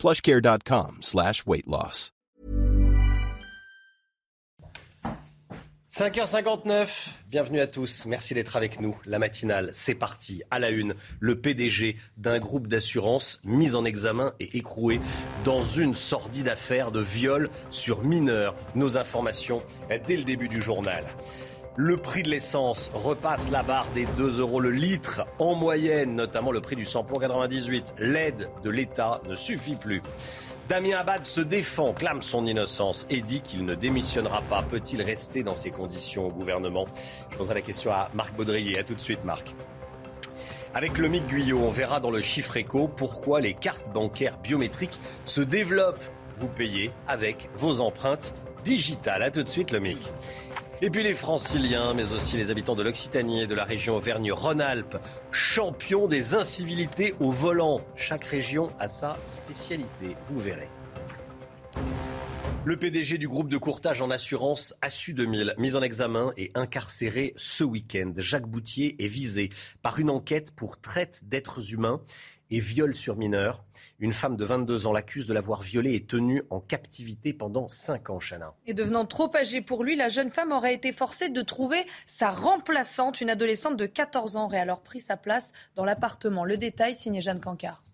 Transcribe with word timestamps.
plushcare.com 0.00 0.98
slash 1.02 1.46
weight 1.46 1.66
loss. 1.66 2.12
5h59, 5.92 7.08
bienvenue 7.28 7.58
à 7.60 7.66
tous, 7.66 8.06
merci 8.06 8.32
d'être 8.32 8.54
avec 8.54 8.78
nous. 8.78 8.96
La 9.06 9.18
matinale, 9.18 9.70
c'est 9.72 9.96
parti. 9.96 10.40
À 10.52 10.60
la 10.60 10.70
une, 10.70 10.94
le 11.18 11.40
PDG 11.40 11.96
d'un 12.16 12.38
groupe 12.38 12.68
d'assurance 12.68 13.40
mis 13.42 13.74
en 13.74 13.84
examen 13.84 14.32
et 14.38 14.56
écroué 14.56 15.00
dans 15.42 15.64
une 15.64 15.96
sordide 15.96 16.46
affaire 16.46 16.92
de 16.92 17.00
viol 17.00 17.48
sur 17.70 18.04
mineurs. 18.04 18.54
Nos 18.76 18.98
informations 18.98 19.64
dès 20.06 20.16
le 20.16 20.22
début 20.22 20.48
du 20.48 20.62
journal. 20.62 21.04
Le 21.76 21.96
prix 21.96 22.22
de 22.24 22.28
l'essence 22.28 22.90
repasse 22.92 23.48
la 23.50 23.62
barre 23.62 23.86
des 23.94 24.04
2 24.16 24.40
euros 24.40 24.60
le 24.60 24.70
litre 24.70 25.24
en 25.38 25.54
moyenne, 25.54 26.16
notamment 26.16 26.50
le 26.50 26.60
prix 26.60 26.74
du 26.74 26.84
samplon 26.84 27.18
98. 27.18 27.94
L'aide 27.98 28.50
de 28.64 28.70
l'État 28.70 29.20
ne 29.28 29.36
suffit 29.36 29.76
plus. 29.76 30.02
Damien 30.68 30.98
Abad 30.98 31.24
se 31.24 31.40
défend, 31.40 31.92
clame 31.92 32.22
son 32.22 32.46
innocence 32.46 33.06
et 33.08 33.20
dit 33.22 33.40
qu'il 33.40 33.64
ne 33.64 33.74
démissionnera 33.74 34.42
pas. 34.42 34.62
Peut-il 34.62 35.00
rester 35.00 35.42
dans 35.44 35.54
ces 35.54 35.70
conditions 35.70 36.26
au 36.26 36.30
gouvernement? 36.30 36.86
Je 37.30 37.36
poserai 37.36 37.54
la 37.54 37.60
question 37.60 37.92
à 37.92 38.10
Marc 38.14 38.34
Baudrier. 38.34 38.78
A 38.78 38.82
tout 38.82 38.94
de 38.94 39.00
suite, 39.00 39.24
Marc. 39.24 39.54
Avec 40.74 40.98
le 40.98 41.08
Guyot, 41.08 41.58
on 41.58 41.70
verra 41.70 42.00
dans 42.00 42.10
le 42.10 42.20
chiffre 42.20 42.56
éco 42.56 42.88
pourquoi 42.88 43.40
les 43.40 43.54
cartes 43.54 43.92
bancaires 43.92 44.38
biométriques 44.38 45.00
se 45.24 45.40
développent. 45.40 46.04
Vous 46.38 46.48
payez 46.48 46.90
avec 47.06 47.48
vos 47.56 47.80
empreintes 47.80 48.34
digitales. 48.64 49.22
A 49.22 49.30
tout 49.30 49.42
de 49.42 49.48
suite, 49.48 49.70
le 49.70 49.80
Mick. 49.80 50.08
Et 50.82 50.88
puis 50.88 51.02
les 51.02 51.12
franciliens, 51.12 51.92
mais 51.92 52.14
aussi 52.14 52.38
les 52.38 52.50
habitants 52.50 52.74
de 52.74 52.82
l'Occitanie 52.82 53.42
et 53.42 53.46
de 53.46 53.54
la 53.54 53.64
région 53.64 53.96
Auvergne-Rhône-Alpes, 53.96 54.96
champions 55.30 56.08
des 56.08 56.34
incivilités 56.34 57.14
au 57.20 57.30
volant. 57.30 57.82
Chaque 57.96 58.24
région 58.24 58.70
a 58.78 58.88
sa 58.88 59.18
spécialité, 59.26 60.16
vous 60.30 60.40
verrez. 60.40 60.70
Le 62.64 62.78
PDG 62.78 63.18
du 63.18 63.28
groupe 63.28 63.50
de 63.50 63.58
courtage 63.58 64.00
en 64.00 64.10
assurance 64.10 64.74
ASSU 64.80 65.12
2000, 65.12 65.54
mis 65.58 65.76
en 65.76 65.82
examen 65.82 66.32
et 66.38 66.50
incarcéré 66.54 67.34
ce 67.36 67.62
week-end. 67.62 68.14
Jacques 68.16 68.48
Boutier 68.48 69.04
est 69.04 69.06
visé 69.06 69.50
par 69.82 69.98
une 69.98 70.08
enquête 70.08 70.50
pour 70.50 70.80
traite 70.80 71.20
d'êtres 71.24 71.74
humains 71.74 72.00
et 72.50 72.58
viol 72.58 72.94
sur 72.94 73.16
mineurs. 73.16 73.64
Une 74.02 74.14
femme 74.14 74.36
de 74.36 74.46
22 74.46 74.86
ans 74.86 74.94
l'accuse 74.94 75.26
de 75.26 75.34
l'avoir 75.34 75.60
violée 75.60 75.94
et 75.94 76.02
tenue 76.02 76.42
en 76.48 76.58
captivité 76.58 77.34
pendant 77.34 77.68
5 77.68 78.08
ans, 78.08 78.18
Chana. 78.18 78.54
Et 78.66 78.72
devenant 78.72 79.04
trop 79.04 79.30
âgée 79.36 79.60
pour 79.60 79.84
lui, 79.84 79.94
la 79.94 80.08
jeune 80.08 80.30
femme 80.30 80.52
aurait 80.52 80.72
été 80.72 80.90
forcée 80.90 81.28
de 81.28 81.42
trouver 81.42 81.84
sa 82.06 82.30
remplaçante. 82.30 83.20
Une 83.20 83.28
adolescente 83.28 83.76
de 83.76 83.84
14 83.84 84.36
ans 84.36 84.46
aurait 84.46 84.58
alors 84.58 84.80
pris 84.80 85.00
sa 85.00 85.18
place 85.18 85.52
dans 85.74 85.84
l'appartement. 85.84 86.46
Le 86.46 86.56
détail, 86.56 86.94
signé 86.94 87.20
Jeanne 87.20 87.40
Cancard. 87.40 87.84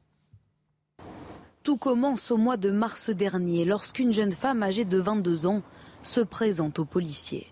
Tout 1.64 1.76
commence 1.76 2.30
au 2.30 2.36
mois 2.36 2.56
de 2.56 2.70
mars 2.70 3.10
dernier, 3.10 3.64
lorsqu'une 3.64 4.12
jeune 4.12 4.30
femme 4.30 4.62
âgée 4.62 4.84
de 4.84 4.98
22 4.98 5.48
ans 5.48 5.62
se 6.04 6.20
présente 6.20 6.78
aux 6.78 6.84
policiers. 6.84 7.48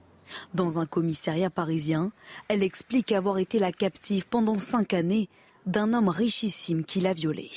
Dans 0.55 0.79
un 0.79 0.87
commissariat 0.87 1.51
parisien, 1.51 2.13
elle 2.47 2.63
explique 2.63 3.11
avoir 3.11 3.39
été 3.39 3.59
la 3.59 3.73
captive 3.73 4.29
pendant 4.29 4.61
cinq 4.61 4.95
années 4.95 5.29
d'un 5.67 5.93
homme 5.93 6.09
richissime 6.09 6.85
qui 6.85 7.01
l'a 7.01 7.15
violée. 7.15 7.51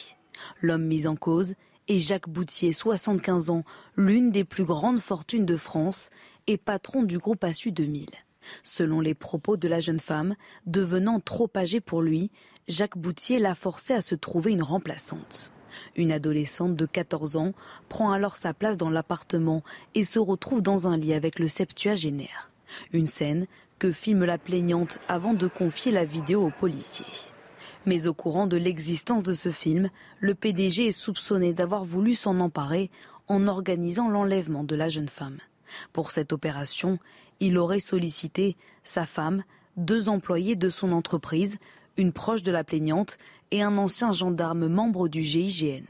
L'homme 0.62 0.86
mis 0.86 1.08
en 1.08 1.16
cause 1.16 1.56
est 1.88 2.00
Jacques 2.00 2.30
Boutier, 2.30 2.74
75 2.74 3.50
ans, 3.50 3.64
l'une 3.96 4.32
des 4.32 4.44
plus 4.44 4.66
grandes 4.66 5.00
fortunes 5.00 5.46
de 5.46 5.58
France 5.58 6.10
et 6.48 6.58
patron 6.58 7.04
du 7.04 7.18
groupe 7.18 7.44
Assu 7.44 7.72
2000. 7.72 8.08
Selon 8.64 9.02
les 9.02 9.14
propos 9.14 9.58
de 9.58 9.68
la 9.68 9.80
jeune 9.80 10.00
femme, 10.00 10.36
devenant 10.66 11.20
trop 11.20 11.50
âgée 11.56 11.82
pour 11.82 12.02
lui, 12.02 12.32
Jacques 12.68 12.98
Boutier 12.98 13.40
l'a 13.40 13.56
forcé 13.56 13.94
à 13.94 14.02
se 14.02 14.16
trouver 14.16 14.52
une 14.52 14.64
remplaçante. 14.64 15.52
Une 15.96 16.12
adolescente 16.12 16.76
de 16.76 16.86
14 16.86 17.38
ans 17.38 17.54
prend 17.90 18.12
alors 18.12 18.38
sa 18.38 18.54
place 18.54 18.78
dans 18.78 18.90
l'appartement 18.90 19.64
et 19.96 20.04
se 20.04 20.20
retrouve 20.20 20.62
dans 20.62 20.88
un 20.88 20.98
lit 20.98 21.14
avec 21.14 21.40
le 21.40 21.48
septuagénaire. 21.48 22.52
Une 22.94 23.08
scène 23.08 23.48
que 23.80 23.92
filme 23.92 24.26
la 24.26 24.38
plaignante 24.38 25.00
avant 25.08 25.34
de 25.34 25.48
confier 25.48 25.92
la 25.92 26.06
vidéo 26.06 26.46
aux 26.46 26.52
policiers. 26.52 27.06
Mais 27.88 28.06
au 28.06 28.14
courant 28.14 28.48
de 28.48 28.58
l'existence 28.58 29.24
de 29.24 29.32
ce 29.32 29.48
film, 29.48 29.90
le 30.20 30.36
PDG 30.36 30.88
est 30.88 30.92
soupçonné 30.92 31.54
d'avoir 31.54 31.86
voulu 31.86 32.16
s'en 32.16 32.42
emparer 32.42 32.92
en 33.30 33.48
organisant 33.48 34.10
l'enlèvement 34.10 34.66
de 34.66 34.76
la 34.76 34.90
jeune 34.90 35.08
femme. 35.08 35.38
Pour 35.94 36.12
cette 36.12 36.34
opération, 36.34 37.00
il 37.40 37.58
aurait 37.58 37.80
sollicité 37.80 38.58
sa 38.84 39.06
femme, 39.06 39.46
deux 39.78 40.10
employés 40.10 40.58
de 40.58 40.68
son 40.68 40.92
entreprise, 40.92 41.60
une 41.96 42.12
proche 42.12 42.44
de 42.44 42.52
la 42.52 42.66
plaignante 42.66 43.18
et 43.52 43.62
un 43.62 43.78
ancien 43.78 44.12
gendarme 44.12 44.68
membre 44.68 45.08
du 45.08 45.24
GIGN. 45.24 45.86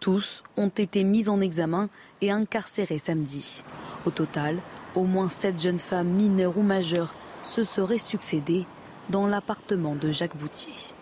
Tous 0.00 0.42
ont 0.56 0.68
été 0.68 1.04
mis 1.04 1.28
en 1.28 1.42
examen 1.42 1.90
et 2.22 2.30
incarcérés 2.30 2.96
samedi. 2.96 3.62
Au 4.06 4.10
total, 4.10 4.58
au 4.94 5.04
moins 5.04 5.28
sept 5.28 5.60
jeunes 5.60 5.80
femmes 5.80 6.08
mineures 6.08 6.56
ou 6.56 6.62
majeures 6.62 7.14
se 7.42 7.62
seraient 7.62 7.98
succédées 7.98 8.64
dans 9.10 9.26
l'appartement 9.26 9.94
de 9.94 10.10
Jacques 10.10 10.38
Boutier. 10.38 10.95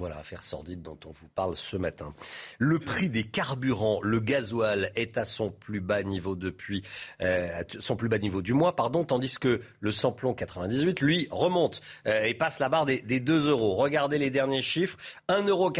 Voilà, 0.00 0.16
affaire 0.16 0.42
sordide 0.42 0.80
dont 0.80 0.98
on 1.04 1.10
vous 1.10 1.28
parle 1.34 1.54
ce 1.54 1.76
matin. 1.76 2.14
Le 2.58 2.78
prix 2.78 3.10
des 3.10 3.24
carburants, 3.24 4.00
le 4.02 4.18
gasoil 4.18 4.90
est 4.96 5.18
à 5.18 5.26
son 5.26 5.50
plus 5.50 5.80
bas 5.80 6.02
niveau 6.02 6.36
depuis 6.36 6.82
euh, 7.20 7.62
son 7.78 7.96
plus 7.96 8.08
bas 8.08 8.16
niveau 8.16 8.40
du 8.40 8.54
mois, 8.54 8.74
pardon, 8.74 9.04
tandis 9.04 9.38
que 9.38 9.60
le 9.80 9.92
samplon 9.92 10.32
98, 10.32 11.02
lui, 11.02 11.28
remonte 11.30 11.82
euh, 12.06 12.24
et 12.24 12.32
passe 12.32 12.60
la 12.60 12.70
barre 12.70 12.86
des, 12.86 13.00
des 13.00 13.20
2 13.20 13.50
euros. 13.50 13.74
Regardez 13.74 14.16
les 14.16 14.30
derniers 14.30 14.62
chiffres 14.62 14.96
1,80 15.28 15.48
euros 15.50 15.70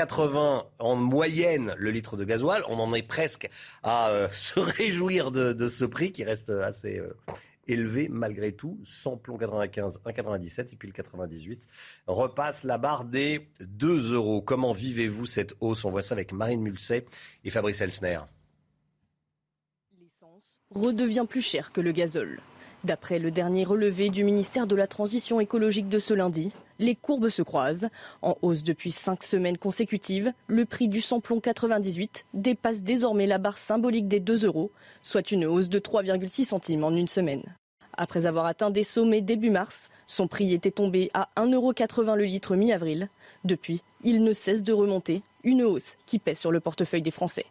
en 0.79 0.97
moyenne 0.97 1.75
le 1.79 1.91
litre 1.91 2.19
de 2.19 2.25
gasoil. 2.25 2.63
On 2.69 2.79
en 2.79 2.93
est 2.93 3.03
presque 3.03 3.49
à 3.83 4.11
euh, 4.11 4.29
se 4.35 4.61
réjouir 4.61 5.31
de, 5.31 5.55
de, 5.55 5.67
ce 5.67 5.87
prix 5.87 6.13
qui 6.13 6.25
reste 6.25 6.51
assez 6.51 6.99
euh, 6.99 7.17
élevé 7.67 8.09
malgré 8.09 8.53
tout. 8.53 8.79
Samplon 8.83 9.37
95, 9.37 10.01
1,97 10.05 10.73
et 10.73 10.77
puis 10.77 10.89
le 10.89 10.93
98 10.93 11.67
repasse 12.07 12.65
la 12.65 12.79
barre 12.79 13.05
des 13.05 13.49
2 13.61 14.15
euros. 14.15 14.43
Comment 14.43 14.73
vivez-vous 14.73 15.27
cette 15.27 15.55
hausse? 15.61 15.85
On 15.85 15.91
voit 15.91 16.03
ça 16.03 16.15
avec 16.15 16.33
Marine 16.33 16.61
Mulset 16.61 17.07
et 17.45 17.51
Fabrice 17.51 17.81
Elsner. 17.81 18.21
L'essence 19.99 20.63
redevient 20.75 21.27
plus 21.29 21.43
cher 21.43 21.73
que 21.73 21.81
le 21.81 21.93
gazole. 21.93 22.41
D'après 22.85 23.19
le 23.19 23.31
dernier 23.31 23.65
relevé 23.65 24.09
du 24.09 24.25
ministère 24.25 24.67
de 24.67 24.75
la 24.75 24.87
Transition 24.87 25.39
écologique 25.39 25.89
de 25.91 25.99
ce 25.99 26.15
lundi, 26.15 26.51
les 26.81 26.97
courbes 26.97 27.29
se 27.29 27.43
croisent. 27.43 27.89
En 28.23 28.37
hausse 28.43 28.65
depuis 28.65 28.91
cinq 28.91 29.23
semaines 29.23 29.59
consécutives, 29.59 30.33
le 30.49 30.65
prix 30.65 30.89
du 30.89 31.01
samplon 31.01 31.39
98 31.39 32.25
dépasse 32.35 32.83
désormais 32.83 33.27
la 33.27 33.39
barre 33.39 33.59
symbolique 33.59 34.09
des 34.09 34.19
2 34.19 34.47
euros, 34.47 34.73
soit 35.03 35.31
une 35.31 35.45
hausse 35.45 35.69
de 35.69 35.79
3,6 35.79 36.47
centimes 36.47 36.83
en 36.83 36.91
une 36.91 37.09
semaine. 37.09 37.45
Après 37.97 38.27
avoir 38.27 38.47
atteint 38.47 38.71
des 38.71 38.85
sommets 38.85 39.21
début 39.21 39.51
mars, 39.51 39.91
son 40.07 40.27
prix 40.27 40.55
était 40.55 40.71
tombé 40.71 41.11
à 41.13 41.29
1,80 41.37 41.55
euros 41.55 42.17
le 42.17 42.25
litre 42.25 42.57
mi-avril. 42.57 43.11
Depuis, 43.45 43.83
il 44.03 44.25
ne 44.25 44.33
cesse 44.33 44.63
de 44.63 44.73
remonter, 44.73 45.23
une 45.45 45.63
hausse 45.63 45.97
qui 46.07 46.19
pèse 46.19 46.39
sur 46.39 46.51
le 46.51 46.61
portefeuille 46.61 47.03
des 47.03 47.11
Français. 47.11 47.47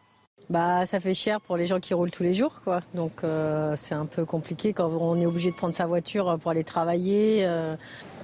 Bah, 0.50 0.88
ça 0.88 1.00
fait 1.00 1.14
cher 1.14 1.40
pour 1.42 1.58
les 1.58 1.68
gens 1.68 1.80
qui 1.80 1.94
roulent 1.94 2.10
tous 2.10 2.24
les 2.24 2.34
jours, 2.34 2.62
quoi. 2.64 2.80
Donc 2.96 3.24
euh, 3.24 3.76
c'est 3.76 3.94
un 3.94 4.08
peu 4.08 4.26
compliqué 4.26 4.74
quand 4.74 4.90
on 4.90 5.16
est 5.20 5.28
obligé 5.28 5.52
de 5.52 5.56
prendre 5.56 5.76
sa 5.76 5.86
voiture 5.86 6.40
pour 6.42 6.50
aller 6.50 6.64
travailler. 6.64 7.46
Euh. 7.46 7.76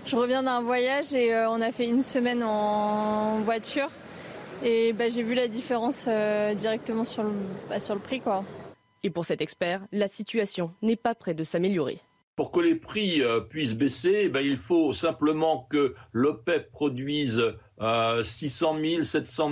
Je 0.06 0.16
reviens 0.16 0.44
d'un 0.44 0.62
voyage 0.62 1.16
et 1.16 1.34
euh, 1.34 1.50
on 1.50 1.62
a 1.62 1.72
fait 1.72 1.90
une 1.90 2.02
semaine 2.02 2.44
en 2.44 3.40
voiture 3.42 3.90
et 4.64 4.94
bah, 4.94 5.10
j'ai 5.10 5.24
vu 5.24 5.34
la 5.34 5.48
différence 5.48 6.06
euh, 6.08 6.54
directement 6.54 7.04
sur 7.04 7.24
le, 7.24 7.32
bah, 7.70 7.80
sur 7.80 7.96
le 7.96 8.02
prix, 8.02 8.20
quoi. 8.20 8.44
Et 9.02 9.10
pour 9.10 9.26
cet 9.26 9.42
expert, 9.42 9.82
la 9.92 10.08
situation 10.08 10.72
n'est 10.84 10.96
pas 10.96 11.16
près 11.16 11.34
de 11.34 11.44
s'améliorer. 11.44 12.00
Pour 12.36 12.52
que 12.52 12.60
les 12.60 12.76
prix 12.76 13.24
euh, 13.24 13.40
puissent 13.40 13.74
baisser, 13.74 14.24
eh 14.26 14.30
ben, 14.30 14.42
il 14.42 14.58
faut 14.58 14.94
simplement 14.94 15.66
que 15.72 15.96
l'OPEP 16.12 16.70
produise 16.72 17.42
600 17.80 18.78
000, 18.80 19.04
700 19.04 19.52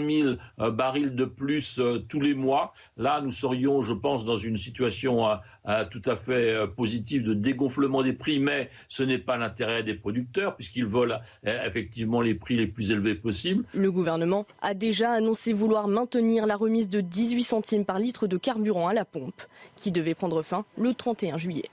000 0.57 0.71
barils 0.71 1.15
de 1.15 1.25
plus 1.25 1.79
euh, 1.79 2.01
tous 2.09 2.21
les 2.21 2.33
mois. 2.33 2.73
Là, 2.97 3.21
nous 3.21 3.31
serions, 3.31 3.83
je 3.83 3.93
pense, 3.93 4.25
dans 4.25 4.37
une 4.37 4.57
situation 4.57 5.27
euh, 5.27 5.85
tout 5.91 6.01
à 6.05 6.15
fait 6.15 6.67
positive 6.75 7.25
de 7.25 7.33
dégonflement 7.33 8.03
des 8.03 8.13
prix, 8.13 8.39
mais 8.39 8.69
ce 8.89 9.03
n'est 9.03 9.19
pas 9.19 9.37
l'intérêt 9.37 9.83
des 9.83 9.93
producteurs 9.93 10.55
puisqu'ils 10.55 10.85
veulent 10.85 11.19
effectivement 11.43 12.21
les 12.21 12.35
prix 12.35 12.55
les 12.57 12.67
plus 12.67 12.91
élevés 12.91 13.15
possibles. 13.15 13.63
Le 13.73 13.91
gouvernement 13.91 14.45
a 14.61 14.73
déjà 14.73 15.11
annoncé 15.11 15.53
vouloir 15.53 15.87
maintenir 15.87 16.45
la 16.45 16.55
remise 16.55 16.89
de 16.89 17.01
18 17.01 17.43
centimes 17.43 17.85
par 17.85 17.99
litre 17.99 18.27
de 18.27 18.37
carburant 18.37 18.87
à 18.87 18.93
la 18.93 19.05
pompe, 19.05 19.41
qui 19.75 19.91
devait 19.91 20.15
prendre 20.15 20.41
fin 20.41 20.65
le 20.77 20.93
31 20.93 21.37
juillet. 21.37 21.69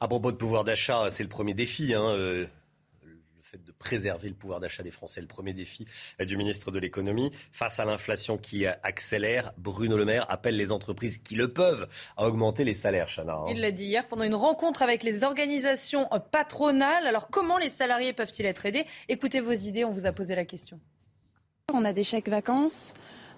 À 0.00 0.06
propos 0.06 0.30
de 0.30 0.36
pouvoir 0.36 0.62
d'achat, 0.62 1.10
c'est 1.10 1.24
le 1.24 1.28
premier 1.28 1.54
défi. 1.54 1.92
Hein, 1.92 2.04
euh, 2.04 2.46
fait 3.48 3.64
de 3.64 3.72
préserver 3.72 4.28
le 4.28 4.34
pouvoir 4.34 4.60
d'achat 4.60 4.82
des 4.82 4.90
Français, 4.90 5.22
le 5.22 5.26
premier 5.26 5.54
défi 5.54 5.86
euh, 6.20 6.26
du 6.26 6.36
ministre 6.36 6.70
de 6.70 6.78
l'économie. 6.78 7.32
Face 7.50 7.80
à 7.80 7.86
l'inflation 7.86 8.36
qui 8.36 8.66
accélère, 8.66 9.52
Bruno 9.56 9.96
Le 9.96 10.04
Maire 10.04 10.26
appelle 10.28 10.56
les 10.56 10.70
entreprises 10.70 11.16
qui 11.16 11.34
le 11.34 11.52
peuvent 11.52 11.88
à 12.16 12.26
augmenter 12.26 12.64
les 12.64 12.74
salaires, 12.74 13.08
Chana. 13.08 13.34
Hein. 13.34 13.46
Il 13.48 13.60
l'a 13.60 13.70
dit 13.70 13.84
hier 13.84 14.06
pendant 14.06 14.24
une 14.24 14.34
rencontre 14.34 14.82
avec 14.82 15.02
les 15.02 15.24
organisations 15.24 16.06
patronales. 16.30 17.06
Alors 17.06 17.28
comment 17.30 17.56
les 17.56 17.70
salariés 17.70 18.12
peuvent-ils 18.12 18.44
être 18.44 18.66
aidés? 18.66 18.84
Écoutez 19.08 19.40
vos 19.40 19.52
idées, 19.52 19.84
on 19.84 19.90
vous 19.90 20.06
a 20.06 20.12
posé 20.12 20.34
la 20.34 20.44
question. 20.44 20.78
On 21.72 21.84
a 21.84 21.92
des 21.94 22.04
chèques 22.04 22.28
vacances, 22.28 22.92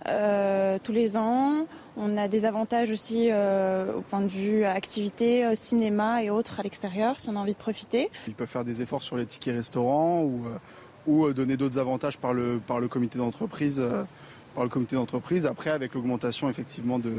euh, 0.07 0.79
tous 0.83 0.93
les 0.93 1.17
ans. 1.17 1.67
On 2.03 2.17
a 2.17 2.29
des 2.29 2.47
avantages 2.47 2.91
aussi 2.91 3.29
euh, 3.31 3.93
au 3.99 4.01
point 4.01 4.23
de 4.23 4.29
vue 4.29 4.65
activité, 4.65 5.45
euh, 5.45 5.55
cinéma 5.55 6.25
et 6.25 6.31
autres 6.31 6.59
à 6.59 6.63
l'extérieur 6.63 7.21
si 7.21 7.29
on 7.29 7.37
a 7.37 7.39
envie 7.39 7.53
de 7.53 7.59
profiter. 7.59 8.11
Ils 8.27 8.35
peuvent 8.35 8.49
faire 8.49 8.65
des 8.65 8.81
efforts 8.81 9.03
sur 9.03 9.17
les 9.17 9.27
tickets 9.27 9.55
restaurants 9.55 10.23
ou, 10.23 10.47
ou 11.07 11.31
donner 11.33 11.57
d'autres 11.57 11.79
avantages 11.79 12.17
par 12.17 12.33
le, 12.33 12.59
par 12.67 12.81
le 12.81 12.89
comité 12.89 13.19
d'entreprise. 13.19 13.85
par 14.55 14.65
le 14.65 14.71
comité 14.71 14.97
d'entreprise. 14.97 15.45
Après, 15.45 15.71
avec 15.71 15.95
l'augmentation 15.95 16.49
effectivement 16.49 16.99
de, 16.99 17.13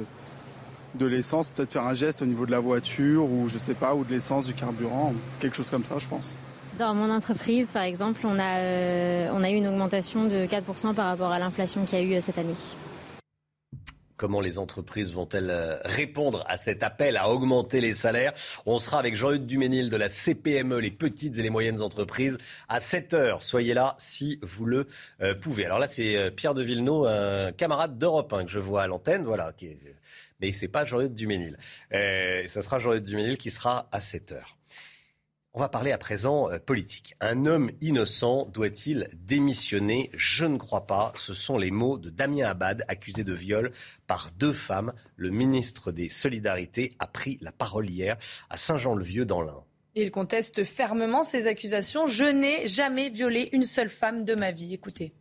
de 0.95 1.05
l'essence, 1.05 1.49
peut-être 1.49 1.73
faire 1.73 1.85
un 1.85 1.93
geste 1.93 2.21
au 2.21 2.25
niveau 2.25 2.45
de 2.45 2.51
la 2.51 2.59
voiture 2.59 3.23
ou 3.23 3.47
je 3.47 3.57
sais 3.57 3.73
pas, 3.73 3.95
ou 3.95 4.03
de 4.03 4.11
l'essence, 4.11 4.45
du 4.45 4.53
carburant, 4.53 5.13
quelque 5.39 5.55
chose 5.55 5.69
comme 5.69 5.85
ça, 5.85 5.97
je 5.99 6.07
pense. 6.07 6.35
Dans 6.79 6.95
mon 6.95 7.11
entreprise, 7.13 7.71
par 7.71 7.83
exemple, 7.83 8.21
on 8.25 8.39
a, 8.39 8.57
euh, 8.57 9.29
on 9.33 9.43
a 9.43 9.49
eu 9.49 9.55
une 9.55 9.67
augmentation 9.67 10.25
de 10.25 10.45
4% 10.45 10.93
par 10.93 11.07
rapport 11.07 11.31
à 11.31 11.39
l'inflation 11.39 11.85
qu'il 11.85 11.99
y 11.99 12.01
a 12.01 12.05
eu 12.05 12.13
euh, 12.15 12.21
cette 12.21 12.37
année. 12.37 12.55
Comment 14.21 14.39
les 14.39 14.59
entreprises 14.59 15.11
vont-elles 15.13 15.49
euh, 15.49 15.79
répondre 15.83 16.43
à 16.47 16.55
cet 16.55 16.83
appel 16.83 17.17
à 17.17 17.27
augmenter 17.31 17.81
les 17.81 17.91
salaires? 17.91 18.33
On 18.67 18.77
sera 18.77 18.99
avec 18.99 19.15
Jean-Luc 19.15 19.47
Duménil 19.47 19.89
de 19.89 19.97
la 19.97 20.09
CPME, 20.09 20.77
les 20.77 20.91
petites 20.91 21.39
et 21.39 21.41
les 21.41 21.49
moyennes 21.49 21.81
entreprises, 21.81 22.37
à 22.69 22.79
7 22.79 23.15
heures. 23.15 23.41
Soyez 23.41 23.73
là 23.73 23.95
si 23.97 24.37
vous 24.43 24.65
le 24.65 24.85
pouvez. 25.41 25.65
Alors 25.65 25.79
là, 25.79 25.87
c'est 25.87 26.29
Pierre 26.35 26.53
de 26.53 26.61
Villeneuve, 26.61 27.07
un 27.07 27.51
camarade 27.51 27.97
d'Europe 27.97 28.31
que 28.45 28.51
je 28.51 28.59
vois 28.59 28.83
à 28.83 28.87
l'antenne, 28.87 29.23
voilà, 29.23 29.53
qui 29.57 29.75
mais 30.41 30.51
c'est 30.51 30.67
pas 30.67 30.85
Jean-Luc 30.85 31.13
Duménil. 31.13 31.57
Euh, 31.93 32.47
ça 32.47 32.61
sera 32.61 32.79
Jean-Luc 32.79 33.03
Duménil 33.03 33.37
qui 33.37 33.51
sera 33.51 33.87
à 33.91 33.99
7 33.99 34.33
heures. 34.33 34.57
On 35.53 35.59
va 35.59 35.67
parler 35.67 35.91
à 35.91 35.97
présent 35.97 36.49
euh, 36.49 36.59
politique. 36.59 37.13
Un 37.19 37.45
homme 37.45 37.71
innocent 37.81 38.45
doit-il 38.53 39.09
démissionner? 39.13 40.09
Je 40.13 40.45
ne 40.45 40.57
crois 40.57 40.87
pas. 40.87 41.11
Ce 41.17 41.33
sont 41.33 41.57
les 41.57 41.71
mots 41.71 41.97
de 41.97 42.09
Damien 42.09 42.45
Abad, 42.45 42.85
accusé 42.87 43.25
de 43.25 43.33
viol 43.33 43.71
par 44.07 44.29
deux 44.37 44.53
femmes. 44.53 44.93
Le 45.17 45.29
ministre 45.29 45.91
des 45.91 46.07
Solidarités 46.07 46.95
a 46.99 47.07
pris 47.07 47.37
la 47.41 47.51
parole 47.51 47.89
hier 47.89 48.15
à 48.49 48.55
Saint-Jean-le-Vieux 48.55 49.25
dans 49.25 49.41
l'Ain. 49.41 49.65
Il 49.93 50.09
conteste 50.09 50.63
fermement 50.63 51.25
ces 51.25 51.47
accusations. 51.47 52.07
Je 52.07 52.23
n'ai 52.23 52.65
jamais 52.69 53.09
violé 53.09 53.49
une 53.51 53.63
seule 53.63 53.89
femme 53.89 54.23
de 54.23 54.35
ma 54.35 54.51
vie. 54.51 54.73
Écoutez. 54.73 55.11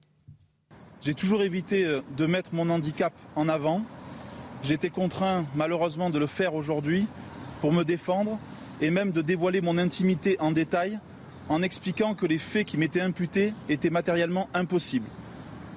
J'ai 1.01 1.15
toujours 1.15 1.43
évité 1.43 1.85
euh, 1.85 2.03
de 2.17 2.27
mettre 2.27 2.55
mon 2.55 2.71
handicap 2.71 3.13
en 3.35 3.49
avant. 3.49 3.83
J'ai 4.63 4.75
été 4.75 4.91
contraint 4.91 5.45
malheureusement 5.57 6.09
de 6.09 6.21
le 6.21 6.29
faire 6.29 6.55
aujourd'hui 6.55 7.09
pour 7.61 7.73
me 7.73 7.83
défendre 7.83 8.39
et 8.81 8.91
même 8.91 9.13
de 9.13 9.23
dévoiler 9.23 9.61
mon 9.61 9.79
intimité 9.79 10.37
en 10.41 10.53
détail 10.53 10.99
en 11.49 11.63
expliquant 11.63 12.15
que 12.15 12.27
les 12.27 12.39
faits 12.39 12.67
qui 12.67 12.79
m'étaient 12.79 13.01
imputés 13.01 13.55
étaient 13.69 13.91
matériellement 13.91 14.49
impossibles. 14.55 15.09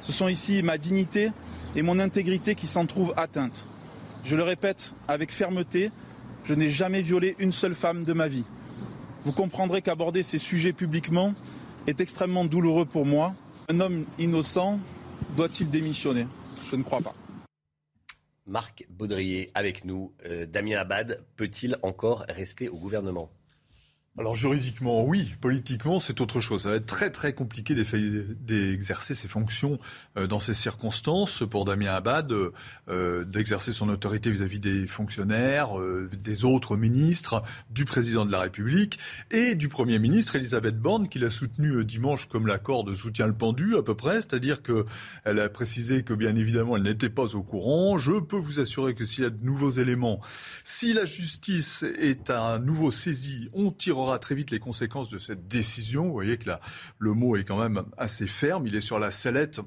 Ce 0.02 0.12
sont 0.12 0.28
ici 0.28 0.62
ma 0.64 0.78
dignité 0.78 1.32
et 1.76 1.82
mon 1.82 2.00
intégrité 2.00 2.56
qui 2.56 2.68
s'en 2.68 2.86
trouvent 2.86 3.14
atteintes. 3.18 3.68
Je 4.24 4.36
le 4.36 4.44
répète 4.44 4.94
avec 5.08 5.32
fermeté, 5.32 5.92
je 6.46 6.54
n'ai 6.54 6.70
jamais 6.70 7.02
violé 7.02 7.36
une 7.40 7.52
seule 7.52 7.74
femme 7.74 8.04
de 8.04 8.14
ma 8.14 8.28
vie. 8.28 8.46
Vous 9.26 9.32
comprendrez 9.32 9.82
qu'aborder 9.82 10.22
ces 10.22 10.38
sujets 10.38 10.74
publiquement 10.74 11.34
est 11.88 12.02
extrêmement 12.02 12.46
douloureux 12.46 12.86
pour 12.86 13.06
moi. 13.06 13.34
Un 13.70 13.80
homme 13.80 14.06
innocent 14.20 14.80
doit-il 15.36 15.70
démissionner? 15.70 16.28
Je 16.70 16.76
ne 16.76 16.84
crois 16.84 17.02
pas. 17.02 17.16
Marc 18.46 18.86
Baudrier 18.90 19.52
avec 19.54 19.86
nous. 19.86 20.14
Euh, 20.26 20.46
Damien 20.46 20.78
Abad 20.78 21.24
peut-il 21.36 21.78
encore 21.82 22.26
rester 22.30 22.70
au 22.70 22.78
gouvernement? 22.78 23.32
Alors 24.20 24.36
juridiquement, 24.36 25.04
oui. 25.04 25.34
Politiquement, 25.42 26.00
c'est 26.00 26.22
autre 26.22 26.40
chose. 26.40 26.64
Ça 26.64 26.70
va 26.70 26.76
être 26.76 26.86
très 26.86 27.10
très 27.10 27.34
compliqué 27.34 27.74
d'exercer 27.74 29.16
ses 29.16 29.28
fonctions 29.28 29.80
euh, 30.18 30.28
dans 30.28 30.38
ces 30.38 30.54
circonstances 30.54 31.44
pour 31.50 31.66
Damien 31.66 31.96
Abad, 31.96 32.32
euh, 32.90 33.24
d'exercer 33.24 33.74
son 33.74 33.90
autorité 33.90 34.30
vis-à-vis 34.30 34.60
des 34.60 34.86
fonctionnaires, 34.86 35.80
euh, 35.80 36.08
des 36.14 36.46
autres 36.46 36.78
ministres, 36.78 37.42
du 37.72 37.86
président 37.86 38.24
de 38.24 38.32
la 38.32 38.42
République 38.42 39.00
et 39.32 39.56
du 39.56 39.68
Premier 39.68 39.98
ministre 39.98 40.36
Elisabeth 40.36 40.78
Borne, 40.78 41.10
qui 41.10 41.18
l'a 41.18 41.32
soutenu 41.32 41.84
dimanche 41.84 42.28
comme 42.28 42.46
l'accord 42.46 42.84
de 42.84 42.94
soutien 42.94 43.26
le 43.26 43.34
pendu 43.34 43.76
à 43.78 43.82
peu 43.82 43.96
près, 43.96 44.22
c'est-à-dire 44.22 44.62
qu'elle 44.62 45.40
a 45.40 45.50
précisé 45.50 46.04
que 46.04 46.14
bien 46.14 46.36
évidemment 46.36 46.78
elle 46.78 46.84
n'était 46.84 47.10
pas 47.10 47.36
au 47.36 47.42
courant. 47.42 47.98
Je 47.98 48.20
peux 48.20 48.38
vous 48.38 48.60
assurer 48.60 48.94
que 48.94 49.06
s'il 49.06 49.24
y 49.24 49.28
a 49.28 49.32
de 49.32 49.44
nouveaux 49.44 49.72
éléments, 49.72 50.22
si 50.64 50.94
la 50.94 51.06
justice 51.06 51.84
est 51.98 52.30
à 52.30 52.60
nouveau 52.60 52.92
saisie, 52.92 53.50
on 53.54 53.72
tirera 53.72 54.03
aura 54.04 54.20
très 54.20 54.36
vite 54.36 54.52
les 54.52 54.60
conséquences 54.60 55.10
de 55.10 55.18
cette 55.18 55.48
décision. 55.48 56.06
Vous 56.06 56.14
voyez 56.14 56.38
que 56.38 56.50
le 57.00 57.14
mot 57.14 57.36
est 57.36 57.44
quand 57.44 57.58
même 57.58 57.84
assez 57.98 58.28
ferme. 58.28 58.68
Il 58.68 58.76
est 58.76 58.82
sur 58.82 59.00
la 59.00 59.12
sellette 59.12 59.60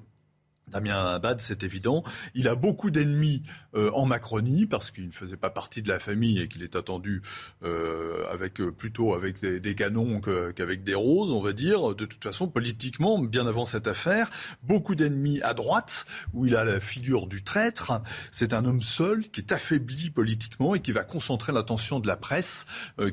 Damien 0.69 1.15
Abad, 1.15 1.41
c'est 1.41 1.63
évident. 1.63 2.03
Il 2.35 2.49
a 2.49 2.57
beaucoup 2.57 2.91
d'ennemis 2.91 3.45
euh, 3.77 3.93
en 3.93 4.05
Macronie 4.05 4.67
parce 4.67 4.91
qu'il 4.91 5.07
ne 5.07 5.13
faisait 5.13 5.37
pas 5.37 5.49
partie 5.49 5.81
de 5.81 5.89
la 5.89 6.01
famille 6.01 6.41
et 6.41 6.49
qu'il 6.49 6.65
est 6.65 6.75
attendu 6.75 7.23
euh, 7.63 8.25
avec 8.33 8.61
euh, 8.61 8.73
plutôt 8.73 9.15
avec 9.15 9.45
des, 9.45 9.75
canons 9.77 10.21
qu'avec 10.21 10.83
des 10.83 10.97
roses, 10.97 11.31
on 11.31 11.41
va 11.41 11.53
dire. 11.53 11.95
De 11.95 12.05
toute 12.05 12.25
façon, 12.25 12.49
politiquement, 12.49 13.21
bien 13.21 13.47
avant 13.47 13.65
cette 13.65 13.87
affaire, 13.87 14.29
beaucoup 14.65 14.97
d'ennemis 14.97 15.41
à 15.43 15.55
droite 15.55 16.05
où 16.33 16.47
il 16.47 16.57
a 16.57 16.65
la 16.65 16.81
figure 16.81 17.29
du 17.29 17.45
traître. 17.45 18.03
C'est 18.33 18.53
un 18.53 18.65
homme 18.65 18.83
seul 18.83 19.29
qui 19.29 19.43
est 19.43 19.53
affaibli 19.53 20.11
politiquement 20.11 20.75
et 20.75 20.81
qui 20.81 20.91
va 20.91 21.05
concentrer 21.05 21.53
l'attention 21.53 22.01
de 22.01 22.09
la 22.09 22.17
presse, 22.17 22.65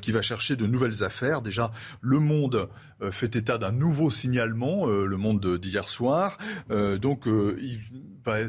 qui 0.01 0.11
va 0.11 0.23
chercher 0.23 0.56
de 0.56 0.65
nouvelles 0.65 1.03
affaires. 1.03 1.44
Déjà, 1.44 1.71
Le 2.01 2.19
Monde 2.19 2.69
fait 3.11 3.35
état 3.35 3.57
d'un 3.57 3.71
nouveau 3.71 4.09
signalement, 4.09 4.88
Le 4.88 5.17
Monde 5.17 5.57
d'hier 5.57 5.88
soir. 5.88 6.38
donc 6.69 7.27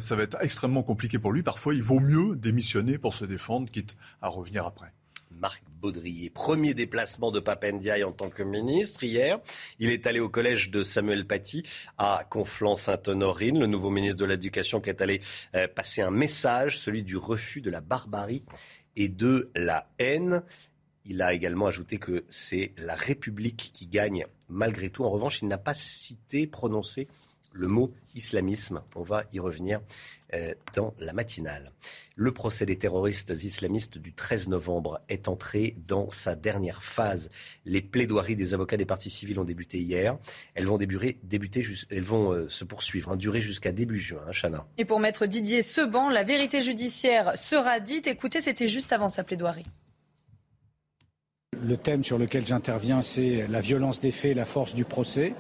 ça 0.01 0.17
va 0.17 0.23
être 0.23 0.37
extrêmement 0.41 0.83
compliqué 0.83 1.19
pour 1.19 1.33
lui. 1.33 1.43
Parfois, 1.43 1.75
il 1.75 1.83
vaut 1.83 2.01
mieux 2.01 2.37
démissionner 2.37 2.99
pour 2.99 3.15
se 3.15 3.25
défendre, 3.25 3.71
quitte 3.71 3.97
à 4.21 4.29
revenir 4.29 4.67
après. 4.67 4.93
Marc 5.39 5.63
Baudrier. 5.81 6.31
Premier 6.31 6.75
déplacement 6.75 7.31
de 7.31 7.41
Papendiaï 7.41 8.05
en 8.05 8.13
tant 8.13 8.31
que 8.31 8.43
ministre 8.43 9.05
hier. 9.05 9.41
Il 9.79 9.91
est 9.91 10.07
allé 10.07 10.21
au 10.21 10.29
collège 10.29 10.71
de 10.71 10.83
Samuel 10.83 11.27
Paty 11.27 11.65
à 11.99 12.25
Conflans-Sainte-Honorine, 12.31 13.59
le 13.59 13.67
nouveau 13.67 13.91
ministre 13.91 14.21
de 14.21 14.27
l'Éducation 14.27 14.81
qui 14.81 14.91
est 14.91 15.03
allé 15.03 15.21
euh, 15.55 15.69
passer 15.69 16.03
un 16.03 16.11
message, 16.11 16.79
celui 16.79 17.03
du 17.03 17.17
refus 17.17 17.61
de 17.61 17.71
la 17.71 17.81
barbarie 17.81 18.45
et 18.97 19.09
de 19.09 19.51
la 19.55 19.89
haine. 19.99 20.43
Il 21.05 21.21
a 21.21 21.35
également 21.35 21.67
ajouté 21.67 21.99
que 21.99 22.25
c'est 22.29 22.73
la 22.79 22.95
République 22.95 23.71
qui 23.75 23.87
gagne 23.87 24.25
malgré 24.49 24.89
tout. 24.89 25.05
En 25.05 25.11
revanche, 25.11 25.43
il 25.43 25.49
n'a 25.49 25.59
pas 25.59 25.75
cité, 25.75 26.47
prononcé 26.47 27.09
le 27.55 27.69
mot 27.69 27.93
islamisme. 28.15 28.83
On 28.95 29.03
va 29.03 29.25
y 29.33 29.39
revenir 29.39 29.81
euh, 30.35 30.55
dans 30.75 30.95
la 30.99 31.13
matinale. 31.13 31.71
Le 32.17 32.33
procès 32.33 32.67
des 32.67 32.77
terroristes 32.77 33.31
islamistes 33.31 33.99
du 33.99 34.13
13 34.13 34.49
novembre 34.49 35.01
est 35.09 35.29
entré 35.29 35.75
dans 35.87 36.11
sa 36.11 36.35
dernière 36.35 36.83
phase. 36.83 37.31
Les 37.65 37.81
plaidoiries 37.81 38.37
des 38.37 38.55
avocats 38.55 38.77
des 38.77 38.85
partis 38.85 39.11
civils 39.11 39.39
ont 39.39 39.45
débuté 39.45 39.79
hier. 39.79 40.19
Elles 40.55 40.67
vont, 40.67 40.79
débuter, 40.79 41.65
elles 41.91 42.03
vont 42.03 42.33
euh, 42.33 42.49
se 42.49 42.65
poursuivre, 42.65 43.13
hein, 43.13 43.17
durer 43.17 43.41
jusqu'à 43.41 43.73
début 43.73 43.99
juin, 43.99 44.23
hein, 44.27 44.33
Chana. 44.33 44.67
Et 44.77 44.85
pour 44.85 45.01
maître 45.01 45.27
Didier 45.27 45.63
Seban, 45.63 46.09
la 46.09 46.25
vérité 46.25 46.61
judiciaire 46.63 47.37
sera 47.39 47.81
dite. 47.81 48.07
Écoutez, 48.07 48.41
c'était 48.41 48.69
juste 48.69 48.93
avant 48.93 49.09
sa 49.09 49.25
plaidoirie. 49.25 49.65
Le 51.63 51.77
thème 51.77 52.03
sur 52.03 52.19
lequel 52.19 52.47
j'interviens, 52.47 53.01
c'est 53.01 53.47
la 53.49 53.61
violence 53.61 54.01
des 54.01 54.11
faits, 54.11 54.37
la 54.37 54.45
force 54.45 54.75
du 54.75 54.85
procès. 54.85 55.35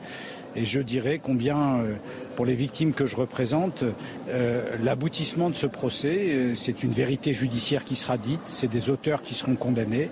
Et 0.56 0.64
je 0.64 0.80
dirais 0.80 1.20
combien, 1.23 1.78
euh, 1.78 1.94
pour 2.37 2.46
les 2.46 2.54
victimes 2.54 2.92
que 2.92 3.06
je 3.06 3.16
représente, 3.16 3.84
euh, 4.28 4.62
l'aboutissement 4.82 5.50
de 5.50 5.54
ce 5.54 5.66
procès, 5.66 6.28
euh, 6.28 6.54
c'est 6.54 6.84
une 6.84 6.92
vérité 6.92 7.34
judiciaire 7.34 7.84
qui 7.84 7.96
sera 7.96 8.18
dite, 8.18 8.40
c'est 8.46 8.70
des 8.70 8.88
auteurs 8.90 9.23
qui 9.23 9.34
seront 9.34 9.56
condamnés, 9.56 10.11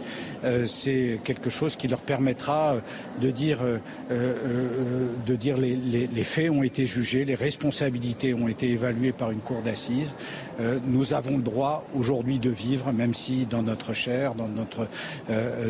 c'est 0.66 1.20
quelque 1.22 1.50
chose 1.50 1.76
qui 1.76 1.86
leur 1.86 2.00
permettra 2.00 2.76
de 3.20 3.30
dire, 3.30 3.60
les, 5.56 6.24
faits 6.24 6.50
ont 6.50 6.64
été 6.64 6.86
jugés, 6.86 7.24
les 7.24 7.36
responsabilités 7.36 8.34
ont 8.34 8.48
été 8.48 8.70
évaluées 8.70 9.12
par 9.12 9.30
une 9.30 9.38
cour 9.38 9.62
d'assises. 9.62 10.14
nous 10.86 11.14
avons 11.14 11.36
le 11.36 11.42
droit 11.42 11.86
aujourd'hui 11.94 12.38
de 12.38 12.50
vivre, 12.50 12.92
même 12.92 13.14
si 13.14 13.46
dans 13.46 13.62
notre 13.62 13.92
chair, 13.92 14.34
dans 14.34 14.48
notre, 14.48 14.88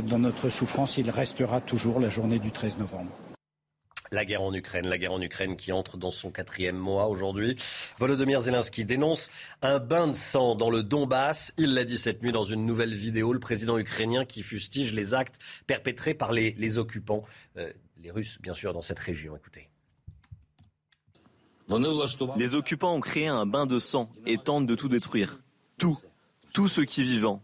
dans 0.09 0.19
notre 0.19 0.49
souffrance, 0.49 0.97
il 0.97 1.11
restera 1.11 1.61
toujours 1.61 2.01
la 2.01 2.09
journée 2.09 2.39
du 2.39 2.51
13 2.51 2.79
novembre. 2.79 3.11
La 4.13 4.27
guerre 4.27 4.43
en 4.43 4.53
Ukraine, 4.53 4.87
la 4.87 4.99
guerre 4.99 5.13
en 5.13 5.23
Ukraine 5.23 5.57
qui 5.57 5.73
entre 5.73 5.97
dans 5.97 6.11
son 6.11 6.31
quatrième 6.31 6.77
mois 6.77 7.07
aujourd'hui. 7.07 7.57
Volodymyr 7.99 8.43
Zelensky 8.43 8.85
dénonce 8.85 9.31
un 9.63 9.79
bain 9.79 10.07
de 10.07 10.13
sang 10.13 10.55
dans 10.55 10.69
le 10.69 10.83
Donbass. 10.83 11.55
Il 11.57 11.73
l'a 11.73 11.85
dit 11.85 11.97
cette 11.97 12.23
nuit 12.23 12.31
dans 12.31 12.45
une 12.45 12.67
nouvelle 12.67 12.93
vidéo. 12.93 13.33
Le 13.33 13.41
président 13.41 13.79
ukrainien 13.79 14.27
qui 14.27 14.43
fustige 14.43 14.93
les 14.93 15.15
actes 15.15 15.41
perpétrés 15.67 16.13
par 16.13 16.31
les, 16.31 16.77
occupants, 16.77 17.25
euh, 17.57 17.73
les 17.97 18.11
Russes 18.11 18.39
bien 18.43 18.53
sûr, 18.53 18.75
dans 18.75 18.83
cette 18.83 18.99
région. 18.99 19.35
Écoutez. 19.35 19.71
Les 22.37 22.55
occupants 22.55 22.95
ont 22.95 23.01
créé 23.01 23.29
un 23.29 23.47
bain 23.47 23.65
de 23.65 23.79
sang 23.79 24.13
et 24.27 24.37
tentent 24.37 24.67
de 24.67 24.75
tout 24.75 24.91
détruire. 24.91 25.41
Tout. 25.79 25.99
Tout 26.53 26.69
ce 26.69 26.83
qui 26.83 27.01
est 27.01 27.05
vivant. 27.05 27.43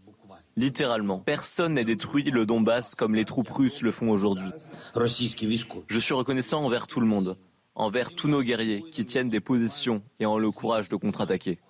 Littéralement, 0.59 1.21
personne 1.21 1.75
n'a 1.75 1.85
détruit 1.85 2.25
le 2.25 2.45
Donbass 2.45 2.97
comme 2.97 3.15
les 3.15 3.25
troupes 3.25 3.49
russes 3.49 3.81
le 3.83 3.93
font 3.93 4.11
aujourd'hui. 4.11 4.51
Je 4.97 5.99
suis 6.01 6.15
reconnaissant 6.15 6.65
envers 6.65 6.89
tout 6.89 6.99
le 6.99 7.07
monde, 7.07 7.39
envers 7.77 8.13
tous 8.13 8.27
nos 8.27 8.43
guerriers 8.43 8.83
qui 8.91 9.05
tiennent 9.05 9.29
des 9.29 9.39
positions 9.39 10.03
et 10.19 10.27
ont 10.27 10.37
le 10.37 10.51
courage 10.51 10.89
de 10.89 10.97
contre-attaquer. 10.97 11.61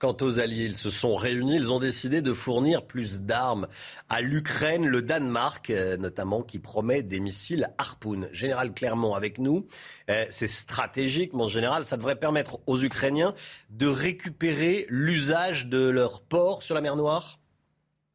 Quant 0.00 0.16
aux 0.22 0.40
alliés, 0.40 0.64
ils 0.64 0.76
se 0.76 0.88
sont 0.88 1.14
réunis, 1.14 1.56
ils 1.56 1.72
ont 1.74 1.78
décidé 1.78 2.22
de 2.22 2.32
fournir 2.32 2.86
plus 2.86 3.20
d'armes 3.20 3.68
à 4.08 4.22
l'Ukraine, 4.22 4.86
le 4.86 5.02
Danemark 5.02 5.68
euh, 5.68 5.98
notamment, 5.98 6.42
qui 6.42 6.58
promet 6.58 7.02
des 7.02 7.20
missiles 7.20 7.68
Harpoon. 7.76 8.26
Général 8.32 8.72
Clermont 8.72 9.14
avec 9.14 9.38
nous, 9.38 9.66
euh, 10.08 10.24
c'est 10.30 10.48
stratégique, 10.48 11.34
mon 11.34 11.48
général, 11.48 11.84
ça 11.84 11.98
devrait 11.98 12.16
permettre 12.16 12.60
aux 12.66 12.82
Ukrainiens 12.82 13.34
de 13.68 13.86
récupérer 13.88 14.86
l'usage 14.88 15.66
de 15.66 15.90
leur 15.90 16.22
port 16.22 16.62
sur 16.62 16.74
la 16.74 16.80
mer 16.80 16.96
Noire? 16.96 17.38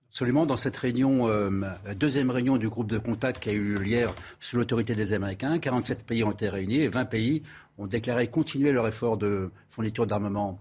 Absolument. 0.09 0.47
Dans 0.47 0.57
cette 0.57 0.77
réunion, 0.77 1.29
euh, 1.29 1.51
deuxième 1.99 2.31
réunion 2.31 2.57
du 2.57 2.67
groupe 2.67 2.89
de 2.89 2.97
contact 2.97 3.43
qui 3.43 3.49
a 3.49 3.51
eu 3.51 3.75
lieu 3.75 3.85
hier 3.85 4.11
sous 4.39 4.57
l'autorité 4.57 4.95
des 4.95 5.13
Américains, 5.13 5.59
47 5.59 6.03
pays 6.03 6.23
ont 6.23 6.31
été 6.31 6.49
réunis 6.49 6.79
et 6.79 6.87
20 6.87 7.05
pays 7.05 7.43
ont 7.77 7.85
déclaré 7.85 8.27
continuer 8.27 8.71
leur 8.71 8.87
effort 8.87 9.17
de 9.17 9.51
fourniture 9.69 10.07
d'armement 10.07 10.59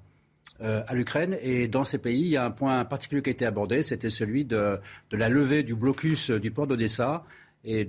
euh, 0.61 0.85
à 0.87 0.95
l'Ukraine. 0.95 1.37
Et 1.43 1.67
dans 1.67 1.83
ces 1.83 1.99
pays, 1.99 2.21
il 2.21 2.29
y 2.29 2.37
a 2.37 2.45
un 2.45 2.53
point 2.53 2.85
particulier 2.85 3.23
qui 3.23 3.31
a 3.31 3.33
été 3.33 3.45
abordé, 3.45 3.83
c'était 3.83 4.09
celui 4.09 4.45
de, 4.45 4.79
la 5.11 5.29
levée 5.29 5.65
du 5.65 5.75
blocus 5.75 6.31
euh, 6.31 6.39
du 6.39 6.53
port 6.53 6.69
d'Odessa 6.69 7.25
et 7.65 7.85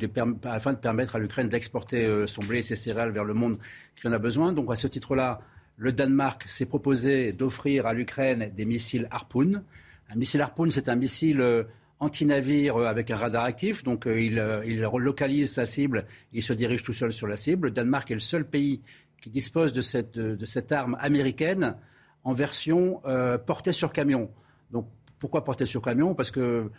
afin 0.45 0.73
de 0.73 0.79
permettre 0.79 1.15
à 1.15 1.19
l'Ukraine 1.19 1.47
d'exporter 1.47 2.07
euh, 2.07 2.25
son 2.25 2.41
blé 2.41 2.57
et 2.57 2.61
ses 2.63 2.75
céréales 2.75 3.11
vers 3.11 3.23
le 3.23 3.35
monde 3.35 3.59
qui 3.95 4.07
en 4.07 4.11
a 4.13 4.17
besoin. 4.17 4.51
Donc 4.51 4.71
à 4.71 4.75
ce 4.75 4.87
titre-là, 4.87 5.41
le 5.77 5.91
Danemark 5.91 6.45
s'est 6.47 6.65
proposé 6.65 7.33
d'offrir 7.33 7.85
à 7.85 7.93
l'Ukraine 7.93 8.51
des 8.55 8.65
missiles 8.65 9.07
Harpoon. 9.11 9.61
Un 10.09 10.15
missile 10.15 10.41
Harpoon, 10.41 10.71
c'est 10.71 10.89
un 10.89 10.95
missile 10.95 11.65
anti-navire 11.99 12.77
avec 12.77 13.11
un 13.11 13.15
radar 13.15 13.43
actif. 13.43 13.83
Donc 13.83 14.07
il, 14.07 14.41
localise 14.97 15.53
sa 15.53 15.67
cible, 15.67 16.07
il 16.33 16.41
se 16.41 16.53
dirige 16.53 16.81
tout 16.81 16.93
seul 16.93 17.13
sur 17.13 17.27
la 17.27 17.37
cible. 17.37 17.67
Le 17.67 17.71
Danemark 17.71 18.09
est 18.09 18.15
le 18.15 18.19
seul 18.21 18.43
pays 18.43 18.81
qui 19.21 19.29
dispose 19.29 19.71
de 19.71 19.81
cette 19.81 20.71
arme 20.71 20.97
américaine 20.99 21.75
en 22.25 22.33
version 22.33 23.01
euh, 23.05 23.37
portée 23.37 23.71
sur 23.71 23.93
camion. 23.93 24.29
Donc 24.71 24.87
pourquoi 25.19 25.43
portée 25.45 25.65
sur 25.65 25.81
camion? 25.81 26.13
Parce 26.13 26.31
que 26.31 26.69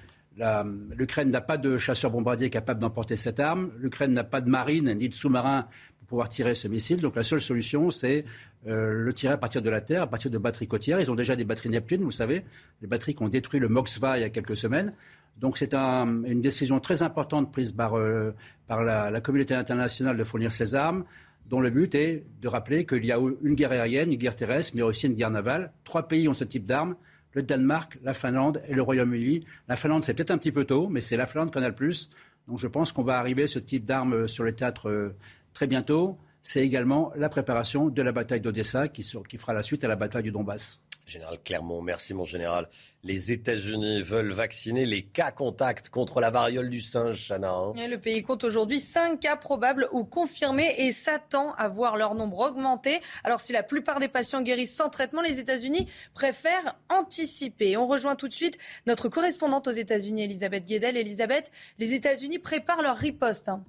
l'Ukraine 0.95 1.31
n'a 1.31 1.41
pas 1.41 1.57
de 1.57 1.79
chasseurs 1.79 2.11
bombardiers 2.11 2.51
capable 2.51 2.81
d'emporter 2.81 3.17
cette 3.17 3.41
arme. 3.41 3.71
L'Ukraine 3.79 4.13
n'a 4.13 4.25
pas 4.25 4.43
de 4.43 4.51
marine 4.51 4.93
ni 4.93 5.09
de 5.09 5.15
sous-marin 5.15 5.67
pour 5.99 6.09
pouvoir 6.09 6.29
tirer 6.29 6.55
ce 6.55 6.69
missile. 6.69 7.01
Donc 7.01 7.17
la 7.17 7.23
seule 7.23 7.41
solution, 7.41 7.91
c'est 7.91 8.27
euh, 8.67 8.93
le 8.93 9.13
tirer 9.15 9.33
à 9.33 9.39
partir 9.39 9.63
de 9.63 9.71
la 9.71 9.81
terre, 9.81 10.03
à 10.03 10.07
partir 10.07 10.31
de 10.31 10.37
batteries 10.37 10.69
côtières. 10.69 11.01
Ils 11.01 11.11
ont 11.11 11.15
déjà 11.15 11.37
des 11.37 11.45
batteries 11.45 11.71
Neptune, 11.71 12.03
vous 12.03 12.11
savez, 12.11 12.45
les 12.83 12.89
batteries 12.89 13.15
qui 13.15 13.23
ont 13.23 13.29
détruit 13.29 13.61
le 13.61 13.69
Moxva 13.69 14.19
il 14.19 14.23
y 14.23 14.25
a 14.25 14.31
quelques 14.31 14.57
semaines. 14.57 14.93
Donc 15.39 15.59
c'est 15.59 15.75
une 15.75 16.41
décision 16.41 16.81
très 16.81 17.03
importante 17.03 17.53
prise 17.53 17.73
par, 17.73 17.97
euh, 17.97 18.35
par 18.67 18.83
la, 18.83 19.21
communauté 19.21 19.55
internationale 19.55 20.17
de 20.17 20.25
fournir 20.25 20.53
ces 20.53 20.75
armes 20.75 21.05
dont 21.49 21.61
le 21.61 21.71
but 21.71 21.95
est 21.95 22.25
de 22.41 22.49
rappeler 22.49 22.87
qu'il 22.87 23.05
y 23.05 23.13
a 23.13 23.19
une 23.43 23.55
guerre 23.55 23.73
aérienne, 23.73 24.13
une 24.13 24.19
guerre 24.19 24.37
terrestre, 24.37 24.73
mais 24.75 24.83
aussi 24.83 25.07
une 25.07 25.15
guerre 25.15 25.31
navale. 25.31 25.73
Trois 25.85 26.09
pays 26.09 26.29
ont 26.29 26.35
ce 26.35 26.45
type 26.45 26.67
d'armes 26.67 26.97
le 27.37 27.43
Danemark, 27.43 27.99
la 28.03 28.15
Finlande 28.15 28.63
et 28.67 28.75
le 28.75 28.81
Royaume-Uni. 28.81 29.45
La 29.69 29.77
Finlande, 29.77 30.05
c'est 30.05 30.15
peut-être 30.15 30.31
un 30.31 30.39
petit 30.39 30.53
peu 30.53 30.65
tôt, 30.65 30.89
mais 30.89 31.03
c'est 31.03 31.19
la 31.19 31.27
Finlande 31.27 31.53
qu'on 31.53 31.63
a 31.63 31.69
le 31.69 31.75
plus. 31.75 32.11
Donc 32.49 32.59
je 32.59 32.67
pense 32.67 32.93
qu'on 32.93 33.03
va 33.03 33.19
arriver 33.19 33.47
ce 33.47 33.59
type 33.59 33.85
d'armes 33.85 34.27
sur 34.27 34.43
le 34.43 34.53
théâtre 34.55 34.89
euh, 34.89 35.15
très 35.53 35.67
bientôt. 35.67 36.17
C'est 36.43 36.65
également 36.65 37.13
la 37.15 37.29
préparation 37.29 37.89
de 37.89 38.03
la 38.03 38.13
bataille 38.13 38.41
d'Odessa 38.41 38.89
qui, 38.89 39.07
qui 39.29 39.37
fera 39.37 39.53
la 39.53 39.63
suite 39.63 39.85
à 39.85 39.89
la 39.89 39.97
bataille 39.97 40.23
du 40.23 40.33
Donbass. 40.33 40.86
Général 41.07 41.39
Clermont, 41.45 41.83
merci 41.83 42.15
mon 42.15 42.25
général. 42.25 42.69
Les 43.05 43.31
États-Unis 43.31 44.03
veulent 44.03 44.33
vacciner 44.33 44.85
les 44.85 45.05
cas 45.05 45.31
contacts 45.31 45.89
contre 45.89 46.21
la 46.21 46.31
variole 46.31 46.69
du 46.69 46.81
singe, 46.81 47.29
Chana. 47.29 47.53
Hein. 47.53 47.75
le 47.77 47.97
pays 47.97 48.25
compte 48.25 48.43
aujourd'hui 48.43 48.81
5 48.81 49.21
cas 49.21 49.37
probables 49.37 49.89
ou 49.93 50.05
confirmés 50.05 50.75
et 50.79 50.91
s'attend 50.91 51.55
à 51.55 51.69
voir 51.69 51.97
leur 51.97 52.17
nombre 52.17 52.41
augmenter. 52.41 53.01
Alors 53.23 53.39
si 53.39 53.53
la 53.53 53.63
plupart 53.63 54.01
des 54.01 54.09
patients 54.09 54.43
guérissent 54.43 54.75
sans 54.75 54.89
traitement, 54.89 55.23
les 55.23 55.39
États-Unis 55.39 55.87
préfèrent 56.13 56.77
anticiper. 56.89 57.77
On 57.77 57.87
rejoint 57.87 58.17
tout 58.17 58.27
de 58.27 58.35
suite 58.35 58.59
notre 58.87 59.09
correspondante 59.09 59.69
aux 59.69 59.73
États-Unis, 59.73 60.25
Elisabeth 60.25 60.67
Guedel. 60.67 60.97
Elisabeth, 60.97 61.53
les 61.79 61.95
États-Unis 61.95 62.41
préparent 62.41 62.83
leur 62.83 62.97
riposte. 62.97 63.49
Hein. 63.49 63.63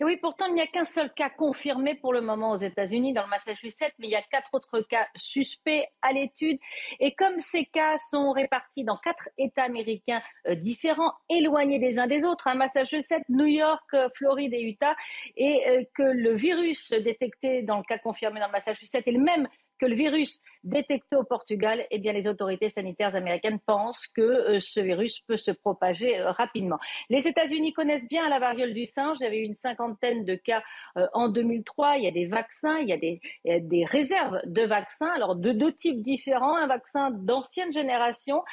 Et 0.00 0.04
oui, 0.04 0.16
pourtant, 0.16 0.46
il 0.46 0.54
n'y 0.54 0.60
a 0.60 0.66
qu'un 0.66 0.84
seul 0.84 1.12
cas 1.12 1.30
confirmé 1.30 1.94
pour 1.94 2.12
le 2.12 2.20
moment 2.20 2.52
aux 2.52 2.58
États-Unis, 2.58 3.12
dans 3.12 3.22
le 3.22 3.28
Massachusetts, 3.28 3.94
mais 3.98 4.06
il 4.06 4.10
y 4.10 4.16
a 4.16 4.22
quatre 4.22 4.50
autres 4.52 4.80
cas 4.80 5.06
suspects 5.16 5.84
à 6.02 6.12
l'étude. 6.12 6.58
Et 7.00 7.14
comme 7.14 7.38
ces 7.38 7.64
cas 7.64 7.96
sont 7.98 8.32
répartis 8.32 8.84
dans 8.84 8.96
quatre 8.98 9.28
États 9.38 9.64
américains 9.64 10.22
euh, 10.48 10.54
différents, 10.54 11.12
éloignés 11.28 11.78
des 11.78 11.98
uns 11.98 12.06
des 12.06 12.24
autres, 12.24 12.48
hein, 12.48 12.54
Massachusetts, 12.54 13.24
New 13.28 13.46
York, 13.46 13.82
euh, 13.94 14.08
Floride 14.16 14.54
et 14.54 14.62
Utah, 14.62 14.94
et 15.36 15.62
euh, 15.68 15.84
que 15.94 16.02
le 16.02 16.34
virus 16.34 16.90
détecté 16.90 17.62
dans 17.62 17.78
le 17.78 17.84
cas 17.84 17.98
confirmé 17.98 18.40
dans 18.40 18.46
le 18.46 18.52
Massachusetts 18.52 19.06
est 19.06 19.12
le 19.12 19.18
même 19.18 19.48
que 19.82 19.86
le 19.86 19.96
virus 19.96 20.42
détecté 20.62 21.16
au 21.16 21.24
Portugal, 21.24 21.84
eh 21.90 21.98
bien, 21.98 22.12
les 22.12 22.28
autorités 22.28 22.68
sanitaires 22.68 23.16
américaines 23.16 23.58
pensent 23.58 24.06
que 24.06 24.22
euh, 24.22 24.60
ce 24.60 24.78
virus 24.78 25.18
peut 25.18 25.36
se 25.36 25.50
propager 25.50 26.20
euh, 26.20 26.30
rapidement. 26.30 26.78
Les 27.10 27.26
États-Unis 27.26 27.72
connaissent 27.72 28.06
bien 28.06 28.28
la 28.28 28.38
variole 28.38 28.74
du 28.74 28.86
singe. 28.86 29.16
Il 29.20 29.24
y 29.24 29.26
avait 29.26 29.40
une 29.40 29.56
cinquantaine 29.56 30.24
de 30.24 30.36
cas 30.36 30.62
euh, 30.96 31.08
en 31.14 31.28
2003. 31.28 31.96
Il 31.96 32.04
y 32.04 32.06
a 32.06 32.12
des 32.12 32.26
vaccins, 32.26 32.78
il 32.78 32.88
y 32.88 32.92
a 32.92 32.96
des, 32.96 33.20
des 33.44 33.84
réserves 33.84 34.40
de 34.44 34.62
vaccins, 34.62 35.10
alors 35.16 35.34
de 35.34 35.50
deux 35.50 35.72
types 35.72 36.00
différents. 36.00 36.56
Un 36.56 36.68
vaccin 36.68 37.10
d'ancienne 37.10 37.72
génération 37.72 38.44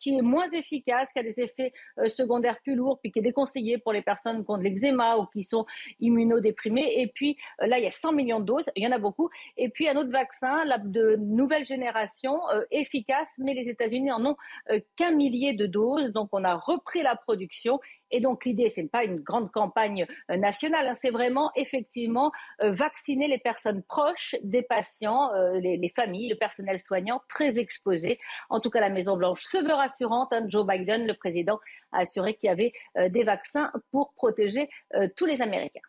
qui 0.00 0.16
est 0.16 0.22
moins 0.22 0.48
efficace, 0.50 1.12
qui 1.12 1.20
a 1.20 1.22
des 1.22 1.38
effets 1.38 1.72
secondaires 2.08 2.58
plus 2.62 2.74
lourds, 2.74 2.98
puis 3.00 3.12
qui 3.12 3.20
est 3.20 3.22
déconseillé 3.22 3.78
pour 3.78 3.92
les 3.92 4.02
personnes 4.02 4.44
qui 4.44 4.50
ont 4.50 4.58
de 4.58 4.64
l'eczéma 4.64 5.16
ou 5.16 5.26
qui 5.26 5.44
sont 5.44 5.66
immunodéprimées. 6.00 7.00
Et 7.00 7.06
puis 7.06 7.36
là, 7.60 7.78
il 7.78 7.84
y 7.84 7.86
a 7.86 7.92
100 7.92 8.12
millions 8.12 8.40
de 8.40 8.46
doses, 8.46 8.70
il 8.74 8.82
y 8.82 8.86
en 8.86 8.92
a 8.92 8.98
beaucoup. 8.98 9.30
Et 9.56 9.68
puis 9.68 9.88
un 9.88 9.96
autre 9.96 10.10
vaccin 10.10 10.55
de 10.64 11.16
nouvelle 11.16 11.66
génération 11.66 12.40
euh, 12.50 12.64
efficace, 12.70 13.28
mais 13.38 13.54
les 13.54 13.68
États-Unis 13.68 14.12
en 14.12 14.24
ont 14.24 14.36
euh, 14.70 14.80
qu'un 14.96 15.10
millier 15.10 15.52
de 15.52 15.66
doses. 15.66 16.12
Donc 16.12 16.28
on 16.32 16.44
a 16.44 16.54
repris 16.54 17.02
la 17.02 17.16
production 17.16 17.80
et 18.10 18.20
donc 18.20 18.44
l'idée, 18.44 18.70
ce 18.70 18.80
n'est 18.80 18.88
pas 18.88 19.04
une 19.04 19.20
grande 19.20 19.50
campagne 19.50 20.06
euh, 20.30 20.36
nationale, 20.36 20.86
hein, 20.86 20.94
c'est 20.94 21.10
vraiment 21.10 21.50
effectivement 21.56 22.30
vacciner 22.60 23.26
les 23.28 23.38
personnes 23.38 23.82
proches 23.82 24.36
des 24.42 24.62
patients, 24.62 25.30
les, 25.54 25.92
familles, 25.94 26.28
le 26.28 26.36
personnel 26.36 26.78
soignant 26.78 27.20
très 27.28 27.58
exposé. 27.58 28.18
En 28.48 28.60
tout 28.60 28.70
cas, 28.70 28.80
la 28.80 28.88
Maison-Blanche 28.88 29.42
se 29.42 29.58
veut 29.58 29.74
rassurante. 29.74 30.32
Hein. 30.32 30.46
Joe 30.48 30.66
Biden, 30.66 31.06
le 31.06 31.14
président, 31.14 31.58
a 31.92 32.00
assuré 32.00 32.34
qu'il 32.34 32.48
y 32.48 32.50
avait 32.50 32.72
des 33.10 33.24
vaccins 33.24 33.72
pour 33.90 34.14
protéger 34.14 34.68
tous 35.16 35.26
les 35.26 35.42
Américains. 35.42 35.80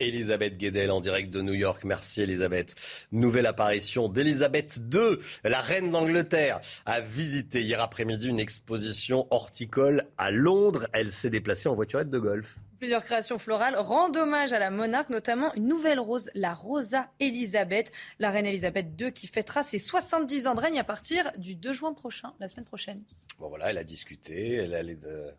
Elisabeth 0.00 0.58
Guedel 0.58 0.90
en 0.90 1.00
direct 1.00 1.30
de 1.30 1.40
New 1.42 1.54
York. 1.54 1.84
Merci 1.84 2.22
Elisabeth. 2.22 2.74
Nouvelle 3.12 3.46
apparition 3.46 4.08
d'Elisabeth 4.08 4.78
II, 4.92 5.18
la 5.44 5.60
reine 5.60 5.90
d'Angleterre, 5.90 6.60
a 6.84 7.00
visité 7.00 7.62
hier 7.62 7.80
après-midi 7.80 8.28
une 8.28 8.40
exposition 8.40 9.26
horticole 9.30 10.04
à 10.18 10.30
Londres. 10.30 10.86
Elle 10.92 11.12
s'est 11.12 11.30
déplacée 11.30 11.68
en 11.68 11.74
voiturette 11.74 12.10
de 12.10 12.18
golf. 12.18 12.58
Plusieurs 12.78 13.04
créations 13.04 13.38
florales 13.38 13.76
rendent 13.76 14.18
hommage 14.18 14.52
à 14.52 14.58
la 14.58 14.70
monarque, 14.70 15.08
notamment 15.08 15.54
une 15.54 15.66
nouvelle 15.66 15.98
rose, 15.98 16.30
la 16.34 16.52
Rosa 16.52 17.08
Elisabeth, 17.20 17.90
la 18.18 18.30
reine 18.30 18.44
Elisabeth 18.44 18.88
II 19.00 19.12
qui 19.12 19.26
fêtera 19.28 19.62
ses 19.62 19.78
70 19.78 20.46
ans 20.46 20.54
de 20.54 20.60
règne 20.60 20.78
à 20.78 20.84
partir 20.84 21.32
du 21.38 21.54
2 21.54 21.72
juin 21.72 21.94
prochain, 21.94 22.34
la 22.38 22.48
semaine 22.48 22.66
prochaine. 22.66 23.02
Bon 23.38 23.48
voilà, 23.48 23.70
elle 23.70 23.78
a 23.78 23.84
discuté, 23.84 24.56
elle 24.56 24.74
allait 24.74 24.94
de, 24.94 25.32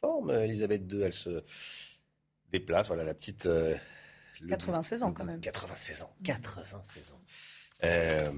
forme, 0.00 0.30
Elisabeth 0.30 0.82
II. 0.90 1.02
Elle 1.02 1.12
se 1.12 1.42
déplace. 2.50 2.88
Voilà 2.88 3.04
la 3.04 3.14
petite. 3.14 3.48
96 4.48 5.02
ans 5.02 5.12
quand 5.12 5.24
même. 5.24 5.40
96 5.40 6.02
ans. 6.02 6.14
96 6.24 7.12
ans. 7.12 7.20
Euh, 7.84 8.30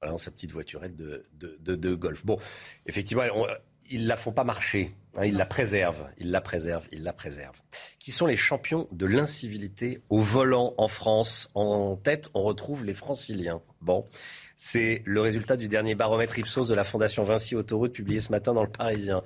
voilà, 0.00 0.12
dans 0.12 0.18
sa 0.18 0.30
petite 0.30 0.50
voiturette 0.50 0.96
de, 0.96 1.24
de, 1.34 1.76
de, 1.76 1.94
golf. 1.94 2.24
Bon, 2.26 2.38
effectivement, 2.86 3.22
ils 3.88 4.02
ne 4.02 4.08
la 4.08 4.16
font 4.16 4.32
pas 4.32 4.44
marcher. 4.44 4.94
Hein, 5.16 5.26
ils 5.26 5.36
la 5.36 5.46
préservent. 5.46 6.08
Ils 6.18 6.30
la 6.30 6.40
préservent. 6.40 6.86
Ils 6.90 7.02
la 7.02 7.12
préservent. 7.12 7.60
Qui 7.98 8.10
sont 8.10 8.26
les 8.26 8.36
champions 8.36 8.88
de 8.90 9.06
l'incivilité 9.06 10.02
au 10.08 10.20
volant 10.20 10.74
en 10.76 10.88
France? 10.88 11.50
En 11.54 11.96
tête, 11.96 12.30
on 12.34 12.42
retrouve 12.42 12.84
les 12.84 12.94
franciliens. 12.94 13.62
Bon, 13.80 14.04
c'est 14.56 15.02
le 15.04 15.20
résultat 15.20 15.56
du 15.56 15.68
dernier 15.68 15.94
baromètre 15.94 16.38
Ipsos 16.38 16.66
de 16.66 16.74
la 16.74 16.84
Fondation 16.84 17.22
Vinci 17.24 17.54
Autoroute 17.54 17.92
publié 17.92 18.20
ce 18.20 18.32
matin 18.32 18.54
dans 18.54 18.64
le 18.64 18.70
Parisien 18.70 19.22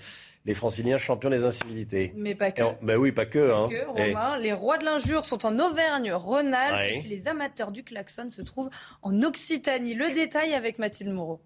les 0.46 0.54
franciliens 0.54 0.98
champions 0.98 1.30
des 1.30 1.44
incivilités. 1.44 2.12
Mais 2.16 2.34
pas 2.34 2.52
que. 2.52 2.62
Ben 2.82 2.96
oui, 2.96 3.12
pas 3.12 3.26
que. 3.26 3.52
Hein. 3.52 3.68
Romain. 3.88 4.38
Les 4.38 4.52
rois 4.52 4.78
de 4.78 4.84
l'injure 4.84 5.24
sont 5.24 5.44
en 5.44 5.58
Auvergne-Rhône-Alpes. 5.58 7.04
Et 7.04 7.08
les 7.08 7.28
amateurs 7.28 7.72
du 7.72 7.82
klaxon 7.82 8.30
se 8.30 8.42
trouvent 8.42 8.70
en 9.02 9.22
Occitanie. 9.22 9.94
Le 9.94 10.12
détail 10.12 10.54
avec 10.54 10.78
Mathilde 10.78 11.12
Moreau. 11.12 11.40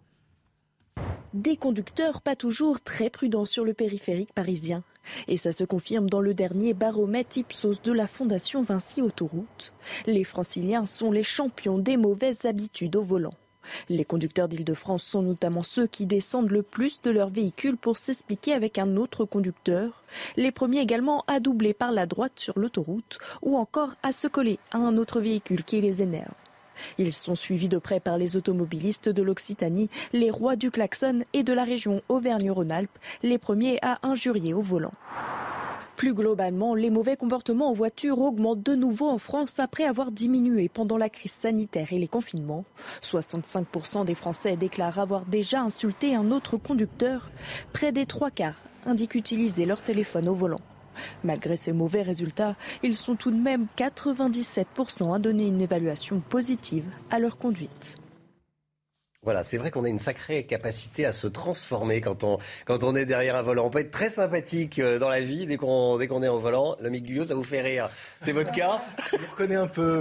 Des 1.32 1.56
conducteurs 1.56 2.22
pas 2.22 2.34
toujours 2.34 2.80
très 2.80 3.08
prudents 3.08 3.44
sur 3.44 3.64
le 3.64 3.72
périphérique 3.72 4.34
parisien. 4.34 4.82
Et 5.28 5.36
ça 5.36 5.52
se 5.52 5.64
confirme 5.64 6.10
dans 6.10 6.20
le 6.20 6.34
dernier 6.34 6.74
baromètre 6.74 7.38
Ipsos 7.38 7.80
de 7.82 7.92
la 7.92 8.06
Fondation 8.06 8.62
Vinci 8.62 9.00
Autoroute. 9.00 9.72
Les 10.06 10.24
franciliens 10.24 10.86
sont 10.86 11.12
les 11.12 11.22
champions 11.22 11.78
des 11.78 11.96
mauvaises 11.96 12.44
habitudes 12.44 12.96
au 12.96 13.02
volant. 13.02 13.34
Les 13.88 14.04
conducteurs 14.04 14.48
d'Île-de-France 14.48 15.04
sont 15.04 15.22
notamment 15.22 15.62
ceux 15.62 15.86
qui 15.86 16.06
descendent 16.06 16.50
le 16.50 16.62
plus 16.62 17.02
de 17.02 17.10
leur 17.10 17.28
véhicule 17.28 17.76
pour 17.76 17.98
s'expliquer 17.98 18.52
avec 18.52 18.78
un 18.78 18.96
autre 18.96 19.24
conducteur, 19.24 20.02
les 20.36 20.52
premiers 20.52 20.80
également 20.80 21.24
à 21.26 21.40
doubler 21.40 21.74
par 21.74 21.92
la 21.92 22.06
droite 22.06 22.32
sur 22.36 22.58
l'autoroute 22.58 23.18
ou 23.42 23.56
encore 23.56 23.94
à 24.02 24.12
se 24.12 24.28
coller 24.28 24.58
à 24.70 24.78
un 24.78 24.96
autre 24.96 25.20
véhicule 25.20 25.64
qui 25.64 25.80
les 25.80 26.02
énerve. 26.02 26.34
Ils 26.98 27.12
sont 27.12 27.36
suivis 27.36 27.68
de 27.68 27.78
près 27.78 28.00
par 28.00 28.18
les 28.18 28.36
automobilistes 28.36 29.08
de 29.08 29.22
l'Occitanie, 29.22 29.90
les 30.12 30.30
rois 30.30 30.56
du 30.56 30.70
klaxon 30.70 31.24
et 31.32 31.42
de 31.42 31.52
la 31.52 31.64
région 31.64 32.02
Auvergne-Rhône-Alpes, 32.08 32.98
les 33.22 33.38
premiers 33.38 33.78
à 33.82 33.98
injurier 34.02 34.54
au 34.54 34.62
volant. 34.62 34.92
Plus 36.00 36.14
globalement, 36.14 36.74
les 36.74 36.88
mauvais 36.88 37.14
comportements 37.14 37.68
en 37.68 37.74
voiture 37.74 38.20
augmentent 38.20 38.62
de 38.62 38.74
nouveau 38.74 39.10
en 39.10 39.18
France 39.18 39.58
après 39.58 39.84
avoir 39.84 40.12
diminué 40.12 40.70
pendant 40.70 40.96
la 40.96 41.10
crise 41.10 41.30
sanitaire 41.30 41.92
et 41.92 41.98
les 41.98 42.08
confinements. 42.08 42.64
65% 43.02 44.06
des 44.06 44.14
Français 44.14 44.56
déclarent 44.56 44.98
avoir 44.98 45.26
déjà 45.26 45.60
insulté 45.60 46.14
un 46.14 46.30
autre 46.30 46.56
conducteur. 46.56 47.30
Près 47.74 47.92
des 47.92 48.06
trois 48.06 48.30
quarts 48.30 48.62
indiquent 48.86 49.14
utiliser 49.14 49.66
leur 49.66 49.82
téléphone 49.82 50.30
au 50.30 50.34
volant. 50.34 50.62
Malgré 51.22 51.58
ces 51.58 51.74
mauvais 51.74 52.00
résultats, 52.00 52.56
ils 52.82 52.96
sont 52.96 53.14
tout 53.14 53.30
de 53.30 53.36
même 53.36 53.66
97% 53.76 55.14
à 55.14 55.18
donner 55.18 55.48
une 55.48 55.60
évaluation 55.60 56.20
positive 56.30 56.86
à 57.10 57.18
leur 57.18 57.36
conduite. 57.36 57.98
Voilà, 59.22 59.44
c'est 59.44 59.58
vrai 59.58 59.70
qu'on 59.70 59.84
a 59.84 59.88
une 59.88 59.98
sacrée 59.98 60.46
capacité 60.46 61.04
à 61.04 61.12
se 61.12 61.26
transformer 61.26 62.00
quand 62.00 62.24
on, 62.24 62.38
quand 62.64 62.84
on 62.84 62.96
est 62.96 63.04
derrière 63.04 63.36
un 63.36 63.42
volant. 63.42 63.66
On 63.66 63.70
peut 63.70 63.80
être 63.80 63.90
très 63.90 64.08
sympathique 64.08 64.78
euh, 64.78 64.98
dans 64.98 65.10
la 65.10 65.20
vie 65.20 65.44
dès 65.44 65.58
qu'on 65.58 65.98
dès 65.98 66.08
qu'on 66.08 66.22
est 66.22 66.28
au 66.28 66.38
volant. 66.38 66.74
Le 66.80 66.88
Guillot, 66.88 67.24
ça 67.24 67.34
vous 67.34 67.42
fait 67.42 67.60
rire. 67.60 67.90
C'est 68.22 68.32
votre 68.32 68.50
cas 68.50 68.80
Je 69.12 69.18
vous 69.18 69.30
reconnais 69.30 69.56
un 69.56 69.66
peu. 69.66 70.00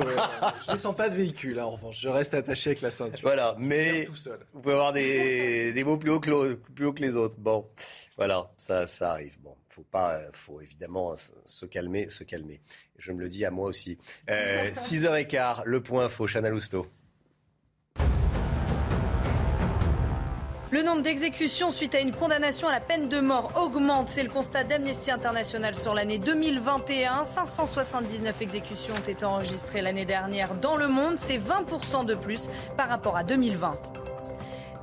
Je 0.61 0.67
ne 0.69 0.71
descends 0.71 0.93
pas 0.93 1.09
de 1.09 1.15
véhicule, 1.15 1.59
hein, 1.59 1.65
en 1.65 1.71
revanche. 1.71 1.99
Je 1.99 2.07
reste 2.07 2.33
attaché 2.33 2.69
avec 2.69 2.79
la 2.79 2.91
ceinture. 2.91 3.19
Voilà, 3.21 3.57
mais 3.59 4.05
tout 4.05 4.15
seul. 4.15 4.39
vous 4.53 4.61
pouvez 4.61 4.73
avoir 4.73 4.93
des, 4.93 5.73
des 5.73 5.83
mots 5.83 5.97
plus 5.97 6.11
haut, 6.11 6.21
que 6.21 6.53
plus 6.53 6.85
haut 6.85 6.93
que 6.93 7.01
les 7.01 7.17
autres. 7.17 7.35
Bon, 7.38 7.67
voilà, 8.15 8.49
ça, 8.55 8.88
ça 8.88 9.11
arrive. 9.11 9.38
Bon, 9.41 9.53
faut 9.67 9.83
pas, 9.83 10.21
faut 10.31 10.61
évidemment 10.61 11.15
se 11.45 11.65
calmer, 11.65 12.09
se 12.09 12.23
calmer. 12.23 12.61
Je 12.97 13.11
me 13.11 13.19
le 13.19 13.27
dis 13.27 13.43
à 13.43 13.51
moi 13.51 13.67
aussi. 13.67 13.97
Euh, 14.29 14.71
6h15, 14.71 15.63
le 15.65 15.83
point 15.83 16.05
info, 16.05 16.25
Chana 16.25 16.49
Lousteau. 16.49 16.88
Le 20.71 20.83
nombre 20.83 21.01
d'exécutions 21.01 21.71
suite 21.71 21.95
à 21.95 21.99
une 21.99 22.11
condamnation 22.11 22.67
à 22.67 22.71
la 22.71 22.79
peine 22.79 23.09
de 23.09 23.19
mort 23.19 23.59
augmente. 23.59 24.07
C'est 24.07 24.21
le 24.21 24.29
constat 24.29 24.63
d'Amnesty 24.63 25.09
International 25.09 25.73
sur 25.73 25.95
l'année 25.95 26.19
2021. 26.19 27.23
579 27.23 28.39
exécutions 28.39 28.93
ont 28.93 29.09
été 29.09 29.25
enregistrées 29.25 29.81
l'année 29.81 30.05
dernière 30.05 30.53
dans 30.53 30.75
le 30.75 30.88
monde. 30.88 31.15
C'est 31.17 31.39
20% 31.39 32.05
de 32.05 32.13
plus 32.13 32.49
par 32.77 32.88
rapport 32.88 33.17
à 33.17 33.23
2020. 33.23 33.79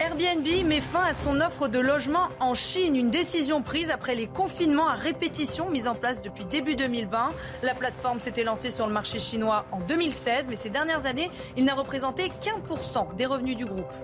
Airbnb 0.00 0.66
met 0.66 0.80
fin 0.80 1.04
à 1.04 1.14
son 1.14 1.40
offre 1.40 1.68
de 1.68 1.78
logement 1.78 2.28
en 2.40 2.54
Chine, 2.54 2.96
une 2.96 3.10
décision 3.10 3.62
prise 3.62 3.92
après 3.92 4.16
les 4.16 4.26
confinements 4.26 4.88
à 4.88 4.94
répétition 4.94 5.70
mis 5.70 5.86
en 5.86 5.94
place 5.94 6.20
depuis 6.20 6.44
début 6.46 6.74
2020. 6.74 7.28
La 7.62 7.74
plateforme 7.74 8.18
s'était 8.18 8.44
lancée 8.44 8.70
sur 8.70 8.88
le 8.88 8.92
marché 8.92 9.20
chinois 9.20 9.64
en 9.70 9.78
2016, 9.78 10.48
mais 10.50 10.56
ces 10.56 10.68
dernières 10.68 11.06
années, 11.06 11.30
il 11.56 11.64
n'a 11.64 11.74
représenté 11.74 12.28
qu'un 12.42 12.58
pour 12.58 12.84
cent 12.84 13.08
des 13.16 13.24
revenus 13.24 13.56
du 13.56 13.64
groupe. 13.64 13.94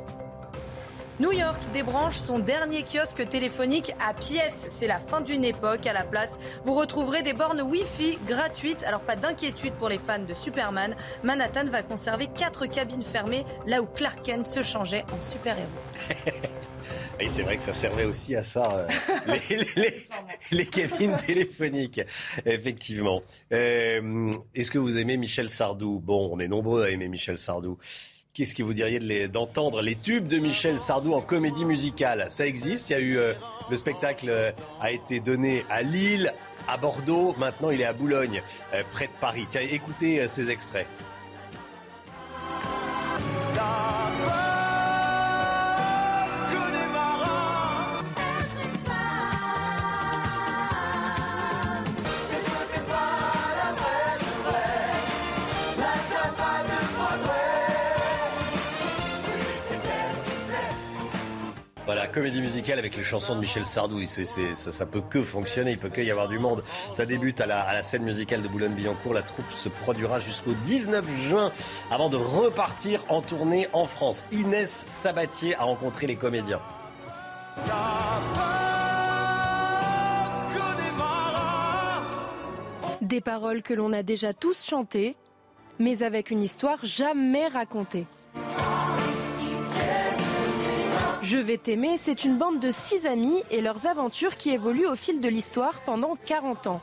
New 1.21 1.33
York 1.33 1.61
débranche 1.73 2.16
son 2.16 2.38
dernier 2.38 2.83
kiosque 2.83 3.28
téléphonique 3.28 3.93
à 4.00 4.15
pièces. 4.15 4.67
C'est 4.71 4.86
la 4.86 4.99
fin 4.99 5.21
d'une 5.21 5.45
époque. 5.45 5.86
À 5.86 5.93
la 5.93 6.04
place, 6.04 6.39
vous 6.65 6.75
retrouverez 6.75 7.23
des 7.23 7.34
bornes 7.34 7.60
Wi-Fi 7.60 8.19
gratuites. 8.26 8.82
Alors 8.84 9.00
pas 9.00 9.17
d'inquiétude 9.17 9.75
pour 9.75 9.89
les 9.89 9.99
fans 9.99 10.19
de 10.19 10.34
Superman. 10.34 10.97
Manhattan 11.23 11.67
va 11.67 11.82
conserver 11.82 12.28
quatre 12.28 12.67
cabines 12.67 13.02
fermées 13.02 13.45
là 13.67 13.82
où 13.82 13.86
Clark 13.86 14.23
Kent 14.23 14.47
se 14.47 14.63
changeait 14.63 15.04
en 15.13 15.21
super-héros. 15.21 15.69
Et 17.21 17.28
c'est 17.28 17.43
vrai 17.43 17.56
que 17.56 17.63
ça 17.63 17.75
servait 17.75 18.04
aussi 18.04 18.34
à 18.34 18.43
ça, 18.43 18.89
euh, 19.28 19.36
les, 20.50 20.67
cabines 20.67 21.15
téléphoniques, 21.25 22.00
effectivement. 22.45 23.23
Euh, 23.52 24.32
est-ce 24.54 24.71
que 24.71 24.78
vous 24.78 24.99
aimez 24.99 25.17
Michel 25.17 25.49
Sardou? 25.49 26.00
Bon, 26.00 26.30
on 26.32 26.41
est 26.41 26.49
nombreux 26.49 26.84
à 26.84 26.91
aimer 26.91 27.06
Michel 27.06 27.39
Sardou. 27.39 27.78
Qu'est-ce 28.34 28.54
que 28.54 28.62
vous 28.62 28.73
diriez 28.73 29.28
d'entendre 29.28 29.82
les 29.82 29.95
tubes 29.95 30.26
de 30.26 30.38
Michel 30.38 30.80
Sardou 30.80 31.12
en 31.12 31.21
comédie 31.21 31.66
musicale? 31.66 32.25
Ça 32.30 32.47
existe. 32.47 32.88
Il 32.88 32.92
y 32.95 32.97
a 32.97 32.99
eu 32.99 33.18
euh, 33.18 33.34
le 33.68 33.76
spectacle 33.76 34.30
euh, 34.30 34.52
a 34.80 34.90
été 34.90 35.21
donné 35.21 35.66
à 35.68 35.82
Lille, 35.82 36.32
à 36.66 36.78
Bordeaux. 36.78 37.34
Maintenant, 37.36 37.68
il 37.68 37.82
est 37.82 37.84
à 37.84 37.92
Boulogne, 37.92 38.42
euh, 38.73 38.82
près 38.90 39.08
de 39.08 39.12
Paris. 39.21 39.47
Tiens, 39.50 39.60
écoutez 39.60 40.26
ces 40.28 40.49
extraits. 40.49 40.86
Comédie 62.12 62.42
musicale 62.42 62.78
avec 62.78 62.96
les 62.96 63.02
chansons 63.02 63.34
de 63.34 63.40
Michel 63.40 63.66
Sardou. 63.66 64.04
ça, 64.04 64.54
ça 64.54 64.86
peut 64.86 65.00
que 65.00 65.22
fonctionner, 65.22 65.72
il 65.72 65.78
peut 65.78 65.88
que 65.88 66.00
y 66.00 66.10
avoir 66.10 66.28
du 66.28 66.38
monde. 66.38 66.62
Ça 66.94 67.06
débute 67.06 67.40
à 67.40 67.46
la, 67.46 67.82
scène 67.82 68.04
musicale 68.04 68.42
de 68.42 68.48
Boulogne-Billancourt. 68.48 69.14
La 69.14 69.22
troupe 69.22 69.50
se 69.56 69.68
produira 69.68 70.20
jusqu'au 70.20 70.52
19 70.64 71.04
juin 71.22 71.52
avant 71.90 72.10
de 72.10 72.16
repartir 72.16 73.02
en 73.08 73.22
tournée 73.22 73.66
en 73.72 73.86
France. 73.86 74.25
Inès 74.30 74.84
Sabatier 74.86 75.56
a 75.56 75.64
rencontré 75.64 76.06
les 76.06 76.16
comédiens. 76.16 76.60
Des 83.00 83.20
paroles 83.20 83.62
que 83.62 83.75
l'on 83.75 83.92
a 83.92 84.02
déjà 84.02 84.32
tous 84.32 84.64
chantées, 84.64 85.16
mais 85.78 86.02
avec 86.02 86.30
une 86.30 86.42
histoire 86.42 86.78
jamais 86.84 87.48
racontée. 87.48 88.06
Je 91.23 91.39
vais 91.39 91.56
t'aimer, 91.56 91.99
c'est 91.99 92.25
une 92.25 92.37
bande 92.37 92.58
de 92.58 92.73
six 92.73 93.06
amis 93.06 93.45
et 93.52 93.61
leurs 93.61 93.87
aventures 93.87 94.37
qui 94.37 94.50
évoluent 94.50 94.89
au 94.89 94.97
fil 94.97 95.21
de 95.21 95.28
l'histoire 95.28 95.80
pendant 95.87 96.17
40 96.26 96.67
ans. 96.67 96.80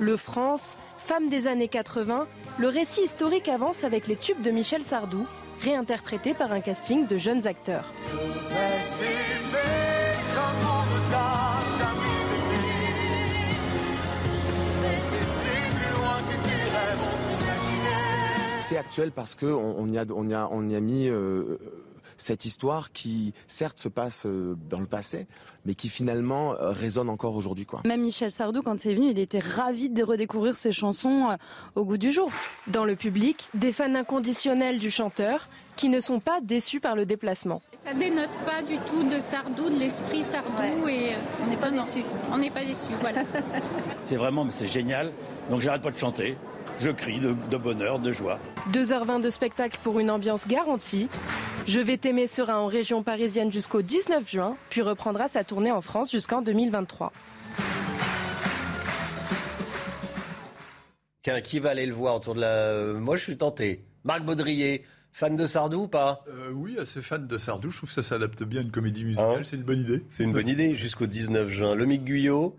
Le 0.00 0.16
France, 0.16 0.76
femme 0.98 1.28
des 1.28 1.46
années 1.46 1.68
80, 1.68 2.26
le 2.58 2.68
récit 2.68 3.02
historique 3.02 3.48
avance 3.48 3.84
avec 3.84 4.08
les 4.08 4.16
tubes 4.16 4.42
de 4.42 4.50
Michel 4.50 4.82
Sardou, 4.82 5.24
réinterprétés 5.62 6.34
par 6.34 6.50
un 6.50 6.60
casting 6.60 7.06
de 7.06 7.18
jeunes 7.18 7.46
acteurs. 7.46 7.84
C'est 18.60 18.76
actuel 18.76 19.12
parce 19.12 19.36
qu'on 19.36 19.88
y, 19.88 19.98
a, 19.98 20.80
mis 20.80 21.08
euh, 21.08 21.58
cette 22.18 22.44
histoire 22.44 22.92
qui, 22.92 23.32
certes, 23.46 23.78
se 23.78 23.88
passe 23.88 24.26
euh, 24.26 24.56
dans 24.68 24.80
le 24.80 24.86
passé, 24.86 25.26
mais 25.64 25.74
qui 25.74 25.88
finalement 25.88 26.52
euh, 26.54 26.70
résonne 26.70 27.08
encore 27.08 27.34
aujourd'hui. 27.34 27.64
Quoi. 27.64 27.82
Même 27.86 28.02
Michel 28.02 28.32
Sardou, 28.32 28.62
quand 28.62 28.84
il 28.84 28.90
est 28.90 28.94
venu, 28.94 29.10
il 29.10 29.18
était 29.18 29.38
ravi 29.38 29.88
de 29.88 30.02
redécouvrir 30.02 30.54
ses 30.54 30.72
chansons 30.72 31.30
euh, 31.30 31.36
au 31.74 31.84
goût 31.84 31.96
du 31.96 32.12
jour. 32.12 32.30
Dans 32.66 32.84
le 32.84 32.96
public, 32.96 33.48
des 33.54 33.72
fans 33.72 33.94
inconditionnels 33.94 34.78
du 34.78 34.90
chanteur, 34.90 35.48
qui 35.76 35.88
ne 35.88 36.00
sont 36.00 36.18
pas 36.18 36.40
déçus 36.40 36.80
par 36.80 36.96
le 36.96 37.06
déplacement. 37.06 37.62
Ça 37.76 37.94
dénote 37.94 38.36
pas 38.44 38.62
du 38.62 38.78
tout 38.78 39.04
de 39.04 39.20
Sardou, 39.20 39.70
de 39.70 39.78
l'esprit 39.78 40.24
Sardou 40.24 40.88
et 40.88 41.12
on 41.40 41.48
n'est 41.48 41.56
pas 41.56 41.70
déçus. 41.70 42.02
On 42.32 42.38
n'est 42.38 42.50
pas 42.50 42.64
déçus, 42.64 42.92
voilà. 43.00 43.22
c'est 44.02 44.16
vraiment, 44.16 44.44
c'est 44.50 44.66
génial. 44.66 45.12
Donc 45.50 45.60
j'arrête 45.60 45.82
pas 45.82 45.92
de 45.92 45.96
chanter. 45.96 46.36
Je 46.78 46.90
crie 46.90 47.18
de, 47.18 47.34
de 47.50 47.56
bonheur, 47.56 47.98
de 47.98 48.12
joie. 48.12 48.38
2h20 48.72 49.20
de 49.20 49.30
spectacle 49.30 49.78
pour 49.82 49.98
une 49.98 50.10
ambiance 50.10 50.46
garantie. 50.46 51.08
Je 51.66 51.80
vais 51.80 51.96
t'aimer 51.96 52.26
sera 52.26 52.60
en 52.60 52.66
région 52.66 53.02
parisienne 53.02 53.52
jusqu'au 53.52 53.82
19 53.82 54.28
juin, 54.30 54.56
puis 54.70 54.80
reprendra 54.82 55.28
sa 55.28 55.42
tournée 55.44 55.72
en 55.72 55.80
France 55.82 56.10
jusqu'en 56.10 56.40
2023. 56.40 57.12
Qui 61.44 61.58
va 61.58 61.70
aller 61.70 61.84
le 61.84 61.92
voir 61.92 62.14
autour 62.14 62.34
de 62.34 62.40
la. 62.40 62.94
Moi, 62.98 63.16
je 63.16 63.22
suis 63.24 63.36
tenté. 63.36 63.84
Marc 64.04 64.22
Baudrier, 64.22 64.84
fan 65.12 65.36
de 65.36 65.44
Sardou 65.44 65.82
ou 65.82 65.88
pas? 65.88 66.24
Euh, 66.28 66.50
Oui, 66.54 66.78
assez 66.78 67.02
fan 67.02 67.26
de 67.26 67.36
Sardou. 67.36 67.70
Je 67.70 67.76
trouve 67.76 67.90
que 67.90 67.94
ça 67.94 68.02
s'adapte 68.02 68.42
bien 68.44 68.60
à 68.60 68.64
une 68.64 68.70
comédie 68.70 69.04
musicale. 69.04 69.40
Hein 69.40 69.42
c'est 69.44 69.56
une 69.56 69.62
bonne 69.62 69.80
idée. 69.80 70.02
C'est 70.10 70.22
une 70.24 70.32
bonne 70.32 70.48
idée 70.48 70.74
jusqu'au 70.74 71.06
19 71.06 71.50
juin. 71.50 71.74
Le 71.74 71.84
Mick 71.84 72.04
Guyot 72.04 72.56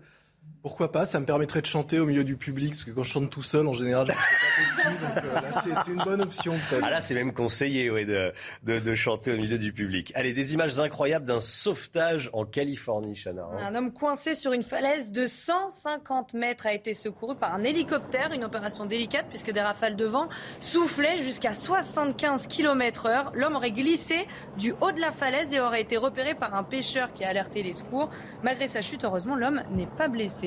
pourquoi 0.62 0.92
pas 0.92 1.06
Ça 1.06 1.18
me 1.20 1.24
permettrait 1.24 1.62
de 1.62 1.66
chanter 1.66 1.98
au 1.98 2.06
milieu 2.06 2.22
du 2.22 2.36
public, 2.36 2.70
parce 2.70 2.84
que 2.84 2.90
quand 2.90 3.02
je 3.02 3.10
chante 3.10 3.30
tout 3.30 3.42
seul, 3.42 3.66
en 3.66 3.72
général, 3.72 4.06
je 4.06 4.12
ne 4.12 4.16
pas 4.16 4.90
dessus. 4.90 4.98
Donc 5.00 5.24
euh, 5.24 5.40
là, 5.40 5.52
c'est 5.52 5.90
une 5.90 6.04
bonne 6.04 6.20
option, 6.20 6.52
peut-être. 6.68 6.84
Ah 6.84 6.90
là, 6.90 7.00
c'est 7.00 7.14
même 7.14 7.32
conseillé 7.32 7.90
ouais, 7.90 8.04
de, 8.04 8.32
de, 8.64 8.78
de, 8.78 8.94
chanter 8.94 9.32
au 9.32 9.36
milieu 9.36 9.56
du 9.56 9.72
public. 9.72 10.12
Allez, 10.14 10.34
des 10.34 10.52
images 10.52 10.78
incroyables 10.78 11.24
d'un 11.24 11.40
sauvetage 11.40 12.28
en 12.34 12.44
Californie, 12.44 13.14
Chana. 13.14 13.48
Hein. 13.52 13.56
Un 13.62 13.74
homme 13.74 13.92
coincé 13.92 14.34
sur 14.34 14.52
une 14.52 14.62
falaise 14.62 15.12
de 15.12 15.26
150 15.26 16.34
mètres 16.34 16.66
a 16.66 16.74
été 16.74 16.92
secouru 16.92 17.36
par 17.36 17.54
un 17.54 17.64
hélicoptère. 17.64 18.32
Une 18.32 18.44
opération 18.44 18.84
délicate, 18.84 19.26
puisque 19.30 19.52
des 19.52 19.62
rafales 19.62 19.96
de 19.96 20.04
vent 20.04 20.28
soufflaient 20.60 21.16
jusqu'à 21.16 21.54
75 21.54 22.46
km/h. 22.48 23.30
L'homme 23.32 23.56
aurait 23.56 23.72
glissé 23.72 24.26
du 24.58 24.74
haut 24.82 24.92
de 24.92 25.00
la 25.00 25.12
falaise 25.12 25.54
et 25.54 25.60
aurait 25.60 25.80
été 25.80 25.96
repéré 25.96 26.34
par 26.34 26.54
un 26.54 26.64
pêcheur 26.64 27.14
qui 27.14 27.24
a 27.24 27.28
alerté 27.28 27.62
les 27.62 27.72
secours. 27.72 28.10
Malgré 28.42 28.68
sa 28.68 28.82
chute, 28.82 29.04
heureusement, 29.04 29.36
l'homme 29.36 29.62
n'est 29.70 29.86
pas 29.86 30.08
blessé 30.08 30.39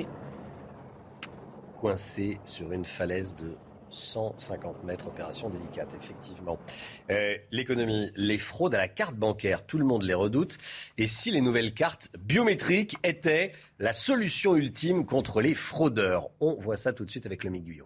coincé 1.75 2.39
sur 2.45 2.71
une 2.71 2.85
falaise 2.85 3.35
de 3.35 3.55
150 3.89 4.83
mètres, 4.83 5.07
opération 5.07 5.49
délicate, 5.49 5.93
effectivement. 6.01 6.57
Euh, 7.11 7.35
l'économie, 7.51 8.11
les 8.15 8.37
fraudes 8.37 8.73
à 8.73 8.79
la 8.79 8.87
carte 8.87 9.15
bancaire, 9.15 9.65
tout 9.65 9.77
le 9.77 9.85
monde 9.85 10.03
les 10.03 10.15
redoute. 10.15 10.57
Et 10.97 11.07
si 11.07 11.29
les 11.29 11.41
nouvelles 11.41 11.73
cartes 11.73 12.09
biométriques 12.17 12.95
étaient 13.03 13.51
la 13.79 13.93
solution 13.93 14.55
ultime 14.55 15.05
contre 15.05 15.41
les 15.41 15.53
fraudeurs? 15.53 16.29
On 16.39 16.55
voit 16.55 16.77
ça 16.77 16.91
tout 16.91 17.05
de 17.05 17.11
suite 17.11 17.25
avec 17.25 17.43
le 17.43 17.51
Miguel. 17.51 17.83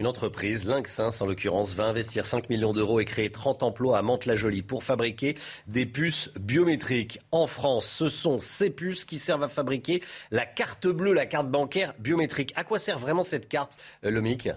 Une 0.00 0.06
entreprise, 0.06 0.64
Lynxins 0.64 1.10
en 1.20 1.26
l'occurrence, 1.26 1.74
va 1.74 1.84
investir 1.84 2.24
5 2.24 2.48
millions 2.48 2.72
d'euros 2.72 3.00
et 3.00 3.04
créer 3.04 3.30
30 3.30 3.62
emplois 3.62 3.98
à 3.98 4.02
Mantes-la-Jolie 4.02 4.62
pour 4.62 4.82
fabriquer 4.82 5.36
des 5.66 5.84
puces 5.84 6.30
biométriques. 6.40 7.20
En 7.32 7.46
France, 7.46 7.84
ce 7.84 8.08
sont 8.08 8.38
ces 8.40 8.70
puces 8.70 9.04
qui 9.04 9.18
servent 9.18 9.42
à 9.42 9.48
fabriquer 9.48 10.02
la 10.30 10.46
carte 10.46 10.86
bleue, 10.86 11.12
la 11.12 11.26
carte 11.26 11.50
bancaire 11.50 11.92
biométrique. 11.98 12.54
À 12.56 12.64
quoi 12.64 12.78
sert 12.78 12.98
vraiment 12.98 13.24
cette 13.24 13.46
carte, 13.46 13.76
euh, 14.06 14.10
Lomic 14.10 14.48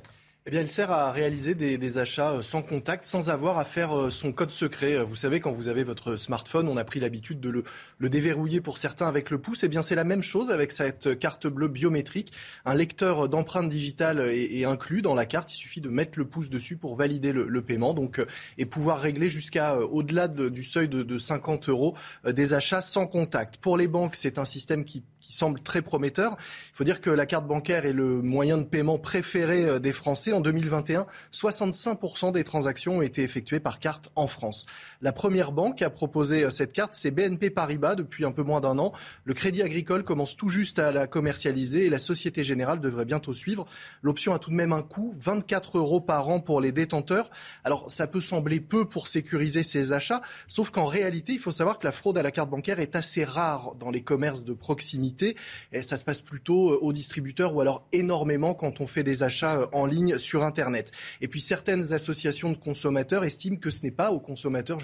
eh 0.46 0.52
bien, 0.52 0.60
elle 0.60 0.70
sert 0.70 0.92
à 0.92 1.10
réaliser 1.14 1.56
des, 1.56 1.98
achats 1.98 2.34
euh, 2.34 2.42
sans 2.42 2.62
contact, 2.62 3.06
sans 3.06 3.30
avoir 3.30 3.58
à 3.60 3.64
faire 3.64 3.98
euh, 3.98 4.10
son 4.10 4.34
code 4.34 4.52
secret. 4.52 4.96
Euh, 4.96 5.04
vous 5.06 5.16
savez, 5.16 5.40
quand 5.40 5.54
vous 5.54 5.70
avez 5.70 5.86
votre 5.86 6.18
smartphone, 6.18 6.68
on 6.68 6.76
a 6.76 6.84
pris 6.84 7.00
l'habitude 7.00 7.40
de 7.40 7.50
le, 7.50 7.64
le, 7.98 8.10
déverrouiller 8.10 8.60
pour 8.60 8.78
certains 8.78 9.08
avec 9.08 9.30
le 9.30 9.38
pouce. 9.38 9.64
Eh 9.64 9.70
bien, 9.70 9.82
c'est 9.82 9.96
la 9.96 10.04
même 10.04 10.22
chose 10.22 10.52
avec 10.52 10.74
cette 10.74 11.18
carte 11.18 11.48
bleue 11.48 11.70
biométrique. 11.70 12.34
Un 12.66 12.74
lecteur 12.74 13.30
d'empreintes 13.30 13.70
digitales 13.70 14.20
est, 14.20 14.66
inclus 14.66 15.02
dans 15.02 15.16
la 15.16 15.26
carte. 15.26 15.54
Il 15.54 15.58
suffit 15.58 15.80
de 15.80 15.88
mettre 15.88 16.20
le 16.20 16.26
pouce 16.26 16.50
dessus 16.50 16.76
pour 16.76 16.96
valider 16.96 17.32
le, 17.32 17.62
paiement, 17.62 17.94
donc 17.94 18.22
et 18.58 18.66
pouvoir 18.66 19.00
régler 19.00 19.30
jusqu'à 19.30 19.78
au-delà 19.78 20.28
du 20.28 20.64
seuil 20.64 20.90
de, 20.90 21.04
de 21.04 21.18
50 21.18 21.70
euros 21.70 21.96
des 22.26 22.54
achats 22.54 22.82
sans 22.82 23.08
contact. 23.08 23.58
Pour 23.58 23.78
les 23.78 23.88
banques, 23.88 24.16
c'est 24.16 24.38
un 24.38 24.46
système 24.46 24.84
qui 24.84 25.04
qui 25.24 25.34
semble 25.34 25.62
très 25.62 25.82
prometteur. 25.82 26.36
Il 26.74 26.76
faut 26.76 26.84
dire 26.84 27.00
que 27.00 27.10
la 27.10 27.26
carte 27.26 27.48
bancaire 27.48 27.86
est 27.86 27.94
le 27.94 28.22
moyen 28.22 28.58
de 28.58 28.64
paiement 28.64 29.00
préféré 29.00 29.66
euh, 29.66 29.80
des 29.80 29.94
Français. 29.94 30.34
En 30.34 30.42
2021, 30.42 31.06
65% 31.32 32.34
des 32.34 32.44
transactions 32.44 32.98
ont 32.98 33.02
été 33.02 33.24
effectuées 33.24 33.62
par 33.62 33.80
carte 33.80 34.12
en 34.16 34.28
France. 34.28 34.66
La 35.04 35.12
première 35.12 35.52
banque 35.52 35.82
à 35.82 35.90
proposer 35.90 36.46
euh, 36.46 36.50
cette 36.50 36.74
carte, 36.74 36.94
c'est 36.96 37.12
BNP 37.12 37.50
Paribas 37.50 37.96
depuis 37.96 38.24
un 38.24 38.32
peu 38.32 38.42
moins 38.42 38.62
d'un 38.62 38.80
an. 38.80 38.94
Le 39.26 39.34
Crédit 39.34 39.62
Agricole 39.62 40.04
commence 40.04 40.36
tout 40.36 40.50
juste 40.50 40.80
à 40.80 40.92
la 40.92 41.08
commercialiser 41.08 41.86
et 41.86 41.90
la 41.90 42.00
Société 42.00 42.44
Générale 42.44 42.80
devrait 42.80 43.06
bientôt 43.06 43.34
suivre. 43.34 43.66
L'option 44.02 44.34
a 44.34 44.40
tout 44.40 44.50
de 44.50 44.56
même 44.56 44.72
un 44.72 44.82
coût, 44.82 45.14
24 45.20 45.78
euros 45.78 46.00
par 46.00 46.30
an 46.30 46.40
pour 46.40 46.62
les 46.62 46.72
détenteurs. 46.72 47.30
Alors 47.66 47.92
ça 47.92 48.08
peut 48.08 48.22
sembler 48.22 48.62
peu 48.62 48.86
pour 48.86 49.10
sécuriser 49.10 49.62
ces 49.62 49.92
achats, 49.92 50.22
sauf 50.48 50.72
qu'en 50.72 50.86
réalité, 50.86 51.34
il 51.34 51.40
faut 51.40 51.52
savoir 51.52 51.80
que 51.80 51.86
la 51.86 51.92
fraude 51.92 52.18
à 52.18 52.24
la 52.24 52.32
carte 52.32 52.50
bancaire 52.50 52.80
est 52.80 52.96
assez 52.96 53.26
rare 53.26 53.76
dans 53.78 53.92
les 53.92 54.04
commerces 54.04 54.46
de 54.46 54.54
proximité 54.54 55.36
ça 55.82 55.98
se 55.98 56.04
passe 56.04 56.22
plutôt 56.22 56.72
euh, 56.72 56.80
aux 56.82 56.94
distributeurs 56.94 57.54
ou 57.54 57.62
alors 57.62 57.86
énormément 57.92 58.54
quand 58.54 58.82
on 58.82 58.88
fait 58.88 59.04
des 59.04 59.24
achats 59.24 59.58
euh, 59.58 59.66
en 59.74 59.86
ligne 59.86 60.18
sur 60.18 60.44
Internet. 60.44 60.92
Et 61.22 61.28
puis 61.28 61.42
certaines 61.42 61.94
associations 61.94 62.52
de 62.52 62.58
consommateurs 62.58 63.24
estiment 63.24 63.58
que 63.58 63.72
ce 63.72 63.84
n'est 63.84 63.92
pas 63.92 64.12
aux 64.12 64.20
consommateurs 64.20 64.80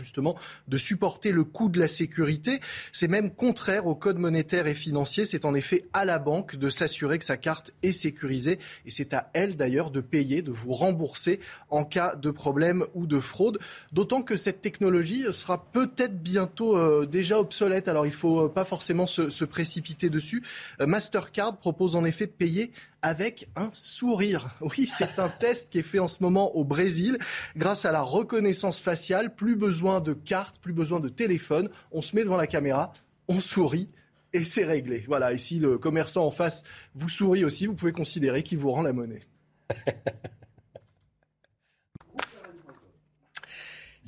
de 0.68 0.78
supporter 0.78 1.32
le 1.32 1.44
coût 1.44 1.70
de 1.70 1.80
la 1.80 1.88
sécurité. 1.88 2.60
C'est 2.92 3.08
même 3.08 3.32
contraire 3.32 3.88
au 3.88 3.96
code 3.96 4.20
monétaire 4.20 4.68
et 4.68 4.76
financier. 4.76 5.26
C'est 5.26 5.46
en 5.46 5.56
effet 5.56 5.86
à 5.94 6.06
la 6.06 6.20
banque 6.20 6.56
de 6.56 6.70
s'assurer 6.70 7.18
que 7.18 7.26
sa 7.26 7.38
carte 7.38 7.72
est 7.82 7.92
sécurisée 7.92 8.60
et 8.86 8.92
c'est 8.92 9.14
à 9.14 9.32
elle 9.34 9.56
d'ailleurs 9.56 9.92
de 9.92 10.02
payer, 10.02 10.42
de 10.42 10.52
vous 10.52 10.74
rembourser 10.74 11.40
en 11.70 11.86
cas 11.86 12.16
de 12.16 12.32
problème 12.32 12.86
ou 12.94 13.08
de 13.08 13.20
fraude. 13.20 13.60
D'autant 13.92 14.22
que 14.22 14.36
cette 14.36 14.62
technologie 14.62 15.26
sera 15.32 15.72
peut-être 15.72 16.22
bientôt 16.22 16.78
euh, 16.78 17.06
déjà 17.06 17.40
obsolète. 17.40 17.88
Alors 17.88 18.06
il 18.06 18.10
ne 18.10 18.14
faut 18.14 18.48
pas 18.50 18.66
forcément 18.66 19.08
se, 19.08 19.44
précipiter 19.46 20.10
de 20.10 20.20
dessus. 20.20 20.44
Euh, 20.82 20.86
Mastercard 20.86 21.58
propose 21.58 21.96
en 21.96 22.04
effet 22.04 22.26
de 22.28 22.32
payer 22.32 22.72
avec 23.02 23.50
un 23.56 23.70
sourire. 23.74 24.56
Oui, 24.62 24.88
c'est 24.88 25.20
un 25.20 25.30
test 25.30 25.72
qui 25.72 25.80
est 25.80 25.84
fait 25.84 26.00
en 26.00 26.08
ce 26.08 26.22
moment 26.22 26.56
au 26.56 26.64
Brésil. 26.64 27.18
Grâce 27.56 27.86
à 27.86 27.92
la 27.92 28.02
reconnaissance 28.02 28.80
faciale, 28.80 29.36
plus 29.36 29.56
besoin 29.56 30.02
de 30.02 30.14
carte, 30.14 30.60
plus 30.60 30.74
besoin 30.74 31.00
de 31.00 31.10
téléphone. 31.10 31.70
On 31.92 32.02
se 32.02 32.16
met 32.16 32.24
devant 32.24 32.38
la 32.38 32.48
caméra, 32.48 32.94
on 33.28 33.40
sourit 33.40 33.90
et 34.34 34.44
c'est 34.44 34.66
réglé. 34.66 35.04
Voilà, 35.08 35.34
et 35.34 35.38
si 35.38 35.60
le 35.60 35.78
commerçant 35.78 36.26
en 36.26 36.32
face 36.32 36.64
vous 36.94 37.10
sourit 37.10 37.46
aussi, 37.46 37.66
vous 37.66 37.76
pouvez 37.76 37.92
considérer 37.92 38.44
qu'il 38.44 38.58
vous 38.58 38.72
rend 38.72 38.84
la 38.84 38.94
monnaie. 38.94 39.22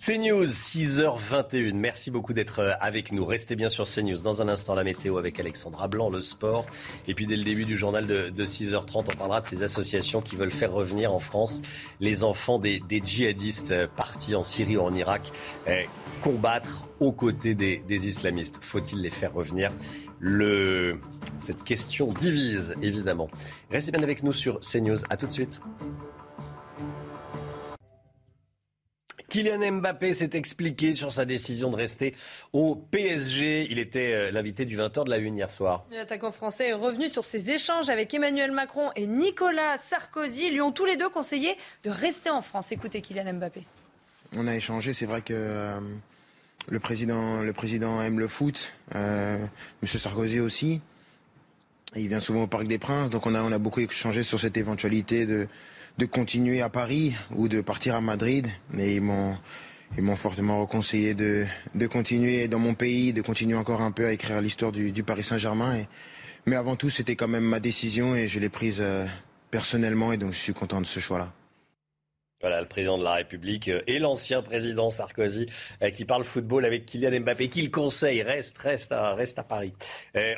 CNews, 0.03 0.47
6h21. 0.47 1.75
Merci 1.75 2.09
beaucoup 2.09 2.33
d'être 2.33 2.57
euh, 2.57 2.73
avec 2.79 3.11
nous. 3.11 3.23
Restez 3.23 3.55
bien 3.55 3.69
sur 3.69 3.85
CNews. 3.85 4.23
Dans 4.23 4.41
un 4.41 4.47
instant, 4.47 4.73
la 4.73 4.83
météo 4.83 5.19
avec 5.19 5.39
Alexandra 5.39 5.87
Blanc, 5.87 6.09
le 6.09 6.23
sport. 6.23 6.65
Et 7.07 7.13
puis, 7.13 7.27
dès 7.27 7.35
le 7.35 7.43
début 7.43 7.65
du 7.65 7.77
journal 7.77 8.07
de, 8.07 8.31
6h30, 8.43 9.05
on 9.13 9.15
parlera 9.15 9.41
de 9.41 9.45
ces 9.45 9.61
associations 9.61 10.21
qui 10.21 10.35
veulent 10.35 10.49
faire 10.49 10.71
revenir 10.73 11.13
en 11.13 11.19
France 11.19 11.61
les 11.99 12.23
enfants 12.23 12.57
des, 12.57 12.81
djihadistes 12.89 13.73
euh, 13.73 13.87
partis 13.95 14.33
en 14.33 14.41
Syrie 14.41 14.75
ou 14.75 14.81
en 14.81 14.95
Irak 14.95 15.31
euh, 15.67 15.83
combattre 16.23 16.87
aux 16.99 17.11
côtés 17.11 17.53
des, 17.53 17.77
des 17.77 18.07
islamistes. 18.07 18.57
Faut-il 18.59 19.01
les 19.01 19.11
faire 19.11 19.35
revenir? 19.35 19.71
Le... 20.19 20.97
Cette 21.37 21.63
question 21.63 22.11
divise, 22.11 22.73
évidemment. 22.81 23.27
Restez 23.69 23.91
bien 23.91 24.01
avec 24.01 24.23
nous 24.23 24.33
sur 24.33 24.61
CNews. 24.61 24.97
À 25.11 25.17
tout 25.17 25.27
de 25.27 25.31
suite. 25.31 25.61
Kylian 29.31 29.79
Mbappé 29.79 30.13
s'est 30.13 30.31
expliqué 30.33 30.93
sur 30.93 31.13
sa 31.13 31.23
décision 31.23 31.71
de 31.71 31.77
rester 31.77 32.13
au 32.51 32.75
PSG. 32.75 33.65
Il 33.71 33.79
était 33.79 34.11
euh, 34.11 34.31
l'invité 34.31 34.65
du 34.65 34.77
20h 34.77 35.05
de 35.05 35.09
la 35.09 35.19
Une 35.19 35.37
hier 35.37 35.49
soir. 35.49 35.85
L'attaquant 35.89 36.33
français 36.33 36.67
est 36.67 36.73
revenu 36.73 37.07
sur 37.07 37.23
ses 37.23 37.49
échanges 37.49 37.89
avec 37.89 38.13
Emmanuel 38.13 38.51
Macron 38.51 38.91
et 38.97 39.07
Nicolas 39.07 39.77
Sarkozy. 39.77 40.47
Ils 40.47 40.53
lui 40.55 40.59
ont 40.59 40.73
tous 40.73 40.83
les 40.83 40.97
deux 40.97 41.07
conseillé 41.07 41.55
de 41.83 41.89
rester 41.89 42.29
en 42.29 42.41
France. 42.41 42.73
Écoutez 42.73 42.99
Kylian 42.99 43.35
Mbappé. 43.35 43.63
On 44.35 44.47
a 44.47 44.55
échangé, 44.57 44.91
c'est 44.91 45.05
vrai 45.05 45.21
que 45.21 45.33
euh, 45.33 45.79
le, 46.67 46.79
président, 46.81 47.41
le 47.41 47.53
président 47.53 48.01
aime 48.01 48.19
le 48.19 48.27
foot, 48.27 48.73
euh, 48.95 49.37
Monsieur 49.81 49.99
Sarkozy 49.99 50.41
aussi. 50.41 50.81
Il 51.95 52.09
vient 52.09 52.19
souvent 52.19 52.43
au 52.43 52.47
Parc 52.47 52.67
des 52.67 52.79
Princes, 52.79 53.09
donc 53.09 53.25
on 53.25 53.33
a, 53.33 53.41
on 53.41 53.51
a 53.53 53.59
beaucoup 53.59 53.79
échangé 53.79 54.23
sur 54.23 54.41
cette 54.41 54.57
éventualité 54.57 55.25
de 55.25 55.47
de 55.97 56.05
continuer 56.05 56.61
à 56.61 56.69
Paris 56.69 57.13
ou 57.31 57.47
de 57.47 57.61
partir 57.61 57.95
à 57.95 58.01
Madrid. 58.01 58.47
Mais 58.71 58.95
ils 58.95 59.01
m'ont, 59.01 59.37
ils 59.97 60.03
m'ont 60.03 60.15
fortement 60.15 60.61
reconseillé 60.61 61.13
de, 61.13 61.45
de 61.75 61.87
continuer 61.87 62.47
dans 62.47 62.59
mon 62.59 62.73
pays, 62.73 63.13
de 63.13 63.21
continuer 63.21 63.55
encore 63.55 63.81
un 63.81 63.91
peu 63.91 64.05
à 64.05 64.13
écrire 64.13 64.41
l'histoire 64.41 64.71
du, 64.71 65.03
Paris 65.03 65.23
Saint-Germain. 65.23 65.83
mais 66.45 66.55
avant 66.55 66.75
tout, 66.75 66.89
c'était 66.89 67.15
quand 67.15 67.27
même 67.27 67.43
ma 67.43 67.59
décision 67.59 68.15
et 68.15 68.27
je 68.27 68.39
l'ai 68.39 68.49
prise 68.49 68.79
euh, 68.81 69.05
personnellement 69.49 70.13
et 70.13 70.17
donc 70.17 70.33
je 70.33 70.39
suis 70.39 70.53
content 70.53 70.81
de 70.81 70.85
ce 70.85 70.99
choix-là. 70.99 71.33
Voilà, 72.39 72.59
le 72.61 72.67
président 72.67 72.97
de 72.97 73.03
la 73.03 73.13
République 73.15 73.67
euh, 73.67 73.81
et 73.85 73.99
l'ancien 73.99 74.41
président 74.41 74.89
Sarkozy 74.89 75.45
euh, 75.83 75.91
qui 75.91 76.05
parle 76.05 76.23
football 76.23 76.65
avec 76.65 76.87
Kylian 76.87 77.19
Mbappé, 77.19 77.49
qui 77.49 77.61
le 77.61 77.69
conseille, 77.69 78.23
reste, 78.23 78.57
reste 78.57 78.91
à, 78.93 79.13
reste 79.13 79.37
à 79.37 79.43
Paris. 79.43 79.73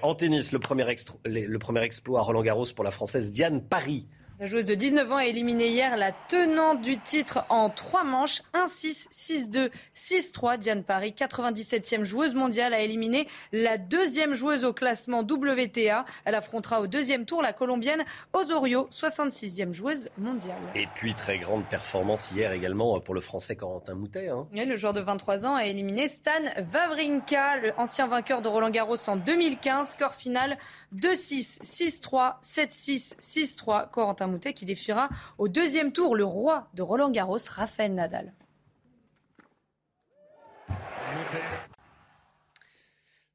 en 0.01 0.15
tennis, 0.15 0.51
le 0.51 0.59
premier, 0.59 0.85
le 1.25 1.59
premier 1.59 1.81
exploit 1.81 2.19
à 2.19 2.23
Roland 2.23 2.41
Garros 2.41 2.65
pour 2.75 2.83
la 2.83 2.91
Française 2.91 3.31
Diane 3.31 3.63
Paris 3.63 4.07
La 4.43 4.49
joueuse 4.49 4.65
de 4.65 4.75
19 4.75 5.09
ans 5.09 5.15
a 5.15 5.25
éliminé 5.25 5.69
hier 5.69 5.95
la 5.95 6.11
tenante 6.11 6.81
du 6.81 6.97
titre 6.97 7.45
en 7.47 7.69
trois 7.69 8.03
manches, 8.03 8.41
1-6, 8.53 9.07
6-2, 9.09 9.71
6-3. 9.95 10.57
Diane 10.57 10.83
Paris, 10.83 11.15
97e 11.17 12.03
joueuse 12.03 12.35
mondiale, 12.35 12.73
a 12.73 12.81
éliminé 12.81 13.29
la 13.53 13.77
deuxième 13.77 14.33
joueuse 14.33 14.65
au 14.65 14.73
classement 14.73 15.21
WTA. 15.21 16.03
Elle 16.25 16.35
affrontera 16.35 16.81
au 16.81 16.87
deuxième 16.87 17.23
tour 17.23 17.41
la 17.41 17.53
Colombienne 17.53 18.03
Osorio, 18.33 18.89
66e 18.91 19.71
joueuse 19.71 20.09
mondiale. 20.17 20.59
Et 20.75 20.87
puis, 20.93 21.13
très 21.13 21.37
grande 21.37 21.63
performance 21.69 22.31
hier 22.31 22.51
également 22.51 22.99
pour 22.99 23.13
le 23.13 23.21
Français 23.21 23.55
Corentin 23.55 23.95
Moutet. 23.95 24.27
Hein. 24.27 24.45
le 24.53 24.75
joueur 24.75 24.91
de 24.91 24.99
23 24.99 25.45
ans 25.45 25.55
a 25.55 25.63
éliminé 25.63 26.09
Stan 26.09 26.31
Wawrinka, 26.73 27.59
le 27.61 27.71
ancien 27.77 28.07
vainqueur 28.07 28.41
de 28.41 28.49
Roland 28.49 28.71
Garros 28.71 28.97
en 29.07 29.15
2015. 29.15 29.91
Score 29.91 30.15
final 30.15 30.57
2-6, 30.93 31.61
6-3, 31.61 32.41
7-6, 32.43 33.15
6-3. 33.21 33.89
Corentin 33.89 34.32
Qui 34.39 34.65
défiera 34.65 35.09
au 35.37 35.47
deuxième 35.47 35.91
tour 35.91 36.15
le 36.15 36.23
roi 36.23 36.65
de 36.73 36.81
Roland 36.81 37.11
Garros, 37.11 37.37
Rafael 37.49 37.93
Nadal. 37.93 38.33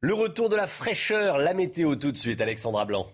Le 0.01 0.15
retour 0.15 0.49
de 0.49 0.57
la 0.57 0.67
fraîcheur, 0.67 1.39
la 1.39 1.55
météo 1.55 1.97
tout 1.97 2.13
de 2.13 2.17
suite, 2.17 2.41
Alexandra 2.41 2.85
Blanc. 2.85 3.11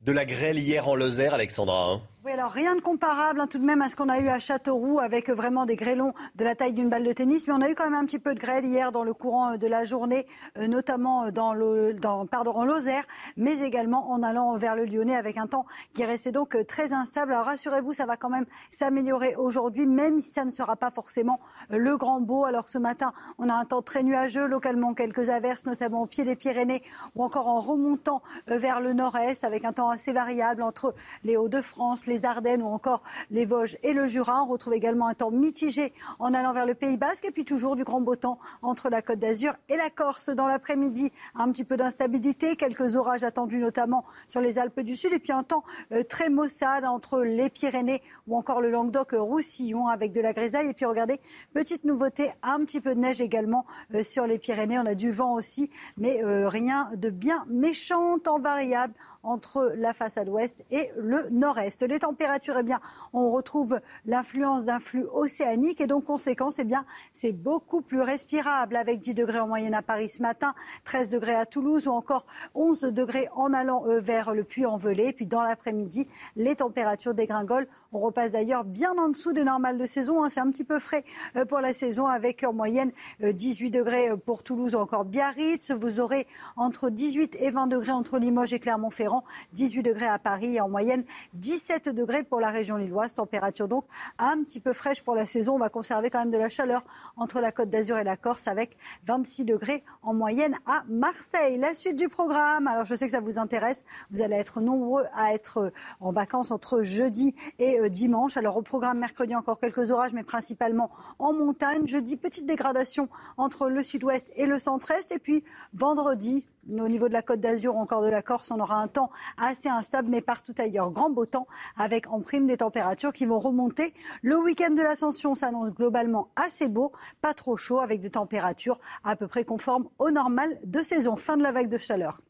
De 0.00 0.12
la 0.12 0.24
grêle 0.24 0.58
hier 0.58 0.88
en 0.88 0.94
Lozère, 0.94 1.34
Alexandra. 1.34 1.92
Hein. 1.92 2.02
Oui, 2.26 2.32
alors 2.32 2.50
rien 2.50 2.74
de 2.74 2.80
comparable 2.80 3.40
hein, 3.40 3.46
tout 3.46 3.60
de 3.60 3.64
même 3.64 3.80
à 3.82 3.88
ce 3.88 3.94
qu'on 3.94 4.08
a 4.08 4.18
eu 4.18 4.26
à 4.26 4.40
Châteauroux 4.40 4.98
avec 4.98 5.30
vraiment 5.30 5.64
des 5.64 5.76
grêlons 5.76 6.12
de 6.34 6.42
la 6.42 6.56
taille 6.56 6.72
d'une 6.72 6.88
balle 6.88 7.04
de 7.04 7.12
tennis. 7.12 7.46
Mais 7.46 7.54
on 7.54 7.60
a 7.60 7.70
eu 7.70 7.76
quand 7.76 7.84
même 7.84 7.94
un 7.94 8.04
petit 8.04 8.18
peu 8.18 8.34
de 8.34 8.40
grêle 8.40 8.64
hier 8.64 8.90
dans 8.90 9.04
le 9.04 9.14
courant 9.14 9.52
euh, 9.52 9.56
de 9.58 9.68
la 9.68 9.84
journée, 9.84 10.26
euh, 10.58 10.66
notamment 10.66 11.30
dans, 11.30 11.54
le, 11.54 11.94
dans 11.94 12.26
pardon, 12.26 12.50
en 12.50 12.64
Lozère, 12.64 13.04
mais 13.36 13.60
également 13.60 14.10
en 14.10 14.24
allant 14.24 14.56
vers 14.56 14.74
le 14.74 14.86
Lyonnais 14.86 15.14
avec 15.14 15.36
un 15.36 15.46
temps 15.46 15.66
qui 15.94 16.04
restait 16.04 16.32
donc 16.32 16.56
euh, 16.56 16.64
très 16.64 16.92
instable. 16.92 17.32
Alors 17.32 17.46
rassurez-vous, 17.46 17.92
ça 17.92 18.06
va 18.06 18.16
quand 18.16 18.30
même 18.30 18.46
s'améliorer 18.70 19.36
aujourd'hui, 19.36 19.86
même 19.86 20.18
si 20.18 20.32
ça 20.32 20.44
ne 20.44 20.50
sera 20.50 20.74
pas 20.74 20.90
forcément 20.90 21.38
le 21.70 21.96
grand 21.96 22.20
beau. 22.20 22.44
Alors 22.44 22.68
ce 22.68 22.78
matin, 22.78 23.12
on 23.38 23.48
a 23.48 23.54
un 23.54 23.66
temps 23.66 23.82
très 23.82 24.02
nuageux, 24.02 24.48
localement 24.48 24.94
quelques 24.94 25.28
averses, 25.28 25.64
notamment 25.64 26.02
au 26.02 26.06
pied 26.06 26.24
des 26.24 26.34
Pyrénées 26.34 26.82
ou 27.14 27.22
encore 27.22 27.46
en 27.46 27.60
remontant 27.60 28.20
vers 28.48 28.80
le 28.80 28.94
nord-est 28.94 29.44
avec 29.44 29.64
un 29.64 29.72
temps 29.72 29.90
assez 29.90 30.12
variable 30.12 30.62
entre 30.62 30.92
les 31.22 31.36
Hauts-de-France, 31.36 32.06
les 32.06 32.15
les 32.16 32.24
Ardennes 32.24 32.62
ou 32.62 32.68
encore 32.68 33.02
les 33.30 33.44
Vosges 33.44 33.76
et 33.82 33.92
le 33.92 34.06
Jura. 34.06 34.42
On 34.42 34.46
retrouve 34.46 34.72
également 34.72 35.06
un 35.06 35.12
temps 35.12 35.30
mitigé 35.30 35.92
en 36.18 36.32
allant 36.32 36.54
vers 36.54 36.64
le 36.64 36.74
Pays 36.74 36.96
Basque 36.96 37.26
et 37.26 37.30
puis 37.30 37.44
toujours 37.44 37.76
du 37.76 37.84
grand 37.84 38.00
beau 38.00 38.16
temps 38.16 38.38
entre 38.62 38.88
la 38.88 39.02
Côte 39.02 39.18
d'Azur 39.18 39.52
et 39.68 39.76
la 39.76 39.90
Corse. 39.90 40.30
Dans 40.30 40.46
l'après-midi, 40.46 41.12
un 41.34 41.52
petit 41.52 41.64
peu 41.64 41.76
d'instabilité, 41.76 42.56
quelques 42.56 42.96
orages 42.96 43.22
attendus 43.22 43.58
notamment 43.58 44.06
sur 44.28 44.40
les 44.40 44.58
Alpes 44.58 44.80
du 44.80 44.96
Sud 44.96 45.12
et 45.12 45.18
puis 45.18 45.32
un 45.32 45.42
temps 45.42 45.62
euh, 45.92 46.04
très 46.04 46.30
maussade 46.30 46.86
entre 46.86 47.20
les 47.20 47.50
Pyrénées 47.50 48.02
ou 48.26 48.36
encore 48.36 48.62
le 48.62 48.70
Languedoc-Roussillon 48.70 49.88
avec 49.88 50.12
de 50.12 50.22
la 50.22 50.32
grisaille. 50.32 50.70
Et 50.70 50.74
puis 50.74 50.86
regardez, 50.86 51.20
petite 51.52 51.84
nouveauté, 51.84 52.32
un 52.42 52.64
petit 52.64 52.80
peu 52.80 52.94
de 52.94 53.00
neige 53.00 53.20
également 53.20 53.66
euh, 53.94 54.02
sur 54.02 54.26
les 54.26 54.38
Pyrénées. 54.38 54.78
On 54.78 54.86
a 54.86 54.94
du 54.94 55.10
vent 55.10 55.34
aussi, 55.34 55.70
mais 55.98 56.24
euh, 56.24 56.48
rien 56.48 56.88
de 56.94 57.10
bien 57.10 57.44
méchant, 57.50 58.18
temps 58.18 58.38
variable 58.38 58.94
entre 59.22 59.74
la 59.76 59.92
façade 59.92 60.30
ouest 60.30 60.64
et 60.70 60.90
le 60.96 61.28
nord-est. 61.30 61.82
Les 62.06 62.10
températures, 62.10 62.54
eh 62.60 62.62
bien, 62.62 62.80
on 63.12 63.32
retrouve 63.32 63.80
l'influence 64.04 64.64
d'un 64.64 64.78
flux 64.78 65.06
océanique 65.12 65.80
et 65.80 65.88
donc, 65.88 66.04
conséquence, 66.04 66.60
eh 66.60 66.64
bien, 66.64 66.86
c'est 67.12 67.32
beaucoup 67.32 67.82
plus 67.82 68.00
respirable 68.00 68.76
avec 68.76 69.00
10 69.00 69.14
degrés 69.14 69.40
en 69.40 69.48
moyenne 69.48 69.74
à 69.74 69.82
Paris 69.82 70.08
ce 70.08 70.22
matin, 70.22 70.54
13 70.84 71.08
degrés 71.08 71.34
à 71.34 71.46
Toulouse 71.46 71.88
ou 71.88 71.90
encore 71.90 72.24
11 72.54 72.82
degrés 72.82 73.26
en 73.34 73.52
allant 73.52 73.84
euh, 73.86 73.98
vers 73.98 74.34
le 74.34 74.44
Puy-en-Velay. 74.44 75.14
Puis 75.14 75.26
dans 75.26 75.42
l'après-midi, 75.42 76.06
les 76.36 76.54
températures 76.54 77.12
dégringolent 77.12 77.66
on 77.92 78.00
repasse 78.00 78.32
d'ailleurs 78.32 78.64
bien 78.64 78.92
en 78.96 79.08
dessous 79.08 79.32
des 79.32 79.44
normales 79.44 79.78
de 79.78 79.86
saison. 79.86 80.24
Hein. 80.24 80.28
C'est 80.28 80.40
un 80.40 80.50
petit 80.50 80.64
peu 80.64 80.78
frais 80.78 81.04
euh, 81.36 81.44
pour 81.44 81.60
la 81.60 81.72
saison 81.72 82.06
avec 82.06 82.44
en 82.44 82.52
moyenne 82.52 82.92
18 83.20 83.66
euh, 83.66 83.78
degrés 83.78 84.10
euh, 84.10 84.16
pour 84.16 84.42
Toulouse 84.42 84.74
ou 84.74 84.78
encore 84.78 85.04
Biarritz. 85.04 85.70
Vous 85.70 86.00
aurez 86.00 86.26
entre 86.56 86.90
18 86.90 87.36
et 87.40 87.50
20 87.50 87.68
degrés 87.68 87.92
entre 87.92 88.18
Limoges 88.18 88.52
et 88.52 88.60
Clermont-Ferrand, 88.60 89.24
18 89.52 89.82
degrés 89.82 90.06
à 90.06 90.18
Paris 90.18 90.56
et 90.56 90.60
en 90.60 90.68
moyenne 90.68 91.04
17 91.34 91.88
degrés 91.88 92.22
pour 92.22 92.40
la 92.40 92.50
région 92.50 92.76
lilloise. 92.76 93.14
Température 93.14 93.68
donc 93.68 93.84
un 94.18 94.42
petit 94.42 94.60
peu 94.60 94.72
fraîche 94.72 95.02
pour 95.02 95.14
la 95.14 95.26
saison. 95.26 95.54
On 95.54 95.58
va 95.58 95.68
conserver 95.68 96.10
quand 96.10 96.18
même 96.18 96.30
de 96.30 96.38
la 96.38 96.48
chaleur 96.48 96.84
entre 97.16 97.40
la 97.40 97.52
Côte 97.52 97.70
d'Azur 97.70 97.98
et 97.98 98.04
la 98.04 98.16
Corse 98.16 98.48
avec 98.48 98.76
26 99.06 99.44
degrés 99.44 99.84
en 100.02 100.12
moyenne 100.12 100.56
à 100.66 100.82
Marseille. 100.88 101.58
La 101.58 101.74
suite 101.74 101.96
du 101.96 102.08
programme. 102.08 102.66
Alors 102.66 102.84
je 102.84 102.94
sais 102.94 103.06
que 103.06 103.12
ça 103.12 103.20
vous 103.20 103.38
intéresse. 103.38 103.84
Vous 104.10 104.22
allez 104.22 104.36
être 104.36 104.60
nombreux 104.60 105.04
à 105.14 105.32
être 105.32 105.72
en 106.00 106.12
vacances 106.12 106.50
entre 106.50 106.82
jeudi 106.82 107.34
et 107.58 107.75
euh, 107.78 107.88
dimanche. 107.88 108.36
Alors 108.36 108.56
au 108.56 108.62
programme 108.62 108.98
mercredi 108.98 109.34
encore 109.34 109.60
quelques 109.60 109.90
orages, 109.90 110.12
mais 110.12 110.24
principalement 110.24 110.90
en 111.18 111.32
montagne. 111.32 111.86
Jeudi, 111.86 112.16
petite 112.16 112.46
dégradation 112.46 113.08
entre 113.36 113.68
le 113.68 113.82
sud-ouest 113.82 114.32
et 114.36 114.46
le 114.46 114.58
centre-est. 114.58 115.12
Et 115.12 115.18
puis 115.18 115.44
vendredi, 115.74 116.46
au 116.68 116.88
niveau 116.88 117.08
de 117.08 117.12
la 117.12 117.22
Côte 117.22 117.40
d'Azur, 117.40 117.76
encore 117.76 118.02
de 118.02 118.08
la 118.08 118.22
Corse, 118.22 118.50
on 118.50 118.60
aura 118.60 118.76
un 118.76 118.88
temps 118.88 119.10
assez 119.38 119.68
instable, 119.68 120.08
mais 120.08 120.20
partout 120.20 120.54
ailleurs, 120.58 120.90
grand 120.90 121.10
beau 121.10 121.26
temps, 121.26 121.46
avec 121.76 122.10
en 122.10 122.20
prime 122.20 122.46
des 122.46 122.56
températures 122.56 123.12
qui 123.12 123.26
vont 123.26 123.38
remonter. 123.38 123.94
Le 124.22 124.36
week-end 124.38 124.70
de 124.70 124.82
l'Ascension 124.82 125.34
s'annonce 125.34 125.70
globalement 125.70 126.28
assez 126.36 126.68
beau, 126.68 126.92
pas 127.22 127.34
trop 127.34 127.56
chaud, 127.56 127.78
avec 127.78 128.00
des 128.00 128.10
températures 128.10 128.80
à 129.04 129.16
peu 129.16 129.28
près 129.28 129.44
conformes 129.44 129.88
au 129.98 130.10
normal 130.10 130.58
de 130.64 130.80
saison. 130.80 131.16
Fin 131.16 131.36
de 131.36 131.42
la 131.42 131.52
vague 131.52 131.68
de 131.68 131.78
chaleur. 131.78 132.20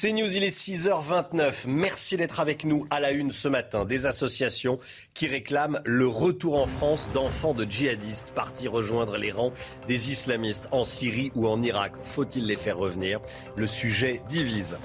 C'est 0.00 0.12
News, 0.12 0.36
il 0.36 0.44
est 0.44 0.56
6h29. 0.56 1.64
Merci 1.66 2.16
d'être 2.16 2.38
avec 2.38 2.64
nous 2.64 2.86
à 2.88 3.00
la 3.00 3.10
une 3.10 3.32
ce 3.32 3.48
matin. 3.48 3.84
Des 3.84 4.06
associations 4.06 4.78
qui 5.12 5.26
réclament 5.26 5.80
le 5.84 6.06
retour 6.06 6.62
en 6.62 6.68
France 6.68 7.08
d'enfants 7.14 7.52
de 7.52 7.64
djihadistes 7.64 8.30
partis 8.30 8.68
rejoindre 8.68 9.16
les 9.16 9.32
rangs 9.32 9.52
des 9.88 10.12
islamistes 10.12 10.68
en 10.70 10.84
Syrie 10.84 11.32
ou 11.34 11.48
en 11.48 11.60
Irak. 11.64 11.94
Faut-il 12.04 12.46
les 12.46 12.54
faire 12.54 12.78
revenir? 12.78 13.18
Le 13.56 13.66
sujet 13.66 14.22
divise. 14.28 14.76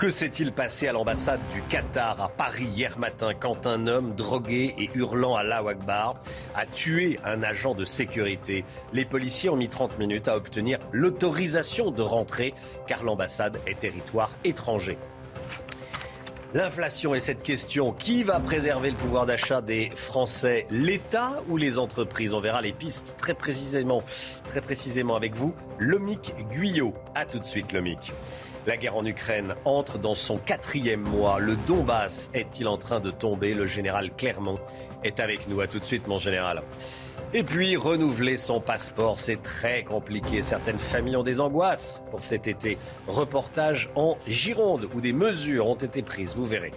Que 0.00 0.08
s'est-il 0.08 0.50
passé 0.52 0.88
à 0.88 0.92
l'ambassade 0.92 1.42
du 1.52 1.60
Qatar 1.60 2.22
à 2.22 2.30
Paris 2.30 2.64
hier 2.64 2.98
matin 2.98 3.34
quand 3.38 3.66
un 3.66 3.86
homme 3.86 4.14
drogué 4.14 4.74
et 4.78 4.88
hurlant 4.94 5.36
à 5.36 5.42
Akbar 5.42 6.14
a 6.54 6.64
tué 6.64 7.20
un 7.22 7.42
agent 7.42 7.74
de 7.74 7.84
sécurité? 7.84 8.64
Les 8.94 9.04
policiers 9.04 9.50
ont 9.50 9.56
mis 9.56 9.68
30 9.68 9.98
minutes 9.98 10.26
à 10.26 10.38
obtenir 10.38 10.78
l'autorisation 10.90 11.90
de 11.90 12.00
rentrer 12.00 12.54
car 12.86 13.02
l'ambassade 13.02 13.60
est 13.66 13.78
territoire 13.78 14.30
étranger. 14.42 14.96
L'inflation 16.54 17.14
et 17.14 17.20
cette 17.20 17.42
question, 17.42 17.92
qui 17.92 18.22
va 18.22 18.40
préserver 18.40 18.90
le 18.90 18.96
pouvoir 18.96 19.26
d'achat 19.26 19.60
des 19.60 19.90
Français, 19.94 20.66
l'État 20.70 21.42
ou 21.50 21.58
les 21.58 21.78
entreprises? 21.78 22.32
On 22.32 22.40
verra 22.40 22.62
les 22.62 22.72
pistes 22.72 23.16
très 23.18 23.34
précisément, 23.34 24.02
très 24.48 24.62
précisément 24.62 25.14
avec 25.14 25.36
vous. 25.36 25.54
Lomic 25.78 26.34
Guyot. 26.50 26.94
A 27.14 27.26
tout 27.26 27.38
de 27.38 27.44
suite, 27.44 27.70
Lomic. 27.72 28.12
La 28.66 28.76
guerre 28.76 28.96
en 28.96 29.06
Ukraine 29.06 29.54
entre 29.64 29.96
dans 29.96 30.14
son 30.14 30.36
quatrième 30.36 31.00
mois. 31.00 31.38
Le 31.40 31.56
Donbass 31.66 32.30
est-il 32.34 32.68
en 32.68 32.76
train 32.76 33.00
de 33.00 33.10
tomber? 33.10 33.54
Le 33.54 33.64
général 33.64 34.10
Clermont 34.14 34.58
est 35.02 35.18
avec 35.18 35.48
nous. 35.48 35.62
À 35.62 35.66
tout 35.66 35.78
de 35.78 35.84
suite, 35.84 36.06
mon 36.06 36.18
général. 36.18 36.62
Et 37.32 37.42
puis, 37.42 37.76
renouveler 37.76 38.36
son 38.36 38.60
passeport, 38.60 39.18
c'est 39.18 39.40
très 39.40 39.82
compliqué. 39.82 40.42
Certaines 40.42 40.78
familles 40.78 41.16
ont 41.16 41.22
des 41.22 41.40
angoisses 41.40 42.02
pour 42.10 42.22
cet 42.22 42.46
été. 42.46 42.76
Reportage 43.06 43.88
en 43.94 44.18
Gironde 44.26 44.88
où 44.94 45.00
des 45.00 45.14
mesures 45.14 45.66
ont 45.66 45.76
été 45.76 46.02
prises, 46.02 46.34
vous 46.36 46.44
verrez. 46.44 46.72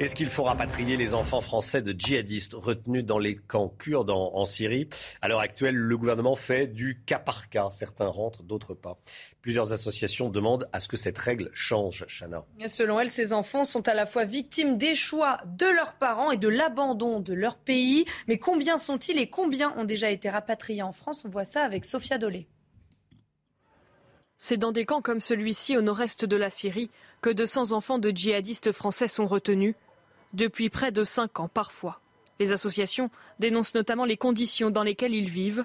Est-ce 0.00 0.16
qu'il 0.16 0.28
faut 0.28 0.42
rapatrier 0.42 0.96
les 0.96 1.14
enfants 1.14 1.40
français 1.40 1.80
de 1.80 1.94
djihadistes 1.96 2.54
retenus 2.54 3.04
dans 3.04 3.20
les 3.20 3.36
camps 3.36 3.68
kurdes 3.68 4.10
en, 4.10 4.44
Syrie 4.44 4.88
À 5.22 5.28
l'heure 5.28 5.38
actuelle, 5.38 5.76
le 5.76 5.96
gouvernement 5.96 6.34
fait 6.34 6.66
du 6.66 7.00
cas 7.06 7.20
par 7.20 7.48
cas. 7.48 7.68
Certains 7.70 8.08
rentrent, 8.08 8.42
d'autres 8.42 8.74
pas. 8.74 8.98
Plusieurs 9.40 9.72
associations 9.72 10.30
demandent 10.30 10.68
à 10.72 10.80
ce 10.80 10.88
que 10.88 10.96
cette 10.96 11.16
règle 11.16 11.48
change, 11.54 12.06
Chana. 12.08 12.44
Selon 12.66 12.98
elles, 12.98 13.08
ces 13.08 13.32
enfants 13.32 13.64
sont 13.64 13.86
à 13.86 13.94
la 13.94 14.04
fois 14.04 14.24
victimes 14.24 14.78
des 14.78 14.96
choix 14.96 15.38
de 15.46 15.66
leurs 15.66 15.94
parents 15.94 16.32
et 16.32 16.38
de 16.38 16.48
l'abandon 16.48 17.20
de 17.20 17.32
leur 17.32 17.56
pays. 17.56 18.04
Mais 18.26 18.38
combien 18.38 18.78
sont-ils 18.78 19.18
et 19.18 19.30
combien 19.30 19.72
ont 19.76 19.84
déjà 19.84 20.10
été 20.10 20.28
rapatriés 20.28 20.82
en 20.82 20.92
France? 20.92 21.24
On 21.24 21.28
voit 21.28 21.44
ça 21.44 21.62
avec 21.62 21.84
Sophia 21.84 22.18
Dolé. 22.18 22.48
C'est 24.36 24.56
dans 24.56 24.72
des 24.72 24.84
camps 24.84 25.00
comme 25.00 25.20
celui-ci 25.20 25.76
au 25.76 25.82
nord-est 25.82 26.24
de 26.24 26.36
la 26.36 26.50
Syrie 26.50 26.90
que 27.22 27.30
200 27.30 27.72
enfants 27.72 27.98
de 27.98 28.10
djihadistes 28.10 28.72
français 28.72 29.08
sont 29.08 29.26
retenus 29.26 29.74
depuis 30.34 30.68
près 30.68 30.92
de 30.92 31.04
cinq 31.04 31.40
ans 31.40 31.48
parfois. 31.48 32.00
Les 32.40 32.52
associations 32.52 33.10
dénoncent 33.38 33.74
notamment 33.74 34.04
les 34.04 34.16
conditions 34.16 34.70
dans 34.70 34.82
lesquelles 34.82 35.14
ils 35.14 35.30
vivent, 35.30 35.64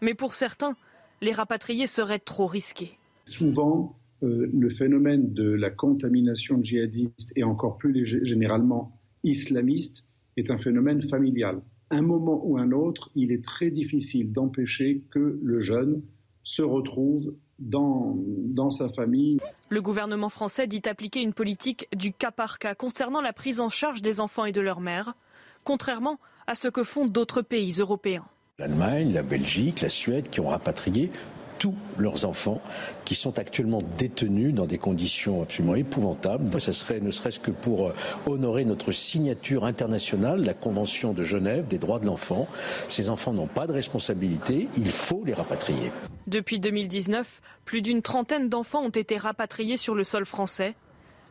mais 0.00 0.14
pour 0.14 0.34
certains, 0.34 0.76
les 1.20 1.32
rapatriés 1.32 1.86
seraient 1.86 2.18
trop 2.18 2.46
risqués. 2.46 2.98
Souvent, 3.24 3.96
euh, 4.22 4.50
le 4.52 4.68
phénomène 4.68 5.32
de 5.32 5.50
la 5.50 5.70
contamination 5.70 6.62
djihadiste 6.62 7.32
et 7.36 7.44
encore 7.44 7.78
plus 7.78 8.04
généralement 8.24 8.98
islamiste 9.24 10.06
est 10.36 10.50
un 10.50 10.58
phénomène 10.58 11.02
familial. 11.02 11.62
Un 11.90 12.02
moment 12.02 12.40
ou 12.44 12.58
un 12.58 12.72
autre, 12.72 13.10
il 13.14 13.32
est 13.32 13.44
très 13.44 13.70
difficile 13.70 14.32
d'empêcher 14.32 15.02
que 15.10 15.38
le 15.42 15.60
jeune 15.60 16.02
se 16.44 16.62
retrouve 16.62 17.34
dans, 17.58 18.16
dans 18.26 18.70
sa 18.70 18.88
famille. 18.88 19.38
Le 19.72 19.80
gouvernement 19.80 20.28
français 20.28 20.66
dit 20.66 20.82
appliquer 20.86 21.22
une 21.22 21.32
politique 21.32 21.86
du 21.94 22.12
cas 22.12 22.32
par 22.32 22.58
cas 22.58 22.74
concernant 22.74 23.20
la 23.20 23.32
prise 23.32 23.60
en 23.60 23.68
charge 23.68 24.02
des 24.02 24.18
enfants 24.18 24.44
et 24.44 24.50
de 24.50 24.60
leurs 24.60 24.80
mères, 24.80 25.14
contrairement 25.62 26.18
à 26.48 26.56
ce 26.56 26.66
que 26.66 26.82
font 26.82 27.06
d'autres 27.06 27.40
pays 27.40 27.76
européens. 27.78 28.26
L'Allemagne, 28.58 29.12
la 29.12 29.22
Belgique, 29.22 29.80
la 29.80 29.88
Suède 29.88 30.28
qui 30.28 30.40
ont 30.40 30.48
rapatrié 30.48 31.12
tous 31.60 31.74
leurs 31.98 32.24
enfants 32.24 32.60
qui 33.04 33.14
sont 33.14 33.38
actuellement 33.38 33.82
détenus 33.98 34.54
dans 34.54 34.66
des 34.66 34.78
conditions 34.78 35.42
absolument 35.42 35.74
épouvantables. 35.74 36.58
Ce 36.58 36.72
serait 36.72 37.00
ne 37.00 37.10
serait-ce 37.10 37.38
que 37.38 37.50
pour 37.50 37.88
euh, 37.88 37.94
honorer 38.26 38.64
notre 38.64 38.92
signature 38.92 39.64
internationale, 39.66 40.42
la 40.42 40.54
Convention 40.54 41.12
de 41.12 41.22
Genève 41.22 41.68
des 41.68 41.78
droits 41.78 42.00
de 42.00 42.06
l'enfant. 42.06 42.48
Ces 42.88 43.10
enfants 43.10 43.34
n'ont 43.34 43.46
pas 43.46 43.66
de 43.66 43.72
responsabilité, 43.72 44.68
il 44.78 44.90
faut 44.90 45.22
les 45.24 45.34
rapatrier. 45.34 45.92
Depuis 46.26 46.60
2019, 46.60 47.42
plus 47.66 47.82
d'une 47.82 48.00
trentaine 48.00 48.48
d'enfants 48.48 48.82
ont 48.82 48.88
été 48.88 49.18
rapatriés 49.18 49.76
sur 49.76 49.94
le 49.94 50.02
sol 50.02 50.24
français. 50.24 50.74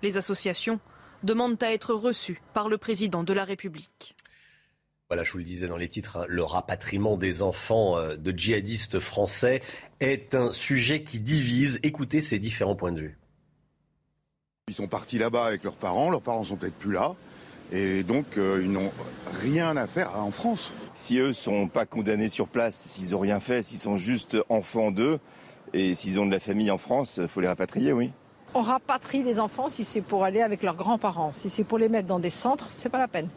Les 0.04 0.18
associations 0.18 0.80
demandent 1.24 1.62
à 1.64 1.74
être 1.74 1.96
reçues 1.96 2.40
par 2.54 2.70
le 2.70 2.78
président 2.78 3.24
de 3.24 3.34
la 3.34 3.46
République. 3.46 4.16
Voilà, 5.10 5.24
je 5.24 5.32
vous 5.32 5.40
le 5.40 5.44
disais 5.44 5.68
dans 5.68 5.78
les 5.78 5.88
titres, 5.88 6.18
hein, 6.18 6.26
le 6.28 6.44
rapatriement 6.44 7.18
des 7.18 7.42
enfants 7.42 7.98
euh, 7.98 8.16
de 8.16 8.32
djihadistes 8.32 9.00
français 9.00 9.60
est 10.00 10.36
un 10.36 10.52
sujet 10.52 11.02
qui 11.02 11.20
divise. 11.20 11.80
Écoutez 11.82 12.22
ces 12.22 12.38
différents 12.38 12.76
points 12.76 12.92
de 12.92 13.02
vue. 13.02 13.18
Ils 14.68 14.76
sont 14.76 14.88
partis 14.88 15.18
là-bas 15.18 15.46
avec 15.46 15.64
leurs 15.64 15.78
parents, 15.78 16.12
leurs 16.12 16.22
parents 16.22 16.44
sont 16.44 16.58
peut-être 16.58 16.78
plus 16.78 16.94
là, 16.94 17.16
et 17.72 18.04
donc 18.04 18.38
euh, 18.38 18.62
ils 18.64 18.72
n'ont 18.72 18.92
rien 19.42 19.76
à 19.78 19.88
faire 19.88 20.16
en 20.16 20.30
France. 20.30 20.72
Si 20.94 21.18
eux 21.18 21.34
sont 21.34 21.68
pas 21.68 21.88
condamnés 21.88 22.30
sur 22.30 22.48
place, 22.48 22.76
s'ils 22.76 23.10
n'ont 23.10 23.20
rien 23.20 23.40
fait, 23.40 23.64
s'ils 23.64 23.80
sont 23.80 23.98
juste 23.98 24.38
enfants 24.48 24.92
d'eux, 24.92 25.20
et 25.74 25.96
s'ils 25.96 26.20
ont 26.20 26.28
de 26.28 26.32
la 26.32 26.40
famille 26.40 26.70
en 26.70 26.78
France, 26.78 27.20
il 27.20 27.28
faut 27.28 27.42
les 27.42 27.48
rapatrier, 27.48 27.94
oui. 27.94 28.12
On 28.54 28.62
rapatrie 28.62 29.24
les 29.24 29.40
enfants 29.40 29.68
si 29.68 29.84
c'est 29.84 30.02
pour 30.02 30.24
aller 30.24 30.42
avec 30.42 30.64
leurs 30.64 30.76
grands-parents. 30.76 31.32
Si 31.34 31.50
c'est 31.50 31.64
pour 31.64 31.78
les 31.78 31.90
mettre 31.90 32.08
dans 32.08 32.20
des 32.20 32.30
centres, 32.30 32.68
c'est 32.72 32.90
pas 32.90 33.00
la 33.00 33.08
peine 33.08 33.28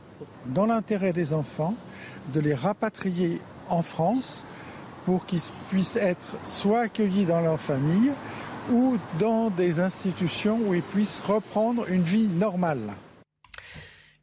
dans 0.47 0.67
l'intérêt 0.67 1.13
des 1.13 1.33
enfants, 1.33 1.75
de 2.33 2.41
les 2.41 2.55
rapatrier 2.55 3.41
en 3.69 3.83
France 3.83 4.45
pour 5.05 5.27
qu'ils 5.27 5.41
puissent 5.71 5.97
être 5.97 6.27
soit 6.47 6.81
accueillis 6.81 7.25
dans 7.25 7.41
leur 7.41 7.61
famille 7.61 8.13
ou 8.71 8.97
dans 9.19 9.51
des 9.51 9.81
institutions 9.81 10.59
où 10.67 10.75
ils 10.75 10.83
puissent 10.83 11.21
reprendre 11.27 11.89
une 11.89 12.03
vie 12.03 12.27
normale. 12.27 12.93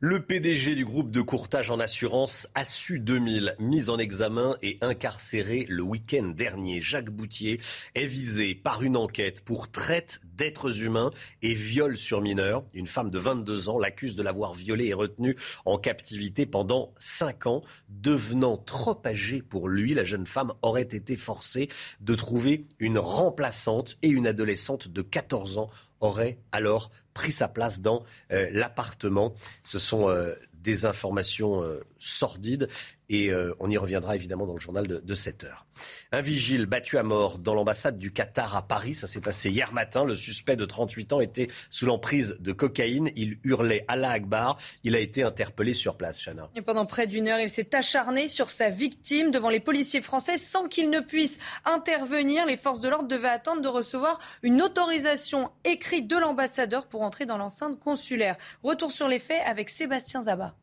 Le 0.01 0.21
PDG 0.21 0.75
du 0.75 0.85
groupe 0.85 1.11
de 1.11 1.19
courtage 1.19 1.69
en 1.69 1.79
assurance 1.81 2.47
ASSU 2.55 3.01
2000, 3.01 3.57
mis 3.59 3.89
en 3.89 3.97
examen 3.97 4.55
et 4.61 4.77
incarcéré 4.79 5.65
le 5.67 5.83
week-end 5.83 6.31
dernier, 6.33 6.79
Jacques 6.79 7.09
Boutier, 7.09 7.59
est 7.95 8.05
visé 8.05 8.55
par 8.55 8.81
une 8.81 8.95
enquête 8.95 9.41
pour 9.41 9.69
traite 9.69 10.21
d'êtres 10.37 10.83
humains 10.83 11.11
et 11.41 11.53
viol 11.53 11.97
sur 11.97 12.21
mineurs. 12.21 12.63
Une 12.73 12.87
femme 12.87 13.11
de 13.11 13.19
22 13.19 13.67
ans 13.67 13.77
l'accuse 13.77 14.15
de 14.15 14.23
l'avoir 14.23 14.53
violé 14.53 14.85
et 14.85 14.93
retenu 14.93 15.35
en 15.65 15.77
captivité 15.77 16.45
pendant 16.45 16.93
5 16.99 17.47
ans. 17.47 17.61
Devenant 17.89 18.55
trop 18.55 19.01
âgée 19.05 19.41
pour 19.41 19.67
lui, 19.67 19.93
la 19.95 20.05
jeune 20.05 20.27
femme 20.27 20.53
aurait 20.61 20.83
été 20.83 21.17
forcée 21.17 21.67
de 21.99 22.15
trouver 22.15 22.67
une 22.79 22.99
remplaçante 22.99 23.97
et 24.01 24.07
une 24.07 24.27
adolescente 24.27 24.87
de 24.87 25.01
14 25.01 25.57
ans 25.57 25.69
aurait 25.99 26.39
alors 26.53 26.89
pris 27.19 27.33
sa 27.33 27.49
place 27.49 27.81
dans 27.81 28.05
euh, 28.31 28.47
l'appartement. 28.53 29.33
Ce 29.61 29.77
sont 29.77 30.09
euh, 30.09 30.35
des 30.53 30.85
informations 30.85 31.61
euh, 31.61 31.81
sordides 31.97 32.69
et 33.09 33.31
on 33.59 33.69
y 33.69 33.77
reviendra 33.77 34.15
évidemment 34.15 34.45
dans 34.45 34.53
le 34.53 34.59
journal 34.59 34.87
de, 34.87 34.99
de 34.99 35.15
7 35.15 35.43
heures. 35.43 35.65
Un 36.11 36.21
vigile 36.21 36.65
battu 36.65 36.97
à 36.97 37.03
mort 37.03 37.37
dans 37.37 37.53
l'ambassade 37.53 37.97
du 37.97 38.11
Qatar 38.11 38.55
à 38.55 38.67
Paris. 38.67 38.93
Ça 38.93 39.07
s'est 39.07 39.21
passé 39.21 39.49
hier 39.49 39.71
matin. 39.73 40.05
Le 40.05 40.15
suspect 40.15 40.55
de 40.55 40.65
38 40.65 41.13
ans 41.13 41.21
était 41.21 41.47
sous 41.69 41.85
l'emprise 41.85 42.37
de 42.39 42.51
cocaïne. 42.51 43.11
Il 43.15 43.39
hurlait 43.43 43.85
Allah 43.87 44.11
Akbar. 44.11 44.57
Il 44.83 44.95
a 44.95 44.99
été 44.99 45.23
interpellé 45.23 45.73
sur 45.73 45.97
place, 45.97 46.21
Chana. 46.21 46.49
Et 46.55 46.61
pendant 46.61 46.85
près 46.85 47.07
d'une 47.07 47.27
heure, 47.27 47.39
il 47.39 47.49
s'est 47.49 47.75
acharné 47.75 48.27
sur 48.27 48.49
sa 48.49 48.69
victime 48.69 49.31
devant 49.31 49.49
les 49.49 49.59
policiers 49.59 50.01
français 50.01 50.37
sans 50.37 50.67
qu'il 50.67 50.89
ne 50.89 50.99
puisse 50.99 51.39
intervenir. 51.65 52.45
Les 52.45 52.57
forces 52.57 52.81
de 52.81 52.89
l'ordre 52.89 53.07
devaient 53.07 53.29
attendre 53.29 53.61
de 53.61 53.67
recevoir 53.67 54.19
une 54.43 54.61
autorisation 54.61 55.51
écrite 55.63 56.07
de 56.07 56.17
l'ambassadeur 56.17 56.87
pour 56.87 57.01
entrer 57.01 57.25
dans 57.25 57.37
l'enceinte 57.37 57.79
consulaire. 57.79 58.35
Retour 58.63 58.91
sur 58.91 59.07
les 59.07 59.19
faits 59.19 59.41
avec 59.45 59.69
Sébastien 59.69 60.23
Zabat. 60.23 60.55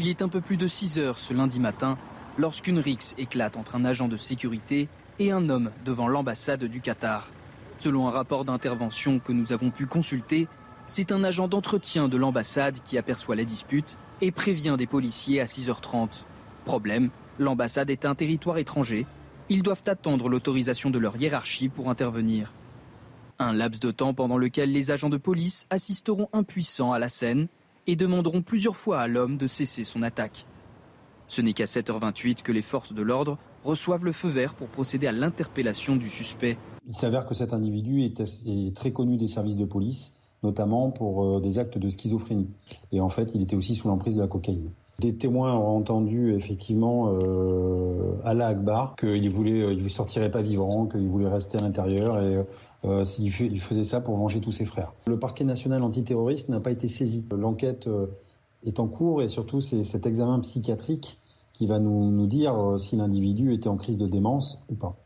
Il 0.00 0.06
est 0.06 0.22
un 0.22 0.28
peu 0.28 0.40
plus 0.40 0.56
de 0.56 0.68
6 0.68 1.00
heures 1.00 1.18
ce 1.18 1.34
lundi 1.34 1.58
matin 1.58 1.98
lorsqu'une 2.38 2.78
rixe 2.78 3.16
éclate 3.18 3.56
entre 3.56 3.74
un 3.74 3.84
agent 3.84 4.06
de 4.06 4.16
sécurité 4.16 4.86
et 5.18 5.32
un 5.32 5.48
homme 5.48 5.72
devant 5.84 6.06
l'ambassade 6.06 6.62
du 6.62 6.80
Qatar. 6.80 7.28
Selon 7.80 8.06
un 8.06 8.12
rapport 8.12 8.44
d'intervention 8.44 9.18
que 9.18 9.32
nous 9.32 9.52
avons 9.52 9.72
pu 9.72 9.86
consulter, 9.86 10.46
c'est 10.86 11.10
un 11.10 11.24
agent 11.24 11.48
d'entretien 11.48 12.06
de 12.06 12.16
l'ambassade 12.16 12.78
qui 12.84 12.96
aperçoit 12.96 13.34
la 13.34 13.44
dispute 13.44 13.96
et 14.20 14.30
prévient 14.30 14.76
des 14.78 14.86
policiers 14.86 15.40
à 15.40 15.46
6h30. 15.46 16.20
Problème, 16.64 17.10
l'ambassade 17.40 17.90
est 17.90 18.04
un 18.04 18.14
territoire 18.14 18.58
étranger. 18.58 19.04
Ils 19.48 19.64
doivent 19.64 19.82
attendre 19.84 20.28
l'autorisation 20.28 20.90
de 20.90 21.00
leur 21.00 21.16
hiérarchie 21.16 21.68
pour 21.68 21.90
intervenir. 21.90 22.52
Un 23.40 23.52
laps 23.52 23.80
de 23.80 23.90
temps 23.90 24.14
pendant 24.14 24.38
lequel 24.38 24.70
les 24.70 24.92
agents 24.92 25.10
de 25.10 25.16
police 25.16 25.66
assisteront 25.70 26.28
impuissants 26.32 26.92
à 26.92 27.00
la 27.00 27.08
scène 27.08 27.48
et 27.88 27.96
demanderont 27.96 28.42
plusieurs 28.42 28.76
fois 28.76 29.00
à 29.00 29.08
l'homme 29.08 29.38
de 29.38 29.48
cesser 29.48 29.82
son 29.82 30.02
attaque. 30.02 30.46
Ce 31.26 31.40
n'est 31.40 31.54
qu'à 31.54 31.64
7h28 31.64 32.42
que 32.42 32.52
les 32.52 32.62
forces 32.62 32.92
de 32.92 33.02
l'ordre 33.02 33.38
reçoivent 33.64 34.04
le 34.04 34.12
feu 34.12 34.28
vert 34.28 34.54
pour 34.54 34.68
procéder 34.68 35.06
à 35.06 35.12
l'interpellation 35.12 35.96
du 35.96 36.08
suspect. 36.08 36.56
Il 36.86 36.94
s'avère 36.94 37.26
que 37.26 37.34
cet 37.34 37.52
individu 37.52 38.04
est, 38.04 38.74
très 38.74 38.92
connu 38.92 39.16
des 39.16 39.26
services 39.26 39.56
de 39.56 39.64
police, 39.64 40.20
notamment 40.42 40.90
pour 40.90 41.24
euh, 41.24 41.40
des 41.40 41.58
actes 41.58 41.78
de 41.78 41.88
schizophrénie. 41.88 42.48
Et 42.92 43.00
en 43.00 43.08
fait, 43.08 43.32
il 43.34 43.42
était 43.42 43.56
aussi 43.56 43.74
sous 43.74 43.88
l'emprise 43.88 44.16
de 44.16 44.22
la 44.22 44.28
cocaïne. 44.28 44.70
Des 45.00 45.14
témoins 45.14 45.54
ont 45.54 45.76
entendu 45.76 46.34
effectivement 46.34 47.14
euh, 47.14 48.16
Allah 48.24 48.48
Akbar 48.48 48.96
qu'il 48.96 49.30
voulait, 49.30 49.62
euh, 49.62 49.88
sortirait 49.88 50.30
pas 50.30 50.42
vivant, 50.42 50.86
qu'il 50.86 51.06
voulait 51.06 51.28
rester 51.28 51.56
à 51.56 51.60
l'intérieur 51.60 52.20
et 52.20 52.44
euh, 52.84 53.04
il 53.18 53.60
faisait 53.60 53.84
ça 53.84 54.00
pour 54.00 54.16
venger 54.16 54.40
tous 54.40 54.52
ses 54.52 54.64
frères. 54.64 54.92
Le 55.06 55.18
parquet 55.18 55.44
national 55.44 55.82
antiterroriste 55.82 56.48
n'a 56.48 56.60
pas 56.60 56.70
été 56.70 56.88
saisi. 56.88 57.26
L'enquête 57.30 57.88
est 58.64 58.80
en 58.80 58.88
cours 58.88 59.22
et 59.22 59.28
surtout 59.28 59.60
c'est 59.60 59.84
cet 59.84 60.06
examen 60.06 60.40
psychiatrique 60.40 61.18
qui 61.58 61.66
va 61.66 61.80
nous, 61.80 62.10
nous 62.10 62.26
dire 62.28 62.54
euh, 62.54 62.78
si 62.78 62.94
l'individu 62.94 63.52
était 63.52 63.68
en 63.68 63.76
crise 63.76 63.98
de 63.98 64.06
démence 64.06 64.62
ou 64.68 64.74
pas. 64.74 64.96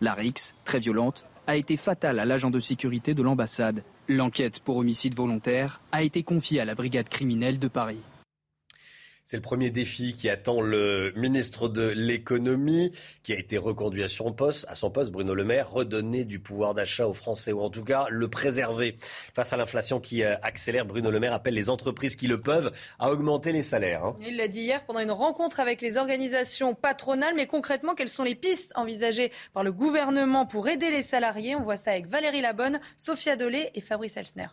La 0.00 0.14
RIX, 0.14 0.54
très 0.64 0.78
violente, 0.78 1.26
a 1.48 1.56
été 1.56 1.76
fatale 1.76 2.20
à 2.20 2.24
l'agent 2.24 2.50
de 2.50 2.60
sécurité 2.60 3.14
de 3.14 3.22
l'ambassade. 3.22 3.82
L'enquête 4.08 4.60
pour 4.60 4.76
homicide 4.76 5.16
volontaire 5.16 5.80
a 5.90 6.04
été 6.04 6.22
confiée 6.22 6.60
à 6.60 6.64
la 6.64 6.76
brigade 6.76 7.08
criminelle 7.08 7.58
de 7.58 7.66
Paris. 7.66 7.98
C'est 9.28 9.36
le 9.36 9.42
premier 9.42 9.70
défi 9.70 10.14
qui 10.14 10.28
attend 10.28 10.60
le 10.60 11.12
ministre 11.16 11.68
de 11.68 11.88
l'économie, 11.88 12.92
qui 13.24 13.32
a 13.32 13.36
été 13.36 13.58
reconduit 13.58 14.04
à 14.04 14.08
son 14.08 14.32
poste, 14.32 14.66
à 14.68 14.76
son 14.76 14.88
poste, 14.88 15.10
Bruno 15.10 15.34
Le 15.34 15.42
Maire, 15.42 15.68
redonner 15.68 16.24
du 16.24 16.38
pouvoir 16.38 16.74
d'achat 16.74 17.08
aux 17.08 17.12
Français, 17.12 17.50
ou 17.50 17.58
en 17.58 17.68
tout 17.68 17.82
cas 17.82 18.06
le 18.08 18.28
préserver. 18.28 18.96
Face 19.34 19.52
à 19.52 19.56
l'inflation 19.56 19.98
qui 19.98 20.22
euh, 20.22 20.36
accélère, 20.42 20.86
Bruno 20.86 21.10
Le 21.10 21.18
Maire 21.18 21.32
appelle 21.32 21.54
les 21.54 21.70
entreprises 21.70 22.14
qui 22.14 22.28
le 22.28 22.40
peuvent 22.40 22.70
à 23.00 23.10
augmenter 23.10 23.50
les 23.50 23.64
salaires. 23.64 24.04
Hein. 24.04 24.16
Il 24.20 24.36
l'a 24.36 24.46
dit 24.46 24.60
hier 24.60 24.84
pendant 24.86 25.00
une 25.00 25.10
rencontre 25.10 25.58
avec 25.58 25.82
les 25.82 25.96
organisations 25.96 26.76
patronales, 26.76 27.34
mais 27.34 27.48
concrètement, 27.48 27.96
quelles 27.96 28.08
sont 28.08 28.22
les 28.22 28.36
pistes 28.36 28.74
envisagées 28.76 29.32
par 29.52 29.64
le 29.64 29.72
gouvernement 29.72 30.46
pour 30.46 30.68
aider 30.68 30.92
les 30.92 31.02
salariés? 31.02 31.56
On 31.56 31.62
voit 31.62 31.76
ça 31.76 31.90
avec 31.90 32.06
Valérie 32.06 32.42
Labonne, 32.42 32.78
Sophia 32.96 33.34
Dolé 33.34 33.70
et 33.74 33.80
Fabrice 33.80 34.16
Elsner 34.16 34.46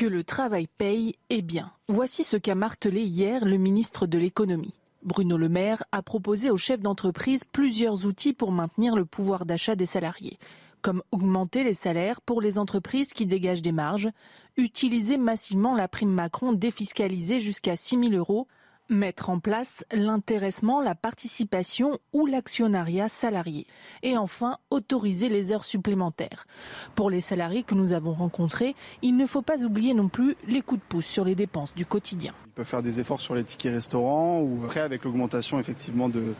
que 0.00 0.06
le 0.06 0.24
travail 0.24 0.66
paye 0.66 1.16
est 1.28 1.42
bien. 1.42 1.72
Voici 1.86 2.24
ce 2.24 2.38
qu'a 2.38 2.54
martelé 2.54 3.02
hier 3.02 3.44
le 3.44 3.58
ministre 3.58 4.06
de 4.06 4.16
l'économie. 4.16 4.72
Bruno 5.02 5.36
Le 5.36 5.50
Maire 5.50 5.84
a 5.92 6.00
proposé 6.02 6.50
aux 6.50 6.56
chefs 6.56 6.80
d'entreprise 6.80 7.44
plusieurs 7.44 8.06
outils 8.06 8.32
pour 8.32 8.50
maintenir 8.50 8.96
le 8.96 9.04
pouvoir 9.04 9.44
d'achat 9.44 9.76
des 9.76 9.84
salariés, 9.84 10.38
comme 10.80 11.02
augmenter 11.12 11.64
les 11.64 11.74
salaires 11.74 12.22
pour 12.22 12.40
les 12.40 12.58
entreprises 12.58 13.12
qui 13.12 13.26
dégagent 13.26 13.60
des 13.60 13.72
marges, 13.72 14.08
utiliser 14.56 15.18
massivement 15.18 15.74
la 15.74 15.86
prime 15.86 16.14
Macron 16.14 16.54
défiscalisée 16.54 17.38
jusqu'à 17.38 17.76
6 17.76 17.98
000 17.98 18.12
euros, 18.14 18.48
Mettre 18.92 19.30
en 19.30 19.38
place 19.38 19.84
l'intéressement, 19.92 20.80
la 20.80 20.96
participation 20.96 22.00
ou 22.12 22.26
l'actionnariat 22.26 23.08
salarié. 23.08 23.68
Et 24.02 24.16
enfin, 24.16 24.58
autoriser 24.70 25.28
les 25.28 25.52
heures 25.52 25.62
supplémentaires. 25.62 26.44
Pour 26.96 27.08
les 27.08 27.20
salariés 27.20 27.62
que 27.62 27.76
nous 27.76 27.92
avons 27.92 28.14
rencontrés, 28.14 28.74
il 29.00 29.16
ne 29.16 29.26
faut 29.26 29.42
pas 29.42 29.62
oublier 29.62 29.94
non 29.94 30.08
plus 30.08 30.34
les 30.48 30.60
coups 30.60 30.80
de 30.80 30.86
pouce 30.88 31.06
sur 31.06 31.24
les 31.24 31.36
dépenses 31.36 31.72
du 31.76 31.86
quotidien. 31.86 32.34
Ils 32.46 32.52
peuvent 32.52 32.66
faire 32.66 32.82
des 32.82 32.98
efforts 32.98 33.20
sur 33.20 33.36
les 33.36 33.44
tickets 33.44 33.72
restaurants 33.72 34.40
ou 34.40 34.64
après 34.64 34.80
avec 34.80 35.04
l'augmentation 35.04 35.60
effectivement 35.60 36.08
de, 36.08 36.34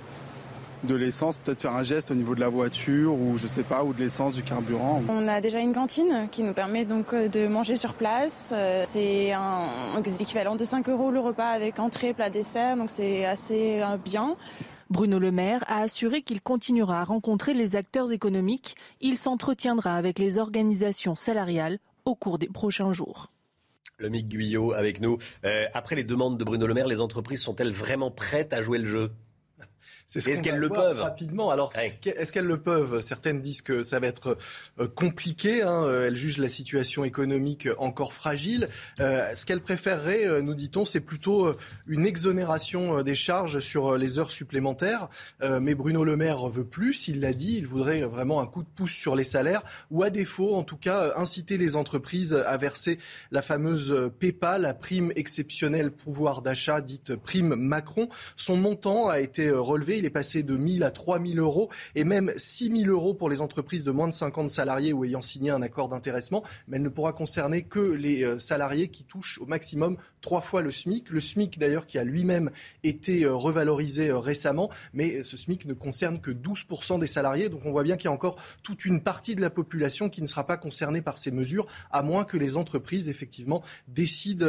de 0.84 0.94
l'essence, 0.94 1.38
peut-être 1.38 1.62
faire 1.62 1.74
un 1.74 1.82
geste 1.82 2.10
au 2.10 2.14
niveau 2.14 2.34
de 2.34 2.40
la 2.40 2.48
voiture 2.48 3.14
ou 3.14 3.38
je 3.38 3.46
sais 3.46 3.62
pas, 3.62 3.84
ou 3.84 3.92
de 3.92 3.98
l'essence, 3.98 4.34
du 4.34 4.42
carburant. 4.42 5.02
On 5.08 5.28
a 5.28 5.40
déjà 5.40 5.60
une 5.60 5.72
cantine 5.72 6.28
qui 6.30 6.42
nous 6.42 6.52
permet 6.52 6.84
donc 6.84 7.12
euh, 7.12 7.28
de 7.28 7.46
manger 7.46 7.76
sur 7.76 7.94
place. 7.94 8.50
Euh, 8.54 8.82
c'est 8.86 9.32
l'équivalent 10.18 10.56
de 10.56 10.64
5 10.64 10.88
euros 10.88 11.10
le 11.10 11.20
repas 11.20 11.48
avec 11.48 11.78
entrée, 11.78 12.14
plat, 12.14 12.30
dessert, 12.30 12.76
donc 12.76 12.90
c'est 12.90 13.24
assez 13.24 13.80
euh, 13.82 13.96
bien. 13.96 14.36
Bruno 14.90 15.20
Le 15.20 15.30
Maire 15.30 15.64
a 15.68 15.82
assuré 15.82 16.22
qu'il 16.22 16.40
continuera 16.40 17.00
à 17.00 17.04
rencontrer 17.04 17.54
les 17.54 17.76
acteurs 17.76 18.10
économiques. 18.10 18.74
Il 19.00 19.16
s'entretiendra 19.16 19.94
avec 19.94 20.18
les 20.18 20.38
organisations 20.38 21.14
salariales 21.14 21.78
au 22.04 22.16
cours 22.16 22.38
des 22.38 22.48
prochains 22.48 22.92
jours. 22.92 23.30
Le 23.98 24.08
Mick 24.08 24.28
Guyot 24.28 24.72
avec 24.72 25.00
nous. 25.00 25.18
Euh, 25.44 25.66
après 25.74 25.94
les 25.94 26.04
demandes 26.04 26.38
de 26.38 26.44
Bruno 26.44 26.66
Le 26.66 26.74
Maire, 26.74 26.88
les 26.88 27.00
entreprises 27.00 27.40
sont-elles 27.40 27.70
vraiment 27.70 28.10
prêtes 28.10 28.52
à 28.52 28.62
jouer 28.62 28.78
le 28.78 28.86
jeu? 28.86 29.12
C'est 30.10 30.20
ce 30.20 30.42
qu'elles 30.42 30.58
le 30.58 30.68
peuvent 30.68 31.00
rapidement. 31.00 31.50
Alors, 31.50 31.72
est-ce 31.76 32.32
qu'elles 32.32 32.44
le 32.44 32.60
peuvent? 32.60 33.00
Certaines 33.00 33.40
disent 33.40 33.62
que 33.62 33.84
ça 33.84 34.00
va 34.00 34.08
être 34.08 34.36
euh, 34.80 34.88
compliqué. 34.88 35.62
Hein. 35.62 35.88
Elles 35.88 36.16
jugent 36.16 36.38
la 36.38 36.48
situation 36.48 37.04
économique 37.04 37.68
encore 37.78 38.12
fragile. 38.12 38.68
Euh, 38.98 39.32
ce 39.36 39.46
qu'elles 39.46 39.60
préféreraient, 39.60 40.26
euh, 40.26 40.42
nous 40.42 40.54
dit-on, 40.54 40.84
c'est 40.84 41.00
plutôt 41.00 41.54
une 41.86 42.06
exonération 42.06 43.02
des 43.02 43.14
charges 43.14 43.60
sur 43.60 43.96
les 43.96 44.18
heures 44.18 44.32
supplémentaires. 44.32 45.08
mais 45.42 45.74
Bruno 45.74 46.02
Le 46.02 46.16
Maire 46.16 46.48
veut 46.48 46.64
plus. 46.64 47.06
Il 47.06 47.20
l'a 47.20 47.32
dit. 47.32 47.58
Il 47.58 47.66
voudrait 47.66 48.00
vraiment 48.02 48.40
un 48.40 48.46
coup 48.46 48.62
de 48.62 48.68
pouce 48.68 48.92
sur 48.92 49.14
les 49.14 49.24
salaires, 49.24 49.62
ou 49.90 50.02
à 50.02 50.10
défaut, 50.10 50.56
en 50.56 50.64
tout 50.64 50.76
cas, 50.76 51.12
inciter 51.16 51.56
les 51.56 51.76
entreprises 51.76 52.34
à 52.34 52.56
verser 52.56 52.98
la 53.30 53.42
fameuse 53.42 54.10
PEPA, 54.18 54.58
la 54.58 54.74
prime 54.74 55.12
exceptionnelle 55.14 55.92
pouvoir 55.92 56.42
d'achat, 56.42 56.80
dite 56.80 57.14
prime 57.14 57.54
Macron. 57.54 58.08
Son 58.36 58.56
montant 58.56 59.08
a 59.08 59.20
été 59.20 59.50
relevé 59.50 59.79
il 59.88 60.04
est 60.04 60.10
passé 60.10 60.42
de 60.42 60.56
1000 60.56 60.82
à 60.82 60.90
3000 60.90 61.38
euros 61.38 61.70
et 61.94 62.04
même 62.04 62.32
6000 62.36 62.88
euros 62.88 63.14
pour 63.14 63.28
les 63.28 63.40
entreprises 63.40 63.84
de 63.84 63.90
moins 63.90 64.08
de 64.08 64.12
50 64.12 64.50
salariés 64.50 64.92
ou 64.92 65.04
ayant 65.04 65.22
signé 65.22 65.50
un 65.50 65.62
accord 65.62 65.88
d'intéressement. 65.88 66.42
Mais 66.68 66.76
elle 66.76 66.82
ne 66.82 66.88
pourra 66.88 67.12
concerner 67.12 67.62
que 67.62 67.80
les 67.80 68.24
euh, 68.24 68.38
salariés 68.38 68.88
qui 68.88 69.04
touchent 69.04 69.38
au 69.40 69.46
maximum 69.46 69.96
trois 70.20 70.40
fois 70.40 70.62
le 70.62 70.70
SMIC. 70.70 71.10
Le 71.10 71.20
SMIC 71.20 71.58
d'ailleurs 71.58 71.86
qui 71.86 71.98
a 71.98 72.04
lui-même 72.04 72.50
été 72.82 73.24
euh, 73.24 73.34
revalorisé 73.34 74.10
euh, 74.10 74.18
récemment, 74.18 74.70
mais 74.92 75.22
ce 75.22 75.36
SMIC 75.36 75.64
ne 75.66 75.74
concerne 75.74 76.20
que 76.20 76.30
12% 76.30 77.00
des 77.00 77.06
salariés. 77.06 77.48
Donc 77.48 77.64
on 77.64 77.72
voit 77.72 77.82
bien 77.82 77.96
qu'il 77.96 78.06
y 78.06 78.08
a 78.08 78.12
encore 78.12 78.36
toute 78.62 78.84
une 78.84 79.00
partie 79.00 79.34
de 79.34 79.40
la 79.40 79.50
population 79.50 80.08
qui 80.08 80.22
ne 80.22 80.26
sera 80.26 80.46
pas 80.46 80.56
concernée 80.56 81.02
par 81.02 81.18
ces 81.18 81.30
mesures, 81.30 81.66
à 81.90 82.02
moins 82.02 82.24
que 82.24 82.36
les 82.36 82.56
entreprises 82.56 83.08
effectivement 83.08 83.62
décident 83.88 84.46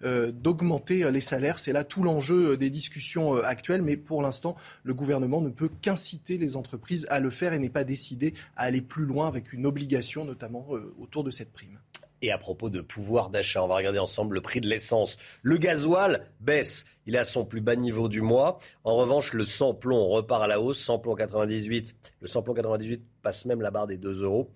d'augmenter 0.00 1.10
les 1.10 1.20
salaires. 1.20 1.58
C'est 1.58 1.72
là 1.72 1.84
tout 1.84 2.02
l'enjeu 2.02 2.56
des 2.56 2.70
discussions 2.70 3.36
actuelles, 3.36 3.82
mais 3.82 3.96
pour 3.96 4.21
l'instant 4.22 4.56
le 4.82 4.94
gouvernement 4.94 5.40
ne 5.40 5.50
peut 5.50 5.70
qu'inciter 5.80 6.38
les 6.38 6.56
entreprises 6.56 7.06
à 7.10 7.20
le 7.20 7.30
faire 7.30 7.52
et 7.52 7.58
n'est 7.58 7.68
pas 7.68 7.84
décidé 7.84 8.34
à 8.56 8.62
aller 8.62 8.80
plus 8.80 9.04
loin 9.04 9.28
avec 9.28 9.52
une 9.52 9.66
obligation, 9.66 10.24
notamment 10.24 10.66
euh, 10.70 10.94
autour 10.98 11.24
de 11.24 11.30
cette 11.30 11.52
prime. 11.52 11.78
Et 12.22 12.30
à 12.30 12.38
propos 12.38 12.70
de 12.70 12.80
pouvoir 12.80 13.30
d'achat, 13.30 13.64
on 13.64 13.66
va 13.66 13.74
regarder 13.74 13.98
ensemble 13.98 14.34
le 14.34 14.40
prix 14.40 14.60
de 14.60 14.68
l'essence. 14.68 15.18
Le 15.42 15.56
gasoil 15.56 16.24
baisse. 16.40 16.84
Il 17.04 17.16
est 17.16 17.18
à 17.18 17.24
son 17.24 17.44
plus 17.44 17.60
bas 17.60 17.74
niveau 17.74 18.08
du 18.08 18.20
mois. 18.20 18.58
En 18.84 18.94
revanche, 18.94 19.32
le 19.32 19.44
samplon 19.44 20.06
repart 20.06 20.40
à 20.40 20.46
la 20.46 20.60
hausse. 20.60 20.78
Samplon 20.78 21.16
98. 21.16 21.96
Le 22.20 22.28
samplon 22.28 22.54
98 22.54 23.02
passe 23.22 23.44
même 23.44 23.60
la 23.60 23.72
barre 23.72 23.88
des 23.88 23.96
2 23.96 24.22
euros. 24.22 24.52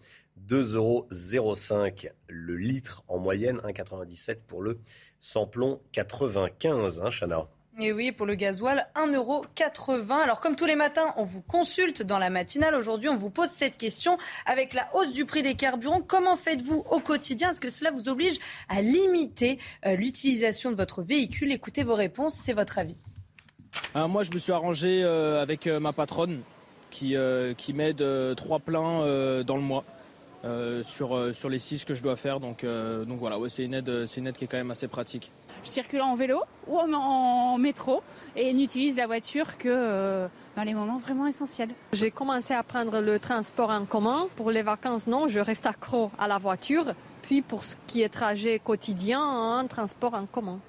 2,05 0.49 1.35
euros 1.37 1.55
le 2.29 2.57
litre 2.57 3.03
en 3.09 3.19
moyenne, 3.19 3.59
1,97 3.65 4.41
pour 4.47 4.63
le 4.63 4.79
samplon 5.19 5.81
95, 5.93 7.03
hein, 7.03 7.11
Chana 7.11 7.49
et 7.79 7.93
oui, 7.93 8.11
pour 8.11 8.27
le 8.27 8.35
gasoil, 8.35 8.87
1,80€. 8.95 10.13
Alors 10.13 10.41
comme 10.41 10.57
tous 10.57 10.65
les 10.65 10.77
matins, 10.77 11.13
on 11.17 11.25
vous 11.25 11.43
consulte 11.43 12.03
dans 12.03 12.19
la 12.19 12.31
matinale. 12.31 12.75
Aujourd'hui, 12.75 13.09
on 13.09 13.17
vous 13.17 13.29
pose 13.29 13.49
cette 13.49 13.77
question. 13.77 14.17
Avec 14.47 14.73
la 14.73 14.89
hausse 14.95 15.13
du 15.13 15.27
prix 15.27 15.43
des 15.43 15.55
carburants, 15.55 16.01
comment 16.01 16.37
faites-vous 16.37 16.85
au 16.91 17.01
quotidien? 17.01 17.51
Est-ce 17.51 17.61
que 17.61 17.69
cela 17.69 17.91
vous 17.91 18.09
oblige 18.09 18.39
à 18.69 18.81
limiter 18.81 19.59
euh, 19.85 19.95
l'utilisation 19.95 20.71
de 20.71 20.77
votre 20.77 21.03
véhicule? 21.03 21.53
Écoutez 21.53 21.85
vos 21.85 21.95
réponses, 21.95 22.35
c'est 22.35 22.55
votre 22.55 22.79
avis. 22.79 22.97
Euh, 23.95 24.09
moi, 24.09 24.23
je 24.23 24.33
me 24.33 24.39
suis 24.39 24.53
arrangé 24.53 25.03
euh, 25.05 25.43
avec 25.43 25.67
ma 25.67 25.93
patronne 25.93 26.41
qui, 26.91 27.15
qui 27.59 27.73
m'aide 27.75 28.03
trois 28.37 28.59
pleins 28.59 29.43
dans 29.45 29.57
le 29.57 29.63
mois. 29.63 29.85
sur, 30.83 31.35
sur 31.35 31.51
les 31.51 31.59
six 31.59 31.85
que 31.85 31.95
je 31.95 32.03
dois 32.03 32.17
faire. 32.17 32.41
Donc, 32.41 32.65
donc 32.65 33.19
voilà, 33.19 33.37
c'est 33.51 33.65
une, 33.65 33.75
une 33.75 34.27
aide 34.27 34.37
qui 34.37 34.45
est 34.45 34.47
quand 34.47 34.57
même 34.57 34.71
assez 34.71 34.89
pratique 34.89 35.31
je 35.67 35.71
circule 35.71 36.01
en 36.01 36.15
vélo 36.15 36.41
ou 36.67 36.79
en, 36.79 37.59
métro 37.59 38.03
et 38.37 38.53
n'utilise 38.53 38.97
la 38.97 39.07
voiture 39.07 39.59
que 39.59 39.69
euh, 39.69 40.29
dans 40.57 40.63
les 40.63 40.75
moments 40.75 40.99
vraiment 40.99 41.27
essentiels. 41.27 41.71
J'ai 41.93 42.11
commencé 42.11 42.55
à 42.55 42.63
prendre 42.63 43.01
le 43.01 43.19
transport 43.19 43.71
en 43.71 43.85
commun. 43.85 44.29
Pour 44.37 44.51
les 44.51 44.63
vacances, 44.63 45.07
non, 45.07 45.29
je 45.29 45.41
reste 45.41 45.67
accro 45.67 46.11
à 46.19 46.29
la 46.29 46.39
voiture. 46.39 46.95
Puis 47.23 47.43
pour 47.43 47.65
ce 47.65 47.77
qui 47.87 48.03
est 48.03 48.09
trajet 48.09 48.59
quotidien, 48.59 49.21
un 49.21 49.67
transport 49.67 50.15
en 50.15 50.27
commun. 50.27 50.61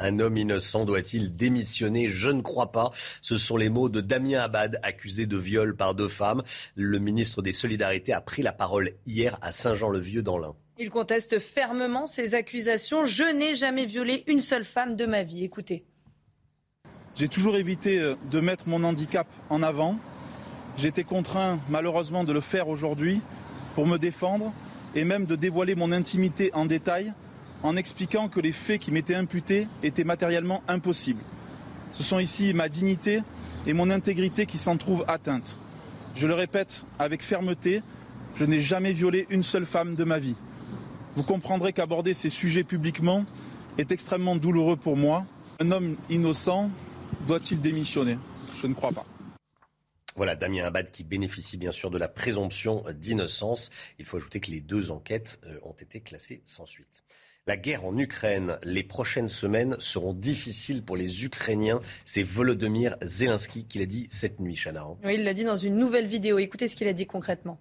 Un 0.00 0.20
homme 0.20 0.36
innocent 0.36 0.84
doit-il 0.84 1.34
démissionner? 1.34 2.08
Je 2.08 2.30
ne 2.30 2.40
crois 2.40 2.70
pas. 2.70 2.90
Ce 3.20 3.36
sont 3.36 3.56
les 3.56 3.68
mots 3.68 3.88
de 3.88 4.00
Damien 4.00 4.40
Abad, 4.40 4.78
accusé 4.82 5.26
de 5.26 5.36
viol 5.36 5.76
par 5.76 5.94
deux 5.94 6.08
femmes. 6.08 6.42
Le 6.76 6.98
ministre 6.98 7.42
des 7.42 7.52
Solidarités 7.52 8.12
a 8.12 8.20
pris 8.20 8.42
la 8.42 8.52
parole 8.52 8.92
hier 9.06 9.38
à 9.42 9.50
Saint-Jean-le-Vieux 9.50 10.22
dans 10.22 10.38
l'Ain. 10.38 10.54
Il 10.80 10.90
conteste 10.90 11.40
fermement 11.40 12.06
ces 12.06 12.36
accusations. 12.36 13.04
Je 13.04 13.24
n'ai 13.24 13.56
jamais 13.56 13.84
violé 13.84 14.22
une 14.28 14.38
seule 14.38 14.64
femme 14.64 14.94
de 14.94 15.06
ma 15.06 15.24
vie. 15.24 15.42
Écoutez. 15.42 15.84
J'ai 17.16 17.28
toujours 17.28 17.56
évité 17.56 17.98
euh, 17.98 18.14
de 18.30 18.38
mettre 18.38 18.68
mon 18.68 18.84
handicap 18.84 19.26
en 19.50 19.64
avant. 19.64 19.98
J'ai 20.76 20.86
été 20.86 21.02
contraint 21.02 21.58
malheureusement 21.68 22.22
de 22.22 22.32
le 22.32 22.40
faire 22.40 22.68
aujourd'hui 22.68 23.20
pour 23.74 23.88
me 23.88 23.98
défendre 23.98 24.52
et 24.94 25.04
même 25.04 25.26
de 25.26 25.34
dévoiler 25.34 25.74
mon 25.74 25.90
intimité 25.90 26.52
en 26.54 26.64
détail 26.64 27.12
en 27.64 27.74
expliquant 27.74 28.28
que 28.28 28.38
les 28.38 28.52
faits 28.52 28.80
qui 28.80 28.92
m'étaient 28.92 29.16
imputés 29.16 29.66
étaient 29.82 30.04
matériellement 30.04 30.62
impossibles. 30.68 31.24
Ce 31.90 32.04
sont 32.04 32.20
ici 32.20 32.54
ma 32.54 32.68
dignité 32.68 33.22
et 33.66 33.72
mon 33.72 33.90
intégrité 33.90 34.46
qui 34.46 34.58
s'en 34.58 34.76
trouvent 34.76 35.04
atteintes. 35.08 35.58
Je 36.14 36.28
le 36.28 36.34
répète 36.34 36.84
avec 37.00 37.24
fermeté, 37.24 37.82
je 38.36 38.44
n'ai 38.44 38.60
jamais 38.60 38.92
violé 38.92 39.26
une 39.30 39.42
seule 39.42 39.66
femme 39.66 39.96
de 39.96 40.04
ma 40.04 40.20
vie. 40.20 40.36
Vous 41.18 41.24
comprendrez 41.24 41.72
qu'aborder 41.72 42.14
ces 42.14 42.30
sujets 42.30 42.62
publiquement 42.62 43.26
est 43.76 43.90
extrêmement 43.90 44.36
douloureux 44.36 44.76
pour 44.76 44.96
moi. 44.96 45.26
Un 45.58 45.72
homme 45.72 45.96
innocent 46.10 46.70
doit-il 47.26 47.60
démissionner? 47.60 48.16
Je 48.62 48.68
ne 48.68 48.74
crois 48.74 48.92
pas. 48.92 49.04
Voilà, 50.14 50.36
Damien 50.36 50.64
Abad 50.64 50.92
qui 50.92 51.02
bénéficie 51.02 51.56
bien 51.56 51.72
sûr 51.72 51.90
de 51.90 51.98
la 51.98 52.06
présomption 52.06 52.84
d'innocence. 52.94 53.70
Il 53.98 54.04
faut 54.04 54.18
ajouter 54.18 54.38
que 54.38 54.52
les 54.52 54.60
deux 54.60 54.92
enquêtes 54.92 55.40
euh, 55.44 55.58
ont 55.64 55.72
été 55.72 55.98
classées 55.98 56.40
sans 56.44 56.66
suite. 56.66 57.02
La 57.48 57.56
guerre 57.56 57.84
en 57.84 57.98
Ukraine, 57.98 58.56
les 58.62 58.84
prochaines 58.84 59.28
semaines 59.28 59.74
seront 59.80 60.14
difficiles 60.14 60.84
pour 60.84 60.96
les 60.96 61.24
Ukrainiens. 61.24 61.80
C'est 62.04 62.22
Volodymyr 62.22 62.96
Zelensky 63.02 63.64
qui 63.64 63.80
l'a 63.80 63.86
dit 63.86 64.06
cette 64.08 64.38
nuit, 64.38 64.54
Chana. 64.54 64.86
Oui, 65.02 65.14
il 65.14 65.24
l'a 65.24 65.34
dit 65.34 65.42
dans 65.42 65.56
une 65.56 65.78
nouvelle 65.78 66.06
vidéo. 66.06 66.38
Écoutez 66.38 66.68
ce 66.68 66.76
qu'il 66.76 66.86
a 66.86 66.92
dit 66.92 67.06
concrètement. 67.06 67.58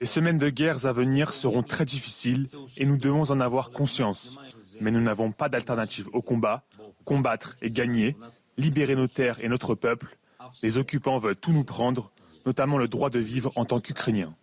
Les 0.00 0.06
semaines 0.06 0.38
de 0.38 0.48
guerres 0.48 0.86
à 0.86 0.92
venir 0.92 1.34
seront 1.34 1.62
très 1.62 1.84
difficiles 1.84 2.48
et 2.76 2.86
nous 2.86 2.96
devons 2.96 3.30
en 3.30 3.40
avoir 3.40 3.70
conscience. 3.70 4.38
Mais 4.80 4.90
nous 4.90 5.00
n'avons 5.00 5.32
pas 5.32 5.48
d'alternative 5.48 6.08
au 6.12 6.22
combat. 6.22 6.64
Combattre 7.04 7.56
et 7.62 7.70
gagner, 7.70 8.16
libérer 8.56 8.94
nos 8.94 9.08
terres 9.08 9.42
et 9.42 9.48
notre 9.48 9.74
peuple. 9.74 10.16
Les 10.62 10.78
occupants 10.78 11.18
veulent 11.18 11.36
tout 11.36 11.52
nous 11.52 11.64
prendre, 11.64 12.12
notamment 12.46 12.78
le 12.78 12.88
droit 12.88 13.10
de 13.10 13.18
vivre 13.18 13.50
en 13.56 13.64
tant 13.64 13.80
qu'Ukrainiens. 13.80 14.34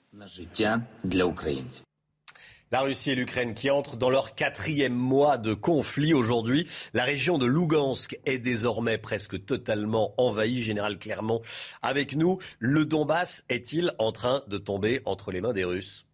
La 2.72 2.82
Russie 2.82 3.10
et 3.12 3.16
l'Ukraine 3.16 3.56
qui 3.56 3.72
entrent 3.72 3.98
dans 3.98 4.12
leur 4.12 4.36
quatrième 4.36 4.94
mois 4.94 5.40
de 5.40 5.56
conflit 5.56 6.14
aujourd'hui. 6.14 6.68
La 6.94 7.04
région 7.04 7.40
de 7.40 7.48
Lugansk 7.48 8.20
est 8.26 8.38
désormais 8.38 9.00
presque 9.00 9.44
totalement 9.44 10.14
envahie. 10.18 10.62
Général 10.62 11.00
Clermont 11.00 11.42
avec 11.82 12.16
nous. 12.16 12.38
Le 12.60 12.86
Donbass 12.86 13.44
est-il 13.50 13.94
en 13.98 14.12
train 14.12 14.44
de 14.48 14.60
tomber 14.60 15.02
entre 15.06 15.32
les 15.32 15.42
mains 15.42 15.54
des 15.54 15.64
Russes? 15.64 16.06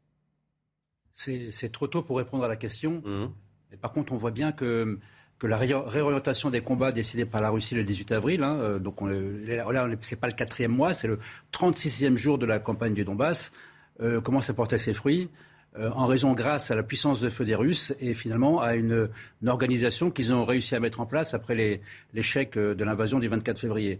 C'est 1.14 1.72
trop 1.74 1.88
tôt 1.88 2.04
pour 2.04 2.18
répondre 2.18 2.46
à 2.46 2.48
la 2.48 2.56
question. 2.56 3.02
Mmh. 3.04 3.78
par 3.82 3.92
contre, 3.92 4.14
on 4.14 4.18
voit 4.18 4.32
bien 4.32 4.52
que 4.52 5.00
que 5.38 5.48
la 5.48 5.58
réorientation 5.58 6.50
des 6.50 6.62
combats 6.62 6.94
décidée 6.94 7.26
par 7.26 7.42
la 7.42 7.50
Russie 7.50 7.76
le 7.76 7.84
18 7.84 8.14
avril, 8.14 8.42
hein, 8.42 8.58
euh, 8.62 8.80
donc 8.80 9.02
là, 9.02 9.88
c'est 10.00 10.20
pas 10.20 10.28
le 10.28 10.34
quatrième 10.34 10.72
mois, 10.72 10.94
c'est 10.94 11.10
le 11.10 11.20
36e 11.52 12.16
jour 12.16 12.38
de 12.38 12.46
la 12.46 12.60
campagne 12.60 12.94
du 12.94 13.04
Donbass, 13.04 13.52
euh, 14.00 14.22
commence 14.22 14.50
à 14.50 14.54
porter 14.54 14.78
ses 14.78 14.94
fruits. 14.94 15.30
Euh, 15.78 15.90
en 15.94 16.06
raison, 16.06 16.34
grâce 16.34 16.72
à 16.72 16.76
la 16.76 16.84
puissance 16.84 17.20
de 17.20 17.30
feu 17.30 17.44
des 17.44 17.56
Russes 17.56 17.94
et 18.00 18.14
finalement 18.14 18.62
à 18.62 18.76
une, 18.76 19.10
organisation 19.46 20.10
qu'ils 20.10 20.32
ont 20.32 20.46
réussi 20.46 20.74
à 20.74 20.80
mettre 20.80 21.02
en 21.02 21.06
place 21.06 21.34
après 21.34 21.82
l'échec 22.14 22.56
euh, 22.58 22.74
de 22.76 22.84
l'invasion 22.86 23.20
du 23.20 23.28
24 23.28 23.60
février. 23.60 24.00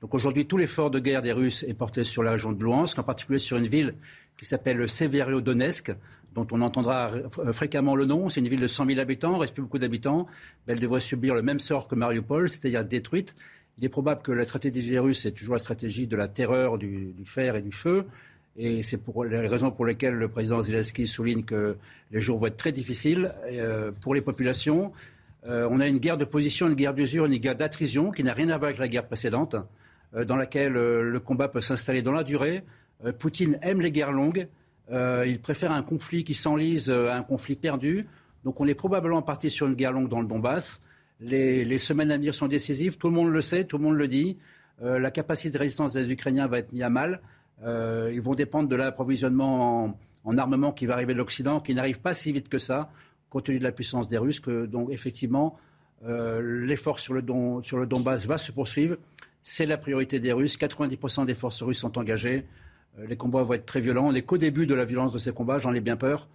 Donc 0.00 0.14
aujourd'hui, 0.14 0.46
tout 0.46 0.56
l'effort 0.56 0.90
de 0.90 0.98
guerre 0.98 1.22
des 1.22 1.30
Russes 1.30 1.64
est 1.68 1.74
porté 1.74 2.02
sur 2.02 2.24
la 2.24 2.32
région 2.32 2.50
de 2.50 2.60
Luhansk, 2.60 2.98
en 2.98 3.04
particulier 3.04 3.38
sur 3.38 3.56
une 3.56 3.68
ville 3.68 3.94
qui 4.36 4.46
s'appelle 4.46 4.88
Severodonetsk, 4.88 5.92
dont 6.34 6.46
on 6.50 6.60
entendra 6.60 7.12
euh, 7.12 7.52
fréquemment 7.52 7.94
le 7.94 8.04
nom. 8.04 8.28
C'est 8.28 8.40
une 8.40 8.48
ville 8.48 8.60
de 8.60 8.66
100 8.66 8.86
000 8.86 8.98
habitants, 8.98 9.36
il 9.36 9.40
reste 9.42 9.54
plus 9.54 9.62
beaucoup 9.62 9.78
d'habitants. 9.78 10.26
Elle 10.66 10.80
devrait 10.80 11.00
subir 11.00 11.36
le 11.36 11.42
même 11.42 11.60
sort 11.60 11.86
que 11.86 11.94
Mariupol, 11.94 12.50
c'est-à-dire 12.50 12.84
détruite. 12.84 13.36
Il 13.78 13.84
est 13.84 13.88
probable 13.88 14.22
que 14.22 14.32
la 14.32 14.44
stratégie 14.44 14.98
russe 14.98 15.24
est 15.24 15.32
toujours 15.32 15.54
la 15.54 15.60
stratégie 15.60 16.08
de 16.08 16.16
la 16.16 16.26
terreur, 16.26 16.78
du 16.78 17.14
fer 17.24 17.54
et 17.54 17.62
du 17.62 17.72
feu. 17.72 18.06
Et 18.56 18.82
c'est 18.82 18.98
pour 18.98 19.24
les 19.24 19.48
raisons 19.48 19.70
pour 19.70 19.86
lesquelles 19.86 20.14
le 20.14 20.28
président 20.28 20.60
Zelensky 20.60 21.06
souligne 21.06 21.42
que 21.42 21.76
les 22.10 22.20
jours 22.20 22.38
vont 22.38 22.46
être 22.46 22.56
très 22.56 22.72
difficiles 22.72 23.32
euh, 23.46 23.92
pour 24.02 24.14
les 24.14 24.20
populations. 24.20 24.92
on 25.46 25.80
a 25.80 25.88
une 25.88 25.98
guerre 25.98 26.18
de 26.18 26.24
position, 26.24 26.68
une 26.68 26.74
guerre 26.74 26.94
d'usure, 26.94 27.24
une 27.24 27.36
guerre 27.36 27.56
d'attrition 27.56 28.10
qui 28.10 28.22
n'a 28.22 28.32
rien 28.32 28.50
à 28.50 28.58
voir 28.58 28.68
avec 28.68 28.78
la 28.78 28.88
guerre 28.88 29.06
précédente, 29.06 29.56
dans 30.14 30.36
laquelle 30.36 30.74
le 30.74 31.20
combat 31.20 31.48
peut 31.48 31.62
s'installer 31.62 32.02
dans 32.02 32.12
la 32.12 32.22
durée. 32.22 32.62
Poutine 33.18 33.58
aime 33.62 33.80
les 33.80 33.90
guerres 33.90 34.12
longues. 34.12 34.46
il 34.90 35.40
préfère 35.42 35.72
un 35.72 35.82
conflit 35.82 36.22
qui 36.22 36.34
s'enlise 36.34 36.90
à 36.90 37.16
un 37.16 37.24
conflit 37.24 37.56
perdu. 37.56 38.06
Donc 38.44 38.60
on 38.60 38.66
est 38.66 38.74
probablement 38.74 39.22
parti 39.22 39.50
sur 39.50 39.66
une 39.66 39.74
guerre 39.74 39.92
longue 39.92 40.08
dans 40.08 40.20
le 40.20 40.26
Donbass. 40.26 40.80
Les, 41.20 41.78
semaines 41.78 42.10
à 42.10 42.16
venir 42.16 42.34
sont 42.34 42.48
décisives, 42.48 42.96
tout 42.96 43.08
le 43.08 43.14
monde 43.14 43.28
le 43.28 43.40
sait, 43.40 43.64
tout 43.64 43.78
le 43.78 43.84
monde 43.84 43.96
le 43.96 44.08
dit. 44.08 44.38
Euh, 44.82 44.98
la 44.98 45.12
capacité 45.12 45.50
de 45.50 45.58
résistance 45.58 45.92
des 45.92 46.10
Ukrainiens 46.10 46.48
va 46.48 46.58
être 46.58 46.72
mise 46.72 46.82
à 46.82 46.90
mal. 46.90 47.20
Euh, 47.64 48.10
ils 48.12 48.20
vont 48.20 48.34
dépendre 48.34 48.68
de 48.68 48.76
l'approvisionnement 48.76 49.96
en, 50.24 50.38
armement 50.38 50.72
qui 50.72 50.86
va 50.86 50.94
arriver 50.94 51.12
de 51.12 51.18
l'Occident, 51.18 51.60
qui 51.60 51.74
n'arrive 51.74 52.00
pas 52.00 52.14
si 52.14 52.32
vite 52.32 52.48
que 52.48 52.58
ça, 52.58 52.90
compte 53.30 53.44
tenu 53.44 53.58
de 53.58 53.64
la 53.64 53.72
puissance 53.72 54.08
des 54.08 54.18
Russes. 54.18 54.42
donc 54.42 54.90
effectivement, 54.90 55.58
euh, 56.04 56.64
l'effort 56.64 56.98
sur 56.98 57.14
le, 57.14 57.22
Donbass 57.22 58.26
va 58.26 58.38
se 58.38 58.52
poursuivre. 58.52 58.96
C'est 59.42 59.66
la 59.66 59.76
priorité 59.76 60.20
des 60.20 60.32
Russes. 60.32 60.58
90% 60.58 61.26
des 61.26 61.34
forces 61.34 61.62
russes 61.62 61.78
sont 61.78 61.98
engagées. 61.98 62.44
les 62.98 63.16
combats 63.16 63.42
vont 63.42 63.54
être 63.54 63.66
très 63.66 63.80
violents. 63.80 64.08
On 64.08 64.12
n'est 64.12 64.22
qu'au 64.22 64.38
début 64.38 64.66
de 64.66 64.74
la 64.74 64.84
violence 64.84 65.12
de 65.12 65.18
ces 65.18 65.32
combats, 65.32 65.58
j'en 65.58 65.72
ai 65.72 65.80
bien 65.80 65.96
peur. 65.96 66.28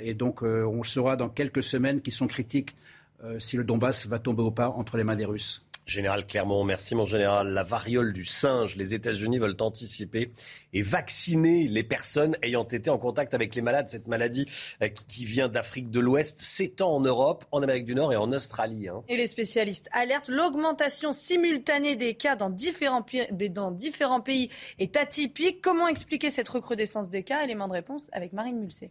et 0.00 0.14
donc 0.14 0.42
on 0.42 0.82
saura 0.82 1.16
dans 1.16 1.28
quelques 1.28 1.62
semaines 1.62 2.00
qui 2.00 2.10
sont 2.10 2.26
critiques 2.26 2.76
euh, 3.24 3.40
si 3.40 3.56
le 3.56 3.64
Donbass 3.64 4.06
va 4.06 4.18
tomber 4.18 4.42
au 4.42 4.50
pas 4.50 4.68
entre 4.68 4.96
les 4.98 5.04
mains 5.04 5.16
des 5.16 5.24
Russes. 5.24 5.65
Général 5.86 6.26
Clermont, 6.26 6.64
merci 6.64 6.96
mon 6.96 7.06
général. 7.06 7.52
La 7.52 7.62
variole 7.62 8.12
du 8.12 8.24
singe, 8.24 8.74
les 8.74 8.92
États-Unis 8.92 9.38
veulent 9.38 9.56
anticiper 9.60 10.32
et 10.72 10.82
vacciner 10.82 11.68
les 11.68 11.84
personnes 11.84 12.36
ayant 12.42 12.64
été 12.64 12.90
en 12.90 12.98
contact 12.98 13.34
avec 13.34 13.54
les 13.54 13.62
malades. 13.62 13.86
Cette 13.86 14.08
maladie 14.08 14.46
euh, 14.82 14.88
qui 14.88 15.24
vient 15.24 15.48
d'Afrique 15.48 15.92
de 15.92 16.00
l'Ouest 16.00 16.40
s'étend 16.40 16.90
en 16.90 17.00
Europe, 17.00 17.44
en 17.52 17.62
Amérique 17.62 17.84
du 17.84 17.94
Nord 17.94 18.12
et 18.12 18.16
en 18.16 18.32
Australie. 18.32 18.88
Hein. 18.88 19.04
Et 19.08 19.16
les 19.16 19.28
spécialistes 19.28 19.88
alertent, 19.92 20.28
l'augmentation 20.28 21.12
simultanée 21.12 21.94
des 21.94 22.14
cas 22.14 22.34
dans 22.34 22.50
différents, 22.50 23.02
pays 23.02 24.50
est 24.80 24.96
atypique. 24.96 25.60
Comment 25.62 25.86
expliquer 25.86 26.30
cette 26.30 26.48
recrudescence 26.48 27.10
des 27.10 27.22
cas? 27.22 27.44
Élément 27.44 27.68
de 27.68 27.74
réponse 27.74 28.10
avec 28.12 28.32
Marine 28.32 28.58
Mulset. 28.58 28.90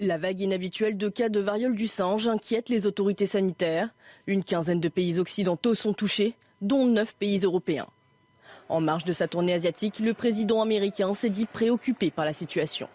La 0.00 0.16
vague 0.16 0.40
inhabituelle 0.40 0.96
de 0.96 1.08
cas 1.08 1.28
de 1.28 1.40
variole 1.40 1.74
du 1.74 1.88
singe 1.88 2.28
inquiète 2.28 2.68
les 2.68 2.86
autorités 2.86 3.26
sanitaires. 3.26 3.88
Une 4.28 4.44
quinzaine 4.44 4.78
de 4.78 4.88
pays 4.88 5.18
occidentaux 5.18 5.74
sont 5.74 5.92
touchés, 5.92 6.36
dont 6.60 6.86
neuf 6.86 7.16
pays 7.16 7.40
européens. 7.40 7.88
En 8.68 8.80
marge 8.80 9.04
de 9.04 9.12
sa 9.12 9.26
tournée 9.26 9.54
asiatique, 9.54 9.98
le 9.98 10.14
président 10.14 10.62
américain 10.62 11.14
s'est 11.14 11.30
dit 11.30 11.46
préoccupé 11.46 12.12
par 12.12 12.24
la 12.24 12.32
situation. 12.32 12.88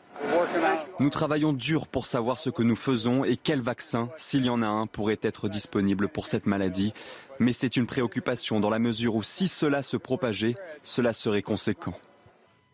Nous 1.01 1.09
travaillons 1.09 1.51
dur 1.51 1.87
pour 1.87 2.05
savoir 2.05 2.39
ce 2.39 2.49
que 2.49 2.63
nous 2.63 2.77
faisons 2.77 3.25
et 3.25 3.35
quel 3.35 3.59
vaccin, 3.59 4.09
s'il 4.15 4.45
y 4.45 4.49
en 4.49 4.61
a 4.61 4.67
un, 4.67 4.87
pourrait 4.87 5.19
être 5.23 5.49
disponible 5.49 6.07
pour 6.07 6.27
cette 6.27 6.45
maladie. 6.45 6.93
Mais 7.37 7.51
c'est 7.51 7.75
une 7.75 7.85
préoccupation 7.85 8.61
dans 8.61 8.69
la 8.69 8.79
mesure 8.79 9.15
où 9.15 9.23
si 9.23 9.49
cela 9.49 9.83
se 9.83 9.97
propageait, 9.97 10.55
cela 10.83 11.11
serait 11.11 11.41
conséquent. 11.41 11.95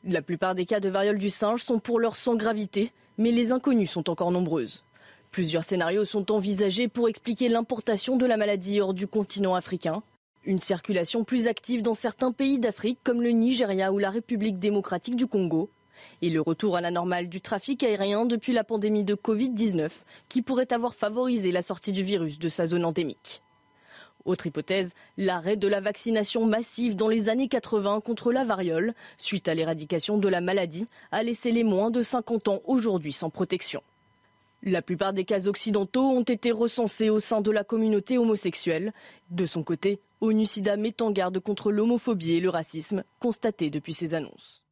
La 0.03 0.21
plupart 0.21 0.53
des 0.53 0.67
cas 0.67 0.79
de 0.79 0.89
variole 0.89 1.17
du 1.17 1.31
singe 1.31 1.63
sont 1.63 1.79
pour 1.79 1.99
leur 1.99 2.15
sans 2.15 2.35
gravité 2.35 2.91
mais 3.19 3.31
les 3.31 3.51
inconnues 3.51 3.85
sont 3.85 4.09
encore 4.09 4.31
nombreuses. 4.31 4.85
Plusieurs 5.29 5.65
scénarios 5.65 6.05
sont 6.05 6.31
envisagés 6.31 6.87
pour 6.87 7.09
expliquer 7.09 7.49
l'importation 7.49 8.15
de 8.15 8.25
la 8.25 8.37
maladie 8.37 8.81
hors 8.81 8.95
du 8.95 9.05
continent 9.05 9.53
africain. 9.53 10.01
Une 10.45 10.57
circulation 10.57 11.25
plus 11.25 11.45
active 11.45 11.81
dans 11.83 11.93
certains 11.93 12.31
pays 12.31 12.59
d'Afrique 12.59 12.97
comme 13.03 13.21
le 13.21 13.31
Nigeria 13.31 13.91
ou 13.91 13.99
la 13.99 14.09
République 14.09 14.57
démocratique 14.57 15.17
du 15.17 15.27
Congo. 15.27 15.69
Et 16.21 16.29
le 16.29 16.39
retour 16.39 16.77
à 16.77 16.81
la 16.81 16.91
normale 16.91 17.27
du 17.27 17.41
trafic 17.41 17.83
aérien 17.83 18.25
depuis 18.25 18.53
la 18.53 18.63
pandémie 18.63 19.03
de 19.03 19.15
Covid-19 19.15 19.89
qui 20.29 20.41
pourrait 20.41 20.71
avoir 20.71 20.95
favorisé 20.95 21.51
la 21.51 21.61
sortie 21.61 21.91
du 21.91 22.03
virus 22.03 22.39
de 22.39 22.47
sa 22.47 22.67
zone 22.67 22.85
endémique. 22.85 23.43
Autre 24.25 24.47
hypothèse, 24.47 24.91
l'arrêt 25.17 25.55
de 25.55 25.67
la 25.67 25.79
vaccination 25.79 26.45
massive 26.45 26.95
dans 26.95 27.07
les 27.07 27.29
années 27.29 27.47
80 27.47 28.01
contre 28.01 28.31
la 28.31 28.43
variole, 28.43 28.93
suite 29.17 29.47
à 29.47 29.53
l'éradication 29.53 30.17
de 30.17 30.27
la 30.27 30.41
maladie, 30.41 30.87
a 31.11 31.23
laissé 31.23 31.51
les 31.51 31.63
moins 31.63 31.89
de 31.89 32.01
50 32.01 32.47
ans 32.49 32.61
aujourd'hui 32.65 33.13
sans 33.13 33.29
protection. 33.29 33.81
La 34.61 34.81
plupart 34.81 35.13
des 35.13 35.23
cas 35.23 35.47
occidentaux 35.47 36.09
ont 36.09 36.23
été 36.23 36.51
recensés 36.51 37.09
au 37.09 37.19
sein 37.19 37.39
de 37.39 37.49
la 37.49 37.63
communauté 37.63 38.17
homosexuelle. 38.17 38.93
De 39.29 39.45
son 39.45 39.63
côté, 39.63 39.99
ONU-SIDA 40.19 40.75
met 40.75 41.01
en 41.01 41.11
garde 41.11 41.39
contre 41.39 41.71
l'homophobie 41.71 42.33
et 42.33 42.41
le 42.41 42.49
racisme 42.49 43.03
constatés 43.19 43.69
depuis 43.69 43.93
ces 43.93 44.15
annonces. 44.15 44.63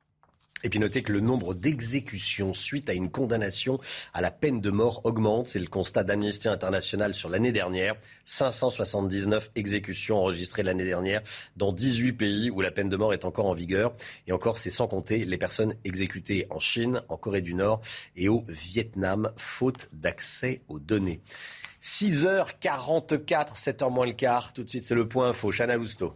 Et 0.63 0.69
puis 0.69 0.79
notez 0.79 1.03
que 1.03 1.11
le 1.11 1.19
nombre 1.19 1.53
d'exécutions 1.53 2.53
suite 2.53 2.89
à 2.89 2.93
une 2.93 3.11
condamnation 3.11 3.79
à 4.13 4.21
la 4.21 4.31
peine 4.31 4.59
de 4.59 4.69
mort 4.69 5.01
augmente. 5.05 5.49
C'est 5.49 5.59
le 5.59 5.67
constat 5.67 6.03
d'Amnesty 6.03 6.47
International 6.47 7.13
sur 7.13 7.29
l'année 7.29 7.51
dernière. 7.51 7.95
579 8.25 9.51
exécutions 9.55 10.17
enregistrées 10.17 10.63
l'année 10.63 10.85
dernière 10.85 11.21
dans 11.55 11.71
18 11.71 12.13
pays 12.13 12.49
où 12.49 12.61
la 12.61 12.71
peine 12.71 12.89
de 12.89 12.97
mort 12.97 13.13
est 13.13 13.25
encore 13.25 13.45
en 13.45 13.53
vigueur. 13.53 13.93
Et 14.25 14.31
encore, 14.31 14.57
c'est 14.57 14.69
sans 14.69 14.87
compter 14.87 15.25
les 15.25 15.37
personnes 15.37 15.75
exécutées 15.83 16.47
en 16.49 16.59
Chine, 16.59 17.01
en 17.07 17.17
Corée 17.17 17.41
du 17.41 17.53
Nord 17.53 17.81
et 18.15 18.27
au 18.27 18.43
Vietnam, 18.47 19.31
faute 19.35 19.89
d'accès 19.93 20.61
aux 20.67 20.79
données. 20.79 21.21
6h44, 21.81 23.57
7h 23.57 23.91
moins 23.91 24.05
le 24.05 24.13
quart. 24.13 24.53
Tout 24.53 24.63
de 24.63 24.69
suite, 24.69 24.85
c'est 24.85 24.95
le 24.95 25.07
point 25.07 25.29
info. 25.29 25.51
Chana 25.51 25.77
Lousteau. 25.77 26.13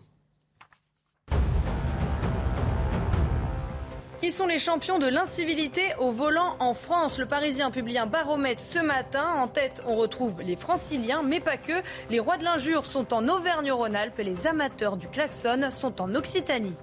Qui 4.21 4.31
sont 4.31 4.45
les 4.45 4.59
champions 4.59 4.99
de 4.99 5.07
l'incivilité 5.07 5.95
au 5.97 6.11
volant 6.11 6.55
en 6.59 6.75
France 6.75 7.17
Le 7.17 7.25
Parisien 7.25 7.71
publie 7.71 7.97
un 7.97 8.05
baromètre 8.05 8.61
ce 8.61 8.77
matin. 8.77 9.25
En 9.37 9.47
tête, 9.47 9.81
on 9.87 9.95
retrouve 9.95 10.41
les 10.43 10.55
franciliens, 10.55 11.23
mais 11.23 11.39
pas 11.39 11.57
que. 11.57 11.81
Les 12.11 12.19
rois 12.19 12.37
de 12.37 12.43
l'injure 12.43 12.85
sont 12.85 13.15
en 13.15 13.27
Auvergne-Rhône-Alpes 13.27 14.19
les 14.19 14.45
amateurs 14.45 14.95
du 14.95 15.07
klaxon 15.07 15.71
sont 15.71 15.99
en 16.03 16.13
Occitanie. 16.13 16.75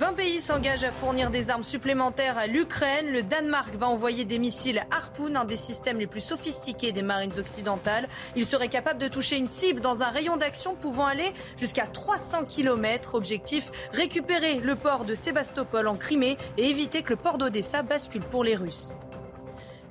20 0.00 0.14
pays 0.14 0.40
s'engagent 0.40 0.82
à 0.82 0.90
fournir 0.90 1.30
des 1.30 1.50
armes 1.50 1.62
supplémentaires 1.62 2.36
à 2.36 2.48
l'Ukraine. 2.48 3.12
Le 3.12 3.22
Danemark 3.22 3.76
va 3.76 3.86
envoyer 3.86 4.24
des 4.24 4.38
missiles 4.38 4.84
Harpoon, 4.90 5.36
un 5.36 5.44
des 5.44 5.54
systèmes 5.54 6.00
les 6.00 6.08
plus 6.08 6.20
sophistiqués 6.20 6.90
des 6.90 7.02
marines 7.02 7.38
occidentales. 7.38 8.08
Il 8.34 8.44
serait 8.44 8.68
capable 8.68 8.98
de 8.98 9.06
toucher 9.06 9.36
une 9.36 9.46
cible 9.46 9.80
dans 9.80 10.02
un 10.02 10.10
rayon 10.10 10.36
d'action 10.36 10.74
pouvant 10.74 11.06
aller 11.06 11.32
jusqu'à 11.56 11.86
300 11.86 12.44
km. 12.46 13.14
Objectif 13.14 13.70
récupérer 13.92 14.58
le 14.58 14.74
port 14.74 15.04
de 15.04 15.14
Sébastopol 15.14 15.86
en 15.86 15.94
Crimée 15.94 16.38
et 16.58 16.68
éviter 16.68 17.02
que 17.02 17.10
le 17.10 17.16
port 17.16 17.38
d'Odessa 17.38 17.82
bascule 17.82 18.24
pour 18.24 18.42
les 18.42 18.56
Russes. 18.56 18.92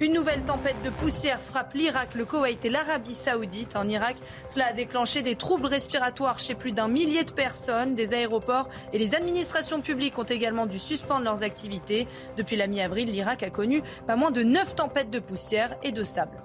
Une 0.04 0.12
nouvelle 0.12 0.44
tempête 0.44 0.76
de 0.84 0.90
poussière 0.90 1.40
frappe 1.40 1.76
l'Irak, 1.76 2.14
le 2.14 2.26
Koweït 2.26 2.66
et 2.66 2.70
l'Arabie 2.70 3.14
saoudite. 3.14 3.78
En 3.78 3.88
Irak, 3.88 4.18
cela 4.50 4.66
a 4.66 4.74
déclenché 4.74 5.22
des 5.22 5.38
troubles 5.38 5.68
respiratoires 5.68 6.40
chez 6.40 6.56
plus 6.56 6.74
d'un 6.74 6.90
millier 6.90 7.24
de 7.24 7.32
personnes. 7.32 7.96
Des 7.96 8.14
aéroports 8.14 8.68
et 8.92 8.98
les 8.98 9.16
administrations 9.16 9.80
publiques 9.80 10.20
ont 10.20 10.24
également 10.24 10.66
dû 10.66 10.78
suspendre 10.78 11.24
leurs 11.24 11.44
activités. 11.44 12.06
Depuis 12.36 12.58
la 12.58 12.68
mi-avril, 12.68 13.10
l'Irak 13.10 13.44
a 13.44 13.50
connu 13.50 13.82
pas 14.06 14.18
moins 14.18 14.32
de 14.32 14.44
neuf 14.44 14.76
tempêtes 14.76 15.10
de 15.10 15.20
poussière 15.20 15.78
et 15.84 15.94
de 15.94 16.04
sable. 16.04 16.38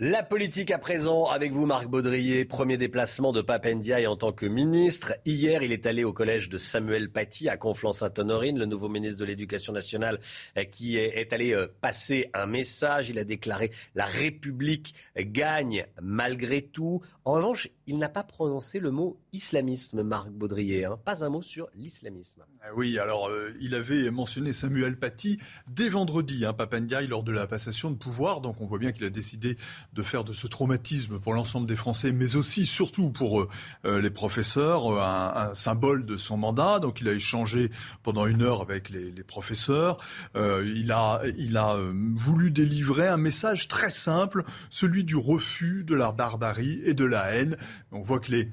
La 0.00 0.22
politique 0.22 0.70
à 0.70 0.78
présent 0.78 1.24
avec 1.24 1.52
vous, 1.52 1.66
Marc 1.66 1.88
Baudrier. 1.88 2.44
Premier 2.44 2.76
déplacement 2.76 3.32
de 3.32 3.42
Papendiaï 3.42 4.06
en 4.06 4.14
tant 4.14 4.30
que 4.30 4.46
ministre. 4.46 5.14
Hier, 5.24 5.64
il 5.64 5.72
est 5.72 5.86
allé 5.86 6.04
au 6.04 6.12
collège 6.12 6.48
de 6.48 6.56
Samuel 6.56 7.10
Paty 7.10 7.48
à 7.48 7.56
Conflans-Sainte-Honorine, 7.56 8.60
le 8.60 8.66
nouveau 8.66 8.88
ministre 8.88 9.18
de 9.18 9.24
l'Éducation 9.24 9.72
nationale 9.72 10.20
euh, 10.56 10.62
qui 10.62 10.98
est 10.98 11.32
allé 11.32 11.52
euh, 11.52 11.66
passer 11.80 12.30
un 12.32 12.46
message. 12.46 13.10
Il 13.10 13.18
a 13.18 13.24
déclaré 13.24 13.72
La 13.96 14.04
République 14.04 14.94
gagne 15.16 15.84
malgré 16.00 16.62
tout. 16.62 17.02
En 17.24 17.32
revanche, 17.32 17.68
il 17.88 17.98
n'a 17.98 18.08
pas 18.08 18.22
prononcé 18.22 18.78
le 18.78 18.92
mot 18.92 19.18
islamisme, 19.32 20.04
Marc 20.04 20.30
Baudrier. 20.30 20.84
Hein. 20.84 20.96
Pas 21.04 21.24
un 21.24 21.28
mot 21.28 21.42
sur 21.42 21.68
l'islamisme. 21.74 22.44
Ah 22.68 22.74
oui, 22.76 22.98
alors 22.98 23.28
euh, 23.28 23.54
il 23.62 23.74
avait 23.74 24.10
mentionné 24.10 24.52
Samuel 24.52 24.98
Paty 24.98 25.38
dès 25.68 25.88
vendredi, 25.88 26.44
hein, 26.44 26.52
Papendiaï, 26.52 27.06
lors 27.06 27.22
de 27.22 27.32
la 27.32 27.46
passation 27.46 27.90
de 27.90 27.96
pouvoir. 27.96 28.42
Donc 28.42 28.60
on 28.60 28.66
voit 28.66 28.78
bien 28.78 28.92
qu'il 28.92 29.06
a 29.06 29.10
décidé 29.10 29.56
de 29.94 30.02
faire 30.02 30.22
de 30.22 30.34
ce 30.34 30.46
traumatisme 30.46 31.18
pour 31.18 31.32
l'ensemble 31.32 31.66
des 31.66 31.76
Français, 31.76 32.12
mais 32.12 32.36
aussi, 32.36 32.66
surtout 32.66 33.08
pour 33.08 33.40
euh, 33.40 33.48
euh, 33.86 34.02
les 34.02 34.10
professeurs, 34.10 35.00
un, 35.00 35.54
symbole 35.54 36.04
de 36.04 36.18
son 36.18 36.36
mandat. 36.36 36.78
Donc 36.78 37.00
il 37.00 37.08
a 37.08 37.12
échangé 37.12 37.70
pendant 38.02 38.26
une 38.26 38.42
heure 38.42 38.60
avec 38.60 38.90
les, 38.90 39.12
les 39.12 39.24
professeurs. 39.24 39.96
il 40.34 40.92
a, 40.92 41.22
il 41.38 41.56
a 41.56 41.78
voulu 42.16 42.50
délivrer 42.50 43.08
un 43.08 43.16
message 43.16 43.68
très 43.68 43.90
simple, 43.90 44.44
celui 44.68 45.04
du 45.04 45.16
refus 45.16 45.84
de 45.84 45.94
la 45.94 46.12
barbarie 46.12 46.82
et 46.84 46.92
de 46.92 47.06
la 47.06 47.32
haine. 47.32 47.56
On 47.92 48.00
voit 48.00 48.20
que 48.20 48.30
les 48.30 48.50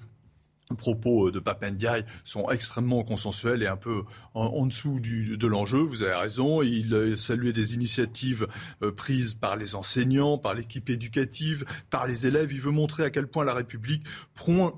propos 0.74 1.30
de 1.32 1.40
Papendiaï 1.40 2.06
sont 2.24 2.50
extrêmement 2.50 3.04
consensuels 3.04 3.62
et 3.62 3.68
un 3.68 3.78
peu 3.78 4.04
en, 4.34 4.66
dessous 4.66 5.00
de 5.00 5.48
l'enjeu. 5.48 5.80
Vous 5.80 6.02
avez 6.02 6.16
raison. 6.16 6.62
Il 6.62 7.16
saluait 7.16 7.54
des 7.54 7.76
initiatives 7.76 8.48
euh, 8.82 8.92
prises 8.92 9.34
par 9.34 9.56
les 9.56 9.76
enseignants, 9.76 10.38
par 10.38 10.54
l'équipe 10.54 10.90
éducative, 10.90 11.66
par 11.90 12.08
les 12.08 12.26
élèves. 12.26 12.52
Il 12.52 12.62
veut 12.62 12.72
montrer 12.72 13.04
à 13.04 13.10
quel 13.10 13.28
point 13.28 13.44
la 13.44 13.54
République 13.54 14.04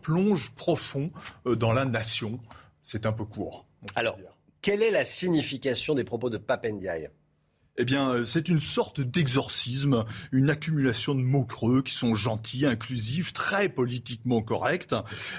plonge 0.02 0.52
profond 0.52 1.12
euh, 1.46 1.56
dans 1.56 1.74
la 1.74 1.86
nation. 1.86 2.40
C'est 2.82 3.06
un 3.06 3.14
peu 3.14 3.26
court. 3.26 3.66
Alors, 3.96 4.18
quelle 4.62 4.82
est 4.82 4.92
la 4.92 5.06
signification 5.06 5.96
des 5.96 6.04
propos 6.04 6.30
de 6.30 6.38
Papendiaï? 6.38 7.10
Eh 7.78 7.86
bien, 7.86 8.10
euh, 8.10 8.26
c'est 8.26 8.50
une 8.50 8.60
sorte 8.60 9.02
d'exorcisme, 9.02 10.04
une 10.32 10.50
accumulation 10.50 11.14
de 11.14 11.22
mots 11.22 11.46
creux 11.46 11.84
qui 11.84 11.94
sont 11.94 12.16
gentils, 12.16 12.66
inclusifs, 12.66 13.34
très 13.34 13.70
politiquement 13.70 14.42
corrects. 14.42 14.96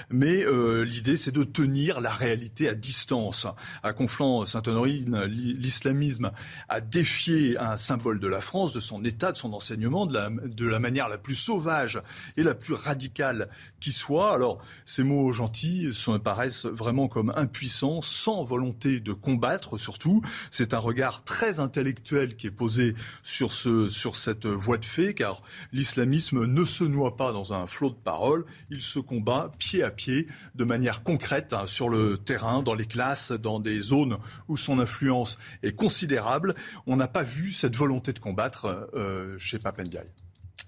Mais 0.09 0.45
euh, 0.45 0.83
l'idée, 0.83 1.17
c'est 1.17 1.33
de 1.33 1.43
tenir 1.43 1.99
la 1.99 2.11
réalité 2.11 2.69
à 2.69 2.75
distance. 2.75 3.45
À 3.83 3.91
Conflans-Sainte-Honorine, 3.91 5.23
l'islamisme 5.25 6.31
a 6.69 6.79
défié 6.79 7.57
un 7.57 7.75
symbole 7.75 8.19
de 8.19 8.27
la 8.27 8.39
France, 8.39 8.73
de 8.73 8.79
son 8.79 9.03
État, 9.03 9.33
de 9.33 9.37
son 9.37 9.51
enseignement, 9.53 10.05
de 10.05 10.65
la, 10.65 10.79
manière 10.79 11.09
la 11.09 11.17
plus 11.17 11.35
sauvage 11.35 12.01
et 12.37 12.43
la 12.43 12.55
plus 12.55 12.73
radicale 12.73 13.49
qui 13.81 13.91
soit. 13.91 14.33
Alors, 14.33 14.59
ces 14.85 15.03
mots 15.03 15.33
gentils 15.33 15.93
sont, 15.93 16.17
paraissent 16.19 16.65
vraiment 16.65 17.09
comme 17.09 17.33
impuissants, 17.35 18.01
sans 18.01 18.43
volonté 18.45 19.01
de 19.01 19.11
combattre 19.11 19.77
surtout. 19.77 20.21
C'est 20.51 20.73
un 20.73 20.79
regard 20.79 21.23
très 21.23 21.59
intellectuel 21.59 22.28
qui 22.35 22.47
est 22.47 22.51
posée 22.51 22.95
sur, 23.23 23.53
ce, 23.53 23.87
sur 23.87 24.15
cette 24.15 24.45
voie 24.45 24.77
de 24.77 24.85
fait, 24.85 25.13
car 25.13 25.41
l'islamisme 25.71 26.45
ne 26.45 26.65
se 26.65 26.83
noie 26.83 27.15
pas 27.15 27.31
dans 27.31 27.53
un 27.53 27.67
flot 27.67 27.89
de 27.89 27.95
paroles, 27.95 28.45
il 28.69 28.81
se 28.81 28.99
combat 28.99 29.51
pied 29.57 29.83
à 29.83 29.91
pied, 29.91 30.27
de 30.55 30.63
manière 30.63 31.03
concrète, 31.03 31.53
hein, 31.53 31.65
sur 31.65 31.89
le 31.89 32.17
terrain, 32.17 32.63
dans 32.63 32.75
les 32.75 32.85
classes, 32.85 33.31
dans 33.31 33.59
des 33.59 33.81
zones 33.81 34.17
où 34.47 34.57
son 34.57 34.79
influence 34.79 35.39
est 35.63 35.75
considérable. 35.75 36.55
On 36.87 36.95
n'a 36.95 37.07
pas 37.07 37.23
vu 37.23 37.51
cette 37.51 37.75
volonté 37.75 38.13
de 38.13 38.19
combattre 38.19 38.89
euh, 38.93 39.37
chez 39.37 39.59
Papendiaï. 39.59 40.07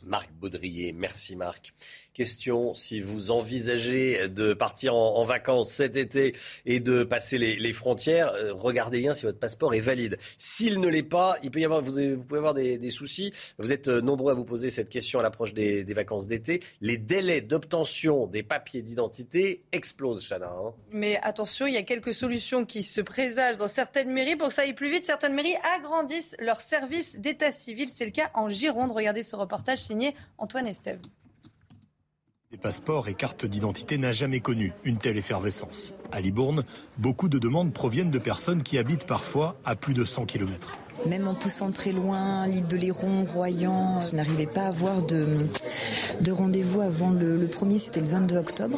Marc 0.04 0.32
Baudrier, 0.34 0.94
merci 0.94 1.36
Marc. 1.36 1.74
Question, 2.14 2.74
si 2.74 3.00
vous 3.00 3.32
envisagez 3.32 4.28
de 4.28 4.54
partir 4.54 4.96
en, 4.96 5.24
vacances 5.24 5.72
cet 5.72 5.96
été 5.96 6.36
et 6.66 6.82
de 6.82 7.06
passer 7.06 7.38
les, 7.38 7.72
frontières, 7.72 8.34
euh, 8.34 8.52
regardez 8.54 9.00
bien 9.00 9.14
si 9.14 9.24
votre 9.24 9.40
passeport 9.40 9.74
est 9.74 9.80
valide. 9.80 10.18
S'il 10.38 10.82
ne 10.82 10.90
l'est 10.90 11.04
pas, 11.04 11.38
vous, 11.42 11.50
pouvez 11.50 12.38
avoir 12.38 12.54
des, 12.54 12.90
soucis. 12.90 13.32
Vous 13.60 13.72
êtes 13.72 13.88
euh, 13.88 14.02
nombreux 14.02 14.32
à 14.32 14.36
vous 14.36 14.44
poser 14.44 14.70
cette 14.70 14.90
question 14.90 15.20
à 15.20 15.24
l'approche 15.24 15.54
des, 15.54 15.84
vacances 15.94 16.28
d'été. 16.28 16.62
Les 16.82 16.98
délais 16.98 17.40
d'obtention 17.40 18.28
des 18.28 18.44
papiers 18.44 18.82
d'identité 18.82 19.64
explosent, 19.72 20.28
Chana. 20.28 20.48
Hein. 20.48 20.74
Mais 20.92 21.18
attention, 21.24 21.66
il 21.66 21.74
y 21.76 21.78
a 21.78 21.84
quelques 21.84 22.14
solutions 22.14 22.66
qui 22.66 22.84
se 22.84 23.00
présagent 23.00 23.58
dans 23.58 23.70
certaines 23.70 24.12
mairies. 24.12 24.36
Pour 24.36 24.50
que 24.50 24.54
ça 24.54 24.64
aille 24.64 24.74
plus 24.74 24.92
vite, 24.92 25.06
certaines 25.06 25.34
mairies 25.34 25.56
agrandissent 25.78 26.36
leur 26.40 26.60
service 26.60 27.20
d'état 27.20 27.52
civil. 27.52 27.88
C'est 27.88 28.06
le 28.06 28.12
cas 28.12 28.32
en 28.34 28.50
Gironde. 28.50 28.92
Regardez 28.92 29.24
ce 29.24 29.38
reportage 29.38 29.80
signé 29.80 30.14
Antoine 30.38 30.68
Estève. 30.68 31.00
Des 32.52 32.58
passeports 32.58 33.08
et 33.08 33.14
cartes 33.14 33.46
d'identité 33.46 33.98
n'a 33.98 34.12
jamais 34.12 34.42
connu 34.42 34.74
une 34.84 34.98
telle 34.98 35.18
effervescence. 35.18 35.94
À 36.12 36.20
Libourne, 36.20 36.66
beaucoup 36.98 37.30
de 37.30 37.40
demandes 37.40 37.72
proviennent 37.72 38.12
de 38.12 38.20
personnes 38.20 38.62
qui 38.62 38.78
habitent 38.78 39.08
parfois 39.08 39.56
à 39.64 39.78
plus 39.78 39.94
de 39.94 40.04
100 40.04 40.26
km. 40.26 40.78
Même 41.08 41.28
en 41.28 41.34
poussant 41.34 41.72
très 41.72 41.92
loin, 41.92 42.48
l'île 42.48 42.68
de 42.68 42.78
Léron, 42.78 43.26
Royan, 43.34 44.02
je 44.02 44.16
n'arrivais 44.16 44.46
pas 44.46 44.62
à 44.62 44.68
avoir 44.68 45.02
de, 45.02 45.48
de 46.22 46.32
rendez-vous 46.32 46.82
avant 46.82 47.10
le, 47.10 47.48
premier, 47.48 47.80
c'était 47.80 48.02
le 48.02 48.08
22 48.08 48.38
octobre. 48.38 48.78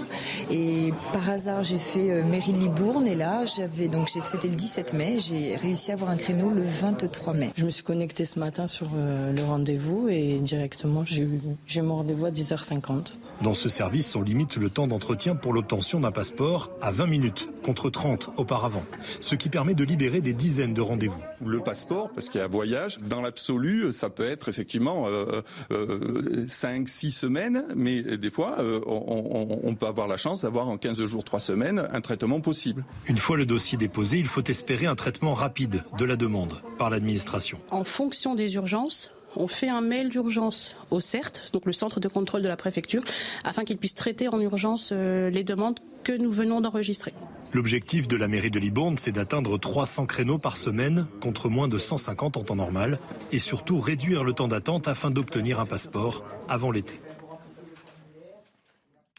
Et 0.49 0.93
par 1.11 1.29
hasard, 1.29 1.63
j'ai 1.63 1.77
fait 1.77 2.11
euh, 2.11 2.23
mairie 2.23 2.53
de 2.53 2.59
Libourne 2.59 3.07
et 3.07 3.15
là, 3.15 3.43
j'avais 3.45 3.87
donc 3.87 4.09
c'était 4.09 4.47
le 4.47 4.55
17 4.55 4.93
mai, 4.93 5.17
j'ai 5.19 5.55
réussi 5.57 5.91
à 5.91 5.95
avoir 5.95 6.09
un 6.09 6.15
créneau 6.15 6.49
le 6.49 6.63
23 6.63 7.33
mai. 7.33 7.51
Je 7.55 7.65
me 7.65 7.69
suis 7.69 7.83
connectée 7.83 8.25
ce 8.25 8.39
matin 8.39 8.67
sur 8.67 8.87
euh, 8.95 9.33
le 9.33 9.43
rendez-vous 9.43 10.07
et 10.09 10.39
directement, 10.39 11.03
j'ai 11.05 11.23
eu 11.23 11.81
mon 11.81 11.97
rendez-vous 11.97 12.25
à 12.25 12.31
10h50. 12.31 13.15
Dans 13.41 13.53
ce 13.53 13.67
service, 13.67 14.15
on 14.15 14.21
limite 14.21 14.55
le 14.55 14.69
temps 14.69 14.87
d'entretien 14.87 15.35
pour 15.35 15.53
l'obtention 15.53 15.99
d'un 15.99 16.11
passeport 16.11 16.69
à 16.81 16.91
20 16.91 17.07
minutes 17.07 17.49
contre 17.65 17.89
30 17.89 18.29
auparavant, 18.37 18.83
ce 19.19 19.35
qui 19.35 19.49
permet 19.49 19.73
de 19.75 19.83
libérer 19.83 20.21
des 20.21 20.33
dizaines 20.33 20.73
de 20.73 20.81
rendez-vous. 20.81 21.19
Le 21.45 21.59
passeport 21.59 22.09
parce 22.15 22.29
qu'il 22.29 22.39
y 22.39 22.41
a 22.41 22.45
un 22.45 22.49
voyage. 22.49 22.99
Dans 22.99 23.21
l'absolu, 23.21 23.91
ça 23.93 24.09
peut 24.09 24.25
être 24.25 24.49
effectivement 24.49 25.05
euh, 25.07 25.41
euh, 25.71 26.45
5, 26.47 26.87
6 26.87 27.11
semaines, 27.11 27.65
mais 27.75 28.01
des 28.01 28.29
fois, 28.29 28.55
euh, 28.59 28.79
on, 28.85 29.59
on, 29.63 29.75
peut 29.75 29.87
avoir 29.87 30.07
la 30.07 30.17
chance 30.17 30.41
d'avoir 30.43 30.67
en 30.67 30.77
15 30.77 31.03
jours, 31.05 31.23
3 31.23 31.39
semaines, 31.39 31.87
un 31.91 32.01
traitement 32.01 32.41
possible. 32.41 32.83
Une 33.07 33.17
fois 33.17 33.37
le 33.37 33.45
dossier 33.45 33.77
déposé, 33.77 34.17
il 34.17 34.27
faut 34.27 34.43
espérer 34.43 34.85
un 34.85 34.95
traitement 34.95 35.33
rapide 35.33 35.83
de 35.97 36.05
la 36.05 36.15
demande 36.15 36.61
par 36.77 36.89
l'administration. 36.89 37.59
En 37.71 37.83
fonction 37.83 38.35
des 38.35 38.55
urgences, 38.55 39.11
on 39.35 39.47
fait 39.47 39.69
un 39.69 39.81
mail 39.81 40.09
d'urgence 40.09 40.75
au 40.91 40.99
CERT, 40.99 41.49
donc 41.53 41.65
le 41.65 41.73
centre 41.73 41.99
de 41.99 42.07
contrôle 42.07 42.41
de 42.41 42.47
la 42.47 42.55
préfecture, 42.55 43.03
afin 43.43 43.63
qu'il 43.63 43.77
puisse 43.77 43.95
traiter 43.95 44.27
en 44.27 44.39
urgence 44.39 44.91
euh, 44.91 45.29
les 45.29 45.43
demandes 45.43 45.79
que 46.03 46.13
nous 46.13 46.31
venons 46.31 46.61
d'enregistrer. 46.61 47.13
L'objectif 47.53 48.07
de 48.07 48.17
la 48.17 48.27
mairie 48.27 48.49
de 48.49 48.57
Libourne, 48.57 48.97
c'est 48.97 49.11
d'atteindre 49.11 49.59
300 49.59 50.07
créneaux 50.07 50.39
par 50.39 50.57
semaine 50.57 51.05
contre 51.21 51.49
moins 51.49 51.67
de 51.67 51.77
150 51.77 52.35
en 52.35 52.43
temps 52.43 52.55
normal 52.55 52.97
et 53.31 53.37
surtout 53.37 53.79
réduire 53.79 54.23
le 54.23 54.33
temps 54.33 54.47
d'attente 54.47 54.87
afin 54.87 55.11
d'obtenir 55.11 55.59
un 55.59 55.67
passeport 55.67 56.25
avant 56.49 56.71
l'été. 56.71 56.99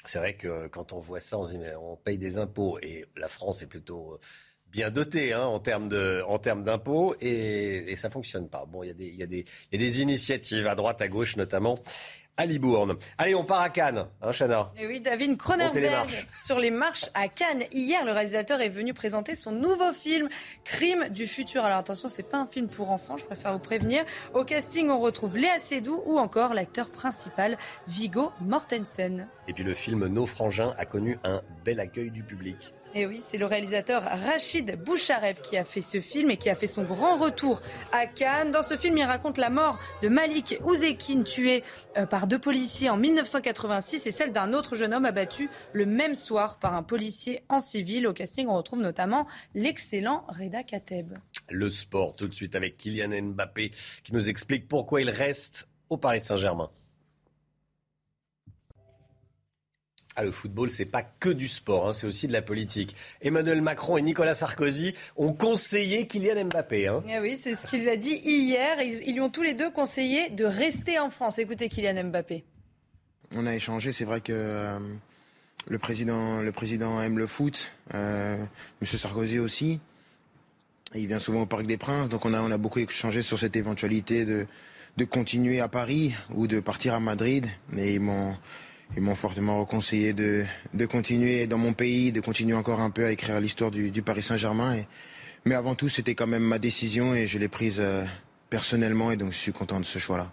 C'est 0.04 0.18
vrai 0.18 0.32
que 0.32 0.66
quand 0.66 0.92
on 0.92 0.98
voit 0.98 1.20
ça, 1.20 1.38
on 1.38 1.96
paye 1.96 2.18
des 2.18 2.36
impôts 2.36 2.78
et 2.82 3.04
la 3.16 3.28
France 3.28 3.62
est 3.62 3.68
plutôt 3.68 4.18
bien 4.66 4.90
doté 4.90 5.32
hein, 5.32 5.44
en 5.44 5.60
termes 5.60 5.88
de, 5.88 6.24
en 6.26 6.40
termes 6.40 6.64
d'impôts 6.64 7.14
et, 7.20 7.92
et 7.92 7.94
ça 7.94 8.10
fonctionne 8.10 8.48
pas. 8.48 8.64
Bon, 8.66 8.82
il 8.82 9.00
y 9.00 9.04
y 9.04 9.16
y 9.16 9.22
a 9.22 9.78
des 9.78 10.02
initiatives 10.02 10.66
à 10.66 10.74
droite, 10.74 11.00
à 11.00 11.06
gauche 11.06 11.36
notamment. 11.36 11.78
À 12.36 12.46
Libourne. 12.46 12.96
Allez, 13.16 13.36
on 13.36 13.44
part 13.44 13.60
à 13.60 13.70
Cannes, 13.70 14.08
hein, 14.20 14.32
Chana? 14.32 14.72
Et 14.76 14.88
oui, 14.88 15.00
David 15.00 15.36
Cronenberg 15.36 16.26
sur 16.34 16.58
les 16.58 16.72
marches 16.72 17.08
à 17.14 17.28
Cannes. 17.28 17.62
Hier, 17.70 18.04
le 18.04 18.10
réalisateur 18.10 18.60
est 18.60 18.70
venu 18.70 18.92
présenter 18.92 19.36
son 19.36 19.52
nouveau 19.52 19.92
film, 19.92 20.28
Crime 20.64 21.08
du 21.10 21.28
futur. 21.28 21.64
Alors 21.64 21.78
attention, 21.78 22.08
c'est 22.08 22.28
pas 22.28 22.38
un 22.38 22.46
film 22.46 22.66
pour 22.66 22.90
enfants, 22.90 23.16
je 23.16 23.24
préfère 23.24 23.52
vous 23.52 23.60
prévenir. 23.60 24.04
Au 24.32 24.42
casting, 24.42 24.90
on 24.90 24.98
retrouve 24.98 25.38
Léa 25.38 25.60
Seydoux 25.60 26.02
ou 26.06 26.18
encore 26.18 26.54
l'acteur 26.54 26.90
principal, 26.90 27.56
Vigo 27.86 28.32
Mortensen. 28.40 29.28
Et 29.46 29.52
puis 29.52 29.62
le 29.62 29.74
film 29.74 30.08
Nos 30.08 30.26
Frangins 30.26 30.74
a 30.76 30.86
connu 30.86 31.16
un 31.22 31.40
bel 31.64 31.78
accueil 31.78 32.10
du 32.10 32.24
public. 32.24 32.74
Et 32.96 33.06
oui, 33.06 33.18
c'est 33.20 33.38
le 33.38 33.46
réalisateur 33.46 34.04
Rachid 34.04 34.80
Bouchareb 34.84 35.38
qui 35.40 35.56
a 35.56 35.64
fait 35.64 35.80
ce 35.80 35.98
film 35.98 36.30
et 36.30 36.36
qui 36.36 36.48
a 36.48 36.54
fait 36.54 36.68
son 36.68 36.84
grand 36.84 37.16
retour 37.16 37.60
à 37.90 38.06
Cannes. 38.06 38.52
Dans 38.52 38.62
ce 38.62 38.76
film, 38.76 38.96
il 38.96 39.02
raconte 39.02 39.36
la 39.36 39.50
mort 39.50 39.80
de 40.00 40.08
Malik 40.08 40.60
Ouzekine, 40.64 41.24
tué 41.24 41.64
euh, 41.96 42.06
par 42.06 42.28
deux 42.28 42.38
policiers 42.38 42.90
en 42.90 42.96
1986, 42.96 44.06
et 44.06 44.12
celle 44.12 44.30
d'un 44.30 44.52
autre 44.52 44.76
jeune 44.76 44.94
homme 44.94 45.06
abattu 45.06 45.50
le 45.72 45.86
même 45.86 46.14
soir 46.14 46.60
par 46.60 46.74
un 46.74 46.84
policier 46.84 47.42
en 47.48 47.58
civil. 47.58 48.06
Au 48.06 48.12
casting, 48.12 48.46
on 48.46 48.54
retrouve 48.54 48.80
notamment 48.80 49.26
l'excellent 49.56 50.24
Reda 50.28 50.62
Kateb. 50.62 51.14
Le 51.50 51.70
sport, 51.70 52.14
tout 52.14 52.28
de 52.28 52.34
suite 52.34 52.54
avec 52.54 52.76
Kylian 52.76 53.22
Mbappé, 53.30 53.72
qui 54.04 54.14
nous 54.14 54.30
explique 54.30 54.68
pourquoi 54.68 55.00
il 55.00 55.10
reste 55.10 55.68
au 55.90 55.96
Paris 55.96 56.20
Saint-Germain. 56.20 56.70
Ah, 60.16 60.22
le 60.22 60.30
football, 60.30 60.70
c'est 60.70 60.84
pas 60.84 61.02
que 61.02 61.28
du 61.28 61.48
sport, 61.48 61.88
hein, 61.88 61.92
c'est 61.92 62.06
aussi 62.06 62.28
de 62.28 62.32
la 62.32 62.42
politique. 62.42 62.94
Emmanuel 63.20 63.60
Macron 63.62 63.96
et 63.96 64.02
Nicolas 64.02 64.34
Sarkozy 64.34 64.94
ont 65.16 65.32
conseillé 65.32 66.06
Kylian 66.06 66.44
Mbappé. 66.44 66.86
Hein. 66.86 67.02
Ah 67.08 67.20
oui, 67.20 67.36
c'est 67.36 67.56
ce 67.56 67.66
qu'il 67.66 67.88
a 67.88 67.96
dit 67.96 68.20
hier. 68.24 68.80
Ils, 68.80 69.12
lui 69.12 69.20
ont 69.20 69.30
tous 69.30 69.42
les 69.42 69.54
deux 69.54 69.72
conseillé 69.72 70.30
de 70.30 70.44
rester 70.44 71.00
en 71.00 71.10
France. 71.10 71.40
Écoutez 71.40 71.68
Kylian 71.68 72.04
Mbappé. 72.04 72.44
On 73.34 73.44
a 73.44 73.56
échangé, 73.56 73.90
c'est 73.90 74.04
vrai 74.04 74.20
que 74.20 74.32
euh, 74.32 74.78
le, 75.66 75.78
président, 75.78 76.42
le 76.42 76.52
président 76.52 77.00
aime 77.00 77.18
le 77.18 77.26
foot, 77.26 77.72
euh, 77.94 78.36
Monsieur 78.80 78.98
Sarkozy 78.98 79.40
aussi. 79.40 79.80
Il 80.94 81.08
vient 81.08 81.18
souvent 81.18 81.42
au 81.42 81.46
Parc 81.46 81.66
des 81.66 81.76
Princes, 81.76 82.08
donc 82.08 82.24
on 82.24 82.34
a, 82.34 82.40
on 82.40 82.52
a 82.52 82.58
beaucoup 82.58 82.78
échangé 82.78 83.22
sur 83.22 83.36
cette 83.36 83.56
éventualité 83.56 84.24
de, 84.24 84.46
de 84.96 85.04
continuer 85.04 85.58
à 85.58 85.66
Paris 85.66 86.14
ou 86.30 86.46
de 86.46 86.60
partir 86.60 86.94
à 86.94 87.00
Madrid. 87.00 87.46
Mais 87.70 87.94
ils 87.94 88.00
m'ont 88.00 88.36
ils 88.96 89.02
m'ont 89.02 89.14
fortement 89.14 89.60
reconseillé 89.60 90.12
de, 90.12 90.44
de 90.72 90.86
continuer 90.86 91.46
dans 91.46 91.58
mon 91.58 91.72
pays, 91.72 92.12
de 92.12 92.20
continuer 92.20 92.54
encore 92.54 92.80
un 92.80 92.90
peu 92.90 93.06
à 93.06 93.10
écrire 93.10 93.40
l'histoire 93.40 93.70
du, 93.70 94.02
Paris 94.02 94.22
Saint-Germain. 94.22 94.76
Mais 95.44 95.54
avant 95.54 95.74
tout, 95.74 95.88
c'était 95.88 96.14
quand 96.14 96.26
même 96.26 96.44
ma 96.44 96.58
décision 96.58 97.14
et 97.14 97.26
je 97.26 97.38
l'ai 97.38 97.48
prise 97.48 97.78
euh, 97.80 98.04
personnellement 98.50 99.10
et 99.10 99.16
donc 99.16 99.32
je 99.32 99.38
suis 99.38 99.52
content 99.52 99.80
de 99.80 99.84
ce 99.84 99.98
choix-là. 99.98 100.30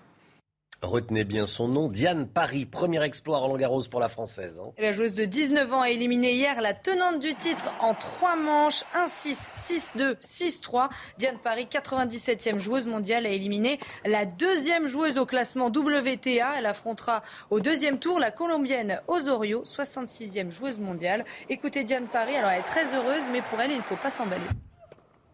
Retenez 0.82 1.25
bien 1.25 1.45
son 1.45 1.67
nom, 1.67 1.89
Diane 1.89 2.27
Paris, 2.27 2.65
premier 2.65 3.03
exploit 3.03 3.38
Roland 3.38 3.57
Garros 3.57 3.84
pour 3.84 3.99
la 3.99 4.09
Française. 4.09 4.59
Hein. 4.59 4.71
La 4.79 4.91
joueuse 4.91 5.13
de 5.13 5.25
19 5.25 5.71
ans 5.71 5.82
a 5.82 5.91
éliminé 5.91 6.34
hier 6.34 6.59
la 6.59 6.73
tenante 6.73 7.19
du 7.19 7.36
titre 7.36 7.71
en 7.82 7.93
trois 7.93 8.36
manches, 8.36 8.84
1-6, 8.95 9.51
6-2, 9.95 10.15
6-3. 10.19 10.89
Diane 11.19 11.38
Paris, 11.38 11.67
97e 11.71 12.57
joueuse 12.57 12.88
mondiale, 12.88 13.27
a 13.27 13.29
éliminé 13.29 13.79
la 14.05 14.25
deuxième 14.25 14.88
joueuse 14.88 15.19
au 15.19 15.27
classement 15.27 15.67
WTA. 15.67 16.55
Elle 16.57 16.65
affrontera 16.65 17.21
au 17.51 17.59
deuxième 17.59 17.99
tour 17.99 18.19
la 18.19 18.32
Colombienne 18.32 19.01
Osorio, 19.07 19.61
66e 19.63 20.49
joueuse 20.49 20.79
mondiale. 20.79 21.25
Écoutez 21.49 21.84
Diane 21.84 22.07
Paris, 22.07 22.36
alors 22.36 22.49
elle 22.49 22.61
est 22.61 22.63
très 22.63 22.86
heureuse, 22.95 23.29
mais 23.32 23.41
pour 23.41 23.61
elle, 23.61 23.71
il 23.71 23.77
ne 23.77 23.84
faut 23.84 23.97
pas 23.97 24.09
s'emballer. 24.09 24.41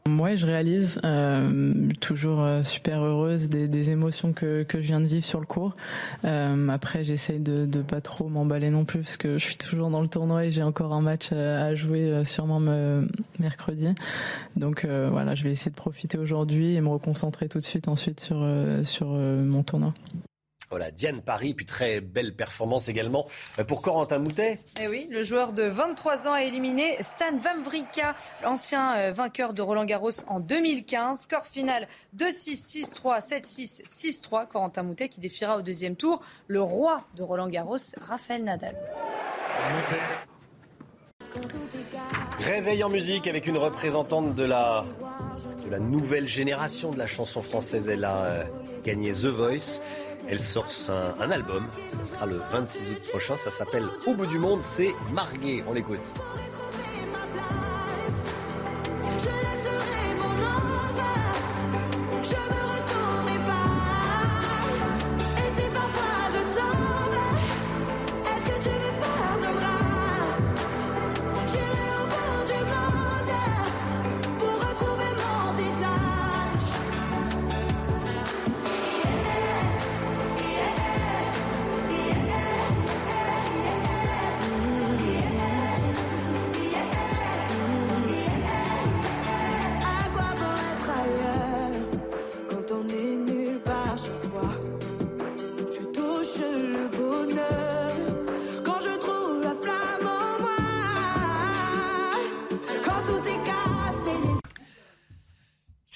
Moi, 0.07 0.35
je 0.35 0.45
réalise, 0.45 0.99
euh, 1.03 1.89
toujours 1.99 2.41
euh, 2.41 2.63
super 2.63 3.03
heureuse 3.03 3.49
des, 3.49 3.91
émotions 3.91 4.33
que, 4.33 4.65
je 4.69 4.77
viens 4.77 4.99
de 4.99 5.05
vivre 5.05 5.25
sur 5.25 5.39
le 5.39 5.45
cours. 5.45 5.75
Euh, 6.25 6.69
après, 6.69 7.03
j'essaye 7.03 7.39
de, 7.39 7.65
de 7.65 7.81
pas 7.81 8.01
trop 8.01 8.29
m'emballer 8.29 8.69
non 8.69 8.85
plus 8.85 9.01
parce 9.01 9.17
que 9.17 9.37
je 9.37 9.45
suis 9.45 9.57
toujours 9.57 9.89
dans 9.89 10.01
le 10.01 10.07
tournoi 10.07 10.45
et 10.45 10.51
j'ai 10.51 10.63
encore 10.63 10.93
un 10.93 11.01
match 11.01 11.31
à 11.31 11.75
jouer 11.75 12.23
sûrement 12.25 12.59
mercredi. 13.39 13.89
Donc 14.55 14.85
voilà, 14.85 15.35
je 15.35 15.43
vais 15.43 15.51
essayer 15.51 15.71
de 15.71 15.75
profiter 15.75 16.17
aujourd'hui 16.17 16.75
et 16.75 16.81
me 16.81 16.89
reconcentrer 16.89 17.47
tout 17.47 17.59
de 17.59 17.65
suite 17.65 17.87
ensuite 17.87 18.19
sur 18.19 18.45
sur 18.83 19.07
mon 19.07 19.63
tournoi. 19.63 19.93
Voilà, 20.69 20.91
Diane 20.91 21.21
Paris, 21.21 21.53
puis 21.53 21.65
très 21.65 22.01
belle 22.01 22.35
performance 22.35 22.89
également 22.89 23.27
pour 23.67 23.81
Corentin 23.81 24.19
Moutet. 24.19 24.59
Eh 24.81 24.87
oui, 24.87 25.07
le 25.09 25.23
joueur 25.23 25.53
de 25.53 25.63
23 25.63 26.27
ans 26.27 26.33
a 26.33 26.43
éliminé 26.43 26.97
Stan 27.01 27.37
Wawrinka, 27.43 28.15
l'ancien 28.43 28.95
euh, 28.97 29.11
vainqueur 29.11 29.53
de 29.53 29.61
Roland 29.61 29.85
Garros 29.85 30.11
en 30.27 30.39
2015. 30.39 31.21
Score 31.21 31.45
final 31.45 31.87
2-6, 32.17 32.91
6-3, 32.93 33.25
7-6, 33.25 33.83
6-3. 33.85 34.47
Corentin 34.47 34.83
Moutet 34.83 35.09
qui 35.09 35.19
défiera 35.19 35.57
au 35.57 35.61
deuxième 35.61 35.95
tour 35.95 36.21
le 36.47 36.61
roi 36.61 37.03
de 37.15 37.23
Roland 37.23 37.47
Garros, 37.47 37.77
Raphaël 38.01 38.43
Nadal. 38.43 38.75
Réveil 42.39 42.83
en 42.83 42.89
musique 42.89 43.27
avec 43.27 43.47
une 43.47 43.57
représentante 43.57 44.35
de 44.35 44.43
la, 44.43 44.85
de 45.65 45.69
la 45.69 45.79
nouvelle 45.79 46.27
génération 46.27 46.91
de 46.91 46.97
la 46.97 47.07
chanson 47.07 47.41
française. 47.41 47.89
Elle 47.89 48.05
a 48.05 48.25
euh, 48.25 48.43
gagné 48.83 49.11
The 49.11 49.25
Voice. 49.25 49.81
Elle 50.29 50.41
sort 50.41 50.67
un, 50.89 51.31
album, 51.31 51.67
ça 51.89 52.03
sera 52.03 52.25
le 52.25 52.41
26 52.51 52.79
août 52.91 53.09
prochain, 53.11 53.37
ça 53.37 53.49
s'appelle 53.49 53.83
Au 54.05 54.13
bout 54.13 54.25
du 54.25 54.39
monde, 54.39 54.59
c'est 54.61 54.91
Margué, 55.13 55.63
on 55.69 55.73
l'écoute. 55.73 56.13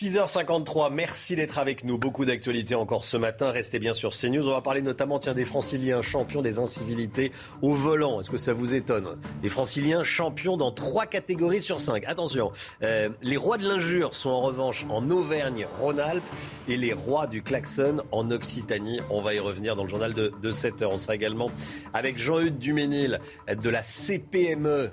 H 0.09 0.27
53 0.27 0.89
merci 0.89 1.35
d'être 1.35 1.59
avec 1.59 1.83
nous. 1.83 1.97
Beaucoup 1.97 2.25
d'actualités 2.25 2.75
encore 2.75 3.05
ce 3.05 3.17
matin. 3.17 3.51
Restez 3.51 3.77
bien 3.77 3.93
sur 3.93 4.11
CNews. 4.11 4.47
On 4.47 4.51
va 4.51 4.61
parler 4.61 4.81
notamment 4.81 5.19
tiens, 5.19 5.33
des 5.33 5.45
franciliens 5.45 6.01
champions 6.01 6.41
des 6.41 6.59
incivilités 6.59 7.31
au 7.61 7.73
volant. 7.73 8.19
Est-ce 8.19 8.29
que 8.29 8.37
ça 8.37 8.53
vous 8.53 8.73
étonne? 8.73 9.19
Les 9.43 9.49
franciliens 9.49 10.03
champions 10.03 10.57
dans 10.57 10.71
trois 10.71 11.05
catégories 11.05 11.61
sur 11.61 11.79
cinq. 11.79 12.03
Attention, 12.07 12.51
euh, 12.81 13.09
les 13.21 13.37
rois 13.37 13.57
de 13.57 13.67
l'injure 13.67 14.15
sont 14.15 14.31
en 14.31 14.41
revanche 14.41 14.85
en 14.89 15.07
Auvergne-Rhône-Alpes 15.09 16.23
et 16.67 16.77
les 16.77 16.93
rois 16.93 17.27
du 17.27 17.43
klaxon 17.43 18.01
en 18.11 18.31
Occitanie. 18.31 18.99
On 19.09 19.21
va 19.21 19.33
y 19.35 19.39
revenir 19.39 19.75
dans 19.75 19.83
le 19.83 19.89
journal 19.89 20.13
de, 20.13 20.33
de 20.41 20.51
7 20.51 20.81
heures. 20.81 20.91
On 20.91 20.97
sera 20.97 21.15
également 21.15 21.51
avec 21.93 22.17
Jean-Hugues 22.17 22.57
Duménil 22.57 23.19
de 23.47 23.69
la 23.69 23.83
CPME. 23.83 24.89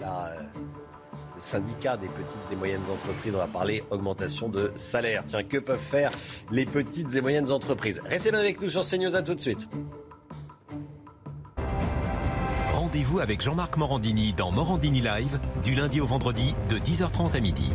La, 0.00 0.32
syndicat 1.40 1.96
des 1.96 2.08
petites 2.08 2.52
et 2.52 2.56
moyennes 2.56 2.88
entreprises. 2.92 3.34
On 3.34 3.38
va 3.38 3.46
parler 3.46 3.82
augmentation 3.90 4.48
de 4.48 4.72
salaire. 4.76 5.24
Tiens, 5.24 5.42
que 5.42 5.58
peuvent 5.58 5.78
faire 5.78 6.10
les 6.50 6.64
petites 6.64 7.14
et 7.14 7.20
moyennes 7.20 7.50
entreprises? 7.50 8.00
Restez 8.04 8.30
bien 8.30 8.40
avec 8.40 8.60
nous 8.60 8.68
sur 8.68 8.82
CNews. 8.82 9.16
À 9.16 9.22
tout 9.22 9.34
de 9.34 9.40
suite. 9.40 9.68
Rendez-vous 12.74 13.20
avec 13.20 13.40
Jean-Marc 13.40 13.76
Morandini 13.76 14.32
dans 14.32 14.50
Morandini 14.50 15.00
Live 15.00 15.38
du 15.62 15.74
lundi 15.74 16.00
au 16.00 16.06
vendredi 16.06 16.54
de 16.68 16.76
10h30 16.76 17.36
à 17.36 17.40
midi. 17.40 17.70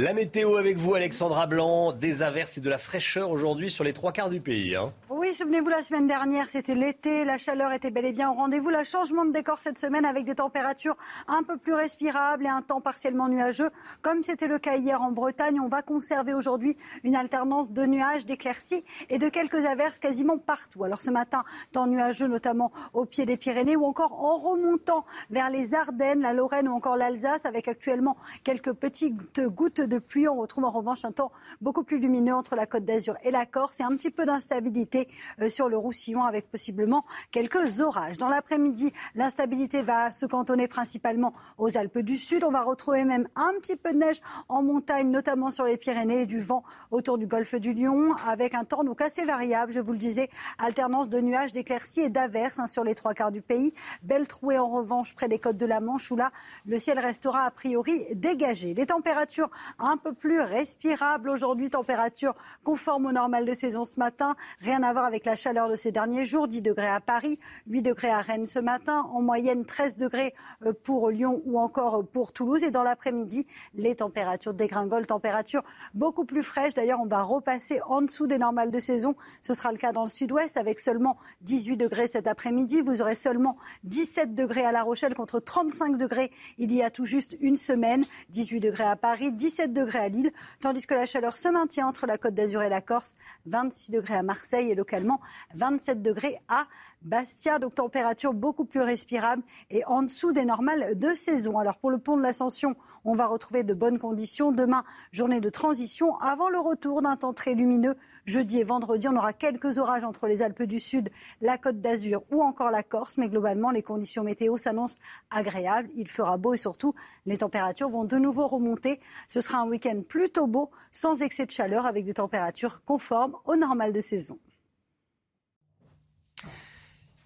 La 0.00 0.12
météo 0.12 0.58
avec 0.58 0.76
vous, 0.76 0.94
Alexandra 0.94 1.48
Blanc. 1.48 1.90
Des 1.90 2.22
averses 2.22 2.56
et 2.56 2.60
de 2.60 2.70
la 2.70 2.78
fraîcheur 2.78 3.32
aujourd'hui 3.32 3.68
sur 3.68 3.82
les 3.82 3.92
trois 3.92 4.12
quarts 4.12 4.30
du 4.30 4.40
pays. 4.40 4.76
Hein. 4.76 4.92
Oui, 5.10 5.34
souvenez-vous, 5.34 5.70
la 5.70 5.82
semaine 5.82 6.06
dernière, 6.06 6.48
c'était 6.48 6.76
l'été, 6.76 7.24
la 7.24 7.36
chaleur 7.36 7.72
était 7.72 7.90
bel 7.90 8.04
et 8.04 8.12
bien 8.12 8.30
au 8.30 8.34
rendez-vous. 8.34 8.70
Le 8.70 8.84
changement 8.84 9.24
de 9.24 9.32
décor 9.32 9.58
cette 9.58 9.76
semaine 9.76 10.04
avec 10.04 10.24
des 10.24 10.36
températures 10.36 10.94
un 11.26 11.42
peu 11.42 11.56
plus 11.56 11.74
respirables 11.74 12.46
et 12.46 12.48
un 12.48 12.62
temps 12.62 12.80
partiellement 12.80 13.28
nuageux. 13.28 13.70
Comme 14.00 14.22
c'était 14.22 14.46
le 14.46 14.60
cas 14.60 14.76
hier 14.76 15.02
en 15.02 15.10
Bretagne, 15.10 15.58
on 15.58 15.66
va 15.66 15.82
conserver 15.82 16.32
aujourd'hui 16.32 16.76
une 17.02 17.16
alternance 17.16 17.72
de 17.72 17.84
nuages, 17.84 18.24
d'éclaircies 18.24 18.84
et 19.10 19.18
de 19.18 19.28
quelques 19.28 19.66
averses 19.66 19.98
quasiment 19.98 20.38
partout. 20.38 20.84
Alors 20.84 21.02
ce 21.02 21.10
matin, 21.10 21.42
temps 21.72 21.88
nuageux 21.88 22.28
notamment 22.28 22.70
au 22.92 23.04
pied 23.04 23.26
des 23.26 23.36
Pyrénées 23.36 23.74
ou 23.74 23.84
encore 23.84 24.12
en 24.24 24.36
remontant 24.36 25.04
vers 25.30 25.50
les 25.50 25.74
Ardennes, 25.74 26.20
la 26.20 26.34
Lorraine 26.34 26.68
ou 26.68 26.72
encore 26.76 26.96
l'Alsace 26.96 27.46
avec 27.46 27.66
actuellement 27.66 28.16
quelques 28.44 28.74
petites 28.74 29.40
gouttes 29.40 29.87
de 29.88 29.98
pluie. 29.98 30.28
On 30.28 30.36
retrouve 30.36 30.64
en 30.64 30.70
revanche 30.70 31.04
un 31.04 31.12
temps 31.12 31.32
beaucoup 31.60 31.82
plus 31.82 31.98
lumineux 31.98 32.34
entre 32.34 32.54
la 32.54 32.66
Côte 32.66 32.84
d'Azur 32.84 33.16
et 33.22 33.30
la 33.30 33.46
Corse 33.46 33.80
et 33.80 33.82
un 33.82 33.96
petit 33.96 34.10
peu 34.10 34.24
d'instabilité 34.24 35.08
euh, 35.40 35.50
sur 35.50 35.68
le 35.68 35.76
Roussillon 35.76 36.24
avec 36.24 36.50
possiblement 36.50 37.04
quelques 37.30 37.80
orages. 37.80 38.18
Dans 38.18 38.28
l'après-midi, 38.28 38.92
l'instabilité 39.14 39.82
va 39.82 40.12
se 40.12 40.26
cantonner 40.26 40.68
principalement 40.68 41.32
aux 41.56 41.76
Alpes 41.76 41.98
du 41.98 42.16
Sud. 42.16 42.44
On 42.44 42.50
va 42.50 42.62
retrouver 42.62 43.04
même 43.04 43.28
un 43.34 43.52
petit 43.60 43.76
peu 43.76 43.92
de 43.92 43.98
neige 43.98 44.20
en 44.48 44.62
montagne, 44.62 45.10
notamment 45.10 45.50
sur 45.50 45.64
les 45.64 45.76
Pyrénées 45.76 46.22
et 46.22 46.26
du 46.26 46.38
vent 46.38 46.62
autour 46.90 47.18
du 47.18 47.26
golfe 47.26 47.54
du 47.54 47.72
Lion 47.72 48.14
avec 48.26 48.54
un 48.54 48.64
temps 48.64 48.84
donc 48.84 49.00
assez 49.00 49.24
variable. 49.24 49.72
Je 49.72 49.80
vous 49.80 49.92
le 49.92 49.98
disais, 49.98 50.28
alternance 50.58 51.08
de 51.08 51.20
nuages, 51.20 51.52
d'éclaircies 51.52 52.02
et 52.02 52.08
d'averses 52.08 52.58
hein, 52.58 52.66
sur 52.66 52.84
les 52.84 52.94
trois 52.94 53.14
quarts 53.14 53.32
du 53.32 53.42
pays. 53.42 53.72
Belle 54.02 54.26
trouée 54.26 54.58
en 54.58 54.68
revanche 54.68 55.14
près 55.14 55.28
des 55.28 55.38
côtes 55.38 55.56
de 55.56 55.66
la 55.66 55.80
Manche 55.80 56.10
où 56.10 56.16
là, 56.16 56.30
le 56.66 56.78
ciel 56.78 56.98
restera 56.98 57.44
a 57.44 57.50
priori 57.50 58.06
dégagé. 58.14 58.74
Les 58.74 58.86
températures 58.86 59.50
un 59.78 59.96
peu 59.96 60.12
plus 60.12 60.40
respirables 60.40 61.30
aujourd'hui, 61.30 61.70
température 61.70 62.34
conforme 62.64 63.06
au 63.06 63.12
normal 63.12 63.44
de 63.44 63.54
saison 63.54 63.84
ce 63.84 63.98
matin. 63.98 64.36
Rien 64.60 64.82
à 64.82 64.92
voir 64.92 65.04
avec 65.04 65.24
la 65.24 65.36
chaleur 65.36 65.68
de 65.68 65.76
ces 65.76 65.92
derniers 65.92 66.24
jours. 66.24 66.48
10 66.48 66.62
degrés 66.62 66.88
à 66.88 67.00
Paris, 67.00 67.38
8 67.68 67.82
degrés 67.82 68.10
à 68.10 68.18
Rennes 68.18 68.46
ce 68.46 68.58
matin. 68.58 69.08
En 69.12 69.22
moyenne, 69.22 69.64
13 69.64 69.96
degrés 69.96 70.34
euh, 70.64 70.72
pour 70.72 71.10
Lyon 71.10 71.42
ou 71.44 71.58
encore 71.58 72.04
pour 72.06 72.32
Toulouse. 72.32 72.62
Et 72.62 72.70
dans 72.70 72.82
l'après-midi, 72.82 73.46
les 73.74 73.96
températures 73.96 74.54
dégringolent. 74.54 75.06
Température 75.06 75.62
beaucoup 75.94 76.24
plus 76.24 76.42
fraîche. 76.42 76.74
D'ailleurs, 76.74 77.00
on 77.00 77.06
va 77.06 77.22
repasser 77.22 77.80
en 77.86 78.02
dessous 78.02 78.26
des 78.26 78.38
normales 78.38 78.70
de 78.70 78.80
saison. 78.80 79.14
Ce 79.40 79.54
sera 79.54 79.72
le 79.72 79.78
cas 79.78 79.92
dans 79.92 80.04
le 80.04 80.10
sud-ouest 80.10 80.56
avec 80.56 80.80
seulement 80.80 81.16
18 81.42 81.76
degrés 81.76 82.08
cet 82.08 82.26
après-midi. 82.26 82.80
Vous 82.80 83.00
aurez 83.00 83.14
seulement 83.14 83.56
17 83.84 84.34
degrés 84.34 84.64
à 84.64 84.72
La 84.72 84.82
Rochelle 84.82 85.14
contre 85.14 85.40
35 85.40 85.96
degrés 85.96 86.30
il 86.58 86.72
y 86.72 86.82
a 86.82 86.90
tout 86.90 87.04
juste 87.04 87.36
une 87.40 87.56
semaine. 87.56 88.04
18 88.30 88.60
degrés 88.60 88.84
à 88.84 88.96
Paris, 88.96 89.32
17 89.68 89.72
degrés 89.72 89.98
à 89.98 90.08
Lille, 90.08 90.32
tandis 90.60 90.86
que 90.86 90.94
la 90.94 91.06
chaleur 91.06 91.36
se 91.36 91.48
maintient 91.48 91.86
entre 91.86 92.06
la 92.06 92.18
Côte 92.18 92.34
d'Azur 92.34 92.62
et 92.62 92.68
la 92.68 92.80
Corse. 92.80 93.16
26 93.46 93.92
degrés 93.92 94.14
à 94.14 94.22
Marseille 94.22 94.70
et 94.70 94.74
localement 94.74 95.20
27 95.54 96.02
degrés 96.02 96.40
à 96.48 96.66
Bastia, 97.02 97.60
donc 97.60 97.76
température 97.76 98.34
beaucoup 98.34 98.64
plus 98.64 98.80
respirable 98.80 99.42
et 99.70 99.84
en 99.84 100.02
dessous 100.02 100.32
des 100.32 100.44
normales 100.44 100.98
de 100.98 101.14
saison. 101.14 101.56
Alors 101.56 101.78
pour 101.78 101.90
le 101.90 101.98
pont 101.98 102.16
de 102.16 102.22
l'Ascension, 102.22 102.74
on 103.04 103.14
va 103.14 103.26
retrouver 103.26 103.62
de 103.62 103.72
bonnes 103.72 103.98
conditions. 103.98 104.50
Demain, 104.50 104.82
journée 105.12 105.40
de 105.40 105.48
transition 105.48 106.16
avant 106.16 106.48
le 106.48 106.58
retour 106.58 107.00
d'un 107.00 107.16
temps 107.16 107.32
très 107.32 107.54
lumineux. 107.54 107.96
Jeudi 108.24 108.58
et 108.58 108.64
vendredi, 108.64 109.06
on 109.08 109.16
aura 109.16 109.32
quelques 109.32 109.78
orages 109.78 110.04
entre 110.04 110.26
les 110.26 110.42
Alpes 110.42 110.64
du 110.64 110.80
Sud, 110.80 111.08
la 111.40 111.56
Côte 111.56 111.80
d'Azur 111.80 112.24
ou 112.32 112.42
encore 112.42 112.72
la 112.72 112.82
Corse, 112.82 113.16
mais 113.16 113.28
globalement, 113.28 113.70
les 113.70 113.82
conditions 113.82 114.24
météo 114.24 114.56
s'annoncent 114.56 114.98
agréables. 115.30 115.88
Il 115.94 116.08
fera 116.08 116.36
beau 116.36 116.52
et 116.54 116.58
surtout, 116.58 116.94
les 117.26 117.38
températures 117.38 117.90
vont 117.90 118.04
de 118.04 118.16
nouveau 118.16 118.48
remonter. 118.48 119.00
Ce 119.28 119.40
sera 119.40 119.58
un 119.58 119.68
week-end 119.68 120.02
plutôt 120.06 120.48
beau, 120.48 120.70
sans 120.92 121.22
excès 121.22 121.46
de 121.46 121.52
chaleur, 121.52 121.86
avec 121.86 122.04
des 122.04 122.14
températures 122.14 122.82
conformes 122.84 123.36
aux 123.44 123.56
normales 123.56 123.92
de 123.92 124.00
saison. 124.00 124.38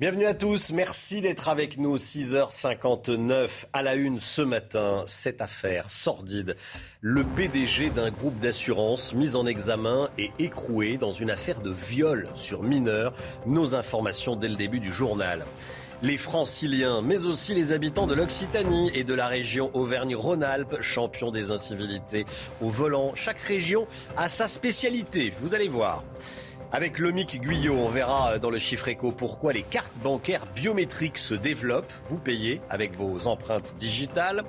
Bienvenue 0.03 0.26
à 0.26 0.34
tous, 0.34 0.72
merci 0.72 1.20
d'être 1.20 1.48
avec 1.48 1.78
nous. 1.78 1.96
6h59 1.96 3.48
à 3.72 3.82
la 3.84 3.94
une 3.94 4.18
ce 4.18 4.42
matin, 4.42 5.05
cette 5.07 5.40
affaire 5.40 5.90
sordide. 5.90 6.57
Le 7.00 7.22
PDG 7.22 7.90
d'un 7.90 8.11
groupe 8.11 8.36
d'assurance 8.40 9.14
mis 9.14 9.36
en 9.36 9.46
examen 9.46 10.11
et 10.18 10.32
écroué 10.40 10.96
dans 10.96 11.12
une 11.12 11.30
affaire 11.30 11.61
de 11.61 11.70
viol 11.70 12.26
sur 12.34 12.64
mineurs. 12.64 13.14
Nos 13.46 13.76
informations 13.76 14.34
dès 14.34 14.48
le 14.48 14.57
début 14.57 14.80
du 14.80 14.92
journal. 14.92 15.44
Les 16.03 16.16
franciliens, 16.16 17.00
mais 17.00 17.24
aussi 17.26 17.55
les 17.55 17.72
habitants 17.72 18.09
de 18.09 18.14
l'Occitanie 18.14 18.90
et 18.96 19.05
de 19.05 19.14
la 19.14 19.28
région 19.28 19.70
Auvergne-Rhône-Alpes, 19.72 20.80
champions 20.80 21.30
des 21.30 21.53
incivilités 21.53 22.26
au 22.61 22.70
volant. 22.70 23.12
Chaque 23.14 23.38
région 23.38 23.86
a 24.16 24.28
sa 24.28 24.48
spécialité, 24.48 25.32
vous 25.40 25.55
allez 25.55 25.68
voir. 25.68 26.03
Avec 26.75 26.99
Lomic 26.99 27.39
Guyot, 27.39 27.75
on 27.75 27.91
verra 27.91 28.39
dans 28.39 28.49
le 28.49 28.59
chiffre 28.59 28.89
éco 28.89 29.12
pourquoi 29.12 29.53
les 29.53 29.62
cartes 29.62 29.99
bancaires 29.99 30.47
biométriques 30.55 31.18
se 31.18 31.35
développent. 31.35 31.93
Vous 32.09 32.16
payez 32.16 32.62
avec 32.70 32.97
vos 32.97 33.27
empreintes 33.27 33.77
digitales. 33.77 34.43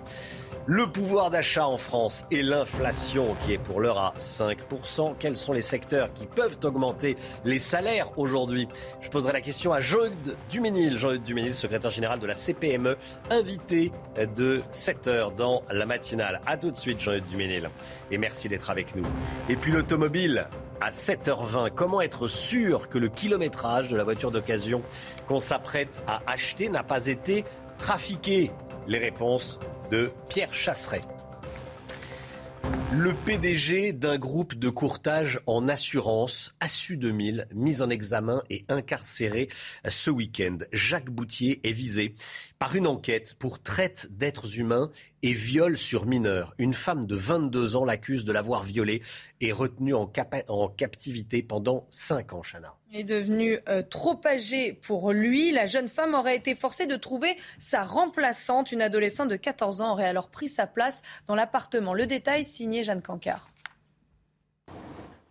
Le 0.65 0.88
pouvoir 0.88 1.30
d'achat 1.30 1.67
en 1.67 1.78
France 1.78 2.24
et 2.32 2.41
l'inflation 2.41 3.36
qui 3.41 3.51
est 3.51 3.57
pour 3.57 3.82
l'heure 3.82 3.97
à 3.97 4.13
5%. 4.17 5.15
Quels 5.19 5.36
sont 5.36 5.51
les 5.51 5.61
secteurs 5.61 6.13
qui 6.13 6.26
peuvent 6.26 6.57
augmenter 6.63 7.17
les 7.43 7.59
salaires 7.59 8.17
aujourd'hui? 8.17 8.69
Je 9.01 9.09
poserai 9.09 9.34
la 9.34 9.41
question 9.41 9.74
à 9.74 9.82
Jean-Hugues 9.82 10.38
Duménil, 10.49 10.97
Jean-Hugues 10.97 11.24
Duménil, 11.24 11.53
secrétaire 11.53 11.91
général 11.91 12.19
de 12.19 12.26
la 12.26 12.36
CPME, 12.36 12.95
invité 13.32 13.91
de 14.38 14.61
7h 14.71 15.36
dans 15.36 15.63
la 15.69 15.86
matinale. 15.86 16.39
A 16.45 16.55
tout 16.55 16.71
de 16.71 16.78
suite 16.78 17.01
Jean-Hugues 17.01 17.28
Duménil 17.30 17.69
et 18.09 18.17
merci 18.17 18.47
d'être 18.47 18.69
avec 18.69 18.95
nous. 18.95 19.05
Et 19.49 19.57
puis 19.57 19.74
l'automobile, 19.74 20.47
à 20.84 20.89
7h20. 20.89 21.71
Comment 21.73 22.01
être 22.01 22.27
sûr 22.27 22.89
que 22.89 22.97
le 22.97 23.07
kilométrage 23.07 23.88
de 23.88 23.95
la 23.95 24.03
voiture 24.03 24.31
d'occasion 24.31 24.81
qu'on 25.27 25.39
s'apprête 25.39 26.03
à 26.07 26.21
acheter 26.27 26.67
n'a 26.67 26.84
pas 26.84 27.07
été 27.07 27.45
trafiqué? 27.77 28.51
Les 28.86 28.97
réponses 28.97 29.59
de 29.89 30.11
Pierre 30.27 30.53
Chasseret. 30.53 30.99
Le 32.91 33.13
PDG 33.13 33.93
d'un 33.93 34.17
groupe 34.17 34.55
de 34.55 34.69
courtage 34.69 35.39
en 35.47 35.67
assurance, 35.69 36.53
Assu 36.59 36.97
2000, 36.97 37.47
mis 37.53 37.81
en 37.81 37.89
examen 37.89 38.43
et 38.49 38.65
incarcéré 38.67 39.47
ce 39.88 40.11
week-end. 40.11 40.57
Jacques 40.71 41.09
Boutier 41.09 41.59
est 41.63 41.71
visé 41.71 42.13
par 42.64 42.78
une 42.78 42.88
enquête 42.88 43.36
pour 43.38 43.61
traite 43.61 44.07
d'êtres 44.11 44.57
humains 44.57 44.89
et 45.22 45.34
viol 45.34 45.78
sur 45.78 46.05
mineurs. 46.05 46.55
Une 46.57 46.74
femme 46.74 47.05
de 47.05 47.14
22 47.14 47.76
ans 47.76 47.84
l'accuse 47.84 48.24
de 48.24 48.32
l'avoir 48.32 48.64
violé 48.64 49.01
et 49.41 49.51
retenue 49.51 49.93
en, 49.93 50.09
en, 50.47 50.70
captivité 50.70 51.43
pendant 51.43 51.86
5 51.89 52.32
ans, 52.32 52.41
Chana. 52.41 52.74
Est 52.93 53.03
devenue 53.03 53.59
euh, 53.68 53.82
trop 53.82 54.18
âgée 54.26 54.72
pour 54.72 55.11
lui. 55.11 55.51
La 55.51 55.66
jeune 55.66 55.89
femme 55.89 56.14
aurait 56.14 56.38
été 56.38 56.55
forcée 56.55 56.88
de 56.88 56.95
trouver 56.95 57.36
sa 57.57 57.84
remplaçante. 57.84 58.72
Une 58.72 58.82
adolescente 58.82 59.28
de 59.28 59.36
14 59.36 59.82
ans 59.82 59.91
aurait 59.91 60.07
alors 60.07 60.30
pris 60.30 60.47
sa 60.47 60.66
place 60.66 61.01
dans 61.28 61.36
l'appartement. 61.36 61.93
Le 61.93 62.07
détail 62.07 62.45
signé 62.45 62.86
Jeanne 62.86 63.01
Cancard. 63.01 63.51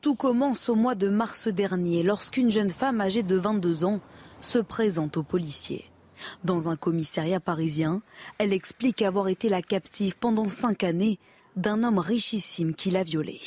Tout 0.02 0.16
commence 0.16 0.68
au 0.68 0.74
mois 0.74 0.96
de 0.96 1.08
mars 1.08 1.48
dernier 1.48 2.02
lorsqu'une 2.02 2.50
jeune 2.50 2.68
femme 2.68 3.00
âgée 3.00 3.22
de 3.22 3.36
22 3.36 3.86
ans 3.86 4.00
se 4.42 4.58
présente 4.58 5.16
aux 5.16 5.22
policiers. 5.22 5.86
Dans 6.44 6.68
un 6.68 6.76
commissariat 6.76 7.40
parisien, 7.40 8.02
elle 8.38 8.52
explique 8.52 9.02
avoir 9.02 9.28
été 9.28 9.48
la 9.48 9.62
captive 9.62 10.16
pendant 10.16 10.48
cinq 10.48 10.84
années 10.84 11.18
d'un 11.56 11.82
homme 11.82 11.98
richissime 11.98 12.74
qui 12.74 12.90
l'a 12.90 13.02
violée. 13.02 13.40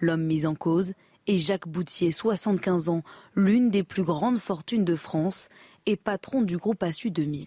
L'homme 0.00 0.24
mis 0.24 0.46
en 0.46 0.54
cause 0.54 0.92
est 1.26 1.38
Jacques 1.38 1.68
Boutier, 1.68 2.12
75 2.12 2.88
ans, 2.88 3.02
l'une 3.34 3.70
des 3.70 3.82
plus 3.82 4.02
grandes 4.02 4.38
fortunes 4.38 4.84
de 4.84 4.96
France 4.96 5.48
et 5.86 5.96
patron 5.96 6.42
du 6.42 6.56
groupe 6.56 6.82
Assu 6.82 7.10
2000. 7.10 7.46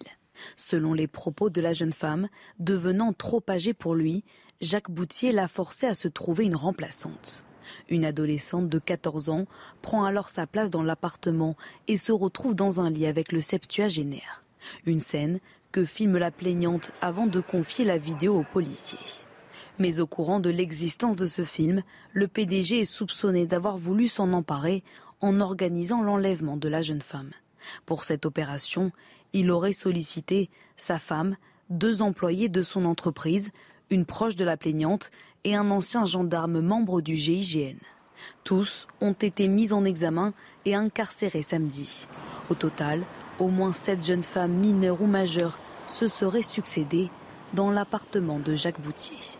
Selon 0.56 0.94
les 0.94 1.08
propos 1.08 1.50
de 1.50 1.60
la 1.60 1.72
jeune 1.72 1.92
femme, 1.92 2.28
devenant 2.58 3.12
trop 3.12 3.42
âgée 3.48 3.74
pour 3.74 3.94
lui, 3.94 4.24
Jacques 4.60 4.90
Boutier 4.90 5.32
l'a 5.32 5.48
forcé 5.48 5.86
à 5.86 5.94
se 5.94 6.08
trouver 6.08 6.44
une 6.44 6.56
remplaçante. 6.56 7.44
Une 7.88 8.04
adolescente 8.04 8.68
de 8.68 8.78
14 8.78 9.28
ans 9.28 9.44
prend 9.82 10.04
alors 10.04 10.30
sa 10.30 10.46
place 10.46 10.70
dans 10.70 10.82
l'appartement 10.82 11.56
et 11.86 11.96
se 11.96 12.12
retrouve 12.12 12.54
dans 12.54 12.80
un 12.80 12.90
lit 12.90 13.06
avec 13.06 13.32
le 13.32 13.40
septuagénaire. 13.40 14.44
Une 14.86 15.00
scène 15.00 15.40
que 15.72 15.84
filme 15.84 16.18
la 16.18 16.30
plaignante 16.30 16.92
avant 17.00 17.26
de 17.26 17.40
confier 17.40 17.84
la 17.84 17.98
vidéo 17.98 18.38
aux 18.38 18.44
policiers. 18.44 18.98
Mais 19.78 20.00
au 20.00 20.06
courant 20.06 20.40
de 20.40 20.50
l'existence 20.50 21.16
de 21.16 21.26
ce 21.26 21.42
film, 21.42 21.82
le 22.12 22.26
PDG 22.26 22.80
est 22.80 22.84
soupçonné 22.84 23.46
d'avoir 23.46 23.76
voulu 23.76 24.08
s'en 24.08 24.32
emparer 24.32 24.82
en 25.20 25.40
organisant 25.40 26.02
l'enlèvement 26.02 26.56
de 26.56 26.68
la 26.68 26.82
jeune 26.82 27.02
femme. 27.02 27.30
Pour 27.86 28.04
cette 28.04 28.26
opération, 28.26 28.92
il 29.32 29.50
aurait 29.50 29.72
sollicité 29.72 30.50
sa 30.76 30.98
femme, 30.98 31.36
deux 31.70 32.02
employés 32.02 32.48
de 32.48 32.62
son 32.62 32.84
entreprise, 32.84 33.50
une 33.90 34.04
proche 34.04 34.36
de 34.36 34.44
la 34.44 34.56
plaignante 34.56 35.10
et 35.44 35.54
un 35.54 35.70
ancien 35.70 36.04
gendarme 36.04 36.60
membre 36.60 37.00
du 37.00 37.16
GIGN. 37.16 37.76
Tous 38.44 38.88
ont 39.00 39.12
été 39.12 39.48
mis 39.48 39.72
en 39.72 39.84
examen 39.84 40.32
et 40.64 40.74
incarcérés 40.74 41.42
samedi. 41.42 42.08
Au 42.50 42.54
total, 42.54 43.04
au 43.38 43.48
moins 43.48 43.72
sept 43.72 44.04
jeunes 44.04 44.24
femmes 44.24 44.52
mineures 44.52 45.00
ou 45.00 45.06
majeures 45.06 45.58
se 45.86 46.06
seraient 46.06 46.42
succédées 46.42 47.10
dans 47.54 47.70
l'appartement 47.70 48.38
de 48.38 48.54
Jacques 48.54 48.80
Boutier. 48.80 49.37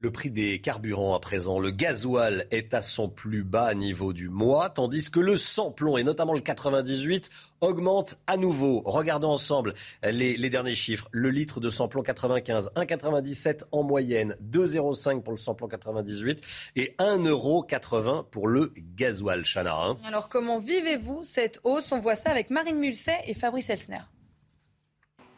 Le 0.00 0.10
prix 0.10 0.30
des 0.30 0.60
carburants 0.60 1.14
à 1.14 1.20
présent, 1.20 1.58
le 1.58 1.70
gasoil 1.70 2.46
est 2.50 2.74
à 2.74 2.82
son 2.82 3.08
plus 3.08 3.44
bas 3.44 3.72
niveau 3.72 4.12
du 4.12 4.28
mois, 4.28 4.68
tandis 4.68 5.10
que 5.10 5.20
le 5.20 5.38
samplon, 5.38 5.96
et 5.96 6.04
notamment 6.04 6.34
le 6.34 6.40
98, 6.40 7.30
augmente 7.62 8.18
à 8.26 8.36
nouveau. 8.36 8.82
Regardons 8.84 9.30
ensemble 9.30 9.72
les, 10.02 10.36
les 10.36 10.50
derniers 10.50 10.74
chiffres. 10.74 11.08
Le 11.12 11.30
litre 11.30 11.60
de 11.60 11.70
samplon 11.70 12.02
95, 12.02 12.72
1,97 12.76 13.62
en 13.72 13.84
moyenne, 13.84 14.36
2,05 14.42 15.22
pour 15.22 15.32
le 15.32 15.38
samplon 15.38 15.66
98 15.66 16.42
et 16.76 16.94
1,80 16.98 18.28
pour 18.28 18.48
le 18.48 18.74
gasoil, 18.76 19.44
Chana. 19.46 19.74
Hein. 19.74 19.96
Alors 20.04 20.28
comment 20.28 20.58
vivez-vous 20.58 21.24
cette 21.24 21.58
hausse? 21.64 21.90
On 21.92 22.00
voit 22.00 22.16
ça 22.16 22.30
avec 22.30 22.50
Marine 22.50 22.76
Mulset 22.76 23.22
et 23.26 23.32
Fabrice 23.32 23.70
Elsner. 23.70 24.02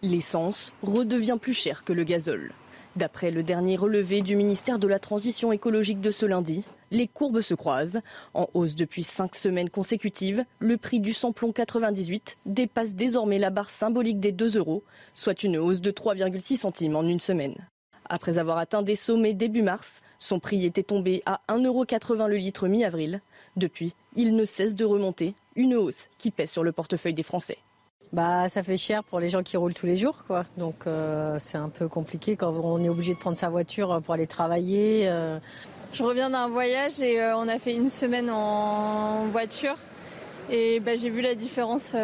L'essence 0.02 0.72
redevient 0.82 1.38
plus 1.40 1.54
chère 1.54 1.84
que 1.84 1.92
le 1.92 2.02
gazole. 2.02 2.52
D'après 2.98 3.30
le 3.30 3.44
dernier 3.44 3.76
relevé 3.76 4.22
du 4.22 4.34
ministère 4.34 4.80
de 4.80 4.88
la 4.88 4.98
Transition 4.98 5.52
écologique 5.52 6.00
de 6.00 6.10
ce 6.10 6.26
lundi, 6.26 6.64
les 6.90 7.06
courbes 7.06 7.42
se 7.42 7.54
croisent. 7.54 8.00
En 8.34 8.48
hausse 8.54 8.74
depuis 8.74 9.04
cinq 9.04 9.36
semaines 9.36 9.70
consécutives, 9.70 10.44
le 10.58 10.76
prix 10.78 10.98
du 10.98 11.12
samplon 11.12 11.52
98 11.52 12.38
dépasse 12.44 12.96
désormais 12.96 13.38
la 13.38 13.50
barre 13.50 13.70
symbolique 13.70 14.18
des 14.18 14.32
2 14.32 14.56
euros, 14.56 14.82
soit 15.14 15.44
une 15.44 15.58
hausse 15.58 15.80
de 15.80 15.92
3,6 15.92 16.56
centimes 16.56 16.96
en 16.96 17.04
une 17.04 17.20
semaine. 17.20 17.68
Après 18.08 18.36
avoir 18.36 18.58
atteint 18.58 18.82
des 18.82 18.96
sommets 18.96 19.32
début 19.32 19.62
mars, 19.62 20.00
son 20.18 20.40
prix 20.40 20.66
était 20.66 20.82
tombé 20.82 21.22
à 21.24 21.40
1,80 21.48 21.66
euros 21.66 22.26
le 22.26 22.36
litre 22.36 22.66
mi-avril. 22.66 23.22
Depuis, 23.54 23.94
il 24.16 24.34
ne 24.34 24.44
cesse 24.44 24.74
de 24.74 24.84
remonter, 24.84 25.36
une 25.54 25.76
hausse 25.76 26.08
qui 26.18 26.32
pèse 26.32 26.50
sur 26.50 26.64
le 26.64 26.72
portefeuille 26.72 27.14
des 27.14 27.22
Français. 27.22 27.58
Bah, 28.12 28.48
ça 28.48 28.62
fait 28.62 28.76
cher 28.76 29.04
pour 29.04 29.20
les 29.20 29.28
gens 29.28 29.42
qui 29.42 29.56
roulent 29.56 29.74
tous 29.74 29.86
les 29.86 29.96
jours, 29.96 30.24
quoi. 30.26 30.44
Donc 30.56 30.86
euh, 30.86 31.36
c'est 31.38 31.58
un 31.58 31.68
peu 31.68 31.88
compliqué 31.88 32.36
quand 32.36 32.54
on 32.54 32.82
est 32.82 32.88
obligé 32.88 33.14
de 33.14 33.18
prendre 33.18 33.36
sa 33.36 33.50
voiture 33.50 34.00
pour 34.04 34.14
aller 34.14 34.26
travailler. 34.26 35.08
Euh. 35.08 35.38
Je 35.92 36.02
reviens 36.02 36.30
d'un 36.30 36.48
voyage 36.48 37.00
et 37.00 37.20
euh, 37.20 37.36
on 37.36 37.48
a 37.48 37.58
fait 37.58 37.74
une 37.74 37.88
semaine 37.88 38.30
en 38.30 39.26
voiture 39.26 39.76
et 40.50 40.80
bah, 40.80 40.96
j'ai 40.96 41.10
vu 41.10 41.20
la 41.20 41.34
différence 41.34 41.94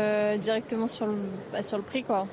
directement 0.41 0.89
sur 0.89 1.07
le, 1.07 1.17
bah, 1.53 1.63
sur 1.63 1.79
le 1.79 1.85
prix, 1.85 2.03
quoi. 2.03 2.27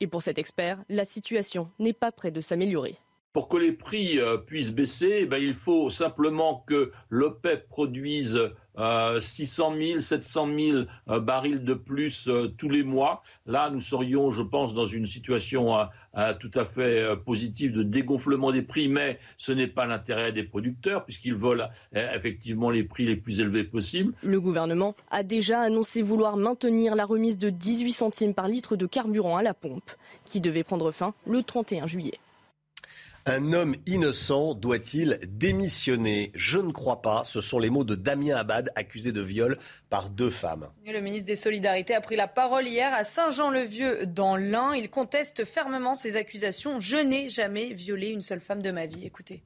Et 0.00 0.06
pour 0.06 0.22
cet 0.22 0.38
expert, 0.38 0.78
la 0.88 1.04
situation 1.04 1.68
n'est 1.80 1.92
pas 1.92 2.12
près 2.12 2.30
de 2.30 2.40
s'améliorer. 2.40 2.96
Pour 3.32 3.48
que 3.48 3.56
les 3.56 3.72
prix 3.72 4.18
puissent 4.46 4.72
baisser, 4.72 5.26
bah, 5.26 5.40
il 5.40 5.54
faut 5.54 5.90
simplement 5.90 6.62
que 6.66 6.92
l'OPEP 7.10 7.68
produise 7.68 8.38
600 8.78 9.74
000, 9.74 10.00
700 10.00 10.48
000 11.06 11.20
barils 11.20 11.64
de 11.64 11.74
plus 11.74 12.28
euh, 12.28 12.48
tous 12.58 12.68
les 12.68 12.82
mois. 12.82 13.22
Là, 13.46 13.70
nous 13.70 13.80
serions, 13.80 14.32
je 14.32 14.42
pense, 14.42 14.74
dans 14.74 14.86
une 14.86 15.06
situation 15.06 15.78
euh, 15.78 15.84
euh, 16.16 16.34
tout 16.38 16.50
à 16.54 16.64
fait 16.64 17.04
positive 17.24 17.74
de 17.74 17.82
dégonflement 17.82 18.52
des 18.52 18.62
prix, 18.62 18.88
mais 18.88 19.18
ce 19.36 19.52
n'est 19.52 19.66
pas 19.66 19.86
l'intérêt 19.86 20.32
des 20.32 20.44
producteurs 20.44 21.04
puisqu'ils 21.04 21.34
veulent 21.34 21.68
effectivement 21.92 22.70
les 22.70 22.82
prix 22.82 23.06
les 23.06 23.16
plus 23.16 23.40
élevés 23.40 23.64
possibles. 23.64 24.12
Le 24.22 24.40
gouvernement 24.40 24.94
a 25.10 25.22
déjà 25.22 25.60
annoncé 25.60 26.02
vouloir 26.02 26.36
maintenir 26.36 26.94
la 26.94 27.04
remise 27.04 27.38
de 27.38 27.50
18 27.50 27.92
centimes 27.92 28.34
par 28.34 28.48
litre 28.48 28.76
de 28.76 28.86
carburant 28.86 29.36
à 29.36 29.42
la 29.42 29.54
pompe, 29.54 29.90
qui 30.24 30.40
devait 30.40 30.64
prendre 30.64 30.90
fin 30.90 31.14
le 31.26 31.42
31 31.42 31.86
juillet. 31.86 32.18
Un 33.30 33.52
homme 33.52 33.76
innocent 33.84 34.54
doit-il 34.54 35.18
démissionner? 35.28 36.32
Je 36.34 36.58
ne 36.58 36.72
crois 36.72 37.02
pas. 37.02 37.24
Ce 37.24 37.42
sont 37.42 37.58
les 37.58 37.68
mots 37.68 37.84
de 37.84 37.94
Damien 37.94 38.34
Abad, 38.34 38.72
accusé 38.74 39.12
de 39.12 39.20
viol 39.20 39.58
par 39.90 40.08
deux 40.08 40.30
femmes. 40.30 40.70
Le 40.86 40.98
ministre 41.00 41.26
des 41.26 41.34
Solidarités 41.34 41.94
a 41.94 42.00
pris 42.00 42.16
la 42.16 42.26
parole 42.26 42.66
hier 42.66 42.90
à 42.94 43.04
Saint-Jean-le-Vieux 43.04 44.06
dans 44.06 44.36
l'Ain. 44.36 44.72
Il 44.74 44.88
conteste 44.88 45.44
fermement 45.44 45.94
ces 45.94 46.16
accusations. 46.16 46.80
Je 46.80 46.96
n'ai 46.96 47.28
jamais 47.28 47.74
violé 47.74 48.08
une 48.08 48.22
seule 48.22 48.40
femme 48.40 48.62
de 48.62 48.70
ma 48.70 48.86
vie. 48.86 49.04
Écoutez. 49.04 49.42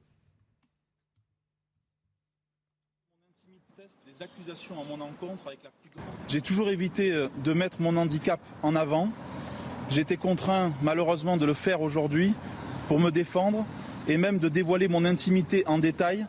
J'ai 6.29 6.41
toujours 6.41 6.69
évité 6.69 7.11
euh, 7.11 7.27
de 7.43 7.51
mettre 7.51 7.81
mon 7.81 7.97
handicap 7.97 8.39
en 8.61 8.77
avant. 8.77 9.09
J'ai 9.89 9.99
été 9.99 10.15
contraint 10.15 10.71
malheureusement 10.81 11.35
de 11.35 11.45
le 11.45 11.53
faire 11.53 11.81
aujourd'hui 11.81 12.33
pour 12.87 12.99
me 12.99 13.11
défendre 13.11 13.65
et 14.07 14.17
même 14.17 14.39
de 14.39 14.49
dévoiler 14.49 14.87
mon 14.87 15.05
intimité 15.05 15.63
en 15.67 15.79
détail 15.79 16.25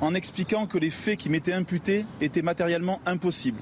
en 0.00 0.14
expliquant 0.14 0.66
que 0.66 0.78
les 0.78 0.90
faits 0.90 1.18
qui 1.18 1.28
m'étaient 1.28 1.52
imputés 1.52 2.06
étaient 2.20 2.42
matériellement 2.42 3.00
impossibles. 3.06 3.60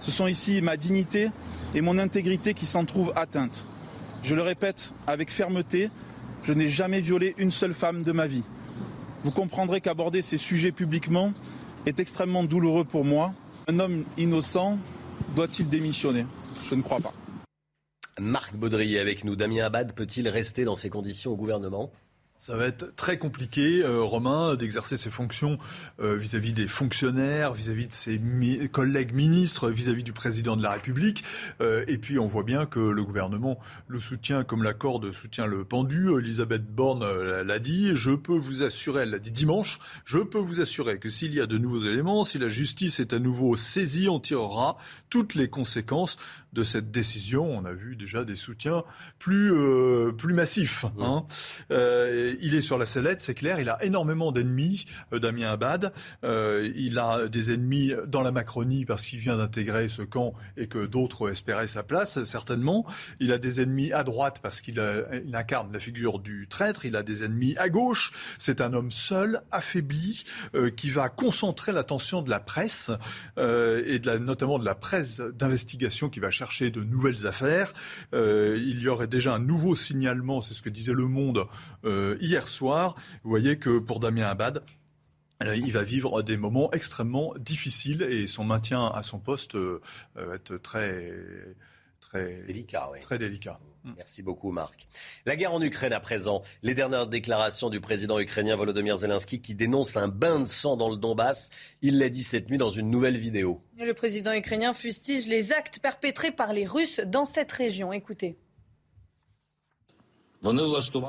Ce 0.00 0.10
sont 0.10 0.26
ici 0.26 0.62
ma 0.62 0.76
dignité 0.76 1.30
et 1.74 1.80
mon 1.80 1.98
intégrité 1.98 2.54
qui 2.54 2.66
s'en 2.66 2.84
trouvent 2.84 3.12
atteintes. 3.16 3.66
Je 4.22 4.34
le 4.34 4.42
répète 4.42 4.92
avec 5.06 5.30
fermeté, 5.30 5.90
je 6.44 6.52
n'ai 6.52 6.68
jamais 6.68 7.00
violé 7.00 7.34
une 7.38 7.50
seule 7.50 7.74
femme 7.74 8.02
de 8.02 8.12
ma 8.12 8.26
vie. 8.26 8.44
Vous 9.22 9.30
comprendrez 9.30 9.80
qu'aborder 9.80 10.22
ces 10.22 10.38
sujets 10.38 10.72
publiquement 10.72 11.32
est 11.86 12.00
extrêmement 12.00 12.44
douloureux 12.44 12.84
pour 12.84 13.04
moi. 13.04 13.32
Un 13.68 13.78
homme 13.78 14.04
innocent 14.16 14.78
doit-il 15.34 15.68
démissionner? 15.68 16.24
Je 16.70 16.74
ne 16.74 16.82
crois 16.82 17.00
pas. 17.00 17.12
Marc 18.20 18.54
Baudry 18.54 18.98
avec 18.98 19.24
nous. 19.24 19.36
Damien 19.36 19.64
Abad 19.66 19.92
peut-il 19.92 20.28
rester 20.28 20.64
dans 20.64 20.76
ces 20.76 20.90
conditions 20.90 21.32
au 21.32 21.36
gouvernement? 21.36 21.90
Ça 22.40 22.56
va 22.56 22.66
être 22.66 22.94
très 22.94 23.18
compliqué, 23.18 23.82
euh, 23.82 24.00
Romain, 24.00 24.54
d'exercer 24.54 24.96
ses 24.96 25.10
fonctions 25.10 25.58
euh, 26.00 26.14
vis-à-vis 26.14 26.52
des 26.52 26.68
fonctionnaires, 26.68 27.52
vis-à-vis 27.52 27.88
de 27.88 27.92
ses 27.92 28.20
collègues 28.70 29.12
ministres, 29.12 29.70
vis-à-vis 29.70 30.04
du 30.04 30.12
président 30.12 30.56
de 30.56 30.62
la 30.62 30.70
République. 30.70 31.24
Euh, 31.60 31.84
et 31.88 31.98
puis 31.98 32.16
on 32.20 32.28
voit 32.28 32.44
bien 32.44 32.64
que 32.64 32.78
le 32.78 33.02
gouvernement 33.02 33.58
le 33.88 33.98
soutient 33.98 34.44
comme 34.44 34.62
la 34.62 34.72
corde 34.72 35.10
soutient 35.10 35.46
le 35.46 35.64
pendu. 35.64 36.16
Elisabeth 36.16 36.64
Borne 36.64 37.04
l'a 37.42 37.58
dit. 37.58 37.90
Je 37.94 38.12
peux 38.12 38.38
vous 38.38 38.62
assurer, 38.62 39.02
elle 39.02 39.10
l'a 39.10 39.18
dit 39.18 39.32
dimanche, 39.32 39.80
je 40.04 40.18
peux 40.18 40.38
vous 40.38 40.60
assurer 40.60 41.00
que 41.00 41.10
s'il 41.10 41.34
y 41.34 41.40
a 41.40 41.46
de 41.46 41.58
nouveaux 41.58 41.82
éléments, 41.82 42.24
si 42.24 42.38
la 42.38 42.48
justice 42.48 43.00
est 43.00 43.12
à 43.12 43.18
nouveau 43.18 43.56
saisie, 43.56 44.08
on 44.08 44.20
tirera 44.20 44.76
toutes 45.10 45.34
les 45.34 45.50
conséquences 45.50 46.16
de 46.52 46.62
cette 46.62 46.90
décision. 46.90 47.44
On 47.50 47.64
a 47.64 47.72
vu 47.72 47.96
déjà 47.96 48.24
des 48.24 48.36
soutiens 48.36 48.84
plus, 49.18 49.52
euh, 49.52 50.12
plus 50.12 50.34
massifs. 50.34 50.84
Hein. 51.00 51.24
Euh, 51.70 52.34
il 52.40 52.54
est 52.54 52.60
sur 52.60 52.78
la 52.78 52.86
sellette, 52.86 53.20
c'est 53.20 53.34
clair. 53.34 53.60
Il 53.60 53.68
a 53.68 53.82
énormément 53.84 54.32
d'ennemis, 54.32 54.86
euh, 55.12 55.18
Damien 55.18 55.50
Abad. 55.50 55.92
il 56.22 56.98
a 56.98 57.28
des 57.28 57.52
ennemis 57.52 57.92
dans 58.06 58.22
la 58.22 58.32
Macronie 58.32 58.84
parce 58.84 59.06
qu'il 59.06 59.18
vient 59.18 59.36
d'intégrer 59.36 59.88
ce 59.88 60.02
camp 60.02 60.34
et 60.56 60.66
que 60.66 60.86
d'autres 60.86 61.30
espéraient 61.30 61.66
sa 61.66 61.82
place, 61.82 62.22
certainement. 62.24 62.86
Il 63.20 63.32
a 63.32 63.38
des 63.38 63.60
ennemis 63.60 63.92
à 63.92 64.04
droite 64.04 64.40
parce 64.42 64.60
qu'il 64.60 64.80
incarne 65.32 65.72
la 65.72 65.80
figure 65.80 66.18
du 66.18 66.46
traître. 66.48 66.84
Il 66.84 66.96
a 66.96 67.02
des 67.02 67.24
ennemis 67.24 67.56
à 67.58 67.68
gauche. 67.68 68.12
C'est 68.38 68.60
un 68.60 68.72
homme 68.72 68.90
seul, 68.90 69.42
affaibli, 69.50 70.24
qui 70.76 70.90
va 70.90 71.08
concentrer 71.08 71.72
l'attention 71.72 72.22
de 72.22 72.30
la 72.30 72.40
presse 72.40 72.90
et 73.36 73.98
de 73.98 74.06
la, 74.06 74.18
notamment 74.18 74.58
de 74.58 74.64
la 74.64 74.74
presse 74.74 75.20
d'investigation 75.20 76.08
qui 76.08 76.20
va 76.20 76.30
chercher 76.38 76.70
de 76.70 76.84
nouvelles 76.84 77.26
affaires. 77.26 77.72
Euh, 78.14 78.62
il 78.62 78.80
y 78.80 78.88
aurait 78.88 79.08
déjà 79.08 79.34
un 79.34 79.40
nouveau 79.40 79.74
signalement, 79.74 80.40
c'est 80.40 80.54
ce 80.54 80.62
que 80.62 80.70
disait 80.70 80.92
Le 80.92 81.08
Monde 81.08 81.46
euh, 81.84 82.16
hier 82.20 82.46
soir. 82.46 82.94
Vous 83.24 83.30
voyez 83.30 83.58
que 83.58 83.78
pour 83.78 83.98
Damien 83.98 84.28
Abad, 84.28 84.62
euh, 85.42 85.56
il 85.56 85.72
va 85.72 85.82
vivre 85.82 86.22
des 86.22 86.36
moments 86.36 86.70
extrêmement 86.72 87.34
difficiles 87.38 88.02
et 88.02 88.26
son 88.26 88.44
maintien 88.44 88.86
à 88.86 89.02
son 89.02 89.18
poste 89.18 89.56
va 89.56 90.34
être 90.34 90.56
très, 90.58 91.12
très 92.00 92.42
délicat. 92.46 92.90
Très 93.00 93.18
délicat. 93.18 93.58
Mm. 93.88 93.94
Merci 93.96 94.22
beaucoup, 94.22 94.50
Marc. 94.50 94.86
La 95.24 95.36
guerre 95.36 95.52
en 95.52 95.62
Ukraine 95.62 95.92
à 95.92 96.00
présent. 96.00 96.42
Les 96.62 96.74
dernières 96.74 97.06
déclarations 97.06 97.70
du 97.70 97.80
président 97.80 98.18
ukrainien 98.18 98.56
Volodymyr 98.56 98.96
Zelensky 98.96 99.40
qui 99.40 99.54
dénonce 99.54 99.96
un 99.96 100.08
bain 100.08 100.40
de 100.40 100.46
sang 100.46 100.76
dans 100.76 100.90
le 100.90 100.96
Donbass. 100.96 101.50
Il 101.82 101.98
l'a 101.98 102.08
dit 102.08 102.22
cette 102.22 102.50
nuit 102.50 102.58
dans 102.58 102.70
une 102.70 102.90
nouvelle 102.90 103.16
vidéo. 103.16 103.62
le 103.78 103.92
président 103.92 104.32
ukrainien 104.32 104.72
fustige 104.72 105.26
les 105.26 105.52
actes 105.52 105.80
perpétrés 105.80 106.32
par 106.32 106.52
les 106.52 106.66
Russes 106.66 107.00
dans 107.00 107.24
cette 107.24 107.52
région. 107.52 107.92
Écoutez. 107.92 108.36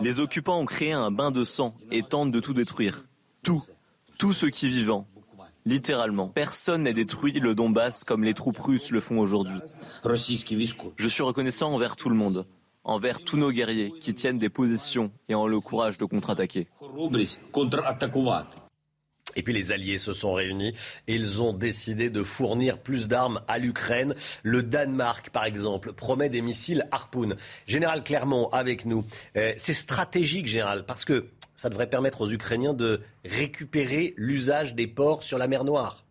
Les 0.02 0.20
occupants 0.20 0.60
ont 0.60 0.66
créé 0.66 0.92
un 0.92 1.12
bain 1.12 1.32
de 1.32 1.44
sang 1.44 1.76
et 1.92 2.02
tentent 2.02 2.32
de 2.32 2.40
tout 2.40 2.54
détruire. 2.54 3.06
Tout. 3.44 3.64
Tout 4.18 4.34
ce 4.34 4.48
qui 4.48 4.66
est 4.66 4.70
vivant. 4.70 5.08
Littéralement. 5.66 6.30
Personne 6.30 6.84
n'a 6.84 6.94
détruit 6.94 7.34
le 7.34 7.54
Donbass 7.54 8.04
comme 8.04 8.24
les 8.24 8.34
troupes 8.34 8.58
russes 8.58 8.90
le 8.92 9.02
font 9.02 9.20
aujourd'hui. 9.20 9.60
Je 10.04 11.08
suis 11.08 11.24
reconnaissant 11.24 11.72
envers 11.72 11.96
tout 11.96 12.10
le 12.10 12.16
monde 12.16 12.48
envers 12.84 13.22
tous 13.22 13.38
nos 13.38 13.52
guerriers 13.52 13.94
qui 14.00 14.14
tiennent 14.14 14.40
des 14.40 14.50
positions 14.50 15.12
et 15.28 15.36
ont 15.36 15.48
le 15.48 15.60
courage 15.60 15.98
de 15.98 16.06
contre-attaquer. 16.06 16.68
Et 19.36 19.44
puis 19.44 19.54
les 19.54 19.72
alliés 19.72 19.98
se 19.98 20.12
sont 20.12 20.34
réunis 20.34 20.74
et 21.08 21.16
ils 21.16 21.42
ont 21.42 21.54
décidé 21.54 22.10
de 22.10 22.24
fournir 22.24 22.80
plus 22.80 23.08
d'armes 23.08 23.42
à 23.48 23.58
l'Ukraine. 23.60 24.16
Le 24.44 24.64
Danemark, 24.64 25.30
par 25.30 25.46
exemple, 25.46 25.94
promet 25.94 26.30
des 26.30 26.42
missiles 26.42 26.88
Harpoon. 26.92 27.36
Général 27.68 28.04
Clermont, 28.04 28.50
avec 28.50 28.86
nous. 28.86 29.06
Euh, 29.38 29.54
c'est 29.58 29.74
stratégique, 29.74 30.48
Général, 30.48 30.86
parce 30.86 31.06
que 31.06 31.28
ça 31.56 31.70
devrait 31.70 31.90
permettre 31.90 32.22
aux 32.22 32.32
Ukrainiens 32.32 32.74
de 32.74 33.02
récupérer 33.26 34.14
l'usage 34.18 34.76
des 34.76 34.88
ports 34.88 35.24
sur 35.24 35.38
la 35.38 35.48
mer 35.48 35.64
Noire. 35.64 36.06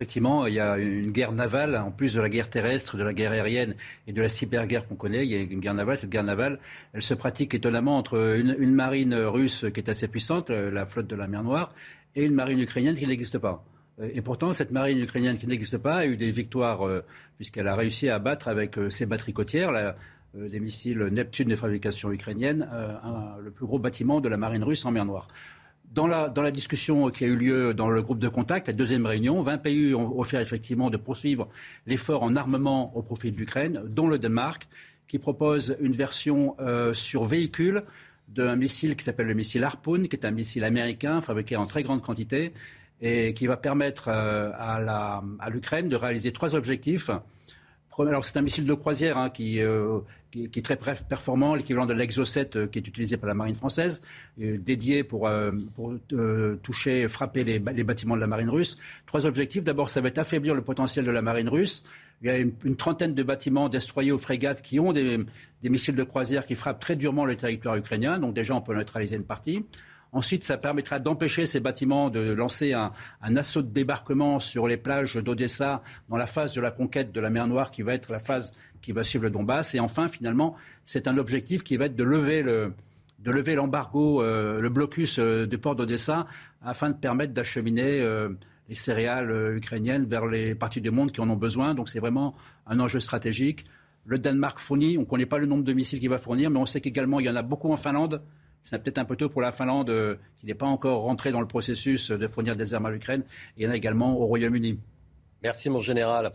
Effectivement, 0.00 0.46
il 0.46 0.54
y 0.54 0.60
a 0.60 0.78
une 0.78 1.10
guerre 1.10 1.32
navale, 1.32 1.74
en 1.74 1.90
plus 1.90 2.14
de 2.14 2.20
la 2.20 2.28
guerre 2.28 2.48
terrestre, 2.48 2.96
de 2.96 3.02
la 3.02 3.12
guerre 3.12 3.32
aérienne 3.32 3.74
et 4.06 4.12
de 4.12 4.22
la 4.22 4.28
cyberguerre 4.28 4.86
qu'on 4.86 4.94
connaît. 4.94 5.26
Il 5.26 5.30
y 5.32 5.34
a 5.34 5.40
une 5.40 5.58
guerre 5.58 5.74
navale. 5.74 5.96
Cette 5.96 6.08
guerre 6.08 6.22
navale, 6.22 6.60
elle 6.92 7.02
se 7.02 7.14
pratique 7.14 7.52
étonnamment 7.52 7.98
entre 7.98 8.36
une, 8.38 8.72
marine 8.72 9.12
russe 9.12 9.64
qui 9.74 9.80
est 9.80 9.88
assez 9.88 10.06
puissante, 10.06 10.50
euh, 10.50 10.70
la 10.70 10.86
flotte 10.86 11.08
de 11.08 11.16
la 11.16 11.26
mer 11.26 11.42
Noire, 11.42 11.74
et 12.14 12.24
une 12.24 12.34
marine 12.34 12.60
ukrainienne 12.60 12.94
qui 12.94 13.08
n'existe 13.08 13.38
pas. 13.38 13.64
Euh, 14.00 14.08
et 14.14 14.22
pourtant, 14.22 14.52
cette 14.52 14.70
marine 14.70 15.00
ukrainienne 15.00 15.36
qui 15.36 15.48
n'existe 15.48 15.78
pas 15.78 15.96
a 15.96 16.06
eu 16.06 16.16
des 16.16 16.30
victoires, 16.30 16.86
euh, 16.86 17.04
puisqu'elle 17.34 17.66
a 17.66 17.74
réussi 17.74 18.08
à 18.08 18.14
abattre 18.14 18.46
avec 18.46 18.78
ses 18.90 19.04
batteries 19.04 19.32
côtières, 19.32 19.96
des 20.32 20.60
missiles 20.60 21.08
Neptune 21.10 21.48
de 21.48 21.56
fabrication 21.56 22.12
ukrainienne, 22.12 22.68
le 23.42 23.50
plus 23.50 23.66
gros 23.66 23.80
bâtiment 23.80 24.20
de 24.20 24.28
la 24.28 24.36
marine 24.36 24.62
russe 24.62 24.84
en 24.84 24.92
mer 24.92 25.04
Noire. 25.04 25.26
Dans 25.92 26.06
la, 26.06 26.50
discussion 26.50 27.10
qui 27.10 27.24
a 27.24 27.26
eu 27.26 27.36
lieu 27.36 27.74
dans 27.74 27.88
le 27.88 28.02
groupe 28.02 28.18
de 28.18 28.28
contact, 28.28 28.68
la 28.68 28.72
deuxième 28.72 29.06
réunion, 29.06 29.40
20 29.42 29.58
pays 29.58 29.94
ont 29.94 30.18
offert 30.18 30.40
effectivement 30.40 30.90
de 30.90 30.96
poursuivre 30.96 31.48
l'effort 31.86 32.22
en 32.22 32.36
armement 32.36 32.96
au 32.96 33.02
profit 33.02 33.32
de 33.32 33.38
l'Ukraine, 33.38 33.82
dont 33.88 34.06
le 34.06 34.18
Danemark, 34.18 34.68
qui 35.08 35.18
propose 35.18 35.76
une 35.80 35.92
version 35.92 36.54
euh, 36.60 36.92
sur 36.94 37.24
véhicule 37.24 37.84
d'un 38.28 38.56
missile 38.56 38.94
qui 38.96 39.04
s'appelle 39.04 39.26
le 39.26 39.34
missile 39.34 39.64
Harpoon, 39.64 40.02
qui 40.02 40.14
est 40.14 40.26
un 40.26 40.30
missile 40.30 40.64
américain 40.64 41.20
fabriqué 41.22 41.56
en 41.56 41.66
très 41.66 41.82
grande 41.82 42.02
quantité 42.02 42.52
et 43.00 43.32
qui 43.32 43.46
va 43.46 43.56
permettre 43.56 44.08
euh, 44.08 44.50
à 44.54 45.50
l'Ukraine 45.50 45.88
de 45.88 45.96
réaliser 45.96 46.32
trois 46.32 46.54
objectifs. 46.54 47.10
Alors 48.06 48.24
c'est 48.24 48.36
un 48.36 48.42
missile 48.42 48.64
de 48.64 48.74
croisière 48.74 49.18
hein, 49.18 49.30
qui, 49.30 49.60
euh, 49.60 50.00
qui, 50.30 50.44
est 50.44 50.62
très 50.62 50.76
performant, 50.76 51.54
l'équivalent 51.54 51.86
de 51.86 51.94
l'Exo-7 51.94 52.56
euh, 52.56 52.66
qui 52.66 52.78
est 52.78 52.86
utilisé 52.86 53.16
par 53.16 53.28
la 53.28 53.34
marine 53.34 53.54
française, 53.54 54.02
euh, 54.40 54.58
dédié 54.58 55.04
pour, 55.04 55.26
euh, 55.26 55.52
pour 55.74 55.94
toucher, 56.62 57.08
frapper 57.08 57.44
les, 57.44 57.58
bâtiments 57.58 58.14
de 58.14 58.20
la 58.20 58.26
marine 58.26 58.50
russe. 58.50 58.78
Trois 59.06 59.26
objectifs. 59.26 59.62
D'abord, 59.62 59.90
ça 59.90 60.00
va 60.00 60.08
être 60.08 60.18
affaiblir 60.18 60.54
le 60.54 60.62
potentiel 60.62 61.04
de 61.04 61.10
la 61.10 61.22
marine 61.22 61.48
russe. 61.48 61.84
Il 62.20 62.26
y 62.26 62.30
a 62.30 62.38
une, 62.38 62.76
trentaine 62.76 63.14
de 63.14 63.22
bâtiments 63.22 63.68
destroyers 63.68 64.12
ou 64.12 64.18
frégates 64.18 64.60
qui 64.60 64.80
ont 64.80 64.92
des, 64.92 65.20
des 65.62 65.68
missiles 65.68 65.94
de 65.94 66.02
croisière 66.02 66.46
qui 66.46 66.56
frappent 66.56 66.80
très 66.80 66.96
durement 66.96 67.24
le 67.24 67.36
territoire 67.36 67.76
ukrainien. 67.76 68.18
Donc 68.18 68.34
déjà, 68.34 68.54
on 68.54 68.60
peut 68.60 68.74
neutraliser 68.74 69.16
une 69.16 69.24
partie. 69.24 69.64
Ensuite, 70.12 70.42
ça 70.42 70.56
permettra 70.56 70.98
d'empêcher 70.98 71.44
ces 71.44 71.60
bâtiments 71.60 72.08
de 72.08 72.20
lancer 72.20 72.72
un, 72.72 72.92
assaut 73.36 73.62
de 73.62 73.68
débarquement 73.68 74.40
sur 74.40 74.66
les 74.66 74.78
plages 74.78 75.16
d'Odessa 75.16 75.82
dans 76.08 76.16
la 76.16 76.26
phase 76.26 76.54
de 76.54 76.60
la 76.60 76.70
conquête 76.70 77.12
de 77.12 77.20
la 77.20 77.28
mer 77.28 77.46
Noire 77.46 77.70
qui 77.70 77.82
va 77.82 77.94
être 77.94 78.10
la 78.10 78.18
phase 78.18 78.54
qui 78.80 78.92
va 78.92 79.04
suivre 79.04 79.24
le 79.24 79.30
Donbass. 79.30 79.74
Et 79.74 79.80
enfin, 79.80 80.08
finalement, 80.08 80.56
c'est 80.86 81.08
un 81.08 81.18
objectif 81.18 81.62
qui 81.62 81.76
va 81.76 81.86
être 81.86 81.96
de 81.96 82.04
lever 82.04 82.42
le, 82.42 82.72
l'embargo, 83.24 84.22
euh, 84.22 84.60
le 84.60 84.68
blocus 84.70 85.18
euh, 85.18 85.46
du 85.46 85.58
port 85.58 85.76
d'Odessa, 85.76 86.26
afin 86.62 86.90
de 86.90 86.96
permettre 86.96 87.34
d'acheminer 87.34 88.00
euh, 88.00 88.30
les 88.70 88.74
céréales 88.74 89.56
ukrainiennes 89.56 90.06
vers 90.06 90.26
les 90.26 90.54
parties 90.54 90.80
du 90.80 90.90
monde 90.90 91.12
qui 91.12 91.20
en 91.20 91.28
ont 91.28 91.36
besoin. 91.36 91.74
Donc 91.74 91.90
c'est 91.90 92.00
vraiment 92.00 92.34
un 92.66 92.80
enjeu 92.80 93.00
stratégique. 93.00 93.66
Le 94.06 94.18
Danemark 94.18 94.58
fournit, 94.58 94.96
on 94.96 95.02
ne 95.02 95.06
connaît 95.06 95.26
pas 95.26 95.38
le 95.38 95.44
nombre 95.44 95.64
de 95.64 95.72
missiles 95.74 96.00
qu'il 96.00 96.08
va 96.08 96.16
fournir, 96.16 96.48
mais 96.48 96.58
on 96.58 96.66
sait 96.66 96.80
qu'également 96.80 97.20
il 97.20 97.26
y 97.26 97.30
en 97.30 97.36
a 97.36 97.42
beaucoup 97.42 97.70
en 97.70 97.76
Finlande. 97.76 98.22
C'est 98.62 98.82
peut-être 98.82 98.98
un 98.98 99.04
peu 99.04 99.16
tôt 99.16 99.28
pour 99.28 99.40
la 99.40 99.52
Finlande, 99.52 100.18
qui 100.40 100.46
n'est 100.46 100.54
pas 100.54 100.66
encore 100.66 101.00
rentrée 101.02 101.32
dans 101.32 101.40
le 101.40 101.46
processus 101.46 102.10
de 102.10 102.26
fournir 102.26 102.54
des 102.54 102.74
armes 102.74 102.86
à 102.86 102.90
l'Ukraine. 102.90 103.22
Il 103.56 103.64
y 103.64 103.66
en 103.66 103.70
a 103.70 103.76
également 103.76 104.18
au 104.18 104.26
Royaume-Uni. 104.26 104.78
Merci, 105.42 105.70
mon 105.70 105.80
général 105.80 106.32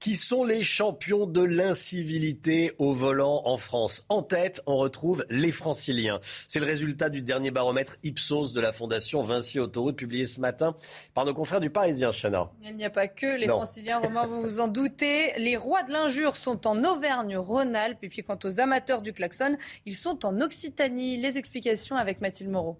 qui 0.00 0.14
sont 0.14 0.44
les 0.44 0.62
champions 0.62 1.26
de 1.26 1.42
l'incivilité 1.42 2.72
au 2.78 2.92
volant 2.92 3.42
en 3.44 3.56
France. 3.56 4.04
En 4.08 4.22
tête, 4.22 4.60
on 4.66 4.76
retrouve 4.76 5.24
les 5.30 5.50
franciliens. 5.50 6.20
C'est 6.48 6.60
le 6.60 6.66
résultat 6.66 7.08
du 7.08 7.22
dernier 7.22 7.50
baromètre 7.50 7.96
Ipsos 8.02 8.52
de 8.52 8.60
la 8.60 8.72
Fondation 8.72 9.22
Vinci 9.22 9.58
Autoroute 9.58 9.96
publié 9.96 10.26
ce 10.26 10.40
matin 10.40 10.74
par 11.14 11.24
nos 11.24 11.34
confrères 11.34 11.60
du 11.60 11.70
Parisien, 11.70 12.12
Chana. 12.12 12.50
Il 12.62 12.76
n'y 12.76 12.84
a 12.84 12.90
pas 12.90 13.08
que 13.08 13.38
les 13.38 13.48
franciliens, 13.48 13.98
Romain, 13.98 14.26
vous 14.26 14.42
vous 14.42 14.60
en 14.60 14.68
doutez. 14.68 15.32
Les 15.38 15.56
rois 15.56 15.82
de 15.82 15.92
l'injure 15.92 16.36
sont 16.36 16.66
en 16.66 16.84
Auvergne-Rhône-Alpes. 16.84 17.98
Et 18.02 18.08
puis 18.08 18.22
quant 18.22 18.38
aux 18.44 18.60
amateurs 18.60 19.02
du 19.02 19.12
klaxon, 19.12 19.56
ils 19.86 19.96
sont 19.96 20.26
en 20.26 20.40
Occitanie. 20.40 21.16
Les 21.16 21.38
explications 21.38 21.96
avec 21.96 22.20
Mathilde 22.20 22.50
Moreau 22.50 22.78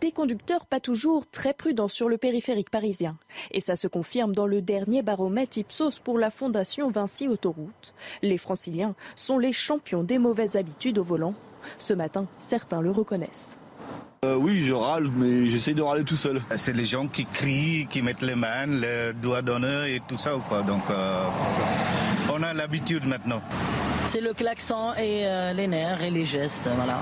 des 0.00 0.12
conducteurs 0.12 0.66
pas 0.66 0.80
toujours 0.80 1.26
très 1.30 1.54
prudents 1.54 1.88
sur 1.88 2.08
le 2.08 2.18
périphérique 2.18 2.70
parisien. 2.70 3.16
Et 3.50 3.60
ça 3.60 3.76
se 3.76 3.88
confirme 3.88 4.34
dans 4.34 4.46
le 4.46 4.60
dernier 4.60 5.02
baromètre 5.02 5.58
Ipsos 5.58 5.98
pour 6.02 6.18
la 6.18 6.30
Fondation 6.30 6.90
Vinci 6.90 7.28
Autoroute. 7.28 7.94
Les 8.22 8.38
franciliens 8.38 8.94
sont 9.16 9.38
les 9.38 9.52
champions 9.52 10.02
des 10.02 10.18
mauvaises 10.18 10.56
habitudes 10.56 10.98
au 10.98 11.04
volant. 11.04 11.34
Ce 11.78 11.94
matin, 11.94 12.26
certains 12.38 12.80
le 12.80 12.90
reconnaissent. 12.90 13.56
Euh, 14.24 14.36
oui, 14.36 14.62
je 14.62 14.72
râle, 14.72 15.10
mais 15.14 15.46
j'essaie 15.46 15.74
de 15.74 15.82
râler 15.82 16.04
tout 16.04 16.16
seul. 16.16 16.40
C'est 16.56 16.72
les 16.72 16.86
gens 16.86 17.08
qui 17.08 17.26
crient, 17.26 17.86
qui 17.90 18.00
mettent 18.00 18.22
les 18.22 18.34
mains, 18.34 18.66
les 18.66 19.12
doigts 19.12 19.42
d'honneur 19.42 19.84
et 19.84 20.00
tout 20.08 20.16
ça. 20.16 20.32
Quoi. 20.48 20.62
Donc, 20.62 20.82
euh, 20.88 21.28
on 22.32 22.42
a 22.42 22.54
l'habitude 22.54 23.04
maintenant. 23.06 23.42
C'est 24.06 24.22
le 24.22 24.32
klaxon 24.32 24.94
et 24.94 25.26
euh, 25.26 25.52
les 25.52 25.66
nerfs 25.66 26.02
et 26.02 26.10
les 26.10 26.24
gestes, 26.24 26.68
voilà. 26.74 27.00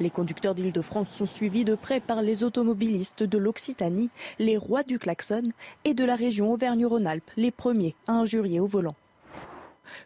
Les 0.00 0.10
conducteurs 0.10 0.54
d'Île-de-France 0.54 1.08
sont 1.10 1.26
suivis 1.26 1.64
de 1.64 1.74
près 1.74 1.98
par 1.98 2.22
les 2.22 2.44
automobilistes 2.44 3.24
de 3.24 3.36
l'Occitanie, 3.36 4.10
les 4.38 4.56
rois 4.56 4.84
du 4.84 4.98
klaxon, 4.98 5.50
et 5.84 5.92
de 5.92 6.04
la 6.04 6.14
région 6.14 6.52
Auvergne-Rhône-Alpes, 6.52 7.30
les 7.36 7.50
premiers 7.50 7.96
à 8.06 8.12
injurier 8.12 8.60
au 8.60 8.66
volant. 8.66 8.94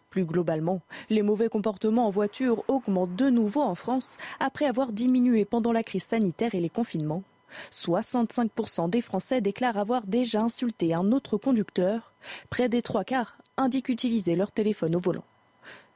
Plus 0.09 0.25
globalement, 0.25 0.81
les 1.09 1.21
mauvais 1.21 1.49
comportements 1.49 2.07
en 2.07 2.11
voiture 2.11 2.63
augmentent 2.67 3.15
de 3.15 3.29
nouveau 3.29 3.61
en 3.61 3.75
France 3.75 4.17
après 4.39 4.65
avoir 4.65 4.91
diminué 4.91 5.45
pendant 5.45 5.71
la 5.71 5.83
crise 5.83 6.05
sanitaire 6.05 6.55
et 6.55 6.59
les 6.59 6.69
confinements. 6.69 7.23
65% 7.71 8.89
des 8.89 9.01
Français 9.01 9.41
déclarent 9.41 9.77
avoir 9.77 10.07
déjà 10.07 10.41
insulté 10.41 10.93
un 10.93 11.11
autre 11.11 11.37
conducteur. 11.37 12.13
Près 12.49 12.69
des 12.69 12.81
trois 12.81 13.03
quarts 13.03 13.37
indiquent 13.57 13.89
utiliser 13.89 14.35
leur 14.35 14.51
téléphone 14.51 14.95
au 14.95 14.99
volant. 14.99 15.25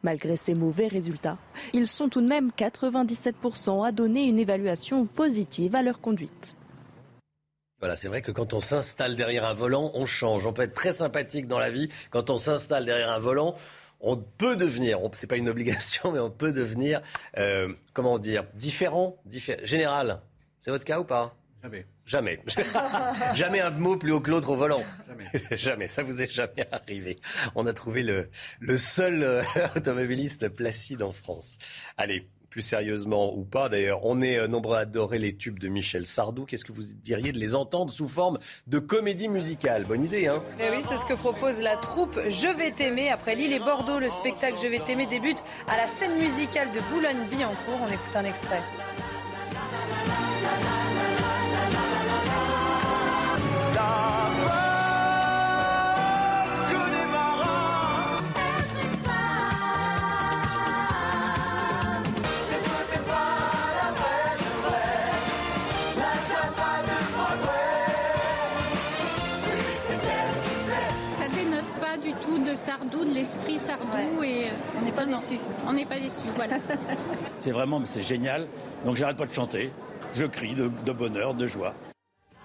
Malgré 0.04 0.38
ces 0.38 0.54
mauvais 0.54 0.88
résultats, 0.88 1.38
ils 1.74 1.88
sont 1.88 2.08
tout 2.08 2.22
de 2.22 2.28
même 2.28 2.52
97% 2.58 3.86
à 3.86 3.92
donner 3.92 4.24
une 4.24 4.40
évaluation 4.40 5.06
positive 5.06 5.76
à 5.76 5.82
leur 5.82 6.00
conduite. 6.02 6.56
Voilà, 7.80 7.96
c'est 7.96 8.08
vrai 8.08 8.22
que 8.22 8.32
quand 8.32 8.54
on 8.54 8.60
s'installe 8.60 9.16
derrière 9.16 9.46
un 9.46 9.54
volant, 9.54 9.92
on 9.94 10.06
change. 10.06 10.46
On 10.48 10.54
peut 10.54 10.64
être 10.64 10.74
très 10.74 10.94
sympathique 10.94 11.48
dans 11.48 11.60
la 11.60 11.70
vie. 11.70 11.90
Quand 12.10 12.30
on 12.30 12.38
s'installe 12.38 12.86
derrière 12.86 13.12
un 13.12 13.20
volant, 13.20 13.56
on 14.00 14.18
peut 14.18 14.56
devenir, 14.56 15.00
c'est 15.14 15.28
pas 15.28 15.38
une 15.38 15.50
obligation, 15.56 16.12
mais 16.12 16.20
on 16.20 16.32
peut 16.32 16.54
devenir, 16.54 17.02
euh, 17.38 17.72
comment 17.94 18.18
dire, 18.18 18.46
différent, 18.56 19.18
général. 19.64 20.22
C'est 20.60 20.72
votre 20.72 20.86
cas 20.86 21.00
ou 21.00 21.04
pas? 21.04 21.36
Jamais. 21.68 21.86
Jamais. 22.06 22.40
jamais 23.34 23.60
un 23.60 23.70
mot 23.72 23.98
plus 23.98 24.12
haut 24.12 24.22
que 24.22 24.32
l'autre 24.32 24.50
au 24.50 24.56
volant. 24.56 24.84
Jamais. 25.08 25.46
jamais. 25.58 25.88
Ça 25.88 26.04
vous 26.04 26.22
est 26.22 26.32
jamais 26.32 26.66
arrivé. 26.72 27.18
On 27.56 27.68
a 27.68 27.74
trouvé 27.74 28.04
le, 28.04 28.30
le 28.60 28.78
seul 28.78 29.24
euh, 29.24 29.44
automobiliste 29.76 30.50
placide 30.50 31.04
en 31.04 31.12
France. 31.12 31.58
Allez, 31.98 32.30
plus 32.50 32.62
sérieusement 32.62 33.36
ou 33.36 33.44
pas 33.44 33.68
d'ailleurs, 33.68 34.00
on 34.04 34.22
est 34.22 34.38
euh, 34.38 34.48
nombreux 34.48 34.78
à 34.78 34.80
adorer 34.80 35.20
les 35.20 35.36
tubes 35.36 35.60
de 35.60 35.68
Michel 35.68 36.06
Sardou. 36.06 36.46
Qu'est-ce 36.46 36.64
que 36.64 36.72
vous 36.72 36.84
diriez 36.84 37.34
de 37.34 37.40
les 37.40 37.56
entendre 37.56 37.92
sous 37.92 38.08
forme 38.08 38.40
de 38.68 38.80
comédie 38.80 39.28
musicale? 39.28 39.84
Bonne 39.84 40.06
idée, 40.06 40.28
hein 40.28 40.42
eh 40.60 40.70
Oui, 40.70 40.82
c'est 40.84 40.98
ce 40.98 41.06
que 41.06 41.14
propose 41.14 41.60
la 41.60 41.76
troupe 41.76 42.18
Je 42.30 42.48
vais 42.48 42.72
t'aimer. 42.72 43.10
Après 43.10 43.36
Lille 43.36 43.52
et 43.52 43.60
Bordeaux, 43.60 44.00
le 44.00 44.10
spectacle 44.10 44.58
Je 44.64 44.68
vais 44.68 44.80
t'aimer 44.80 45.08
débute 45.08 45.44
à 45.68 45.76
la 45.76 45.88
scène 45.88 46.18
musicale 46.18 46.70
de 46.74 46.80
Boulogne-Billancourt. 46.94 47.80
On 47.84 47.92
écoute 47.92 48.16
un 48.16 48.26
extrait. 48.26 48.62
Sardou, 72.68 73.06
de 73.06 73.14
l'esprit 73.14 73.58
Sardou 73.58 74.22
et 74.26 74.48
on 74.78 74.84
n'est 74.84 74.92
pas 74.92 75.06
déçu. 75.06 75.40
On 75.66 75.72
n'est 75.72 75.86
pas 75.86 76.02
déçu, 76.02 76.24
voilà. 76.36 76.58
c'est 77.38 77.52
vraiment, 77.52 77.82
c'est 77.86 78.02
génial. 78.02 78.46
Donc 78.84 78.98
j'arrête 78.98 79.16
pas 79.16 79.26
de 79.26 79.32
chanter. 79.32 79.72
Je 80.14 80.26
crie 80.26 80.54
de, 80.54 80.92
bonheur, 80.92 81.34
de 81.34 81.48
joie. 81.48 81.74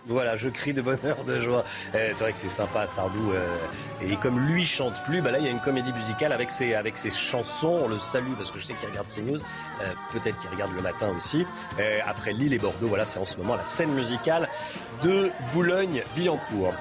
Voilà, 0.07 0.37
je 0.37 0.49
crie 0.49 0.75
de 0.75 0.81
bonheur, 0.81 1.25
de 1.27 1.41
joie. 1.41 1.65
Eh, 1.93 2.13
c'est 2.15 2.21
vrai 2.21 2.33
que 2.33 2.39
c'est 2.39 2.49
sympa, 2.49 2.87
Sardou. 2.87 3.33
Euh, 3.33 3.57
et 4.01 4.15
comme 4.15 4.39
lui 4.39 4.65
chante 4.65 4.95
plus, 5.07 5.23
bah 5.23 5.33
là, 5.33 5.39
il 5.39 5.45
y 5.45 5.49
a 5.49 5.51
une 5.51 5.61
comédie 5.61 5.93
musicale 5.93 6.31
avec 6.31 6.53
ses, 6.53 6.75
avec 6.75 6.99
ses 6.99 7.11
chansons. 7.11 7.81
On 7.83 7.89
le 7.89 7.99
salue 7.99 8.35
parce 8.37 8.53
que 8.53 8.61
je 8.61 8.65
sais 8.65 8.75
qu'il 8.75 8.89
regarde 8.91 9.09
CNews. 9.09 9.41
Euh, 9.41 9.93
peut-être 10.13 10.39
qu'il 10.39 10.51
regarde 10.51 10.73
le 10.73 10.83
matin 10.83 11.09
aussi. 11.17 11.45
Euh, 11.81 11.99
après 12.07 12.33
Lille 12.33 12.55
et 12.55 12.59
Bordeaux, 12.59 12.87
voilà, 12.87 13.07
c'est 13.07 13.19
en 13.19 13.25
ce 13.25 13.39
moment 13.39 13.57
la 13.57 13.65
scène 13.65 13.91
musicale 13.91 14.49
de 15.03 15.33
Boulogne-Billancourt. 15.53 16.75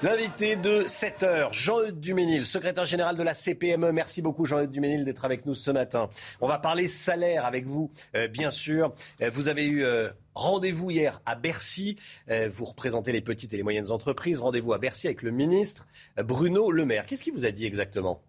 L'invité 0.00 0.54
de 0.54 0.84
7 0.86 1.24
heures, 1.24 1.52
Jean-Eudes 1.52 1.98
Duménil, 1.98 2.46
secrétaire 2.46 2.84
général 2.84 3.16
de 3.16 3.22
la 3.24 3.34
CPME. 3.34 3.90
Merci 3.90 4.22
beaucoup 4.22 4.46
Jean-Eudes 4.46 4.70
Duménil 4.70 5.04
d'être 5.04 5.24
avec 5.24 5.44
nous 5.44 5.56
ce 5.56 5.72
matin. 5.72 6.08
On 6.40 6.46
va 6.46 6.58
parler 6.60 6.86
salaire 6.86 7.44
avec 7.44 7.66
vous, 7.66 7.90
euh, 8.14 8.28
bien 8.28 8.50
sûr. 8.50 8.94
Euh, 9.20 9.28
vous 9.32 9.48
avez 9.48 9.66
eu 9.66 9.82
euh, 9.82 10.08
rendez-vous 10.36 10.92
hier 10.92 11.20
à 11.26 11.34
Bercy. 11.34 11.96
vous 12.28 12.64
représentez 12.64 13.10
les 13.10 13.22
petites 13.22 13.52
et 13.54 13.56
les 13.56 13.64
moyennes 13.64 13.90
entreprises. 13.90 14.40
Rendez-vous 14.40 14.72
à 14.72 14.78
Bercy 14.78 15.08
avec 15.08 15.22
le 15.22 15.32
ministre 15.32 15.88
Bruno 16.16 16.70
Le 16.70 16.84
Maire. 16.84 17.04
Qu'est-ce 17.04 17.24
qu'il 17.24 17.32
vous 17.32 17.44
a 17.44 17.50
dit 17.50 17.66
exactement? 17.66 18.22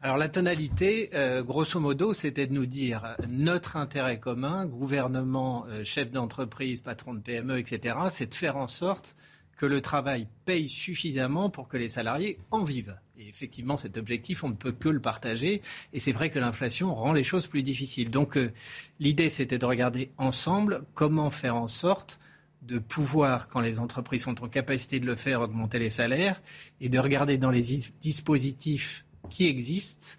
Alors 0.00 0.18
la 0.18 0.28
tonalité, 0.28 1.10
grosso 1.40 1.80
modo, 1.80 2.12
c'était 2.12 2.46
de 2.46 2.52
nous 2.52 2.66
dire 2.66 3.16
notre 3.26 3.76
intérêt 3.76 4.20
commun, 4.20 4.66
gouvernement, 4.66 5.66
chef 5.82 6.12
d'entreprise, 6.12 6.80
patron 6.80 7.14
de 7.14 7.18
PME, 7.18 7.58
etc., 7.58 7.96
c'est 8.08 8.26
de 8.26 8.34
faire 8.34 8.56
en 8.56 8.68
sorte 8.68 9.16
que 9.58 9.66
le 9.66 9.82
travail 9.82 10.28
paye 10.44 10.68
suffisamment 10.68 11.50
pour 11.50 11.68
que 11.68 11.76
les 11.76 11.88
salariés 11.88 12.38
en 12.50 12.62
vivent. 12.62 12.96
Et 13.18 13.28
effectivement, 13.28 13.76
cet 13.76 13.98
objectif, 13.98 14.44
on 14.44 14.50
ne 14.50 14.54
peut 14.54 14.72
que 14.72 14.88
le 14.88 15.00
partager. 15.00 15.60
Et 15.92 15.98
c'est 15.98 16.12
vrai 16.12 16.30
que 16.30 16.38
l'inflation 16.38 16.94
rend 16.94 17.12
les 17.12 17.24
choses 17.24 17.48
plus 17.48 17.62
difficiles. 17.62 18.10
Donc 18.10 18.38
euh, 18.38 18.52
l'idée, 19.00 19.28
c'était 19.28 19.58
de 19.58 19.66
regarder 19.66 20.12
ensemble 20.16 20.84
comment 20.94 21.28
faire 21.28 21.56
en 21.56 21.66
sorte 21.66 22.20
de 22.62 22.78
pouvoir, 22.78 23.48
quand 23.48 23.60
les 23.60 23.80
entreprises 23.80 24.22
sont 24.22 24.42
en 24.42 24.48
capacité 24.48 25.00
de 25.00 25.06
le 25.06 25.16
faire, 25.16 25.40
augmenter 25.40 25.80
les 25.80 25.90
salaires, 25.90 26.40
et 26.80 26.88
de 26.88 26.98
regarder 26.98 27.36
dans 27.36 27.50
les 27.50 27.62
dispositifs 28.00 29.06
qui 29.28 29.46
existent, 29.46 30.18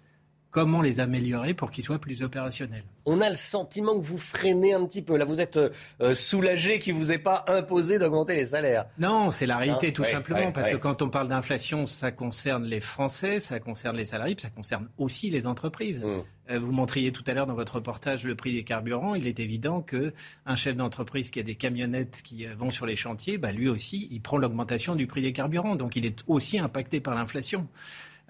comment 0.50 0.82
les 0.82 1.00
améliorer 1.00 1.54
pour 1.54 1.70
qu'ils 1.70 1.84
soient 1.84 1.98
plus 1.98 2.22
opérationnels 2.22 2.84
on 3.06 3.20
a 3.20 3.28
le 3.28 3.36
sentiment 3.36 3.98
que 3.98 4.04
vous 4.04 4.18
freinez 4.18 4.72
un 4.72 4.84
petit 4.86 5.02
peu. 5.02 5.16
Là, 5.16 5.24
vous 5.24 5.40
êtes 5.40 5.56
euh, 5.56 5.70
euh, 6.00 6.14
soulagé 6.14 6.78
qu'il 6.78 6.94
ne 6.94 6.98
vous 6.98 7.12
ait 7.12 7.18
pas 7.18 7.44
imposé 7.48 7.98
d'augmenter 7.98 8.36
les 8.36 8.46
salaires. 8.46 8.86
Non, 8.98 9.30
c'est 9.30 9.46
la 9.46 9.56
réalité 9.56 9.92
tout 9.92 10.04
simplement. 10.04 10.52
parce 10.52 10.68
que 10.68 10.76
quand 10.76 11.02
on 11.02 11.08
parle 11.08 11.28
d'inflation, 11.28 11.86
ça 11.86 12.12
concerne 12.12 12.64
les 12.64 12.80
Français, 12.80 13.40
ça 13.40 13.58
concerne 13.58 13.96
les 13.96 14.04
salariés, 14.04 14.36
ça 14.38 14.50
concerne 14.50 14.88
aussi 14.98 15.30
les 15.30 15.46
entreprises. 15.46 16.00
Mmh. 16.00 16.06
Euh, 16.50 16.58
vous 16.58 16.72
montriez 16.72 17.10
tout 17.10 17.24
à 17.26 17.34
l'heure 17.34 17.46
dans 17.46 17.54
votre 17.54 17.76
reportage 17.76 18.24
le 18.24 18.34
prix 18.34 18.52
des 18.52 18.64
carburants. 18.64 19.14
Il 19.14 19.26
est 19.26 19.40
évident 19.40 19.80
qu'un 19.80 20.56
chef 20.56 20.76
d'entreprise 20.76 21.30
qui 21.30 21.40
a 21.40 21.42
des 21.42 21.54
camionnettes 21.54 22.20
qui 22.22 22.46
vont 22.46 22.70
sur 22.70 22.86
les 22.86 22.96
chantiers, 22.96 23.38
bah, 23.38 23.52
lui 23.52 23.68
aussi, 23.68 24.08
il 24.10 24.20
prend 24.20 24.36
l'augmentation 24.36 24.94
du 24.94 25.06
prix 25.06 25.22
des 25.22 25.32
carburants. 25.32 25.76
Donc 25.76 25.96
il 25.96 26.06
est 26.06 26.22
aussi 26.26 26.58
impacté 26.58 27.00
par 27.00 27.14
l'inflation. 27.14 27.66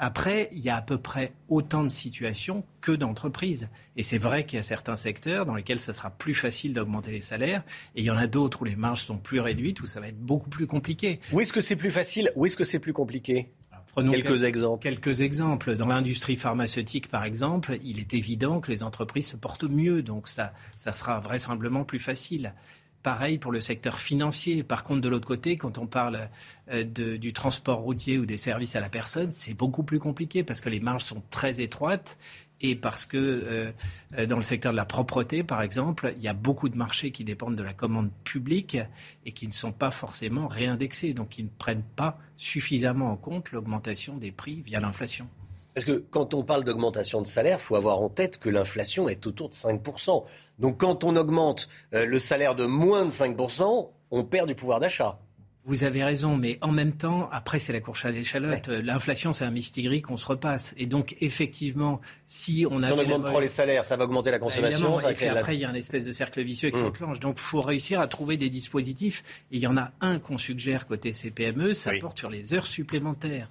Après, 0.02 0.48
il 0.52 0.60
y 0.60 0.70
a 0.70 0.76
à 0.76 0.80
peu 0.80 0.96
près 0.96 1.34
autant 1.48 1.84
de 1.84 1.90
situations 1.90 2.64
que 2.80 2.90
d'entreprises. 2.90 3.68
Et 3.96 4.02
c'est 4.02 4.16
vrai 4.16 4.46
qu'il 4.46 4.56
y 4.56 4.60
a 4.60 4.62
certains 4.62 4.96
secteurs 4.96 5.44
dans 5.44 5.54
lesquels 5.54 5.78
ça 5.78 5.92
sera 5.92 6.08
plus 6.08 6.32
facile 6.32 6.72
d'augmenter 6.72 7.10
les 7.12 7.20
salaires, 7.20 7.62
et 7.94 8.00
il 8.00 8.04
y 8.04 8.10
en 8.10 8.16
a 8.16 8.26
d'autres 8.26 8.62
où 8.62 8.64
les 8.64 8.76
marges 8.76 9.04
sont 9.04 9.18
plus 9.18 9.40
réduites, 9.40 9.82
où 9.82 9.86
ça 9.86 10.00
va 10.00 10.08
être 10.08 10.18
beaucoup 10.18 10.48
plus 10.48 10.66
compliqué. 10.66 11.20
Où 11.32 11.40
est-ce 11.42 11.52
que 11.52 11.60
c'est 11.60 11.76
plus 11.76 11.90
facile 11.90 12.32
Où 12.34 12.46
est-ce 12.46 12.56
que 12.56 12.64
c'est 12.64 12.78
plus 12.78 12.94
compliqué? 12.94 13.50
Prenons 13.92 14.12
quelques, 14.12 14.44
exemples. 14.44 14.82
Quelques 14.82 15.20
exemples. 15.20 15.76
Dans 15.76 15.88
l'industrie 15.88 16.36
pharmaceutique, 16.36 17.08
par 17.08 17.24
exemple, 17.24 17.78
il 17.84 17.98
est 17.98 18.14
évident 18.14 18.60
que 18.60 18.70
les 18.70 18.82
entreprises 18.82 19.26
se 19.26 19.36
portent 19.36 19.64
mieux, 19.64 20.02
donc 20.02 20.28
ça, 20.28 20.54
ça 20.78 20.94
sera 20.94 21.20
vraisemblablement 21.20 21.84
plus 21.84 21.98
facile. 21.98 22.54
Pareil 23.02 23.38
pour 23.38 23.50
le 23.50 23.60
secteur 23.60 23.98
financier. 23.98 24.62
Par 24.62 24.84
contre, 24.84 25.00
de 25.00 25.08
l'autre 25.08 25.26
côté, 25.26 25.56
quand 25.56 25.78
on 25.78 25.86
parle 25.86 26.28
euh, 26.70 26.84
du 26.84 27.32
transport 27.32 27.78
routier 27.78 28.18
ou 28.18 28.26
des 28.26 28.36
services 28.36 28.76
à 28.76 28.80
la 28.80 28.90
personne, 28.90 29.32
c'est 29.32 29.54
beaucoup 29.54 29.82
plus 29.82 29.98
compliqué 29.98 30.44
parce 30.44 30.60
que 30.60 30.68
les 30.68 30.80
marges 30.80 31.04
sont 31.04 31.22
très 31.30 31.60
étroites 31.60 32.18
et 32.60 32.76
parce 32.76 33.06
que 33.06 33.16
euh, 33.16 34.26
dans 34.26 34.36
le 34.36 34.42
secteur 34.42 34.72
de 34.72 34.76
la 34.76 34.84
propreté, 34.84 35.42
par 35.42 35.62
exemple, 35.62 36.12
il 36.16 36.22
y 36.22 36.28
a 36.28 36.34
beaucoup 36.34 36.68
de 36.68 36.76
marchés 36.76 37.10
qui 37.10 37.24
dépendent 37.24 37.56
de 37.56 37.62
la 37.62 37.72
commande 37.72 38.10
publique 38.24 38.76
et 39.24 39.32
qui 39.32 39.46
ne 39.46 39.52
sont 39.52 39.72
pas 39.72 39.90
forcément 39.90 40.46
réindexés, 40.46 41.14
donc 41.14 41.30
qui 41.30 41.42
ne 41.42 41.48
prennent 41.48 41.84
pas 41.96 42.18
suffisamment 42.36 43.10
en 43.10 43.16
compte 43.16 43.52
l'augmentation 43.52 44.18
des 44.18 44.30
prix 44.30 44.60
via 44.60 44.78
l'inflation. 44.80 45.26
Parce 45.74 45.86
que 45.86 46.04
quand 46.10 46.34
on 46.34 46.42
parle 46.42 46.64
d'augmentation 46.64 47.22
de 47.22 47.26
salaire, 47.26 47.58
il 47.60 47.62
faut 47.62 47.76
avoir 47.76 48.00
en 48.00 48.08
tête 48.08 48.38
que 48.38 48.48
l'inflation 48.48 49.08
est 49.08 49.26
autour 49.26 49.48
de 49.48 49.54
5%. 49.54 50.24
Donc 50.60 50.78
quand 50.78 51.04
on 51.04 51.16
augmente 51.16 51.68
euh, 51.94 52.06
le 52.06 52.18
salaire 52.18 52.54
de 52.54 52.66
moins 52.66 53.06
de 53.06 53.10
5%, 53.10 53.90
on 54.10 54.24
perd 54.24 54.48
du 54.48 54.54
pouvoir 54.54 54.80
d'achat. 54.80 55.18
Vous 55.64 55.84
avez 55.84 56.02
raison, 56.02 56.38
mais 56.38 56.58
en 56.62 56.72
même 56.72 56.96
temps, 56.96 57.28
après, 57.30 57.58
c'est 57.58 57.74
la 57.74 57.80
course 57.80 58.06
à 58.06 58.10
l'échalote. 58.10 58.68
L'inflation, 58.68 59.34
c'est 59.34 59.44
un 59.44 59.50
mystigri 59.50 60.00
qu'on 60.00 60.16
se 60.16 60.24
repasse. 60.24 60.74
Et 60.78 60.86
donc, 60.86 61.16
effectivement, 61.20 62.00
si 62.24 62.66
on 62.70 62.82
a. 62.82 62.86
Si 62.86 62.92
on 62.94 62.98
augmente 62.98 63.26
trop 63.26 63.40
les 63.40 63.48
salaires, 63.48 63.84
ça 63.84 63.96
va 63.96 64.04
augmenter 64.04 64.30
la 64.30 64.38
bah, 64.38 64.46
consommation. 64.46 64.98
et 65.00 65.12
puis 65.12 65.26
après, 65.26 65.56
il 65.56 65.60
y 65.60 65.64
a 65.66 65.68
un 65.68 65.74
espèce 65.74 66.04
de 66.04 66.12
cercle 66.12 66.42
vicieux 66.42 66.70
qui 66.70 66.78
mmh. 66.78 66.84
s'enclenche. 66.84 67.20
Donc, 67.20 67.36
il 67.36 67.42
faut 67.42 67.60
réussir 67.60 68.00
à 68.00 68.06
trouver 68.06 68.38
des 68.38 68.48
dispositifs. 68.48 69.22
Et 69.52 69.56
il 69.56 69.60
y 69.60 69.66
en 69.66 69.76
a 69.76 69.90
un 70.00 70.18
qu'on 70.18 70.38
suggère 70.38 70.86
côté 70.86 71.12
CPME, 71.12 71.74
ça 71.74 71.92
porte 72.00 72.18
sur 72.18 72.30
les 72.30 72.54
heures 72.54 72.66
supplémentaires. 72.66 73.50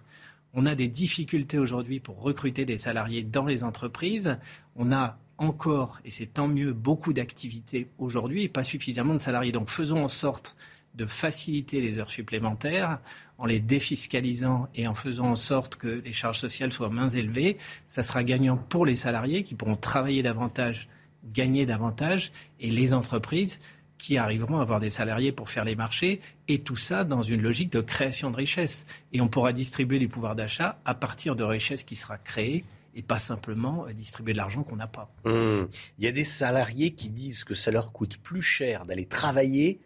On 0.56 0.66
a 0.66 0.74
des 0.74 0.88
difficultés 0.88 1.60
aujourd'hui 1.60 2.00
pour 2.00 2.22
recruter 2.22 2.66
des 2.66 2.78
salariés 2.78 3.22
dans 3.22 3.46
les 3.46 3.64
entreprises. 3.64 4.40
On 4.76 4.92
a 4.92 5.20
encore, 5.40 6.00
et 6.06 6.10
c'est 6.10 6.28
tant 6.28 6.48
mieux, 6.48 6.74
beaucoup 6.74 7.14
d'activités 7.14 7.88
aujourd'hui 7.98 8.44
et 8.44 8.50
pas 8.50 8.64
suffisamment 8.64 9.14
de 9.14 9.20
salariés. 9.20 9.52
Donc 9.52 9.70
faisons 9.70 10.04
en 10.04 10.08
sorte 10.08 10.56
de 10.96 11.06
faciliter 11.06 11.82
les 11.82 11.98
heures 11.98 12.10
supplémentaires 12.10 13.00
en 13.38 13.46
les 13.46 13.60
défiscalisant 13.60 14.68
et 14.76 14.88
en 14.88 14.94
faisant 14.94 15.28
en 15.28 15.36
sorte 15.36 15.78
que 15.78 16.02
les 16.04 16.12
charges 16.14 16.40
sociales 16.40 16.74
soient 16.74 16.90
moins 16.90 17.10
élevées. 17.10 17.58
Ça 17.88 18.04
sera 18.04 18.24
gagnant 18.24 18.58
pour 18.58 18.86
les 18.86 18.96
salariés 18.96 19.44
qui 19.44 19.56
pourront 19.56 19.78
travailler 19.78 20.24
davantage, 20.24 20.90
gagner 21.24 21.66
davantage, 21.66 22.32
et 22.60 22.70
les 22.72 22.94
entreprises 22.94 23.60
qui 23.98 24.18
arriveront 24.18 24.60
à 24.60 24.62
avoir 24.62 24.80
des 24.80 24.90
salariés 24.90 25.32
pour 25.32 25.50
faire 25.50 25.66
les 25.66 25.76
marchés, 25.76 26.22
et 26.48 26.60
tout 26.60 26.78
ça 26.78 27.04
dans 27.04 27.22
une 27.22 27.42
logique 27.42 27.72
de 27.72 27.82
création 27.82 28.32
de 28.32 28.38
richesse. 28.38 28.86
Et 29.14 29.22
on 29.22 29.28
pourra 29.28 29.54
distribuer 29.54 30.00
du 30.00 30.08
pouvoir 30.08 30.36
d'achat 30.36 30.80
à 30.86 30.94
partir 30.94 31.36
de 31.36 31.44
richesses 31.44 31.84
qui 31.84 31.96
sera 31.96 32.18
créée 32.18 32.64
et 32.96 33.04
pas 33.04 33.20
simplement 33.20 33.86
distribuer 33.94 34.34
de 34.34 34.38
l'argent 34.38 34.64
qu'on 34.64 34.76
n'a 34.76 34.88
pas. 34.88 35.12
Hum. 35.26 35.68
Il 35.98 36.06
y 36.06 36.08
a 36.08 36.12
des 36.12 36.24
salariés 36.24 36.92
qui 36.92 37.10
disent 37.10 37.44
que 37.44 37.56
ça 37.56 37.72
leur 37.72 37.92
coûte 37.92 38.18
plus 38.18 38.42
cher 38.42 38.86
d'aller 38.86 39.06
travailler 39.06 39.82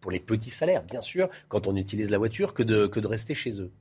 pour 0.00 0.10
les 0.10 0.20
petits 0.20 0.50
salaires, 0.50 0.84
bien 0.84 1.02
sûr, 1.02 1.28
quand 1.48 1.66
on 1.66 1.76
utilise 1.76 2.10
la 2.10 2.18
voiture, 2.18 2.54
que 2.54 2.62
de, 2.62 2.86
que 2.86 3.00
de 3.00 3.06
rester 3.06 3.34
chez 3.34 3.60
eux. 3.60 3.72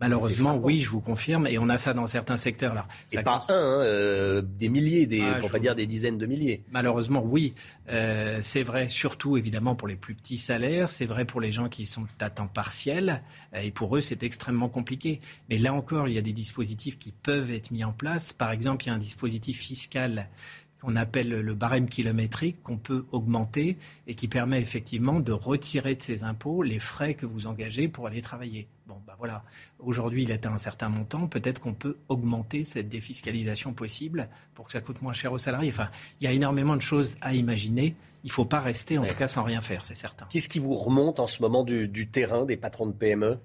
Malheureusement, 0.00 0.56
oui, 0.56 0.82
je 0.82 0.90
vous 0.90 1.00
confirme, 1.00 1.46
et 1.46 1.58
on 1.58 1.68
a 1.68 1.78
ça 1.78 1.94
dans 1.94 2.06
certains 2.06 2.36
secteurs. 2.36 2.72
Alors, 2.72 2.88
et 3.12 3.22
pas 3.22 3.38
un, 3.48 3.54
hein, 3.54 3.80
euh, 3.82 4.42
des 4.42 4.68
milliers, 4.68 5.06
des, 5.06 5.22
ah, 5.22 5.34
pour 5.36 5.50
pas 5.50 5.60
dire 5.60 5.74
des 5.74 5.86
dizaines 5.86 6.18
de 6.18 6.26
milliers. 6.26 6.64
Malheureusement, 6.72 7.22
oui. 7.24 7.54
Euh, 7.88 8.40
c'est 8.42 8.62
vrai, 8.62 8.88
surtout 8.88 9.36
évidemment 9.36 9.76
pour 9.76 9.86
les 9.86 9.96
plus 9.96 10.14
petits 10.14 10.38
salaires. 10.38 10.88
C'est 10.88 11.06
vrai 11.06 11.24
pour 11.24 11.40
les 11.40 11.52
gens 11.52 11.68
qui 11.68 11.86
sont 11.86 12.06
à 12.20 12.28
temps 12.28 12.48
partiel, 12.48 13.22
euh, 13.54 13.60
et 13.60 13.70
pour 13.70 13.96
eux, 13.96 14.00
c'est 14.00 14.24
extrêmement 14.24 14.68
compliqué. 14.68 15.20
Mais 15.48 15.58
là 15.58 15.72
encore, 15.72 16.08
il 16.08 16.14
y 16.14 16.18
a 16.18 16.22
des 16.22 16.32
dispositifs 16.32 16.98
qui 16.98 17.12
peuvent 17.12 17.52
être 17.52 17.70
mis 17.70 17.84
en 17.84 17.92
place. 17.92 18.32
Par 18.32 18.50
exemple, 18.50 18.84
il 18.84 18.88
y 18.88 18.90
a 18.90 18.94
un 18.94 18.98
dispositif 18.98 19.58
fiscal 19.58 20.28
qu'on 20.84 20.96
appelle 20.96 21.28
le 21.28 21.54
barème 21.54 21.88
kilométrique 21.88 22.62
qu'on 22.62 22.76
peut 22.76 23.06
augmenter 23.10 23.78
et 24.06 24.14
qui 24.14 24.28
permet 24.28 24.60
effectivement 24.60 25.20
de 25.20 25.32
retirer 25.32 25.94
de 25.94 26.02
ces 26.02 26.24
impôts 26.24 26.62
les 26.62 26.78
frais 26.78 27.14
que 27.14 27.26
vous 27.26 27.46
engagez 27.46 27.88
pour 27.88 28.06
aller 28.06 28.20
travailler. 28.20 28.68
Bon, 28.86 29.00
bah 29.06 29.16
voilà. 29.18 29.44
Aujourd'hui, 29.78 30.24
il 30.24 30.32
atteint 30.32 30.52
un 30.52 30.58
certain 30.58 30.90
montant. 30.90 31.26
Peut-être 31.26 31.60
qu'on 31.60 31.72
peut 31.72 31.96
augmenter 32.08 32.64
cette 32.64 32.88
défiscalisation 32.88 33.72
possible 33.72 34.28
pour 34.54 34.66
que 34.66 34.72
ça 34.72 34.82
coûte 34.82 35.00
moins 35.00 35.14
cher 35.14 35.32
aux 35.32 35.38
salariés. 35.38 35.70
Enfin, 35.70 35.90
il 36.20 36.24
y 36.24 36.26
a 36.26 36.32
énormément 36.32 36.76
de 36.76 36.82
choses 36.82 37.16
à 37.22 37.32
imaginer. 37.32 37.96
Il 38.24 38.28
ne 38.28 38.32
faut 38.32 38.44
pas 38.44 38.60
rester, 38.60 38.98
en 38.98 39.06
tout 39.06 39.14
cas, 39.14 39.28
sans 39.28 39.42
rien 39.42 39.60
faire, 39.60 39.84
c'est 39.84 39.94
certain. 39.94 40.26
Qu'est-ce 40.30 40.48
qui 40.48 40.58
vous 40.58 40.74
remonte 40.74 41.18
en 41.18 41.26
ce 41.26 41.40
moment 41.40 41.64
du 41.64 42.08
terrain 42.08 42.44
des 42.44 42.56
patrons 42.56 42.86
de 42.86 42.92
PME 42.92 43.38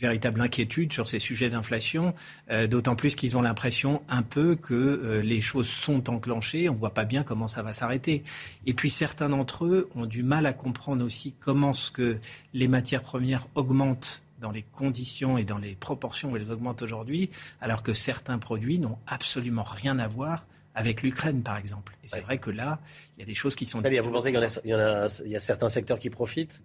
véritable 0.00 0.40
inquiétude 0.40 0.92
sur 0.92 1.06
ces 1.06 1.18
sujets 1.18 1.48
d'inflation, 1.50 2.14
euh, 2.50 2.66
d'autant 2.66 2.96
plus 2.96 3.14
qu'ils 3.14 3.36
ont 3.36 3.42
l'impression 3.42 4.02
un 4.08 4.22
peu 4.22 4.56
que 4.56 4.74
euh, 4.74 5.22
les 5.22 5.40
choses 5.40 5.68
sont 5.68 6.10
enclenchées, 6.10 6.68
on 6.68 6.74
ne 6.74 6.78
voit 6.78 6.94
pas 6.94 7.04
bien 7.04 7.22
comment 7.22 7.46
ça 7.46 7.62
va 7.62 7.72
s'arrêter. 7.72 8.22
Et 8.66 8.74
puis 8.74 8.90
certains 8.90 9.28
d'entre 9.28 9.64
eux 9.64 9.88
ont 9.94 10.06
du 10.06 10.22
mal 10.22 10.46
à 10.46 10.52
comprendre 10.52 11.04
aussi 11.04 11.34
comment 11.38 11.72
ce 11.72 11.90
que 11.90 12.18
les 12.54 12.68
matières 12.68 13.02
premières 13.02 13.46
augmentent 13.54 14.22
dans 14.40 14.50
les 14.50 14.62
conditions 14.62 15.36
et 15.36 15.44
dans 15.44 15.58
les 15.58 15.74
proportions 15.74 16.32
où 16.32 16.36
elles 16.36 16.50
augmentent 16.50 16.82
aujourd'hui, 16.82 17.28
alors 17.60 17.82
que 17.82 17.92
certains 17.92 18.38
produits 18.38 18.78
n'ont 18.78 18.98
absolument 19.06 19.62
rien 19.62 19.98
à 19.98 20.08
voir 20.08 20.46
avec 20.74 21.02
l'Ukraine, 21.02 21.42
par 21.42 21.56
exemple. 21.56 21.94
Et 22.04 22.06
c'est 22.06 22.20
vrai 22.20 22.38
que 22.38 22.50
là, 22.50 22.78
il 23.16 23.20
y 23.20 23.22
a 23.22 23.26
des 23.26 23.34
choses 23.34 23.54
qui 23.54 23.66
sont... 23.66 23.80
Vous 23.80 24.10
pensez 24.10 24.32
qu'il 24.32 24.48
y, 24.64 24.68
y, 24.68 25.36
a 25.36 25.40
certains 25.40 25.68
secteurs 25.68 25.98
qui 25.98 26.08
profitent 26.08 26.62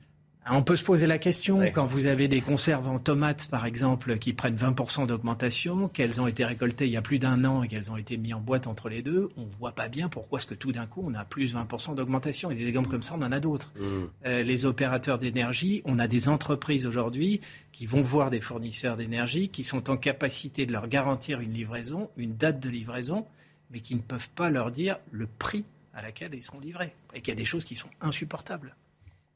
on 0.52 0.62
peut 0.62 0.76
se 0.76 0.84
poser 0.84 1.08
la 1.08 1.18
question, 1.18 1.62
quand 1.74 1.86
vous 1.86 2.06
avez 2.06 2.28
des 2.28 2.42
conserves 2.42 2.88
en 2.88 3.00
tomates, 3.00 3.48
par 3.48 3.66
exemple, 3.66 4.18
qui 4.20 4.34
prennent 4.34 4.56
20% 4.56 5.08
d'augmentation, 5.08 5.88
qu'elles 5.88 6.22
ont 6.22 6.28
été 6.28 6.46
récoltées 6.46 6.86
il 6.86 6.92
y 6.92 6.98
a 6.98 7.02
plus 7.02 7.18
d'un 7.18 7.44
an 7.46 7.64
et 7.64 7.68
qu'elles 7.68 7.92
ont 7.92 7.98
été 7.98 8.18
mises 8.18 8.36
en 8.36 8.42
boîte 8.42 8.68
entre 8.68 8.90
les 8.90 9.02
deux, 9.02 9.30
on 9.38 9.46
ne 9.46 9.52
voit 9.60 9.72
pas 9.72 9.88
bien 9.88 10.08
pourquoi 10.08 10.38
est-ce 10.40 10.46
que 10.46 10.54
tout 10.54 10.72
d'un 10.72 10.86
coup, 10.86 11.04
on 11.04 11.14
a 11.16 11.26
plus 11.26 11.56
20% 11.56 11.96
d'augmentation. 11.96 12.52
Et 12.52 12.56
des 12.56 12.68
exemples 12.68 12.90
comme 12.90 13.02
ça, 13.02 13.16
on 13.18 13.24
en 13.24 13.32
a 13.32 13.40
d'autres. 13.40 13.74
Mmh. 13.76 13.82
Euh, 14.28 14.44
les 14.44 14.66
opérateurs 14.66 15.18
d'énergie, 15.18 15.82
on 15.86 15.98
a 15.98 16.08
des 16.08 16.30
entreprises 16.30 16.86
aujourd'hui 16.86 17.42
qui 17.72 17.88
vont 17.88 18.02
voir 18.02 18.30
des 18.30 18.40
fournisseurs 18.40 18.98
d'énergie 18.98 19.50
qui 19.50 19.64
sont 19.64 19.90
en 19.90 19.98
capacité 19.98 20.66
de 20.66 20.74
leur 20.74 20.88
garantir 20.88 21.40
une 21.40 21.54
livraison, 21.54 22.10
une 22.18 22.36
date 22.36 22.60
de 22.60 22.70
livraison, 22.70 23.26
mais 23.72 23.80
qui 23.80 23.96
ne 23.96 24.02
peuvent 24.02 24.30
pas 24.30 24.50
leur 24.50 24.70
dire 24.70 24.98
le 25.12 25.26
prix 25.28 25.66
à 25.96 26.02
laquelle 26.02 26.34
ils 26.34 26.44
seront 26.44 26.60
livrés. 26.60 26.94
Et 27.14 27.22
qu'il 27.22 27.30
y 27.30 27.32
a 27.32 27.36
des 27.36 27.46
choses 27.46 27.66
qui 27.66 27.76
sont 27.76 27.90
insupportables. 28.02 28.76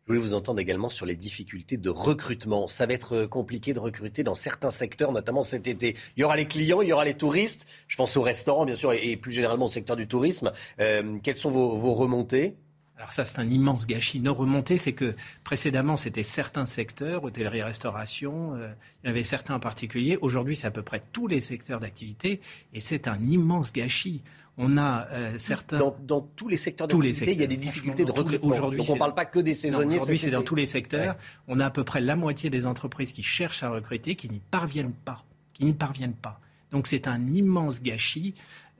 Voulais 0.10 0.22
vous 0.22 0.34
entendre 0.34 0.60
également 0.60 0.90
sur 0.90 1.06
les 1.06 1.16
difficultés 1.16 1.78
de 1.78 1.90
recrutement. 1.92 2.68
Ça 2.68 2.88
va 2.88 2.94
être 2.94 3.28
compliqué 3.28 3.74
de 3.74 3.80
recruter 3.80 4.24
dans 4.24 4.34
certains 4.34 4.72
secteurs, 4.72 5.12
notamment 5.12 5.44
cet 5.44 5.68
été. 5.68 5.96
Il 6.18 6.22
y 6.22 6.24
aura 6.24 6.36
les 6.36 6.48
clients, 6.48 6.82
il 6.82 6.90
y 6.90 6.94
aura 6.94 7.06
les 7.06 7.14
touristes. 7.14 7.68
Je 7.88 7.96
pense 7.96 8.18
aux 8.18 8.24
restaurants, 8.24 8.66
bien 8.66 8.76
sûr, 8.76 8.92
et 8.92 9.16
plus 9.18 9.32
généralement 9.32 9.66
au 9.66 9.70
secteur 9.70 9.96
du 9.96 10.08
tourisme. 10.08 10.52
Euh, 10.80 11.20
quelles 11.22 11.38
sont 11.38 11.52
vos, 11.52 11.94
remontées? 11.94 12.56
Alors 12.98 13.12
ça, 13.12 13.24
c'est 13.24 13.38
un 13.38 13.48
immense 13.48 13.86
gâchis. 13.86 14.20
Nos 14.20 14.34
remontées, 14.34 14.80
c'est 14.80 14.94
que 14.94 15.14
précédemment, 15.44 15.96
c'était 15.96 16.24
certains 16.24 16.66
secteurs, 16.66 17.24
hôtellerie, 17.24 17.62
restauration, 17.62 18.56
euh, 18.56 18.68
il 19.04 19.06
y 19.06 19.10
en 19.10 19.12
avait 19.12 19.22
certains 19.22 19.54
en 19.54 19.60
particulier. 19.60 20.18
Aujourd'hui, 20.22 20.56
c'est 20.56 20.66
à 20.66 20.72
peu 20.72 20.82
près 20.82 21.02
tous 21.14 21.28
les 21.28 21.40
secteurs 21.40 21.80
d'activité, 21.80 22.42
et 22.74 22.80
c'est 22.80 23.08
un 23.08 23.22
immense 23.22 23.74
gâchis. 23.74 24.24
On 24.62 24.78
a 24.78 25.08
euh, 25.12 25.38
certains. 25.38 25.80
Dans, 26.02 26.22
tous 26.36 26.50
les 26.50 26.58
secteurs 26.58 26.90
d'activité, 26.90 27.32
il 27.32 27.40
y 27.40 27.44
a 27.44 27.48
des 27.48 27.56
difficultés 27.56 28.04
de 28.04 28.12
recrutement. 28.12 28.50
Aujourd'hui, 28.50 28.80
Donc 28.80 28.90
on 28.90 28.96
ne 28.96 29.00
parle 29.00 29.16
pas 29.16 29.26
que 29.26 29.40
des 29.40 29.54
saisonniers. 29.54 29.96
Aujourd'hui, 29.96 30.20
c'est 30.20 30.32
dans 30.32 30.44
tous 30.44 30.56
les 30.56 30.66
secteurs. 30.66 31.16
On 31.48 31.62
a 31.62 31.66
à 31.66 31.70
peu 31.70 31.86
près 31.86 32.02
la 32.02 32.18
moitié 32.18 32.50
des 32.50 32.68
entreprises 32.68 33.14
qui 33.14 33.24
cherchent 33.24 33.64
à 33.64 33.70
recruter, 33.70 34.16
qui 34.16 34.30
n'y 34.30 34.42
parviennent 34.42 34.92
pas. 34.92 35.24
Qui 35.54 35.64
n'y 35.64 35.74
parviennent 35.74 36.14
pas. 36.14 36.42
Donc 36.72 36.88
c'est 36.88 37.08
un 37.08 37.26
immense 37.28 37.82
gâchis. 37.82 38.34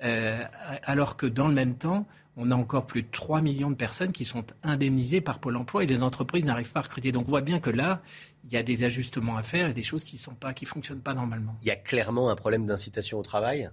Euh, 0.04 0.44
alors 0.84 1.18
que 1.18 1.26
dans 1.26 1.48
le 1.48 1.54
même 1.54 1.76
temps, 1.76 2.08
on 2.36 2.52
a 2.52 2.56
encore 2.56 2.86
plus 2.86 3.04
de 3.04 3.08
3 3.12 3.42
millions 3.42 3.70
de 3.70 3.76
personnes 3.76 4.12
qui 4.12 4.24
sont 4.26 4.46
indemnisées 4.64 5.22
par 5.22 5.40
Pôle 5.40 5.58
emploi 5.58 5.84
et 5.84 5.88
les 5.88 6.04
entreprises 6.04 6.46
n'arrivent 6.46 6.72
pas 6.72 6.82
à 6.82 6.84
recruter. 6.84 7.12
Donc 7.12 7.28
on 7.28 7.32
voit 7.32 7.42
bien 7.42 7.60
que 7.60 7.70
là, 7.70 8.02
il 8.44 8.52
y 8.52 8.58
a 8.58 8.64
des 8.64 8.84
ajustements 8.84 9.38
à 9.38 9.44
faire 9.44 9.70
et 9.70 9.74
des 9.74 9.84
choses 9.84 10.04
qui 10.04 10.16
ne 10.18 10.66
fonctionnent 10.66 11.02
pas 11.02 11.14
normalement. 11.14 11.58
Il 11.62 11.68
y 11.68 11.72
a 11.72 11.76
clairement 11.76 12.30
un 12.30 12.36
problème 12.36 12.66
d'incitation 12.66 13.20
au 13.20 13.24
travail 13.24 13.70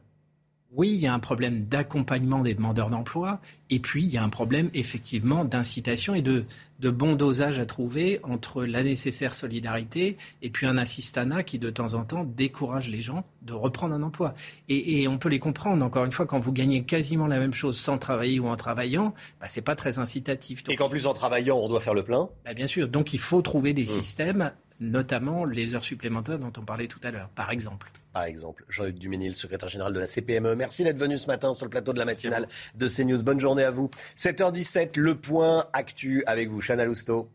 oui, 0.72 0.90
il 0.92 1.00
y 1.00 1.06
a 1.06 1.14
un 1.14 1.18
problème 1.18 1.64
d'accompagnement 1.64 2.40
des 2.40 2.54
demandeurs 2.54 2.90
d'emploi, 2.90 3.40
et 3.70 3.78
puis 3.78 4.02
il 4.02 4.08
y 4.08 4.18
a 4.18 4.22
un 4.22 4.28
problème 4.28 4.68
effectivement 4.74 5.44
d'incitation 5.44 6.14
et 6.14 6.22
de, 6.22 6.44
bon 6.80 7.14
dosage 7.14 7.58
à 7.58 7.66
trouver 7.66 8.20
entre 8.22 8.64
la 8.64 8.82
nécessaire 8.82 9.34
solidarité 9.34 10.16
et 10.42 10.50
puis 10.50 10.66
un 10.66 10.76
assistanat 10.76 11.42
qui 11.44 11.58
de 11.58 11.70
temps 11.70 11.94
en 11.94 12.04
temps 12.04 12.24
décourage 12.24 12.88
les 12.88 13.00
gens 13.00 13.24
de 13.42 13.54
reprendre 13.54 13.94
un 13.94 14.02
emploi. 14.02 14.34
Et, 14.68 15.08
on 15.08 15.18
peut 15.18 15.28
les 15.28 15.38
comprendre, 15.38 15.84
encore 15.84 16.04
une 16.04 16.12
fois, 16.12 16.26
quand 16.26 16.38
vous 16.38 16.52
gagnez 16.52 16.82
quasiment 16.82 17.26
la 17.26 17.38
même 17.38 17.54
chose 17.54 17.78
sans 17.78 17.96
travailler 17.96 18.38
ou 18.40 18.48
en 18.48 18.56
travaillant, 18.56 19.14
bah, 19.40 19.48
ce 19.48 19.58
n'est 19.58 19.64
pas 19.64 19.76
très 19.76 19.98
incitatif. 19.98 20.62
et 20.68 20.76
qu'en 20.76 20.88
plus 20.88 21.06
en 21.06 21.14
travaillant, 21.14 21.56
on 21.56 21.68
doit 21.68 21.80
faire 21.80 21.94
le 21.94 22.02
plein 22.02 22.28
bah, 22.44 22.54
Bien 22.54 22.66
sûr, 22.66 22.88
donc 22.88 23.14
il 23.14 23.20
faut 23.20 23.40
trouver 23.40 23.72
des 23.72 23.84
mmh. 23.84 23.86
systèmes, 23.86 24.52
notamment 24.80 25.44
les 25.44 25.74
heures 25.74 25.84
supplémentaires 25.84 26.38
dont 26.38 26.52
on 26.56 26.64
parlait 26.64 26.88
tout 26.88 27.00
à 27.02 27.10
l'heure, 27.10 27.28
par 27.30 27.50
exemple 27.50 27.90
par 28.16 28.24
exemple. 28.24 28.64
Jean-Luc 28.70 28.98
Duménil, 28.98 29.34
secrétaire 29.34 29.68
général 29.68 29.92
de 29.92 29.98
la 29.98 30.06
CPME. 30.06 30.54
Merci 30.54 30.84
d'être 30.84 30.96
venu 30.96 31.18
ce 31.18 31.26
matin 31.26 31.52
sur 31.52 31.66
le 31.66 31.70
plateau 31.70 31.92
de 31.92 31.98
la 31.98 32.06
matinale 32.06 32.48
de 32.74 32.88
CNews. 32.88 33.22
Bonne 33.22 33.38
journée 33.38 33.62
à 33.62 33.70
vous. 33.70 33.90
7h17, 34.16 34.98
le 34.98 35.16
point 35.16 35.66
actu 35.74 36.24
avec 36.26 36.48
vous, 36.48 36.62
Chana 36.62 36.86
Lousteau. 36.86 37.28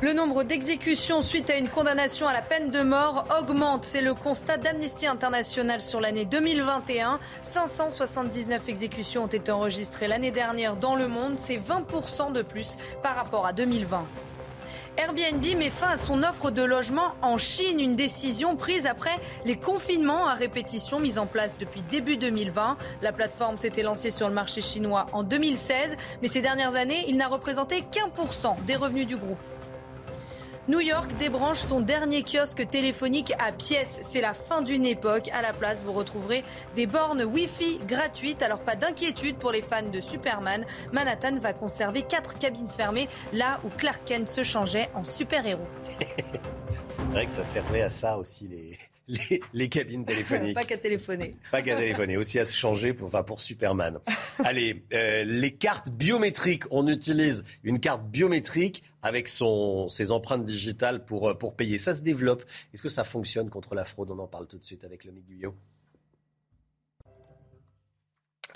Le 0.00 0.12
nombre 0.12 0.44
d'exécutions 0.44 1.22
suite 1.22 1.50
à 1.50 1.56
une 1.56 1.68
condamnation 1.68 2.28
à 2.28 2.32
la 2.32 2.40
peine 2.40 2.70
de 2.70 2.82
mort 2.82 3.24
augmente. 3.36 3.84
C'est 3.84 4.00
le 4.00 4.14
constat 4.14 4.56
d'Amnesty 4.56 5.08
International 5.08 5.80
sur 5.80 6.00
l'année 6.00 6.24
2021. 6.24 7.18
579 7.42 8.68
exécutions 8.68 9.24
ont 9.24 9.26
été 9.26 9.50
enregistrées 9.50 10.06
l'année 10.06 10.30
dernière 10.30 10.76
dans 10.76 10.94
le 10.94 11.08
monde. 11.08 11.34
C'est 11.36 11.56
20% 11.56 12.30
de 12.32 12.42
plus 12.42 12.76
par 13.02 13.16
rapport 13.16 13.44
à 13.44 13.52
2020. 13.52 14.06
Airbnb 14.98 15.44
met 15.56 15.70
fin 15.70 15.88
à 15.88 15.96
son 15.96 16.22
offre 16.22 16.52
de 16.52 16.62
logement 16.62 17.14
en 17.20 17.36
Chine, 17.36 17.80
une 17.80 17.96
décision 17.96 18.54
prise 18.54 18.86
après 18.86 19.16
les 19.44 19.56
confinements 19.56 20.28
à 20.28 20.34
répétition 20.34 21.00
mis 21.00 21.18
en 21.18 21.26
place 21.26 21.58
depuis 21.58 21.82
début 21.82 22.16
2020. 22.16 22.76
La 23.02 23.12
plateforme 23.12 23.58
s'était 23.58 23.82
lancée 23.82 24.12
sur 24.12 24.28
le 24.28 24.34
marché 24.34 24.60
chinois 24.60 25.06
en 25.12 25.24
2016, 25.24 25.96
mais 26.22 26.28
ces 26.28 26.40
dernières 26.40 26.76
années, 26.76 27.04
il 27.08 27.16
n'a 27.16 27.26
représenté 27.26 27.82
qu'un 27.82 28.08
pour 28.08 28.32
cent 28.32 28.56
des 28.64 28.76
revenus 28.76 29.08
du 29.08 29.16
groupe. 29.16 29.38
New 30.68 30.80
York 30.80 31.16
débranche 31.18 31.60
son 31.60 31.80
dernier 31.80 32.22
kiosque 32.22 32.68
téléphonique 32.68 33.32
à 33.38 33.52
pièces. 33.52 34.00
C'est 34.02 34.20
la 34.20 34.34
fin 34.34 34.60
d'une 34.60 34.84
époque. 34.84 35.30
À 35.32 35.40
la 35.40 35.54
place, 35.54 35.80
vous 35.82 35.94
retrouverez 35.94 36.44
des 36.76 36.86
bornes 36.86 37.22
Wi-Fi 37.22 37.78
gratuites. 37.86 38.42
Alors 38.42 38.60
pas 38.60 38.76
d'inquiétude 38.76 39.36
pour 39.36 39.50
les 39.50 39.62
fans 39.62 39.88
de 39.90 40.02
Superman. 40.02 40.66
Manhattan 40.92 41.36
va 41.40 41.54
conserver 41.54 42.02
quatre 42.02 42.38
cabines 42.38 42.68
fermées, 42.68 43.08
là 43.32 43.60
où 43.64 43.70
Clark 43.70 44.02
Kent 44.04 44.28
se 44.28 44.42
changeait 44.42 44.90
en 44.94 45.04
super-héros. 45.04 45.66
C'est 45.98 47.12
vrai 47.12 47.24
que 47.24 47.32
ça 47.32 47.44
servait 47.44 47.82
à 47.82 47.88
ça 47.88 48.18
aussi 48.18 48.46
les, 48.46 48.76
les, 49.54 49.68
cabines 49.68 50.04
téléphoniques. 50.04 50.54
Pas 50.54 50.64
qu'à 50.64 50.76
téléphoner. 50.76 51.34
Pas 51.50 51.62
qu'à 51.62 51.76
téléphoner, 51.76 52.16
aussi 52.16 52.38
à 52.38 52.44
se 52.44 52.54
changer 52.54 52.92
pour, 52.92 53.06
enfin, 53.08 53.22
pour 53.22 53.40
Superman. 53.40 53.98
Allez, 54.44 54.82
euh, 54.92 55.24
les 55.24 55.54
cartes 55.54 55.90
biométriques. 55.90 56.64
On 56.70 56.86
utilise 56.88 57.44
une 57.64 57.80
carte 57.80 58.04
biométrique 58.04 58.84
avec 59.02 59.28
son, 59.28 59.88
ses 59.88 60.12
empreintes 60.12 60.44
digitales 60.44 61.04
pour, 61.04 61.30
euh, 61.30 61.34
pour 61.34 61.54
payer. 61.54 61.78
Ça 61.78 61.94
se 61.94 62.02
développe. 62.02 62.44
Est-ce 62.74 62.82
que 62.82 62.88
ça 62.88 63.04
fonctionne 63.04 63.50
contre 63.50 63.74
la 63.74 63.84
fraude? 63.84 64.10
On 64.10 64.18
en 64.18 64.26
parle 64.26 64.46
tout 64.46 64.58
de 64.58 64.64
suite 64.64 64.84
avec 64.84 65.04
le 65.04 65.12
Guyot. 65.12 65.54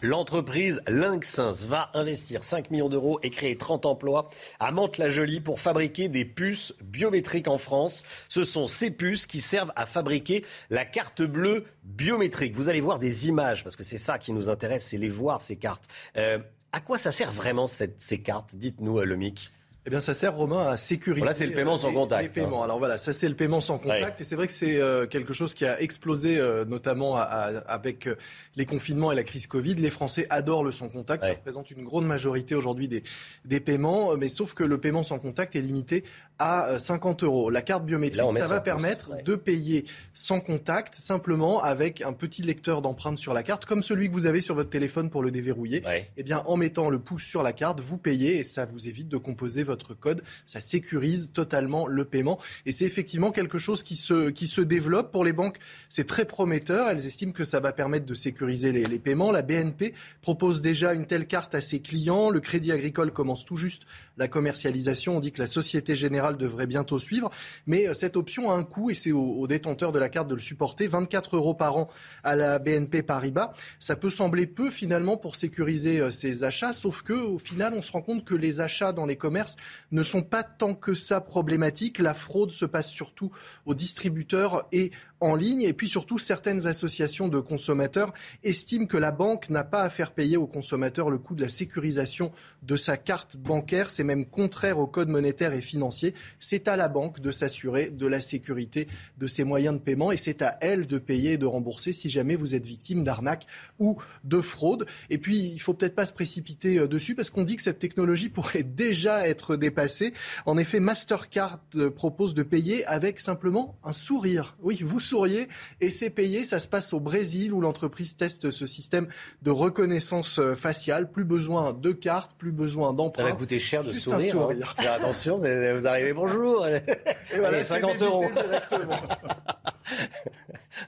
L'entreprise 0.04 0.82
Lynxins 0.88 1.64
va 1.64 1.92
investir 1.94 2.42
5 2.42 2.72
millions 2.72 2.88
d'euros 2.88 3.20
et 3.22 3.30
créer 3.30 3.56
30 3.56 3.86
emplois 3.86 4.30
à 4.58 4.72
Mantes-la-Jolie 4.72 5.38
pour 5.38 5.60
fabriquer 5.60 6.08
des 6.08 6.24
puces 6.24 6.74
biométriques 6.82 7.46
en 7.46 7.56
France. 7.56 8.02
Ce 8.28 8.42
sont 8.42 8.66
ces 8.66 8.90
puces 8.90 9.26
qui 9.26 9.40
servent 9.40 9.72
à 9.76 9.86
fabriquer 9.86 10.44
la 10.70 10.84
carte 10.84 11.22
bleue 11.22 11.66
biométrique. 11.84 12.56
Vous 12.56 12.68
allez 12.68 12.80
voir 12.80 12.98
des 12.98 13.28
images, 13.28 13.62
parce 13.62 13.76
que 13.76 13.84
c'est 13.84 13.96
ça 13.96 14.18
qui 14.18 14.32
nous 14.32 14.48
intéresse, 14.48 14.88
c'est 14.90 14.98
les 14.98 15.08
voir, 15.08 15.40
ces 15.40 15.54
cartes. 15.54 15.86
Euh, 16.16 16.40
à 16.72 16.80
quoi 16.80 16.98
ça 16.98 17.12
sert 17.12 17.30
vraiment 17.30 17.68
ces 17.68 18.22
cartes? 18.22 18.56
Dites-nous, 18.56 18.98
euh, 18.98 19.04
Lomic. 19.04 19.52
Eh 19.84 19.90
bien, 19.90 19.98
ça 19.98 20.14
sert, 20.14 20.36
Romain, 20.36 20.68
à 20.68 20.76
sécuriser 20.76 21.26
Là, 21.26 21.32
c'est 21.32 21.46
le 21.46 21.54
paiement 21.54 21.76
sans 21.76 21.92
contact. 21.92 22.22
Les 22.22 22.28
paiements. 22.28 22.62
Hein. 22.62 22.66
Alors 22.66 22.78
voilà, 22.78 22.98
ça 22.98 23.12
c'est 23.12 23.28
le 23.28 23.34
paiement 23.34 23.60
sans 23.60 23.78
contact. 23.78 24.20
Et 24.20 24.24
c'est 24.24 24.36
vrai 24.36 24.46
que 24.46 24.52
c'est 24.52 24.76
euh, 24.76 25.06
quelque 25.06 25.32
chose 25.32 25.54
qui 25.54 25.66
a 25.66 25.80
explosé, 25.80 26.38
euh, 26.38 26.64
notamment 26.64 27.16
avec 27.16 28.06
euh, 28.06 28.14
les 28.54 28.64
confinements 28.64 29.10
et 29.10 29.16
la 29.16 29.24
crise 29.24 29.48
Covid. 29.48 29.74
Les 29.74 29.90
Français 29.90 30.28
adorent 30.30 30.62
le 30.62 30.70
sans 30.70 30.88
contact. 30.88 31.24
Ça 31.24 31.30
représente 31.30 31.72
une 31.72 31.82
grande 31.82 32.06
majorité 32.06 32.54
aujourd'hui 32.54 32.86
des, 32.86 33.02
des 33.44 33.58
paiements. 33.58 34.16
Mais 34.16 34.28
sauf 34.28 34.54
que 34.54 34.62
le 34.62 34.78
paiement 34.78 35.02
sans 35.02 35.18
contact 35.18 35.56
est 35.56 35.60
limité 35.60 36.04
à 36.38 36.78
50 36.78 37.24
euros. 37.24 37.50
La 37.50 37.62
carte 37.62 37.84
biométrique, 37.84 38.32
ça 38.34 38.46
va 38.46 38.60
permettre 38.60 39.22
de 39.24 39.34
payer 39.34 39.84
sans 40.14 40.40
contact, 40.40 40.94
simplement 40.94 41.60
avec 41.60 42.02
un 42.02 42.12
petit 42.12 42.42
lecteur 42.42 42.82
d'empreintes 42.82 43.18
sur 43.18 43.34
la 43.34 43.42
carte, 43.42 43.64
comme 43.64 43.82
celui 43.82 44.08
que 44.08 44.12
vous 44.12 44.26
avez 44.26 44.40
sur 44.40 44.54
votre 44.54 44.70
téléphone 44.70 45.10
pour 45.10 45.22
le 45.22 45.32
déverrouiller. 45.32 45.82
Eh 46.16 46.22
bien, 46.22 46.42
en 46.46 46.56
mettant 46.56 46.88
le 46.88 47.00
pouce 47.00 47.24
sur 47.24 47.42
la 47.42 47.52
carte, 47.52 47.80
vous 47.80 47.98
payez 47.98 48.38
et 48.38 48.44
ça 48.44 48.64
vous 48.64 48.86
évite 48.86 49.08
de 49.08 49.16
composer 49.16 49.62
votre 49.62 49.71
votre 49.72 49.94
code. 49.94 50.22
Ça 50.44 50.60
sécurise 50.60 51.30
totalement 51.32 51.86
le 51.86 52.04
paiement. 52.04 52.38
Et 52.66 52.72
c'est 52.72 52.84
effectivement 52.84 53.32
quelque 53.32 53.58
chose 53.58 53.82
qui 53.82 53.96
se, 53.96 54.28
qui 54.30 54.46
se 54.46 54.60
développe. 54.60 55.12
Pour 55.12 55.24
les 55.24 55.32
banques, 55.32 55.58
c'est 55.88 56.06
très 56.06 56.26
prometteur. 56.26 56.88
Elles 56.88 57.06
estiment 57.06 57.32
que 57.32 57.44
ça 57.44 57.60
va 57.60 57.72
permettre 57.72 58.04
de 58.04 58.14
sécuriser 58.14 58.70
les, 58.70 58.84
les 58.84 58.98
paiements. 58.98 59.32
La 59.32 59.42
BNP 59.42 59.94
propose 60.20 60.60
déjà 60.60 60.92
une 60.92 61.06
telle 61.06 61.26
carte 61.26 61.54
à 61.54 61.60
ses 61.60 61.80
clients. 61.80 62.28
Le 62.28 62.40
Crédit 62.40 62.70
Agricole 62.70 63.12
commence 63.12 63.44
tout 63.44 63.56
juste 63.56 63.82
la 64.18 64.28
commercialisation. 64.28 65.16
On 65.16 65.20
dit 65.20 65.32
que 65.32 65.40
la 65.40 65.46
Société 65.46 65.96
Générale 65.96 66.36
devrait 66.36 66.66
bientôt 66.66 66.98
suivre. 66.98 67.30
Mais 67.66 67.88
euh, 67.88 67.94
cette 67.94 68.16
option 68.16 68.50
a 68.50 68.54
un 68.54 68.64
coût 68.64 68.90
et 68.90 68.94
c'est 68.94 69.12
aux, 69.12 69.46
détenteurs 69.46 69.92
de 69.92 69.98
la 69.98 70.08
carte 70.08 70.28
de 70.28 70.34
le 70.34 70.40
supporter. 70.40 70.86
24 70.86 71.36
euros 71.36 71.54
par 71.54 71.76
an 71.76 71.88
à 72.24 72.36
la 72.36 72.58
BNP 72.58 73.02
Paribas. 73.02 73.52
Ça 73.78 73.96
peut 73.96 74.10
sembler 74.10 74.46
peu 74.46 74.70
finalement 74.70 75.16
pour 75.16 75.36
sécuriser 75.36 76.00
euh, 76.00 76.10
ces 76.10 76.44
achats, 76.44 76.72
sauf 76.72 77.02
que 77.02 77.12
au 77.12 77.38
final, 77.38 77.72
on 77.74 77.82
se 77.82 77.92
rend 77.92 78.02
compte 78.02 78.24
que 78.24 78.34
les 78.34 78.60
achats 78.60 78.92
dans 78.92 79.06
les 79.06 79.16
commerces 79.16 79.56
ne 79.90 80.02
sont 80.02 80.22
pas 80.22 80.42
tant 80.42 80.74
que 80.74 80.94
ça 80.94 81.20
problématiques. 81.20 81.98
La 81.98 82.14
fraude 82.14 82.50
se 82.50 82.64
passe 82.64 82.90
surtout 82.90 83.30
aux 83.66 83.74
distributeurs 83.74 84.66
et 84.72 84.92
en 85.22 85.36
ligne. 85.36 85.62
Et 85.62 85.72
puis 85.72 85.88
surtout, 85.88 86.18
certaines 86.18 86.66
associations 86.66 87.28
de 87.28 87.38
consommateurs 87.38 88.12
estiment 88.42 88.86
que 88.86 88.96
la 88.96 89.12
banque 89.12 89.48
n'a 89.50 89.64
pas 89.64 89.82
à 89.82 89.90
faire 89.90 90.12
payer 90.12 90.36
au 90.36 90.46
consommateur 90.46 91.10
le 91.10 91.18
coût 91.18 91.34
de 91.34 91.42
la 91.42 91.48
sécurisation 91.48 92.32
de 92.62 92.76
sa 92.76 92.96
carte 92.96 93.36
bancaire. 93.36 93.90
C'est 93.90 94.04
même 94.04 94.26
contraire 94.26 94.78
au 94.78 94.86
code 94.86 95.08
monétaire 95.08 95.52
et 95.52 95.60
financier. 95.60 96.14
C'est 96.40 96.68
à 96.68 96.76
la 96.76 96.88
banque 96.88 97.20
de 97.20 97.30
s'assurer 97.30 97.90
de 97.90 98.06
la 98.06 98.20
sécurité 98.20 98.88
de 99.18 99.26
ses 99.28 99.44
moyens 99.44 99.76
de 99.76 99.80
paiement 99.80 100.12
et 100.12 100.16
c'est 100.16 100.42
à 100.42 100.58
elle 100.60 100.86
de 100.86 100.98
payer 100.98 101.32
et 101.34 101.38
de 101.38 101.46
rembourser 101.46 101.92
si 101.92 102.10
jamais 102.10 102.34
vous 102.34 102.54
êtes 102.54 102.66
victime 102.66 103.04
d'arnaque 103.04 103.46
ou 103.78 103.98
de 104.24 104.40
fraude. 104.40 104.86
Et 105.08 105.18
puis, 105.18 105.38
il 105.38 105.60
faut 105.60 105.74
peut-être 105.74 105.94
pas 105.94 106.06
se 106.06 106.12
précipiter 106.12 106.78
euh, 106.78 106.88
dessus 106.88 107.14
parce 107.14 107.30
qu'on 107.30 107.44
dit 107.44 107.56
que 107.56 107.62
cette 107.62 107.78
technologie 107.78 108.28
pourrait 108.28 108.64
déjà 108.64 109.26
être 109.28 109.56
dépassée. 109.56 110.14
En 110.46 110.58
effet, 110.58 110.80
Mastercard 110.80 111.60
euh, 111.76 111.90
propose 111.90 112.34
de 112.34 112.42
payer 112.42 112.84
avec 112.86 113.20
simplement 113.20 113.78
un 113.84 113.92
sourire. 113.92 114.56
Oui, 114.60 114.78
vous 114.82 115.00
souriez 115.12 115.48
et 115.80 115.90
c'est 115.90 116.10
payé. 116.10 116.44
Ça 116.44 116.58
se 116.58 116.68
passe 116.68 116.92
au 116.92 117.00
Brésil 117.00 117.52
où 117.52 117.60
l'entreprise 117.60 118.16
teste 118.16 118.50
ce 118.50 118.66
système 118.66 119.08
de 119.42 119.50
reconnaissance 119.50 120.38
euh, 120.38 120.54
faciale. 120.54 121.10
Plus 121.10 121.24
besoin 121.24 121.72
de 121.72 121.92
cartes, 121.92 122.32
plus 122.36 122.52
besoin 122.52 122.94
d'empreintes. 122.94 123.26
Ça 123.26 123.32
va 123.32 123.38
coûter 123.38 123.58
cher 123.58 123.84
de 123.84 123.92
sourire. 123.92 124.50
Hein. 124.50 124.58
Attention, 124.78 125.36
vous 125.36 125.86
arrivez, 125.86 126.12
bonjour. 126.12 126.66
Et 126.66 127.38
voilà, 127.38 127.62
50 127.62 128.02
euros. 128.02 128.24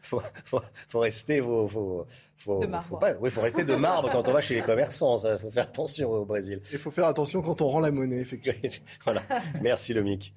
faut, 0.03 0.23
faut, 0.89 1.01
rester 1.01 1.43
faut, 1.43 2.07
faut, 2.37 2.61
de 2.61 2.67
marbre. 2.67 3.01
oui, 3.21 3.31
faut 3.31 3.41
rester 3.41 3.65
de 3.65 3.75
marbre 3.75 4.11
quand 4.11 4.29
on 4.29 4.33
va 4.33 4.41
chez 4.41 4.55
les 4.55 4.63
commerçants. 4.63 5.17
Il 5.19 5.39
faut 5.39 5.51
faire 5.51 5.65
attention 5.65 6.11
au 6.11 6.25
Brésil. 6.25 6.61
Il 6.73 6.79
faut 6.79 6.91
faire 6.91 7.07
attention 7.07 7.43
quand 7.43 7.61
on 7.61 7.69
rend 7.69 7.81
la 7.81 7.91
monnaie, 7.91 8.21
effectivement. 8.21 8.71
voilà. 9.05 9.23
Merci, 9.61 9.93
Lomic. 9.93 10.35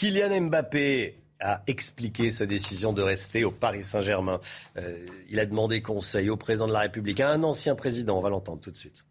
Kylian 0.00 0.46
Mbappé 0.46 1.16
a 1.40 1.62
expliqué 1.66 2.30
sa 2.30 2.46
décision 2.46 2.94
de 2.94 3.02
rester 3.02 3.44
au 3.44 3.50
Paris 3.50 3.84
Saint-Germain. 3.84 4.40
Euh, 4.78 4.96
il 5.28 5.38
a 5.38 5.44
demandé 5.44 5.82
conseil 5.82 6.30
au 6.30 6.38
président 6.38 6.66
de 6.66 6.72
la 6.72 6.78
République, 6.78 7.20
à 7.20 7.28
un 7.28 7.42
ancien 7.42 7.74
président. 7.74 8.16
On 8.16 8.22
va 8.22 8.30
l'entendre 8.30 8.62
tout 8.62 8.70
de 8.70 8.78
suite. 8.78 9.04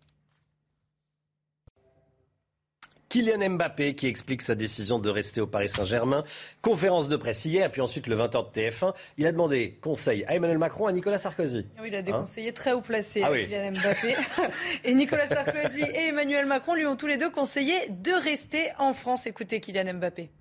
Kylian 3.10 3.52
Mbappé 3.52 3.94
qui 3.94 4.08
explique 4.08 4.42
sa 4.42 4.56
décision 4.56 4.98
de 4.98 5.12
rester 5.12 5.42
au 5.42 5.46
Paris 5.46 5.70
Saint-Germain. 5.70 6.24
Conférence 6.64 7.08
de 7.08 7.18
presse 7.18 7.46
hier, 7.46 7.72
puis 7.72 7.82
ensuite 7.82 8.08
le 8.08 8.18
20h 8.18 8.52
de 8.52 8.60
TF1. 8.60 8.96
Il 9.20 9.28
a 9.28 9.32
demandé 9.32 9.78
conseil 9.82 10.26
à 10.26 10.34
Emmanuel 10.34 10.58
Macron, 10.58 10.88
à 10.88 10.92
Nicolas 10.92 11.20
Sarkozy. 11.20 11.68
Oui, 11.84 11.90
il 11.90 11.96
a 11.96 12.02
des 12.02 12.12
hein 12.12 12.22
conseillers 12.22 12.54
très 12.54 12.72
haut 12.72 12.82
placés, 12.82 13.22
ah 13.22 13.30
Kylian 13.30 13.74
Mbappé. 13.74 14.16
et 14.86 14.96
Nicolas 14.96 15.28
Sarkozy 15.28 15.84
et 15.84 16.08
Emmanuel 16.08 16.48
Macron 16.48 16.74
lui 16.74 16.88
ont 16.88 16.96
tous 16.96 17.06
les 17.06 17.18
deux 17.18 17.30
conseillé 17.30 17.76
de 17.92 18.12
rester 18.12 18.72
en 18.80 18.94
France. 18.94 19.28
Écoutez 19.28 19.60
Kylian 19.60 19.94
Mbappé 19.94 20.32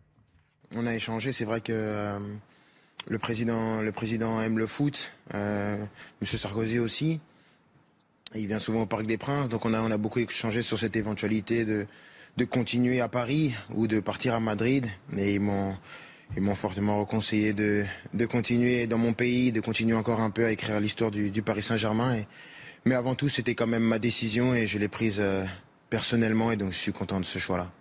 on 0.75 0.87
a 0.87 0.95
échangé. 0.95 1.33
C'est 1.33 1.45
vrai 1.45 1.61
que 1.61 1.73
euh, 1.73 2.19
le, 3.09 3.19
président, 3.19 4.41
aime 4.41 4.59
le 4.59 4.67
foot, 4.67 5.13
euh, 5.35 5.77
Monsieur 6.21 6.39
Sarkozy 6.39 6.79
aussi. 6.79 7.21
Il 8.35 8.47
vient 8.47 8.59
souvent 8.59 8.83
au 8.83 8.87
Parc 8.87 9.07
des 9.07 9.17
Princes, 9.17 9.49
donc 9.49 9.65
on 9.65 9.73
a, 9.73 9.97
beaucoup 9.97 10.19
échangé 10.19 10.61
sur 10.61 10.79
cette 10.79 10.97
éventualité 10.97 11.65
de, 11.65 11.87
de 12.37 12.45
continuer 12.45 13.01
à 13.01 13.09
Paris 13.09 13.55
ou 13.75 13.87
de 13.87 14.01
partir 14.01 14.35
à 14.35 14.41
Madrid. 14.41 14.87
Mais 15.11 15.33
ils 15.33 15.41
m'ont, 15.41 15.75
fortement 16.55 17.01
reconseillé 17.01 17.55
de, 17.55 17.85
de 18.13 18.27
continuer 18.27 18.87
dans 18.87 18.99
mon 18.99 19.15
pays, 19.15 19.51
de 19.51 19.61
continuer 19.61 19.95
encore 19.95 20.21
un 20.21 20.29
peu 20.29 20.45
à 20.45 20.51
écrire 20.51 20.79
l'histoire 20.79 21.11
du, 21.11 21.31
du 21.31 21.41
Paris 21.41 21.63
Saint-Germain. 21.63 22.19
mais 22.85 22.95
avant 22.95 23.15
tout, 23.15 23.31
c'était 23.31 23.55
quand 23.55 23.67
même 23.67 23.83
ma 23.83 23.99
décision 23.99 24.55
et 24.55 24.67
je 24.67 24.79
l'ai 24.79 24.89
prise 24.89 25.17
euh, 25.21 25.47
personnellement 25.89 26.53
et 26.53 26.57
donc 26.57 26.73
je 26.73 26.79
suis 26.79 26.93
content 26.93 27.21
de 27.21 27.25
ce 27.25 27.39
choix-là. 27.39 27.73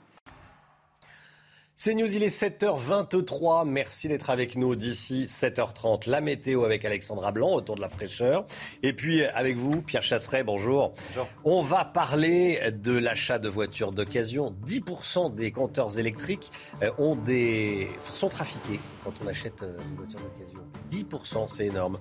C'est 1.79 1.93
News, 1.93 2.11
il 2.11 2.23
est 2.23 2.35
7h23. 2.35 3.69
Merci 3.69 4.07
d'être 4.07 4.31
avec 4.31 4.55
nous 4.55 4.75
d'ici 4.75 5.25
7h30. 5.25 6.09
La 6.09 6.21
météo 6.21 6.63
avec 6.63 6.83
Alexandra 6.85 7.31
Blanc 7.31 7.53
autour 7.53 7.75
de 7.75 7.81
la 7.81 7.87
fraîcheur. 7.87 8.47
Et 8.81 8.93
puis 8.93 9.23
avec 9.23 9.57
vous, 9.57 9.83
Pierre 9.83 10.01
Chasseret, 10.01 10.43
bonjour. 10.43 10.95
bonjour. 11.09 11.29
On 11.43 11.61
va 11.61 11.85
parler 11.85 12.71
de 12.71 12.93
l'achat 12.93 13.37
de 13.37 13.47
voitures 13.47 13.91
d'occasion. 13.91 14.55
10% 14.65 15.35
des 15.35 15.51
compteurs 15.51 15.99
électriques 15.99 16.49
euh, 16.81 16.89
ont 16.97 17.15
des... 17.15 17.87
sont 18.01 18.29
trafiqués 18.29 18.79
quand 19.03 19.13
on 19.23 19.27
achète 19.27 19.61
euh, 19.61 19.77
une 19.91 19.97
voiture 19.97 20.19
d'occasion. 20.19 20.59
10%, 20.89 21.47
c'est 21.47 21.67
énorme. 21.67 21.99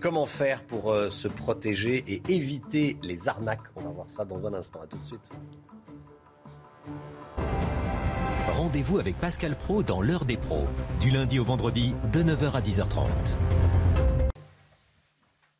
comment 0.00 0.26
faire 0.26 0.62
pour 0.62 0.92
euh, 0.92 1.10
se 1.10 1.26
protéger 1.26 2.04
et 2.06 2.22
éviter 2.28 2.96
les 3.02 3.28
arnaques? 3.28 3.66
On 3.74 3.80
va 3.80 3.90
voir 3.90 4.08
ça 4.08 4.24
dans 4.24 4.46
un 4.46 4.54
instant. 4.54 4.82
À 4.82 4.86
tout 4.86 4.98
de 4.98 5.04
suite. 5.04 5.32
Rendez-vous 8.56 8.98
avec 8.98 9.20
Pascal 9.20 9.54
Pro 9.54 9.82
dans 9.82 10.00
l'heure 10.00 10.24
des 10.24 10.38
pros, 10.38 10.64
du 10.98 11.10
lundi 11.10 11.38
au 11.38 11.44
vendredi 11.44 11.94
de 12.10 12.22
9h 12.22 12.52
à 12.52 12.62
10h30. 12.62 13.36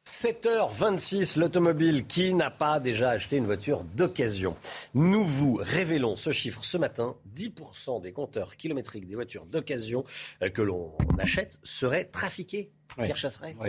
7h26, 0.06 1.38
l'automobile 1.38 2.06
qui 2.06 2.32
n'a 2.32 2.50
pas 2.50 2.80
déjà 2.80 3.10
acheté 3.10 3.36
une 3.36 3.44
voiture 3.44 3.84
d'occasion. 3.84 4.56
Nous 4.94 5.26
vous 5.26 5.58
révélons 5.60 6.16
ce 6.16 6.30
chiffre 6.32 6.64
ce 6.64 6.78
matin. 6.78 7.16
10% 7.34 8.00
des 8.00 8.12
compteurs 8.12 8.56
kilométriques 8.56 9.06
des 9.06 9.14
voitures 9.14 9.44
d'occasion 9.44 10.02
euh, 10.42 10.48
que 10.48 10.62
l'on 10.62 10.96
achète 11.18 11.58
seraient 11.64 12.04
trafiqués 12.04 12.70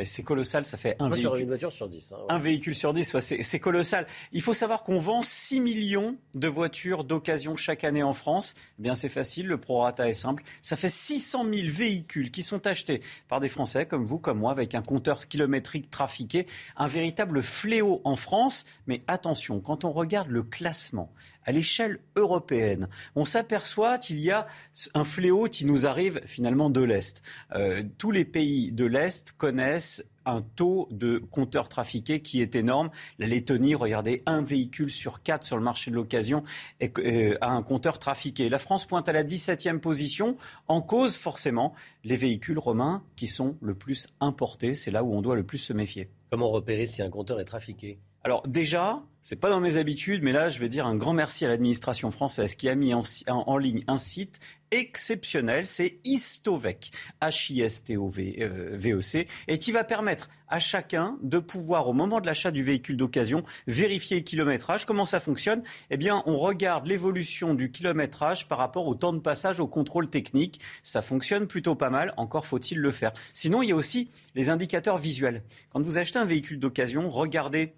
c'est 0.05 0.23
colossal, 0.23 0.65
ça 0.65 0.77
fait 0.77 0.95
un, 0.99 1.09
véhicule, 1.09 1.41
une 1.41 1.47
voiture 1.47 1.71
sur 1.71 1.89
10, 1.89 2.13
hein, 2.13 2.17
un 2.29 2.39
véhicule 2.39 2.75
sur 2.75 2.93
10. 2.93 3.19
c'est 3.19 3.59
colossal. 3.59 4.07
Il 4.31 4.41
faut 4.41 4.53
savoir 4.53 4.83
qu'on 4.83 4.99
vend 4.99 5.23
6 5.23 5.59
millions 5.59 6.17
de 6.35 6.47
voitures 6.47 7.03
d'occasion 7.03 7.55
chaque 7.55 7.83
année 7.83 8.03
en 8.03 8.13
France. 8.13 8.53
Eh 8.79 8.83
bien, 8.83 8.95
c'est 8.95 9.09
facile, 9.09 9.47
le 9.47 9.57
prorata 9.57 10.07
est 10.07 10.13
simple. 10.13 10.43
Ça 10.61 10.75
fait 10.75 10.89
600 10.89 11.45
000 11.53 11.67
véhicules 11.67 12.31
qui 12.31 12.43
sont 12.43 12.65
achetés 12.67 13.01
par 13.27 13.39
des 13.39 13.49
Français 13.49 13.85
comme 13.85 14.05
vous, 14.05 14.19
comme 14.19 14.39
moi, 14.39 14.51
avec 14.51 14.75
un 14.75 14.81
compteur 14.81 15.27
kilométrique 15.27 15.89
trafiqué. 15.89 16.45
Un 16.77 16.87
véritable 16.87 17.41
fléau 17.41 18.01
en 18.03 18.15
France. 18.15 18.65
Mais 18.87 19.03
attention, 19.07 19.59
quand 19.59 19.83
on 19.83 19.91
regarde 19.91 20.29
le 20.29 20.43
classement, 20.43 21.11
à 21.47 21.51
l'échelle 21.51 21.99
européenne, 22.15 22.89
on 23.15 23.25
s'aperçoit 23.25 23.97
qu'il 23.97 24.19
y 24.19 24.29
a 24.29 24.45
un 24.93 25.03
fléau 25.03 25.45
qui 25.45 25.65
nous 25.65 25.87
arrive 25.87 26.21
finalement 26.25 26.69
de 26.69 26.81
l'Est. 26.81 27.23
Euh, 27.55 27.83
tous 27.97 28.11
les 28.11 28.25
pays 28.25 28.71
de 28.71 28.85
l'Est 28.85 29.31
connaissent 29.31 30.05
un 30.25 30.41
taux 30.41 30.89
de 30.91 31.19
compteurs 31.31 31.69
trafiqués 31.69 32.21
qui 32.21 32.41
est 32.41 32.55
énorme. 32.55 32.89
La 33.17 33.27
Lettonie, 33.27 33.75
regardez, 33.75 34.23
un 34.25 34.41
véhicule 34.41 34.89
sur 34.89 35.23
quatre 35.23 35.43
sur 35.43 35.55
le 35.55 35.63
marché 35.63 35.89
de 35.89 35.95
l'occasion 35.95 36.43
euh, 36.83 37.37
a 37.39 37.49
un 37.49 37.63
compteur 37.63 37.97
trafiqué. 37.97 38.49
La 38.49 38.59
France 38.59 38.85
pointe 38.85 39.07
à 39.07 39.13
la 39.13 39.23
17e 39.23 39.79
position, 39.79 40.35
en 40.67 40.81
cause 40.81 41.15
forcément 41.15 41.73
les 42.03 42.17
véhicules 42.17 42.59
romains 42.59 43.03
qui 43.15 43.27
sont 43.27 43.57
le 43.61 43.73
plus 43.73 44.07
importés. 44.19 44.73
C'est 44.73 44.91
là 44.91 45.03
où 45.03 45.13
on 45.13 45.21
doit 45.21 45.37
le 45.37 45.43
plus 45.43 45.59
se 45.59 45.71
méfier. 45.71 46.09
Comment 46.29 46.49
repérer 46.49 46.85
si 46.85 47.01
un 47.01 47.09
compteur 47.09 47.39
est 47.39 47.45
trafiqué? 47.45 47.99
Alors 48.27 48.43
déjà, 48.45 49.01
c'est 49.21 49.37
pas 49.37 49.49
dans 49.49 49.61
mes 49.61 49.77
habitudes, 49.77 50.21
mais 50.21 50.33
là, 50.33 50.49
je 50.49 50.59
vais 50.59 50.67
dire 50.67 50.85
un 50.85 50.95
grand 50.95 51.13
merci 51.13 51.45
à 51.45 51.47
l'administration 51.47 52.11
française 52.11 52.55
qui 52.55 52.67
a 52.67 52.75
mis 52.75 52.93
en, 52.93 53.57
ligne 53.57 53.85
un 53.87 53.95
site 53.95 54.41
exceptionnel, 54.69 55.65
c'est 55.65 55.99
Istovec, 56.03 56.91
H-I-S-T-O-V-E-C, 57.21 59.27
et 59.47 59.57
qui 59.57 59.71
va 59.71 59.85
permettre 59.85 60.27
à 60.49 60.59
chacun 60.59 61.17
de 61.23 61.39
pouvoir, 61.39 61.87
au 61.87 61.93
moment 61.93 62.19
de 62.19 62.25
l'achat 62.25 62.51
du 62.51 62.63
véhicule 62.63 62.97
d'occasion, 62.97 63.45
vérifier 63.65 64.17
le 64.17 64.23
kilométrage. 64.23 64.85
Comment 64.85 65.05
ça 65.05 65.21
fonctionne? 65.21 65.63
Eh 65.89 65.95
bien, 65.95 66.21
on 66.25 66.37
regarde 66.37 66.85
l'évolution 66.85 67.53
du 67.53 67.71
kilométrage 67.71 68.49
par 68.49 68.57
rapport 68.57 68.87
au 68.87 68.95
temps 68.95 69.13
de 69.13 69.19
passage 69.19 69.61
au 69.61 69.67
contrôle 69.67 70.09
technique. 70.09 70.59
Ça 70.83 71.01
fonctionne 71.01 71.47
plutôt 71.47 71.75
pas 71.75 71.89
mal, 71.89 72.13
encore 72.17 72.45
faut-il 72.45 72.79
le 72.79 72.91
faire. 72.91 73.13
Sinon, 73.33 73.61
il 73.61 73.69
y 73.69 73.71
a 73.71 73.75
aussi 73.77 74.09
les 74.35 74.49
indicateurs 74.49 74.97
visuels. 74.97 75.43
Quand 75.71 75.81
vous 75.81 75.97
achetez 75.97 76.19
un 76.19 76.25
véhicule 76.25 76.59
d'occasion, 76.59 77.09
regardez 77.09 77.73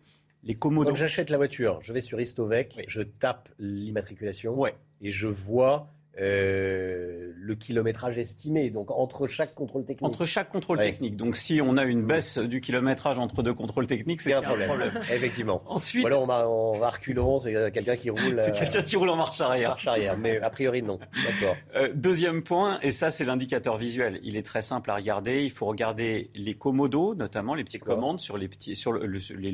les 0.49 0.55
commodos. 0.55 0.89
Donc 0.89 0.97
j'achète 0.97 1.29
la 1.29 1.37
voiture, 1.37 1.79
je 1.81 1.93
vais 1.93 2.01
sur 2.01 2.19
Istovec, 2.19 2.83
je 2.87 3.01
tape 3.03 3.49
l'immatriculation 3.59 4.55
ouais. 4.55 4.73
et 4.99 5.11
je 5.11 5.27
vois 5.27 5.93
euh, 6.19 7.31
le 7.37 7.55
kilométrage 7.55 8.17
estimé, 8.17 8.71
donc 8.71 8.89
entre 8.89 9.27
chaque 9.27 9.53
contrôle 9.53 9.85
technique. 9.85 10.09
Entre 10.09 10.25
chaque 10.25 10.49
contrôle 10.49 10.79
technique. 10.79 11.15
Donc 11.15 11.37
si 11.37 11.61
on 11.61 11.77
a 11.77 11.85
une 11.85 12.03
baisse 12.03 12.39
du 12.39 12.61
kilométrage 12.61 13.19
entre 13.19 13.43
deux 13.43 13.53
contrôles 13.53 13.85
techniques, 13.85 14.21
c'est 14.21 14.33
un, 14.33 14.41
problème. 14.41 14.71
Effectivement. 15.13 15.61
Ensuite, 15.67 16.07
alors 16.07 16.23
on 16.23 16.25
va, 16.25 16.49
on 16.49 16.79
va 16.79 16.89
reculons, 16.89 17.37
c'est 17.37 17.71
quelqu'un 17.71 17.95
qui 17.95 18.09
roule. 18.09 18.39
c'est 18.39 18.53
quelqu'un 18.53 18.81
qui 18.81 18.95
roule 18.95 19.09
en 19.09 19.17
marche 19.17 19.39
arrière. 19.41 19.69
Marche 19.69 19.87
arrière, 19.87 20.17
mais 20.17 20.39
a 20.39 20.49
priori 20.49 20.81
non. 20.81 20.99
D'accord. 21.25 21.55
Euh, 21.75 21.89
deuxième 21.93 22.41
point, 22.41 22.79
et 22.81 22.91
ça 22.91 23.11
c'est 23.11 23.23
l'indicateur 23.23 23.77
visuel. 23.77 24.19
Il 24.23 24.35
est 24.35 24.43
très 24.43 24.63
simple 24.63 24.89
à 24.89 24.95
regarder. 24.95 25.43
Il 25.43 25.51
faut 25.51 25.67
regarder 25.67 26.31
les 26.33 26.55
commodos, 26.55 27.13
notamment 27.13 27.53
les 27.53 27.63
petites 27.63 27.83
commandes 27.83 28.19
sur 28.19 28.37
les 28.37 28.47
petits, 28.47 28.75
sur 28.75 28.91
le, 28.91 29.05
le 29.05 29.19
les 29.37 29.51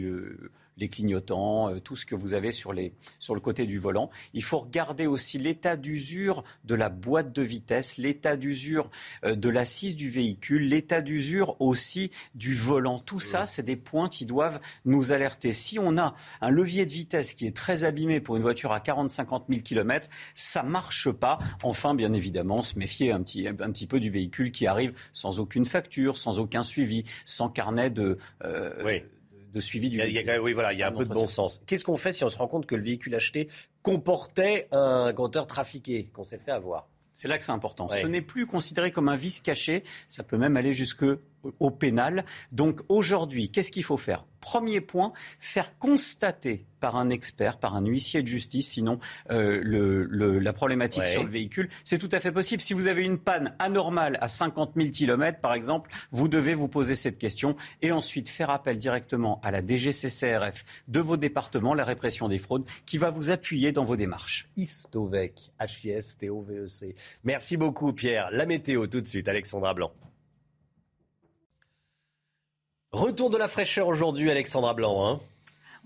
clignotants, 0.90 1.70
euh, 1.70 1.80
tout 1.80 1.96
ce 1.96 2.06
que 2.06 2.16
vous 2.16 2.34
avez 2.34 2.52
sur, 2.52 2.74
les, 2.74 2.94
sur 3.20 3.36
le 3.36 3.42
côté 3.42 3.66
du 3.66 3.80
volant. 3.80 4.10
Il 4.34 4.44
faut 4.44 4.60
regarder 4.60 5.08
aussi 5.08 5.38
l'état 5.38 5.76
d'usure 5.76 6.44
de 6.64 6.76
la 6.76 6.90
boîte 6.90 7.34
de 7.34 7.42
vitesse, 7.42 7.98
l'état 7.98 8.36
d'usure 8.36 8.90
euh, 9.24 9.36
de 9.36 9.50
l'assise 9.50 9.96
du 9.96 10.10
véhicule, 10.10 10.68
l'état 10.68 11.02
d'usure 11.02 11.60
aussi 11.62 12.12
du 12.34 12.54
volant. 12.54 13.00
Tout 13.00 13.20
ça, 13.20 13.46
c'est 13.46 13.64
des 13.64 13.76
points 13.76 14.10
qui 14.10 14.26
doivent 14.26 14.60
nous 14.86 15.12
alerter. 15.12 15.54
Si 15.54 15.80
on 15.80 15.98
a 15.98 16.14
un 16.42 16.50
levier 16.50 16.86
de 16.86 16.92
vitesse 16.92 17.34
qui 17.34 17.46
est 17.48 17.56
très 17.56 17.84
abîmé 17.84 18.20
pour 18.20 18.36
une 18.36 18.42
voiture 18.42 18.72
à 18.72 18.80
40-50 18.80 19.44
000 19.50 19.62
km, 19.62 20.08
ça 20.34 20.64
marche 20.64 21.12
pas. 21.12 21.38
Enfin, 21.64 21.96
bien 21.96 22.14
évidemment, 22.14 22.64
se 22.64 22.78
méfier 22.78 23.12
un 23.12 23.22
petit, 23.22 23.48
un 23.48 23.54
petit 23.54 23.88
peu 23.88 24.00
du 24.00 24.10
véhicule 24.10 24.52
qui 24.52 24.68
arrive 24.68 24.94
sans 25.14 25.40
aucune 25.40 25.66
facture, 25.66 26.18
sans 26.18 26.40
aucun 26.40 26.64
suivi, 26.64 27.04
sans 27.26 27.50
carnet 27.50 27.90
de, 27.90 28.18
euh, 28.44 29.02
de 29.56 29.60
suivi 29.62 29.90
du 29.90 29.98
véhicule. 29.98 30.40
oui, 30.42 30.54
voilà, 30.54 30.74
il 30.74 30.80
y 30.80 30.84
a 30.84 30.90
un 30.90 30.92
peu 30.92 31.06
de 31.06 31.14
bon 31.14 31.28
sens. 31.28 31.62
Qu'est-ce 31.66 31.86
qu'on 31.86 31.98
fait 31.98 32.12
si 32.12 32.24
on 32.26 32.30
se 32.30 32.38
rend 32.38 32.48
compte 32.48 32.66
que 32.66 32.76
le 32.76 32.84
véhicule 32.84 33.16
acheté 33.16 33.48
comportait 33.82 34.68
un 34.72 35.14
compteur 35.14 35.48
trafiqué, 35.48 36.10
qu'on 36.14 36.26
s'est 36.26 36.38
fait 36.38 36.52
avoir? 36.52 36.90
C'est 37.14 37.30
là 37.30 37.38
que 37.38 37.46
c'est 37.46 37.54
important. 37.54 37.88
Ce 37.88 38.06
n'est 38.06 38.22
plus 38.22 38.46
considéré 38.46 38.92
comme 38.92 39.08
un 39.08 39.16
vice 39.16 39.40
caché, 39.40 39.84
ça 40.10 40.24
peut 40.24 40.38
même 40.38 40.58
aller 40.58 40.74
jusque 40.74 41.06
au 41.60 41.72
pénal. 41.72 42.26
Donc 42.52 42.82
aujourd'hui, 42.90 43.50
qu'est-ce 43.50 43.72
qu'il 43.72 43.84
faut 43.84 43.98
faire? 43.98 44.26
Premier 44.40 44.80
point, 44.80 45.12
faire 45.40 45.78
constater 45.80 46.66
par 46.80 46.98
un 46.98 47.10
expert, 47.10 47.58
par 47.58 47.76
un 47.76 47.84
huissier 47.84 48.22
de 48.22 48.28
justice, 48.28 48.74
sinon 48.74 49.00
euh, 49.32 49.60
le, 49.64 50.38
la 50.38 50.54
problématique 50.54 51.04
sur 51.08 51.24
le 51.24 51.30
véhicule, 51.30 51.68
c'est 51.84 51.98
tout 51.98 52.10
à 52.12 52.20
fait 52.20 52.32
possible. 52.32 52.62
Si 52.62 52.76
vous 52.76 52.88
avez 52.88 53.04
une 53.04 53.18
panne 53.18 53.56
anormale 53.58 54.20
à 54.22 54.28
50 54.28 54.74
000 54.76 54.90
km, 54.90 55.40
par 55.40 55.56
exemple, 55.56 55.90
vous 56.12 56.28
devez 56.28 56.54
vous 56.54 56.68
poser 56.68 56.94
cette 56.94 57.18
question 57.18 57.56
et 57.82 57.92
ensuite 57.92 58.30
faire 58.30 58.52
appel 58.52 58.78
directement 58.78 59.42
à 59.42 59.50
la 59.50 59.66
DGCCRF 59.66 60.64
de 60.88 61.00
vos 61.00 61.18
départements, 61.18 61.74
la 61.74 61.86
répression 61.86 62.28
des 62.28 62.38
fraudes, 62.38 62.66
qui 62.86 63.00
va 63.00 63.10
vous 63.10 63.32
appuyer 63.32 63.72
dans 63.72 63.84
vos 63.84 63.96
démarches. 63.96 64.48
Istovec, 64.56 65.54
H-I-S-T-O-V-E-C. 65.60 66.94
Merci 67.24 67.58
beaucoup 67.58 67.94
Pierre. 67.94 68.30
La 68.32 68.46
météo 68.46 68.86
tout 68.86 69.02
de 69.02 69.08
suite, 69.08 69.28
Alexandra 69.28 69.74
Blanc. 69.74 69.92
Retour 72.96 73.30
de 73.30 73.38
la 73.38 73.50
fraîcheur 73.50 73.88
aujourd'hui, 73.88 74.32
Alexandra 74.32 74.74
Blanc. 74.74 75.06
Hein 75.06 75.20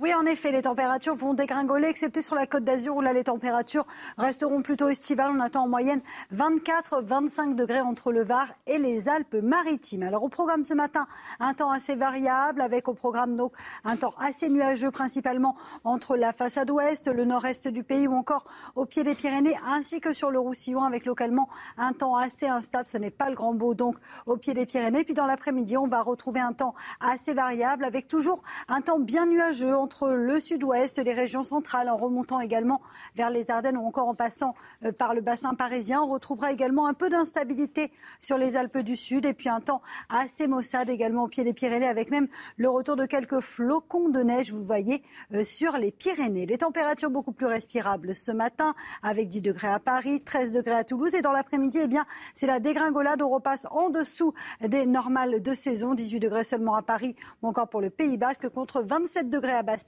oui, 0.02 0.14
en 0.14 0.26
effet, 0.26 0.54
les 0.54 0.62
températures 0.62 1.16
vont 1.16 1.34
dégringoler, 1.34 1.90
excepté 1.90 2.22
sur 2.22 2.34
la 2.34 2.48
côte 2.48 2.64
d'Azur 2.64 2.96
où 2.96 3.02
là 3.02 3.12
les 3.12 3.26
températures 3.26 3.86
resteront 4.18 4.62
plutôt 4.62 4.88
estivales. 4.88 5.30
On 5.36 5.42
attend 5.42 5.64
en 5.64 5.68
moyenne 5.68 6.02
24-25 6.34 7.56
degrés 7.56 7.82
entre 7.82 8.14
le 8.14 8.24
Var 8.24 8.48
et 8.66 8.78
les 8.78 9.10
Alpes-Maritimes. 9.10 10.04
Alors 10.04 10.24
au 10.24 10.30
programme 10.30 10.64
ce 10.64 10.74
matin, 10.74 11.06
un 11.42 11.54
temps 11.54 11.70
assez 11.70 11.96
variable 11.96 12.62
avec 12.62 12.88
au 12.88 12.94
programme 12.94 13.36
donc 13.36 13.52
un 13.84 13.98
temps 13.98 14.14
assez 14.20 14.50
nuageux 14.50 14.90
principalement 14.90 15.58
entre 15.84 16.16
la 16.16 16.32
façade 16.32 16.72
ouest, 16.72 17.08
le 17.14 17.26
nord-est 17.26 17.68
du 17.68 17.84
pays 17.84 18.08
ou 18.08 18.14
encore 18.14 18.46
au 18.76 18.86
pied 18.86 19.04
des 19.04 19.16
Pyrénées 19.16 19.58
ainsi 19.68 20.00
que 20.00 20.14
sur 20.14 20.32
le 20.32 20.40
Roussillon 20.40 20.84
avec 20.84 21.06
localement 21.06 21.50
un 21.78 21.92
temps 21.92 22.16
assez 22.16 22.48
instable. 22.48 22.88
Ce 22.88 22.98
n'est 22.98 23.12
pas 23.12 23.30
le 23.30 23.36
grand 23.36 23.54
beau 23.54 23.74
donc 23.74 23.98
au 24.26 24.38
pied 24.38 24.54
des 24.54 24.66
Pyrénées. 24.66 25.04
Puis 25.04 25.14
dans 25.14 25.26
l'après-midi, 25.26 25.76
on 25.76 25.88
va 25.88 26.02
retrouver 26.02 26.40
un 26.40 26.54
temps 26.54 26.74
assez 27.02 27.34
variable 27.34 27.84
avec 27.84 28.08
toujours 28.08 28.44
un 28.70 28.80
temps 28.80 29.00
bien 29.00 29.26
nuageux 29.26 29.76
le 30.08 30.40
sud-ouest, 30.40 30.98
les 31.00 31.14
régions 31.14 31.44
centrales, 31.44 31.90
en 31.90 31.96
remontant 31.96 32.40
également 32.40 32.82
vers 33.16 33.30
les 33.30 33.52
Ardennes 33.52 33.78
ou 33.78 33.86
encore 33.86 34.08
en 34.08 34.16
passant 34.16 34.56
euh, 34.86 34.92
par 34.92 35.14
le 35.14 35.22
bassin 35.22 35.54
parisien. 35.54 36.02
On 36.02 36.08
retrouvera 36.08 36.52
également 36.52 36.88
un 36.88 36.94
peu 36.94 37.10
d'instabilité 37.10 37.92
sur 38.22 38.38
les 38.38 38.56
Alpes 38.56 38.80
du 38.80 38.96
Sud 38.96 39.26
et 39.26 39.34
puis 39.34 39.50
un 39.50 39.60
temps 39.60 39.82
assez 40.10 40.48
maussade 40.48 40.90
également 40.90 41.24
au 41.24 41.28
pied 41.28 41.44
des 41.44 41.54
Pyrénées 41.54 41.88
avec 41.88 42.12
même 42.12 42.28
le 42.58 42.70
retour 42.70 42.96
de 42.96 43.06
quelques 43.06 43.40
flocons 43.40 44.10
de 44.10 44.22
neige, 44.22 44.52
vous 44.52 44.64
voyez, 44.64 45.04
euh, 45.34 45.44
sur 45.44 45.78
les 45.78 45.92
Pyrénées. 45.92 46.46
Les 46.46 46.58
températures 46.58 47.10
beaucoup 47.10 47.32
plus 47.32 47.48
respirables 47.48 48.16
ce 48.16 48.32
matin 48.32 48.76
avec 49.04 49.28
10 49.28 49.42
degrés 49.42 49.70
à 49.70 49.80
Paris, 49.80 50.22
13 50.22 50.52
degrés 50.52 50.76
à 50.76 50.84
Toulouse 50.84 51.16
et 51.16 51.22
dans 51.22 51.32
l'après-midi, 51.32 51.80
eh 51.84 51.88
bien, 51.88 52.06
c'est 52.34 52.48
la 52.48 52.60
dégringolade. 52.60 53.22
On 53.22 53.30
repasse 53.30 53.68
en 53.72 53.90
dessous 53.90 54.34
des 54.62 54.86
normales 54.86 55.42
de 55.42 55.54
saison, 55.54 55.94
18 55.94 56.20
degrés 56.20 56.44
seulement 56.44 56.76
à 56.76 56.82
Paris 56.82 57.16
ou 57.42 57.48
encore 57.48 57.70
pour 57.70 57.82
le 57.82 57.90
Pays 57.90 58.18
Basque 58.18 58.50
contre 58.50 58.82
27 58.82 59.30
degrés 59.30 59.54
à 59.54 59.64
Bastia 59.64 59.79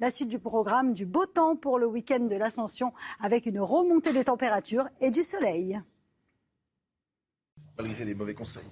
la 0.00 0.10
suite 0.10 0.28
du 0.28 0.38
programme, 0.38 0.92
du 0.92 1.06
beau 1.06 1.26
temps 1.26 1.56
pour 1.56 1.78
le 1.78 1.86
week-end 1.86 2.20
de 2.20 2.36
l'Ascension 2.36 2.92
avec 3.20 3.46
une 3.46 3.60
remontée 3.60 4.12
des 4.12 4.24
températures 4.24 4.88
et 5.00 5.10
du 5.10 5.22
soleil. 5.22 5.78
Malgré 7.78 8.04
les 8.04 8.14
mauvais 8.14 8.34
conseils. 8.34 8.62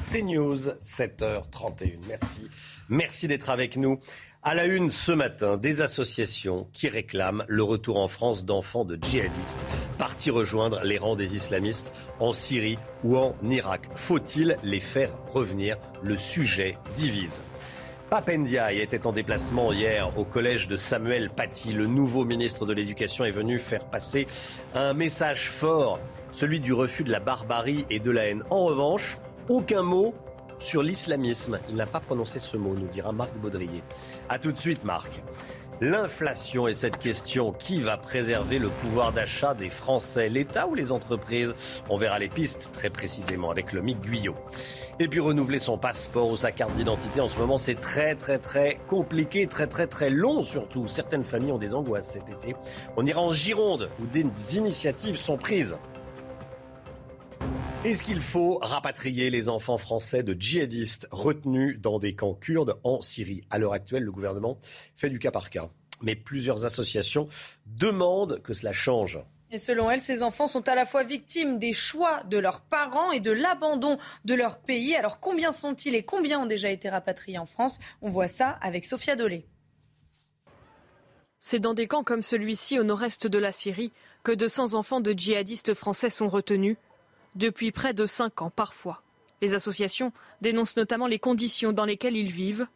C'est 0.00 0.22
News, 0.22 0.68
7h31. 0.80 1.98
Merci. 2.06 2.48
Merci 2.88 3.28
d'être 3.28 3.50
avec 3.50 3.76
nous. 3.76 3.98
À 4.46 4.54
la 4.54 4.66
une 4.66 4.92
ce 4.92 5.10
matin, 5.10 5.56
des 5.56 5.80
associations 5.80 6.68
qui 6.74 6.88
réclament 6.88 7.44
le 7.48 7.62
retour 7.62 7.98
en 7.98 8.08
France 8.08 8.44
d'enfants 8.44 8.84
de 8.84 8.98
djihadistes 9.00 9.66
partis 9.98 10.30
rejoindre 10.30 10.82
les 10.84 10.98
rangs 10.98 11.16
des 11.16 11.34
islamistes 11.34 11.94
en 12.20 12.34
Syrie 12.34 12.78
ou 13.04 13.16
en 13.16 13.34
Irak. 13.42 13.88
Faut-il 13.94 14.58
les 14.62 14.80
faire 14.80 15.10
revenir? 15.32 15.78
Le 16.02 16.18
sujet 16.18 16.76
divise. 16.94 17.40
Papendiaï 18.14 18.78
était 18.78 19.08
en 19.08 19.10
déplacement 19.10 19.72
hier 19.72 20.16
au 20.16 20.24
collège 20.24 20.68
de 20.68 20.76
Samuel 20.76 21.30
Paty. 21.30 21.72
Le 21.72 21.88
nouveau 21.88 22.24
ministre 22.24 22.64
de 22.64 22.72
l'Éducation 22.72 23.24
est 23.24 23.32
venu 23.32 23.58
faire 23.58 23.84
passer 23.86 24.28
un 24.72 24.94
message 24.94 25.50
fort, 25.50 25.98
celui 26.30 26.60
du 26.60 26.72
refus 26.72 27.02
de 27.02 27.10
la 27.10 27.18
barbarie 27.18 27.84
et 27.90 27.98
de 27.98 28.12
la 28.12 28.28
haine. 28.28 28.44
En 28.50 28.66
revanche, 28.66 29.18
aucun 29.48 29.82
mot 29.82 30.14
sur 30.60 30.84
l'islamisme. 30.84 31.58
Il 31.68 31.74
n'a 31.74 31.86
pas 31.86 31.98
prononcé 31.98 32.38
ce 32.38 32.56
mot, 32.56 32.76
nous 32.76 32.86
dira 32.86 33.10
Marc 33.10 33.34
Baudrier. 33.34 33.82
A 34.28 34.38
tout 34.38 34.52
de 34.52 34.58
suite, 34.58 34.84
Marc. 34.84 35.20
L'inflation 35.84 36.66
et 36.66 36.72
cette 36.72 36.96
question, 36.96 37.52
qui 37.52 37.82
va 37.82 37.98
préserver 37.98 38.58
le 38.58 38.70
pouvoir 38.70 39.12
d'achat 39.12 39.52
des 39.52 39.68
Français, 39.68 40.30
l'État 40.30 40.66
ou 40.66 40.74
les 40.74 40.92
entreprises? 40.92 41.54
On 41.90 41.98
verra 41.98 42.18
les 42.18 42.30
pistes 42.30 42.70
très 42.72 42.88
précisément 42.88 43.50
avec 43.50 43.74
le 43.74 43.82
Mick 43.82 44.00
Guyot. 44.00 44.34
Et 44.98 45.08
puis 45.08 45.20
renouveler 45.20 45.58
son 45.58 45.76
passeport 45.76 46.30
ou 46.30 46.38
sa 46.38 46.52
carte 46.52 46.72
d'identité 46.72 47.20
en 47.20 47.28
ce 47.28 47.38
moment, 47.38 47.58
c'est 47.58 47.74
très 47.74 48.14
très 48.14 48.38
très 48.38 48.78
compliqué, 48.86 49.46
très 49.46 49.66
très 49.66 49.86
très 49.86 50.08
long 50.08 50.42
surtout. 50.42 50.88
Certaines 50.88 51.24
familles 51.24 51.52
ont 51.52 51.58
des 51.58 51.74
angoisses 51.74 52.12
cet 52.12 52.30
été. 52.30 52.56
On 52.96 53.04
ira 53.04 53.20
en 53.20 53.32
Gironde 53.32 53.90
où 54.00 54.06
des 54.06 54.24
initiatives 54.56 55.16
sont 55.16 55.36
prises. 55.36 55.76
Est-ce 57.84 58.02
qu'il 58.02 58.20
faut 58.20 58.58
rapatrier 58.62 59.28
les 59.28 59.50
enfants 59.50 59.76
français 59.76 60.22
de 60.22 60.32
djihadistes 60.32 61.06
retenus 61.10 61.78
dans 61.78 61.98
des 61.98 62.14
camps 62.14 62.34
kurdes 62.34 62.78
en 62.82 63.02
Syrie? 63.02 63.44
À 63.50 63.58
l'heure 63.58 63.74
actuelle, 63.74 64.04
le 64.04 64.10
gouvernement 64.10 64.58
fait 64.96 65.10
du 65.10 65.18
cas 65.18 65.30
par 65.30 65.50
cas. 65.50 65.68
Mais 66.00 66.16
plusieurs 66.16 66.64
associations 66.64 67.28
demandent 67.66 68.40
que 68.42 68.54
cela 68.54 68.72
change. 68.72 69.20
Et 69.50 69.58
selon 69.58 69.90
elle, 69.90 70.00
ces 70.00 70.22
enfants 70.22 70.48
sont 70.48 70.68
à 70.68 70.74
la 70.74 70.86
fois 70.86 71.04
victimes 71.04 71.58
des 71.58 71.72
choix 71.72 72.22
de 72.24 72.38
leurs 72.38 72.62
parents 72.62 73.12
et 73.12 73.20
de 73.20 73.30
l'abandon 73.30 73.98
de 74.24 74.34
leur 74.34 74.58
pays. 74.58 74.96
Alors 74.96 75.20
combien 75.20 75.52
sont-ils 75.52 75.94
et 75.94 76.02
combien 76.02 76.40
ont 76.40 76.46
déjà 76.46 76.70
été 76.70 76.88
rapatriés 76.88 77.38
en 77.38 77.46
France? 77.46 77.78
On 78.02 78.08
voit 78.10 78.28
ça 78.28 78.58
avec 78.62 78.84
Sophia 78.84 79.14
Dolé. 79.14 79.46
C'est 81.38 81.60
dans 81.60 81.74
des 81.74 81.86
camps 81.86 82.02
comme 82.02 82.22
celui-ci 82.22 82.78
au 82.78 82.82
nord-est 82.82 83.26
de 83.26 83.38
la 83.38 83.52
Syrie 83.52 83.92
que 84.22 84.32
200 84.32 84.72
enfants 84.72 85.00
de 85.00 85.12
djihadistes 85.12 85.74
français 85.74 86.08
sont 86.08 86.28
retenus, 86.28 86.78
depuis 87.34 87.72
près 87.72 87.94
de 87.94 88.06
5 88.06 88.42
ans 88.42 88.50
parfois. 88.50 89.02
Les 89.42 89.54
associations 89.54 90.12
dénoncent 90.40 90.76
notamment 90.76 91.06
les 91.06 91.18
conditions 91.18 91.72
dans 91.72 91.84
lesquelles 91.84 92.16
ils 92.16 92.30
vivent, 92.30 92.66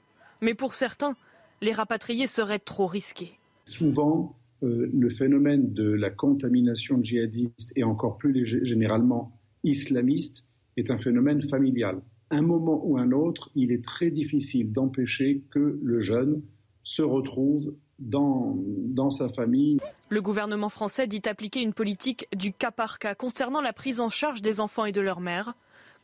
mais 0.41 0.55
pour 0.55 0.75
certains, 0.75 1.17
les 1.61 1.73
rapatriés 1.73 2.27
seraient 2.27 2.59
trop 2.59 2.87
risqués. 2.87 3.39
Souvent, 3.65 4.37
euh, 4.63 4.91
le 4.93 5.09
phénomène 5.09 5.73
de 5.73 5.91
la 5.91 6.11
contamination 6.11 7.03
djihadiste 7.03 7.73
et 7.77 7.85
encore 7.85 8.19
plus 8.19 8.45
généralement 8.65 9.33
islamiste 9.65 10.47
est 10.77 10.91
un 10.91 10.99
phénomène 10.99 11.43
familial. 11.43 12.01
Un 12.31 12.43
moment 12.43 12.83
ou 12.85 12.99
un 12.99 13.13
autre, 13.13 13.51
il 13.55 13.73
est 13.73 13.85
très 13.85 14.11
difficile 14.11 14.73
d'empêcher 14.73 15.43
que 15.51 15.79
le 15.83 16.01
jeune 16.01 16.43
se 16.83 17.03
retrouve 17.03 17.75
dans, 17.99 18.55
dans 18.57 19.11
sa 19.11 19.29
famille. 19.29 19.79
Le 20.09 20.23
gouvernement 20.23 20.69
français 20.69 21.07
dit 21.07 21.23
appliquer 21.27 21.61
une 21.61 21.75
politique 21.75 22.29
du 22.35 22.53
cas 22.53 22.71
par 22.71 22.99
cas 22.99 23.15
concernant 23.15 23.61
la 23.61 23.73
prise 23.73 24.01
en 24.01 24.09
charge 24.09 24.43
des 24.43 24.61
enfants 24.61 24.85
et 24.85 24.93
de 24.93 25.01
leurs 25.01 25.21
mères, 25.21 25.55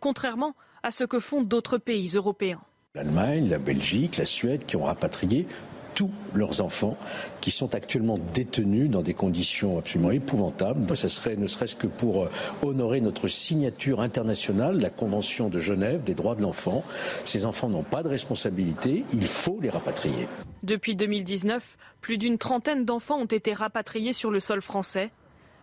contrairement 0.00 0.54
à 0.82 0.90
ce 0.90 1.04
que 1.04 1.18
font 1.18 1.42
d'autres 1.42 1.78
pays 1.78 2.12
européens. 2.14 2.60
L'Allemagne, 2.94 3.48
la 3.48 3.58
Belgique, 3.58 4.18
la 4.18 4.26
Suède 4.26 4.66
qui 4.66 4.76
ont 4.76 4.84
rapatrié 4.84 5.46
tous 5.94 6.10
leurs 6.34 6.60
enfants 6.60 6.96
qui 7.40 7.50
sont 7.50 7.74
actuellement 7.74 8.18
détenus 8.32 8.90
dans 8.90 9.02
des 9.02 9.14
conditions 9.14 9.78
absolument 9.78 10.10
épouvantables. 10.10 10.96
Ce 10.96 11.08
serait 11.08 11.36
ne 11.36 11.46
serait-ce 11.46 11.76
que 11.76 11.86
pour 11.86 12.24
euh, 12.24 12.30
honorer 12.62 13.00
notre 13.00 13.28
signature 13.28 14.00
internationale, 14.00 14.80
la 14.80 14.90
Convention 14.90 15.48
de 15.48 15.58
Genève 15.58 16.02
des 16.02 16.14
droits 16.14 16.34
de 16.34 16.42
l'enfant. 16.42 16.84
Ces 17.24 17.46
enfants 17.46 17.68
n'ont 17.68 17.82
pas 17.82 18.02
de 18.02 18.08
responsabilité, 18.08 19.04
il 19.12 19.26
faut 19.26 19.58
les 19.60 19.70
rapatrier. 19.70 20.26
Depuis 20.62 20.96
2019, 20.96 21.76
plus 22.00 22.18
d'une 22.18 22.38
trentaine 22.38 22.84
d'enfants 22.84 23.18
ont 23.18 23.26
été 23.26 23.52
rapatriés 23.52 24.12
sur 24.12 24.30
le 24.30 24.40
sol 24.40 24.62
français. 24.62 25.10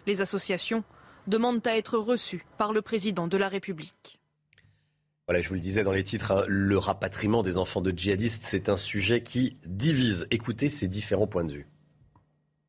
Les 0.08 0.22
associations 0.22 0.84
demandent 1.28 1.66
à 1.68 1.78
être 1.78 1.98
reçues 1.98 2.46
par 2.58 2.74
le 2.74 2.82
président 2.82 3.28
de 3.28 3.38
la 3.38 3.48
République. 3.48 4.21
Voilà, 5.28 5.42
je 5.42 5.48
vous 5.48 5.54
le 5.54 5.62
disais 5.62 5.84
dans 5.84 5.92
les 5.92 6.04
titres, 6.04 6.32
hein, 6.32 6.44
le 6.48 6.78
rapatriement 6.78 7.44
des 7.44 7.58
enfants 7.58 7.82
de 7.82 7.92
djihadistes, 7.92 8.44
c'est 8.44 8.70
un 8.70 8.76
sujet 8.76 9.22
qui 9.22 9.56
divise. 9.66 10.28
Écoutez 10.32 10.68
ces 10.68 10.88
différents 10.88 11.28
points 11.28 11.46
de 11.46 11.54
vue. 11.54 11.68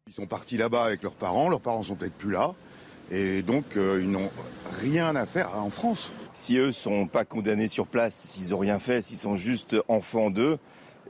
Ils 0.06 0.12
sont 0.12 0.26
partis 0.26 0.56
là-bas 0.56 0.84
avec 0.84 1.02
leurs 1.02 1.14
parents, 1.14 1.48
leurs 1.48 1.60
parents 1.60 1.82
sont 1.82 1.96
peut-être 1.96 2.12
plus 2.12 2.30
là, 2.30 2.54
et 3.10 3.42
donc 3.42 3.76
euh, 3.76 4.00
ils 4.02 4.10
n'ont 4.10 4.30
rien 4.80 5.16
à 5.16 5.26
faire 5.26 5.58
en 5.58 5.70
France. 5.70 6.12
Si 6.34 6.56
eux 6.56 6.72
sont 6.72 7.06
pas 7.06 7.24
condamnés 7.24 7.68
sur 7.68 7.86
place, 7.86 8.14
s'ils 8.14 8.50
n'ont 8.50 8.58
rien 8.58 8.78
fait, 8.78 9.02
s'ils 9.02 9.18
sont 9.18 9.36
juste 9.36 9.74
enfants 9.88 10.30
d'eux, 10.30 10.58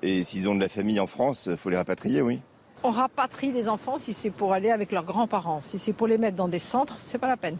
et 0.02 0.24
s'ils 0.24 0.48
ont 0.48 0.54
de 0.54 0.60
la 0.60 0.68
famille 0.68 1.00
en 1.00 1.06
France, 1.06 1.48
il 1.50 1.56
faut 1.56 1.70
les 1.70 1.76
rapatrier, 1.76 2.22
oui. 2.22 2.40
On 2.84 2.90
rapatrie 2.90 3.52
les 3.52 3.68
enfants 3.68 3.98
si 3.98 4.12
c'est 4.14 4.30
pour 4.30 4.52
aller 4.52 4.70
avec 4.70 4.90
leurs 4.90 5.04
grands-parents. 5.04 5.60
Si 5.62 5.78
c'est 5.78 5.92
pour 5.92 6.06
les 6.06 6.18
mettre 6.18 6.36
dans 6.36 6.48
des 6.48 6.58
centres, 6.58 6.96
c'est 6.98 7.18
pas 7.18 7.28
la 7.28 7.36
peine. 7.36 7.56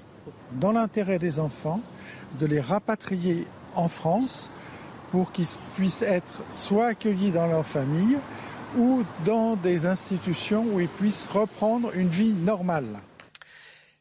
Dans 0.52 0.72
l'intérêt 0.72 1.18
des 1.18 1.38
enfants, 1.38 1.80
de 2.40 2.46
les 2.46 2.60
rapatrier 2.60 3.46
en 3.74 3.88
France 3.88 4.50
pour 5.10 5.32
qu'ils 5.32 5.46
puissent 5.76 6.02
être 6.02 6.42
soit 6.52 6.86
accueillis 6.86 7.30
dans 7.30 7.46
leur 7.46 7.66
famille 7.66 8.18
ou 8.76 9.02
dans 9.26 9.56
des 9.56 9.84
institutions 9.86 10.64
où 10.72 10.80
ils 10.80 10.88
puissent 10.88 11.28
reprendre 11.30 11.90
une 11.94 12.08
vie 12.08 12.32
normale. 12.32 12.98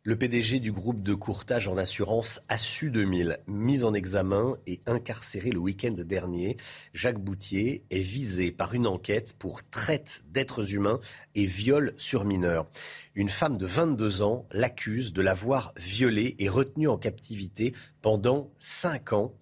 Le 0.04 0.16
PDG 0.16 0.60
du 0.60 0.72
groupe 0.72 1.04
de 1.04 1.14
courtage 1.14 1.68
en 1.68 1.78
assurance 1.78 2.42
ASSU 2.50 2.90
2000, 2.90 3.38
mis 3.46 3.84
en 3.84 3.94
examen 3.94 4.58
et 4.66 4.82
incarcéré 4.88 5.52
le 5.52 5.60
week-end 5.60 5.94
dernier, 5.96 6.58
Jacques 6.96 7.20
Boutier 7.20 7.84
est 7.92 8.00
visé 8.00 8.52
par 8.52 8.74
une 8.74 8.88
enquête 8.88 9.36
pour 9.38 9.62
traite 9.70 10.24
d'êtres 10.32 10.74
humains 10.74 11.00
et 11.36 11.46
viol 11.46 11.94
sur 11.98 12.26
mineurs. 12.26 12.66
Une 13.14 13.30
femme 13.30 13.60
de 13.60 13.68
22 13.68 14.24
ans 14.24 14.48
l'accuse 14.52 15.14
de 15.14 15.22
l'avoir 15.22 15.72
violé 15.78 16.36
et 16.40 16.50
retenu 16.50 16.88
en 16.88 16.98
captivité 16.98 17.76
pendant 18.02 18.50
5 18.58 19.14
ans. 19.14 19.36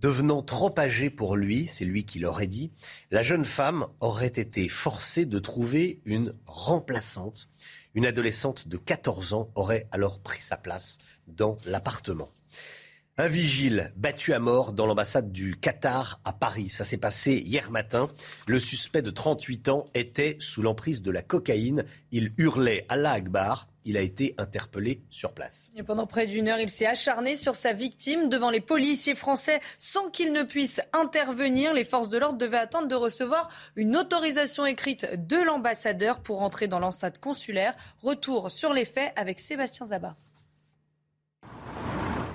Devenant 0.00 0.42
trop 0.42 0.72
âgée 0.78 1.10
pour 1.10 1.36
lui, 1.36 1.66
c'est 1.66 1.84
lui 1.84 2.06
qui 2.06 2.20
l'aurait 2.20 2.46
dit, 2.46 2.70
la 3.10 3.20
jeune 3.20 3.44
femme 3.44 3.86
aurait 4.00 4.28
été 4.28 4.66
forcée 4.68 5.26
de 5.26 5.38
trouver 5.38 6.00
une 6.06 6.32
remplaçante 6.46 7.50
une 7.98 8.06
adolescente 8.06 8.68
de 8.68 8.76
14 8.76 9.32
ans 9.32 9.50
aurait 9.56 9.88
alors 9.90 10.20
pris 10.20 10.40
sa 10.40 10.56
place 10.56 10.98
dans 11.26 11.58
l'appartement. 11.64 12.28
Un 13.16 13.26
vigile 13.26 13.92
battu 13.96 14.32
à 14.32 14.38
mort 14.38 14.72
dans 14.72 14.86
l'ambassade 14.86 15.32
du 15.32 15.56
Qatar 15.56 16.20
à 16.24 16.32
Paris. 16.32 16.68
Ça 16.68 16.84
s'est 16.84 16.96
passé 16.96 17.32
hier 17.32 17.72
matin. 17.72 18.06
Le 18.46 18.60
suspect 18.60 19.02
de 19.02 19.10
38 19.10 19.68
ans 19.70 19.84
était 19.94 20.36
sous 20.38 20.62
l'emprise 20.62 21.02
de 21.02 21.10
la 21.10 21.22
cocaïne. 21.22 21.86
Il 22.12 22.34
hurlait 22.36 22.86
Allah 22.88 23.10
Akbar 23.10 23.66
il 23.88 23.96
a 23.96 24.02
été 24.02 24.34
interpellé 24.36 25.02
sur 25.08 25.32
place. 25.32 25.70
Et 25.74 25.82
pendant 25.82 26.06
près 26.06 26.26
d'une 26.26 26.46
heure, 26.46 26.60
il 26.60 26.68
s'est 26.68 26.84
acharné 26.84 27.36
sur 27.36 27.54
sa 27.54 27.72
victime 27.72 28.28
devant 28.28 28.50
les 28.50 28.60
policiers 28.60 29.14
français 29.14 29.60
sans 29.78 30.10
qu'il 30.10 30.34
ne 30.34 30.42
puisse 30.42 30.82
intervenir. 30.92 31.72
Les 31.72 31.84
forces 31.84 32.10
de 32.10 32.18
l'ordre 32.18 32.36
devaient 32.36 32.58
attendre 32.58 32.86
de 32.86 32.94
recevoir 32.94 33.48
une 33.76 33.96
autorisation 33.96 34.66
écrite 34.66 35.06
de 35.26 35.38
l'ambassadeur 35.38 36.20
pour 36.20 36.42
entrer 36.42 36.68
dans 36.68 36.78
l'enceinte 36.78 37.18
consulaire. 37.18 37.74
Retour 38.02 38.50
sur 38.50 38.74
les 38.74 38.84
faits 38.84 39.10
avec 39.16 39.40
Sébastien 39.40 39.86
Zabat. 39.86 40.16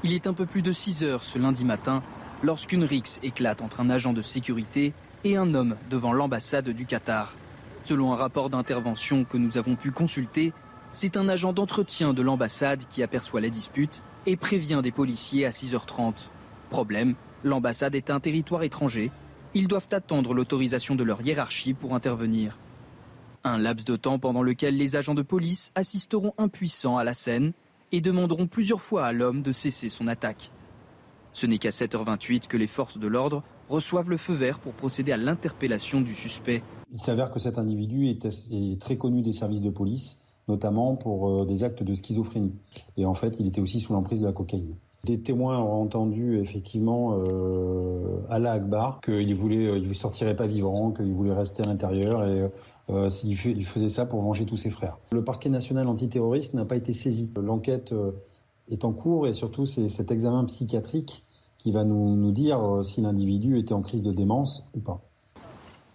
Il 0.03 0.11
est 0.11 0.25
un 0.25 0.33
peu 0.33 0.47
plus 0.47 0.63
de 0.63 0.71
6 0.71 1.03
heures 1.03 1.23
ce 1.23 1.37
lundi 1.37 1.65
matin 1.65 2.01
lorsqu'une 2.41 2.83
rixe 2.83 3.19
éclate 3.21 3.61
entre 3.61 3.79
un 3.79 3.91
agent 3.91 4.13
de 4.13 4.23
sécurité 4.23 4.91
et 5.23 5.37
un 5.37 5.53
homme 5.53 5.77
devant 5.91 6.13
l'ambassade 6.13 6.69
du 6.69 6.87
Qatar. 6.87 7.35
Selon 7.83 8.11
un 8.11 8.15
rapport 8.15 8.49
d'intervention 8.49 9.23
que 9.23 9.37
nous 9.37 9.57
avons 9.59 9.75
pu 9.75 9.91
consulter, 9.91 10.51
c'est 10.93 11.17
un 11.17 11.27
agent 11.27 11.53
d'entretien 11.53 12.13
de 12.13 12.21
l'ambassade 12.21 12.83
qui 12.87 13.01
aperçoit 13.01 13.41
la 13.41 13.49
dispute 13.49 14.03
et 14.27 14.37
prévient 14.37 14.81
des 14.83 14.91
policiers 14.91 15.43
à 15.43 15.49
6h30. 15.49 16.13
Problème, 16.69 17.15
l'ambassade 17.43 17.95
est 17.95 18.11
un 18.11 18.19
territoire 18.19 18.61
étranger. 18.61 19.11
Ils 19.55 19.67
doivent 19.67 19.87
attendre 19.91 20.35
l'autorisation 20.35 20.93
de 20.93 21.03
leur 21.03 21.21
hiérarchie 21.21 21.73
pour 21.73 21.95
intervenir. 21.95 22.59
Un 23.43 23.57
laps 23.57 23.85
de 23.85 23.95
temps 23.95 24.19
pendant 24.19 24.43
lequel 24.43 24.77
les 24.77 24.95
agents 24.95 25.15
de 25.15 25.23
police 25.23 25.71
assisteront 25.73 26.33
impuissants 26.37 26.97
à 26.97 27.03
la 27.03 27.15
scène 27.15 27.53
et 27.91 27.99
demanderont 27.99 28.45
plusieurs 28.45 28.81
fois 28.81 29.05
à 29.05 29.13
l'homme 29.13 29.41
de 29.41 29.51
cesser 29.51 29.89
son 29.89 30.07
attaque. 30.07 30.51
Ce 31.33 31.47
n'est 31.47 31.57
qu'à 31.57 31.71
7h28 31.71 32.45
que 32.45 32.57
les 32.57 32.67
forces 32.67 32.99
de 32.99 33.07
l'ordre 33.07 33.43
reçoivent 33.67 34.11
le 34.11 34.17
feu 34.17 34.35
vert 34.35 34.59
pour 34.59 34.73
procéder 34.73 35.11
à 35.11 35.17
l'interpellation 35.17 36.01
du 36.01 36.13
suspect. 36.13 36.61
Il 36.91 36.99
s'avère 36.99 37.31
que 37.31 37.39
cet 37.39 37.57
individu 37.57 38.09
est, 38.09 38.79
très 38.79 38.97
connu 38.97 39.23
des 39.23 39.33
services 39.33 39.63
de 39.63 39.71
police 39.71 40.22
notamment 40.47 40.95
pour 40.95 41.29
euh, 41.29 41.45
des 41.45 41.63
actes 41.63 41.83
de 41.83 41.93
schizophrénie. 41.93 42.53
Et 42.97 43.05
en 43.05 43.13
fait, 43.13 43.37
il 43.39 43.47
était 43.47 43.61
aussi 43.61 43.79
sous 43.79 43.93
l'emprise 43.93 44.21
de 44.21 44.27
la 44.27 44.33
cocaïne. 44.33 44.75
Des 45.05 45.19
témoins 45.19 45.59
ont 45.59 45.81
entendu 45.81 46.39
effectivement 46.39 47.19
euh, 47.19 48.21
Allah 48.29 48.53
Akbar 48.53 49.01
qu'il 49.01 49.35
voulait, 49.35 49.67
euh, 49.67 49.77
il 49.77 49.93
sortirait 49.95 50.35
pas 50.35 50.47
vivant, 50.47 50.91
qu'il 50.91 51.11
voulait 51.11 51.33
rester 51.33 51.61
à 51.61 51.65
l'intérieur 51.65 52.23
et 52.23 52.49
euh, 52.89 53.09
il, 53.25 53.65
faisait 53.65 53.89
ça 53.89 54.05
pour 54.05 54.21
venger 54.21 54.45
tous 54.45 54.55
ses 54.55 54.69
frères. 54.69 54.97
Le 55.11 55.21
parquet 55.21 55.49
national 55.49 55.89
antiterroriste 55.89 56.53
n'a 56.53 56.63
pas 56.63 56.77
été 56.77 56.93
saisi. 56.93 57.33
L'enquête 57.35 57.93
est 58.71 58.85
en 58.85 58.93
cours 58.93 59.27
et 59.27 59.33
surtout 59.33 59.65
c'est 59.65 59.89
cet 59.89 60.09
examen 60.09 60.45
psychiatrique 60.45 61.25
qui 61.57 61.71
va 61.71 61.83
nous, 61.83 62.15
nous 62.15 62.31
dire 62.31 62.79
si 62.85 63.01
l'individu 63.01 63.59
était 63.59 63.73
en 63.73 63.81
crise 63.81 64.03
de 64.03 64.13
démence 64.13 64.69
ou 64.73 64.79
pas. 64.79 65.01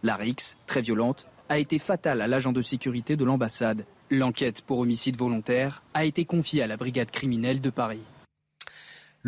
La 0.03 0.17
RIX, 0.17 0.55
très 0.67 0.83
violente, 0.83 1.29
a 1.49 1.59
été 1.59 1.79
fatale 1.79 2.21
à 2.21 2.27
l'agent 2.27 2.53
de 2.53 2.61
sécurité 2.61 3.17
de 3.17 3.25
l'ambassade 3.25 3.87
L'enquête 4.11 4.63
pour 4.63 4.79
homicide 4.79 5.19
volontaire 5.19 5.83
a 5.93 6.07
été 6.07 6.25
confiée 6.25 6.63
à 6.63 6.67
la 6.67 6.79
brigade 6.79 7.11
criminelle 7.11 7.61
de 7.61 7.69
Paris. 7.69 8.01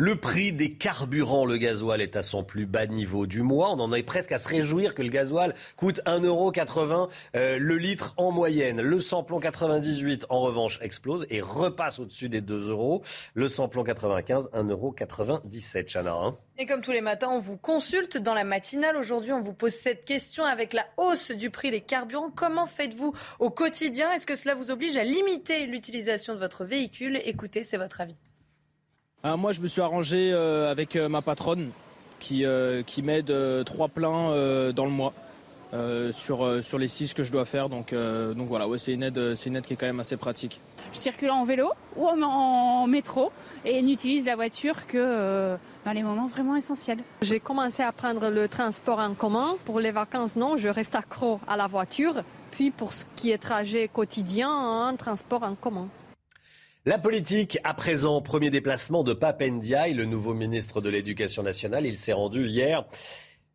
Le 0.03 0.15
prix 0.15 0.51
des 0.51 0.73
carburants, 0.73 1.45
le 1.45 1.57
gasoil 1.57 2.01
est 2.01 2.15
à 2.15 2.23
son 2.23 2.43
plus 2.43 2.65
bas 2.65 2.87
niveau 2.87 3.27
du 3.27 3.43
mois. 3.43 3.69
On 3.69 3.79
en 3.79 3.93
est 3.93 4.01
presque 4.01 4.31
à 4.31 4.39
se 4.39 4.47
réjouir 4.47 4.95
que 4.95 5.03
le 5.03 5.09
gasoil 5.09 5.53
coûte 5.75 6.01
1,80€ 6.07 7.07
euh, 7.35 7.59
le 7.59 7.77
litre 7.77 8.15
en 8.17 8.31
moyenne. 8.31 8.81
Le 8.81 8.99
samplon 8.99 9.39
98, 9.39 10.25
en 10.29 10.41
revanche, 10.41 10.79
explose 10.81 11.27
et 11.29 11.39
repasse 11.39 11.99
au-dessus 11.99 12.29
des 12.29 12.41
2 12.41 12.69
euros. 12.69 13.03
Le 13.35 13.47
samplon 13.47 13.83
95, 13.83 14.49
1,97€, 14.55 15.85
Chana. 15.85 16.15
Hein. 16.15 16.35
et 16.57 16.65
comme 16.65 16.81
tous 16.81 16.93
les 16.93 17.01
matins, 17.01 17.29
on 17.29 17.37
vous 17.37 17.57
consulte 17.57 18.17
dans 18.17 18.33
la 18.33 18.43
matinale. 18.43 18.97
Aujourd'hui, 18.97 19.33
on 19.33 19.39
vous 19.39 19.53
pose 19.53 19.73
cette 19.73 20.03
question 20.03 20.43
avec 20.43 20.73
la 20.73 20.87
hausse 20.97 21.29
du 21.29 21.51
prix 21.51 21.69
des 21.69 21.81
carburants. 21.81 22.31
Comment 22.35 22.65
faites-vous 22.65 23.13
au 23.37 23.51
quotidien? 23.51 24.11
Est-ce 24.13 24.25
que 24.25 24.35
cela 24.35 24.55
vous 24.55 24.71
oblige 24.71 24.97
à 24.97 25.03
limiter 25.03 25.67
l'utilisation 25.67 26.33
de 26.33 26.39
votre 26.39 26.65
véhicule? 26.65 27.21
Écoutez, 27.23 27.61
c'est 27.61 27.77
votre 27.77 28.01
avis. 28.01 28.17
Ah, 29.23 29.37
moi, 29.37 29.51
je 29.51 29.61
me 29.61 29.67
suis 29.67 29.81
arrangé 29.81 30.31
euh, 30.33 30.71
avec 30.71 30.95
euh, 30.95 31.07
ma 31.07 31.21
patronne 31.21 31.69
qui, 32.17 32.43
euh, 32.43 32.81
qui 32.81 33.03
m'aide 33.03 33.31
trois 33.65 33.87
pleins 33.87 34.71
dans 34.73 34.85
le 34.85 34.91
mois. 34.91 35.13
sur, 36.11 36.63
sur 36.63 36.77
les 36.77 36.87
six 36.87 37.13
que 37.13 37.23
je 37.23 37.31
dois 37.31 37.45
faire. 37.45 37.69
Donc, 37.69 37.93
donc 37.93 38.47
voilà, 38.47 38.67
ouais, 38.67 38.77
c'est 38.77 38.93
une, 38.93 39.03
aide, 39.03 39.35
c'est 39.35 39.49
une 39.49 39.55
aide 39.55 39.65
qui 39.65 39.73
est 39.73 39.75
quand 39.75 39.85
même 39.85 39.99
assez 39.99 40.17
pratique. 40.17 40.59
Je 40.91 40.97
circule 40.97 41.31
en 41.31 41.45
vélo 41.45 41.71
ou 41.95 42.07
en, 42.07 42.85
métro 42.87 43.31
et 43.63 43.81
n'utilise 43.81 44.25
la 44.25 44.35
voiture 44.35 44.85
que 44.85 45.55
dans 45.85 45.91
les 45.93 46.03
moments 46.03 46.27
vraiment 46.27 46.55
essentiels. 46.55 46.99
J'ai 47.21 47.39
commencé 47.39 47.83
à 47.83 47.91
prendre 47.91 48.29
le 48.29 48.47
transport 48.47 48.99
en 48.99 49.13
commun. 49.13 49.55
Pour 49.65 49.79
les 49.79 49.91
vacances, 49.91 50.35
non, 50.35 50.57
je 50.57 50.67
reste 50.67 50.95
accro 50.95 51.39
à 51.47 51.55
la 51.55 51.67
voiture. 51.67 52.23
Puis 52.51 52.69
pour 52.69 52.91
ce 52.91 53.05
qui 53.15 53.31
est 53.31 53.37
trajet 53.37 53.87
quotidien, 53.87 54.49
un 54.49 54.95
transport 54.95 55.43
en 55.43 55.55
commun. 55.55 55.87
La 56.83 56.97
politique, 56.97 57.59
à 57.63 57.75
présent, 57.75 58.23
premier 58.23 58.49
déplacement 58.49 59.03
de 59.03 59.13
Pape 59.13 59.43
Ndiaye, 59.43 59.93
le 59.93 60.05
nouveau 60.05 60.33
ministre 60.33 60.81
de 60.81 60.89
l'Éducation 60.89 61.43
nationale. 61.43 61.85
Il 61.85 61.95
s'est 61.95 62.11
rendu 62.11 62.47
hier 62.47 62.87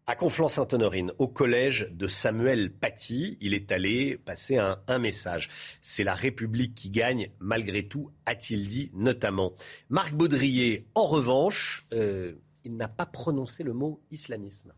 à 0.07 0.15
Conflans-Sainte-Honorine, 0.15 1.11
au 1.19 1.27
collège 1.27 1.89
de 1.90 2.07
Samuel 2.07 2.70
Paty. 2.70 3.36
Il 3.40 3.53
est 3.53 3.73
allé 3.73 4.16
passer 4.16 4.59
un, 4.59 4.98
message. 5.01 5.48
C'est 5.82 6.05
la 6.05 6.15
République 6.15 6.77
qui 6.77 6.89
gagne, 6.89 7.32
malgré 7.40 7.89
tout, 7.89 8.12
a-t-il 8.27 8.69
dit 8.69 8.93
notamment. 8.94 9.55
Marc 9.89 10.15
Baudrier, 10.15 10.86
en 10.94 11.07
revanche, 11.07 11.81
euh, 11.94 12.35
il 12.62 12.77
n'a 12.77 12.86
pas 12.86 13.07
prononcé 13.07 13.65
le 13.65 13.73
mot 13.73 14.01
islamisme. 14.12 14.73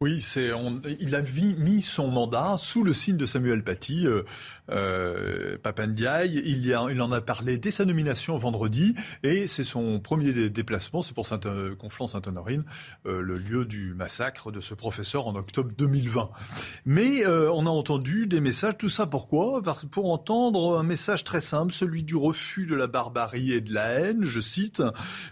Oui, 0.00 0.22
c'est 0.22 0.52
il 1.00 1.16
a 1.16 1.22
mis 1.22 1.82
son 1.82 2.06
mandat 2.06 2.54
sous 2.56 2.84
le 2.84 2.92
signe 2.92 3.16
de 3.16 3.26
Samuel 3.26 3.64
Paty, 3.64 4.06
euh, 4.06 4.22
euh 4.70 5.58
Papandiaï. 5.60 6.40
Il, 6.44 6.64
y 6.64 6.72
a, 6.72 6.86
il 6.88 7.02
en 7.02 7.10
a 7.10 7.20
parlé 7.20 7.58
dès 7.58 7.72
sa 7.72 7.84
nomination 7.84 8.36
vendredi 8.36 8.94
et 9.24 9.48
c'est 9.48 9.64
son 9.64 9.98
premier 9.98 10.50
déplacement. 10.50 11.02
C'est 11.02 11.14
pour 11.14 11.26
Saint 11.26 11.40
euh, 11.46 11.74
Conflans-Sainte-Honorine, 11.74 12.62
euh, 13.06 13.20
le 13.20 13.38
lieu 13.38 13.64
du 13.64 13.92
massacre 13.92 14.52
de 14.52 14.60
ce 14.60 14.72
professeur 14.72 15.26
en 15.26 15.34
octobre 15.34 15.72
2020. 15.76 16.30
Mais 16.86 17.26
euh, 17.26 17.50
on 17.52 17.66
a 17.66 17.70
entendu 17.70 18.28
des 18.28 18.38
messages. 18.38 18.78
Tout 18.78 18.90
ça 18.90 19.04
pourquoi? 19.04 19.64
Parce 19.64 19.84
pour 19.84 20.12
entendre 20.12 20.78
un 20.78 20.84
message 20.84 21.24
très 21.24 21.40
simple, 21.40 21.72
celui 21.72 22.04
du 22.04 22.14
refus 22.14 22.66
de 22.66 22.76
la 22.76 22.86
barbarie 22.86 23.50
et 23.50 23.60
de 23.60 23.74
la 23.74 23.88
haine. 23.88 24.22
Je 24.22 24.38
cite. 24.38 24.80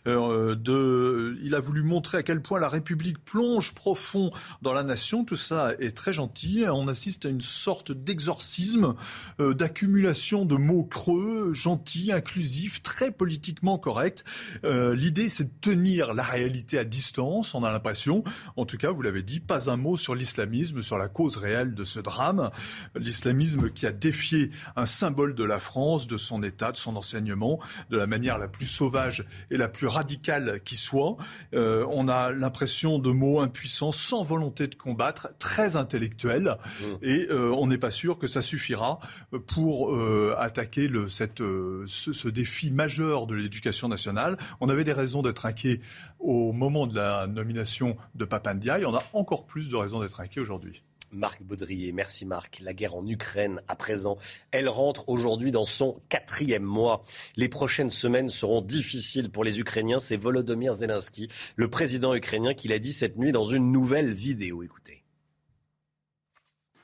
de, 0.06 1.38
il 1.40 1.54
a 1.54 1.60
voulu 1.60 1.84
montrer 1.84 2.18
à 2.18 2.24
quel 2.24 2.42
point 2.42 2.58
la 2.58 2.68
République 2.68 3.24
plonge 3.24 3.72
profond 3.72 4.32
dans 4.62 4.72
la 4.72 4.82
nation. 4.82 5.24
Tout 5.24 5.36
ça 5.36 5.72
est 5.78 5.96
très 5.96 6.12
gentil. 6.12 6.64
On 6.68 6.88
assiste 6.88 7.26
à 7.26 7.28
une 7.28 7.40
sorte 7.40 7.92
d'exorcisme, 7.92 8.94
euh, 9.40 9.54
d'accumulation 9.54 10.44
de 10.44 10.56
mots 10.56 10.84
creux, 10.84 11.52
gentils, 11.52 12.12
inclusifs, 12.12 12.82
très 12.82 13.10
politiquement 13.10 13.78
corrects. 13.78 14.24
Euh, 14.64 14.94
l'idée, 14.94 15.28
c'est 15.28 15.44
de 15.44 15.60
tenir 15.60 16.14
la 16.14 16.22
réalité 16.22 16.78
à 16.78 16.84
distance. 16.84 17.54
On 17.54 17.64
a 17.64 17.70
l'impression, 17.70 18.24
en 18.56 18.64
tout 18.64 18.76
cas, 18.76 18.90
vous 18.90 19.02
l'avez 19.02 19.22
dit, 19.22 19.40
pas 19.40 19.70
un 19.70 19.76
mot 19.76 19.96
sur 19.96 20.14
l'islamisme, 20.14 20.82
sur 20.82 20.98
la 20.98 21.08
cause 21.08 21.36
réelle 21.36 21.74
de 21.74 21.84
ce 21.84 22.00
drame. 22.00 22.50
L'islamisme 22.94 23.70
qui 23.70 23.86
a 23.86 23.92
défié 23.92 24.50
un 24.76 24.86
symbole 24.86 25.34
de 25.34 25.44
la 25.44 25.60
France, 25.60 26.06
de 26.06 26.16
son 26.16 26.42
État, 26.42 26.72
de 26.72 26.76
son 26.76 26.96
enseignement, 26.96 27.60
de 27.90 27.96
la 27.96 28.06
manière 28.06 28.38
la 28.38 28.48
plus 28.48 28.66
sauvage 28.66 29.24
et 29.50 29.56
la 29.56 29.68
plus 29.68 29.86
radicale 29.86 30.60
qui 30.64 30.76
soit. 30.76 31.16
Euh, 31.54 31.86
on 31.90 32.08
a 32.08 32.32
l'impression 32.32 32.98
de 32.98 33.10
mots 33.10 33.40
impuissants, 33.40 33.92
sans 33.92 34.22
volonté 34.22 34.45
de 34.50 34.74
combattre, 34.74 35.28
très 35.38 35.76
intellectuelle, 35.76 36.56
mmh. 36.80 36.84
et 37.02 37.26
euh, 37.30 37.52
on 37.52 37.66
n'est 37.66 37.78
pas 37.78 37.90
sûr 37.90 38.18
que 38.18 38.26
ça 38.26 38.42
suffira 38.42 38.98
pour 39.46 39.94
euh, 39.94 40.34
attaquer 40.38 40.88
le, 40.88 41.08
cette, 41.08 41.40
euh, 41.40 41.84
ce, 41.86 42.28
défi 42.28 42.70
majeur 42.70 43.26
de 43.26 43.34
l'éducation 43.34 43.88
nationale. 43.88 44.36
On 44.60 44.68
avait 44.68 44.84
des 44.84 44.92
raisons 44.92 45.22
d'être 45.22 45.46
inquiets 45.46 45.80
au 46.18 46.52
moment 46.52 46.86
de 46.86 46.94
la 46.94 47.26
nomination 47.26 47.96
de 48.14 48.24
Papandiaï, 48.24 48.84
on 48.84 48.94
a 48.94 49.02
encore 49.12 49.46
plus 49.46 49.68
de 49.68 49.76
raisons 49.76 50.00
d'être 50.00 50.20
inquiets 50.20 50.40
aujourd'hui. 50.40 50.82
Marc 51.10 51.42
Baudrier, 51.42 51.92
merci 51.92 52.26
Marc. 52.26 52.58
La 52.60 52.74
guerre 52.74 52.94
en 52.94 53.06
Ukraine, 53.06 53.60
à 53.68 53.76
présent, 53.76 54.18
elle 54.50 54.68
rentre 54.68 55.08
aujourd'hui 55.08 55.52
dans 55.52 55.64
son 55.64 56.00
quatrième 56.08 56.62
mois. 56.62 57.02
Les 57.36 57.48
prochaines 57.48 57.90
semaines 57.90 58.30
seront 58.30 58.60
difficiles 58.60 59.30
pour 59.30 59.44
les 59.44 59.60
Ukrainiens. 59.60 59.98
C'est 59.98 60.16
Volodymyr 60.16 60.74
Zelensky, 60.74 61.28
le 61.56 61.68
président 61.68 62.14
ukrainien, 62.14 62.54
qui 62.54 62.68
l'a 62.68 62.78
dit 62.78 62.92
cette 62.92 63.16
nuit 63.16 63.32
dans 63.32 63.44
une 63.44 63.72
nouvelle 63.72 64.12
vidéo. 64.12 64.62
Écoutez. 64.62 65.04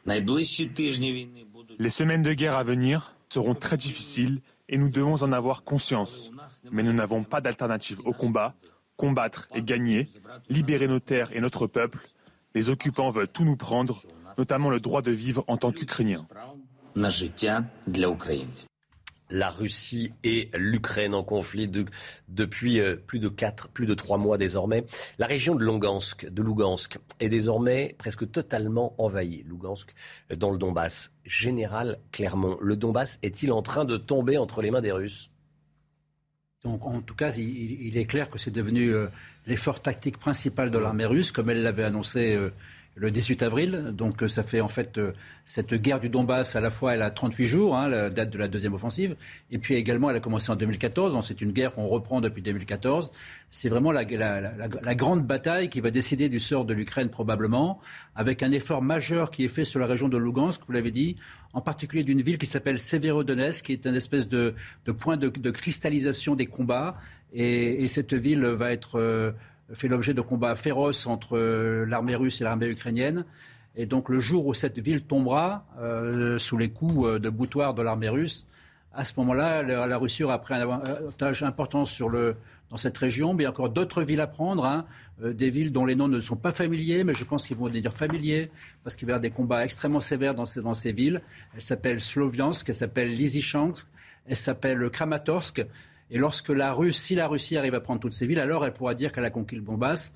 Les 0.07 1.89
semaines 1.89 2.23
de 2.23 2.33
guerre 2.33 2.57
à 2.57 2.65
venir 2.65 3.15
seront 3.29 3.55
très 3.55 3.77
difficiles 3.77 4.41
et 4.69 4.79
nous 4.79 4.91
devons 4.91 5.23
en 5.23 5.33
avoir 5.33 5.65
conscience. 5.65 6.31
Mais 6.71 6.83
nous 6.83 6.93
n'avons 6.93 7.25
pas 7.25 7.41
d'alternative 7.41 8.01
au 8.05 8.13
combat. 8.13 8.55
Combattre 8.97 9.49
et 9.55 9.63
gagner, 9.63 10.09
libérer 10.49 10.87
nos 10.87 11.01
terres 11.01 11.35
et 11.35 11.41
notre 11.41 11.67
peuple, 11.67 11.99
les 12.55 12.69
occupants 12.69 13.11
veulent 13.11 13.29
tout 13.29 13.45
nous 13.45 13.57
prendre, 13.57 14.03
notamment 14.39 14.71
le 14.71 14.81
droit 14.81 15.03
de 15.03 15.11
vivre 15.11 15.45
en 15.47 15.57
tant 15.57 15.73
qu'Ukrainiens. 15.73 16.27
La 19.31 19.49
Russie 19.49 20.13
et 20.25 20.51
l'Ukraine 20.53 21.15
en 21.15 21.25
conflit 21.25 21.67
depuis 22.29 22.81
euh, 22.81 22.97
plus 22.97 23.19
de 23.19 23.31
quatre, 23.31 23.69
plus 23.71 23.87
de 23.87 23.95
trois 23.95 24.19
mois 24.19 24.37
désormais. 24.37 24.85
La 25.19 25.27
région 25.27 25.55
de 25.55 25.65
Lugansk, 25.65 26.29
de 26.29 26.43
Lugansk 26.43 26.99
est 27.19 27.31
désormais 27.31 27.95
presque 27.97 28.31
totalement 28.31 28.95
envahie. 28.99 29.43
Lugansk 29.45 29.95
dans 30.37 30.51
le 30.51 30.59
Donbass. 30.59 31.15
Général 31.25 31.99
Clermont, 32.13 32.59
le 32.61 32.77
Donbass 32.77 33.19
est-il 33.23 33.53
en 33.53 33.63
train 33.63 33.87
de 33.87 33.97
tomber 33.97 34.37
entre 34.37 34.61
les 34.61 34.71
mains 34.71 34.83
des 34.83 34.93
Russes? 34.93 35.32
Donc, 36.65 36.87
en 36.87 37.01
tout 37.01 37.15
cas, 37.15 37.33
il, 37.33 37.97
est 37.97 38.05
clair 38.05 38.31
que 38.31 38.39
c'est 38.39 38.53
devenu 38.53 38.95
euh, 38.95 39.09
l'effort 39.47 39.83
tactique 39.83 40.19
principal 40.19 40.71
de 40.71 40.79
l'armée 40.79 41.07
russe, 41.07 41.33
comme 41.33 41.51
elle 41.51 41.63
l'avait 41.63 41.83
annoncé 41.83 42.37
euh, 42.37 42.51
le 42.95 43.11
18 43.11 43.43
avril. 43.43 43.93
Donc 43.93 44.23
euh, 44.23 44.29
ça 44.29 44.43
fait 44.43 44.61
en 44.61 44.69
fait 44.69 44.99
euh, 44.99 45.13
cette 45.45 45.75
guerre 45.75 46.01
du 46.01 46.09
Donbass, 46.09 46.57
à 46.57 46.61
la 46.61 46.71
fois 46.71 46.95
elle 46.95 47.03
a 47.03 47.11
38 47.11 47.47
jours, 47.47 47.77
hein, 47.77 47.89
la 47.89 48.11
date 48.11 48.31
de 48.31 48.39
la 48.39 48.49
deuxième 48.49 48.75
offensive, 48.75 49.17
et 49.51 49.59
puis 49.59 49.75
également 49.75 50.11
elle 50.11 50.17
a 50.17 50.21
commencé 50.21 50.51
en 50.51 50.57
2014, 50.57 51.13
donc 51.13 51.25
c'est 51.25 51.41
une 51.41 51.53
guerre 51.53 51.73
qu'on 51.73 51.87
reprend 51.87 52.21
depuis 52.21 52.43
2014. 52.43 53.13
C'est 53.51 53.69
vraiment 53.69 53.93
la, 53.93 54.05
la, 54.05 54.95
grande 54.95 55.27
bataille 55.27 55.69
qui 55.69 55.81
va 55.81 55.91
décider 55.91 56.29
du 56.29 56.41
sort 56.41 56.65
de 56.65 56.73
l'Ukraine 56.73 57.11
probablement, 57.11 57.81
avec 58.15 58.43
un 58.43 58.51
effort 58.51 58.83
majeur 58.83 59.31
qui 59.31 59.45
est 59.45 59.49
fait 59.49 59.65
sur 59.65 59.79
la 59.79 59.87
région 59.87 60.09
de 60.09 60.17
Lugansk, 60.17 60.63
vous 60.67 60.73
l'avez 60.73 60.91
dit, 60.91 61.17
en 61.53 61.61
particulier 61.61 62.03
d'une 62.03 62.23
ville 62.23 62.39
qui 62.39 62.47
s'appelle 62.47 62.79
Severodonetsk, 62.79 63.67
qui 63.67 63.73
est 63.73 63.87
un 63.87 63.95
espèce 63.95 64.29
de, 64.29 64.55
de 64.87 64.93
point 64.93 65.19
de, 65.19 65.29
de, 65.29 65.51
cristallisation 65.51 66.35
des 66.35 66.47
combats. 66.47 66.97
Et, 67.35 67.85
et, 67.85 67.89
cette 67.89 68.15
ville 68.15 68.45
va 68.45 68.73
être... 68.73 68.99
Euh, 68.99 69.33
fait 69.75 69.89
l'objet 69.89 70.15
de 70.15 70.21
combats 70.21 70.57
féroces 70.57 71.07
entre 71.07 71.37
euh, 71.37 71.85
l'armée 71.87 72.17
russe 72.17 72.41
et 72.41 72.45
l'armée 72.45 72.69
ukrainienne. 72.69 73.25
Et 73.75 73.87
donc 73.87 74.09
le 74.09 74.21
jour 74.21 74.47
où 74.47 74.55
cette 74.55 74.79
ville 74.79 75.03
tombera 75.03 75.67
euh, 75.79 76.39
sous 76.39 76.59
les 76.59 76.71
coups 76.71 77.07
euh, 77.07 77.19
de 77.19 77.31
boutoir 77.31 77.75
de 77.75 77.83
l'armée 77.83 78.09
russe, 78.09 78.47
à 78.95 79.07
ce 79.07 79.15
moment-là, 79.17 79.63
la, 79.63 79.97
Russie 79.97 80.23
aura 80.23 80.39
pris 80.43 80.53
un 80.53 80.61
avantage 80.61 81.43
important 81.43 81.87
sur 81.87 82.11
le, 82.11 82.37
dans 82.69 82.77
cette 82.77 82.99
région, 82.99 83.33
mais 83.33 83.45
il 83.45 83.45
y 83.45 83.47
a 83.47 83.51
encore 83.51 83.71
d'autres 83.71 84.03
villes 84.03 84.21
à 84.21 84.27
prendre, 84.27 84.67
hein. 84.67 84.85
des 85.19 85.49
villes 85.49 85.73
dont 85.73 85.87
les 85.87 85.95
noms 85.95 86.09
ne 86.09 86.21
sont 86.21 86.37
pas 86.37 86.53
familiers, 86.53 87.03
mais 87.03 87.15
je 87.15 87.25
pense 87.25 87.47
qu'ils 87.47 87.57
vont 87.57 87.69
devenir 87.69 87.95
familiers, 87.95 88.51
parce 88.85 88.95
qu'il 88.95 89.09
y 89.09 89.11
avoir 89.11 89.23
des 89.23 89.31
combats 89.31 89.65
extrêmement 89.65 90.01
sévères 90.01 90.35
dans 90.35 90.45
ces, 90.45 90.61
dans 90.61 90.75
ces 90.75 90.93
villes. 90.93 91.23
Elles 91.55 91.63
s'appellent 91.63 92.03
Sloviansk, 92.03 92.69
elles 92.69 92.75
s'appellent 92.75 93.15
Lysychansk, 93.15 93.87
elles 94.27 94.37
s'appellent 94.37 94.91
Kramatorsk. 94.91 95.65
Et 96.13 96.19
lorsque 96.19 96.51
la 96.51 96.75
Russie, 96.75 97.01
si 97.01 97.15
la 97.15 97.27
Russie 97.27 97.57
arrive 97.57 97.75
à 97.75 97.81
prendre 97.81 97.99
toutes 97.99 98.13
ces 98.13 98.27
villes, 98.27 98.39
alors 98.39 98.67
elle 98.67 98.75
pourra 98.75 98.95
dire 98.95 99.13
qu'elle 99.13 99.25
a 99.25 99.31
conquis 99.31 99.57
le 99.57 99.63
Donbass. 99.63 100.13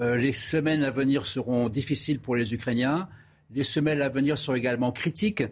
Euh, 0.00 0.16
les 0.16 0.32
semaines 0.32 0.82
à 0.82 0.90
venir 0.90 1.26
seront 1.26 1.68
difficiles 1.68 2.20
pour 2.20 2.36
les 2.36 2.54
Ukrainiens. 2.54 3.06
Les 3.54 3.62
semaines 3.62 4.00
à 4.00 4.08
venir 4.08 4.38
seront 4.38 4.56
également 4.56 4.92
critiques. 4.92 5.44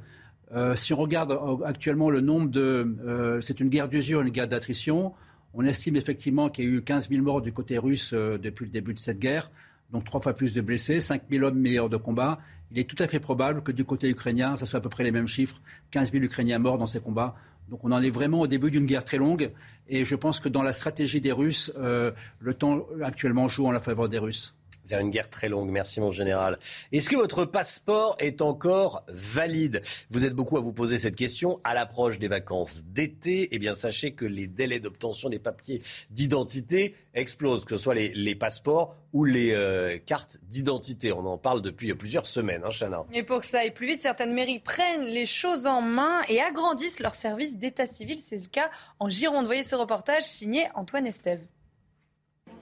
Euh, 0.54 0.74
si 0.74 0.94
on 0.94 0.96
regarde 0.96 1.32
euh, 1.32 1.62
actuellement 1.66 2.08
le 2.08 2.22
nombre 2.22 2.48
de... 2.48 3.38
c'est 3.42 3.60
une 3.60 3.68
guerre 3.68 3.90
d'usure, 3.90 4.22
une 4.22 4.30
guerre 4.30 4.48
d'attrition. 4.48 5.12
On 5.52 5.66
estime 5.66 5.96
effectivement 5.96 6.48
qu'il 6.48 6.64
y 6.64 6.68
a 6.68 6.70
eu 6.70 6.82
15 6.82 7.10
000 7.10 7.22
morts 7.22 7.42
du 7.42 7.52
côté 7.52 7.76
russe 7.76 8.14
depuis 8.14 8.64
le 8.64 8.70
début 8.70 8.94
de 8.94 8.98
cette 8.98 9.18
guerre, 9.18 9.50
donc 9.92 10.04
trois 10.04 10.20
fois 10.20 10.32
plus 10.32 10.54
de 10.54 10.62
blessés, 10.62 10.98
5 10.98 11.24
000 11.30 11.44
hommes 11.44 11.58
meilleurs 11.58 11.90
de 11.90 11.98
combat. 11.98 12.40
Il 12.72 12.78
est 12.78 12.88
tout 12.88 13.00
à 13.00 13.06
fait 13.06 13.20
probable 13.20 13.62
que 13.62 13.70
du 13.70 13.84
côté 13.84 14.08
ukrainien, 14.08 14.56
ce 14.56 14.66
soit 14.66 14.78
à 14.78 14.82
peu 14.82 14.88
près 14.88 15.04
les 15.04 15.12
mêmes 15.12 15.28
chiffres, 15.28 15.60
15 15.92 16.10
000 16.10 16.24
Ukrainiens 16.24 16.58
morts 16.58 16.78
dans 16.78 16.88
ces 16.88 17.00
combats. 17.00 17.36
Donc 17.68 17.84
on 17.84 17.92
en 17.92 18.02
est 18.02 18.10
vraiment 18.10 18.40
au 18.40 18.46
début 18.46 18.70
d'une 18.70 18.86
guerre 18.86 19.04
très 19.04 19.16
longue. 19.16 19.50
Et 19.88 20.04
je 20.04 20.16
pense 20.16 20.40
que 20.40 20.48
dans 20.48 20.62
la 20.62 20.72
stratégie 20.72 21.20
des 21.20 21.32
Russes, 21.32 21.72
euh, 21.78 22.12
le 22.40 22.54
temps 22.54 22.86
actuellement 23.02 23.48
joue 23.48 23.66
en 23.66 23.72
la 23.72 23.80
faveur 23.80 24.08
des 24.08 24.18
Russes 24.18 24.54
vers 24.86 25.00
une 25.00 25.10
guerre 25.10 25.30
très 25.30 25.48
longue. 25.48 25.70
Merci 25.70 26.00
mon 26.00 26.12
général. 26.12 26.58
Est-ce 26.92 27.08
que 27.08 27.16
votre 27.16 27.44
passeport 27.44 28.16
est 28.18 28.42
encore 28.42 29.04
valide? 29.08 29.82
Vous 30.10 30.24
êtes 30.24 30.34
beaucoup 30.34 30.56
à 30.56 30.60
vous 30.60 30.72
poser 30.72 30.98
cette 30.98 31.16
question 31.16 31.60
à 31.64 31.74
l'approche 31.74 32.18
des 32.18 32.28
vacances 32.28 32.84
d'été. 32.84 33.48
Eh 33.52 33.58
bien, 33.58 33.74
sachez 33.74 34.12
que 34.12 34.24
les 34.24 34.46
délais 34.46 34.80
d'obtention 34.80 35.28
des 35.28 35.38
papiers 35.38 35.82
d'identité 36.10 36.94
explosent, 37.14 37.64
que 37.64 37.76
ce 37.76 37.82
soit 37.82 37.94
les, 37.94 38.34
passeports 38.34 38.96
ou 39.12 39.24
les 39.24 39.52
euh, 39.52 39.98
cartes 40.04 40.38
d'identité. 40.42 41.12
On 41.12 41.24
en 41.26 41.38
parle 41.38 41.62
depuis 41.62 41.94
plusieurs 41.94 42.26
semaines, 42.26 42.62
hein, 42.64 42.70
Chana. 42.70 43.04
Et 43.12 43.22
pour 43.22 43.40
que 43.40 43.46
ça 43.46 43.60
aille 43.60 43.72
plus 43.72 43.86
vite, 43.86 44.00
certaines 44.00 44.34
mairies 44.34 44.58
prennent 44.58 45.04
les 45.04 45.26
choses 45.26 45.66
en 45.66 45.80
main 45.80 46.22
et 46.28 46.40
agrandissent 46.40 47.00
leur 47.00 47.14
service 47.14 47.58
d'état 47.58 47.86
civil. 47.86 48.18
C'est 48.18 48.36
le 48.36 48.48
cas 48.48 48.70
en 48.98 49.08
Gironde. 49.08 49.46
Voyez 49.46 49.64
ce 49.64 49.76
reportage 49.76 50.24
signé 50.24 50.68
Antoine 50.74 51.06
Estève. 51.06 51.40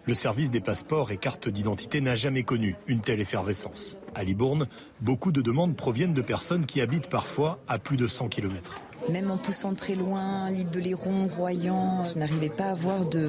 Le 0.05 0.15
service 0.15 0.51
des 0.51 0.61
passeports 0.61 1.13
et 1.13 1.17
cartes 1.17 1.49
d'identité 1.49 2.01
n'a 2.01 2.17
jamais 2.17 2.43
connu 2.43 2.75
une 2.89 3.01
telle 3.01 3.21
effervescence. 3.21 3.97
À 4.17 4.25
Libourne, 4.25 4.67
beaucoup 5.01 5.31
de 5.31 5.41
demandes 5.41 5.77
proviennent 5.77 6.13
de 6.13 6.23
personnes 6.23 6.67
qui 6.67 6.81
habitent 6.81 7.09
parfois 7.09 7.61
à 7.69 7.79
plus 7.79 7.97
de 7.97 8.09
100 8.09 8.29
km. 8.29 8.81
Même 9.11 9.31
en 9.31 9.37
poussant 9.37 9.75
très 9.75 9.95
loin, 9.95 10.51
l'île 10.51 10.71
de 10.71 10.81
Léron, 10.81 11.29
Royan, 11.37 12.05
je 12.05 12.19
n'arrivais 12.19 12.49
pas 12.49 12.65
à 12.67 12.71
avoir 12.71 13.05
de, 13.07 13.29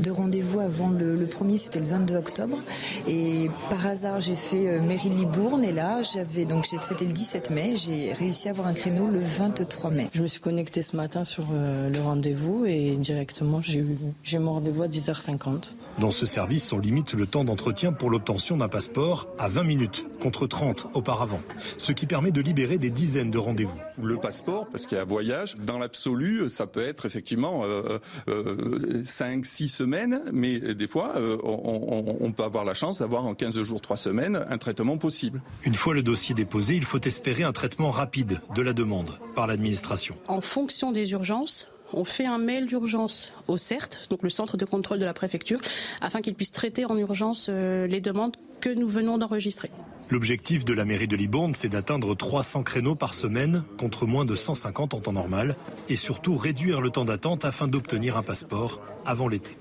de 0.00 0.10
rendez-vous 0.10 0.60
avant 0.60 0.90
le, 0.90 1.26
premier, 1.26 1.58
c'était 1.58 1.80
le 1.80 1.86
22 1.86 2.16
octobre. 2.16 2.58
Et 3.06 3.50
par 3.70 3.86
hasard, 3.86 4.20
j'ai 4.20 4.34
fait 4.36 4.68
euh, 4.68 4.80
mairie 4.80 5.10
Libourne 5.10 5.64
et 5.64 5.72
là, 5.72 6.02
j'avais 6.02 6.44
donc 6.44 6.66
c'était 6.66 7.04
le 7.04 7.12
17 7.12 7.50
mai, 7.50 7.74
j'ai 7.76 8.12
réussi 8.12 8.48
à 8.48 8.52
avoir 8.52 8.66
un 8.66 8.74
créneau 8.74 9.08
le 9.08 9.20
23 9.20 9.90
mai. 9.90 10.08
Je 10.12 10.22
me 10.22 10.26
suis 10.26 10.40
connectée 10.40 10.82
ce 10.82 10.96
matin 10.96 11.24
sur 11.24 11.44
euh, 11.52 11.90
le 11.90 12.00
rendez-vous 12.00 12.64
et 12.66 12.96
directement 12.96 13.60
j'ai 13.62 13.80
eu 13.80 14.38
mon 14.38 14.54
rendez-vous 14.54 14.82
à 14.82 14.88
10h50. 14.88 15.72
Dans 15.98 16.10
ce 16.10 16.26
service, 16.26 16.72
on 16.72 16.78
limite 16.78 17.14
le 17.14 17.26
temps 17.26 17.44
d'entretien 17.44 17.92
pour 17.92 18.10
l'obtention 18.10 18.56
d'un 18.56 18.68
passeport 18.68 19.26
à 19.38 19.48
20 19.48 19.64
minutes 19.64 20.06
contre 20.20 20.46
30 20.46 20.88
auparavant, 20.94 21.40
ce 21.76 21.92
qui 21.92 22.06
permet 22.06 22.30
de 22.30 22.40
libérer 22.40 22.78
des 22.78 22.90
dizaines 22.90 23.30
de 23.30 23.38
rendez-vous. 23.38 23.78
Le 24.00 24.16
passeport 24.16 24.67
parce 24.70 24.86
qu'il 24.86 24.96
y 24.96 24.98
a 24.98 25.02
un 25.02 25.06
voyage. 25.06 25.56
Dans 25.56 25.78
l'absolu, 25.78 26.48
ça 26.50 26.66
peut 26.66 26.82
être 26.82 27.06
effectivement 27.06 27.62
euh, 27.64 27.98
euh, 28.28 29.02
5, 29.04 29.44
6 29.44 29.68
semaines, 29.68 30.20
mais 30.32 30.58
des 30.58 30.86
fois, 30.86 31.12
euh, 31.16 31.36
on, 31.42 32.16
on, 32.20 32.32
peut 32.32 32.42
avoir 32.42 32.64
la 32.64 32.74
chance 32.74 32.98
d'avoir 32.98 33.26
en 33.26 33.34
15 33.34 33.60
jours, 33.62 33.80
3 33.80 33.96
semaines, 33.96 34.44
un 34.48 34.58
traitement 34.58 34.98
possible. 34.98 35.42
Une 35.64 35.74
fois 35.74 35.94
le 35.94 36.02
dossier 36.02 36.34
déposé, 36.34 36.76
il 36.76 36.84
faut 36.84 37.00
espérer 37.00 37.42
un 37.42 37.52
traitement 37.52 37.90
rapide 37.90 38.40
de 38.54 38.62
la 38.62 38.72
demande 38.72 39.18
par 39.34 39.46
l'administration. 39.46 40.16
En 40.28 40.40
fonction 40.40 40.92
des 40.92 41.12
urgences, 41.12 41.68
on 41.92 42.04
fait 42.04 42.26
un 42.26 42.38
mail 42.38 42.66
d'urgence 42.66 43.32
au 43.46 43.56
CERT, 43.56 44.08
donc 44.10 44.22
le 44.22 44.30
centre 44.30 44.56
de 44.56 44.64
contrôle 44.64 44.98
de 44.98 45.04
la 45.04 45.14
préfecture, 45.14 45.60
afin 46.00 46.20
qu'il 46.20 46.34
puisse 46.34 46.52
traiter 46.52 46.84
en 46.84 46.96
urgence 46.96 47.46
euh, 47.48 47.86
les 47.86 48.00
demandes 48.00 48.36
que 48.60 48.70
nous 48.70 48.88
venons 48.88 49.18
d'enregistrer. 49.18 49.70
L'objectif 50.10 50.64
de 50.64 50.72
la 50.72 50.86
mairie 50.86 51.06
de 51.06 51.16
Libourne, 51.16 51.54
c'est 51.54 51.68
d'atteindre 51.68 52.14
300 52.14 52.62
créneaux 52.62 52.94
par 52.94 53.12
semaine 53.12 53.64
contre 53.78 54.06
moins 54.06 54.24
de 54.24 54.34
150 54.34 54.94
en 54.94 55.00
temps 55.00 55.12
normal 55.12 55.54
et 55.90 55.96
surtout 55.96 56.36
réduire 56.36 56.80
le 56.80 56.88
temps 56.88 57.04
d'attente 57.04 57.44
afin 57.44 57.68
d'obtenir 57.68 58.16
un 58.16 58.22
passeport 58.22 58.80
avant 59.04 59.28
l'été. 59.28 59.58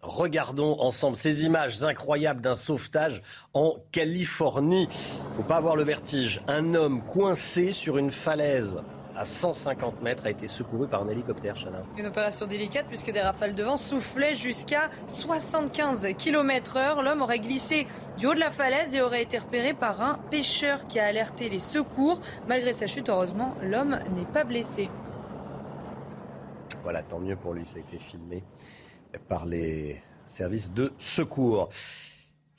Regardons 0.00 0.80
ensemble 0.80 1.16
ces 1.16 1.44
images 1.44 1.82
incroyables 1.82 2.40
d'un 2.40 2.54
sauvetage 2.54 3.20
en 3.52 3.76
Californie. 3.92 4.88
Faut 5.36 5.42
pas 5.42 5.56
avoir 5.56 5.76
le 5.76 5.82
vertige. 5.82 6.40
Un 6.48 6.74
homme 6.74 7.02
coincé 7.04 7.72
sur 7.72 7.98
une 7.98 8.10
falaise 8.10 8.78
à 9.20 9.26
150 9.26 10.00
mètres 10.00 10.24
a 10.24 10.30
été 10.30 10.48
secouru 10.48 10.88
par 10.88 11.02
un 11.02 11.08
hélicoptère, 11.08 11.54
Chana. 11.54 11.82
Une 11.98 12.06
opération 12.06 12.46
délicate 12.46 12.86
puisque 12.88 13.12
des 13.12 13.20
rafales 13.20 13.54
de 13.54 13.62
vent 13.62 13.76
soufflaient 13.76 14.32
jusqu'à 14.32 14.88
75 15.08 16.08
km 16.16 16.78
heure. 16.78 17.02
L'homme 17.02 17.20
aurait 17.20 17.38
glissé 17.38 17.86
du 18.16 18.26
haut 18.26 18.32
de 18.32 18.40
la 18.40 18.50
falaise 18.50 18.94
et 18.94 19.02
aurait 19.02 19.22
été 19.22 19.36
repéré 19.36 19.74
par 19.74 20.00
un 20.00 20.14
pêcheur 20.30 20.86
qui 20.86 20.98
a 20.98 21.04
alerté 21.04 21.50
les 21.50 21.58
secours. 21.58 22.22
Malgré 22.48 22.72
sa 22.72 22.86
chute, 22.86 23.10
heureusement, 23.10 23.54
l'homme 23.60 23.98
n'est 24.16 24.24
pas 24.24 24.44
blessé. 24.44 24.88
Voilà, 26.82 27.02
tant 27.02 27.18
mieux 27.18 27.36
pour 27.36 27.52
lui, 27.52 27.66
ça 27.66 27.76
a 27.76 27.80
été 27.80 27.98
filmé 27.98 28.42
par 29.28 29.44
les 29.44 30.00
services 30.24 30.72
de 30.72 30.94
secours. 30.96 31.68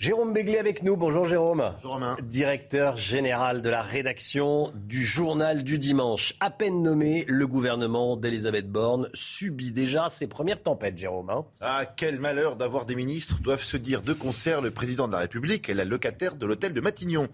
Jérôme 0.01 0.33
Béglé 0.33 0.57
avec 0.57 0.81
nous. 0.81 0.97
Bonjour 0.97 1.25
Jérôme. 1.25 1.73
Bonjour 1.75 1.91
Romain. 1.91 2.17
Directeur 2.23 2.97
général 2.97 3.61
de 3.61 3.69
la 3.69 3.83
rédaction 3.83 4.73
du 4.73 5.05
journal 5.05 5.63
du 5.63 5.77
dimanche. 5.77 6.33
À 6.39 6.49
peine 6.49 6.81
nommé, 6.81 7.23
le 7.27 7.45
gouvernement 7.45 8.17
d'Elisabeth 8.17 8.67
Borne 8.67 9.09
subit 9.13 9.71
déjà 9.71 10.09
ses 10.09 10.25
premières 10.25 10.63
tempêtes, 10.63 10.97
Jérôme. 10.97 11.29
Hein. 11.29 11.45
ah, 11.61 11.85
quel 11.85 12.19
malheur 12.19 12.55
d'avoir 12.55 12.87
des 12.87 12.95
ministres 12.95 13.41
doivent 13.43 13.63
se 13.63 13.77
dire 13.77 14.01
de 14.01 14.13
concert 14.13 14.61
le 14.61 14.71
président 14.71 15.07
de 15.07 15.13
la 15.13 15.19
République 15.19 15.69
et 15.69 15.75
la 15.75 15.85
locataire 15.85 16.35
de 16.35 16.47
l'hôtel 16.47 16.73
de 16.73 16.81
Matignon 16.81 17.29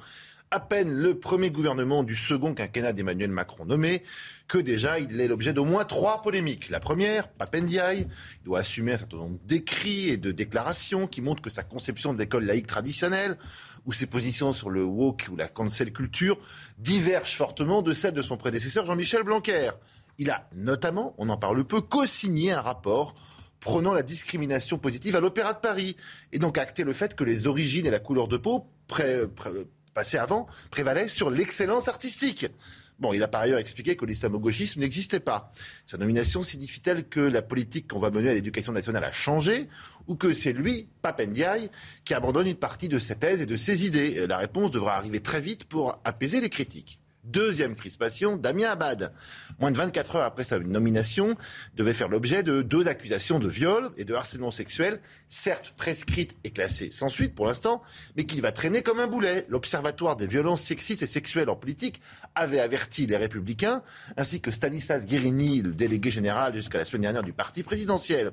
à 0.51 0.59
peine 0.59 0.91
le 0.91 1.19
premier 1.19 1.51
gouvernement 1.51 2.03
du 2.03 2.15
second 2.15 2.53
quinquennat 2.53 2.93
d'Emmanuel 2.93 3.31
Macron 3.31 3.65
nommé, 3.65 4.01
que 4.47 4.57
déjà 4.57 4.99
il 4.99 5.19
est 5.19 5.27
l'objet 5.27 5.51
d'au 5.51 5.65
moins 5.65 5.83
trois 5.83 6.21
polémiques. 6.21 6.69
La 6.69 6.79
première, 6.79 7.27
Papendiaï, 7.27 8.07
doit 8.45 8.59
assumer 8.59 8.93
un 8.93 8.97
certain 8.97 9.17
nombre 9.17 9.39
d'écrits 9.45 10.09
et 10.09 10.17
de 10.17 10.31
déclarations 10.31 11.07
qui 11.07 11.21
montrent 11.21 11.41
que 11.41 11.49
sa 11.49 11.63
conception 11.63 12.13
de 12.13 12.19
l'école 12.19 12.45
laïque 12.45 12.67
traditionnelle 12.67 13.37
ou 13.85 13.93
ses 13.93 14.05
positions 14.05 14.53
sur 14.53 14.69
le 14.69 14.83
woke 14.83 15.27
ou 15.31 15.35
la 15.35 15.47
cancel 15.47 15.91
culture 15.91 16.37
divergent 16.77 17.35
fortement 17.35 17.81
de 17.81 17.93
celles 17.93 18.13
de 18.13 18.21
son 18.21 18.37
prédécesseur 18.37 18.85
Jean-Michel 18.85 19.23
Blanquer. 19.23 19.71
Il 20.17 20.31
a 20.31 20.49
notamment, 20.55 21.13
on 21.17 21.29
en 21.29 21.37
parle 21.37 21.65
peu, 21.65 21.81
co-signé 21.81 22.53
un 22.53 22.61
rapport 22.61 23.15
prônant 23.59 23.93
la 23.93 24.03
discrimination 24.03 24.77
positive 24.77 25.15
à 25.15 25.19
l'Opéra 25.19 25.53
de 25.53 25.59
Paris 25.59 25.97
et 26.31 26.39
donc 26.39 26.57
acté 26.57 26.83
le 26.83 26.93
fait 26.93 27.15
que 27.15 27.23
les 27.23 27.47
origines 27.47 27.85
et 27.85 27.91
la 27.91 27.99
couleur 27.99 28.27
de 28.27 28.37
peau 28.37 28.67
pré, 28.87 29.25
passé 29.97 30.19
avant, 30.19 30.45
prévalait 30.69 31.07
sur 31.07 31.31
l'excellence 31.31 31.87
artistique. 31.87 32.45
Bon, 32.99 33.13
il 33.13 33.23
a 33.23 33.27
par 33.27 33.41
ailleurs 33.41 33.57
expliqué 33.57 33.95
que 33.95 34.05
l'islamo-gauchisme 34.05 34.79
n'existait 34.79 35.19
pas. 35.19 35.51
Sa 35.87 35.97
nomination 35.97 36.43
signifie-t-elle 36.43 37.07
que 37.09 37.19
la 37.19 37.41
politique 37.41 37.87
qu'on 37.87 37.97
va 37.97 38.11
mener 38.11 38.29
à 38.29 38.35
l'éducation 38.35 38.73
nationale 38.73 39.03
a 39.03 39.11
changé 39.11 39.67
ou 40.05 40.15
que 40.15 40.33
c'est 40.33 40.53
lui, 40.53 40.87
Papendiaï, 41.01 41.71
qui 42.05 42.13
abandonne 42.13 42.45
une 42.45 42.57
partie 42.57 42.89
de 42.89 42.99
ses 42.99 43.15
thèses 43.15 43.41
et 43.41 43.47
de 43.47 43.55
ses 43.55 43.87
idées? 43.87 44.27
La 44.27 44.37
réponse 44.37 44.69
devra 44.69 44.97
arriver 44.97 45.19
très 45.19 45.41
vite 45.41 45.63
pour 45.63 45.99
apaiser 46.03 46.41
les 46.41 46.49
critiques. 46.49 46.99
Deuxième 47.27 47.75
crispation, 47.75 48.37
Damien 48.37 48.69
Abad. 48.69 49.11
Moins 49.59 49.71
de 49.71 49.77
24 49.77 50.15
heures 50.15 50.23
après 50.23 50.45
sa 50.45 50.59
nomination, 50.59 51.35
devait 51.75 51.91
faire 51.91 52.07
l'objet 52.07 52.41
de 52.41 52.61
deux 52.61 52.87
accusations 52.87 53.37
de 53.37 53.49
viol 53.49 53.91
et 53.97 54.05
de 54.05 54.13
harcèlement 54.13 54.49
sexuel, 54.49 55.01
certes 55.27 55.73
prescrites 55.75 56.37
et 56.45 56.51
classées 56.51 56.89
sans 56.89 57.09
suite 57.09 57.35
pour 57.35 57.45
l'instant, 57.45 57.81
mais 58.15 58.25
qu'il 58.25 58.41
va 58.41 58.53
traîner 58.53 58.81
comme 58.81 59.01
un 59.01 59.07
boulet. 59.07 59.45
L'Observatoire 59.49 60.15
des 60.15 60.25
violences 60.25 60.61
sexistes 60.61 61.01
et 61.01 61.07
sexuelles 61.07 61.49
en 61.49 61.57
politique 61.57 61.99
avait 62.33 62.61
averti 62.61 63.07
les 63.07 63.17
Républicains, 63.17 63.83
ainsi 64.15 64.39
que 64.39 64.51
Stanislas 64.51 65.05
Guérini, 65.05 65.61
le 65.61 65.73
délégué 65.73 66.09
général 66.11 66.55
jusqu'à 66.55 66.77
la 66.77 66.85
semaine 66.85 67.01
dernière 67.01 67.23
du 67.23 67.33
parti 67.33 67.61
présidentiel. 67.61 68.31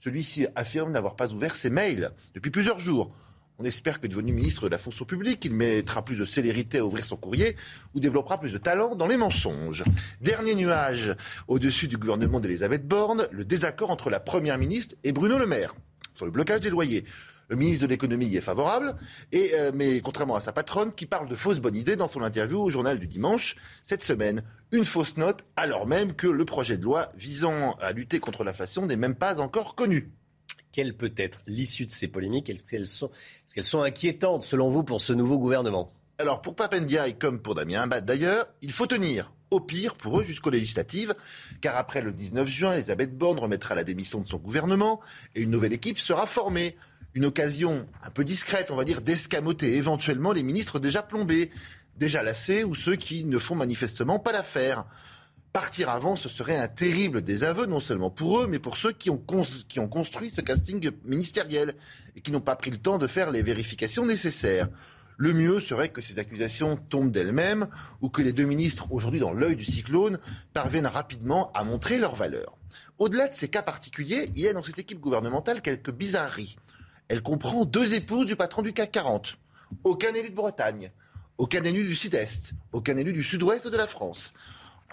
Celui-ci 0.00 0.48
affirme 0.56 0.90
n'avoir 0.90 1.14
pas 1.14 1.32
ouvert 1.32 1.54
ses 1.54 1.70
mails 1.70 2.10
depuis 2.34 2.50
plusieurs 2.50 2.80
jours. 2.80 3.14
On 3.60 3.64
espère 3.64 4.00
que 4.00 4.08
devenu 4.08 4.32
ministre 4.32 4.64
de 4.64 4.68
la 4.68 4.78
fonction 4.78 5.04
publique, 5.04 5.44
il 5.44 5.54
mettra 5.54 6.04
plus 6.04 6.16
de 6.16 6.24
célérité 6.24 6.78
à 6.78 6.84
ouvrir 6.84 7.04
son 7.04 7.16
courrier 7.16 7.54
ou 7.94 8.00
développera 8.00 8.40
plus 8.40 8.50
de 8.50 8.58
talent 8.58 8.96
dans 8.96 9.06
les 9.06 9.16
mensonges. 9.16 9.84
Dernier 10.20 10.56
nuage 10.56 11.14
au-dessus 11.46 11.86
du 11.86 11.96
gouvernement 11.96 12.40
d'Elisabeth 12.40 12.84
Borne, 12.84 13.28
le 13.30 13.44
désaccord 13.44 13.90
entre 13.90 14.10
la 14.10 14.18
Première 14.18 14.58
ministre 14.58 14.96
et 15.04 15.12
Bruno 15.12 15.38
Le 15.38 15.46
Maire 15.46 15.72
sur 16.14 16.24
le 16.24 16.32
blocage 16.32 16.60
des 16.60 16.70
loyers. 16.70 17.04
Le 17.48 17.54
ministre 17.54 17.82
de 17.82 17.90
l'économie 17.90 18.26
y 18.26 18.36
est 18.38 18.40
favorable, 18.40 18.96
et, 19.30 19.50
euh, 19.54 19.70
mais 19.72 20.00
contrairement 20.00 20.34
à 20.34 20.40
sa 20.40 20.52
patronne 20.52 20.92
qui 20.92 21.06
parle 21.06 21.28
de 21.28 21.34
fausses 21.36 21.60
bonnes 21.60 21.76
idées 21.76 21.94
dans 21.94 22.08
son 22.08 22.22
interview 22.22 22.58
au 22.58 22.70
journal 22.70 22.98
du 22.98 23.06
dimanche, 23.06 23.54
cette 23.84 24.02
semaine, 24.02 24.42
une 24.72 24.84
fausse 24.84 25.16
note 25.16 25.44
alors 25.54 25.86
même 25.86 26.14
que 26.14 26.26
le 26.26 26.44
projet 26.44 26.76
de 26.76 26.82
loi 26.82 27.08
visant 27.16 27.76
à 27.80 27.92
lutter 27.92 28.18
contre 28.18 28.42
l'inflation 28.42 28.86
n'est 28.86 28.96
même 28.96 29.14
pas 29.14 29.40
encore 29.40 29.76
connu 29.76 30.10
quelle 30.74 30.96
peut 30.96 31.14
être 31.16 31.40
l'issue 31.46 31.86
de 31.86 31.92
ces 31.92 32.08
polémiques 32.08 32.50
Est-ce 32.50 32.64
qu'elles 32.64 32.88
sont, 32.88 33.82
inquiétantes, 33.82 34.42
selon 34.42 34.70
vous, 34.70 34.82
pour 34.82 35.00
ce 35.00 35.12
nouveau 35.12 35.38
gouvernement? 35.38 35.88
Alors, 36.18 36.42
pour 36.42 36.56
Papendiaï, 36.56 37.16
comme 37.16 37.40
pour 37.40 37.54
Damien 37.54 37.86
d'ailleurs, 37.86 38.48
il 38.60 38.72
faut 38.72 38.86
tenir. 38.86 39.32
Au 39.52 39.60
pire, 39.60 39.94
pour 39.94 40.18
eux, 40.18 40.24
jusqu'aux 40.24 40.50
législatives, 40.50 41.14
car 41.60 41.76
après 41.76 42.00
le 42.00 42.10
19 42.10 42.48
juin, 42.48 42.72
Elisabeth 42.72 43.16
Borne 43.16 43.38
remettra 43.38 43.76
la 43.76 43.84
démission 43.84 44.20
de 44.20 44.26
son 44.26 44.38
gouvernement 44.38 45.00
et 45.36 45.42
une 45.42 45.50
nouvelle 45.50 45.72
équipe 45.72 46.00
sera 46.00 46.26
formée. 46.26 46.74
Une 47.14 47.26
occasion 47.26 47.86
un 48.02 48.10
peu 48.10 48.24
discrète, 48.24 48.72
on 48.72 48.76
va 48.76 48.82
dire, 48.82 49.00
d'escamoter 49.00 49.76
éventuellement 49.76 50.32
les 50.32 50.42
ministres 50.42 50.80
déjà 50.80 51.02
plombés, 51.02 51.50
déjà 51.96 52.24
lassés 52.24 52.64
ou 52.64 52.74
ceux 52.74 52.96
qui 52.96 53.24
ne 53.24 53.38
font 53.38 53.54
manifestement 53.54 54.18
pas 54.18 54.32
l'affaire. 54.32 54.86
Partir 55.54 55.88
avant, 55.88 56.16
ce 56.16 56.28
serait 56.28 56.56
un 56.56 56.66
terrible 56.66 57.22
désaveu, 57.22 57.66
non 57.66 57.78
seulement 57.78 58.10
pour 58.10 58.40
eux, 58.40 58.48
mais 58.48 58.58
pour 58.58 58.76
ceux 58.76 58.90
qui 58.90 59.08
ont, 59.08 59.16
construit 59.16 60.28
ce 60.28 60.40
casting 60.40 60.90
ministériel 61.04 61.74
et 62.16 62.20
qui 62.20 62.32
n'ont 62.32 62.40
pas 62.40 62.56
pris 62.56 62.72
le 62.72 62.76
temps 62.76 62.98
de 62.98 63.06
faire 63.06 63.30
les 63.30 63.42
vérifications 63.42 64.04
nécessaires. 64.04 64.66
Le 65.16 65.32
mieux 65.32 65.60
serait 65.60 65.90
que 65.90 66.00
ces 66.00 66.18
accusations 66.18 66.76
tombent 66.76 67.12
d'elles-mêmes 67.12 67.68
ou 68.00 68.08
que 68.08 68.20
les 68.20 68.32
deux 68.32 68.46
ministres, 68.46 68.88
aujourd'hui 68.90 69.20
dans 69.20 69.32
l'œil 69.32 69.54
du 69.54 69.64
cyclone, 69.64 70.18
parviennent 70.54 70.88
rapidement 70.88 71.52
à 71.52 71.62
montrer 71.62 72.00
leur 72.00 72.16
valeur. 72.16 72.58
Au-delà 72.98 73.28
de 73.28 73.32
ces 73.32 73.46
cas 73.46 73.62
particuliers, 73.62 74.30
il 74.34 74.40
y 74.40 74.48
a 74.48 74.54
dans 74.54 74.64
cette 74.64 74.80
équipe 74.80 74.98
gouvernementale 74.98 75.62
quelques 75.62 75.92
bizarreries. 75.92 76.56
Elle 77.06 77.22
comprend 77.22 77.64
deux 77.64 77.94
épouses 77.94 78.26
du 78.26 78.34
patron 78.34 78.62
du 78.62 78.72
CAC 78.72 78.90
40, 78.90 79.38
aucun 79.84 80.12
élu 80.14 80.30
de 80.30 80.34
Bretagne, 80.34 80.90
aucun 81.38 81.62
élu 81.62 81.86
du 81.86 81.94
Sud-Est, 81.94 82.54
aucun 82.72 82.96
élu 82.96 83.12
du 83.12 83.22
Sud-Ouest 83.22 83.68
de 83.68 83.76
la 83.76 83.86
France. 83.86 84.34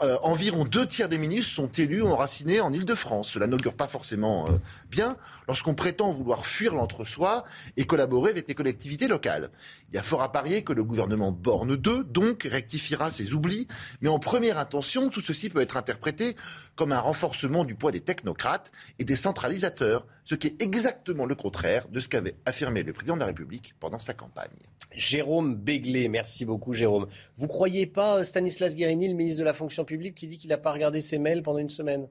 Euh, 0.03 0.17
environ 0.23 0.65
deux 0.65 0.87
tiers 0.87 1.09
des 1.09 1.19
ministres 1.19 1.51
sont 1.51 1.67
élus 1.67 2.01
enracinés 2.01 2.59
en 2.59 2.73
Ile-de-France. 2.73 3.29
Cela 3.29 3.45
n'augure 3.45 3.75
pas 3.75 3.87
forcément 3.87 4.47
euh, 4.47 4.53
bien 4.89 5.15
lorsqu'on 5.47 5.75
prétend 5.75 6.09
vouloir 6.09 6.47
fuir 6.47 6.73
l'entre-soi 6.73 7.45
et 7.77 7.85
collaborer 7.85 8.31
avec 8.31 8.47
les 8.47 8.55
collectivités 8.55 9.07
locales. 9.07 9.51
Il 9.89 9.95
y 9.95 9.99
a 9.99 10.03
fort 10.03 10.23
à 10.23 10.31
parier 10.31 10.63
que 10.63 10.73
le 10.73 10.83
gouvernement 10.83 11.31
Borne 11.31 11.75
2, 11.75 12.03
donc, 12.05 12.47
rectifiera 12.49 13.11
ses 13.11 13.33
oublis, 13.33 13.67
mais 14.01 14.09
en 14.09 14.17
première 14.17 14.57
intention, 14.57 15.09
tout 15.09 15.21
ceci 15.21 15.49
peut 15.49 15.61
être 15.61 15.77
interprété 15.77 16.35
comme 16.75 16.93
un 16.93 16.99
renforcement 16.99 17.63
du 17.63 17.75
poids 17.75 17.91
des 17.91 17.99
technocrates 17.99 18.71
et 18.97 19.03
des 19.03 19.15
centralisateurs, 19.15 20.07
ce 20.31 20.35
qui 20.35 20.47
est 20.47 20.61
exactement 20.61 21.25
le 21.25 21.35
contraire 21.35 21.89
de 21.89 21.99
ce 21.99 22.07
qu'avait 22.07 22.35
affirmé 22.45 22.83
le 22.83 22.93
président 22.93 23.15
de 23.15 23.19
la 23.19 23.25
République 23.25 23.75
pendant 23.81 23.99
sa 23.99 24.13
campagne. 24.13 24.47
Jérôme 24.95 25.57
Béglé, 25.57 26.07
merci 26.07 26.45
beaucoup 26.45 26.71
Jérôme. 26.71 27.07
Vous 27.35 27.47
croyez 27.47 27.85
pas 27.85 28.19
euh, 28.19 28.23
Stanislas 28.23 28.73
Guérini, 28.77 29.09
le 29.09 29.13
ministre 29.13 29.41
de 29.41 29.43
la 29.43 29.51
fonction 29.51 29.83
publique, 29.83 30.15
qui 30.15 30.27
dit 30.27 30.37
qu'il 30.37 30.49
n'a 30.49 30.57
pas 30.57 30.71
regardé 30.71 31.01
ses 31.01 31.17
mails 31.17 31.41
pendant 31.41 31.59
une 31.59 31.69
semaine? 31.69 32.07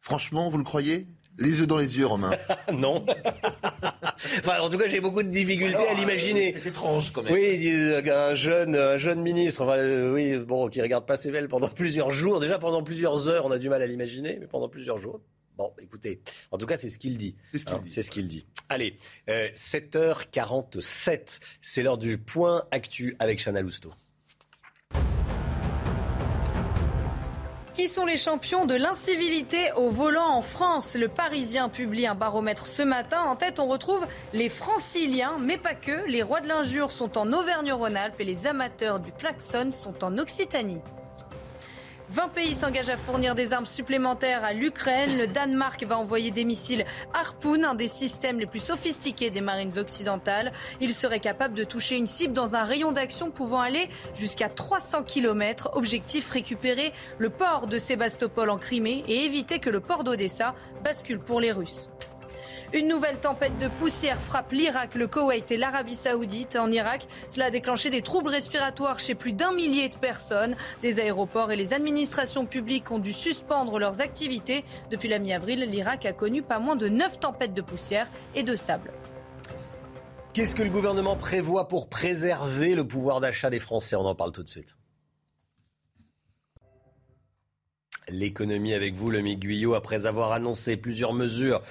Franchement, 0.00 0.48
vous 0.48 0.56
le 0.56 0.64
croyez? 0.64 1.06
Les 1.36 1.60
yeux 1.60 1.66
dans 1.66 1.76
les 1.76 1.98
yeux, 1.98 2.06
Romain. 2.06 2.30
non. 2.72 3.04
enfin, 4.38 4.60
en 4.60 4.70
tout 4.70 4.78
cas, 4.78 4.88
j'ai 4.88 5.00
beaucoup 5.00 5.22
de 5.22 5.28
difficultés 5.28 5.86
à 5.86 5.92
l'imaginer. 5.92 6.52
C'est 6.52 6.70
étrange, 6.70 7.12
quand 7.12 7.24
même. 7.24 7.32
Oui, 7.34 7.92
un 8.08 8.34
jeune, 8.34 8.74
un 8.74 8.96
jeune 8.96 9.20
ministre, 9.20 9.60
enfin, 9.60 9.76
euh, 9.76 10.14
oui, 10.14 10.38
bon, 10.38 10.70
qui 10.70 10.80
regarde 10.80 11.04
pas 11.04 11.18
ses 11.18 11.30
mails 11.30 11.48
pendant 11.48 11.68
plusieurs 11.68 12.10
jours. 12.10 12.40
Déjà, 12.40 12.58
pendant 12.58 12.82
plusieurs 12.82 13.28
heures, 13.28 13.44
on 13.44 13.50
a 13.50 13.58
du 13.58 13.68
mal 13.68 13.82
à 13.82 13.86
l'imaginer, 13.86 14.38
mais 14.40 14.46
pendant 14.46 14.70
plusieurs 14.70 14.96
jours. 14.96 15.20
Bon, 15.56 15.72
écoutez, 15.80 16.20
en 16.50 16.58
tout 16.58 16.66
cas, 16.66 16.76
c'est 16.76 16.88
ce 16.90 16.98
qu'il 16.98 17.16
dit. 17.16 17.34
C'est 17.50 17.58
ce 17.58 17.64
qu'il 17.64 17.74
Hein, 17.76 17.80
dit. 17.82 17.90
C'est 17.90 18.02
ce 18.02 18.10
qu'il 18.10 18.28
dit. 18.28 18.46
Allez, 18.68 18.98
euh, 19.30 19.48
7h47, 19.54 21.40
c'est 21.62 21.82
l'heure 21.82 21.96
du 21.98 22.18
point 22.18 22.64
actu 22.70 23.16
avec 23.18 23.42
Chana 23.42 23.62
Lousteau. 23.62 23.92
Qui 27.74 27.88
sont 27.88 28.06
les 28.06 28.16
champions 28.16 28.64
de 28.64 28.74
l'incivilité 28.74 29.70
au 29.76 29.90
volant 29.90 30.28
en 30.30 30.40
France? 30.40 30.94
Le 30.94 31.08
Parisien 31.08 31.68
publie 31.68 32.06
un 32.06 32.14
baromètre 32.14 32.66
ce 32.66 32.82
matin. 32.82 33.20
En 33.22 33.36
tête, 33.36 33.58
on 33.58 33.66
retrouve 33.66 34.06
les 34.32 34.48
franciliens, 34.48 35.36
mais 35.38 35.58
pas 35.58 35.74
que. 35.74 36.06
Les 36.08 36.22
rois 36.22 36.40
de 36.40 36.48
l'injure 36.48 36.90
sont 36.90 37.18
en 37.18 37.30
Auvergne-Rhône-Alpes 37.34 38.18
et 38.18 38.24
les 38.24 38.46
amateurs 38.46 38.98
du 38.98 39.12
klaxon 39.12 39.72
sont 39.72 40.04
en 40.04 40.16
Occitanie. 40.16 40.80
20 42.16 42.28
pays 42.28 42.54
s'engagent 42.54 42.88
à 42.88 42.96
fournir 42.96 43.34
des 43.34 43.52
armes 43.52 43.66
supplémentaires 43.66 44.42
à 44.42 44.54
l'Ukraine. 44.54 45.18
Le 45.18 45.26
Danemark 45.26 45.84
va 45.84 45.98
envoyer 45.98 46.30
des 46.30 46.44
missiles 46.44 46.86
Harpoon, 47.12 47.62
un 47.62 47.74
des 47.74 47.88
systèmes 47.88 48.40
les 48.40 48.46
plus 48.46 48.60
sophistiqués 48.60 49.28
des 49.28 49.42
marines 49.42 49.78
occidentales. 49.78 50.54
Il 50.80 50.94
serait 50.94 51.20
capable 51.20 51.52
de 51.52 51.62
toucher 51.62 51.98
une 51.98 52.06
cible 52.06 52.32
dans 52.32 52.56
un 52.56 52.64
rayon 52.64 52.90
d'action 52.90 53.30
pouvant 53.30 53.60
aller 53.60 53.90
jusqu'à 54.14 54.48
300 54.48 55.02
km. 55.02 55.68
Objectif 55.74 56.30
récupérer 56.30 56.94
le 57.18 57.28
port 57.28 57.66
de 57.66 57.76
Sébastopol 57.76 58.48
en 58.48 58.56
Crimée 58.56 59.04
et 59.06 59.26
éviter 59.26 59.58
que 59.58 59.68
le 59.68 59.80
port 59.80 60.02
d'Odessa 60.02 60.54
bascule 60.82 61.18
pour 61.18 61.38
les 61.38 61.52
Russes. 61.52 61.90
Une 62.72 62.88
nouvelle 62.88 63.18
tempête 63.18 63.56
de 63.58 63.68
poussière 63.68 64.20
frappe 64.20 64.50
l'Irak, 64.50 64.96
le 64.96 65.06
Koweït 65.06 65.50
et 65.52 65.56
l'Arabie 65.56 65.94
Saoudite. 65.94 66.56
En 66.56 66.70
Irak, 66.70 67.06
cela 67.28 67.46
a 67.46 67.50
déclenché 67.50 67.90
des 67.90 68.02
troubles 68.02 68.30
respiratoires 68.30 68.98
chez 68.98 69.14
plus 69.14 69.32
d'un 69.32 69.52
millier 69.52 69.88
de 69.88 69.96
personnes. 69.96 70.56
Des 70.82 70.98
aéroports 70.98 71.52
et 71.52 71.56
les 71.56 71.74
administrations 71.74 72.44
publiques 72.44 72.90
ont 72.90 72.98
dû 72.98 73.12
suspendre 73.12 73.78
leurs 73.78 74.00
activités. 74.00 74.64
Depuis 74.90 75.08
la 75.08 75.20
mi-avril, 75.20 75.60
l'Irak 75.60 76.06
a 76.06 76.12
connu 76.12 76.42
pas 76.42 76.58
moins 76.58 76.76
de 76.76 76.88
9 76.88 77.20
tempêtes 77.20 77.54
de 77.54 77.62
poussière 77.62 78.08
et 78.34 78.42
de 78.42 78.56
sable. 78.56 78.90
Qu'est-ce 80.32 80.56
que 80.56 80.64
le 80.64 80.70
gouvernement 80.70 81.16
prévoit 81.16 81.68
pour 81.68 81.88
préserver 81.88 82.74
le 82.74 82.86
pouvoir 82.86 83.20
d'achat 83.20 83.48
des 83.48 83.60
Français? 83.60 83.96
On 83.96 84.04
en 84.04 84.14
parle 84.14 84.32
tout 84.32 84.42
de 84.42 84.48
suite. 84.48 84.76
L'économie 88.08 88.74
avec 88.74 88.94
vous, 88.94 89.10
le 89.10 89.20
Guyot, 89.20 89.74
après 89.74 90.06
avoir 90.06 90.32
annoncé 90.32 90.76
plusieurs 90.76 91.12
mesures 91.12 91.62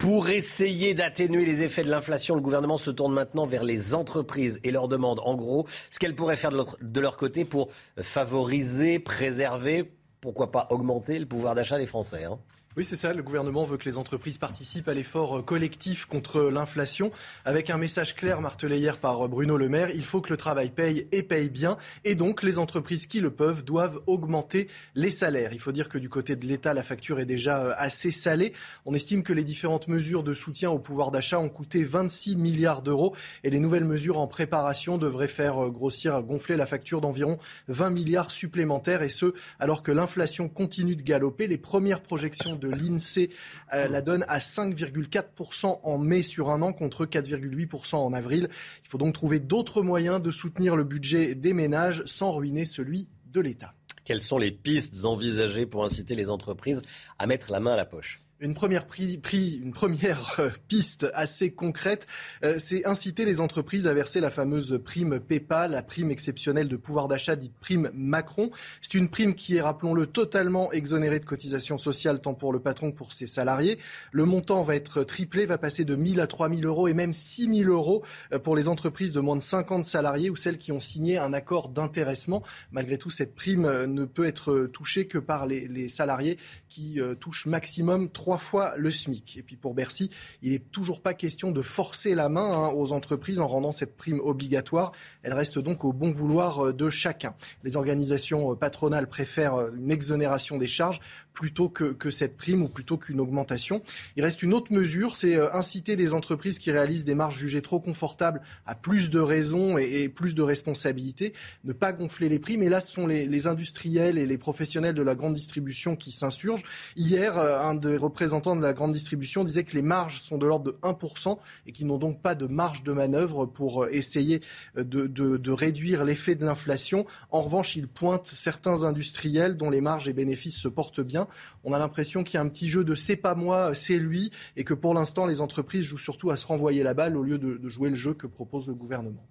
pour 0.00 0.30
essayer 0.30 0.94
d'atténuer 0.94 1.44
les 1.44 1.62
effets 1.62 1.82
de 1.82 1.90
l'inflation, 1.90 2.34
le 2.34 2.40
gouvernement 2.40 2.78
se 2.78 2.90
tourne 2.90 3.12
maintenant 3.12 3.44
vers 3.44 3.62
les 3.62 3.94
entreprises 3.94 4.58
et 4.64 4.70
leur 4.70 4.88
demande 4.88 5.20
en 5.22 5.34
gros 5.34 5.66
ce 5.90 5.98
qu'elles 5.98 6.14
pourraient 6.14 6.36
faire 6.36 6.50
de 6.50 7.00
leur, 7.00 7.18
côté 7.18 7.44
pour 7.44 7.68
favoriser, 8.00 8.98
préserver, 8.98 9.92
pourquoi 10.22 10.50
pas 10.50 10.68
augmenter 10.70 11.18
le 11.18 11.26
pouvoir 11.26 11.54
d'achat 11.54 11.76
des 11.76 11.86
Français. 11.86 12.24
hein. 12.24 12.38
Oui, 12.76 12.84
c'est 12.84 12.94
ça. 12.94 13.12
Le 13.12 13.24
gouvernement 13.24 13.64
veut 13.64 13.78
que 13.78 13.84
les 13.86 13.98
entreprises 13.98 14.38
participent 14.38 14.86
à 14.86 14.94
l'effort 14.94 15.38
euh, 15.38 15.42
collectif 15.42 16.06
contre 16.06 16.42
l'inflation, 16.42 17.10
avec 17.44 17.68
un 17.68 17.76
message 17.76 18.14
clair 18.14 18.40
martelé 18.40 18.78
hier 18.78 19.00
par 19.00 19.24
euh, 19.24 19.28
Bruno 19.28 19.56
Le 19.56 19.68
Maire. 19.68 19.90
Il 19.92 20.04
faut 20.04 20.20
que 20.20 20.30
le 20.30 20.36
travail 20.36 20.70
paye 20.70 21.08
et 21.10 21.24
paye 21.24 21.48
bien. 21.48 21.78
Et 22.04 22.14
donc, 22.14 22.44
les 22.44 22.60
entreprises 22.60 23.08
qui 23.08 23.18
le 23.18 23.32
peuvent 23.32 23.64
doivent 23.64 24.00
augmenter 24.06 24.68
les 24.94 25.10
salaires. 25.10 25.52
Il 25.52 25.58
faut 25.58 25.72
dire 25.72 25.88
que 25.88 25.98
du 25.98 26.08
côté 26.08 26.36
de 26.36 26.46
l'État, 26.46 26.72
la 26.72 26.84
facture 26.84 27.18
est 27.18 27.26
déjà 27.26 27.60
euh, 27.60 27.74
assez 27.76 28.12
salée. 28.12 28.52
On 28.86 28.94
estime 28.94 29.24
que 29.24 29.32
les 29.32 29.42
différentes 29.42 29.88
mesures 29.88 30.22
de 30.22 30.32
soutien 30.32 30.70
au 30.70 30.78
pouvoir 30.78 31.10
d'achat 31.10 31.40
ont 31.40 31.48
coûté 31.48 31.82
26 31.82 32.36
milliards 32.36 32.82
d'euros. 32.82 33.16
Et 33.42 33.50
les 33.50 33.58
nouvelles 33.58 33.84
mesures 33.84 34.18
en 34.18 34.28
préparation 34.28 34.96
devraient 34.96 35.26
faire 35.26 35.70
grossir, 35.70 36.22
gonfler 36.22 36.56
la 36.56 36.66
facture 36.66 37.00
d'environ 37.00 37.40
20 37.66 37.90
milliards 37.90 38.30
supplémentaires. 38.30 39.02
Et 39.02 39.08
ce, 39.08 39.34
alors 39.58 39.82
que 39.82 39.90
l'inflation 39.90 40.48
continue 40.48 40.94
de 40.94 41.02
galoper. 41.02 41.48
Les 41.48 41.58
premières 41.58 42.00
projections 42.00 42.59
de 42.60 42.68
l'INSEE 42.68 43.30
euh, 43.72 43.88
la 43.88 44.00
donnent 44.00 44.24
à 44.28 44.38
5,4% 44.38 45.80
en 45.82 45.98
mai 45.98 46.22
sur 46.22 46.50
un 46.50 46.62
an 46.62 46.72
contre 46.72 47.06
4,8% 47.06 47.96
en 47.96 48.12
avril. 48.12 48.48
Il 48.84 48.88
faut 48.88 48.98
donc 48.98 49.14
trouver 49.14 49.40
d'autres 49.40 49.82
moyens 49.82 50.22
de 50.22 50.30
soutenir 50.30 50.76
le 50.76 50.84
budget 50.84 51.34
des 51.34 51.52
ménages 51.52 52.02
sans 52.06 52.32
ruiner 52.32 52.64
celui 52.64 53.08
de 53.26 53.40
l'État. 53.40 53.74
Quelles 54.04 54.22
sont 54.22 54.38
les 54.38 54.50
pistes 54.50 55.04
envisagées 55.04 55.66
pour 55.66 55.84
inciter 55.84 56.14
les 56.14 56.30
entreprises 56.30 56.82
à 57.18 57.26
mettre 57.26 57.52
la 57.52 57.60
main 57.60 57.72
à 57.72 57.76
la 57.76 57.84
poche? 57.84 58.20
Une 58.42 58.54
première, 58.54 58.86
euh, 60.38 60.48
piste 60.66 61.06
assez 61.12 61.52
concrète, 61.52 62.06
euh, 62.42 62.58
c'est 62.58 62.86
inciter 62.86 63.26
les 63.26 63.38
entreprises 63.38 63.86
à 63.86 63.92
verser 63.92 64.18
la 64.20 64.30
fameuse 64.30 64.80
prime 64.82 65.20
PEPA, 65.20 65.68
la 65.68 65.82
prime 65.82 66.10
exceptionnelle 66.10 66.66
de 66.66 66.76
pouvoir 66.76 67.06
d'achat 67.06 67.36
dite 67.36 67.52
prime 67.60 67.90
Macron. 67.92 68.50
C'est 68.80 68.94
une 68.94 69.10
prime 69.10 69.34
qui 69.34 69.56
est, 69.56 69.60
rappelons-le, 69.60 70.06
totalement 70.06 70.72
exonérée 70.72 71.20
de 71.20 71.26
cotisations 71.26 71.76
sociales 71.76 72.22
tant 72.22 72.32
pour 72.32 72.54
le 72.54 72.60
patron 72.60 72.92
que 72.92 72.96
pour 72.96 73.12
ses 73.12 73.26
salariés. 73.26 73.78
Le 74.10 74.24
montant 74.24 74.62
va 74.62 74.74
être 74.74 75.02
triplé, 75.02 75.44
va 75.44 75.58
passer 75.58 75.84
de 75.84 75.94
1000 75.94 76.18
à 76.18 76.26
3000 76.26 76.64
euros 76.64 76.88
et 76.88 76.94
même 76.94 77.12
6000 77.12 77.68
euros 77.68 78.02
euh, 78.32 78.38
pour 78.38 78.56
les 78.56 78.68
entreprises 78.68 79.12
de 79.12 79.20
moins 79.20 79.36
de 79.36 79.42
50 79.42 79.84
salariés 79.84 80.30
ou 80.30 80.36
celles 80.36 80.56
qui 80.56 80.72
ont 80.72 80.80
signé 80.80 81.18
un 81.18 81.34
accord 81.34 81.68
d'intéressement. 81.68 82.42
Malgré 82.72 82.96
tout, 82.96 83.10
cette 83.10 83.34
prime 83.34 83.84
ne 83.84 84.06
peut 84.06 84.24
être 84.24 84.70
touchée 84.72 85.06
que 85.06 85.18
par 85.18 85.46
les, 85.46 85.88
salariés 85.88 86.38
qui 86.68 87.00
touchent 87.18 87.44
maximum 87.44 88.08
trois 88.30 88.38
fois 88.38 88.74
le 88.76 88.92
SMIC. 88.92 89.38
Et 89.38 89.42
puis 89.42 89.56
pour 89.56 89.74
Bercy, 89.74 90.08
il 90.40 90.52
n'est 90.52 90.60
toujours 90.60 91.00
pas 91.02 91.14
question 91.14 91.50
de 91.50 91.62
forcer 91.62 92.14
la 92.14 92.28
main 92.28 92.52
hein, 92.52 92.72
aux 92.76 92.92
entreprises 92.92 93.40
en 93.40 93.48
rendant 93.48 93.72
cette 93.72 93.96
prime 93.96 94.20
obligatoire. 94.20 94.92
Elle 95.22 95.34
reste 95.34 95.58
donc 95.58 95.84
au 95.84 95.92
bon 95.92 96.10
vouloir 96.10 96.66
euh, 96.66 96.72
de 96.72 96.88
chacun. 96.90 97.34
Les 97.62 97.76
organisations 97.76 98.52
euh, 98.52 98.54
patronales 98.54 99.06
préfèrent 99.06 99.54
euh, 99.54 99.70
une 99.76 99.90
exonération 99.90 100.56
des 100.56 100.66
charges 100.66 101.00
plutôt 101.32 101.68
que, 101.68 101.84
que 101.84 102.10
cette 102.10 102.36
prime 102.36 102.62
ou 102.62 102.68
plutôt 102.68 102.96
qu'une 102.96 103.20
augmentation. 103.20 103.82
Il 104.16 104.22
reste 104.22 104.42
une 104.42 104.54
autre 104.54 104.72
mesure, 104.72 105.16
c'est 105.16 105.36
inciter 105.54 105.94
les 105.94 106.12
entreprises 106.12 106.58
qui 106.58 106.72
réalisent 106.72 107.04
des 107.04 107.14
marges 107.14 107.38
jugées 107.38 107.62
trop 107.62 107.80
confortables 107.80 108.42
à 108.66 108.74
plus 108.74 109.10
de 109.10 109.20
raisons 109.20 109.78
et, 109.78 110.08
plus 110.08 110.34
de 110.34 110.42
responsabilités, 110.42 111.32
ne 111.64 111.72
pas 111.72 111.92
gonfler 111.92 112.28
les 112.28 112.40
prix. 112.40 112.56
Mais 112.56 112.68
là, 112.68 112.80
ce 112.80 112.92
sont 112.92 113.06
les, 113.06 113.46
industriels 113.46 114.18
et 114.18 114.26
les 114.26 114.38
professionnels 114.38 114.94
de 114.94 115.02
la 115.02 115.14
grande 115.14 115.34
distribution 115.34 115.94
qui 115.94 116.10
s'insurgent. 116.10 116.64
Hier, 116.96 117.38
un 117.38 117.74
des 117.74 117.96
représentants 117.96 118.56
de 118.56 118.62
la 118.62 118.72
grande 118.72 118.92
distribution 118.92 119.44
disait 119.44 119.64
que 119.64 119.76
les 119.76 119.82
marges 119.82 120.20
sont 120.20 120.36
de 120.36 120.46
l'ordre 120.46 120.72
de 120.72 120.78
1% 120.82 121.38
et 121.66 121.72
qu'ils 121.72 121.86
n'ont 121.86 121.98
donc 121.98 122.20
pas 122.20 122.34
de 122.34 122.46
marge 122.46 122.82
de 122.82 122.92
manœuvre 122.92 123.46
pour 123.46 123.86
essayer 123.86 124.40
de, 124.76 125.06
de- 125.12 125.36
de 125.36 125.50
réduire 125.50 126.04
l'effet 126.04 126.34
de 126.34 126.44
l'inflation. 126.44 127.06
En 127.30 127.40
revanche, 127.40 127.76
il 127.76 127.88
pointe 127.88 128.26
certains 128.26 128.84
industriels 128.84 129.56
dont 129.56 129.70
les 129.70 129.80
marges 129.80 130.08
et 130.08 130.12
bénéfices 130.12 130.58
se 130.58 130.68
portent 130.68 131.00
bien. 131.00 131.26
On 131.64 131.72
a 131.72 131.78
l'impression 131.78 132.24
qu'il 132.24 132.34
y 132.34 132.38
a 132.38 132.42
un 132.42 132.48
petit 132.48 132.68
jeu 132.68 132.84
de 132.84 132.94
c'est 132.94 133.16
pas 133.16 133.34
moi, 133.34 133.74
c'est 133.74 133.98
lui, 133.98 134.30
et 134.56 134.64
que 134.64 134.74
pour 134.74 134.94
l'instant, 134.94 135.26
les 135.26 135.40
entreprises 135.40 135.84
jouent 135.84 135.98
surtout 135.98 136.30
à 136.30 136.36
se 136.36 136.46
renvoyer 136.46 136.82
la 136.82 136.94
balle 136.94 137.16
au 137.16 137.22
lieu 137.22 137.38
de, 137.38 137.56
de 137.56 137.68
jouer 137.68 137.90
le 137.90 137.96
jeu 137.96 138.14
que 138.14 138.26
propose 138.26 138.66
le 138.68 138.74
gouvernement. 138.74 139.26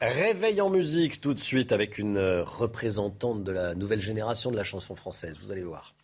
Réveil 0.00 0.60
en 0.60 0.70
musique 0.70 1.20
tout 1.20 1.32
de 1.32 1.40
suite 1.40 1.72
avec 1.72 1.98
une 1.98 2.16
euh, 2.18 2.44
représentante 2.44 3.44
de 3.44 3.52
la 3.52 3.74
nouvelle 3.74 4.02
génération 4.02 4.50
de 4.50 4.56
la 4.56 4.64
chanson 4.64 4.94
française. 4.94 5.38
Vous 5.40 5.50
allez 5.52 5.62
voir. 5.62 5.94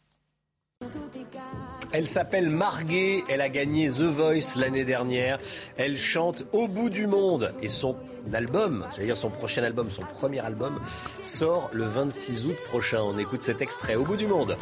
Elle 1.93 2.07
s'appelle 2.07 2.51
Marguet, 2.51 3.25
elle 3.29 3.41
a 3.41 3.49
gagné 3.49 3.89
The 3.89 4.03
Voice 4.03 4.57
l'année 4.57 4.85
dernière. 4.85 5.41
Elle 5.77 5.99
chante 5.99 6.45
Au 6.53 6.69
bout 6.69 6.89
du 6.89 7.09
monde 7.09 7.53
et 7.63 7.69
son 7.69 7.97
album, 8.33 8.87
j'allais 8.93 9.07
dire 9.07 9.17
son 9.17 9.31
prochain 9.31 9.65
album, 9.65 9.91
son 9.91 10.03
premier 10.03 10.39
album, 10.39 10.81
sort 11.21 11.69
le 11.73 11.85
26 11.85 12.47
août 12.47 12.57
prochain. 12.69 13.01
On 13.03 13.19
écoute 13.19 13.43
cet 13.43 13.61
extrait 13.61 13.97
Au 13.97 14.05
bout 14.05 14.17
du 14.17 14.29
monde. 14.29 14.57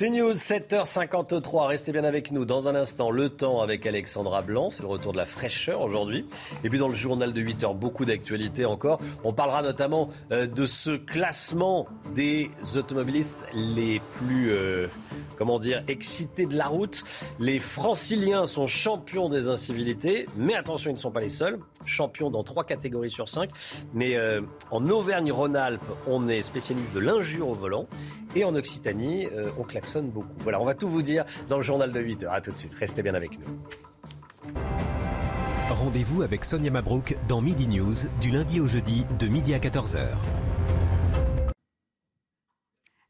C'est 0.00 0.10
News, 0.10 0.30
7h53. 0.30 1.66
Restez 1.66 1.90
bien 1.90 2.04
avec 2.04 2.30
nous. 2.30 2.44
Dans 2.44 2.68
un 2.68 2.76
instant, 2.76 3.10
le 3.10 3.30
temps 3.30 3.62
avec 3.62 3.84
Alexandra 3.84 4.42
Blanc. 4.42 4.70
C'est 4.70 4.82
le 4.82 4.88
retour 4.88 5.10
de 5.10 5.16
la 5.16 5.26
fraîcheur 5.26 5.80
aujourd'hui. 5.80 6.24
Et 6.62 6.70
puis 6.70 6.78
dans 6.78 6.86
le 6.86 6.94
journal 6.94 7.32
de 7.32 7.40
8h, 7.40 7.76
beaucoup 7.76 8.04
d'actualités 8.04 8.64
encore. 8.64 9.00
On 9.24 9.32
parlera 9.32 9.60
notamment 9.60 10.10
euh, 10.30 10.46
de 10.46 10.66
ce 10.66 10.92
classement 10.92 11.88
des 12.14 12.48
automobilistes 12.76 13.44
les 13.52 14.00
plus, 14.12 14.52
euh, 14.52 14.86
comment 15.36 15.58
dire, 15.58 15.82
excités 15.88 16.46
de 16.46 16.56
la 16.56 16.68
route. 16.68 17.02
Les 17.40 17.58
franciliens 17.58 18.46
sont 18.46 18.68
champions 18.68 19.28
des 19.28 19.48
incivilités. 19.48 20.26
Mais 20.36 20.54
attention, 20.54 20.92
ils 20.92 20.94
ne 20.94 21.00
sont 21.00 21.10
pas 21.10 21.22
les 21.22 21.28
seuls. 21.28 21.58
Champions 21.86 22.30
dans 22.30 22.44
trois 22.44 22.62
catégories 22.62 23.10
sur 23.10 23.28
cinq. 23.28 23.50
Mais 23.94 24.14
euh, 24.14 24.42
en 24.70 24.86
Auvergne-Rhône-Alpes, 24.86 25.90
on 26.06 26.28
est 26.28 26.42
spécialiste 26.42 26.94
de 26.94 27.00
l'injure 27.00 27.48
au 27.48 27.54
volant. 27.54 27.88
Et 28.34 28.44
en 28.44 28.54
Occitanie, 28.54 29.26
euh, 29.26 29.48
on 29.58 29.62
klaxonne 29.62 30.10
beaucoup. 30.10 30.28
Voilà, 30.40 30.60
on 30.60 30.64
va 30.64 30.74
tout 30.74 30.88
vous 30.88 31.02
dire 31.02 31.24
dans 31.48 31.56
le 31.56 31.62
journal 31.62 31.92
de 31.92 32.00
8h. 32.00 32.28
À 32.30 32.40
tout 32.40 32.50
de 32.50 32.56
suite. 32.56 32.74
Restez 32.74 33.02
bien 33.02 33.14
avec 33.14 33.38
nous. 33.38 33.46
Rendez-vous 35.70 36.22
avec 36.22 36.44
Sonia 36.44 36.70
Mabrouk 36.70 37.16
dans 37.28 37.40
Midi 37.40 37.68
News 37.68 37.94
du 38.20 38.30
lundi 38.30 38.60
au 38.60 38.66
jeudi 38.66 39.04
de 39.18 39.26
midi 39.28 39.54
à 39.54 39.58
14h. 39.58 40.08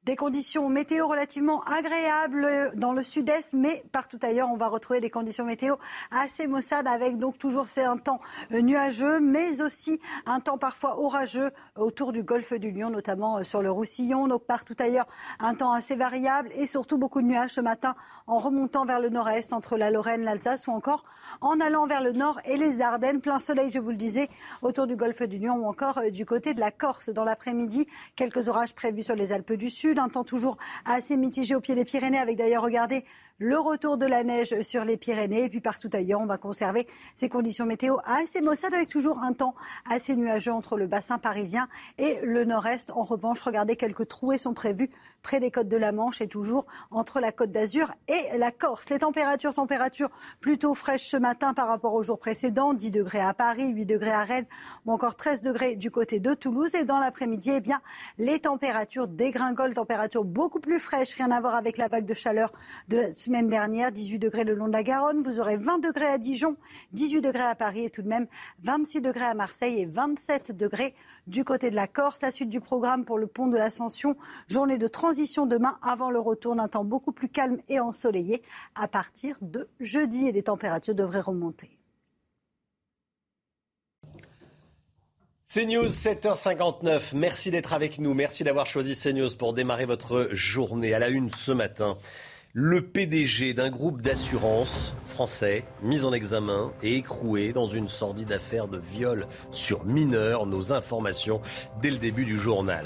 Des 0.09 0.17
conditions 0.17 0.71
météo 0.71 1.07
relativement 1.07 1.63
agréables 1.65 2.73
dans 2.77 2.95
le 2.95 3.03
sud-est, 3.03 3.53
mais 3.53 3.85
partout 3.93 4.19
ailleurs, 4.23 4.49
on 4.51 4.57
va 4.57 4.69
retrouver 4.69 5.01
des 5.01 5.11
conditions 5.11 5.45
météo 5.45 5.75
assez 6.11 6.47
maussades 6.47 6.87
avec 6.87 7.19
donc 7.19 7.37
toujours 7.37 7.67
un 7.77 7.99
temps 7.99 8.19
euh, 8.53 8.63
nuageux, 8.63 9.21
mais 9.21 9.61
aussi 9.61 10.01
un 10.25 10.41
temps 10.41 10.57
parfois 10.57 10.99
orageux 10.99 11.51
autour 11.77 12.13
du 12.13 12.23
golfe 12.23 12.55
du 12.55 12.71
Lion, 12.71 12.89
notamment 12.89 13.37
euh, 13.37 13.43
sur 13.43 13.61
le 13.61 13.71
Roussillon. 13.71 14.29
Donc 14.29 14.45
partout 14.47 14.75
ailleurs, 14.79 15.07
un 15.41 15.55
temps 15.55 15.73
assez 15.73 15.95
variable 15.95 16.49
et 16.55 16.67
surtout 16.67 16.97
beaucoup 16.97 17.21
de 17.21 17.27
nuages 17.27 17.51
ce 17.51 17.61
matin 17.61 17.95
en 18.27 18.39
remontant 18.39 18.87
vers 18.87 19.01
le 19.01 19.11
nord-est 19.11 19.53
entre 19.53 19.77
la 19.77 19.91
Lorraine, 19.91 20.23
l'Alsace 20.23 20.69
ou 20.69 20.71
encore 20.71 21.05
en 21.43 21.61
allant 21.61 21.87
vers 21.87 22.03
le 22.03 22.13
nord 22.13 22.41
et 22.47 22.57
les 22.57 22.81
Ardennes. 22.81 23.21
Plein 23.21 23.41
soleil, 23.41 23.71
je 23.71 23.79
vous 23.79 23.91
le 23.91 23.97
disais, 23.97 24.31
autour 24.63 24.87
du 24.87 24.97
golfe 24.97 25.21
du 25.25 25.37
Lion 25.37 25.57
ou 25.57 25.67
encore 25.67 25.99
euh, 25.99 26.09
du 26.09 26.25
côté 26.25 26.55
de 26.55 26.61
la 26.61 26.71
Corse 26.71 27.11
dans 27.11 27.25
l'après-midi. 27.25 27.87
Quelques 28.17 28.49
orages 28.49 28.75
prévus 28.75 29.03
sur 29.03 29.15
les 29.15 29.33
Alpes 29.33 29.53
du 29.53 29.69
Sud 29.69 29.98
un 29.99 30.09
temps 30.09 30.25
toujours 30.25 30.57
assez 30.85 31.17
mitigé 31.17 31.55
au 31.55 31.61
pied 31.61 31.75
des 31.75 31.85
Pyrénées, 31.85 32.19
avec 32.19 32.37
d'ailleurs, 32.37 32.63
regardez, 32.63 33.05
le 33.39 33.59
retour 33.59 33.99
de 33.99 34.07
la 34.07 34.25
neige 34.25 34.61
sur 34.63 34.85
les 34.85 34.97
Pyrénées. 34.97 35.45
Et 35.45 35.49
puis 35.49 35.61
partout 35.61 35.91
ailleurs, 35.93 36.21
on 36.21 36.27
va 36.27 36.39
conserver 36.39 36.87
ces 37.17 37.29
conditions 37.29 37.67
météo 37.67 37.97
assez 38.05 38.41
maussades 38.41 38.75
avec 38.75 38.89
toujours 38.89 39.21
un 39.21 39.33
temps 39.33 39.55
assez 39.89 40.17
nuageux 40.17 40.53
entre 40.53 40.77
le 40.77 40.87
bassin 40.87 41.19
parisien 41.19 41.69
et 41.99 42.19
le 42.23 42.45
nord-est. 42.45 42.91
En 42.91 43.03
revanche, 43.03 43.41
regardez, 43.41 43.77
quelques 43.77 44.09
trouées 44.09 44.39
sont 44.39 44.55
prévues 44.55 44.91
près 45.23 45.41
des 45.41 45.51
côtes 45.51 45.69
de 45.69 45.77
la 45.77 45.93
Manche 45.93 46.21
et 46.21 46.29
toujours 46.29 46.67
entre 46.91 47.21
la 47.21 47.33
côte 47.33 47.53
d'Azur 47.53 47.93
et 48.09 48.37
la 48.39 48.51
Corse. 48.51 48.91
Les 48.91 48.99
températures, 48.99 49.55
températures 49.55 50.11
plutôt 50.41 50.75
fraîches 50.75 51.09
ce 51.09 51.17
matin 51.17 51.55
par 51.55 51.69
rapport 51.69 51.95
aux 51.95 52.03
jours 52.03 52.19
précédents. 52.19 52.75
10 52.75 52.91
degrés 52.91 53.21
à 53.21 53.35
Paris, 53.35 53.69
8 53.69 53.87
degrés 53.87 54.11
à 54.11 54.23
Rennes 54.23 54.47
ou 54.87 54.93
encore 54.93 55.17
13 55.17 55.43
degrés 55.43 55.77
du 55.77 55.91
côté 55.91 56.21
de 56.21 56.35
Toulouse. 56.35 56.75
Et 56.75 56.85
dans 56.85 56.99
l'après-midi, 56.99 57.51
eh 57.55 57.61
bien, 57.61 57.81
les 58.19 58.41
températures 58.41 59.09
dégringolent, 59.09 59.75
températures 59.75 60.25
beaucoup 60.25 60.61
plus 60.61 60.81
fraîches, 60.81 61.15
rien 61.15 61.31
à 61.31 61.41
voir 61.41 61.55
avec 61.55 61.77
la 61.77 61.89
vague 61.89 62.05
de 62.05 62.15
chaleur 62.15 62.53
de 62.89 62.99
la 62.99 63.13
semaine 63.29 63.49
dernière. 63.49 63.93
18 63.93 64.19
degrés 64.19 64.45
le 64.45 64.55
long 64.55 64.69
de 64.69 64.73
la 64.73 64.83
Garonne. 64.83 65.21
Vous 65.23 65.39
aurez 65.39 65.59
20 65.59 65.81
degrés 65.81 66.07
à 66.07 66.17
Dijon, 66.17 66.57
18 66.93 67.21
degrés 67.21 67.43
à 67.43 67.55
Paris 67.55 67.85
et 67.85 67.91
tout 67.91 68.01
de 68.01 68.09
même 68.09 68.27
26 68.63 69.03
degrés 69.03 69.27
à 69.27 69.35
Marseille 69.35 69.83
et 69.83 69.85
27 69.85 70.57
degrés 70.57 70.95
du 71.27 71.45
côté 71.45 71.69
de 71.71 71.77
la 71.77 71.87
Corse. 71.87 72.23
La 72.23 72.31
suite 72.31 72.49
du 72.49 72.61
programme 72.61 73.05
pour 73.05 73.19
le 73.19 73.27
pont 73.27 73.47
de 73.47 73.59
l'Ascension. 73.59 74.17
Journée 74.49 74.79
de 74.79 74.89
transition 74.89 75.45
demain 75.45 75.79
avant 75.83 76.11
le 76.11 76.19
retour 76.19 76.57
d'un 76.57 76.69
temps 76.69 76.85
beaucoup 76.85 77.13
plus 77.13 77.29
calme 77.29 77.59
et 77.69 77.81
ensoleillé 77.81 78.41
à 78.75 78.89
partir 78.89 79.37
de 79.43 79.69
jeudi 79.79 80.29
et 80.29 80.33
les 80.33 80.45
températures 80.45 80.95
devraient 80.95 81.21
remonter. 81.21 81.79
CNews 85.49 85.87
7h59. 85.87 87.15
Merci 87.15 87.51
d'être 87.51 87.75
avec 87.75 87.99
nous. 87.99 88.15
Merci 88.15 88.45
d'avoir 88.45 88.67
choisi 88.67 88.95
CNews 88.95 89.35
pour 89.37 89.53
démarrer 89.53 89.85
votre 89.85 90.29
journée. 90.33 90.95
À 90.95 90.99
la 90.99 91.09
une 91.09 91.31
ce 91.33 91.53
matin, 91.53 91.99
le 92.61 92.83
PDG 92.83 93.55
d'un 93.55 93.71
groupe 93.71 94.03
d'assurance 94.03 94.93
français 95.11 95.63
mis 95.81 96.05
en 96.05 96.13
examen 96.13 96.73
et 96.83 96.97
écroué 96.97 97.53
dans 97.53 97.67
une 97.67 97.87
sordide 97.87 98.33
affaire 98.33 98.67
de 98.67 98.79
viol 98.79 99.29
sur 99.53 99.85
mineurs. 99.85 100.45
Nos 100.45 100.73
informations 100.73 101.41
dès 101.81 101.91
le 101.91 101.99
début 101.99 102.25
du 102.25 102.37
journal. 102.37 102.83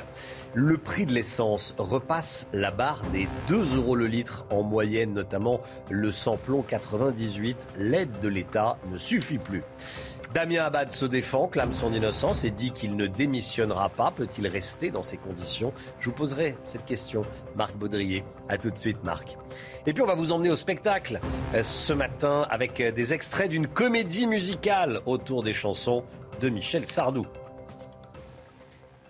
Le 0.53 0.77
prix 0.77 1.07
de 1.07 1.15
l'essence 1.15 1.75
repasse 1.79 2.47
la 2.53 2.71
barre 2.71 3.01
des 3.15 3.27
2 3.49 3.77
euros 3.77 3.97
le 3.97 4.09
litre 4.09 4.45
en 4.51 4.63
moyenne, 4.63 5.15
notamment 5.15 5.63
le 5.89 6.13
samplon 6.13 6.61
98. 6.61 7.57
L'aide 7.79 8.21
de 8.21 8.29
l'État 8.29 8.77
ne 8.91 8.99
suffit 8.99 9.39
plus. 9.39 9.63
Damien 10.35 10.65
Abad 10.65 10.93
se 10.93 11.05
défend, 11.05 11.47
clame 11.47 11.75
son 11.75 11.93
innocence 11.93 12.45
et 12.45 12.51
dit 12.51 12.73
qu'il 12.73 12.97
ne 12.97 13.07
démissionnera 13.07 13.91
pas. 13.91 14.11
Peut-il 14.11 14.47
rester 14.49 14.91
dans 14.91 15.03
ces 15.03 15.19
conditions? 15.19 15.75
Je 16.01 16.07
vous 16.07 16.13
poserai 16.13 16.57
cette 16.65 16.87
question, 16.87 17.23
Marc 17.55 17.77
Baudrier. 17.77 18.25
A 18.49 18.57
tout 18.57 18.71
de 18.71 18.79
suite, 18.79 19.05
Marc. 19.05 19.37
Et 19.87 19.93
puis 19.93 20.03
on 20.03 20.07
va 20.07 20.15
vous 20.15 20.33
emmener 20.33 20.51
au 20.51 20.57
spectacle 20.57 21.21
euh, 21.55 21.63
ce 21.63 21.93
matin 21.93 22.47
avec 22.49 22.81
euh, 22.81 22.93
des 22.93 23.13
extraits 23.13 23.51
d'une 23.51 23.67
comédie 23.67 24.27
musicale 24.27 25.01
autour 25.05 25.43
des 25.43 25.53
chansons 25.53 26.05
de 26.41 26.49
Michel 26.49 26.87
Sardou. 26.87 27.27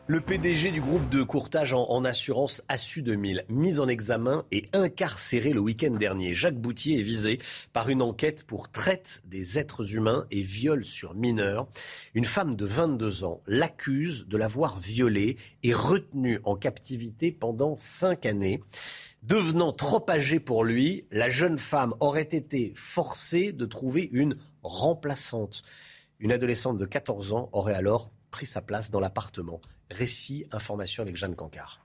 Le 0.09 0.21
PDG 0.21 0.73
du 0.73 0.81
groupe 0.81 1.09
de 1.11 1.23
courtage 1.23 1.73
en, 1.73 2.05
assurance 2.05 2.61
Assu 2.67 3.03
2000, 3.03 3.45
mis 3.49 3.79
en 3.79 3.87
examen 3.87 4.45
et 4.51 4.69
incarcéré 4.73 5.51
le 5.51 5.61
week-end 5.61 5.93
dernier. 5.93 6.35
Jacques 6.35 6.61
Boutier 6.61 6.99
est 6.99 7.05
visé 7.05 7.39
par 7.73 7.89
une 7.89 8.03
enquête 8.03 8.43
pour 8.43 8.69
traite 8.69 9.23
des 9.25 9.61
êtres 9.61 9.95
humains 9.95 10.27
et 10.33 10.41
viol 10.41 10.85
sur 10.85 11.15
mineurs. 11.15 11.69
Une 12.15 12.25
femme 12.25 12.57
de 12.57 12.67
22 12.67 13.23
ans 13.23 13.43
l'accuse 13.47 14.27
de 14.27 14.37
l'avoir 14.37 14.77
violé 14.81 15.37
et 15.63 15.73
retenu 15.73 16.41
en 16.43 16.57
captivité 16.57 17.31
pendant 17.31 17.77
cinq 17.77 18.27
années. 18.27 18.61
Devenant 19.23 19.71
trop 19.71 20.05
âgée 20.11 20.41
pour 20.41 20.65
lui, 20.65 21.07
la 21.13 21.31
jeune 21.31 21.61
femme 21.61 21.95
aurait 22.01 22.23
été 22.23 22.73
forcée 22.75 23.53
de 23.53 23.67
trouver 23.67 24.09
une 24.11 24.37
remplaçante. 24.65 25.63
Une 26.19 26.33
adolescente 26.33 26.77
de 26.77 26.87
14 26.87 27.33
ans 27.35 27.49
aurait 27.53 27.75
alors 27.75 28.11
pris 28.33 28.47
sa 28.47 28.63
place 28.63 28.91
dans 28.91 28.99
l'appartement. 28.99 29.61
Récit, 29.93 30.47
information 30.53 31.03
avec 31.03 31.17
Jeanne 31.17 31.37
Cancard. 31.37 31.85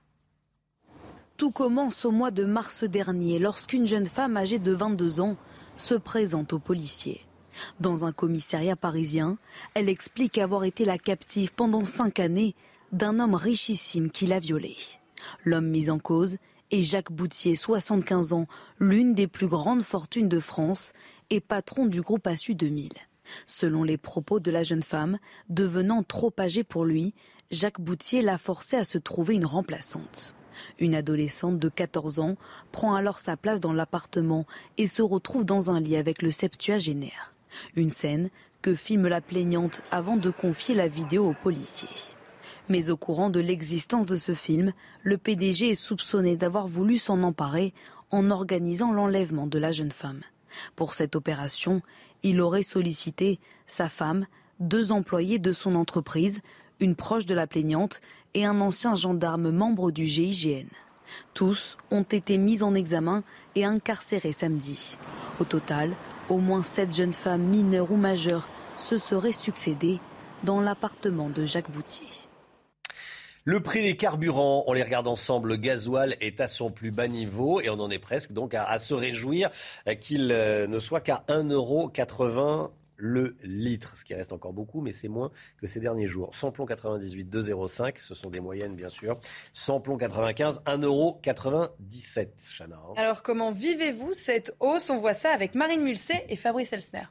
Tout 1.36 1.52
commence 1.52 2.04
au 2.04 2.10
mois 2.10 2.32
de 2.32 2.44
mars 2.44 2.82
dernier 2.82 3.38
lorsqu'une 3.38 3.86
jeune 3.86 4.06
femme 4.06 4.36
âgée 4.36 4.58
de 4.58 4.72
22 4.72 5.20
ans 5.20 5.36
se 5.76 5.94
présente 5.94 6.52
aux 6.52 6.58
policiers. 6.58 7.20
Dans 7.80 8.04
un 8.04 8.12
commissariat 8.12 8.76
parisien, 8.76 9.38
elle 9.74 9.88
explique 9.88 10.38
avoir 10.38 10.64
été 10.64 10.84
la 10.84 10.98
captive 10.98 11.52
pendant 11.52 11.84
cinq 11.84 12.18
années 12.18 12.54
d'un 12.92 13.20
homme 13.20 13.34
richissime 13.34 14.10
qui 14.10 14.26
l'a 14.26 14.40
violée. 14.40 14.76
L'homme 15.44 15.68
mis 15.68 15.90
en 15.90 15.98
cause 15.98 16.38
est 16.70 16.82
Jacques 16.82 17.12
Boutier, 17.12 17.56
75 17.56 18.32
ans, 18.32 18.46
l'une 18.78 19.14
des 19.14 19.26
plus 19.26 19.48
grandes 19.48 19.82
fortunes 19.82 20.28
de 20.28 20.40
France 20.40 20.92
et 21.30 21.40
patron 21.40 21.86
du 21.86 22.00
groupe 22.00 22.26
Assu 22.26 22.54
2000. 22.54 22.92
Selon 23.46 23.84
les 23.84 23.98
propos 23.98 24.40
de 24.40 24.50
la 24.50 24.62
jeune 24.62 24.82
femme, 24.82 25.18
devenant 25.48 26.02
trop 26.02 26.32
âgée 26.38 26.64
pour 26.64 26.84
lui, 26.84 27.14
Jacques 27.50 27.80
Boutier 27.80 28.20
l'a 28.20 28.36
forcé 28.36 28.76
à 28.76 28.84
se 28.84 28.98
trouver 28.98 29.34
une 29.34 29.46
remplaçante. 29.46 30.34
Une 30.78 30.94
adolescente 30.94 31.58
de 31.58 31.70
14 31.70 32.20
ans 32.20 32.36
prend 32.72 32.94
alors 32.94 33.20
sa 33.20 33.38
place 33.38 33.58
dans 33.58 33.72
l'appartement 33.72 34.44
et 34.76 34.86
se 34.86 35.00
retrouve 35.00 35.46
dans 35.46 35.70
un 35.70 35.80
lit 35.80 35.96
avec 35.96 36.20
le 36.20 36.30
septuagénaire. 36.30 37.34
Une 37.74 37.88
scène 37.88 38.28
que 38.60 38.74
filme 38.74 39.08
la 39.08 39.22
plaignante 39.22 39.80
avant 39.90 40.18
de 40.18 40.28
confier 40.28 40.74
la 40.74 40.88
vidéo 40.88 41.26
aux 41.26 41.34
policiers. 41.42 41.88
Mais 42.68 42.90
au 42.90 42.98
courant 42.98 43.30
de 43.30 43.40
l'existence 43.40 44.04
de 44.04 44.16
ce 44.16 44.34
film, 44.34 44.74
le 45.02 45.16
PDG 45.16 45.70
est 45.70 45.74
soupçonné 45.74 46.36
d'avoir 46.36 46.66
voulu 46.66 46.98
s'en 46.98 47.22
emparer 47.22 47.72
en 48.10 48.30
organisant 48.30 48.92
l'enlèvement 48.92 49.46
de 49.46 49.58
la 49.58 49.72
jeune 49.72 49.92
femme. 49.92 50.20
Pour 50.76 50.92
cette 50.92 51.16
opération, 51.16 51.80
il 52.22 52.42
aurait 52.42 52.62
sollicité 52.62 53.40
sa 53.66 53.88
femme, 53.88 54.26
deux 54.60 54.92
employés 54.92 55.38
de 55.38 55.52
son 55.52 55.76
entreprise, 55.76 56.42
une 56.80 56.94
proche 56.94 57.26
de 57.26 57.34
la 57.34 57.46
plaignante 57.46 58.00
et 58.34 58.44
un 58.44 58.60
ancien 58.60 58.94
gendarme 58.94 59.50
membre 59.50 59.90
du 59.90 60.06
GIGN. 60.06 60.68
Tous 61.34 61.76
ont 61.90 62.02
été 62.02 62.38
mis 62.38 62.62
en 62.62 62.74
examen 62.74 63.22
et 63.54 63.64
incarcérés 63.64 64.32
samedi. 64.32 64.98
Au 65.40 65.44
total, 65.44 65.94
au 66.28 66.38
moins 66.38 66.62
sept 66.62 66.94
jeunes 66.94 67.14
femmes 67.14 67.42
mineures 67.42 67.90
ou 67.90 67.96
majeures 67.96 68.48
se 68.76 68.96
seraient 68.96 69.32
succédées 69.32 69.98
dans 70.44 70.60
l'appartement 70.60 71.28
de 71.28 71.46
Jacques 71.46 71.70
Boutier. 71.70 72.06
Le 73.44 73.60
prix 73.60 73.82
des 73.82 73.96
carburants, 73.96 74.64
on 74.66 74.74
les 74.74 74.82
regarde 74.82 75.08
ensemble, 75.08 75.48
le 75.48 75.56
gasoil 75.56 76.16
est 76.20 76.38
à 76.40 76.48
son 76.48 76.70
plus 76.70 76.90
bas 76.90 77.08
niveau 77.08 77.62
et 77.62 77.70
on 77.70 77.80
en 77.80 77.90
est 77.90 77.98
presque 77.98 78.32
donc 78.32 78.52
à, 78.52 78.64
à 78.64 78.76
se 78.76 78.92
réjouir 78.92 79.50
qu'il 80.00 80.30
euh, 80.32 80.66
ne 80.66 80.78
soit 80.78 81.00
qu'à 81.00 81.24
1,80 81.28 82.68
le 82.98 83.36
litre, 83.42 83.96
ce 83.96 84.04
qui 84.04 84.12
reste 84.12 84.32
encore 84.32 84.52
beaucoup, 84.52 84.80
mais 84.80 84.92
c'est 84.92 85.08
moins 85.08 85.30
que 85.56 85.66
ces 85.66 85.78
derniers 85.80 86.06
jours. 86.08 86.34
Samplon 86.34 86.66
98, 86.66 87.24
2,05, 87.32 87.94
ce 88.00 88.14
sont 88.14 88.28
des 88.28 88.40
moyennes 88.40 88.74
bien 88.74 88.88
sûr. 88.88 89.18
Samplon 89.52 89.96
95, 89.96 90.62
1,97€. 90.66 92.28
Chana. 92.56 92.76
hein. 92.76 92.92
Alors 92.96 93.22
comment 93.22 93.52
vivez-vous 93.52 94.14
cette 94.14 94.54
hausse? 94.60 94.90
On 94.90 94.98
voit 94.98 95.14
ça 95.14 95.30
avec 95.30 95.54
Marine 95.54 95.82
Mulset 95.82 96.26
et 96.28 96.36
Fabrice 96.36 96.72
Elsner. 96.72 97.04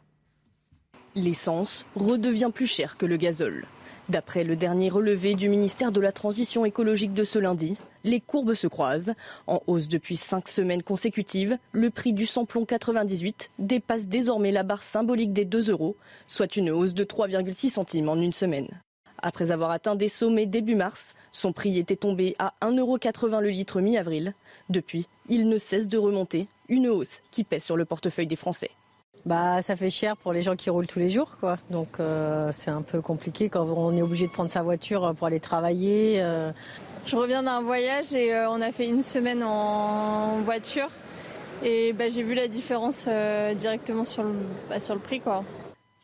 L'essence 1.15 1.85
redevient 1.95 2.51
plus 2.53 2.67
chère 2.67 2.97
que 2.97 3.05
le 3.05 3.17
gazole. 3.17 3.65
D'après 4.09 4.45
le 4.45 4.55
dernier 4.55 4.89
relevé 4.89 5.35
du 5.35 5.49
ministère 5.49 5.91
de 5.91 5.99
la 5.99 6.13
Transition 6.13 6.63
écologique 6.63 7.13
de 7.13 7.25
ce 7.25 7.39
lundi, 7.39 7.75
les 8.05 8.21
courbes 8.21 8.53
se 8.53 8.67
croisent. 8.67 9.13
En 9.47 9.61
hausse 9.67 9.89
depuis 9.89 10.15
cinq 10.15 10.47
semaines 10.47 10.81
consécutives, 10.81 11.57
le 11.73 11.89
prix 11.89 12.13
du 12.13 12.25
samplon 12.25 12.63
98 12.63 13.51
dépasse 13.59 14.07
désormais 14.07 14.51
la 14.51 14.63
barre 14.63 14.83
symbolique 14.83 15.33
des 15.33 15.43
2 15.43 15.71
euros, 15.71 15.97
soit 16.25 16.55
une 16.55 16.71
hausse 16.71 16.93
de 16.93 17.03
3,6 17.03 17.69
centimes 17.69 18.07
en 18.07 18.15
une 18.15 18.31
semaine. 18.31 18.81
Après 19.17 19.51
avoir 19.51 19.71
atteint 19.71 19.95
des 19.95 20.09
sommets 20.09 20.45
début 20.45 20.75
mars, 20.75 21.13
son 21.31 21.51
prix 21.51 21.77
était 21.77 21.97
tombé 21.97 22.37
à 22.39 22.53
1,80 22.61 22.77
euro 22.79 23.41
le 23.41 23.49
litre 23.49 23.81
mi-avril. 23.81 24.35
Depuis, 24.69 25.07
il 25.27 25.49
ne 25.49 25.57
cesse 25.57 25.89
de 25.89 25.97
remonter, 25.97 26.47
une 26.69 26.87
hausse 26.87 27.21
qui 27.29 27.43
pèse 27.43 27.63
sur 27.63 27.75
le 27.75 27.83
portefeuille 27.83 28.27
des 28.27 28.37
Français. 28.37 28.71
Bah, 29.25 29.61
ça 29.61 29.75
fait 29.75 29.89
cher 29.89 30.15
pour 30.15 30.31
les 30.31 30.41
gens 30.41 30.55
qui 30.55 30.69
roulent 30.69 30.87
tous 30.87 30.99
les 30.99 31.09
jours, 31.09 31.37
quoi. 31.39 31.57
Donc 31.69 31.99
euh, 31.99 32.49
c'est 32.53 32.71
un 32.71 32.81
peu 32.81 33.01
compliqué 33.01 33.49
quand 33.49 33.67
on 33.67 33.93
est 33.95 34.01
obligé 34.01 34.27
de 34.27 34.31
prendre 34.31 34.49
sa 34.49 34.63
voiture 34.63 35.13
pour 35.17 35.27
aller 35.27 35.39
travailler. 35.41 36.21
euh. 36.21 36.51
Je 37.05 37.15
reviens 37.15 37.43
d'un 37.43 37.61
voyage 37.61 38.13
et 38.13 38.33
euh, 38.33 38.49
on 38.49 38.61
a 38.61 38.71
fait 38.71 38.87
une 38.87 39.01
semaine 39.01 39.43
en 39.43 40.41
voiture. 40.41 40.89
Et 41.63 41.91
bah, 41.91 42.07
j'ai 42.09 42.23
vu 42.23 42.35
la 42.35 42.47
différence 42.47 43.05
euh, 43.07 43.53
directement 43.53 44.05
sur 44.05 44.23
le, 44.23 44.33
bah, 44.69 44.79
sur 44.79 44.93
le 44.93 45.01
prix. 45.01 45.19
Quoi. 45.19 45.43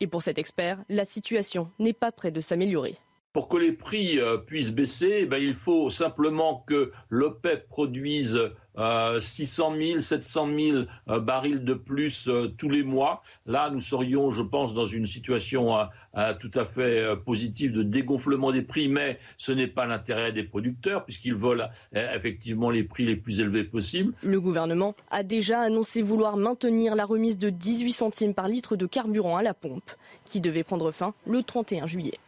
Et 0.00 0.06
pour 0.06 0.22
cet 0.22 0.38
expert, 0.38 0.78
la 0.88 1.04
situation 1.04 1.70
n'est 1.78 1.92
pas 1.92 2.10
près 2.12 2.30
de 2.30 2.40
s'améliorer. 2.40 2.96
Pour 3.32 3.48
que 3.48 3.56
les 3.56 3.72
prix 3.72 4.18
euh, 4.18 4.36
puissent 4.36 4.72
baisser, 4.72 5.20
eh 5.22 5.26
ben, 5.26 5.38
il 5.38 5.54
faut 5.54 5.90
simplement 5.90 6.62
que 6.66 6.92
l'OPEP 7.08 7.68
produise 7.68 8.38
euh, 8.78 9.20
600 9.20 9.74
000, 9.76 10.00
700 10.00 10.48
000 10.58 10.78
euh, 11.08 11.20
barils 11.20 11.64
de 11.64 11.74
plus 11.74 12.28
euh, 12.28 12.50
tous 12.58 12.68
les 12.68 12.82
mois. 12.82 13.22
Là, 13.46 13.70
nous 13.70 13.80
serions, 13.80 14.32
je 14.32 14.42
pense, 14.42 14.74
dans 14.74 14.86
une 14.86 15.06
situation 15.06 15.76
euh, 15.78 15.84
euh, 16.16 16.34
tout 16.38 16.50
à 16.54 16.64
fait 16.64 17.00
euh, 17.00 17.16
positive 17.16 17.72
de 17.72 17.82
dégonflement 17.82 18.52
des 18.52 18.62
prix, 18.62 18.88
mais 18.88 19.18
ce 19.38 19.52
n'est 19.52 19.66
pas 19.66 19.86
l'intérêt 19.86 20.32
des 20.32 20.44
producteurs, 20.44 21.04
puisqu'ils 21.04 21.34
veulent 21.34 21.68
effectivement 21.92 22.70
les 22.70 22.82
prix 22.84 23.06
les 23.06 23.16
plus 23.16 23.40
élevés 23.40 23.64
possibles. 23.64 24.12
Le 24.22 24.40
gouvernement 24.40 24.94
a 25.10 25.22
déjà 25.22 25.60
annoncé 25.60 26.02
vouloir 26.02 26.36
maintenir 26.36 26.94
la 26.94 27.04
remise 27.04 27.38
de 27.38 27.50
18 27.50 27.92
centimes 27.92 28.34
par 28.34 28.48
litre 28.48 28.76
de 28.76 28.86
carburant 28.86 29.36
à 29.36 29.42
la 29.42 29.54
pompe, 29.54 29.90
qui 30.24 30.40
devait 30.40 30.64
prendre 30.64 30.90
fin 30.90 31.14
le 31.26 31.42
31 31.42 31.86
juillet. 31.86 32.18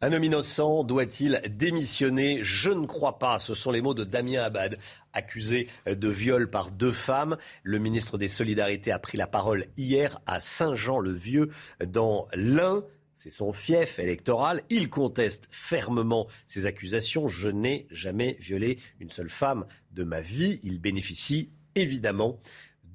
Un 0.00 0.12
homme 0.12 0.22
innocent 0.22 0.84
doit-il 0.84 1.42
démissionner? 1.50 2.38
Je 2.42 2.70
ne 2.70 2.86
crois 2.86 3.18
pas. 3.18 3.40
Ce 3.40 3.52
sont 3.52 3.72
les 3.72 3.80
mots 3.80 3.94
de 3.94 4.04
Damien 4.04 4.44
Abad, 4.44 4.78
accusé 5.12 5.66
de 5.86 6.08
viol 6.08 6.48
par 6.48 6.70
deux 6.70 6.92
femmes. 6.92 7.36
Le 7.64 7.80
ministre 7.80 8.16
des 8.16 8.28
Solidarités 8.28 8.92
a 8.92 9.00
pris 9.00 9.18
la 9.18 9.26
parole 9.26 9.66
hier 9.76 10.20
à 10.24 10.38
Saint-Jean-le-Vieux 10.38 11.50
dans 11.84 12.28
l'Ain. 12.32 12.84
C'est 13.16 13.30
son 13.30 13.52
fief 13.52 13.98
électoral. 13.98 14.62
Il 14.70 14.88
conteste 14.88 15.48
fermement 15.50 16.28
ces 16.46 16.66
accusations. 16.66 17.26
Je 17.26 17.48
n'ai 17.48 17.88
jamais 17.90 18.36
violé 18.38 18.78
une 19.00 19.10
seule 19.10 19.30
femme 19.30 19.66
de 19.90 20.04
ma 20.04 20.20
vie. 20.20 20.60
Il 20.62 20.80
bénéficie 20.80 21.50
évidemment 21.74 22.38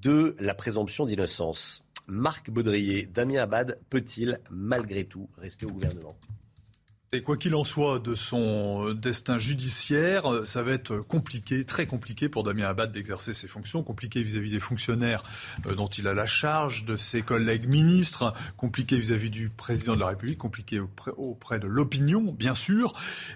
de 0.02 0.38
la 0.40 0.54
présomption 0.54 1.06
d'innocence. 1.06 1.86
Marc 2.08 2.50
Baudrier, 2.50 3.10
Damien 3.14 3.42
Abad 3.42 3.78
peut-il 3.90 4.40
malgré 4.50 5.04
tout 5.04 5.30
rester 5.38 5.66
au 5.66 5.72
gouvernement? 5.72 6.16
Et 7.16 7.22
quoi 7.22 7.38
qu'il 7.38 7.54
en 7.54 7.64
soit 7.64 8.00
de 8.00 8.16
son 8.16 8.92
destin 8.96 9.38
judiciaire, 9.38 10.34
euh, 10.34 10.46
ça 10.46 10.64
va 10.64 10.72
être 10.72 10.98
compliqué, 10.98 11.64
très 11.64 11.86
compliqué 11.86 12.28
pour 12.28 12.42
Damien 12.42 12.66
Abad 12.66 12.92
d'exercer 12.92 13.34
ses 13.34 13.48
fonctions, 13.48 13.84
compliqué 13.84 14.24
vis-à-vis 14.24 14.50
des 14.50 14.60
fonctionnaires 14.60 15.22
euh, 15.68 15.76
dont 15.76 15.86
il 15.86 16.08
a 16.08 16.16
la 16.16 16.26
charge, 16.26 16.86
de 16.86 16.96
ses 16.96 17.22
collègues 17.22 17.68
ministres, 17.68 18.34
compliqué 18.58 18.98
vis-à-vis 18.98 19.30
du 19.30 19.50
président 19.50 19.94
de 19.94 20.00
la 20.00 20.08
République, 20.08 20.40
compliqué 20.40 20.82
auprès, 21.16 21.60
de 21.60 21.68
l'opinion, 21.68 22.34
bien 22.34 22.56
sûr, 22.56 22.94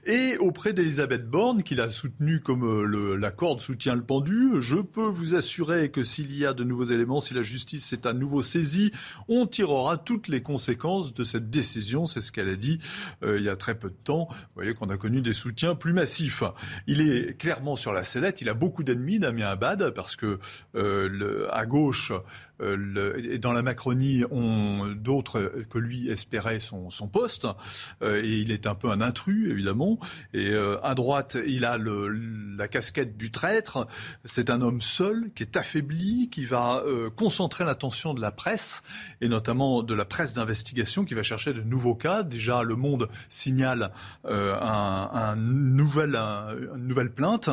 et 0.08 0.38
auprès 0.40 0.74
d'Elisabeth 0.74 1.30
Borne, 1.30 1.62
qu'il 1.62 1.80
a 1.80 1.92
soutenu 1.92 2.40
comme 2.40 2.64
euh, 2.64 3.16
la 3.16 3.30
corde 3.30 3.60
soutient 3.60 3.94
le 3.94 4.04
pendu. 4.04 4.54
Je 4.60 4.78
peux 4.78 5.06
vous 5.06 5.36
assurer 5.36 5.92
que 5.92 6.04
s'il 6.04 6.36
y 6.36 6.48
a 6.48 6.54
de 6.54 6.64
nouveaux 6.64 6.86
éléments, 6.86 7.22
si 7.22 7.36
la 7.36 7.44
justice 7.44 7.86
s'est 7.86 8.08
à 8.08 8.14
nouveau 8.14 8.42
saisie, 8.42 8.92
on 9.28 9.46
tirera 9.46 9.98
toutes 9.98 10.30
les 10.30 10.42
conséquences 10.42 11.14
de 11.14 11.24
cette 11.24 11.52
décision. 11.52 12.08
C'est 12.08 12.22
ce 12.22 12.32
qu'elle 12.32 12.50
a 12.50 12.56
dit 12.56 12.80
euh, 13.22 13.38
il 13.38 13.44
y 13.44 13.50
a 13.50 13.56
très 13.67 13.67
peu 13.76 13.90
de 13.90 13.96
temps. 13.96 14.28
Vous 14.30 14.56
voyez 14.56 14.74
qu'on 14.74 14.90
a 14.90 14.98
connu 14.98 15.22
des 15.22 15.34
soutiens 15.34 15.76
plus 15.76 15.94
massifs. 15.94 16.44
Il 16.88 17.02
est 17.02 17.38
clairement 17.38 17.76
sur 17.76 17.94
la 17.94 18.04
sellette. 18.04 18.42
Il 18.42 18.50
a 18.50 18.54
beaucoup 18.54 18.84
d'ennemis, 18.84 19.20
Damien 19.20 19.48
Abad, 19.48 19.92
parce 19.92 20.16
que 20.16 20.40
euh, 20.76 21.48
à 21.52 21.66
gauche 21.66 22.12
et 22.60 23.38
dans 23.38 23.52
la 23.52 23.62
Macronie, 23.62 24.24
on- 24.32 24.88
d'autres 24.96 25.54
que 25.70 25.78
lui 25.78 26.10
espéraient 26.10 26.60
son, 26.60 26.90
poste. 27.08 27.48
Euh, 28.02 28.22
et 28.24 28.40
il 28.40 28.52
est 28.52 28.68
un 28.68 28.76
peu 28.76 28.90
un 28.90 29.00
intrus, 29.02 29.52
évidemment. 29.52 30.00
Et 30.34 30.50
euh, 30.52 30.78
à 30.84 30.96
droite, 30.96 31.38
il 31.48 31.66
a 31.66 31.78
la 31.78 32.68
casquette 32.68 33.18
du 33.18 33.32
traître. 33.32 33.88
C'est 34.26 34.50
un 34.50 34.62
homme 34.62 34.82
seul, 34.82 35.30
qui 35.36 35.44
est 35.44 35.56
affaibli, 35.56 36.30
qui 36.30 36.46
va 36.46 36.84
euh, 36.86 37.10
concentrer 37.10 37.64
l'attention 37.66 38.14
de 38.14 38.22
la 38.22 38.32
presse, 38.32 38.82
et 39.22 39.28
notamment 39.30 39.84
de 39.84 39.94
la 39.94 40.06
presse 40.06 40.34
d'investigation, 40.34 41.06
qui 41.06 41.14
va 41.14 41.24
chercher 41.24 41.54
de 41.54 41.62
nouveaux 41.62 41.96
cas. 41.96 42.24
Déjà, 42.24 42.64
Le 42.64 42.76
Monde 42.76 43.08
signale 43.30 43.92
euh, 44.26 44.56
une 45.36 45.76
nouvelle 45.76 47.12
plainte, 47.12 47.50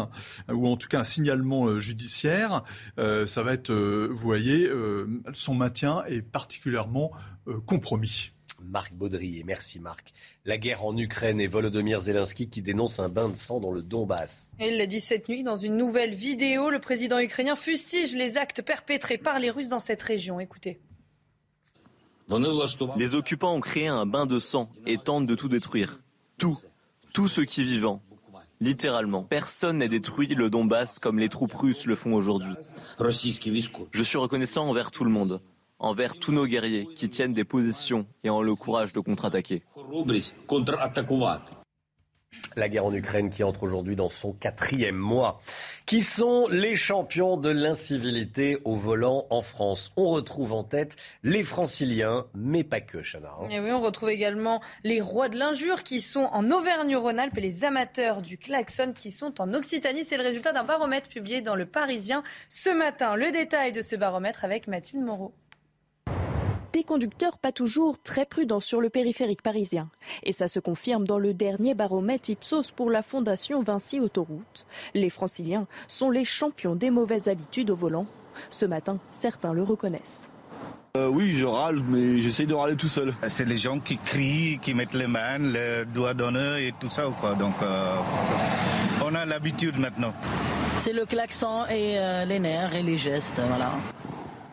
ou 0.51 0.67
en 0.67 0.77
tout 0.77 0.89
cas 0.89 1.01
un 1.01 1.05
signalement 1.05 1.67
euh, 1.67 1.79
judiciaire. 1.79 2.63
Euh, 2.99 3.27
ça 3.27 3.43
va 3.43 3.53
être, 3.55 3.71
euh, 3.71 4.09
vous 4.11 4.17
voyez, 4.19 4.69
euh, 4.95 5.23
son 5.33 5.55
maintien 5.55 6.05
est 6.07 6.23
particulièrement 6.23 7.11
euh, 7.49 7.61
compromis. 7.61 8.31
Marc 8.63 8.95
Baudrier, 8.95 9.43
merci 9.45 9.79
Marc. 9.79 10.13
La 10.45 10.57
guerre 10.57 10.85
en 10.85 10.97
Ukraine 10.97 11.41
et 11.41 11.47
Volodymyr 11.47 12.01
Zelensky 12.01 12.49
qui 12.49 12.63
dénonce 12.63 12.99
un 12.99 13.09
bain 13.09 13.29
de 13.29 13.35
sang 13.35 13.61
dans 13.61 13.73
le 13.73 13.83
Donbass. 13.83 14.53
Et 14.59 14.69
il 14.69 14.79
l'a 14.79 14.87
dit 14.87 15.01
cette 15.01 15.29
nuit 15.29 15.43
dans 15.43 15.57
une 15.57 15.77
nouvelle 15.77 16.15
vidéo. 16.15 16.71
Le 16.71 16.79
président 16.79 17.19
ukrainien 17.19 17.57
fustige 17.57 18.15
les 18.15 18.39
actes 18.39 18.63
perpétrés 18.63 19.19
par 19.19 19.39
les 19.39 19.51
Russes 19.51 19.69
dans 19.69 19.81
cette 19.81 20.03
région. 20.03 20.41
Écoutez. 20.41 20.81
Les 22.97 23.15
occupants 23.15 23.55
ont 23.55 23.61
créé 23.61 23.87
un 23.87 24.07
bain 24.07 24.25
de 24.25 24.39
sang 24.39 24.71
et 24.87 24.97
tentent 24.97 25.27
de 25.27 25.35
tout 25.35 25.49
détruire. 25.49 26.01
Tout. 26.39 26.59
Tout 27.13 27.29
ce 27.29 27.43
qui 27.43 27.61
est 27.61 27.65
vivant. 27.65 28.03
Littéralement. 28.61 29.25
Personne 29.25 29.79
n'a 29.79 29.89
détruit 29.89 30.29
le 30.29 30.51
Donbass 30.51 30.99
comme 30.99 31.19
les 31.19 31.29
troupes 31.29 31.55
russes 31.55 31.87
le 31.87 31.97
font 31.97 32.15
aujourd'hui. 32.15 32.55
Je 32.99 34.03
suis 34.03 34.19
reconnaissant 34.19 34.67
envers 34.67 34.91
tout 34.91 35.05
le 35.05 35.11
monde, 35.11 35.41
envers 35.79 36.17
tous 36.17 36.33
nos 36.33 36.47
guerriers 36.47 36.87
qui 36.95 37.09
tiennent 37.09 37.35
des 37.35 37.45
positions 37.45 38.07
et 38.23 38.31
ont 38.31 38.43
le 38.43 38.55
courage 38.55 38.93
de 38.93 39.01
contre-attaquer. 39.01 39.63
La 42.57 42.69
guerre 42.69 42.85
en 42.85 42.93
Ukraine 42.93 43.31
qui 43.31 43.43
entre 43.43 43.65
aujourd'hui 43.65 43.97
dans 43.97 44.09
son 44.09 44.33
quatrième 44.33 44.95
mois. 44.97 45.41
Qui 45.87 46.03
sont 46.03 46.47
les 46.49 46.77
champions 46.77 47.37
de 47.37 47.51
l'incivilité 47.51 48.59
au 48.65 48.77
volant 48.77 49.27
en 49.31 49.43
France? 49.43 49.93
On 49.97 50.09
retrouve 50.09 50.53
en 50.53 50.65
tête 50.65 50.97
les 51.23 51.43
franciliens, 51.43 52.27
mais 52.35 52.65
pas 52.65 52.81
que, 52.81 53.03
Chana. 53.03 53.31
hein. 53.41 53.49
Et 53.51 53.61
oui, 53.61 53.71
on 53.73 53.81
retrouve 53.81 54.09
également 54.11 54.63
les 54.85 55.01
rois 55.01 55.29
de 55.29 55.37
l'injure 55.37 55.83
qui 55.83 56.01
sont 56.01 56.29
en 56.33 56.51
Auvergne-Rhône-Alpes 56.51 57.37
et 57.37 57.41
les 57.43 57.65
amateurs 57.65 58.23
du 58.23 58.39
klaxon 58.39 58.93
qui 58.95 59.11
sont 59.11 59.41
en 59.41 59.53
Occitanie. 59.53 60.05
C'est 60.05 60.17
le 60.17 60.23
résultat 60.23 60.53
d'un 60.53 60.65
baromètre 60.65 61.09
publié 61.09 61.43
dans 61.43 61.57
Le 61.57 61.67
Parisien 61.67 62.23
ce 62.49 62.71
matin. 62.71 63.17
Le 63.17 63.31
détail 63.31 63.73
de 63.73 63.83
ce 63.83 63.97
baromètre 63.97 64.45
avec 64.45 64.69
Mathilde 64.69 65.03
Moreau. 65.05 65.35
Des 66.75 66.83
conducteurs 66.83 67.39
pas 67.39 67.53
toujours 67.53 68.03
très 68.03 68.27
prudents 68.27 68.59
sur 68.59 68.81
le 68.81 68.91
périphérique 68.91 69.43
parisien. 69.43 69.89
Et 70.25 70.33
ça 70.33 70.49
se 70.49 70.59
confirme 70.59 71.07
dans 71.07 71.21
le 71.21 71.33
dernier 71.33 71.73
baromètre 71.73 72.31
Ipsos 72.31 72.73
pour 72.75 72.91
la 72.91 73.05
Fondation 73.05 73.63
Vinci 73.63 74.01
Autoroute. 74.01 74.67
Les 74.93 75.09
franciliens 75.09 75.69
sont 75.87 76.11
les 76.11 76.25
champions 76.25 76.75
des 76.75 76.91
mauvaises 76.91 77.29
habitudes 77.29 77.71
au 77.71 77.77
volant. 77.77 78.07
Ce 78.51 78.67
matin, 78.67 78.99
certains 79.13 79.53
le 79.53 79.63
reconnaissent. 79.63 80.29
Euh, 80.97 81.07
oui, 81.07 81.33
je 81.33 81.45
râle, 81.45 81.81
mais 81.89 82.19
j'essaye 82.19 82.47
de 82.47 82.55
râler 82.55 82.75
tout 82.75 82.89
seul. 82.89 83.15
C'est 83.29 83.47
les 83.47 83.57
gens 83.57 83.79
qui 83.79 83.97
crient, 83.97 84.59
qui 84.61 84.75
mettent 84.75 84.95
les 84.95 85.07
mains, 85.07 85.39
les 85.39 85.85
doigts 85.85 86.15
d'honneur 86.15 86.57
et 86.57 86.75
tout 86.81 86.91
ça. 86.91 87.05
Quoi. 87.21 87.35
Donc, 87.35 87.55
euh, 87.63 87.99
on 89.05 89.15
a 89.15 89.25
l'habitude 89.25 89.79
maintenant. 89.79 90.13
C'est 90.77 90.93
le 90.93 91.07
klaxon 91.07 91.67
et 91.71 92.01
euh, 92.01 92.25
les 92.25 92.41
nerfs 92.41 92.75
et 92.75 92.83
les 92.83 92.97
gestes, 92.97 93.41
voilà. 93.47 93.71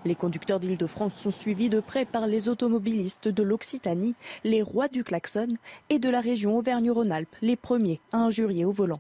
Les 0.04 0.16
conducteurs 0.16 0.60
d'Île-de-France 0.60 1.14
sont 1.14 1.32
suivis 1.32 1.70
de 1.70 1.80
près 1.80 2.06
par 2.06 2.26
les 2.26 2.50
automobilistes 2.50 3.28
de 3.28 3.44
l'Occitanie, 3.44 4.16
les 4.44 4.64
rois 4.64 4.88
du 4.88 5.04
klaxon, 5.04 5.58
et 5.90 6.00
de 6.00 6.10
la 6.10 6.22
région 6.22 6.58
Auvergne-Rhône-Alpes, 6.58 7.36
les 7.42 7.56
premiers 7.56 8.02
à 8.12 8.18
injurier 8.18 8.66
au 8.66 8.72
volant. 8.72 9.00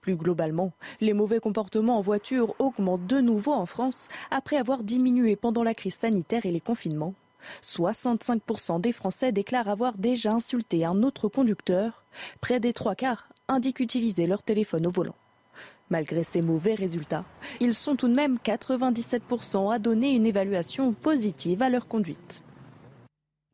Plus 0.00 0.16
globalement, 0.16 0.72
les 1.00 1.12
mauvais 1.12 1.40
comportements 1.40 1.98
en 1.98 2.02
voiture 2.02 2.54
augmentent 2.60 3.06
de 3.06 3.20
nouveau 3.20 3.52
en 3.52 3.66
France 3.66 4.08
après 4.30 4.56
avoir 4.56 4.84
diminué 4.84 5.34
pendant 5.34 5.64
la 5.64 5.74
crise 5.74 5.94
sanitaire 5.94 6.46
et 6.46 6.52
les 6.52 6.60
confinements. 6.60 7.14
65% 7.62 8.80
des 8.80 8.92
Français 8.92 9.32
déclarent 9.32 9.68
avoir 9.68 9.98
déjà 9.98 10.32
insulté 10.32 10.84
un 10.84 11.02
autre 11.02 11.28
conducteur. 11.28 12.04
Près 12.40 12.60
des 12.60 12.72
trois 12.72 12.94
quarts 12.94 13.28
indiquent 13.48 13.80
utiliser 13.80 14.28
leur 14.28 14.44
téléphone 14.44 14.86
au 14.86 14.90
volant. 14.90 15.16
Malgré 15.92 16.22
ces 16.24 16.40
mauvais 16.40 16.74
résultats, 16.74 17.26
ils 17.60 17.74
sont 17.74 17.96
tout 17.96 18.08
de 18.08 18.14
même 18.14 18.38
97% 18.42 19.70
à 19.70 19.78
donner 19.78 20.12
une 20.12 20.24
évaluation 20.24 20.94
positive 20.94 21.60
à 21.60 21.68
leur 21.68 21.86
conduite. 21.86 22.42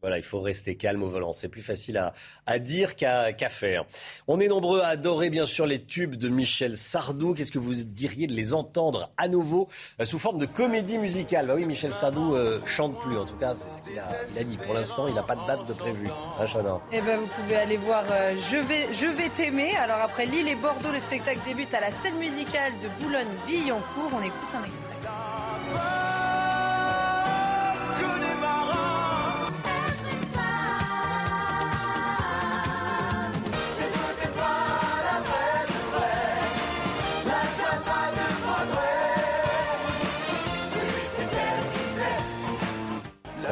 Voilà, 0.00 0.16
il 0.16 0.22
faut 0.22 0.40
rester 0.40 0.76
calme 0.76 1.02
au 1.02 1.08
volant. 1.08 1.32
C'est 1.32 1.48
plus 1.48 1.60
facile 1.62 1.98
à, 1.98 2.12
à 2.46 2.58
dire 2.60 2.94
qu'à 2.94 3.32
faire. 3.48 3.84
On 4.28 4.38
est 4.38 4.46
nombreux 4.46 4.80
à 4.80 4.88
adorer, 4.88 5.28
bien 5.28 5.46
sûr, 5.46 5.66
les 5.66 5.82
tubes 5.82 6.14
de 6.14 6.28
Michel 6.28 6.76
Sardou. 6.76 7.34
Qu'est-ce 7.34 7.50
que 7.50 7.58
vous 7.58 7.74
diriez 7.74 8.28
de 8.28 8.32
les 8.32 8.54
entendre 8.54 9.10
à 9.16 9.26
nouveau 9.26 9.68
euh, 10.00 10.04
sous 10.04 10.18
forme 10.20 10.38
de 10.38 10.46
comédie 10.46 10.98
musicale? 10.98 11.46
Bah 11.48 11.54
oui, 11.56 11.64
Michel 11.64 11.92
Sardou 11.94 12.36
euh, 12.36 12.60
chante 12.64 12.96
plus. 13.00 13.18
En 13.18 13.26
tout 13.26 13.36
cas, 13.36 13.54
c'est 13.56 13.68
ce 13.78 13.82
qu'il 13.82 13.98
a, 13.98 14.08
a 14.40 14.44
dit. 14.44 14.56
Pour 14.58 14.74
l'instant, 14.74 15.08
il 15.08 15.14
n'a 15.14 15.22
pas 15.24 15.34
de 15.34 15.46
date 15.46 15.66
de 15.66 15.72
prévu. 15.72 16.08
Hein, 16.08 16.46
Chana 16.46 16.78
Eh 16.92 17.00
ben, 17.00 17.18
vous 17.18 17.26
pouvez 17.26 17.56
aller 17.56 17.76
voir 17.76 18.04
euh, 18.10 18.34
Je 18.50 18.56
vais, 18.56 18.92
je 18.92 19.06
vais 19.06 19.28
t'aimer. 19.30 19.74
Alors 19.76 19.98
après 19.98 20.26
Lille 20.26 20.46
et 20.46 20.54
Bordeaux, 20.54 20.92
le 20.92 21.00
spectacle 21.00 21.40
débute 21.44 21.74
à 21.74 21.80
la 21.80 21.90
scène 21.90 22.16
musicale 22.18 22.72
de 22.82 23.02
Boulogne-Billancourt. 23.02 24.10
On 24.12 24.22
écoute 24.22 24.54
un 24.54 24.64
extrait. 24.64 26.17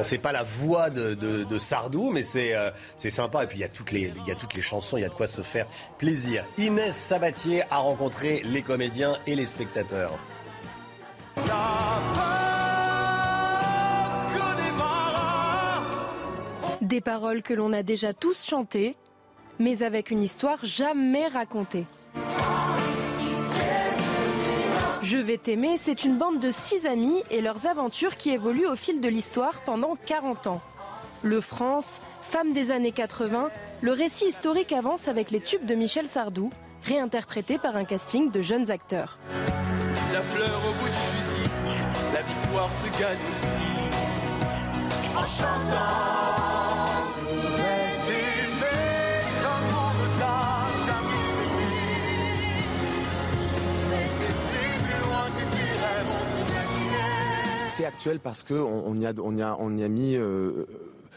Sait 0.06 0.18
pas 0.18 0.32
la 0.32 0.42
voix 0.44 0.88
de, 0.90 1.14
de- 1.14 1.44
de 1.44 1.58
Sardou, 1.58 2.10
mais 2.12 2.22
c'est 2.22 2.54
euh, 2.54 2.70
c'est 2.96 3.10
sympa. 3.10 3.44
Et 3.44 3.46
puis 3.46 3.58
il 3.58 3.60
y 3.60 3.64
a 3.64 3.68
toutes 3.68 3.92
les 3.92 4.12
il 4.16 4.26
y 4.26 4.30
a 4.30 4.34
toutes 4.36 4.54
les 4.54 4.62
chansons, 4.62 4.96
il 4.96 5.00
y 5.02 5.04
a 5.04 5.08
de 5.08 5.14
quoi 5.14 5.26
se 5.26 5.42
faire 5.42 5.66
plaisir. 5.98 6.44
Inès 6.58 6.96
Sabatier 6.96 7.62
a 7.70 7.78
rencontré 7.78 8.42
les 8.44 8.62
comédiens 8.62 9.16
et 9.26 9.34
les 9.34 9.44
spectateurs. 9.46 10.12
Des 16.82 17.00
paroles 17.00 17.42
que 17.42 17.54
l'on 17.54 17.72
a 17.72 17.82
déjà 17.82 18.12
tous 18.12 18.44
chantées, 18.46 18.96
mais 19.58 19.82
avec 19.82 20.10
une 20.10 20.22
histoire 20.22 20.58
jamais 20.64 21.26
racontée. 21.26 21.84
Je 25.06 25.18
vais 25.18 25.38
t'aimer, 25.38 25.78
c'est 25.78 26.02
une 26.02 26.18
bande 26.18 26.40
de 26.40 26.50
six 26.50 26.84
amis 26.84 27.22
et 27.30 27.40
leurs 27.40 27.68
aventures 27.68 28.16
qui 28.16 28.30
évoluent 28.30 28.66
au 28.66 28.74
fil 28.74 29.00
de 29.00 29.06
l'histoire 29.06 29.60
pendant 29.64 29.96
40 30.04 30.48
ans. 30.48 30.60
Le 31.22 31.40
France, 31.40 32.00
femme 32.22 32.52
des 32.52 32.72
années 32.72 32.90
80, 32.90 33.50
le 33.82 33.92
récit 33.92 34.26
historique 34.26 34.72
avance 34.72 35.06
avec 35.06 35.30
les 35.30 35.38
tubes 35.38 35.64
de 35.64 35.76
Michel 35.76 36.08
Sardou, 36.08 36.50
réinterprétés 36.82 37.56
par 37.56 37.76
un 37.76 37.84
casting 37.84 38.32
de 38.32 38.42
jeunes 38.42 38.72
acteurs. 38.72 39.16
La 40.12 40.22
fleur 40.22 40.60
au 40.68 40.72
bout 40.72 40.88
du 40.88 40.96
fusil, 40.96 41.50
la 42.12 42.22
victoire 42.22 42.70
se 42.70 43.00
gagne 43.00 43.16
aussi. 43.30 43.46
En 45.16 45.24
chantant, 45.24 46.55
C'est 57.76 57.84
actuel 57.84 58.20
parce 58.20 58.42
que 58.42 58.54
on, 58.54 58.86
on 58.86 58.96
y 58.96 59.06
a 59.06 59.12
on 59.22 59.36
y 59.36 59.42
a 59.42 59.54
on 59.60 59.76
y 59.76 59.84
a 59.84 59.88
mis 59.88 60.16
euh, 60.16 60.64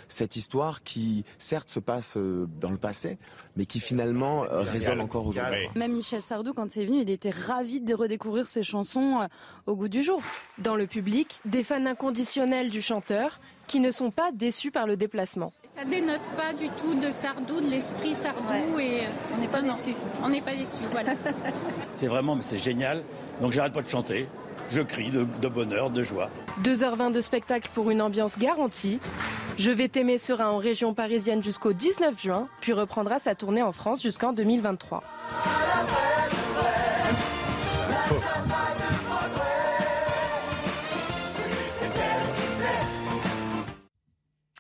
cette 0.10 0.36
histoire 0.36 0.84
qui 0.84 1.24
certes 1.38 1.70
se 1.70 1.80
passe 1.80 2.18
euh, 2.18 2.50
dans 2.60 2.70
le 2.70 2.76
passé, 2.78 3.18
mais 3.56 3.66
qui 3.66 3.80
finalement 3.80 4.44
euh, 4.44 4.60
résonne 4.64 5.00
encore 5.00 5.26
aujourd'hui. 5.26 5.70
Même 5.78 5.94
Michel 5.94 6.22
Sardou, 6.22 6.54
quand 6.54 6.76
il 6.76 6.82
est 6.82 6.86
venu, 6.86 7.02
il 7.04 7.10
était 7.10 7.30
ravi 7.30 7.80
de 7.80 7.96
redécouvrir 7.96 8.46
ses 8.46 8.64
chansons 8.64 9.26
au 9.68 9.78
goût 9.78 9.88
du 9.88 10.04
jour. 10.04 10.22
Dans 10.58 10.76
le 10.76 10.86
public, 10.86 11.40
des 11.46 11.64
fans 11.64 11.86
inconditionnels 11.86 12.72
du 12.72 12.82
chanteur 12.82 13.40
qui 13.68 13.80
ne 13.80 13.92
sont 13.92 14.12
pas 14.12 14.34
déçus 14.34 14.72
par 14.72 14.86
le 14.86 14.98
déplacement. 14.98 15.54
Ça 15.78 15.86
dénote 15.86 16.28
pas 16.36 16.54
du 16.54 16.68
tout 16.72 16.94
de 16.94 17.10
Sardou, 17.10 17.62
de 17.62 17.70
l'esprit 17.70 18.14
Sardou 18.14 18.78
et 18.78 19.04
on 19.34 19.40
n'est 19.40 19.48
pas 19.48 19.62
déçus. 19.62 19.96
On 20.22 20.28
n'est 20.28 20.42
pas 20.42 20.58
déçus, 20.58 20.84
voilà. 20.92 21.14
C'est 21.94 22.08
vraiment, 22.08 22.36
mais 22.36 22.42
c'est 22.42 22.60
génial. 22.60 23.02
Donc 23.40 23.54
j'arrête 23.54 23.72
pas 23.72 23.82
de 23.82 23.88
chanter. 23.88 24.28
Je 24.72 24.82
crie 24.82 25.10
de, 25.10 25.26
de 25.42 25.48
bonheur, 25.48 25.90
de 25.90 26.04
joie. 26.04 26.30
2h20 26.64 27.12
de 27.12 27.22
spectacle 27.22 27.70
pour 27.74 27.90
une 27.90 28.02
ambiance 28.02 28.38
garantie. 28.38 29.00
Je 29.58 29.72
vais 29.72 29.88
t'aimer 29.88 30.18
sera 30.18 30.52
en 30.52 30.58
région 30.58 30.94
parisienne 30.94 31.44
jusqu'au 31.44 31.74
19 31.74 32.22
juin, 32.22 32.48
puis 32.62 32.74
reprendra 32.74 33.20
sa 33.20 33.36
tournée 33.36 33.64
en 33.64 33.72
France 33.72 34.02
jusqu'en 34.02 34.32
2023. 34.32 35.04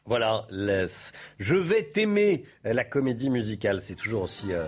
Voilà, 0.06 0.48
laisse. 0.50 1.12
Je 1.38 1.56
vais 1.56 1.84
t'aimer 1.84 2.44
la 2.64 2.84
comédie 2.84 3.30
musicale. 3.30 3.80
C'est 3.80 3.94
toujours 3.94 4.24
aussi 4.24 4.52
euh, 4.52 4.66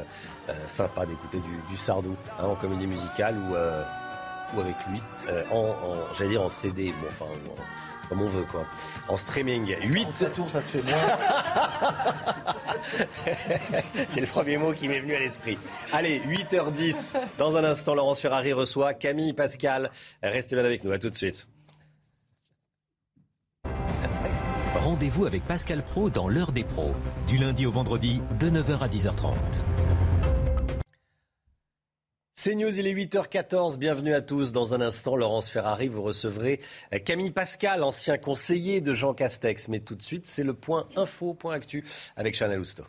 euh, 0.50 0.54
sympa 0.68 1.08
d'écouter 1.08 1.38
du, 1.40 1.72
du 1.72 1.78
Sardou 1.78 2.16
hein, 2.40 2.46
en 2.46 2.56
comédie 2.56 2.86
musicale 2.86 3.36
ou, 3.50 3.56
ou 4.56 4.60
avec 4.60 4.76
lui, 4.90 5.02
euh, 5.30 5.44
en, 5.52 5.58
en- 5.70 6.14
j'allais 6.18 6.32
dire 6.32 6.42
en 6.42 6.50
CD, 6.50 6.94
bon, 7.02 7.08
enfin, 7.08 7.26
en- 7.26 8.10
comme 8.10 8.22
on 8.24 8.28
veut 8.28 8.44
quoi, 8.44 8.66
en 9.08 9.16
streaming. 9.16 9.76
8 9.84 10.26
tours, 10.36 10.50
ça 10.50 10.62
se 10.62 10.78
fait 10.78 10.84
moins. 10.84 11.18
C'est 14.10 14.20
le 14.22 14.28
premier 14.28 14.58
mot 14.58 14.74
qui 14.74 14.88
m'est 14.90 15.00
venu 15.00 15.16
à 15.16 15.20
l'esprit. 15.20 15.58
Allez, 15.94 16.20
8h10. 16.22 17.16
Dans 17.38 17.56
un 17.56 17.64
instant, 17.64 17.94
Laurence 17.96 18.20
Ferrari 18.20 18.52
reçoit 18.54 18.94
Camille 18.94 19.32
Pascal. 19.34 19.92
Restez 20.24 20.56
bien 20.58 20.66
avec 20.66 20.84
nous. 20.84 20.92
À 20.92 21.00
tout 21.00 21.10
de 21.10 21.16
suite. 21.16 21.48
Rendez-vous 24.76 25.26
avec 25.26 25.46
Pascal 25.46 25.84
Pro 25.84 26.10
dans 26.10 26.28
l'heure 26.28 26.52
des 26.52 26.64
pros, 26.64 26.94
du 27.28 27.38
lundi 27.38 27.66
au 27.66 27.72
vendredi 27.72 28.22
de 28.40 28.50
9h 28.50 28.80
à 28.80 28.88
10h30. 28.88 29.34
C'est 32.44 32.56
News, 32.56 32.80
il 32.80 32.88
est 32.88 32.94
8h14. 32.96 33.78
Bienvenue 33.78 34.16
à 34.16 34.22
tous. 34.22 34.52
Dans 34.52 34.74
un 34.74 34.82
instant, 34.82 35.16
Laurence 35.16 35.48
Ferrari, 35.48 35.88
vous 35.88 36.02
recevrez 36.02 36.60
euh, 36.92 36.98
Camille 36.98 37.30
Pascal, 37.30 37.84
ancien 37.84 38.18
conseiller 38.18 38.82
de 38.82 38.96
Jean 38.96 39.14
Castex. 39.14 39.68
Mais 39.68 39.80
tout 39.80 39.94
de 39.94 40.02
suite, 40.02 40.26
c'est 40.26 40.44
le 40.44 40.56
point 40.56 40.88
info, 40.96 41.36
point 41.36 41.54
actu 41.54 41.84
avec 42.18 42.34
Chanel 42.34 42.60
Housteau. 42.60 42.86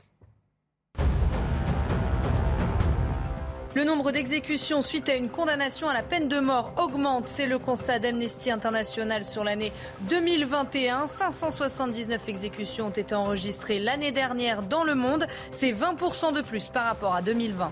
Le 3.75 3.85
nombre 3.85 4.11
d'exécutions 4.11 4.81
suite 4.81 5.11
à 5.11 5.17
une 5.17 5.29
condamnation 5.29 5.87
à 5.87 5.93
la 5.93 6.03
peine 6.03 6.29
de 6.29 6.41
mort 6.41 6.73
augmente. 6.79 7.29
C'est 7.29 7.47
le 7.47 7.59
constat 7.59 7.99
d'Amnesty 7.99 8.51
International 8.51 9.23
sur 9.23 9.45
l'année 9.45 9.75
2021. 10.09 11.07
579 11.09 12.27
exécutions 12.27 12.87
ont 12.87 12.91
été 12.91 13.15
enregistrées 13.15 13.81
l'année 13.81 14.13
dernière 14.13 14.63
dans 14.63 14.83
le 14.83 14.95
monde. 14.95 15.27
C'est 15.51 15.73
20% 15.73 16.33
de 16.33 16.41
plus 16.41 16.71
par 16.71 16.87
rapport 16.87 17.15
à 17.15 17.21
2020. 17.21 17.71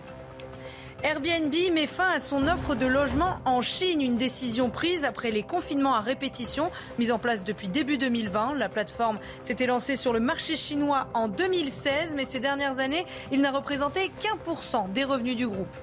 Airbnb 1.03 1.55
met 1.73 1.87
fin 1.87 2.11
à 2.11 2.19
son 2.19 2.47
offre 2.47 2.75
de 2.75 2.85
logement 2.85 3.39
en 3.47 3.63
Chine, 3.63 4.03
une 4.03 4.17
décision 4.17 4.69
prise 4.69 5.05
après 5.05 5.31
les 5.31 5.43
confinements 5.43 5.95
à 5.95 6.01
répétition 6.01 6.71
mis 6.99 7.11
en 7.11 7.19
place 7.19 7.43
depuis 7.43 7.69
début 7.69 7.97
2020. 7.97 8.55
La 8.55 8.69
plateforme 8.69 9.19
s'était 9.41 9.67
lancée 9.67 9.97
sur 9.97 10.13
le 10.13 10.21
marché 10.21 10.57
chinois 10.57 11.09
en 11.15 11.29
2016, 11.29 12.15
mais 12.15 12.27
ces 12.27 12.41
dernières 12.41 12.81
années, 12.81 13.07
il 13.33 13.41
n'a 13.41 13.51
représenté 13.51 14.11
qu'un 14.21 14.37
pour 14.45 14.63
cent 14.63 14.89
des 14.89 15.05
revenus 15.05 15.37
du 15.37 15.49
groupe. 15.49 15.75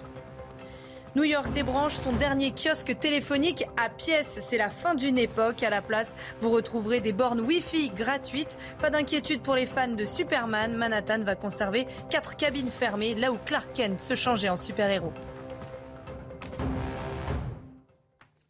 New 1.18 1.24
York 1.24 1.52
débranche 1.52 1.96
son 1.96 2.12
dernier 2.12 2.52
kiosque 2.52 2.96
téléphonique 3.00 3.66
à 3.76 3.90
pièces. 3.90 4.38
C'est 4.40 4.60
la 4.60 4.70
fin 4.70 4.94
d'une 4.94 5.18
époque. 5.18 5.64
À 5.64 5.72
la 5.72 5.82
place, 5.82 6.16
vous 6.42 6.52
retrouverez 6.52 7.00
des 7.00 7.12
bornes 7.12 7.42
Wi-Fi 7.42 7.90
gratuites. 7.90 8.56
Pas 8.80 8.92
d'inquiétude 8.92 9.42
pour 9.42 9.56
les 9.56 9.66
fans 9.66 9.88
de 9.88 10.06
Superman. 10.06 10.76
Manhattan 10.76 11.24
va 11.24 11.34
conserver 11.34 11.88
quatre 12.12 12.36
cabines 12.36 12.70
fermées, 12.70 13.16
là 13.16 13.32
où 13.32 13.38
Clark 13.48 13.68
Kent 13.74 14.00
se 14.00 14.14
changeait 14.14 14.50
en 14.50 14.58
super-héros. 14.58 15.12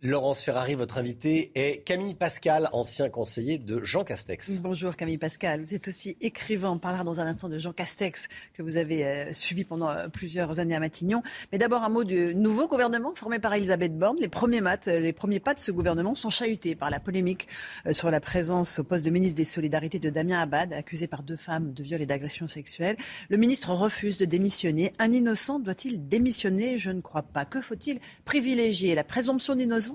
Laurence 0.04 0.44
Ferrari, 0.44 0.76
votre 0.76 1.00
invité 1.00 1.52
est 1.56 1.84
Camille 1.84 2.14
Pascal, 2.14 2.70
ancien 2.72 3.10
conseiller 3.10 3.58
de 3.58 3.84
Jean 3.84 4.04
Castex. 4.04 4.60
Bonjour 4.60 4.96
Camille 4.96 5.18
Pascal, 5.18 5.64
vous 5.64 5.74
êtes 5.74 5.88
aussi 5.88 6.16
écrivain, 6.22 6.70
on 6.70 6.78
parlera 6.78 7.04
dans 7.04 7.20
un 7.20 7.26
instant 7.26 7.50
de 7.50 7.58
Jean 7.58 7.74
Castex 7.74 8.28
que 8.54 8.62
vous 8.62 8.78
avez 8.78 9.04
euh, 9.08 9.34
suivi 9.34 9.64
pendant 9.64 9.90
euh, 9.90 10.08
plusieurs 10.08 10.60
années 10.60 10.76
à 10.76 10.80
Matignon. 10.80 11.24
Mais 11.52 11.58
d'abord 11.58 11.82
un 11.84 11.90
mot 11.90 12.04
du 12.04 12.36
nouveau 12.36 12.68
gouvernement 12.68 13.16
formé 13.16 13.40
par 13.40 13.56
Elisabeth 13.56 13.98
Borne. 13.98 14.18
Les 14.22 14.28
premiers, 14.28 14.62
maths, 14.62 14.88
euh, 14.88 15.00
les 15.00 15.14
premiers 15.14 15.40
pas 15.40 15.56
de 15.56 15.60
ce 15.60 15.72
gouvernement 15.72 16.14
sont 16.14 16.30
chahutés 16.30 16.76
par 16.76 16.92
la 16.92 17.00
polémique 17.00 17.48
sur 17.92 18.12
la 18.12 18.20
présence 18.20 18.78
au 18.78 18.84
poste 18.84 19.04
de 19.04 19.10
ministre 19.10 19.38
des 19.38 19.46
Solidarités 19.46 19.98
de 19.98 20.12
Damien 20.12 20.40
Abad, 20.40 20.74
accusé 20.74 21.08
par 21.08 21.24
deux 21.24 21.38
femmes 21.38 21.74
de 21.74 21.82
viol 21.82 22.04
et 22.04 22.06
d'agression 22.06 22.48
sexuelle. 22.48 22.98
Le 23.30 23.38
ministre 23.38 23.72
refuse 23.72 24.20
de 24.20 24.26
démissionner. 24.26 24.94
Un 25.00 25.12
innocent 25.12 25.58
doit-il 25.58 26.08
démissionner? 26.08 26.78
Je 26.78 26.92
ne 26.92 27.02
crois 27.02 27.24
pas. 27.24 27.46
Que 27.46 27.64
faut-il 27.64 28.00
privilégier? 28.26 28.94
La 28.94 29.04
présomption 29.04 29.56
d'innocence 29.56 29.87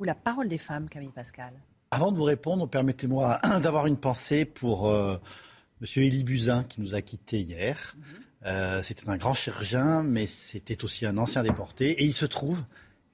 ou 0.00 0.04
la 0.04 0.14
parole 0.14 0.48
des 0.48 0.58
femmes, 0.58 0.88
Camille 0.88 1.12
Pascal? 1.12 1.52
Avant 1.90 2.12
de 2.12 2.16
vous 2.16 2.24
répondre, 2.24 2.68
permettez-moi 2.68 3.40
d'avoir 3.62 3.86
une 3.86 3.96
pensée 3.96 4.44
pour 4.44 4.88
euh, 4.88 5.16
Monsieur 5.80 6.02
Élie 6.02 6.24
Buzyn 6.24 6.64
qui 6.64 6.80
nous 6.80 6.94
a 6.94 7.02
quittés 7.02 7.40
hier. 7.40 7.96
Euh, 8.46 8.82
c'était 8.82 9.08
un 9.08 9.16
grand 9.16 9.34
chirurgien, 9.34 10.02
mais 10.02 10.26
c'était 10.26 10.84
aussi 10.84 11.06
un 11.06 11.16
ancien 11.18 11.42
déporté. 11.42 11.90
Et 12.02 12.04
il 12.04 12.12
se 12.14 12.26
trouve 12.26 12.62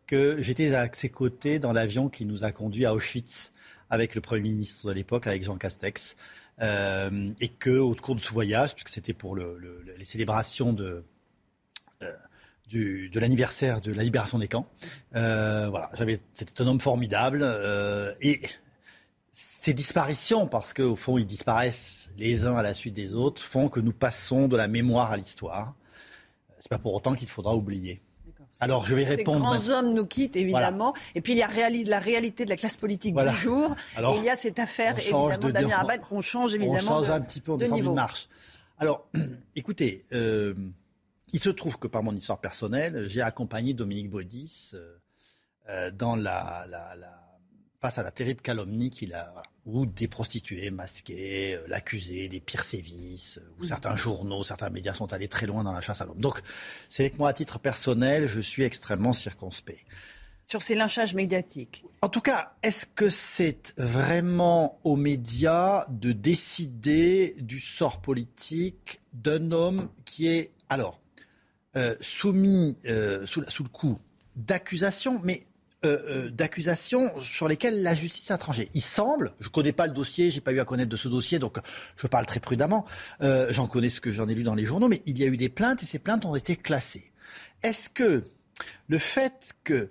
que 0.07 0.37
j'étais 0.43 0.75
à 0.75 0.89
ses 0.93 1.09
côtés 1.09 1.59
dans 1.59 1.73
l'avion 1.73 2.09
qui 2.09 2.27
nous 2.27 2.45
a 2.45 2.53
conduits 2.53 2.85
à 2.85 2.93
Auschwitz 2.95 3.53
avec 3.91 4.15
le 4.15 4.21
Premier 4.21 4.43
ministre 4.43 4.89
de 4.89 4.93
l'époque, 4.93 5.27
avec 5.27 5.43
Jean 5.45 5.57
Castex. 5.57 6.17
Euh, 6.61 7.33
et 7.41 7.49
que 7.49 7.71
au 7.79 7.95
cours 7.95 8.15
de 8.17 8.21
ce 8.21 8.33
voyage, 8.33 8.75
puisque 8.75 8.91
c'était 8.91 9.13
pour 9.15 9.35
le, 9.35 9.57
le- 9.59 9.83
les 9.99 10.05
célébrations 10.05 10.73
de, 10.73 11.05
du- 12.69 13.09
de 13.11 13.21
l'anniversaire 13.21 13.81
de 13.81 13.93
la 13.93 14.03
libération 14.03 14.39
des 14.39 14.49
camps, 14.49 14.67
euh, 15.15 15.69
voilà, 15.71 15.91
j'avais, 15.95 16.19
c'était 16.35 16.63
un 16.63 16.67
homme 16.67 16.81
formidable 16.81 17.41
euh, 17.43 18.13
et 18.21 18.41
ces 19.33 19.75
disparitions, 19.75 20.47
parce 20.47 20.73
qu'au 20.75 20.97
fond 20.97 21.19
ils 21.19 21.27
disparaissent 21.27 22.11
les 22.19 22.47
uns 22.47 22.55
à 22.57 22.63
la 22.63 22.75
suite 22.75 22.95
des 22.95 23.15
autres, 23.17 23.43
font 23.43 23.69
que 23.69 23.81
nous 23.81 23.93
passons 23.93 24.49
de 24.49 24.57
la 24.57 24.69
mémoire 24.69 25.11
à 25.13 25.17
l'histoire. 25.17 25.75
C'est 26.59 26.69
pas 26.71 26.79
pour 26.79 26.95
autant 26.95 27.15
qu'il 27.15 27.29
faudra 27.29 27.55
oublier. 27.55 28.01
Alors 28.61 28.87
je 28.87 28.95
vais 28.95 29.05
Ces 29.05 29.17
répondre. 29.17 29.41
grands 29.41 29.69
hommes 29.71 29.95
nous 29.95 30.07
quittent, 30.07 30.37
évidemment. 30.37 30.95
Et 31.17 31.21
puis 31.21 31.33
il 31.33 31.39
y 31.39 31.43
a 31.43 31.49
réali- 31.49 31.85
la 31.89 31.99
réalité 31.99 32.45
de 32.45 32.51
la 32.51 32.57
classe 32.57 32.77
politique 32.77 33.13
Voilà. 33.15 33.33
du 33.33 33.37
jour. 33.39 33.75
Alors, 33.97 34.15
et 34.15 34.19
il 34.19 34.25
y 34.25 34.31
a 34.31 34.37
cette 34.37 34.61
affaire, 34.61 34.97
évidemment, 34.99 35.37
de- 35.37 35.51
Damien 35.51 35.77
Abad. 35.81 36.01
On 36.13 36.23
change, 36.23 36.55
évidemment, 36.55 36.79
On 36.79 36.87
change 36.87 37.09
de, 37.09 37.13
un 37.13 37.21
petit 37.21 37.41
peu, 37.41 37.51
on 37.53 37.57
de 37.57 37.61
descend 37.63 37.81
niveau. 37.81 37.93
marche. 37.95 38.29
Alors, 38.79 39.09
écoutez, 39.57 40.05
euh, 40.13 40.55
il 41.35 41.41
se 41.41 41.51
trouve 41.51 41.79
que 41.79 41.89
par 41.89 42.03
mon 42.03 42.15
histoire 42.17 42.41
personnelle, 42.41 43.07
j'ai 43.09 43.21
accompagné 43.21 43.75
Dominique 43.75 44.09
Baudis 44.09 44.71
euh, 44.75 44.97
euh, 45.69 45.91
dans 45.91 46.17
la, 46.17 46.65
la- 46.71 46.95
la- 46.97 47.21
face 47.81 47.99
à 47.99 48.03
la 48.03 48.11
terrible 48.11 48.41
calomnie 48.41 48.89
qu'il 48.89 49.13
a, 49.13 49.43
où 49.67 49.85
des 49.85 50.09
prostituées 50.09 50.71
masquées 50.71 51.55
euh, 51.57 51.67
l'accusaient 51.69 52.29
des 52.29 52.41
pires 52.41 52.65
sévices, 52.65 53.39
euh, 53.43 53.51
où 53.61 53.67
certains 53.67 53.97
journaux, 53.97 54.43
certains 54.43 54.71
médias 54.71 54.95
sont 54.95 55.13
allés 55.13 55.29
très 55.29 55.47
loin 55.47 55.63
dans 55.65 55.73
la 55.73 55.83
chasse 55.83 56.01
à 56.01 56.07
l'homme. 56.07 56.21
Donc, 56.21 56.41
c'est 56.89 57.03
avec 57.03 57.19
moi 57.19 57.29
à 57.29 57.33
titre 57.35 57.59
personnel, 57.59 58.27
je 58.27 58.41
suis 58.41 58.63
extrêmement 58.63 59.13
circonspect. 59.13 59.85
Sur 60.47 60.63
ces 60.63 60.75
lynchages 60.75 61.15
médiatiques. 61.15 61.85
En 62.03 62.09
tout 62.11 62.21
cas, 62.21 62.55
est-ce 62.63 62.87
que 62.87 63.09
c'est 63.11 63.75
vraiment 63.79 64.79
aux 64.85 64.97
médias 64.97 65.87
de 65.89 66.13
décider 66.13 67.35
du 67.39 67.61
sort 67.61 68.01
politique 68.01 69.01
d'un 69.15 69.53
homme 69.53 69.89
qui 70.05 70.29
est, 70.29 70.53
alors, 70.69 71.01
euh, 71.77 71.97
soumis 72.01 72.79
euh, 72.87 73.27
sous, 73.27 73.41
le 73.41 73.69
coup 73.69 73.99
d'accusations, 74.37 75.21
mais 75.25 75.45
euh, 75.85 76.31
d'accusations 76.31 77.21
sur 77.21 77.49
lesquelles 77.49 77.83
la 77.83 77.95
justice 77.95 78.31
a 78.31 78.39
tranché. 78.39 78.71
Il 78.75 78.81
semble, 78.81 79.35
je 79.41 79.49
ne 79.49 79.53
connais 79.53 79.73
pas 79.73 79.89
le 79.89 79.93
dossier, 79.93 80.31
j'ai 80.31 80.41
pas 80.41 80.53
eu 80.53 80.61
à 80.61 80.65
connaître 80.65 80.89
de 80.89 80.97
ce 80.97 81.09
dossier, 81.09 81.39
donc 81.39 81.59
je 81.97 82.07
parle 82.07 82.27
très 82.27 82.41
prudemment. 82.41 82.87
J'en 83.21 83.67
connais 83.67 83.89
ce 83.89 84.01
que 84.01 84.13
j'en 84.13 84.29
ai 84.29 84.35
lu 84.35 84.45
dans 84.45 84.55
les 84.55 84.65
journaux, 84.65 84.89
mais 84.89 85.03
il 85.05 85.19
y 85.19 85.25
a 85.25 85.27
eu 85.27 85.37
des 85.37 85.49
plaintes 85.49 85.83
et 85.83 85.87
ces 85.87 85.99
plaintes 85.99 86.25
ont 86.25 86.37
été 86.37 86.57
classées. 86.57 87.13
Est-ce 87.63 87.91
que 87.91 88.25
le 88.89 88.99
fait 88.99 89.53
que 89.65 89.91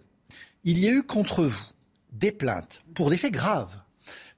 il 0.63 0.79
y 0.79 0.87
a 0.87 0.91
eu 0.91 1.03
contre 1.03 1.43
vous 1.43 1.65
des 2.13 2.31
plaintes 2.31 2.81
pour 2.93 3.09
des 3.09 3.17
faits 3.17 3.33
graves, 3.33 3.75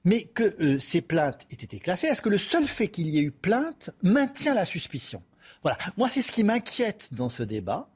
mais 0.04 0.24
que 0.24 0.78
ces 0.78 1.00
plaintes 1.00 1.46
aient 1.50 1.62
été 1.62 1.78
classées, 1.78 2.08
est-ce 2.08 2.22
que 2.22 2.28
le 2.28 2.38
seul 2.38 2.66
fait 2.66 2.88
qu'il 2.88 3.08
y 3.08 3.18
ait 3.18 3.22
eu 3.22 3.30
plainte 3.30 3.90
maintient 4.02 4.54
la 4.54 4.64
suspicion? 4.64 5.22
Voilà. 5.62 5.78
Moi, 5.96 6.08
c'est 6.08 6.22
ce 6.22 6.32
qui 6.32 6.44
m'inquiète 6.44 7.08
dans 7.12 7.28
ce 7.28 7.42
débat, 7.42 7.88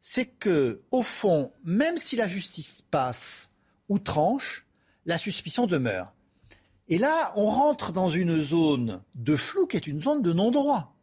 c'est 0.00 0.26
que, 0.26 0.80
au 0.90 1.02
fond, 1.02 1.52
même 1.64 1.96
si 1.98 2.16
la 2.16 2.28
justice 2.28 2.82
passe 2.90 3.50
ou 3.88 3.98
tranche, 3.98 4.64
la 5.06 5.18
suspicion 5.18 5.66
demeure. 5.66 6.14
Et 6.88 6.98
là, 6.98 7.32
on 7.36 7.46
rentre 7.46 7.92
dans 7.92 8.08
une 8.08 8.40
zone 8.42 9.02
de 9.14 9.36
flou 9.36 9.66
qui 9.66 9.76
est 9.76 9.86
une 9.86 10.00
zone 10.02 10.22
de 10.22 10.32
non-droit. 10.32 10.94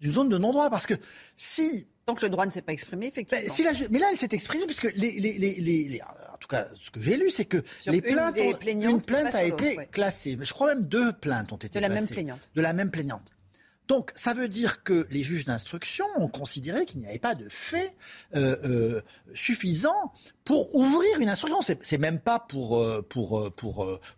Une 0.00 0.12
zone 0.12 0.28
de 0.28 0.38
non-droit, 0.38 0.68
parce 0.70 0.86
que 0.86 0.94
si 1.36 1.86
Donc 2.08 2.22
le 2.22 2.28
droit 2.28 2.44
ne 2.46 2.50
s'est 2.50 2.62
pas 2.62 2.72
exprimé, 2.72 3.06
effectivement. 3.06 3.44
ben, 3.44 3.52
si 3.52 3.62
la 3.62 3.72
ju- 3.72 3.86
mais 3.90 4.00
là, 4.00 4.08
elle 4.10 4.18
s'est 4.18 4.28
exprimée 4.32 4.66
puisque 4.66 4.90
les, 4.96 5.12
les, 5.12 5.38
les, 5.38 5.54
les- 5.54 5.88
les- 5.88 6.02
en 6.02 6.36
tout 6.40 6.48
cas, 6.48 6.66
ce 6.80 6.90
que 6.90 7.00
j'ai 7.00 7.16
lu, 7.16 7.30
c'est 7.30 7.44
que 7.44 7.62
Sur 7.80 7.92
les 7.92 7.98
une 7.98 8.14
plaintes, 8.14 8.36
ont- 8.40 8.58
une 8.90 9.00
plainte 9.00 9.34
a 9.36 9.44
été 9.44 9.76
ouais. 9.76 9.86
classée. 9.92 10.36
Je 10.40 10.52
crois 10.52 10.74
même 10.74 10.84
deux 10.84 11.12
plaintes 11.12 11.52
ont 11.52 11.56
été 11.56 11.68
De 11.78 11.80
la 11.80 11.88
même 11.88 11.98
classées. 11.98 12.14
plaignante. 12.14 12.50
De 12.56 12.60
la 12.60 12.72
même 12.72 12.90
plaignante. 12.90 13.30
Donc, 13.92 14.10
ça 14.14 14.32
veut 14.32 14.48
dire 14.48 14.84
que 14.84 15.06
les 15.10 15.22
juges 15.22 15.44
d'instruction 15.44 16.06
ont 16.16 16.26
considéré 16.26 16.86
qu'il 16.86 17.00
n'y 17.00 17.06
avait 17.06 17.18
pas 17.18 17.34
de 17.34 17.46
fait 17.50 17.94
euh, 18.34 18.56
euh, 18.64 19.02
suffisant 19.34 20.14
pour 20.46 20.74
ouvrir 20.74 21.20
une 21.20 21.28
instruction. 21.28 21.60
C'est, 21.60 21.98
même 21.98 22.18
pas 22.18 22.40
pour 22.40 22.80
euh, 22.80 23.06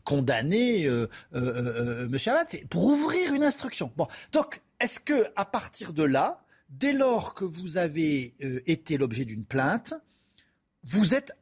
condamner 0.04 0.88
Monsieur 1.32 2.30
Abad, 2.30 2.46
c'est 2.48 2.68
pour 2.68 2.84
ouvrir 2.84 3.34
une 3.34 3.42
instruction. 3.42 3.90
Bon, 3.96 4.06
donc 4.30 4.62
est-ce 4.78 5.00
que 5.00 5.26
à 5.34 5.44
partir 5.44 5.92
de 5.92 6.04
là, 6.04 6.44
dès 6.68 6.92
lors 6.92 7.34
que 7.34 7.44
vous 7.44 7.76
avez 7.76 8.36
été 8.70 8.96
l'objet 8.96 9.24
d'une 9.24 9.44
plainte, 9.44 9.92
vous 10.84 11.16
êtes 11.16 11.32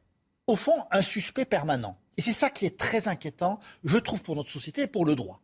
au 0.47 0.55
fond 0.55 0.85
un 0.89 1.03
suspect 1.03 1.45
permanent? 1.45 1.99
Et 2.17 2.23
c'est 2.23 2.33
ça 2.33 2.49
qui 2.49 2.65
est 2.65 2.79
très 2.79 3.07
inquiétant, 3.07 3.59
je 3.83 3.99
trouve, 3.99 4.23
pour 4.23 4.35
notre 4.35 4.49
société 4.49 4.81
et 4.81 4.87
pour 4.87 5.05
le 5.05 5.15
droit. 5.15 5.39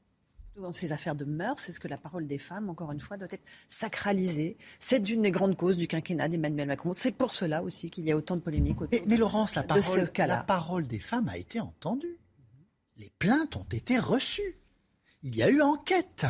Dans 0.61 0.71
ces 0.73 0.91
affaires 0.91 1.15
de 1.15 1.25
mœurs, 1.25 1.59
c'est 1.59 1.71
ce 1.71 1.79
que 1.79 1.87
la 1.87 1.97
parole 1.97 2.27
des 2.27 2.37
femmes, 2.37 2.69
encore 2.69 2.91
une 2.91 2.99
fois, 2.99 3.17
doit 3.17 3.27
être 3.31 3.43
sacralisée. 3.67 4.57
C'est 4.79 5.09
une 5.09 5.21
des 5.21 5.31
grandes 5.31 5.55
causes 5.55 5.77
du 5.77 5.87
quinquennat 5.87 6.27
d'Emmanuel 6.27 6.67
Macron. 6.67 6.91
C'est 6.93 7.11
pour 7.11 7.33
cela 7.33 7.63
aussi 7.63 7.89
qu'il 7.89 8.05
y 8.05 8.11
a 8.11 8.17
autant 8.17 8.35
de 8.35 8.41
polémiques 8.41 8.81
autour 8.81 8.99
Mais, 8.99 9.05
mais 9.07 9.17
Laurence, 9.17 9.55
la 9.55 9.63
de 9.63 9.81
ce 9.81 9.99
parole, 9.99 10.27
la 10.27 10.43
parole 10.43 10.87
des 10.87 10.99
femmes 10.99 11.29
a 11.29 11.37
été 11.37 11.59
entendue. 11.59 12.19
Les 12.97 13.11
plaintes 13.19 13.55
ont 13.55 13.67
été 13.71 13.97
reçues. 13.97 14.59
Il 15.23 15.35
y 15.35 15.43
a 15.43 15.49
eu 15.49 15.61
enquête. 15.61 16.25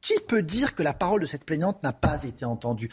Qui 0.00 0.14
peut 0.26 0.42
dire 0.42 0.74
que 0.74 0.82
la 0.82 0.94
parole 0.94 1.20
de 1.20 1.26
cette 1.26 1.44
plaignante 1.44 1.82
n'a 1.82 1.92
pas 1.92 2.24
été 2.24 2.44
entendue? 2.44 2.90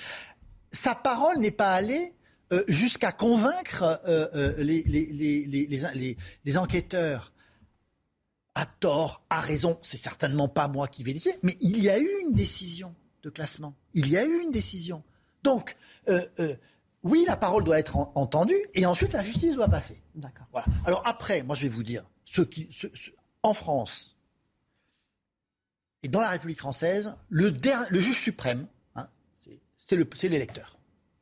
Sa 0.72 0.96
parole 0.96 1.38
n'est 1.40 1.52
pas 1.52 1.74
allée 1.74 2.14
euh, 2.52 2.64
jusqu'à 2.68 3.12
convaincre 3.12 4.02
euh, 4.08 4.28
euh, 4.36 4.64
les 4.64 6.58
enquêteurs. 6.58 7.32
À 8.56 8.66
tort, 8.66 9.22
à 9.30 9.42
raison, 9.42 9.78
c'est 9.82 9.98
certainement 9.98 10.48
pas 10.48 10.68
moi 10.70 10.88
qui 10.88 11.04
vais 11.04 11.12
décider, 11.14 11.38
mais 11.44 11.58
il 11.60 11.84
y 11.84 11.90
a 11.90 12.00
eu 12.00 12.10
une 12.22 12.34
décision 12.34 12.96
de 13.24 13.30
classement. 13.30 13.76
Il 13.94 14.10
y 14.10 14.18
a 14.18 14.24
eu 14.26 14.40
une 14.42 14.52
décision. 14.52 15.04
Donc, 15.44 15.76
euh, 16.08 16.26
euh, 16.40 16.56
oui, 17.04 17.26
la 17.28 17.36
parole 17.36 17.64
doit 17.66 17.78
être 17.80 17.98
en- 17.98 18.12
entendue 18.16 18.58
et 18.74 18.86
ensuite 18.86 19.12
la 19.14 19.24
justice 19.24 19.56
doit 19.56 19.68
passer. 19.68 20.02
D'accord. 20.16 20.48
Voilà. 20.52 20.68
Alors 20.86 21.02
après, 21.06 21.44
moi 21.44 21.56
je 21.56 21.64
vais 21.64 21.70
vous 21.70 21.84
dire, 21.84 22.06
ceux 22.24 22.46
qui, 22.46 22.70
ceux- 22.72 22.92
ceux- 22.96 23.14
en 23.44 23.54
France 23.54 24.16
et 26.02 26.08
dans 26.08 26.22
la 26.22 26.30
République 26.30 26.60
française, 26.60 27.14
le, 27.30 27.52
der- 27.52 27.86
le 27.90 28.00
juge 28.00 28.20
suprême, 28.22 28.68
hein, 28.96 29.08
c'est- 29.38 29.60
c'est 29.78 29.96
le- 29.96 30.08
c'est 30.16 30.30
l'électeur. 30.30 30.78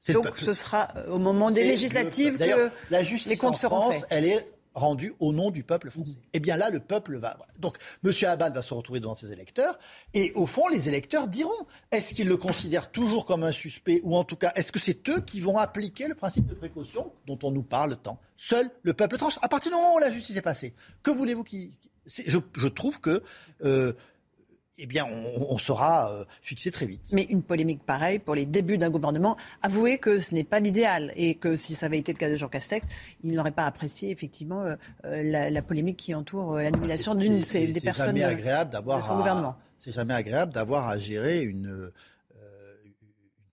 Le 0.08 0.14
Donc 0.16 0.38
ce 0.38 0.54
sera 0.54 0.90
euh, 0.98 1.08
au 1.08 1.18
moment 1.20 1.50
des 1.50 1.64
législatives 1.64 2.38
que 2.38 2.70
la 2.92 3.04
justice 3.04 3.30
les 3.30 3.38
comptes 3.38 3.56
en 3.56 3.58
seront 3.58 3.82
France, 3.82 3.96
faits. 4.02 4.08
elle 4.10 4.26
est 4.26 4.53
rendue 4.74 5.14
au 5.20 5.34
nom 5.34 5.52
du 5.52 5.64
peuple 5.64 5.90
français. 5.90 6.18
Et 6.34 6.40
bien 6.40 6.58
là, 6.58 6.70
le 6.70 6.80
peuple 6.80 7.18
va. 7.18 7.36
voilà. 7.38 7.54
Donc, 7.60 7.78
M. 8.04 8.12
Abad 8.28 8.54
va 8.54 8.62
se 8.62 8.74
retrouver 8.74 9.00
devant 9.00 9.16
ses 9.16 9.32
électeurs, 9.32 9.78
et 10.14 10.32
au 10.36 10.46
fond, 10.46 10.68
les 10.68 10.88
électeurs 10.88 11.28
diront 11.28 11.52
est-ce 11.92 12.14
qu'ils 12.14 12.28
le 12.28 12.38
considèrent 12.38 12.92
toujours 12.92 13.26
comme 13.26 13.44
un 13.44 13.52
suspect, 13.52 14.02
ou 14.04 14.16
en 14.16 14.24
tout 14.24 14.36
cas, 14.36 14.52
est-ce 14.56 14.72
que 14.72 14.80
c'est 14.80 15.08
eux 15.10 15.22
qui 15.22 15.40
vont 15.40 15.58
appliquer 15.58 16.08
le 16.08 16.16
principe 16.16 16.48
de 16.48 16.56
précaution 16.56 17.12
dont 17.28 17.40
on 17.44 17.52
nous 17.52 17.64
parle 17.64 17.98
tant? 17.98 18.20
Seul 18.38 18.70
le 18.82 18.94
peuple 18.94 19.18
tranche. 19.18 19.38
À 19.42 19.48
partir 19.48 19.72
du 19.72 19.78
moment 19.78 19.96
où 19.96 20.00
la 20.00 20.12
justice 20.12 20.36
est 20.36 20.42
passée, 20.42 20.74
que 21.02 21.12
voulez-vous 21.12 21.44
qui 21.44 21.78
je, 22.06 22.38
je 22.58 22.68
trouve 22.68 23.00
que. 23.00 23.24
euh, 23.64 23.94
eh 24.80 24.86
bien, 24.88 25.06
on, 25.06 25.54
on 25.54 25.58
sera 25.58 26.12
euh, 26.12 26.26
fixé 26.42 26.72
très 26.72 26.86
vite. 26.88 27.02
Mais 27.12 27.24
une 27.30 27.44
polémique 27.44 27.84
pareille 27.86 28.18
pour 28.20 28.34
les 28.36 28.46
débuts 28.48 28.78
d'un 28.80 28.90
gouvernement, 28.90 29.38
avouez 29.62 30.00
que 30.00 30.20
ce 30.20 30.34
n'est 30.34 30.44
pas 30.44 30.60
l'idéal 30.60 31.12
et 31.16 31.36
que 31.36 31.56
si 31.56 31.76
ça 31.76 31.86
avait 31.86 32.00
été 32.00 32.12
le 32.12 32.18
cas 32.18 32.30
de 32.30 32.36
Jean 32.36 32.48
Castex, 32.50 32.88
il 33.24 33.34
n'aurait 33.34 33.52
pas 33.52 33.66
apprécié 33.66 34.10
effectivement 34.10 34.62
euh, 34.64 34.76
euh, 35.06 35.22
la, 35.24 35.50
la 35.52 35.62
polémique 35.62 35.98
qui 35.98 36.16
entoure 36.16 36.56
euh, 36.56 36.64
la 36.64 36.72
nomination 36.72 37.14
d'une 37.16 37.42
C'est- 37.42 37.66
c'est- 37.66 37.68
des 37.68 37.82
personnes 37.82 38.08
jamais 38.08 38.24
agréable 38.24 38.72
d'avoir 38.72 39.00
de 39.00 39.06
son 39.06 39.14
à- 39.14 39.18
gouvernement. 39.18 39.56
C'est 39.78 39.92
jamais 39.92 40.14
agréable 40.16 40.54
d'avoir 40.54 40.88
à 40.88 40.98
gérer 40.98 41.42
une, 41.44 41.92
une 42.86 42.92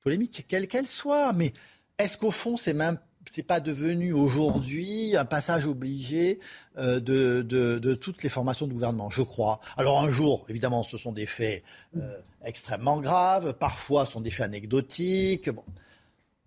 polémique, 0.02 0.44
quelle 0.48 0.68
qu'elle 0.68 0.86
soit. 0.86 1.32
Mais 1.32 1.52
est-ce 1.98 2.16
qu'au 2.16 2.30
fond, 2.30 2.56
c'est 2.56 2.72
même 2.74 2.98
c'est 3.30 3.44
pas 3.44 3.60
devenu 3.60 4.12
aujourd'hui 4.12 5.16
un 5.16 5.24
passage 5.24 5.64
obligé 5.64 6.40
euh, 6.76 6.98
de, 6.98 7.94
toutes 7.94 8.24
les 8.24 8.28
formations 8.28 8.66
de 8.66 8.72
gouvernement, 8.72 9.08
je 9.08 9.22
crois. 9.22 9.60
Alors 9.76 10.00
un 10.00 10.10
jour, 10.10 10.44
évidemment, 10.48 10.82
ce 10.82 10.98
sont 10.98 11.12
des 11.12 11.26
faits 11.26 11.62
euh, 11.96 12.20
extrêmement 12.44 13.00
graves, 13.00 13.54
parfois 13.54 14.04
ce 14.04 14.12
sont 14.12 14.20
des 14.20 14.30
faits 14.30 14.46
anecdotiques. 14.46 15.48
Bon. 15.48 15.64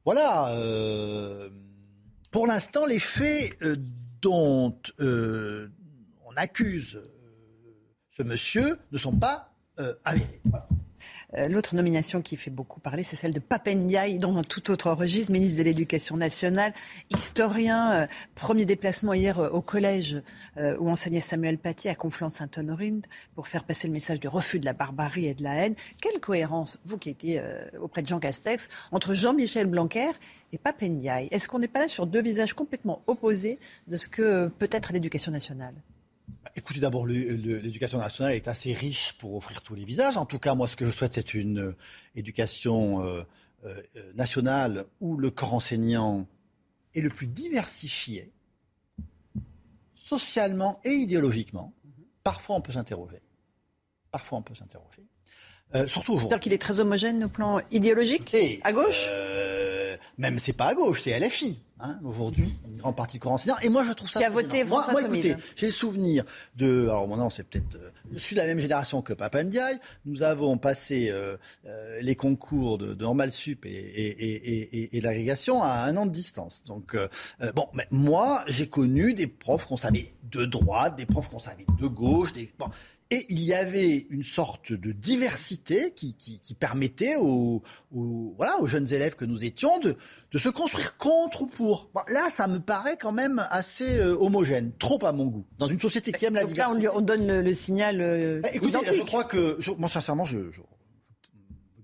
Voilà. 0.04 0.54
euh, 0.56 1.50
pour 2.32 2.48
l'instant, 2.48 2.86
les 2.86 3.00
faits 3.00 3.58
dont 4.22 4.78
on 5.00 6.36
accuse 6.36 7.00
ce 8.12 8.24
monsieur 8.24 8.78
ne 8.92 8.98
sont 8.98 9.16
pas 9.16 9.54
avérés. 10.04 10.42
Voilà. 10.44 10.68
Euh, 11.36 11.48
L'autre 11.48 11.76
nomination 11.76 12.22
qui 12.22 12.38
fait 12.38 12.52
beaucoup 12.52 12.80
parler, 12.80 13.04
c'est 13.04 13.16
celle 13.16 13.34
de 13.34 13.40
Papendiaï, 13.40 14.18
dans 14.18 14.38
un 14.38 14.44
tout 14.44 14.72
autre 14.72 14.92
registre, 14.92 15.32
ministre 15.32 15.58
de 15.58 15.64
l'Éducation 15.64 16.18
nationale, 16.18 16.74
historien. 17.10 18.02
euh, 18.02 18.08
premier 18.36 18.66
déplacement 18.66 19.14
hier 19.14 19.40
euh, 19.40 19.50
au 19.50 19.62
collège 19.62 20.22
où 20.80 20.90
enseignait 20.90 21.22
Samuel 21.22 21.58
Paty 21.58 21.90
à 21.90 21.96
Conflans-Sainte-Honorine 21.96 23.02
pour 23.36 23.48
faire 23.48 23.64
passer 23.64 23.88
le 23.88 23.94
message 23.94 24.20
du 24.20 24.28
refus 24.28 24.60
de 24.60 24.66
la 24.66 24.74
barbarie 24.74 25.28
et 25.28 25.34
de 25.34 25.44
la 25.44 25.56
haine. 25.56 25.76
Quelle 26.02 26.20
cohérence, 26.20 26.80
vous 26.86 26.98
qui 26.98 27.10
étiez 27.10 27.42
auprès 27.82 28.02
de 28.02 28.08
Jean 28.08 28.20
Castex, 28.20 28.68
entre 28.92 29.14
Jean-Michel 29.14 29.68
Blanquer 29.68 30.12
et 30.52 30.58
Papendiaï? 30.58 31.28
Est-ce 31.32 31.48
qu'on 31.48 31.60
n'est 31.60 31.68
pas 31.68 31.80
là 31.80 31.88
sur 31.88 32.06
deux 32.06 32.22
visages 32.22 32.54
complètement 32.54 33.02
opposés 33.08 33.60
de 33.88 33.98
ce 33.98 34.08
que 34.08 34.48
peut 34.60 34.70
être 34.72 34.94
l'éducation 34.94 35.32
nationale? 35.32 35.74
Écoutez, 36.56 36.80
d'abord, 36.80 37.08
l'éducation 37.08 37.98
nationale 37.98 38.34
est 38.34 38.48
assez 38.48 38.74
riche 38.74 39.14
pour 39.14 39.36
offrir 39.36 39.62
tous 39.62 39.76
les 39.76 39.86
visages. 39.86 40.18
En 40.18 40.26
tout 40.26 40.40
cas, 40.40 40.54
moi, 40.54 40.68
ce 40.68 40.76
que 40.76 40.86
je 40.86 40.92
souhaite, 40.92 41.14
c'est 41.14 41.34
une 41.34 41.60
euh, 41.60 41.76
éducation 42.16 43.04
euh, 43.04 43.24
euh, 43.66 43.82
nationale 44.14 44.86
où 45.02 45.18
le 45.18 45.32
corps 45.32 45.54
enseignant 45.54 46.28
est 46.94 47.02
le 47.02 47.10
plus 47.10 47.28
diversifié, 47.28 48.32
socialement 49.96 50.80
et 50.84 50.92
idéologiquement. 50.92 51.74
Parfois, 52.24 52.56
on 52.56 52.62
peut 52.62 52.74
s'interroger. 52.74 53.22
Parfois, 54.12 54.38
on 54.38 54.44
peut 54.44 54.56
s'interroger. 54.56 55.04
Surtout 55.88 56.14
aujourd'hui. 56.14 56.30
C'est-à-dire 56.30 56.40
qu'il 56.40 56.54
est 56.54 56.60
très 56.60 56.80
homogène 56.80 57.24
au 57.24 57.30
plan 57.30 57.60
idéologique 57.72 58.36
À 58.64 58.72
gauche? 58.72 59.10
Même 60.18 60.40
c'est 60.40 60.54
pas 60.54 60.68
à 60.68 60.74
gauche, 60.76 61.02
c'est 61.04 61.18
LFI. 61.20 61.62
Hein, 61.80 62.00
aujourd'hui, 62.06 62.54
une 62.66 62.78
grande 62.78 62.96
partie 62.96 63.14
du 63.14 63.20
corps 63.20 63.34
enseignant. 63.34 63.58
Et 63.62 63.68
moi, 63.68 63.84
je 63.84 63.92
trouve 63.92 64.10
ça. 64.10 64.20
Qui 64.20 64.26
a 64.26 64.30
voté 64.30 64.64
Moi, 64.64 64.86
moi, 64.92 65.02
écoutez, 65.02 65.36
j'ai 65.58 65.66
le 65.66 65.72
souvenir 65.74 66.24
de. 66.56 66.84
Alors, 66.84 67.08
non, 67.18 67.30
c'est 67.30 67.44
peut-être. 67.44 67.76
euh, 67.76 67.90
je 68.14 68.20
suis 68.20 68.36
de 68.36 68.40
la 68.42 68.48
même 68.48 68.60
génération 68.60 69.02
que 69.02 69.12
Papa 69.12 69.44
Ndiaye. 69.44 69.80
Nous 70.06 70.24
avons 70.24 70.58
passé 70.58 71.10
euh, 71.12 71.36
euh, 71.66 72.00
les 72.02 72.16
concours 72.16 72.78
de, 72.78 72.94
de 72.94 73.04
Normal 73.04 73.32
Sup 73.32 73.66
et, 73.66 73.70
et, 73.70 74.78
et, 74.78 74.96
et- 74.98 75.02
l'agrégation 75.02 75.62
à 75.62 75.72
un 75.80 75.98
an 75.98 76.06
de 76.06 76.12
distance. 76.12 76.64
Donc, 76.64 76.96
bon, 77.56 77.68
mais 77.74 77.88
moi, 77.92 78.46
j'ai 78.48 78.70
connu 78.70 79.14
des 79.14 79.28
profs 79.28 79.66
qu'on 79.66 79.76
savait 79.76 80.14
de 80.32 80.46
droite, 80.46 80.96
des 80.96 81.06
profs 81.06 81.28
qu'on 81.28 81.40
savait 81.40 81.66
de 81.82 81.88
gauche. 81.88 82.32
Des, 82.32 82.50
bon. 82.58 82.68
Et 83.12 83.26
il 83.30 83.42
y 83.42 83.54
avait 83.54 84.08
une 84.10 84.24
sorte 84.24 84.72
de 84.74 84.92
diversité 84.92 85.92
qui, 85.94 86.16
qui, 86.16 86.40
qui 86.40 86.56
permettait 86.56 87.16
aux, 87.18 87.62
aux- 87.94 88.34
voilà, 88.38 88.58
aux 88.60 88.66
jeunes 88.66 88.92
élèves 88.92 89.16
que 89.16 89.26
nous 89.26 89.44
étions 89.44 89.78
de, 89.80 89.96
de 90.32 90.38
se 90.40 90.50
construire 90.50 90.98
contre 90.98 91.44
ou 91.44 91.48
pour. 91.48 91.92
Bon, 91.94 92.02
là, 92.08 92.30
ça 92.32 92.48
me 92.48 92.60
paraît 92.60 92.98
quand 92.98 93.12
même 93.12 93.46
assez 93.52 94.00
euh, 94.00 94.16
homogène, 94.18 94.72
trop 94.80 95.06
à 95.06 95.12
mon 95.12 95.28
goût. 95.28 95.46
Dans 95.60 95.68
une 95.68 95.80
société 95.80 96.12
qui 96.12 96.26
aime 96.26 96.34
la 96.34 96.46
Donc 96.46 96.58
là, 96.58 96.70
on, 96.72 96.74
diversité. 96.76 96.82
lui- 96.92 96.98
on 96.98 97.02
donne 97.02 97.28
le, 97.28 97.42
le 97.44 97.54
signal 97.54 98.02
euh, 98.02 98.42
Bah, 98.42 98.50
écoutez, 98.52 98.78
identique. 98.80 98.96
je 98.96 99.04
crois 99.04 99.26
que, 99.26 99.58
je- 99.60 99.72
moi 99.72 99.90
sincèrement, 99.90 100.26
je, 100.26 100.50
je 100.52 100.62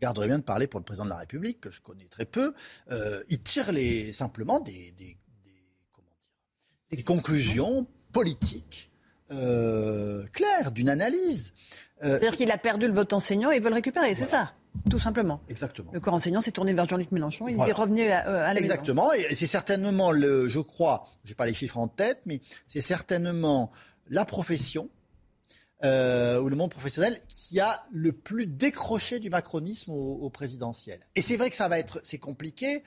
garderais 0.02 0.28
bien 0.28 0.40
de 0.40 0.44
parler 0.44 0.66
pour 0.66 0.80
le 0.80 0.86
président 0.86 1.06
de 1.06 1.10
la 1.10 1.18
République, 1.18 1.60
que 1.62 1.70
je 1.70 1.82
connais 1.82 2.06
très 2.06 2.26
peu. 2.26 2.54
Euh, 2.92 3.22
il 3.30 3.42
tire 3.44 3.72
les, 3.72 4.14
simplement 4.14 4.60
des, 4.60 4.94
des, 4.98 5.18
des- 5.44 5.64
comment 5.94 6.08
dire, 6.90 6.98
des 6.98 7.04
conclusions 7.04 7.86
politiques 8.14 8.89
euh, 9.32 10.26
claires, 10.34 10.72
d'une 10.72 10.90
analyse. 10.90 11.54
Euh, 12.04 12.12
C'est-à-dire 12.18 12.38
qu'il 12.38 12.52
a 12.52 12.58
perdu 12.58 12.88
le 12.88 12.94
vote 12.94 13.12
enseignant 13.14 13.52
et 13.52 13.58
il 13.58 13.62
veut 13.62 13.70
le 13.70 13.76
récupérer, 13.76 14.16
c'est 14.16 14.26
ça 14.26 14.54
Tout 14.90 15.00
simplement. 15.00 15.42
Exactement. 15.50 15.92
Le 15.94 16.00
corps 16.00 16.14
enseignant 16.14 16.40
s'est 16.42 16.52
tourné 16.52 16.74
vers 16.74 16.86
Jean-Luc 16.88 17.12
Mélenchon, 17.12 17.48
il 17.48 17.56
Voilà. 17.56 17.70
est 17.72 17.74
revenu 17.74 18.08
à, 18.10 18.28
euh, 18.28 18.36
à 18.46 18.48
la 18.48 18.54
maison. 18.54 18.66
Exactement, 18.66 19.12
et 19.14 19.36
c'est 19.36 19.48
certainement, 19.48 20.12
le, 20.12 20.48
je 20.48 20.60
crois, 20.60 21.08
j'ai 21.26 21.36
pas 21.36 21.46
les 21.46 21.54
chiffres 21.54 21.78
en 21.78 21.88
tête, 21.88 22.22
mais 22.26 22.42
c'est 22.68 22.82
certainement 22.82 23.72
la 24.10 24.24
profession 24.26 24.90
euh, 25.84 26.40
ou 26.42 26.50
le 26.50 26.56
monde 26.56 26.72
professionnel 26.72 27.20
qui 27.28 27.60
a 27.60 27.84
le 27.92 28.12
plus 28.12 28.46
décroché 28.46 29.20
du 29.20 29.30
macronisme 29.30 29.92
au, 29.92 30.16
au 30.22 30.30
présidentiel. 30.30 31.00
Et 31.16 31.22
c'est 31.22 31.38
vrai 31.38 31.50
que 31.50 31.56
ça 31.56 31.68
va 31.70 31.80
être, 31.80 32.02
c'est 32.04 32.18
compliqué 32.18 32.84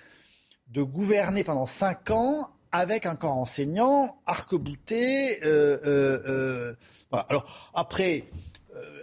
de 0.68 0.82
gouverner 0.82 1.44
pendant 1.44 1.66
cinq 1.66 2.10
ans 2.10 2.48
avec 2.72 3.06
un 3.06 3.14
corps 3.14 3.36
enseignant 3.36 4.18
arc-bouté. 4.26 5.44
Euh, 5.44 5.78
euh, 5.86 6.22
euh. 6.26 6.74
Alors 7.12 7.70
après, 7.74 8.24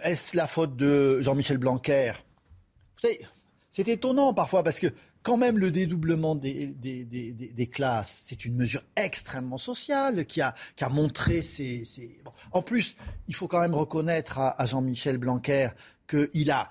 est-ce 0.02 0.36
la 0.36 0.46
faute 0.46 0.76
de 0.76 1.20
Jean-Michel 1.20 1.58
Blanquer? 1.58 2.12
C'est 3.70 3.88
étonnant 3.88 4.34
parfois 4.34 4.62
parce 4.62 4.80
que 4.80 4.88
quand 5.22 5.36
même 5.36 5.58
le 5.58 5.70
dédoublement 5.70 6.34
des, 6.34 7.70
classes, 7.72 8.24
c'est 8.26 8.44
une 8.44 8.56
mesure 8.56 8.82
extrêmement 8.96 9.58
sociale 9.58 10.26
qui 10.26 10.40
a, 10.40 10.54
qui 10.76 10.84
montré 10.90 11.42
ses... 11.42 11.84
En 12.52 12.62
plus, 12.62 12.96
il 13.28 13.34
faut 13.34 13.46
quand 13.46 13.60
même 13.60 13.74
reconnaître 13.74 14.38
à, 14.38 14.60
à 14.60 14.66
Jean-Michel 14.66 15.18
Blanquer 15.18 15.70
qu'il 16.08 16.50
a, 16.50 16.70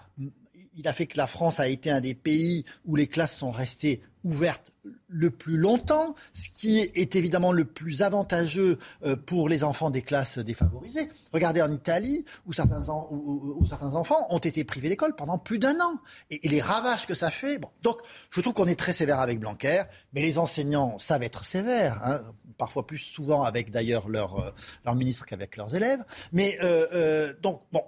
il 0.76 0.88
a 0.88 0.94
fait 0.94 1.08
que 1.08 1.18
la 1.18 1.28
France 1.28 1.60
a 1.60 1.68
été 1.68 1.90
un 1.92 2.02
des 2.02 2.16
pays 2.16 2.66
où 2.86 2.96
les 2.96 3.08
classes 3.08 3.38
sont 3.38 3.52
restées 3.52 4.02
ouvertes 4.24 4.74
le 5.08 5.30
plus 5.30 5.58
longtemps, 5.58 6.16
ce 6.34 6.50
qui 6.50 6.80
est 6.80 7.16
évidemment 7.16 7.52
le 7.52 7.66
plus 7.66 8.02
avantageux 8.02 8.78
euh, 9.04 9.16
pour 9.16 9.50
les 9.50 9.64
enfants 9.64 9.90
des 9.90 10.02
classes 10.02 10.40
défavorisées. 10.40 11.10
Regardez 11.34 11.62
en 11.62 11.72
Italie, 11.72 12.26
où 12.46 12.54
certains, 12.54 12.90
enfants 12.90 14.28
ont 14.30 14.40
été 14.40 14.64
privés 14.64 14.90
d'école 14.90 15.16
pendant 15.16 15.38
plus 15.38 15.60
d'un 15.60 15.80
an. 15.80 16.00
Et, 16.30 16.48
les 16.48 16.62
ravages 16.62 17.06
que 17.06 17.16
ça 17.16 17.30
fait. 17.30 17.60
Donc, 17.84 18.00
je 18.32 18.42
trouve 18.42 18.54
qu'on 18.54 18.68
est 18.68 18.80
très 18.80 18.94
sévère 18.94 19.20
avec 19.20 19.40
Blanquer, 19.40 19.84
mais 20.14 20.22
les 20.22 20.38
enseignants 20.38 20.98
savent 20.98 21.24
être 21.24 21.46
sévères, 21.46 22.02
hein, 22.04 22.22
parfois 22.58 22.86
plus 22.86 22.98
souvent 22.98 23.44
avec 23.44 23.72
d'ailleurs 23.72 24.10
leur, 24.10 24.40
euh, 24.40 24.52
leur 24.86 24.96
ministre 24.96 25.26
qu'avec 25.26 25.58
leurs 25.58 25.76
élèves. 25.76 26.04
Mais 26.32 26.58
euh, 26.62 27.34
donc, 27.42 27.62
bon, 27.72 27.84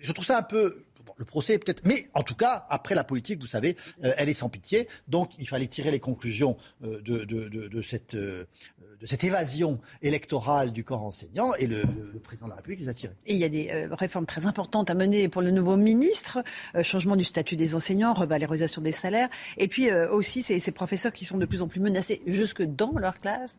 je 0.00 0.12
trouve 0.12 0.24
ça 0.24 0.38
un 0.38 0.42
peu. 0.42 0.84
Le 1.16 1.24
procès 1.24 1.58
peut-être, 1.58 1.82
mais 1.84 2.08
en 2.14 2.22
tout 2.22 2.34
cas, 2.34 2.66
après 2.68 2.94
la 2.94 3.04
politique, 3.04 3.40
vous 3.40 3.46
savez, 3.46 3.76
euh, 4.02 4.12
elle 4.16 4.28
est 4.28 4.34
sans 4.34 4.48
pitié. 4.48 4.88
Donc, 5.08 5.38
il 5.38 5.48
fallait 5.48 5.66
tirer 5.66 5.90
les 5.90 6.00
conclusions 6.00 6.56
euh, 6.84 7.00
euh, 7.08 7.58
de 7.58 7.82
cette 7.82 9.24
évasion 9.24 9.80
électorale 10.02 10.72
du 10.72 10.84
corps 10.84 11.04
enseignant, 11.04 11.54
et 11.54 11.66
le, 11.66 11.84
président 12.22 12.46
de 12.46 12.50
la 12.50 12.56
République 12.56 12.80
les 12.80 12.88
a 12.88 12.94
tirés. 12.94 13.14
Et 13.26 13.34
il 13.34 13.38
y 13.38 13.44
a 13.44 13.48
des 13.48 13.86
réformes 13.90 14.26
très 14.26 14.46
importantes 14.46 14.88
à 14.90 14.94
mener 14.94 15.28
pour 15.28 15.42
le 15.42 15.50
nouveau 15.50 15.76
ministre, 15.76 16.42
changement 16.82 17.16
du 17.16 17.24
statut 17.24 17.56
des 17.56 17.74
enseignants, 17.74 18.14
revalorisation 18.14 18.80
des 18.80 18.92
salaires, 18.92 19.28
et 19.58 19.68
puis 19.68 19.92
aussi 19.92 20.42
ces, 20.42 20.72
professeurs 20.72 21.12
qui 21.12 21.24
sont 21.24 21.36
de 21.36 21.44
plus 21.44 21.60
en 21.60 21.68
plus 21.68 21.80
menacés 21.80 22.22
jusque 22.26 22.62
dans 22.62 22.92
leur 22.96 23.18
classe 23.18 23.58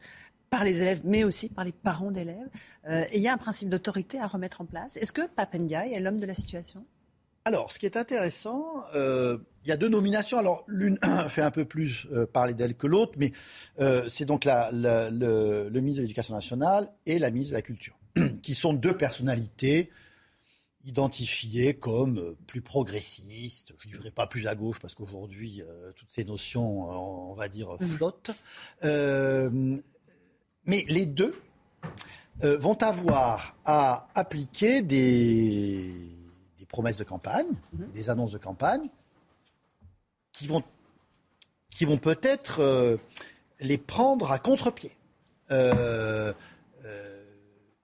par 0.49 0.63
les 0.63 0.81
élèves, 0.81 1.01
mais 1.03 1.23
aussi 1.23 1.49
par 1.49 1.63
les 1.63 1.73
parents 1.73 2.11
d'élèves. 2.11 2.49
Et 2.89 3.17
il 3.17 3.21
y 3.21 3.27
a 3.27 3.33
un 3.33 3.37
principe 3.37 3.69
d'autorité 3.69 4.19
à 4.19 4.27
remettre 4.27 4.61
en 4.61 4.65
place. 4.65 4.97
Est-ce 4.97 5.13
que 5.13 5.27
Papendiaï 5.27 5.93
est 5.93 5.99
l'homme 5.99 6.19
de 6.19 6.25
la 6.25 6.35
situation? 6.35 6.85
Alors, 7.47 7.71
ce 7.71 7.77
qui 7.77 7.85
est 7.85 7.95
intéressant, 7.95 8.65
euh, 8.95 9.37
il 9.63 9.69
y 9.69 9.71
a 9.71 9.77
deux 9.77 9.87
nominations. 9.87 10.39
Alors, 10.39 10.63
l'une 10.67 10.97
fait 11.29 11.43
un 11.43 11.51
peu 11.51 11.63
plus 11.63 12.07
euh, 12.11 12.25
parler 12.25 12.55
d'elle 12.55 12.75
que 12.75 12.87
l'autre, 12.87 13.13
mais 13.17 13.33
euh, 13.79 14.09
c'est 14.09 14.25
donc 14.25 14.45
la- 14.45 14.71
la- 14.71 15.11
le, 15.11 15.69
le 15.69 15.79
ministre 15.79 15.97
de 15.99 16.03
l'Éducation 16.03 16.33
nationale 16.33 16.89
et 17.05 17.19
la 17.19 17.29
ministre 17.29 17.51
de 17.51 17.57
la 17.57 17.61
Culture, 17.61 17.95
qui 18.41 18.55
sont 18.55 18.73
deux 18.73 18.97
personnalités 18.97 19.91
identifiées 20.85 21.75
comme 21.75 22.35
plus 22.47 22.61
progressistes. 22.61 23.73
Je 23.79 23.89
ne 23.89 23.97
dirais 23.99 24.09
pas 24.11 24.25
plus 24.25 24.47
à 24.47 24.55
gauche, 24.55 24.79
parce 24.79 24.95
qu'aujourd'hui, 24.95 25.61
toutes 25.95 26.09
ces 26.11 26.23
notions, 26.25 26.89
on 27.31 27.33
va 27.35 27.47
dire, 27.47 27.75
flottent. 27.81 28.31
Mais 28.83 30.85
les 30.87 31.05
deux 31.07 31.33
vont 32.41 32.77
avoir 32.83 33.55
à 33.65 34.07
appliquer 34.15 34.81
des 34.83 35.91
promesses 36.75 36.97
de 36.97 37.05
campagne, 37.05 37.47
des 37.93 38.09
annonces 38.09 38.31
de 38.31 38.37
campagne, 38.37 38.87
qui 40.33 40.45
vont, 40.47 40.61
qui 41.69 41.85
vont 41.85 41.97
peut-être 41.97 42.59
euh, 42.61 42.97
les 43.61 43.77
prendre 43.77 44.29
à 44.31 44.39
contre-pied. 44.39 44.91
Euh, 45.51 46.33
euh, 46.85 47.23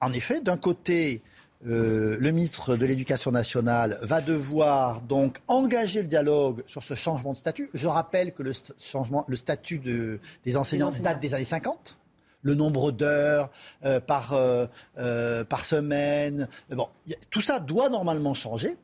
en 0.02 0.12
effet, 0.12 0.42
d'un 0.42 0.58
côté, 0.58 1.22
le 1.64 2.32
ministre 2.32 2.76
de 2.76 2.86
l'Éducation 2.88 3.32
nationale 3.32 3.98
va 4.02 4.20
devoir 4.20 5.02
donc 5.02 5.40
engager 5.48 6.02
le 6.02 6.08
dialogue 6.08 6.64
sur 6.68 6.84
ce 6.84 6.96
changement 6.96 7.32
de 7.34 7.38
statut. 7.38 7.70
Je 7.74 7.88
rappelle 7.88 8.34
que 8.34 8.44
le, 8.44 8.52
st- 8.52 8.74
changement, 8.84 9.24
le 9.30 9.36
statut 9.38 9.78
de- 9.78 10.20
des 10.44 10.58
enseignants 10.58 10.88
enseignants. 10.88 11.12
date 11.12 11.20
des 11.22 11.34
années 11.36 11.46
50 11.46 11.98
le 12.42 12.56
nombre 12.56 12.92
d'heures 12.92 13.50
euh, 13.86 14.00
par, 14.00 14.34
euh, 14.34 14.66
euh, 14.98 15.44
par 15.44 15.66
semaine. 15.66 16.48
Bon, 16.70 16.88
a- 17.10 17.14
tout 17.30 17.42
ça 17.42 17.60
doit 17.60 17.90
normalement 17.90 18.34
changer. 18.34 18.78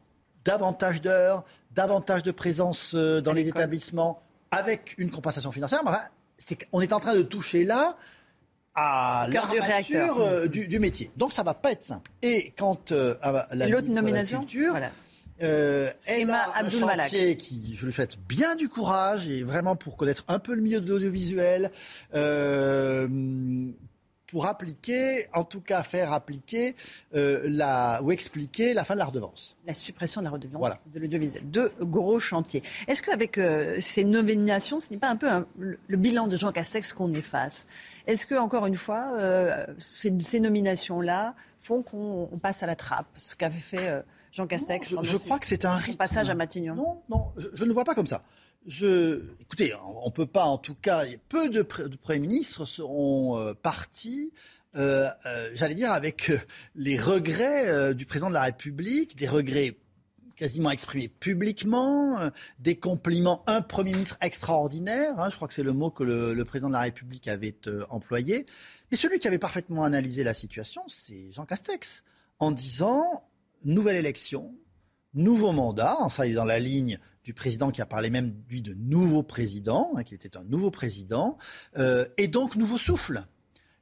Davantage 0.45 1.01
d'heures, 1.01 1.43
davantage 1.71 2.23
de 2.23 2.31
présence 2.31 2.95
dans 2.95 3.33
les 3.33 3.47
établissements, 3.47 4.21
avec 4.51 4.95
une 4.97 5.11
compensation 5.11 5.51
financière. 5.51 5.81
Enfin, 5.85 6.01
qu'on 6.71 6.81
est 6.81 6.93
en 6.93 6.99
train 6.99 7.15
de 7.15 7.21
toucher 7.23 7.63
là 7.63 7.97
à 8.75 9.27
l'armature, 9.31 10.47
du, 10.49 10.67
du 10.67 10.79
métier. 10.79 11.11
Donc 11.17 11.33
ça 11.33 11.43
va 11.43 11.53
pas 11.53 11.71
être 11.71 11.83
simple. 11.83 12.11
Et 12.21 12.53
quand 12.57 12.91
à 12.91 13.47
la 13.55 13.65
Et 13.65 13.69
l'autre 13.69 13.83
ministre 13.83 13.89
de 13.89 13.95
la 13.95 14.01
nomination? 14.01 14.39
Culture, 14.41 14.71
Voilà. 14.71 14.91
Euh, 15.41 15.91
elle 16.05 16.21
Emma 16.21 16.37
a 16.37 16.59
un 16.59 16.65
Abdul-Malak. 16.65 17.09
chantier 17.09 17.37
qui, 17.37 17.75
je 17.75 17.85
lui 17.85 17.93
souhaite 17.93 18.17
bien 18.27 18.55
du 18.55 18.69
courage 18.69 19.27
et 19.27 19.43
vraiment 19.43 19.75
pour 19.75 19.97
connaître 19.97 20.23
un 20.27 20.39
peu 20.39 20.55
le 20.55 20.61
milieu 20.61 20.81
de 20.81 20.89
l'audiovisuel, 20.89 21.71
euh, 22.15 23.07
pour 24.27 24.45
appliquer, 24.45 25.27
en 25.33 25.43
tout 25.43 25.61
cas 25.61 25.83
faire 25.83 26.11
appliquer 26.11 26.75
euh, 27.15 27.47
la, 27.47 28.01
ou 28.03 28.11
expliquer 28.11 28.73
la 28.73 28.83
fin 28.83 28.93
de 28.93 28.99
la 28.99 29.05
redevance. 29.05 29.55
La 29.65 29.73
suppression 29.73 30.21
de 30.21 30.25
la 30.25 30.31
redevance 30.31 30.73
de 30.93 30.99
l'audiovisuel. 30.99 31.49
Deux 31.49 31.71
gros 31.79 32.19
chantiers. 32.19 32.61
Est-ce 32.87 33.01
qu'avec 33.01 33.37
euh, 33.37 33.77
ces 33.79 34.03
nominations, 34.03 34.79
ce 34.79 34.91
n'est 34.91 34.99
pas 34.99 35.09
un 35.09 35.15
peu 35.15 35.29
le, 35.57 35.97
bilan 35.97 36.27
de 36.27 36.35
Jean 36.35 36.51
Castex 36.51 36.91
qu'on 36.93 37.13
efface? 37.13 37.67
Est-ce 38.05 38.25
que, 38.25 38.35
encore 38.35 38.65
une 38.65 38.77
fois, 38.77 39.13
euh, 39.17 39.65
ces, 39.77 40.13
ces 40.19 40.41
nominations-là 40.41 41.33
font 41.59 41.81
qu'on 41.81 42.27
passe 42.41 42.63
à 42.63 42.67
la 42.67 42.75
trappe, 42.75 43.07
ce 43.17 43.35
qu'avait 43.35 43.57
fait 43.57 44.03
Jean 44.37 44.45
Castex 44.45 44.89
Je, 45.01 45.17
crois 45.17 45.39
que 45.39 45.47
c'est 45.47 45.65
un 45.65 45.79
passage 45.97 46.29
à 46.29 46.35
Matignon. 46.35 46.75
Non, 46.75 47.01
non, 47.09 47.33
je, 47.37 47.47
je 47.53 47.63
ne 47.63 47.67
le 47.67 47.73
vois 47.73 47.83
pas 47.83 47.95
comme 47.95 48.05
ça. 48.05 48.23
Je, 48.67 49.21
écoutez, 49.41 49.73
on 49.83 50.05
ne 50.05 50.11
peut 50.11 50.27
pas, 50.27 50.43
en 50.43 50.59
tout 50.59 50.75
cas, 50.75 51.05
peu 51.27 51.49
de, 51.49 51.63
premiers 51.63 52.19
ministres 52.19 52.65
seront 52.65 53.39
euh, 53.39 53.53
partis, 53.55 54.31
euh, 54.75 55.09
euh, 55.25 55.49
j'allais 55.55 55.73
dire, 55.73 55.91
avec 55.91 56.31
les 56.75 56.99
regrets 56.99 57.95
du 57.95 58.05
président 58.05 58.29
de 58.29 58.35
la 58.35 58.43
République, 58.43 59.15
des 59.15 59.27
regrets 59.27 59.75
quasiment 60.35 60.69
exprimés 60.69 61.07
publiquement, 61.07 62.19
des 62.59 62.77
compliments, 62.77 63.41
un 63.47 63.63
Premier 63.63 63.93
ministre 63.93 64.17
extraordinaire, 64.21 65.19
hein, 65.19 65.31
je 65.31 65.35
crois 65.35 65.47
que 65.47 65.55
c'est 65.55 65.63
le 65.63 65.73
mot 65.73 65.89
que 65.89 66.03
le, 66.03 66.45
président 66.45 66.67
de 66.67 66.73
la 66.73 66.81
République 66.81 67.27
avait 67.27 67.55
employé, 67.89 68.45
mais 68.91 68.97
celui 68.97 69.17
qui 69.17 69.27
avait 69.27 69.39
parfaitement 69.39 69.83
analysé 69.83 70.23
la 70.23 70.35
situation, 70.35 70.83
c'est 70.87 71.31
Jean 71.31 71.45
Castex, 71.45 72.03
en 72.37 72.51
disant, 72.51 73.26
nouvelle 73.63 73.97
élection, 73.97 74.55
nouveau 75.13 75.51
mandat, 75.51 75.97
ça 76.09 76.25
il 76.25 76.31
est 76.31 76.35
dans 76.35 76.45
la 76.45 76.59
ligne 76.59 76.99
du 77.23 77.33
président 77.33 77.71
qui 77.71 77.81
a 77.81 77.85
parlé 77.85 78.09
même, 78.09 78.33
lui, 78.49 78.61
de 78.61 78.73
nouveau 78.73 79.21
président, 79.21 79.91
hein, 79.95 80.03
qui 80.03 80.15
était 80.15 80.37
un 80.37 80.43
nouveau 80.45 80.71
président, 80.71 81.37
euh, 81.77 82.05
et 82.17 82.27
donc 82.27 82.55
nouveau 82.55 82.77
souffle. 82.77 83.25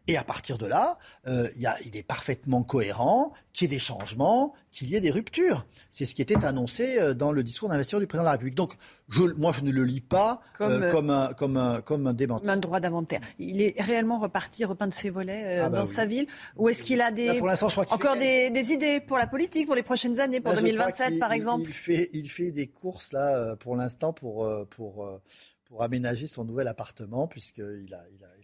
Et 0.08 0.18
à 0.18 0.24
partir 0.24 0.58
de 0.58 0.68
là, 0.68 0.98
euh, 1.28 1.50
il 1.56 1.98
est 1.98 2.04
parfaitement 2.04 2.62
cohérent 2.62 3.34
qu'il 3.54 3.66
y 3.66 3.74
ait 3.74 3.76
des 3.76 3.80
changements, 3.80 4.54
qu'il 4.72 4.90
y 4.90 4.96
ait 4.96 5.02
des 5.02 5.10
ruptures. 5.10 5.66
C'est 5.90 6.06
ce 6.06 6.14
qui 6.14 6.22
était 6.22 6.46
annoncé 6.46 7.00
euh, 7.00 7.16
dans 7.16 7.32
le 7.32 7.42
discours 7.42 7.70
d'investiture 7.70 8.00
du 8.00 8.06
président 8.06 8.24
de 8.24 8.28
la 8.28 8.32
République. 8.34 8.56
Donc, 8.56 8.76
je, 9.10 9.24
moi, 9.24 9.52
je 9.52 9.62
ne 9.62 9.72
le 9.72 9.84
lis 9.84 10.02
pas 10.02 10.42
comme, 10.58 10.84
euh, 10.84 10.92
comme, 10.92 11.10
un, 11.10 11.34
comme, 11.34 11.58
un, 11.58 11.82
comme 11.82 12.06
un 12.06 12.14
démenti. 12.14 12.48
Un 12.48 12.58
droit 12.58 12.80
d'inventaire. 12.80 13.22
Il 13.40 13.62
est 13.62 13.82
réellement 13.82 14.20
reparti, 14.20 14.64
repeint 14.64 14.88
de 14.88 14.94
ses 14.94 15.10
volets 15.10 15.60
ah 15.60 15.70
bah 15.70 15.80
dans 15.80 15.86
sa 15.88 16.06
ville 16.06 16.28
Ou 16.56 16.70
est-ce 16.70 16.84
qu'il 16.84 17.02
a 17.02 17.12
des, 17.12 17.42
encore 17.90 18.18
des, 18.18 18.52
des, 18.52 18.74
idées 18.74 19.00
pour 19.00 19.18
la 19.18 19.28
politique, 19.28 19.66
pour 19.66 19.76
les 19.76 19.84
prochaines 19.84 20.20
années, 20.20 20.40
pour 20.40 20.54
2027 20.54 21.20
par 21.20 21.32
exemple 21.32 21.66
il, 21.68 21.74
fait, 21.74 22.10
il 22.14 22.30
fait 22.30 22.52
des 22.52 22.68
courses, 22.68 23.12
là, 23.12 23.56
pour 23.56 23.76
l'instant, 23.76 24.14
pour, 24.14 24.48
pour, 24.70 25.20
pour 25.66 25.84
aménager 25.84 26.28
son 26.28 26.44
nouvel 26.44 26.68
appartement, 26.68 27.28
puisqu'il 27.28 27.94
a, 27.94 28.04
il 28.12 28.24
a 28.24 28.35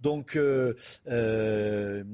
donc. 0.00 0.36
Euh, 0.36 0.74
euh, 1.08 2.04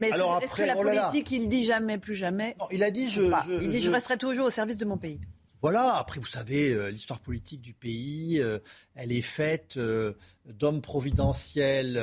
mais 0.00 0.08
est-ce 0.08 0.14
alors 0.14 0.40
que, 0.40 0.62
la 0.62 0.76
oh 0.78 0.82
politique, 0.82 1.30
il 1.30 1.48
dit 1.48 1.64
jamais, 1.64 1.98
plus 1.98 2.14
jamais 2.14 2.56
il 2.70 2.82
a 2.82 2.90
dit 2.90 3.10
je, 3.10 3.20
Il 3.60 3.68
dit 3.68 3.82
je, 3.82 3.90
resterai 3.90 4.16
toujours 4.16 4.46
au 4.46 4.50
service 4.50 4.76
de 4.76 4.84
mon 4.84 4.96
pays. 4.96 5.20
Voilà, 5.62 5.96
après 5.96 6.20
vous 6.20 6.26
savez, 6.26 6.70
euh, 6.70 6.90
l'histoire 6.90 7.20
politique 7.20 7.60
du 7.60 7.74
pays, 7.74 8.42
elle 8.94 9.12
est 9.12 9.20
faite 9.20 9.78
d'hommes 10.46 10.80
providentiels 10.80 12.00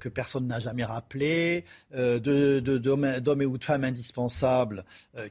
que 0.00 0.08
personne 0.08 0.46
n'a 0.46 0.58
jamais 0.58 0.84
rappelés, 0.84 1.64
de, 1.92 2.60
d'hommes, 2.60 3.04
et 3.42 3.46
ou 3.46 3.58
de 3.58 3.64
femmes 3.64 3.84
indispensables 3.84 4.84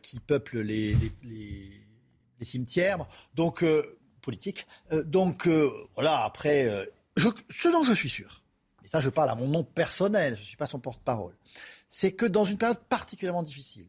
qui 0.03 0.19
peuplent 0.19 0.61
les, 0.61 0.95
les, 1.23 1.71
les 2.39 2.45
cimetières. 2.45 3.07
Donc, 3.33 3.65
politique. 4.21 4.67
donc, 4.91 5.47
voilà, 5.95 6.23
après, 6.23 6.87
ce 7.17 7.67
dont 7.69 7.83
je 7.83 7.93
suis 7.93 8.09
sûr, 8.09 8.43
et 8.83 8.87
ça 8.87 9.01
je 9.01 9.09
parle 9.09 9.29
à 9.29 9.35
mon 9.35 9.47
nom 9.47 9.63
personnel, 9.63 10.35
je 10.35 10.41
ne 10.41 10.45
suis 10.45 10.57
pas 10.57 10.67
son 10.67 10.79
porte-parole, 10.79 11.35
c'est 11.89 12.11
que 12.11 12.25
dans 12.25 12.45
une 12.45 12.57
période 12.57 12.79
particulièrement 12.89 13.43
difficile, 13.43 13.87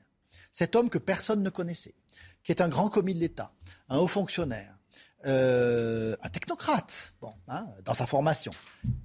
cet 0.52 0.76
homme 0.76 0.90
que 0.90 0.98
personne 0.98 1.42
ne 1.42 1.50
connaissait, 1.50 1.94
qui 2.42 2.52
est 2.52 2.60
un 2.62 2.68
grand 2.68 2.88
commis 2.88 3.14
de 3.14 3.18
l'État, 3.18 3.52
un 3.88 3.98
haut 3.98 4.06
fonctionnaire, 4.06 4.78
euh, 5.26 6.14
un 6.22 6.28
technocrate 6.28 7.14
hein, 7.48 7.66
dans 7.84 7.94
sa 7.94 8.06
formation, 8.06 8.52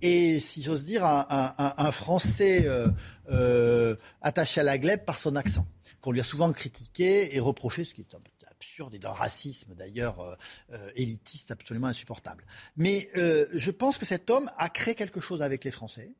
et 0.02 0.39
si 0.39 0.61
j'ose 0.61 0.84
dire 0.84 1.03
un, 1.03 1.91
Français 1.91 2.68
euh, 2.68 2.88
euh, 3.31 3.95
attaché 4.22 4.61
à 4.61 4.64
la 4.64 4.77
glèbe 4.77 5.03
par 5.03 5.18
son 5.18 5.35
accent, 5.35 5.65
qu'on 5.99 6.11
lui 6.11 6.22
a 6.22 6.23
souvent 6.23 6.52
critiqué 6.52 7.35
et 7.35 7.39
reproché, 7.39 7.85
ce 7.85 7.93
qui 7.93 8.02
est 8.02 8.15
un 8.15 8.19
absurde 8.62 8.94
et 8.94 9.00
d'un 9.00 9.12
racisme 9.12 9.74
d'ailleurs 9.74 10.20
euh, 10.20 10.36
euh, 10.74 10.92
élitiste 10.96 11.50
absolument 11.50 11.88
insupportable. 11.88 12.46
Mais 12.78 13.10
euh, 13.18 13.48
je 13.54 13.72
pense 13.72 13.98
que 13.98 14.06
cet 14.06 14.30
homme 14.30 14.52
a 14.56 14.70
créé 14.70 14.94
quelque 14.94 15.20
chose 15.20 15.42
avec 15.42 15.64
les 15.64 15.72
Français, 15.72 16.12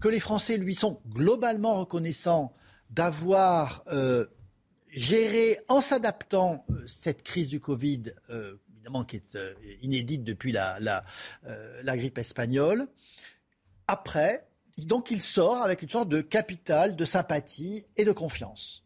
que 0.00 0.06
les 0.06 0.20
Français 0.20 0.56
lui 0.56 0.76
sont 0.76 1.00
globalement 1.08 1.80
reconnaissants 1.80 2.54
d'avoir 2.90 3.84
géré 4.88 5.60
en 5.68 5.80
s'adaptant 5.80 6.64
cette 6.86 7.22
crise 7.22 7.46
du 7.46 7.60
Covid, 7.60 8.14
évidemment 8.72 9.04
qui 9.04 9.16
est 9.16 9.38
inédite 9.82 10.24
depuis 10.24 10.50
la, 10.50 10.78
la, 10.80 11.04
la 11.82 11.96
grippe 11.96 12.18
espagnole. 12.18 12.88
Après, 13.86 14.48
donc 14.78 15.10
il 15.12 15.22
sort 15.22 15.62
avec 15.62 15.82
une 15.82 15.88
sorte 15.88 16.08
de 16.08 16.20
capital 16.20 16.96
de 16.96 17.04
sympathie 17.04 17.84
et 17.96 18.04
de 18.04 18.12
confiance. 18.12 18.84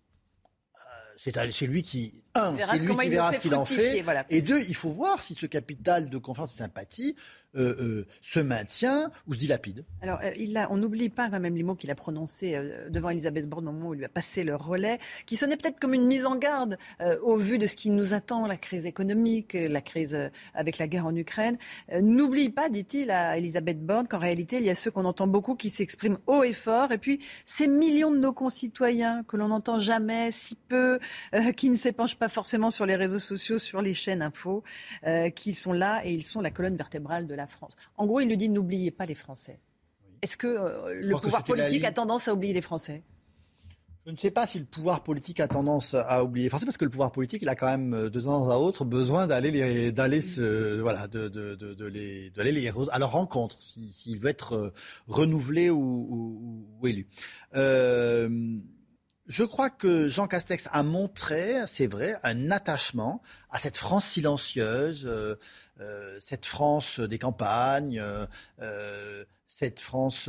C'est 1.53 1.67
lui 1.67 1.83
qui, 1.83 2.13
un, 2.35 2.55
c'est 2.57 2.79
lui 2.79 2.97
qui 2.97 3.09
verra 3.09 3.33
ce 3.33 3.41
qu'il 3.41 3.55
en 3.55 3.65
fait. 3.65 4.05
Et 4.29 4.43
deux, 4.43 4.61
il 4.61 4.75
faut 4.75 4.91
voir 4.91 5.23
si 5.23 5.35
ce 5.35 5.47
capital 5.47 6.11
de 6.11 6.19
confiance 6.19 6.51
et 6.51 6.55
de 6.55 6.59
sympathie 6.59 7.17
euh, 7.57 7.75
euh, 7.81 8.07
se 8.21 8.41
maintient 8.41 9.13
ou 9.29 9.35
se 9.35 9.39
dilapide. 9.39 9.85
Alors, 10.03 10.19
euh, 10.25 10.67
on 10.71 10.77
n'oublie 10.77 11.09
pas 11.09 11.31
quand 11.31 11.39
même 11.39 11.57
les 11.57 11.63
mots 11.63 11.77
qu'il 11.77 11.91
a 11.91 11.95
prononcés 11.95 12.59
devant 12.91 13.11
Elisabeth 13.11 13.49
Borne 13.49 13.69
au 13.69 13.73
moment 13.73 13.91
où 13.91 13.95
il 13.95 13.99
lui 13.99 14.05
a 14.05 14.09
passé 14.09 14.43
le 14.43 14.57
relais, 14.57 14.99
qui 15.25 15.37
sonnaient 15.37 15.57
peut-être 15.57 15.79
comme 15.79 15.95
une 15.95 16.07
mise 16.07 16.27
en 16.27 16.37
garde 16.37 16.79
au 17.23 17.37
vu 17.37 17.59
de 17.59 17.67
ce 17.67 17.77
qui 17.77 17.91
nous 17.91 18.13
attend, 18.13 18.47
la 18.47 18.57
crise 18.57 18.87
économique, 18.87 19.55
la 19.55 19.81
crise 19.81 20.19
avec 20.55 20.79
la 20.79 20.89
guerre 20.89 21.07
en 21.07 21.15
Ukraine. 21.15 21.57
N'oublie 22.01 22.51
pas, 22.51 22.69
dit-il 22.69 23.11
à 23.11 23.39
Elisabeth 23.39 23.85
Borne, 23.85 24.09
qu'en 24.09 24.19
réalité, 24.19 24.57
il 24.57 24.65
y 24.65 24.71
a 24.71 24.75
ceux 24.75 24.91
qu'on 24.91 25.05
entend 25.05 25.27
beaucoup 25.27 25.55
qui 25.55 25.71
s'expriment 25.71 26.19
haut 26.27 26.43
et 26.43 26.53
fort, 26.53 26.93
et 26.93 26.99
puis 26.99 27.21
ces 27.45 27.69
millions 27.69 28.11
de 28.11 28.19
nos 28.19 28.33
concitoyens 28.33 29.23
que 29.25 29.37
l'on 29.37 29.49
n'entend 29.49 29.79
jamais, 29.79 30.33
si 30.33 30.57
peu, 30.57 30.99
qui 31.57 31.71
ne 31.71 31.77
s'épanchent 31.77 32.17
pas 32.17 32.29
forcément 32.29 32.71
sur 32.71 32.87
les 32.87 32.97
réseaux 32.97 33.19
sociaux, 33.19 33.59
sur 33.59 33.81
les 33.81 33.95
chaînes 33.95 34.23
info, 34.23 34.65
qui 35.35 35.55
sont 35.55 35.73
là 35.73 36.03
et 36.05 36.13
ils 36.13 36.25
sont 36.25 36.41
la 36.41 36.51
colonne 36.51 36.77
vertébrale 36.77 37.27
de 37.27 37.35
la 37.35 37.44
France. 37.47 37.73
En 37.97 38.07
gros, 38.07 38.21
il 38.21 38.29
nous 38.29 38.37
dit 38.37 38.49
n'oubliez 38.49 38.91
pas 38.91 39.07
les 39.07 39.15
Français. 39.15 39.61
Est-ce 40.23 40.37
que 40.37 40.47
euh, 40.47 40.95
le 40.95 41.17
pouvoir 41.17 41.45
politique 41.45 41.85
a 41.85 41.93
tendance 41.93 42.29
à 42.29 42.33
oublier 42.33 42.55
les 42.55 42.63
Français? 42.63 43.03
Je 44.07 44.11
ne 44.11 44.19
sais 44.19 44.31
pas 44.31 44.47
si 44.47 44.59
le 44.59 44.67
pouvoir 44.67 45.03
politique 45.03 45.41
a 45.41 45.49
tendance 45.49 45.95
à 45.95 46.25
oublier 46.25 46.45
les 46.45 46.51
Français, 46.51 46.67
parce 46.67 46.77
que 46.77 46.85
le 46.85 46.91
pouvoir 46.91 47.11
politique, 47.11 47.41
il 47.41 47.49
a 47.49 47.55
quand 47.55 47.67
même 47.67 47.95
euh, 47.95 48.11
de 48.11 48.21
temps 48.21 48.51
à 48.51 48.57
autre 48.57 48.85
besoin 48.85 49.27
d'aller 49.27 49.93
d'aller 49.93 50.21
se, 50.21 50.79
voilà, 50.81 51.09
de, 51.09 51.29
de, 51.29 51.55
de, 51.55 51.87
les, 51.87 52.29
d'aller 52.31 52.53
les, 52.53 52.69
à 52.69 52.99
leur 52.99 53.13
rencontre, 53.13 53.57
s'il 53.61 54.19
veut 54.19 54.29
être 54.29 54.55
euh, 54.55 54.73
renouvelé 55.09 55.71
ou, 55.71 56.67
ou, 56.81 56.87
élu. 56.87 57.09
je 57.55 59.45
crois 59.45 59.71
que 59.71 60.09
Jean 60.11 60.27
Castex 60.27 60.69
a 60.71 60.83
montré, 60.83 61.67
c'est 61.67 61.87
vrai, 61.87 62.15
un 62.25 62.51
attachement 62.51 63.23
à 63.49 63.59
cette 63.59 63.79
France 63.79 64.05
silencieuse, 64.05 65.05
euh, 65.07 65.37
cette 66.21 66.47
France 66.47 67.01
des 67.01 67.19
campagnes, 67.19 67.99
euh, 67.99 68.27
euh, 68.61 69.25
cette 69.47 69.81
France 69.81 70.29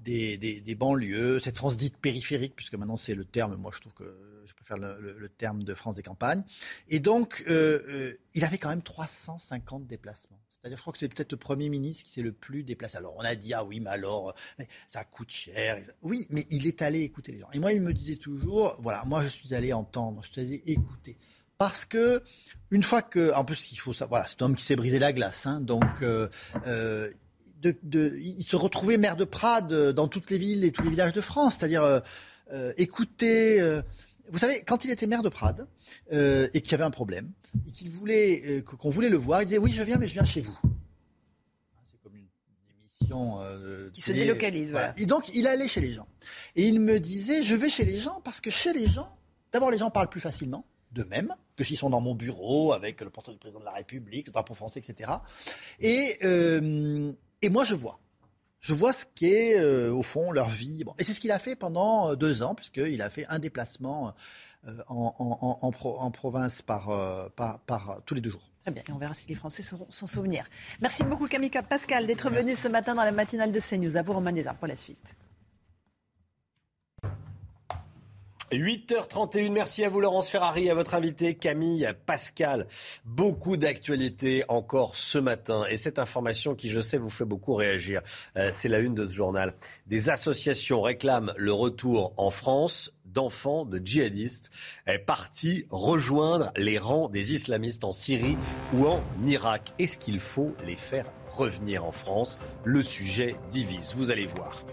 des, 0.00 0.76
banlieues, 0.78 1.40
cette 1.40 1.56
France 1.56 1.76
dite 1.76 1.96
périphérique, 1.98 2.54
puisque 2.56 2.74
maintenant 2.74 2.96
c'est 2.96 3.14
le 3.14 3.24
terme, 3.24 3.56
moi 3.56 3.70
je 3.74 3.80
trouve 3.80 3.94
que 3.94 4.42
je 4.46 4.54
préfère 4.54 4.78
le, 4.78 5.28
terme 5.28 5.62
de 5.62 5.74
France 5.74 5.96
des 5.96 6.02
campagnes. 6.02 6.44
Et 6.88 7.00
donc, 7.00 7.44
il 7.46 8.44
avait 8.44 8.58
quand 8.58 8.70
même 8.70 8.82
350 8.82 9.86
déplacements. 9.86 10.38
C'est-à-dire, 10.62 10.78
je 10.78 10.82
crois 10.82 10.92
que 10.92 11.00
c'est 11.00 11.08
peut-être 11.08 11.32
le 11.32 11.38
Premier 11.38 11.68
ministre 11.68 12.04
qui 12.04 12.10
s'est 12.10 12.22
le 12.22 12.30
plus 12.30 12.62
déplacé. 12.62 12.96
Alors, 12.96 13.16
on 13.16 13.22
a 13.22 13.34
dit, 13.34 13.52
ah 13.52 13.64
oui, 13.64 13.80
mais 13.80 13.90
alors, 13.90 14.32
ça 14.86 15.04
coûte 15.04 15.32
cher. 15.32 15.82
Oui, 16.02 16.28
mais 16.30 16.46
il 16.50 16.68
est 16.68 16.82
allé 16.82 17.00
écouter 17.00 17.32
les 17.32 17.40
gens. 17.40 17.50
Et 17.52 17.58
moi, 17.58 17.72
il 17.72 17.82
me 17.82 17.92
disait 17.92 18.14
toujours, 18.14 18.80
voilà, 18.80 19.04
moi, 19.04 19.24
je 19.24 19.28
suis 19.28 19.54
allé 19.54 19.72
entendre, 19.72 20.22
je 20.22 20.30
suis 20.30 20.40
allé 20.40 20.62
écouter 20.66 21.18
parce 21.62 21.84
que 21.84 22.20
une 22.72 22.82
fois 22.82 23.02
que, 23.02 23.32
en 23.34 23.44
plus, 23.44 23.70
il 23.70 23.76
faut 23.76 23.92
savoir, 23.92 24.08
voilà, 24.08 24.26
c'est 24.28 24.42
un 24.42 24.46
homme 24.46 24.56
qui 24.56 24.64
s'est 24.64 24.74
brisé 24.74 24.98
la 24.98 25.12
glace, 25.12 25.46
hein, 25.46 25.60
donc 25.60 25.84
euh, 26.02 26.28
euh, 26.66 27.08
de, 27.62 28.18
il 28.20 28.42
se 28.42 28.56
retrouvait 28.56 28.98
maire 28.98 29.14
de 29.14 29.22
Prades 29.22 29.72
dans 29.92 30.08
toutes 30.08 30.28
les 30.30 30.38
villes 30.38 30.64
et 30.64 30.72
tous 30.72 30.82
les 30.82 30.90
villages 30.90 31.12
de 31.12 31.20
France, 31.20 31.54
c'est-à-dire 31.56 31.84
euh, 31.84 32.72
écouter. 32.78 33.62
vous 34.28 34.38
savez, 34.38 34.64
quand 34.66 34.84
il 34.84 34.90
était 34.90 35.06
maire 35.06 35.22
de 35.22 35.28
Prades 35.28 35.68
et 36.10 36.60
qu'il 36.60 36.72
y 36.72 36.74
avait 36.74 36.82
un 36.82 36.90
problème 36.90 37.30
et 37.64 37.70
qu'il 37.70 37.90
voulait 37.90 38.64
qu'on 38.64 38.90
voulait 38.90 39.08
le 39.08 39.16
voir, 39.16 39.42
il 39.42 39.44
disait 39.44 39.58
oui, 39.58 39.70
je 39.70 39.84
viens, 39.84 39.98
mais 39.98 40.08
je 40.08 40.14
viens 40.14 40.24
chez 40.24 40.40
vous. 40.40 40.58
C'est 41.84 42.02
comme 42.02 42.16
une 42.16 42.26
émission 42.76 43.38
qui 43.92 44.00
se 44.00 44.10
délocalise. 44.10 44.72
Voilà. 44.72 44.94
Et 44.96 45.06
donc, 45.06 45.32
il 45.32 45.46
allait 45.46 45.68
chez 45.68 45.80
les 45.80 45.92
gens 45.92 46.08
et 46.56 46.66
il 46.66 46.80
me 46.80 46.98
disait 46.98 47.44
je 47.44 47.54
vais 47.54 47.70
chez 47.70 47.84
les 47.84 48.00
gens 48.00 48.20
parce 48.24 48.40
que 48.40 48.50
chez 48.50 48.72
les 48.72 48.88
gens, 48.88 49.16
d'abord 49.52 49.70
les 49.70 49.78
gens 49.78 49.92
parlent 49.92 50.10
plus 50.10 50.18
facilement 50.20 50.66
de 50.92 51.04
même 51.04 51.34
que 51.56 51.64
s'ils 51.64 51.76
sont 51.78 51.90
dans 51.90 52.00
mon 52.00 52.14
bureau 52.14 52.72
avec 52.72 53.00
le 53.00 53.10
portrait 53.10 53.32
du 53.32 53.38
président 53.38 53.60
de 53.60 53.64
la 53.64 53.72
République, 53.72 54.26
le 54.26 54.32
drapeau 54.32 54.54
français, 54.54 54.80
etc. 54.80 55.10
Et, 55.80 56.18
euh, 56.24 57.12
et 57.42 57.48
moi, 57.48 57.64
je 57.64 57.74
vois. 57.74 57.98
Je 58.60 58.74
vois 58.74 58.92
ce 58.92 59.04
qu'est, 59.14 59.58
euh, 59.58 59.92
au 59.92 60.02
fond, 60.02 60.30
leur 60.30 60.48
vie. 60.50 60.84
Bon, 60.84 60.94
et 60.98 61.04
c'est 61.04 61.12
ce 61.12 61.20
qu'il 61.20 61.32
a 61.32 61.38
fait 61.38 61.56
pendant 61.56 62.10
euh, 62.10 62.14
deux 62.16 62.42
ans, 62.42 62.54
puisqu'il 62.54 63.02
a 63.02 63.10
fait 63.10 63.26
un 63.28 63.38
déplacement 63.40 64.12
euh, 64.68 64.72
en, 64.88 65.12
en- 65.18 65.38
en- 65.40 65.58
en 65.60 65.70
pro- 65.72 65.98
en 65.98 66.10
province 66.12 66.62
par, 66.62 66.86
par, 67.34 67.58
par, 67.60 68.00
tous 68.06 68.14
les 68.14 68.20
deux 68.20 68.30
jours. 68.30 68.48
Très 68.62 68.70
bien, 68.70 68.84
et 68.88 68.92
on 68.92 68.98
verra 68.98 69.12
si 69.14 69.26
les 69.26 69.34
Français 69.34 69.64
sauront 69.64 69.86
s'en 69.90 70.06
souvenir. 70.06 70.44
Merci 70.80 71.02
beaucoup 71.02 71.26
Camille 71.26 71.50
Pascal 71.68 72.06
d'être 72.06 72.30
venu 72.30 72.54
ce 72.54 72.68
matin 72.68 72.94
dans 72.94 73.02
la 73.02 73.10
matinale 73.10 73.50
de 73.50 73.58
CNews. 73.58 73.96
À 73.96 74.02
vous 74.02 74.12
Romain 74.12 74.30
Desarts 74.32 74.54
pour 74.56 74.68
la 74.68 74.76
suite. 74.76 75.02
8h31, 78.52 79.50
merci 79.50 79.82
à 79.82 79.88
vous 79.88 80.00
Laurence 80.00 80.28
Ferrari, 80.28 80.68
à 80.68 80.74
votre 80.74 80.94
invité 80.94 81.34
Camille 81.34 81.88
Pascal. 82.04 82.66
Beaucoup 83.06 83.56
d'actualités 83.56 84.44
encore 84.48 84.94
ce 84.94 85.16
matin 85.16 85.64
et 85.70 85.78
cette 85.78 85.98
information 85.98 86.54
qui 86.54 86.68
je 86.68 86.80
sais 86.80 86.98
vous 86.98 87.08
fait 87.08 87.24
beaucoup 87.24 87.54
réagir, 87.54 88.02
euh, 88.36 88.50
c'est 88.52 88.68
la 88.68 88.80
une 88.80 88.94
de 88.94 89.06
ce 89.06 89.12
journal. 89.14 89.54
Des 89.86 90.10
associations 90.10 90.82
réclament 90.82 91.32
le 91.38 91.52
retour 91.52 92.12
en 92.18 92.30
France 92.30 92.92
d'enfants 93.06 93.64
de 93.64 93.80
djihadistes 93.82 94.50
partis 95.06 95.66
rejoindre 95.70 96.52
les 96.56 96.78
rangs 96.78 97.08
des 97.08 97.32
islamistes 97.34 97.84
en 97.84 97.92
Syrie 97.92 98.36
ou 98.74 98.86
en 98.86 99.02
Irak. 99.24 99.72
Est-ce 99.78 99.98
qu'il 99.98 100.20
faut 100.20 100.54
les 100.66 100.76
faire 100.76 101.06
revenir 101.34 101.84
en 101.84 101.92
France? 101.92 102.38
Le 102.64 102.82
sujet 102.82 103.34
divise, 103.50 103.94
vous 103.96 104.10
allez 104.10 104.26
voir. 104.26 104.64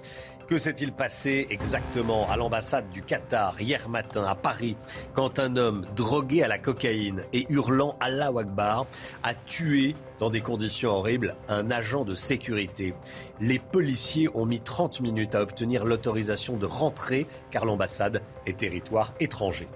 Que 0.50 0.58
s'est-il 0.58 0.92
passé 0.92 1.46
exactement 1.52 2.28
à 2.28 2.36
l'ambassade 2.36 2.90
du 2.90 3.04
Qatar 3.04 3.62
hier 3.62 3.88
matin 3.88 4.24
à 4.24 4.34
Paris 4.34 4.76
quand 5.14 5.38
un 5.38 5.56
homme 5.58 5.86
drogué 5.96 6.42
à 6.42 6.48
la 6.48 6.58
cocaïne 6.58 7.22
et 7.34 7.46
hurlant 7.50 7.96
Allah 8.00 8.32
Akbar 8.36 8.88
a 9.22 9.36
tué 9.36 9.94
dans 10.18 10.32
des 10.32 10.42
conditions 10.42 10.90
horribles 10.90 11.36
un 11.50 11.70
agent 11.70 12.04
de 12.04 12.16
sécurité? 12.16 12.96
Les 13.40 13.60
policiers 13.60 14.28
ont 14.34 14.48
mis 14.48 14.60
30 14.60 15.02
minutes 15.02 15.36
à 15.36 15.44
obtenir 15.44 15.86
l'autorisation 15.86 16.58
de 16.58 16.66
rentrer 16.66 17.28
car 17.52 17.66
l'ambassade 17.66 18.24
est 18.48 18.58
territoire 18.58 19.14
étranger. 19.20 19.68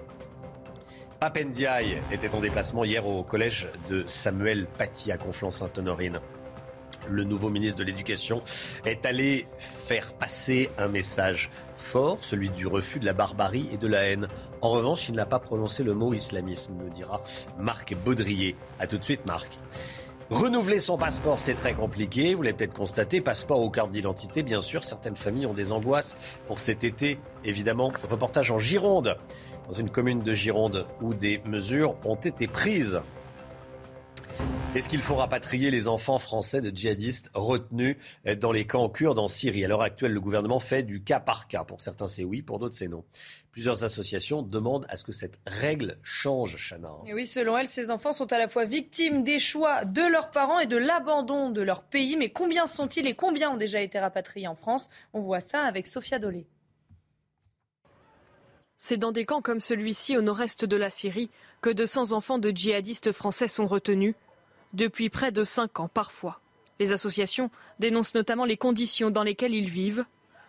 Papendiaï 1.20 2.02
était 2.10 2.34
en 2.34 2.40
déplacement 2.40 2.82
hier 2.82 3.06
au 3.06 3.22
collège 3.22 3.68
de 3.88 4.02
Samuel 4.08 4.66
Paty 4.76 5.12
à 5.12 5.18
Conflans-Sainte-Honorine. 5.18 6.18
Le 7.08 7.24
nouveau 7.24 7.50
ministre 7.50 7.78
de 7.78 7.84
l'Éducation 7.84 8.42
est 8.84 9.06
allé 9.06 9.46
faire 9.58 10.12
passer 10.14 10.70
un 10.78 10.88
message 10.88 11.50
fort, 11.76 12.18
celui 12.22 12.50
du 12.50 12.66
refus 12.66 12.98
de 12.98 13.04
la 13.04 13.12
barbarie 13.12 13.68
et 13.72 13.76
de 13.76 13.86
la 13.86 14.04
haine. 14.04 14.28
En 14.60 14.70
revanche, 14.70 15.08
il 15.08 15.14
n'a 15.14 15.26
pas 15.26 15.38
prononcé 15.38 15.82
le 15.82 15.94
mot 15.94 16.14
islamisme, 16.14 16.74
me 16.74 16.90
dira 16.90 17.22
Marc 17.58 17.94
Baudrier. 17.94 18.56
A 18.80 18.86
tout 18.86 18.98
de 18.98 19.04
suite, 19.04 19.26
Marc. 19.26 19.58
Renouveler 20.30 20.80
son 20.80 20.96
passeport, 20.96 21.38
c'est 21.38 21.54
très 21.54 21.74
compliqué. 21.74 22.34
Vous 22.34 22.40
l'avez 22.40 22.56
peut-être 22.56 22.72
constaté. 22.72 23.20
Passeport 23.20 23.60
ou 23.60 23.68
carte 23.68 23.90
d'identité, 23.90 24.42
bien 24.42 24.62
sûr. 24.62 24.82
Certaines 24.82 25.16
familles 25.16 25.44
ont 25.44 25.52
des 25.52 25.70
angoisses 25.70 26.16
pour 26.48 26.60
cet 26.60 26.82
été. 26.82 27.18
Évidemment, 27.44 27.92
reportage 28.10 28.50
en 28.50 28.58
Gironde, 28.58 29.18
dans 29.68 29.76
une 29.76 29.90
commune 29.90 30.20
de 30.20 30.32
Gironde 30.32 30.86
où 31.02 31.12
des 31.12 31.42
mesures 31.44 31.94
ont 32.06 32.14
été 32.14 32.46
prises. 32.46 33.00
Est-ce 34.74 34.88
qu'il 34.88 35.02
faut 35.02 35.14
rapatrier 35.14 35.70
les 35.70 35.86
enfants 35.86 36.18
français 36.18 36.60
de 36.60 36.76
djihadistes 36.76 37.30
retenus 37.32 37.96
dans 38.40 38.50
les 38.50 38.66
camps 38.66 38.88
kurdes 38.88 39.20
en 39.20 39.28
Syrie? 39.28 39.64
À 39.64 39.68
l'heure 39.68 39.82
actuelle, 39.82 40.10
le 40.10 40.20
gouvernement 40.20 40.58
fait 40.58 40.82
du 40.82 41.00
cas 41.00 41.20
par 41.20 41.46
cas. 41.46 41.62
Pour 41.62 41.80
certains, 41.80 42.08
c'est 42.08 42.24
oui, 42.24 42.42
pour 42.42 42.58
d'autres, 42.58 42.74
c'est 42.74 42.88
non. 42.88 43.04
Plusieurs 43.52 43.84
associations 43.84 44.42
demandent 44.42 44.84
à 44.88 44.96
ce 44.96 45.04
que 45.04 45.12
cette 45.12 45.38
règle 45.46 45.96
change, 46.02 46.56
Chana. 46.56 46.90
Et 47.06 47.14
oui, 47.14 47.24
selon 47.24 47.56
elle, 47.56 47.68
ces 47.68 47.92
enfants 47.92 48.12
sont 48.12 48.32
à 48.32 48.38
la 48.38 48.48
fois 48.48 48.64
victimes 48.64 49.22
des 49.22 49.38
choix 49.38 49.84
de 49.84 50.02
leurs 50.02 50.32
parents 50.32 50.58
et 50.58 50.66
de 50.66 50.76
l'abandon 50.76 51.50
de 51.50 51.62
leur 51.62 51.84
pays. 51.84 52.16
Mais 52.16 52.30
combien 52.30 52.66
sont-ils 52.66 53.06
et 53.06 53.14
combien 53.14 53.50
ont 53.50 53.56
déjà 53.56 53.80
été 53.80 54.00
rapatriés 54.00 54.48
en 54.48 54.56
France? 54.56 54.88
On 55.12 55.20
voit 55.20 55.40
ça 55.40 55.62
avec 55.62 55.86
Sophia 55.86 56.18
Dolé. 56.18 56.48
C'est 58.76 58.96
dans 58.96 59.12
des 59.12 59.24
camps 59.24 59.40
comme 59.40 59.60
celui-ci 59.60 60.16
au 60.16 60.20
nord-est 60.20 60.64
de 60.64 60.76
la 60.76 60.90
Syrie 60.90 61.30
que 61.62 61.70
200 61.70 62.10
enfants 62.10 62.38
de 62.38 62.50
djihadistes 62.50 63.12
français 63.12 63.46
sont 63.46 63.66
retenus, 63.66 64.16
depuis 64.74 65.08
près 65.08 65.32
de 65.32 65.44
5 65.44 65.80
ans 65.80 65.88
parfois. 65.88 66.40
Les 66.80 66.92
associations 66.92 67.50
dénoncent 67.78 68.14
notamment 68.14 68.44
les 68.44 68.56
conditions 68.56 69.10
dans 69.10 69.22
lesquelles 69.22 69.54
ils 69.54 69.70
vivent, 69.70 70.04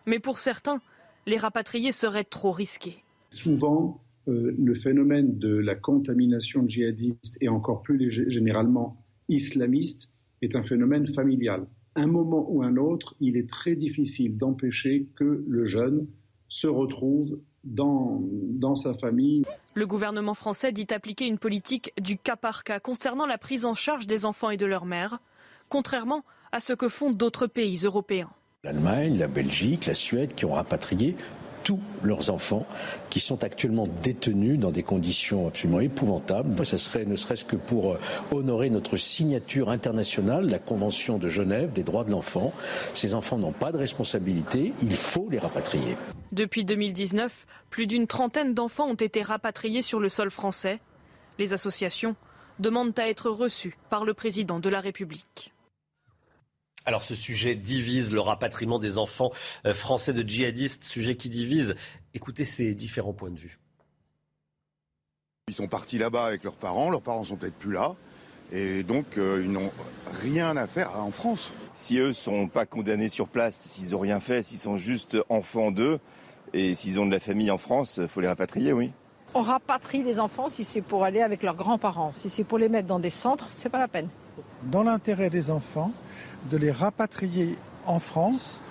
mais 0.05 0.19
pour 0.19 0.39
certains, 0.39 0.81
les 1.25 1.37
rapatrier 1.37 1.91
serait 1.91 2.23
trop 2.23 2.51
risqué. 2.51 3.03
Souvent, 3.29 4.01
euh, 4.27 4.55
le 4.57 4.73
phénomène 4.73 5.37
de 5.37 5.55
la 5.55 5.75
contamination 5.75 6.67
djihadiste 6.67 7.37
et 7.41 7.49
encore 7.49 7.83
plus 7.83 8.09
généralement 8.29 8.97
islamiste 9.29 10.11
est 10.41 10.55
un 10.55 10.63
phénomène 10.63 11.07
familial. 11.07 11.67
Un 11.95 12.07
moment 12.07 12.45
ou 12.51 12.63
un 12.63 12.77
autre, 12.77 13.15
il 13.19 13.37
est 13.37 13.49
très 13.49 13.75
difficile 13.75 14.37
d'empêcher 14.37 15.07
que 15.15 15.43
le 15.47 15.65
jeune 15.65 16.07
se 16.49 16.67
retrouve 16.67 17.39
dans, 17.63 18.21
dans 18.31 18.75
sa 18.75 18.93
famille. 18.93 19.43
Le 19.77 19.85
gouvernement 19.85 20.33
français 20.33 20.71
dit 20.71 20.87
appliquer 20.91 21.27
une 21.27 21.37
politique 21.37 21.91
du 21.99 22.17
cas 22.17 22.37
par 22.37 22.63
cas 22.63 22.79
concernant 22.79 23.25
la 23.25 23.37
prise 23.37 23.65
en 23.65 23.73
charge 23.73 24.07
des 24.07 24.23
enfants 24.23 24.49
et 24.49 24.55
de 24.55 24.65
leurs 24.65 24.85
mères, 24.85 25.19
contrairement 25.67 26.23
à 26.53 26.61
ce 26.61 26.71
que 26.71 26.87
font 26.87 27.11
d'autres 27.11 27.45
pays 27.45 27.81
européens. 27.83 28.29
L'Allemagne, 28.63 29.17
la 29.17 29.27
Belgique, 29.27 29.85
la 29.85 29.93
Suède 29.93 30.33
qui 30.33 30.45
ont 30.45 30.53
rapatrié 30.53 31.17
tous 31.65 31.81
leurs 32.03 32.29
enfants 32.29 32.65
qui 33.09 33.19
sont 33.19 33.43
actuellement 33.43 33.87
détenus 34.03 34.59
dans 34.59 34.71
des 34.71 34.83
conditions 34.83 35.47
absolument 35.47 35.79
épouvantables. 35.79 36.63
Ce 36.63 36.77
serait 36.77 37.05
ne 37.05 37.15
serait-ce 37.15 37.43
que 37.43 37.55
pour 37.55 37.97
honorer 38.31 38.69
notre 38.69 38.97
signature 38.97 39.69
internationale, 39.69 40.47
la 40.47 40.59
Convention 40.59 41.17
de 41.17 41.27
Genève 41.27 41.73
des 41.73 41.83
droits 41.83 42.03
de 42.03 42.11
l'enfant. 42.11 42.53
Ces 42.93 43.15
enfants 43.15 43.39
n'ont 43.39 43.51
pas 43.51 43.71
de 43.71 43.77
responsabilité, 43.77 44.73
il 44.83 44.95
faut 44.95 45.27
les 45.31 45.39
rapatrier. 45.39 45.97
Depuis 46.31 46.65
2019, 46.65 47.47
plus 47.71 47.87
d'une 47.87 48.05
trentaine 48.05 48.53
d'enfants 48.53 48.87
ont 48.87 48.93
été 48.93 49.23
rapatriés 49.23 49.81
sur 49.81 49.99
le 49.99 50.09
sol 50.09 50.29
français. 50.29 50.79
Les 51.39 51.53
associations 51.53 52.15
demandent 52.59 52.97
à 52.99 53.09
être 53.09 53.31
reçues 53.31 53.75
par 53.89 54.05
le 54.05 54.13
président 54.13 54.59
de 54.59 54.69
la 54.69 54.81
République. 54.81 55.54
Alors 56.85 57.01
ce 57.01 57.15
sujet 57.15 57.55
divise 57.55 58.11
le 58.11 58.19
rapatriement 58.19 58.77
des 58.77 58.97
enfants 58.97 59.31
français 59.73 60.13
de 60.13 60.21
djihadistes, 60.21 60.83
sujet 60.83 61.15
qui 61.15 61.29
divise. 61.29 61.75
Écoutez 62.13 62.45
ces 62.45 62.75
différents 62.75 63.13
points 63.13 63.31
de 63.31 63.39
vue. 63.39 63.59
Ils 65.47 65.55
sont 65.55 65.67
partis 65.67 65.97
là-bas 65.97 66.25
avec 66.25 66.43
leurs 66.43 66.55
parents, 66.55 66.89
leurs 66.89 67.01
parents 67.01 67.23
sont 67.23 67.35
peut-être 67.35 67.55
plus 67.55 67.71
là, 67.71 67.95
et 68.51 68.81
donc 68.81 69.17
euh, 69.17 69.41
ils 69.43 69.51
n'ont 69.51 69.71
rien 70.21 70.57
à 70.57 70.65
faire 70.65 70.99
en 70.99 71.11
France. 71.11 71.51
Si 71.75 71.97
eux 71.97 72.09
ne 72.09 72.13
sont 72.13 72.47
pas 72.47 72.65
condamnés 72.65 73.09
sur 73.09 73.27
place, 73.27 73.55
s'ils 73.55 73.91
n'ont 73.91 73.99
rien 73.99 74.19
fait, 74.19 74.41
s'ils 74.41 74.57
sont 74.57 74.77
juste 74.77 75.17
enfants 75.29 75.71
d'eux, 75.71 75.99
et 76.53 76.73
s'ils 76.73 76.99
ont 76.99 77.05
de 77.05 77.11
la 77.11 77.19
famille 77.19 77.51
en 77.51 77.59
France, 77.59 77.99
il 78.01 78.07
faut 78.07 78.21
les 78.21 78.27
rapatrier, 78.27 78.73
oui. 78.73 78.91
On 79.35 79.41
rapatrie 79.41 80.01
les 80.01 80.19
enfants 80.19 80.47
si 80.47 80.63
c'est 80.63 80.81
pour 80.81 81.03
aller 81.03 81.21
avec 81.21 81.43
leurs 81.43 81.55
grands-parents. 81.55 82.11
Si 82.13 82.29
c'est 82.29 82.43
pour 82.43 82.57
les 82.57 82.69
mettre 82.69 82.87
dans 82.87 82.99
des 82.99 83.09
centres, 83.09 83.49
c'est 83.51 83.69
pas 83.69 83.79
la 83.79 83.87
peine. 83.87 84.07
Dans 84.63 84.83
l'intérêt 84.83 85.29
des 85.29 85.51
enfants, 85.51 85.91
de 86.49 86.57
les 86.57 86.71
rapatrier 86.71 87.57
en 87.85 87.99
France 87.99 88.61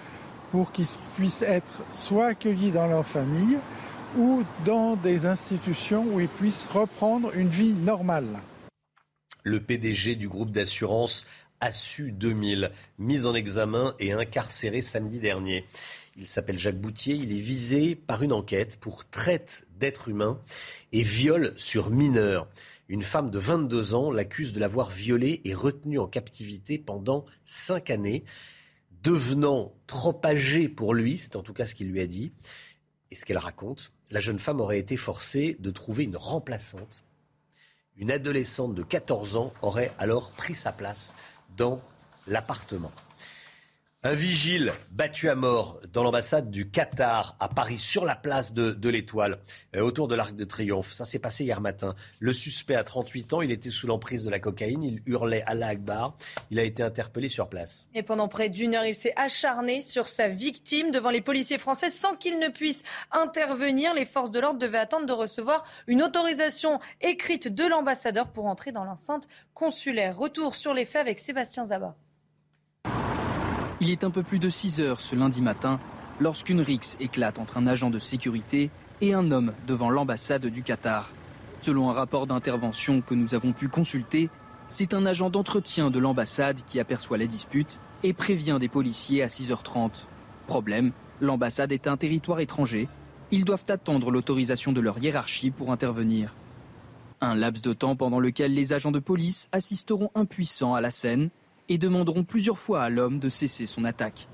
pour 0.51 0.73
qu'ils 0.73 0.87
puissent 1.17 1.43
être 1.43 1.83
soit 1.93 2.27
accueillis 2.27 2.71
dans 2.71 2.87
leur 2.87 3.07
famille 3.07 3.59
ou 4.17 4.45
dans 4.65 4.97
des 4.97 5.27
institutions 5.27 6.05
où 6.13 6.21
ils 6.21 6.29
puissent 6.29 6.69
reprendre 6.73 7.35
une 7.35 7.49
vie 7.49 7.73
normale. 7.73 8.39
Le 9.43 9.61
PDG 9.61 10.15
du 10.15 10.29
groupe 10.29 10.51
d'assurance 10.51 11.27
ASSU 11.61 12.13
2000, 12.13 12.71
mis 12.99 13.27
en 13.27 13.35
examen 13.35 13.95
et 13.99 14.13
incarcéré 14.13 14.83
samedi 14.83 15.21
dernier. 15.21 15.67
Il 16.17 16.29
s'appelle 16.29 16.59
Jacques 16.59 16.81
Boutier, 16.81 17.15
il 17.15 17.33
est 17.33 17.41
visé 17.41 17.97
par 17.97 18.23
une 18.23 18.33
enquête 18.33 18.79
pour 18.79 19.09
traite 19.09 19.67
d'êtres 19.79 20.09
humains 20.09 20.39
et 20.93 21.03
viol 21.03 21.53
sur 21.57 21.91
mineurs. 21.91 22.47
Une 22.89 23.03
femme 23.03 23.31
de 23.31 23.39
22 23.39 23.95
ans 23.95 24.11
l'accuse 24.11 24.53
de 24.53 24.61
l'avoir 24.61 24.91
violée 24.91 25.41
et 25.45 25.55
retenue 25.55 25.99
en 25.99 26.07
captivité 26.07 26.79
pendant 26.79 27.25
cinq 27.47 27.91
années, 27.91 28.25
devenant 29.03 29.75
trop 29.87 30.21
âgée 30.25 30.69
pour 30.69 30.93
lui, 30.93 31.17
c'est 31.17 31.37
en 31.37 31.43
tout 31.43 31.55
cas 31.55 31.65
ce 31.65 31.75
qu'il 31.75 31.89
lui 31.89 32.01
a 32.01 32.07
dit, 32.07 32.33
et 33.11 33.15
ce 33.15 33.25
qu'elle 33.25 33.39
raconte. 33.39 33.93
La 34.11 34.21
jeune 34.21 34.39
femme 34.39 34.61
aurait 34.61 34.79
été 34.79 34.97
forcée 34.97 35.57
de 35.61 35.71
trouver 35.71 36.05
une 36.05 36.17
remplaçante. 36.17 37.05
Une 37.97 38.11
adolescente 38.11 38.75
de 38.75 38.83
14 38.83 39.37
ans 39.37 39.53
aurait 39.63 39.93
alors 39.99 40.31
pris 40.31 40.55
sa 40.55 40.73
place 40.73 41.15
dans 41.57 41.81
l'appartement. 42.27 42.93
Un 44.07 44.13
vigile 44.13 44.75
battu 44.91 45.31
à 45.31 45.35
mort 45.35 45.81
dans 45.95 46.03
l'ambassade 46.03 46.51
du 46.51 46.69
Qatar 46.69 47.39
à 47.41 47.49
Paris, 47.49 47.79
sur 47.79 48.05
la 48.05 48.15
place 48.15 48.53
de, 48.53 48.73
de 48.73 48.89
l'Étoile, 48.91 49.39
euh, 49.75 49.81
autour 49.81 50.09
de 50.09 50.15
l'Arc 50.15 50.35
de 50.35 50.45
Triomphe. 50.45 50.93
Ça 50.93 51.07
s'est 51.07 51.19
passé 51.19 51.45
hier 51.45 51.63
matin. 51.63 51.95
Le 52.19 52.35
suspect 52.35 52.75
a 52.75 52.85
38 52.85 53.33
ans, 53.33 53.41
il 53.41 53.51
était 53.51 53.71
sous 53.71 53.87
l'emprise 53.87 54.23
de 54.23 54.29
la 54.29 54.41
cocaïne, 54.41 54.83
il 54.83 55.01
hurlait 55.07 55.43
Allah 55.47 55.69
Akbar. 55.69 56.15
Il 56.51 56.59
a 56.59 56.65
été 56.65 56.83
interpellé 56.83 57.29
sur 57.29 57.49
place. 57.49 57.89
Et 57.95 58.03
pendant 58.03 58.29
près 58.29 58.51
d'une 58.51 58.75
heure, 58.75 58.85
il 58.85 58.95
s'est 58.95 59.15
acharné 59.17 59.81
sur 59.81 60.07
sa 60.07 60.29
victime 60.29 60.91
devant 60.91 61.09
les 61.09 61.23
policiers 61.23 61.57
français 61.57 61.89
sans 61.89 62.15
qu'il 62.15 62.39
ne 62.39 62.49
puisse 62.49 62.83
intervenir. 63.11 63.95
Les 63.95 64.05
forces 64.05 64.31
de 64.31 64.39
l'ordre 64.39 64.59
devaient 64.59 64.77
attendre 64.77 65.07
de 65.07 65.15
recevoir 65.15 65.65
une 65.87 66.03
autorisation 66.03 66.79
écrite 67.01 67.49
de 67.49 67.65
l'ambassadeur 67.65 68.29
pour 68.29 68.45
entrer 68.45 68.71
dans 68.71 68.85
l'enceinte 68.85 69.29
consulaire. 69.55 70.19
Retour 70.19 70.57
sur 70.57 70.75
les 70.75 70.85
faits 70.85 71.01
avec 71.01 71.19
Sébastien 71.19 71.65
Zabat. 71.65 71.97
Il 73.85 73.91
est 73.91 74.03
un 74.03 74.09
peu 74.09 74.23
plus 74.23 74.39
de 74.39 74.49
6 74.49 74.81
heures 74.81 75.03
ce 75.03 75.15
lundi 75.15 75.43
matin 75.43 75.79
lorsqu'une 76.19 76.63
rixe 76.63 76.97
éclate 77.01 77.39
entre 77.39 77.59
un 77.59 77.67
agent 77.67 77.91
de 77.91 77.99
sécurité 77.99 78.71
et 79.03 79.13
un 79.13 79.31
homme 79.31 79.53
devant 79.67 79.91
l'ambassade 79.91 80.47
du 80.47 80.63
Qatar. 80.63 81.11
Selon 81.61 81.91
un 81.91 81.93
rapport 81.93 82.27
d'intervention 82.27 83.03
que 83.03 83.15
nous 83.15 83.35
avons 83.35 83.53
pu 83.53 83.69
consulter, 83.69 84.31
c'est 84.71 84.95
un 84.95 85.05
agent 85.05 85.29
d'entretien 85.29 85.91
de 85.91 85.99
l'ambassade 85.99 86.61
qui 86.67 86.81
aperçoit 86.81 87.19
la 87.19 87.27
dispute 87.27 87.79
et 88.03 88.15
prévient 88.15 88.57
des 88.59 88.71
policiers 88.71 89.23
à 89.23 89.27
6h30. 89.27 90.05
Problème, 90.47 90.93
l'ambassade 91.21 91.71
est 91.71 91.87
un 91.87 91.99
territoire 91.99 92.41
étranger. 92.41 92.89
Ils 93.33 93.45
doivent 93.45 93.67
attendre 93.69 94.11
l'autorisation 94.11 94.73
de 94.73 94.81
leur 94.81 94.97
hiérarchie 94.97 95.51
pour 95.51 95.71
intervenir. 95.71 96.35
Un 97.21 97.35
laps 97.35 97.61
de 97.61 97.75
temps 97.75 97.97
pendant 97.97 98.19
lequel 98.19 98.55
les 98.55 98.73
agents 98.73 98.93
de 98.93 98.99
police 98.99 99.51
assisteront 99.53 100.11
impuissants 100.15 100.75
à 100.75 100.81
la 100.81 100.91
scène 100.91 101.29
et 101.69 101.79
demanderont 101.79 102.25
plusieurs 102.25 102.59
fois 102.59 102.83
à 102.83 102.91
l'homme 102.91 103.19
de 103.19 103.29
cesser 103.29 103.67
son 103.67 103.85
attaque. 103.85 104.29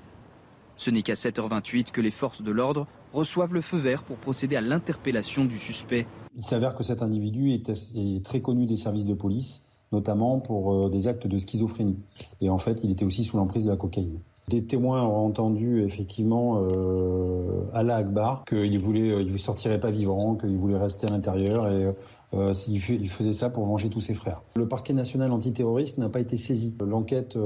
Ce 0.75 0.89
n'est 0.89 1.03
qu'à 1.03 1.13
7h28 1.13 1.91
que 1.91 2.01
les 2.01 2.11
forces 2.11 2.41
de 2.41 2.51
l'ordre 2.51 2.87
reçoivent 3.13 3.53
le 3.53 3.61
feu 3.61 3.77
vert 3.77 4.03
pour 4.03 4.17
procéder 4.17 4.55
à 4.55 4.61
l'interpellation 4.61 5.45
du 5.45 5.57
suspect. 5.57 6.07
Il 6.35 6.43
s'avère 6.43 6.75
que 6.75 6.83
cet 6.83 7.01
individu 7.01 7.51
est, 7.51 8.23
très 8.23 8.41
connu 8.41 8.65
des 8.65 8.77
services 8.77 9.05
de 9.05 9.13
police, 9.13 9.69
notamment 9.91 10.39
pour 10.39 10.73
euh, 10.73 10.89
des 10.89 11.07
actes 11.07 11.27
de 11.27 11.37
schizophrénie. 11.37 11.99
Et 12.39 12.49
en 12.49 12.57
fait, 12.57 12.81
il 12.83 12.91
était 12.91 13.05
aussi 13.05 13.23
sous 13.23 13.37
l'emprise 13.37 13.65
de 13.65 13.69
la 13.69 13.77
cocaïne. 13.77 14.19
Des 14.47 14.65
témoins 14.65 15.03
ont 15.03 15.27
entendu 15.27 15.83
effectivement 15.83 16.63
euh, 16.63 17.67
Allah 17.73 17.97
Akbar 17.97 18.43
qu'il 18.45 18.79
voulait, 18.79 19.11
euh, 19.11 19.37
sortirait 19.37 19.79
pas 19.79 19.91
vivant, 19.91 20.35
qu'il 20.35 20.57
voulait 20.57 20.79
rester 20.79 21.05
à 21.05 21.11
l'intérieur 21.11 21.69
et 21.69 21.93
euh, 22.33 22.53
il 22.67 23.09
faisait 23.09 23.33
ça 23.33 23.49
pour 23.49 23.65
venger 23.65 23.89
tous 23.89 24.01
ses 24.01 24.13
frères. 24.13 24.41
Le 24.55 24.67
parquet 24.67 24.93
national 24.93 25.31
antiterroriste 25.31 25.97
n'a 25.97 26.09
pas 26.09 26.19
été 26.19 26.37
saisi. 26.37 26.75
L'enquête 26.79 27.37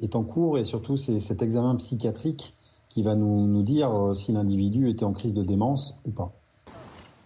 est 0.00 0.16
en 0.16 0.24
cours 0.24 0.58
et 0.58 0.64
surtout 0.64 0.96
c'est 0.96 1.20
cet 1.20 1.42
examen 1.42 1.76
psychiatrique 1.76 2.54
qui 2.88 3.02
va 3.02 3.14
nous, 3.14 3.62
dire 3.62 4.12
si 4.14 4.32
l'individu 4.32 4.88
était 4.88 5.04
en 5.04 5.12
crise 5.12 5.34
de 5.34 5.44
démence 5.44 6.00
ou 6.04 6.10
pas. 6.10 6.32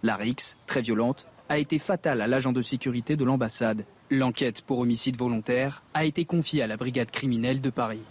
La 0.03 0.17
RIX, 0.17 0.57
très 0.67 0.83
violente, 0.83 1.29
a 1.49 1.59
été 1.59 1.79
fatale 1.79 2.21
à 2.21 2.27
l'agent 2.27 2.53
de 2.53 2.63
sécurité 2.63 3.17
de 3.17 3.25
l'ambassade. 3.25 3.85
L'enquête 4.11 4.63
pour 4.63 4.79
homicide 4.79 5.17
volontaire 5.17 5.83
a 5.95 6.05
été 6.05 6.25
confiée 6.25 6.63
à 6.63 6.67
la 6.67 6.77
brigade 6.77 7.11
criminelle 7.11 7.61
de 7.61 7.71
Paris. 7.71 8.03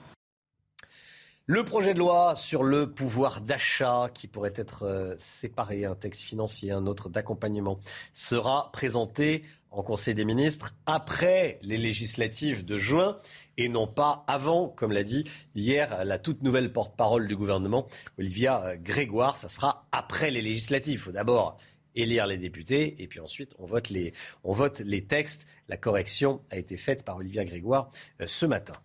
Le 1.47 1.63
projet 1.65 1.95
de 1.95 1.99
loi 1.99 2.35
sur 2.35 2.63
le 2.63 2.91
pouvoir 2.91 3.41
d'achat, 3.41 4.09
qui 4.13 4.27
pourrait 4.27 4.53
être 4.55 4.83
euh, 4.83 5.15
séparé, 5.17 5.85
un 5.85 5.95
texte 5.95 6.21
financier, 6.21 6.71
un 6.71 6.85
autre 6.85 7.09
d'accompagnement, 7.09 7.79
sera 8.13 8.71
présenté 8.71 9.43
en 9.71 9.81
Conseil 9.81 10.13
des 10.13 10.23
ministres 10.23 10.75
après 10.85 11.57
les 11.63 11.77
législatives 11.77 12.63
de 12.63 12.77
juin 12.77 13.17
et 13.57 13.69
non 13.69 13.87
pas 13.87 14.23
avant, 14.27 14.67
comme 14.67 14.91
l'a 14.91 15.03
dit 15.03 15.23
hier 15.55 16.05
la 16.05 16.19
toute 16.19 16.43
nouvelle 16.43 16.71
porte-parole 16.71 17.27
du 17.27 17.35
gouvernement, 17.35 17.87
Olivia 18.19 18.63
euh, 18.63 18.77
Grégoire. 18.79 19.35
Ça 19.35 19.49
sera 19.49 19.87
après 19.91 20.29
les 20.29 20.43
législatives. 20.43 20.93
Il 20.93 20.99
faut 20.99 21.11
d'abord 21.11 21.57
élire 21.95 22.27
les 22.27 22.37
députés 22.37 23.01
et 23.01 23.07
puis 23.07 23.19
ensuite 23.19 23.55
on 23.57 23.65
vote 23.65 23.89
les, 23.89 24.13
on 24.43 24.53
vote 24.53 24.79
les 24.81 25.05
textes. 25.05 25.47
La 25.69 25.77
correction 25.77 26.41
a 26.51 26.57
été 26.57 26.77
faite 26.77 27.03
par 27.03 27.17
Olivia 27.17 27.43
Grégoire 27.45 27.89
euh, 28.21 28.27
ce 28.27 28.45
matin. 28.45 28.75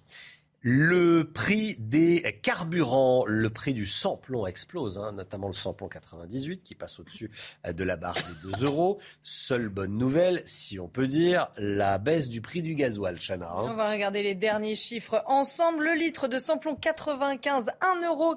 Le 0.69 1.23
prix 1.23 1.77
des 1.79 2.41
carburants, 2.43 3.25
le 3.25 3.51
prix 3.51 3.73
du 3.73 3.87
samplon 3.87 4.49
explose, 4.49 4.99
hein, 4.99 5.13
notamment 5.13 5.47
le 5.47 5.53
samplon 5.53 5.87
98 5.87 6.65
qui 6.65 6.75
passe 6.75 6.99
au-dessus 6.99 7.31
de 7.73 7.85
la 7.85 7.95
barre 7.95 8.17
des 8.17 8.51
2 8.51 8.65
euros. 8.65 8.99
Seule 9.23 9.69
bonne 9.69 9.97
nouvelle, 9.97 10.43
si 10.45 10.81
on 10.81 10.89
peut 10.89 11.07
dire, 11.07 11.53
la 11.57 11.99
baisse 11.99 12.29
du 12.29 12.41
prix 12.41 12.63
du 12.63 12.75
gasoil, 12.75 13.17
Chana. 13.21 13.49
Hein. 13.49 13.69
On 13.71 13.75
va 13.75 13.93
regarder 13.93 14.25
les 14.25 14.35
derniers 14.35 14.75
chiffres 14.75 15.23
ensemble. 15.27 15.85
Le 15.85 15.95
litre 15.95 16.27
de 16.27 16.41
samplon 16.41 16.75
95, 16.75 17.71
1,97 17.81 18.05
euros 18.05 18.37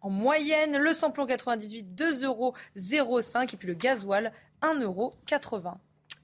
en 0.00 0.10
moyenne. 0.10 0.76
Le 0.76 0.92
samplon 0.92 1.26
98, 1.26 1.94
2,05 1.94 2.24
euros. 2.24 2.56
Et 2.74 3.56
puis 3.56 3.68
le 3.68 3.74
gasoil, 3.74 4.32
1,80 4.62 4.82
euros. 4.82 5.12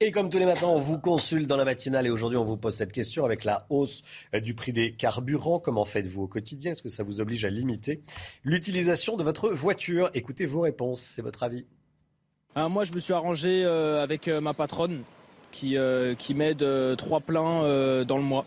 Et 0.03 0.09
comme 0.09 0.31
tous 0.31 0.39
les 0.39 0.47
matins, 0.47 0.65
on 0.65 0.79
vous 0.79 0.97
consulte 0.97 1.45
dans 1.45 1.57
la 1.57 1.63
matinale 1.63 2.07
et 2.07 2.09
aujourd'hui, 2.09 2.35
on 2.35 2.43
vous 2.43 2.57
pose 2.57 2.73
cette 2.73 2.91
question 2.91 3.23
avec 3.23 3.43
la 3.43 3.67
hausse 3.69 4.01
euh, 4.33 4.39
du 4.39 4.55
prix 4.55 4.73
des 4.73 4.93
carburants. 4.93 5.59
Comment 5.59 5.85
faites-vous 5.85 6.23
au 6.23 6.27
quotidien? 6.27 6.71
Est-ce 6.71 6.81
que 6.81 6.89
ça 6.89 7.03
vous 7.03 7.21
oblige 7.21 7.45
à 7.45 7.51
limiter 7.51 8.01
l'utilisation 8.43 9.15
de 9.15 9.21
votre 9.21 9.49
voiture? 9.49 10.09
Écoutez 10.15 10.47
vos 10.47 10.61
réponses, 10.61 11.01
c'est 11.01 11.21
votre 11.21 11.43
avis. 11.43 11.67
Ah, 12.55 12.67
moi, 12.67 12.83
je 12.83 12.93
me 12.93 12.99
suis 12.99 13.13
arrangé 13.13 13.63
euh, 13.63 14.01
avec 14.01 14.27
euh, 14.27 14.41
ma 14.41 14.55
patronne 14.55 15.03
qui, 15.51 15.77
qui 16.17 16.33
m'aide 16.33 16.65
trois 16.97 17.19
pleins 17.19 18.05
dans 18.05 18.17
le 18.17 18.23
mois. 18.23 18.45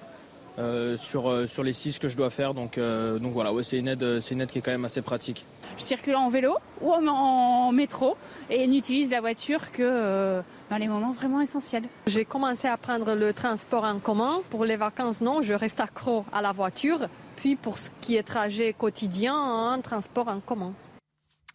Sur, 0.96 1.48
sur 1.48 1.62
les 1.62 1.72
six 1.72 1.98
que 1.98 2.08
je 2.08 2.16
dois 2.16 2.30
faire. 2.30 2.54
Donc, 2.54 2.78
donc 2.78 3.32
voilà, 3.32 3.52
ouais, 3.52 3.62
c'est 3.62 3.78
une, 3.78 3.88
aide, 3.88 4.20
c'est 4.20 4.34
une 4.34 4.40
aide 4.40 4.50
qui 4.50 4.58
est 4.58 4.62
quand 4.62 4.70
même 4.70 4.84
assez 4.84 5.02
pratique. 5.02 5.44
Je 5.76 5.82
circule 5.82 6.14
en 6.14 6.28
vélo 6.28 6.56
ou 6.80 6.92
en, 6.92 7.72
métro 7.72 8.16
et 8.48 8.66
n'utilise 8.66 9.10
la 9.10 9.20
voiture 9.20 9.72
que 9.72 9.82
euh, 9.82 10.40
dans 10.70 10.76
les 10.76 10.86
moments 10.86 11.12
vraiment 11.12 11.40
essentiels. 11.40 11.84
J'ai 12.06 12.24
commencé 12.24 12.68
à 12.68 12.76
prendre 12.76 13.14
le 13.14 13.32
transport 13.32 13.84
en 13.84 13.98
commun. 13.98 14.40
Pour 14.50 14.64
les 14.64 14.76
vacances, 14.76 15.20
non, 15.20 15.42
je 15.42 15.54
reste 15.54 15.80
accro 15.80 16.24
à 16.32 16.40
la 16.40 16.52
voiture. 16.52 17.08
Puis 17.36 17.56
pour 17.56 17.78
ce 17.78 17.90
qui 18.00 18.16
est 18.16 18.22
trajet 18.22 18.72
quotidien, 18.72 19.34
un 19.34 19.80
transport 19.80 20.28
en 20.28 20.40
commun. 20.40 20.72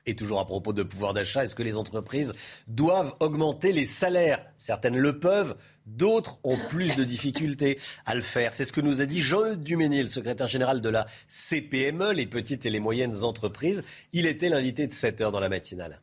Et 0.09 0.15
toujours 0.15 0.39
à 0.39 0.45
propos 0.45 0.73
de 0.73 0.81
pouvoir 0.81 1.13
d'achat, 1.13 1.43
est-ce 1.43 1.53
que 1.53 1.61
les 1.61 1.77
entreprises 1.77 2.33
doivent 2.67 3.13
augmenter 3.19 3.71
les 3.71 3.85
salaires? 3.85 4.43
Certaines 4.57 4.97
le 4.97 5.19
peuvent, 5.19 5.55
d'autres 5.85 6.39
ont 6.43 6.57
plus 6.67 6.95
de 6.95 7.03
difficultés 7.03 7.77
à 8.07 8.15
le 8.15 8.21
faire. 8.21 8.51
C'est 8.53 8.65
ce 8.65 8.71
que 8.71 8.81
nous 8.81 9.01
a 9.01 9.05
dit 9.05 9.21
Jean-Eudes 9.21 9.61
Duménil, 9.61 10.09
secrétaire 10.09 10.47
général 10.47 10.81
de 10.81 10.89
la 10.89 11.05
CPME, 11.27 12.13
les 12.13 12.25
petites 12.25 12.65
et 12.65 12.71
les 12.71 12.79
moyennes 12.79 13.23
entreprises. 13.23 13.83
Il 14.11 14.25
était 14.25 14.49
l'invité 14.49 14.87
de 14.87 14.93
7 14.93 15.21
heures 15.21 15.31
dans 15.31 15.39
la 15.39 15.47
matinale. 15.47 16.01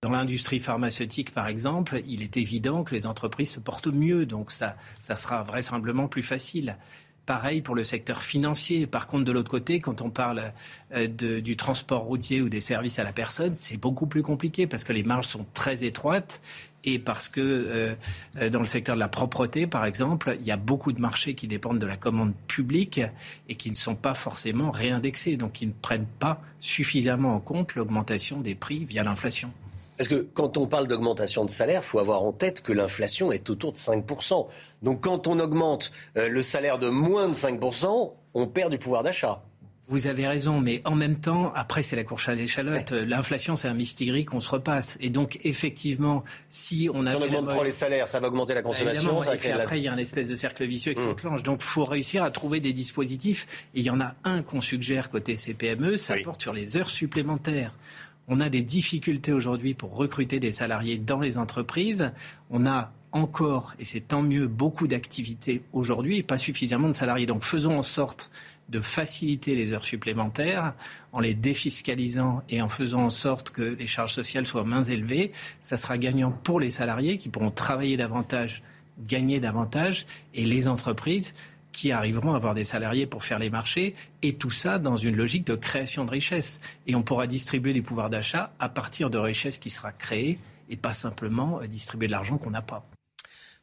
Dans 0.00 0.10
l'industrie 0.10 0.60
pharmaceutique, 0.60 1.34
par 1.34 1.46
exemple, 1.46 2.00
il 2.06 2.22
est 2.22 2.38
évident 2.38 2.84
que 2.84 2.94
les 2.94 3.06
entreprises 3.06 3.50
se 3.50 3.60
portent 3.60 3.88
mieux, 3.88 4.24
donc 4.24 4.50
ça, 4.50 4.76
ça 4.98 5.16
sera 5.16 5.42
vraisemblablement 5.42 6.08
plus 6.08 6.22
facile. 6.22 6.78
Pareil 7.26 7.62
pour 7.62 7.74
le 7.74 7.84
secteur 7.84 8.22
financier. 8.22 8.86
Par 8.86 9.06
contre, 9.06 9.24
de 9.24 9.32
l'autre 9.32 9.50
côté, 9.50 9.80
quand 9.80 10.02
on 10.02 10.10
parle 10.10 10.52
euh, 10.94 11.06
du 11.06 11.56
transport 11.56 12.02
routier 12.02 12.42
ou 12.42 12.50
des 12.50 12.60
services 12.60 12.98
à 12.98 13.04
la 13.04 13.12
personne, 13.12 13.54
c'est 13.54 13.78
beaucoup 13.78 14.06
plus 14.06 14.22
compliqué 14.22 14.66
parce 14.66 14.84
que 14.84 14.92
les 14.92 15.04
marges 15.04 15.28
sont 15.28 15.46
très 15.54 15.84
étroites 15.84 16.42
et 16.84 16.98
parce 16.98 17.30
que 17.30 17.40
euh, 17.40 17.94
euh, 18.36 18.50
dans 18.50 18.60
le 18.60 18.66
secteur 18.66 18.94
de 18.94 19.00
la 19.00 19.08
propreté, 19.08 19.66
par 19.66 19.86
exemple, 19.86 20.36
il 20.38 20.46
y 20.46 20.50
a 20.50 20.58
beaucoup 20.58 20.92
de 20.92 21.00
marchés 21.00 21.34
qui 21.34 21.46
dépendent 21.46 21.78
de 21.78 21.86
la 21.86 21.96
commande 21.96 22.34
publique 22.46 23.00
et 23.48 23.54
qui 23.54 23.70
ne 23.70 23.74
sont 23.74 23.94
pas 23.94 24.12
forcément 24.12 24.70
réindexés, 24.70 25.36
donc 25.36 25.52
qui 25.52 25.66
ne 25.66 25.72
prennent 25.72 26.08
pas 26.18 26.42
suffisamment 26.60 27.34
en 27.34 27.40
compte 27.40 27.74
l'augmentation 27.74 28.40
des 28.40 28.54
prix 28.54 28.84
via 28.84 29.02
l'inflation. 29.02 29.50
Parce 29.96 30.08
que 30.08 30.26
quand 30.34 30.56
on 30.56 30.66
parle 30.66 30.86
d'augmentation 30.86 31.44
de 31.44 31.50
salaire, 31.50 31.82
il 31.82 31.86
faut 31.86 31.98
avoir 31.98 32.22
en 32.22 32.32
tête 32.32 32.62
que 32.62 32.72
l'inflation 32.72 33.32
est 33.32 33.48
autour 33.50 33.72
de 33.72 33.78
5%. 33.78 34.46
Donc 34.82 35.02
quand 35.02 35.26
on 35.26 35.38
augmente 35.38 35.92
euh, 36.16 36.28
le 36.28 36.42
salaire 36.42 36.78
de 36.78 36.88
moins 36.88 37.28
de 37.28 37.34
5%, 37.34 38.12
on 38.34 38.46
perd 38.46 38.70
du 38.70 38.78
pouvoir 38.78 39.02
d'achat. 39.02 39.42
Vous 39.86 40.06
avez 40.06 40.26
raison, 40.26 40.60
mais 40.60 40.80
en 40.86 40.94
même 40.94 41.20
temps, 41.20 41.52
après, 41.54 41.82
c'est 41.82 41.94
la 41.94 42.04
course 42.04 42.30
à 42.30 42.34
l'échalote. 42.34 42.92
L'inflation, 42.92 43.54
c'est 43.54 43.68
un 43.68 43.74
mystigri 43.74 44.24
qu'on 44.24 44.40
se 44.40 44.48
repasse. 44.48 44.96
Et 45.00 45.10
donc, 45.10 45.40
effectivement, 45.44 46.24
si 46.48 46.88
on 46.92 47.04
a. 47.04 47.10
Si 47.10 47.16
on 47.18 47.22
augmente 47.22 47.48
trop 47.50 47.64
les 47.64 47.72
salaires, 47.72 48.08
ça 48.08 48.18
va 48.18 48.28
augmenter 48.28 48.54
la 48.54 48.62
bah, 48.62 48.68
consommation. 48.70 49.20
Ça 49.20 49.34
et 49.36 49.52
après, 49.52 49.78
il 49.78 49.84
y 49.84 49.88
a 49.88 49.92
un 49.92 49.98
espèce 49.98 50.26
de 50.26 50.36
cercle 50.36 50.64
vicieux 50.64 50.94
qui 50.94 51.02
mmh. 51.02 51.08
s'enclenche. 51.08 51.42
Donc, 51.42 51.58
il 51.60 51.66
faut 51.66 51.84
réussir 51.84 52.24
à 52.24 52.30
trouver 52.30 52.60
des 52.60 52.72
dispositifs. 52.72 53.68
Et 53.74 53.80
il 53.80 53.84
y 53.84 53.90
en 53.90 54.00
a 54.00 54.14
un 54.24 54.42
qu'on 54.42 54.62
suggère 54.62 55.10
côté 55.10 55.36
CPME, 55.36 55.98
ça 55.98 56.14
porte 56.24 56.40
sur 56.40 56.54
les 56.54 56.78
heures 56.78 56.90
supplémentaires. 56.90 57.74
On 58.28 58.40
a 58.40 58.48
des 58.48 58.62
difficultés 58.62 59.32
aujourd'hui 59.32 59.74
pour 59.74 59.96
recruter 59.96 60.40
des 60.40 60.52
salariés 60.52 60.98
dans 60.98 61.20
les 61.20 61.36
entreprises. 61.38 62.12
On 62.50 62.66
a 62.66 62.92
encore, 63.12 63.74
et 63.78 63.84
c'est 63.84 64.00
tant 64.00 64.22
mieux, 64.22 64.48
beaucoup 64.48 64.88
d'activités 64.88 65.62
aujourd'hui 65.72 66.18
et 66.18 66.22
pas 66.22 66.38
suffisamment 66.38 66.88
de 66.88 66.94
salariés. 66.94 67.26
Donc 67.26 67.42
faisons 67.42 67.78
en 67.78 67.82
sorte 67.82 68.30
de 68.68 68.80
faciliter 68.80 69.54
les 69.54 69.72
heures 69.72 69.84
supplémentaires 69.84 70.74
en 71.12 71.20
les 71.20 71.34
défiscalisant 71.34 72.42
et 72.48 72.60
en 72.60 72.68
faisant 72.68 73.02
en 73.02 73.10
sorte 73.10 73.50
que 73.50 73.62
les 73.62 73.86
charges 73.86 74.14
sociales 74.14 74.46
soient 74.46 74.64
moins 74.64 74.82
élevées. 74.82 75.32
Ça 75.60 75.76
sera 75.76 75.96
gagnant 75.98 76.32
pour 76.32 76.60
les 76.60 76.70
salariés 76.70 77.18
qui 77.18 77.28
pourront 77.28 77.50
travailler 77.50 77.96
davantage, 77.96 78.62
gagner 79.06 79.38
davantage, 79.38 80.06
et 80.34 80.44
les 80.44 80.66
entreprises 80.66 81.34
qui 81.74 81.92
arriveront 81.92 82.32
à 82.32 82.36
avoir 82.36 82.54
des 82.54 82.64
salariés 82.64 83.04
pour 83.04 83.22
faire 83.22 83.38
les 83.38 83.50
marchés, 83.50 83.94
et 84.22 84.32
tout 84.32 84.50
ça 84.50 84.78
dans 84.78 84.96
une 84.96 85.16
logique 85.16 85.46
de 85.46 85.56
création 85.56 86.06
de 86.06 86.10
richesse. 86.10 86.60
Et 86.86 86.94
on 86.94 87.02
pourra 87.02 87.26
distribuer 87.26 87.74
du 87.74 87.82
pouvoir 87.82 88.08
d'achat 88.08 88.54
à 88.60 88.70
partir 88.70 89.10
de 89.10 89.18
richesses 89.18 89.58
qui 89.58 89.68
sera 89.68 89.92
créée, 89.92 90.38
et 90.70 90.76
pas 90.76 90.94
simplement 90.94 91.60
euh, 91.60 91.66
distribuer 91.66 92.06
de 92.06 92.12
l'argent 92.12 92.38
qu'on 92.38 92.50
n'a 92.50 92.62
pas. 92.62 92.86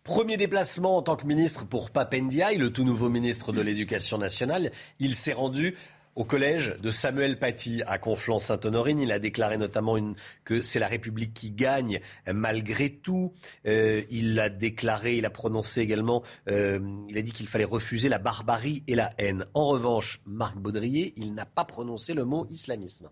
Premier 0.03 0.35
déplacement 0.35 0.97
en 0.97 1.01
tant 1.01 1.15
que 1.15 1.25
ministre 1.25 1.65
pour 1.65 1.89
Papendiaï, 1.89 2.57
le 2.57 2.73
tout 2.73 2.83
nouveau 2.83 3.07
ministre 3.07 3.53
de 3.53 3.61
l'Éducation 3.61 4.17
nationale. 4.17 4.71
Il 4.99 5.15
s'est 5.15 5.33
rendu 5.33 5.75
au 6.15 6.25
collège 6.25 6.75
de 6.81 6.91
Samuel 6.91 7.39
Paty 7.39 7.81
à 7.87 7.97
Conflans-Sainte-Honorine. 7.97 8.99
Il 8.99 9.11
a 9.11 9.19
déclaré 9.19 9.57
notamment 9.57 9.97
que 10.43 10.61
c'est 10.61 10.79
la 10.79 10.87
République 10.87 11.33
qui 11.33 11.51
gagne 11.51 11.99
malgré 12.31 12.89
tout. 12.89 13.33
Euh, 13.65 14.03
il 14.09 14.39
a 14.39 14.49
déclaré, 14.49 15.17
il 15.17 15.25
a 15.25 15.29
prononcé 15.29 15.81
également, 15.81 16.23
euh, 16.49 16.79
il 17.09 17.17
a 17.17 17.21
dit 17.21 17.31
qu'il 17.31 17.47
fallait 17.47 17.65
refuser 17.65 18.09
la 18.09 18.19
barbarie 18.19 18.83
et 18.87 18.95
la 18.95 19.11
haine. 19.17 19.45
En 19.53 19.67
revanche, 19.67 20.21
Marc 20.25 20.57
Baudrier, 20.57 21.13
il 21.17 21.33
n'a 21.33 21.45
pas 21.45 21.65
prononcé 21.65 22.13
le 22.13 22.25
mot 22.25 22.45
islamisme. 22.49 23.09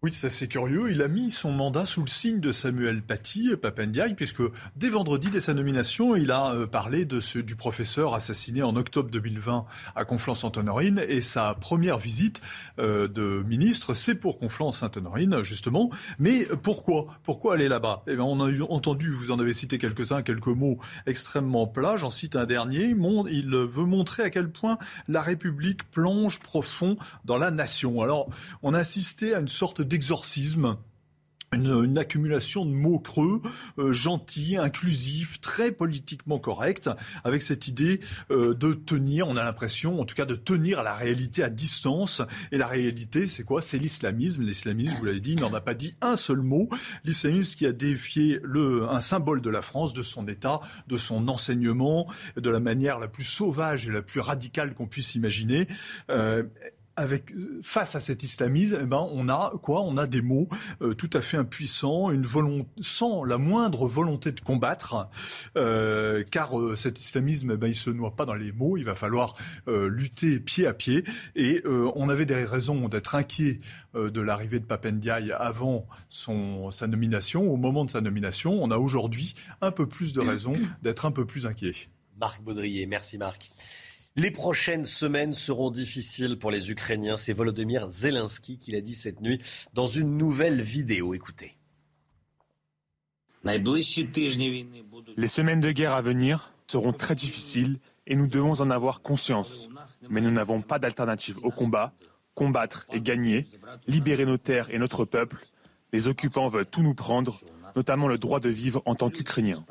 Oui, 0.00 0.12
c'est 0.12 0.28
assez 0.28 0.46
curieux. 0.46 0.92
Il 0.92 1.02
a 1.02 1.08
mis 1.08 1.28
son 1.32 1.50
mandat 1.50 1.84
sous 1.84 2.02
le 2.02 2.06
signe 2.06 2.38
de 2.38 2.52
Samuel 2.52 3.02
Paty, 3.02 3.50
Papendiaï, 3.60 4.14
puisque 4.14 4.44
dès 4.76 4.90
vendredi, 4.90 5.28
dès 5.28 5.40
sa 5.40 5.54
nomination, 5.54 6.14
il 6.14 6.30
a 6.30 6.54
euh, 6.54 6.66
parlé 6.68 7.04
de 7.04 7.18
du 7.40 7.56
professeur 7.56 8.14
assassiné 8.14 8.62
en 8.62 8.76
octobre 8.76 9.10
2020 9.10 9.66
à 9.96 10.04
Conflans-Sainte-Honorine. 10.04 11.02
Et 11.08 11.20
sa 11.20 11.54
première 11.54 11.98
visite 11.98 12.40
euh, 12.78 13.08
de 13.08 13.42
ministre, 13.44 13.92
c'est 13.92 14.14
pour 14.14 14.38
Conflans-Sainte-Honorine, 14.38 15.42
justement. 15.42 15.90
Mais 16.20 16.46
pourquoi? 16.62 17.08
Pourquoi 17.24 17.54
aller 17.54 17.68
là-bas? 17.68 18.04
Eh 18.06 18.16
On 18.18 18.40
a 18.40 18.52
entendu, 18.70 19.10
vous 19.10 19.32
en 19.32 19.40
avez 19.40 19.52
cité 19.52 19.78
quelques-uns, 19.78 20.22
quelques 20.22 20.46
mots 20.46 20.78
extrêmement 21.06 21.66
plats. 21.66 21.96
J'en 21.96 22.10
cite 22.10 22.36
un 22.36 22.46
dernier. 22.46 22.94
Il 23.30 23.50
veut 23.50 23.84
montrer 23.84 24.22
à 24.22 24.30
quel 24.30 24.48
point 24.48 24.78
la 25.08 25.22
République 25.22 25.90
plonge 25.90 26.38
profond 26.38 26.96
dans 27.24 27.36
la 27.36 27.50
nation. 27.50 28.00
Alors, 28.00 28.28
on 28.62 28.74
a 28.74 28.78
assisté 28.78 29.34
à 29.34 29.40
une 29.40 29.48
sorte 29.48 29.87
d'exorcisme. 29.88 30.76
Une, 31.50 31.96
accumulation 31.96 32.66
de 32.66 32.72
mots 32.72 32.98
creux, 32.98 33.40
euh, 33.78 33.90
gentils, 33.90 34.58
inclusifs, 34.58 35.40
très 35.40 35.72
politiquement 35.72 36.38
corrects, 36.38 36.90
avec 37.24 37.40
cette 37.40 37.68
idée 37.68 38.00
euh, 38.30 38.52
de 38.52 38.74
tenir, 38.74 39.26
on 39.28 39.36
a 39.38 39.42
l'impression, 39.42 39.98
en 39.98 40.04
tout 40.04 40.14
cas, 40.14 40.26
de 40.26 40.34
tenir 40.34 40.82
la 40.82 40.94
réalité 40.94 41.42
à 41.42 41.48
distance. 41.48 42.20
Et 42.52 42.58
la 42.58 42.66
réalité, 42.66 43.26
c'est 43.26 43.44
quoi? 43.44 43.62
C'est 43.62 43.78
l'islamisme. 43.78 44.42
L'islamisme, 44.42 44.94
vous 44.98 45.06
l'avez 45.06 45.20
dit, 45.20 45.36
n'en 45.36 45.52
a 45.54 45.62
pas 45.62 45.72
dit 45.72 45.94
un 46.02 46.16
seul 46.16 46.42
mot. 46.42 46.68
L'islamisme 47.04 47.56
qui 47.56 47.64
a 47.64 47.72
défié 47.72 48.40
un 48.44 49.00
symbole 49.00 49.40
de 49.40 49.48
la 49.48 49.62
France, 49.62 49.94
de 49.94 50.02
son 50.02 50.28
État, 50.28 50.60
de 50.86 50.98
son 50.98 51.28
enseignement, 51.28 52.06
de 52.36 52.50
la 52.50 52.60
manière 52.60 52.98
la 52.98 53.08
plus 53.08 53.24
sauvage 53.24 53.88
et 53.88 53.90
la 53.90 54.02
plus 54.02 54.20
radicale 54.20 54.74
qu'on 54.74 54.86
puisse 54.86 55.14
imaginer. 55.14 55.66
Euh, 56.10 56.42
avec, 56.98 57.32
face 57.62 57.94
à 57.94 58.00
cet 58.00 58.24
islamisme, 58.24 58.78
eh 58.82 58.86
ben, 58.86 59.06
on 59.12 59.28
a 59.28 59.52
quoi? 59.62 59.82
On 59.82 59.96
a 59.96 60.06
des 60.08 60.20
mots 60.20 60.48
euh, 60.82 60.94
tout 60.94 61.08
à 61.12 61.20
fait 61.20 61.36
impuissants, 61.36 62.10
une 62.10 62.26
volonté, 62.26 62.68
sans 62.80 63.22
la 63.22 63.38
moindre 63.38 63.86
volonté 63.86 64.32
de 64.32 64.40
combattre, 64.40 65.08
euh, 65.56 66.24
car 66.28 66.58
euh, 66.58 66.74
cet 66.74 66.98
islamisme, 66.98 67.52
eh 67.52 67.56
ben, 67.56 67.68
il 67.68 67.76
se 67.76 67.90
noie 67.90 68.16
pas 68.16 68.26
dans 68.26 68.34
les 68.34 68.50
mots. 68.50 68.76
Il 68.76 68.84
va 68.84 68.96
falloir 68.96 69.34
lutter 69.66 70.40
pied 70.40 70.66
à 70.66 70.74
pied. 70.74 71.04
Et 71.36 71.62
on 71.66 72.08
avait 72.08 72.26
des 72.26 72.44
raisons 72.44 72.88
d'être 72.88 73.14
inquiets 73.14 73.60
de 73.94 74.20
l'arrivée 74.20 74.58
de 74.58 74.64
Papendiaï 74.64 75.32
avant 75.32 75.86
sa 76.08 76.86
nomination. 76.86 77.50
Au 77.50 77.56
moment 77.56 77.84
de 77.84 77.90
sa 77.90 78.00
nomination, 78.00 78.60
on 78.62 78.70
a 78.70 78.76
aujourd'hui 78.76 79.34
un 79.60 79.70
peu 79.70 79.86
plus 79.86 80.12
de 80.12 80.20
raisons 80.20 80.54
d'être 80.82 81.06
un 81.06 81.12
peu 81.12 81.26
plus 81.26 81.46
inquiets. 81.46 81.88
Marc 82.20 82.42
Baudrier, 82.42 82.86
merci 82.86 83.18
Marc. 83.18 83.50
Les 84.16 84.30
prochaines 84.30 84.84
semaines 84.84 85.34
seront 85.34 85.70
difficiles 85.70 86.38
pour 86.38 86.50
les 86.50 86.70
Ukrainiens. 86.70 87.16
C'est 87.16 87.32
Volodymyr 87.32 87.88
Zelensky 87.88 88.58
qui 88.58 88.72
l'a 88.72 88.80
dit 88.80 88.94
cette 88.94 89.20
nuit 89.20 89.40
dans 89.74 89.86
une 89.86 90.16
nouvelle 90.16 90.60
vidéo. 90.60 91.14
Écoutez. 91.14 91.56
Les 95.16 95.26
semaines 95.28 95.60
de 95.60 95.70
guerre 95.70 95.92
à 95.92 96.02
venir 96.02 96.52
seront 96.66 96.92
très 96.92 97.14
difficiles 97.14 97.78
et 98.06 98.16
nous 98.16 98.26
devons 98.26 98.60
en 98.60 98.70
avoir 98.70 99.02
conscience. 99.02 99.68
Mais 100.10 100.20
nous 100.20 100.30
n'avons 100.30 100.62
pas 100.62 100.78
d'alternative 100.78 101.38
au 101.42 101.50
combat. 101.50 101.92
Combattre 102.34 102.86
et 102.92 103.00
gagner, 103.00 103.46
libérer 103.88 104.24
nos 104.24 104.36
terres 104.38 104.72
et 104.72 104.78
notre 104.78 105.04
peuple. 105.04 105.46
Les 105.92 106.06
occupants 106.06 106.48
veulent 106.48 106.66
tout 106.66 106.82
nous 106.82 106.94
prendre, 106.94 107.40
notamment 107.74 108.06
le 108.06 108.16
droit 108.16 108.38
de 108.38 108.48
vivre 108.48 108.80
en 108.84 108.94
tant 108.94 109.10
qu'Ukrainiens. 109.10 109.64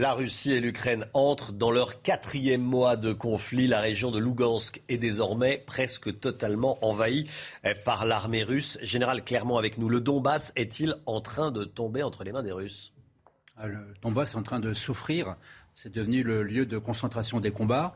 La 0.00 0.14
Russie 0.14 0.52
et 0.52 0.60
l'Ukraine 0.60 1.04
entrent 1.12 1.52
dans 1.52 1.70
leur 1.70 2.00
quatrième 2.00 2.62
mois 2.62 2.96
de 2.96 3.12
conflit. 3.12 3.66
La 3.66 3.80
région 3.80 4.10
de 4.10 4.18
Lugansk 4.18 4.80
est 4.88 4.96
désormais 4.96 5.62
presque 5.66 6.18
totalement 6.20 6.82
envahie 6.82 7.28
par 7.84 8.06
l'armée 8.06 8.42
russe. 8.42 8.78
Général 8.80 9.22
Clermont 9.22 9.58
avec 9.58 9.76
nous, 9.76 9.90
le 9.90 10.00
Donbass 10.00 10.54
est-il 10.56 10.94
en 11.04 11.20
train 11.20 11.50
de 11.50 11.64
tomber 11.64 12.02
entre 12.02 12.24
les 12.24 12.32
mains 12.32 12.42
des 12.42 12.50
Russes? 12.50 12.94
Ah, 13.58 13.66
Le 13.66 13.76
Donbass 14.00 14.32
est 14.32 14.38
en 14.38 14.42
train 14.42 14.58
de 14.58 14.72
souffrir. 14.72 15.36
C'est 15.74 15.92
devenu 15.92 16.22
le 16.22 16.44
lieu 16.44 16.64
de 16.64 16.78
concentration 16.78 17.38
des 17.38 17.50
combats. 17.50 17.94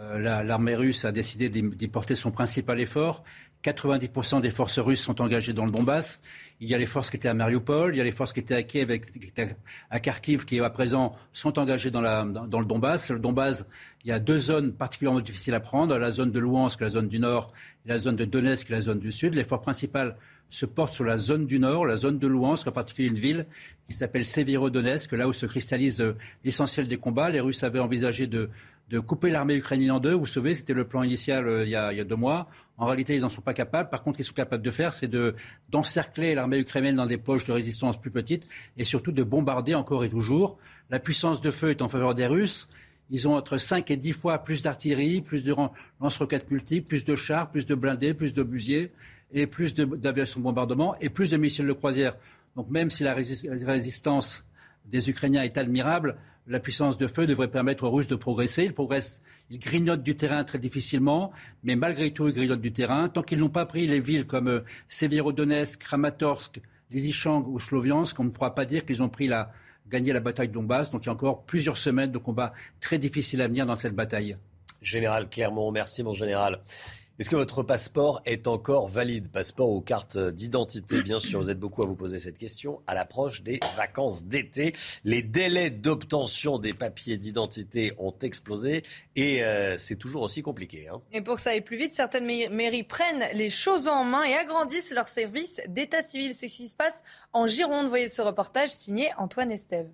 Euh, 0.00 0.42
l'armée 0.42 0.74
russe 0.74 1.04
a 1.04 1.12
décidé 1.12 1.48
d'y 1.48 1.86
porter 1.86 2.16
son 2.16 2.32
principal 2.32 2.80
effort. 2.80 3.22
90% 3.62 4.40
des 4.40 4.50
forces 4.50 4.80
russes 4.80 5.00
sont 5.00 5.20
engagées 5.20 5.52
dans 5.52 5.64
le 5.64 5.70
Donbass. 5.70 6.22
Il 6.60 6.68
y 6.68 6.74
a 6.74 6.78
les 6.78 6.86
forces 6.86 7.10
qui 7.10 7.16
étaient 7.16 7.28
à 7.28 7.34
Mariupol, 7.34 7.94
il 7.94 7.98
y 7.98 8.00
a 8.00 8.04
les 8.04 8.12
forces 8.12 8.32
qui 8.32 8.40
étaient 8.40 8.54
à 8.54 8.62
Kiev, 8.62 8.98
qui 8.98 9.18
étaient 9.26 9.56
à 9.90 10.00
Kharkiv, 10.00 10.46
qui 10.46 10.58
à 10.58 10.70
présent 10.70 11.14
sont 11.34 11.58
engagées 11.58 11.90
dans, 11.90 12.00
la, 12.00 12.24
dans, 12.24 12.60
le 12.60 12.66
Donbass. 12.66 13.10
Le 13.10 13.18
Donbass, 13.18 13.66
il 14.04 14.08
y 14.08 14.12
a 14.12 14.18
deux 14.18 14.40
zones 14.40 14.72
particulièrement 14.72 15.20
difficiles 15.20 15.54
à 15.54 15.60
prendre, 15.60 15.98
la 15.98 16.10
zone 16.10 16.30
de 16.30 16.38
Louhansk, 16.38 16.80
la 16.80 16.88
zone 16.88 17.08
du 17.08 17.18
nord, 17.18 17.52
et 17.84 17.90
la 17.90 17.98
zone 17.98 18.16
de 18.16 18.24
Donetsk, 18.24 18.70
la 18.70 18.80
zone 18.80 19.00
du 19.00 19.12
sud. 19.12 19.34
L'effort 19.34 19.60
principal 19.60 20.16
se 20.48 20.64
porte 20.64 20.94
sur 20.94 21.04
la 21.04 21.18
zone 21.18 21.46
du 21.46 21.58
nord, 21.58 21.84
la 21.84 21.96
zone 21.96 22.18
de 22.18 22.26
Louhansk, 22.26 22.66
en 22.68 22.72
particulier 22.72 23.08
une 23.08 23.18
ville 23.18 23.46
qui 23.88 23.94
s'appelle 23.94 24.24
Severodonetsk, 24.24 25.12
là 25.12 25.28
où 25.28 25.32
se 25.32 25.44
cristallise 25.44 26.00
euh, 26.00 26.16
l'essentiel 26.44 26.88
des 26.88 26.96
combats. 26.96 27.30
Les 27.30 27.40
Russes 27.40 27.64
avaient 27.64 27.80
envisagé 27.80 28.26
de 28.26 28.48
de 28.88 29.00
couper 29.00 29.30
l'armée 29.30 29.56
ukrainienne 29.56 29.90
en 29.90 30.00
deux. 30.00 30.12
Vous 30.12 30.26
savez, 30.26 30.54
c'était 30.54 30.74
le 30.74 30.86
plan 30.86 31.02
initial 31.02 31.46
euh, 31.46 31.64
il, 31.64 31.70
y 31.70 31.76
a, 31.76 32.04
deux 32.04 32.16
mois. 32.16 32.48
En 32.78 32.86
réalité, 32.86 33.16
ils 33.16 33.22
n'en 33.22 33.28
sont 33.28 33.40
pas 33.40 33.54
capables. 33.54 33.88
Par 33.90 34.02
contre, 34.02 34.16
ce 34.16 34.18
qu'ils 34.18 34.26
sont 34.26 34.34
capables 34.34 34.62
de 34.62 34.70
faire, 34.70 34.92
c'est 34.92 35.08
de, 35.08 35.34
d'encercler 35.70 36.34
l'armée 36.34 36.58
ukrainienne 36.58 36.96
dans 36.96 37.06
des 37.06 37.16
poches 37.16 37.44
de 37.44 37.52
résistance 37.52 38.00
plus 38.00 38.10
petites 38.10 38.46
et 38.76 38.84
surtout 38.84 39.12
de 39.12 39.22
bombarder 39.22 39.74
encore 39.74 40.04
et 40.04 40.10
toujours. 40.10 40.58
La 40.90 41.00
puissance 41.00 41.40
de 41.40 41.50
feu 41.50 41.70
est 41.70 41.82
en 41.82 41.88
faveur 41.88 42.14
des 42.14 42.26
Russes. 42.26 42.68
Ils 43.10 43.26
ont 43.28 43.34
entre 43.34 43.58
5 43.58 43.90
et 43.90 43.96
10 43.96 44.12
fois 44.12 44.38
plus 44.38 44.62
d'artillerie, 44.62 45.20
plus 45.20 45.44
de 45.44 45.54
lance-roquettes 46.00 46.50
multiples, 46.50 46.86
plus 46.86 47.04
de 47.04 47.16
chars, 47.16 47.50
plus 47.50 47.66
de 47.66 47.74
blindés, 47.74 48.14
plus 48.14 48.34
d'obusiers 48.34 48.92
et 49.32 49.46
plus 49.46 49.74
d'aviation 49.74 50.40
de, 50.40 50.44
bombardement 50.44 50.96
et 51.00 51.08
plus 51.08 51.30
de 51.30 51.36
missiles 51.36 51.66
de 51.66 51.72
croisière. 51.72 52.16
Donc 52.56 52.68
même 52.70 52.90
si 52.90 53.04
la 53.04 53.14
résistance 53.14 54.48
des 54.86 55.10
Ukrainiens 55.10 55.42
est 55.42 55.58
admirable, 55.58 56.16
la 56.46 56.60
puissance 56.60 56.96
de 56.98 57.06
feu 57.06 57.26
devrait 57.26 57.50
permettre 57.50 57.84
aux 57.84 57.90
Russes 57.90 58.06
de 58.06 58.14
progresser. 58.14 58.64
Ils 58.64 58.74
progressent, 58.74 59.22
ils 59.50 59.58
grignotent 59.58 60.02
du 60.02 60.16
terrain 60.16 60.44
très 60.44 60.58
difficilement, 60.58 61.32
mais 61.64 61.76
malgré 61.76 62.12
tout, 62.12 62.28
ils 62.28 62.34
grignotent 62.34 62.60
du 62.60 62.72
terrain. 62.72 63.08
Tant 63.08 63.22
qu'ils 63.22 63.38
n'ont 63.38 63.48
pas 63.48 63.66
pris 63.66 63.86
les 63.86 64.00
villes 64.00 64.26
comme 64.26 64.48
euh, 64.48 64.60
Severodonetsk, 64.88 65.80
Kramatorsk, 65.80 66.60
Lysychansk 66.90 67.48
ou 67.48 67.58
Sloviansk, 67.58 68.18
on 68.20 68.24
ne 68.24 68.30
pourra 68.30 68.54
pas 68.54 68.64
dire 68.64 68.86
qu'ils 68.86 69.02
ont 69.02 69.08
pris 69.08 69.26
la, 69.26 69.52
gagné 69.88 70.12
la 70.12 70.20
bataille 70.20 70.48
de 70.48 70.52
Donbass. 70.52 70.90
Donc 70.90 71.04
il 71.04 71.06
y 71.06 71.08
a 71.08 71.12
encore 71.12 71.42
plusieurs 71.44 71.78
semaines 71.78 72.12
de 72.12 72.18
combats 72.18 72.52
très 72.80 72.98
difficiles 72.98 73.42
à 73.42 73.48
venir 73.48 73.66
dans 73.66 73.76
cette 73.76 73.94
bataille. 73.94 74.36
Général 74.82 75.28
Clermont, 75.28 75.72
merci 75.72 76.02
mon 76.02 76.14
général. 76.14 76.60
Est-ce 77.18 77.30
que 77.30 77.36
votre 77.36 77.62
passeport 77.62 78.20
est 78.26 78.46
encore 78.46 78.88
valide? 78.88 79.28
Passeport 79.28 79.70
ou 79.70 79.80
carte 79.80 80.18
d'identité, 80.18 81.00
bien 81.00 81.18
sûr. 81.18 81.40
Vous 81.40 81.48
êtes 81.48 81.58
beaucoup 81.58 81.82
à 81.82 81.86
vous 81.86 81.96
poser 81.96 82.18
cette 82.18 82.36
question. 82.36 82.82
À 82.86 82.94
l'approche 82.94 83.40
des 83.40 83.58
vacances 83.74 84.24
d'été, 84.24 84.74
les 85.02 85.22
délais 85.22 85.70
d'obtention 85.70 86.58
des 86.58 86.74
papiers 86.74 87.16
d'identité 87.16 87.94
ont 87.96 88.14
explosé 88.20 88.82
et 89.14 89.42
euh, 89.42 89.78
c'est 89.78 89.96
toujours 89.96 90.20
aussi 90.20 90.42
compliqué. 90.42 90.88
Hein. 90.88 91.00
Et 91.10 91.22
pour 91.22 91.36
que 91.36 91.40
ça 91.40 91.50
aille 91.50 91.62
plus 91.62 91.78
vite, 91.78 91.92
certaines 91.92 92.26
mairies 92.26 92.82
prennent 92.82 93.24
les 93.32 93.48
choses 93.48 93.88
en 93.88 94.04
main 94.04 94.24
et 94.24 94.34
agrandissent 94.34 94.92
leur 94.92 95.08
service 95.08 95.62
d'état 95.68 96.02
civil. 96.02 96.34
C'est 96.34 96.48
ce 96.48 96.56
qui 96.58 96.68
se 96.68 96.76
passe 96.76 97.02
en 97.32 97.46
Gironde. 97.46 97.88
Voyez 97.88 98.10
ce 98.10 98.20
reportage 98.20 98.68
signé 98.68 99.08
Antoine 99.16 99.50
Estève. 99.50 99.88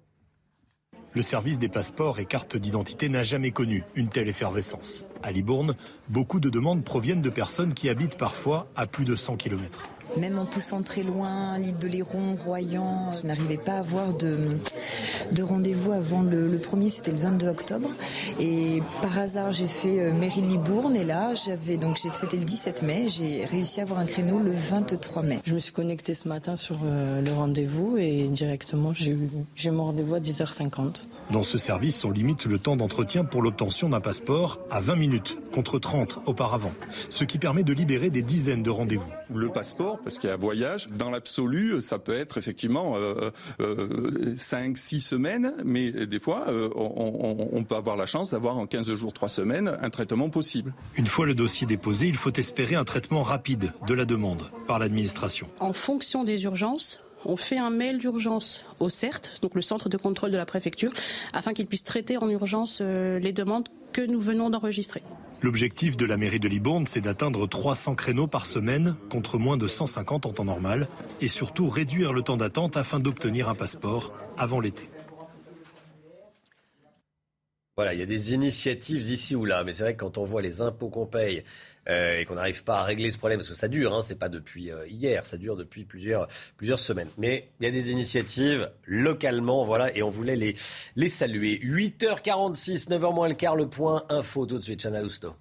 Le 1.14 1.22
service 1.22 1.58
des 1.58 1.68
passeports 1.68 2.20
et 2.20 2.24
cartes 2.24 2.56
d'identité 2.56 3.10
n'a 3.10 3.22
jamais 3.22 3.50
connu 3.50 3.84
une 3.94 4.08
telle 4.08 4.28
effervescence. 4.28 5.04
À 5.22 5.30
Libourne, 5.30 5.74
beaucoup 6.08 6.40
de 6.40 6.48
demandes 6.48 6.84
proviennent 6.84 7.20
de 7.20 7.28
personnes 7.28 7.74
qui 7.74 7.90
habitent 7.90 8.16
parfois 8.16 8.66
à 8.76 8.86
plus 8.86 9.04
de 9.04 9.14
100 9.14 9.36
km. 9.36 9.88
Même 10.16 10.38
en 10.38 10.44
poussant 10.44 10.82
très 10.82 11.02
loin, 11.02 11.58
l'île 11.58 11.78
de 11.78 11.88
Léron, 11.88 12.36
Royan, 12.44 13.12
je 13.12 13.26
n'arrivais 13.26 13.56
pas 13.56 13.72
à 13.72 13.78
avoir 13.78 14.14
de, 14.14 14.58
de 15.32 15.42
rendez-vous 15.42 15.92
avant 15.92 16.22
le, 16.22 16.58
premier, 16.58 16.90
c'était 16.90 17.12
le 17.12 17.18
22 17.18 17.48
octobre. 17.48 17.88
Et 18.38 18.82
par 19.00 19.18
hasard, 19.18 19.52
j'ai 19.52 19.66
fait 19.66 20.00
euh, 20.00 20.12
Mairie-Libourne 20.12 20.94
et 20.96 21.04
là, 21.04 21.34
j'avais 21.34 21.76
donc 21.76 21.98
c'était 21.98 22.36
le 22.36 22.44
17 22.44 22.82
mai, 22.82 23.06
j'ai 23.08 23.44
réussi 23.46 23.80
à 23.80 23.84
avoir 23.84 23.98
un 23.98 24.06
créneau 24.06 24.38
le 24.38 24.52
23 24.52 25.22
mai. 25.22 25.40
Je 25.44 25.54
me 25.54 25.58
suis 25.58 25.72
connectée 25.72 26.14
ce 26.14 26.28
matin 26.28 26.56
sur 26.56 26.78
euh, 26.84 27.22
le 27.22 27.32
rendez-vous 27.32 27.96
et 27.96 28.28
directement, 28.28 28.92
j'ai 28.94 29.12
eu 29.12 29.70
mon 29.70 29.84
rendez-vous 29.84 30.14
à 30.14 30.20
10h50. 30.20 31.04
Dans 31.30 31.42
ce 31.42 31.56
service, 31.56 32.04
on 32.04 32.10
limite 32.10 32.44
le 32.44 32.58
temps 32.58 32.76
d'entretien 32.76 33.24
pour 33.24 33.42
l'obtention 33.42 33.88
d'un 33.88 34.00
passeport 34.00 34.58
à 34.70 34.80
20 34.80 34.96
minutes 34.96 35.38
contre 35.54 35.78
30 35.78 36.20
auparavant, 36.26 36.72
ce 37.08 37.24
qui 37.24 37.38
permet 37.38 37.62
de 37.62 37.72
libérer 37.72 38.10
des 38.10 38.22
dizaines 38.22 38.62
de 38.62 38.70
rendez-vous. 38.70 39.08
Le 39.34 39.48
passeport 39.48 39.98
parce 40.04 40.18
qu'il 40.18 40.28
y 40.28 40.30
a 40.30 40.34
un 40.34 40.38
voyage. 40.38 40.88
Dans 40.90 41.10
l'absolu, 41.10 41.80
ça 41.82 41.98
peut 41.98 42.14
être 42.14 42.38
effectivement 42.38 42.94
euh, 42.96 43.30
euh, 43.60 44.34
5, 44.36 44.76
6 44.76 45.00
semaines, 45.00 45.52
mais 45.64 45.90
des 45.90 46.20
fois, 46.20 46.44
euh, 46.48 46.68
on, 46.74 47.48
on, 47.52 47.64
peut 47.64 47.76
avoir 47.76 47.96
la 47.96 48.06
chance 48.06 48.30
d'avoir 48.32 48.58
en 48.58 48.66
15 48.66 48.92
jours, 48.94 49.12
3 49.12 49.28
semaines 49.28 49.76
un 49.80 49.90
traitement 49.90 50.30
possible. 50.30 50.74
Une 50.96 51.06
fois 51.06 51.26
le 51.26 51.34
dossier 51.34 51.66
déposé, 51.66 52.06
il 52.06 52.16
faut 52.16 52.32
espérer 52.32 52.74
un 52.74 52.84
traitement 52.84 53.22
rapide 53.22 53.72
de 53.86 53.94
la 53.94 54.04
demande 54.04 54.50
par 54.66 54.78
l'administration. 54.78 55.48
En 55.60 55.72
fonction 55.72 56.24
des 56.24 56.44
urgences, 56.44 57.00
on 57.24 57.36
fait 57.36 57.58
un 57.58 57.70
mail 57.70 57.98
d'urgence 57.98 58.64
au 58.80 58.88
CERT, 58.88 59.38
donc 59.42 59.54
le 59.54 59.62
centre 59.62 59.88
de 59.88 59.96
contrôle 59.96 60.30
de 60.30 60.36
la 60.36 60.46
préfecture, 60.46 60.92
afin 61.32 61.52
qu'il 61.52 61.66
puisse 61.66 61.84
traiter 61.84 62.16
en 62.16 62.28
urgence 62.28 62.78
euh, 62.80 63.18
les 63.18 63.32
demandes 63.32 63.68
que 63.92 64.02
nous 64.02 64.20
venons 64.20 64.50
d'enregistrer. 64.50 65.02
L'objectif 65.42 65.96
de 65.96 66.06
la 66.06 66.16
mairie 66.16 66.38
de 66.38 66.46
Libourne, 66.46 66.86
c'est 66.86 67.00
d'atteindre 67.00 67.48
300 67.48 67.96
créneaux 67.96 68.28
par 68.28 68.46
semaine 68.46 68.94
contre 69.10 69.38
moins 69.38 69.56
de 69.56 69.66
150 69.66 70.24
en 70.24 70.32
temps 70.32 70.44
normal 70.44 70.86
et 71.20 71.26
surtout 71.26 71.68
réduire 71.68 72.12
le 72.12 72.22
temps 72.22 72.36
d'attente 72.36 72.76
afin 72.76 73.00
d'obtenir 73.00 73.48
un 73.48 73.56
passeport 73.56 74.12
avant 74.38 74.60
l'été. 74.60 74.88
Voilà, 77.76 77.92
il 77.92 77.98
y 77.98 78.02
a 78.04 78.06
des 78.06 78.34
initiatives 78.34 79.10
ici 79.10 79.34
ou 79.34 79.44
là, 79.44 79.64
mais 79.64 79.72
c'est 79.72 79.82
vrai 79.82 79.96
que 79.96 80.04
quand 80.04 80.16
on 80.16 80.24
voit 80.24 80.42
les 80.42 80.60
impôts 80.60 80.90
qu'on 80.90 81.06
paye 81.06 81.42
euh, 81.88 82.18
et 82.18 82.24
qu'on 82.24 82.34
n'arrive 82.34 82.62
pas 82.64 82.80
à 82.80 82.84
régler 82.84 83.10
ce 83.10 83.18
problème, 83.18 83.38
parce 83.38 83.48
que 83.48 83.54
ça 83.54 83.68
dure, 83.68 83.94
hein, 83.94 84.00
c'est 84.00 84.18
pas 84.18 84.28
depuis 84.28 84.70
euh, 84.70 84.86
hier, 84.88 85.26
ça 85.26 85.36
dure 85.36 85.56
depuis 85.56 85.84
plusieurs, 85.84 86.28
plusieurs 86.56 86.78
semaines. 86.78 87.08
Mais 87.18 87.48
il 87.60 87.64
y 87.64 87.68
a 87.68 87.72
des 87.72 87.90
initiatives 87.90 88.70
localement, 88.86 89.64
voilà, 89.64 89.96
et 89.96 90.02
on 90.02 90.08
voulait 90.08 90.36
les, 90.36 90.56
les 90.96 91.08
saluer. 91.08 91.58
8h46, 91.62 92.88
9h 92.88 93.14
moins 93.14 93.28
le 93.28 93.34
quart, 93.34 93.56
le 93.56 93.68
point 93.68 94.04
info 94.08 94.46
tout 94.46 94.58
de 94.58 94.62
suite, 94.62 94.82
Chana 94.82 95.02
Lousto. 95.02 95.34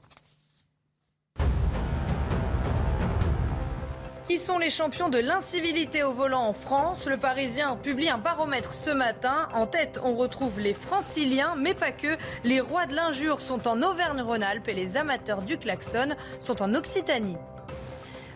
Qui 4.32 4.38
sont 4.38 4.60
les 4.60 4.70
champions 4.70 5.10
de 5.10 5.18
l'incivilité 5.18 6.04
au 6.04 6.14
volant 6.14 6.44
en 6.44 6.54
France 6.54 7.06
Le 7.06 7.18
Parisien 7.18 7.76
publie 7.76 8.08
un 8.08 8.18
baromètre 8.18 8.74
ce 8.74 8.90
matin. 8.90 9.50
En 9.54 9.68
tête, 9.68 10.00
on 10.06 10.16
retrouve 10.16 10.58
les 10.58 10.74
franciliens, 10.74 11.56
mais 11.58 11.74
pas 11.74 11.92
que. 11.92 12.16
Les 12.46 12.62
rois 12.62 12.86
de 12.86 12.96
l'injure 12.96 13.42
sont 13.42 13.68
en 13.68 13.82
Auvergne-Rhône-Alpes 13.82 14.70
et 14.70 14.74
les 14.74 14.96
amateurs 14.96 15.42
du 15.42 15.58
klaxon 15.58 16.16
sont 16.40 16.62
en 16.62 16.74
Occitanie. 16.76 17.36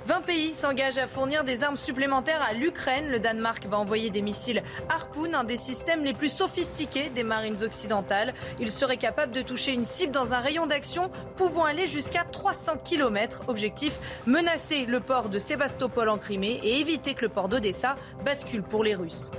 20 0.05 0.21
pays 0.21 0.51
s'engagent 0.51 0.99
à 0.99 1.07
fournir 1.07 1.43
des 1.43 1.63
armes 1.63 1.75
supplémentaires 1.75 2.41
à 2.43 2.53
l'Ukraine. 2.53 3.09
Le 3.09 3.19
Danemark 3.19 3.65
va 3.65 3.79
envoyer 3.79 4.11
des 4.11 4.21
missiles 4.21 4.61
Harpoon, 4.87 5.33
un 5.33 5.43
des 5.43 5.57
systèmes 5.57 6.03
les 6.03 6.13
plus 6.13 6.29
sophistiqués 6.29 7.09
des 7.09 7.23
marines 7.23 7.63
occidentales. 7.63 8.35
Il 8.59 8.69
serait 8.69 8.97
capable 8.97 9.33
de 9.33 9.41
toucher 9.41 9.73
une 9.73 9.83
cible 9.83 10.11
dans 10.11 10.35
un 10.35 10.39
rayon 10.39 10.67
d'action 10.67 11.09
pouvant 11.35 11.65
aller 11.65 11.87
jusqu'à 11.87 12.23
300 12.23 12.73
km. 12.83 13.41
Objectif 13.47 13.99
menacer 14.27 14.85
le 14.85 14.99
port 14.99 15.29
de 15.29 15.39
Sébastopol 15.39 16.09
en 16.09 16.19
Crimée 16.19 16.59
et 16.63 16.79
éviter 16.79 17.15
que 17.15 17.23
le 17.23 17.29
port 17.29 17.49
d'Odessa 17.49 17.95
bascule 18.23 18.61
pour 18.61 18.83
les 18.83 18.93
Russes. 18.93 19.31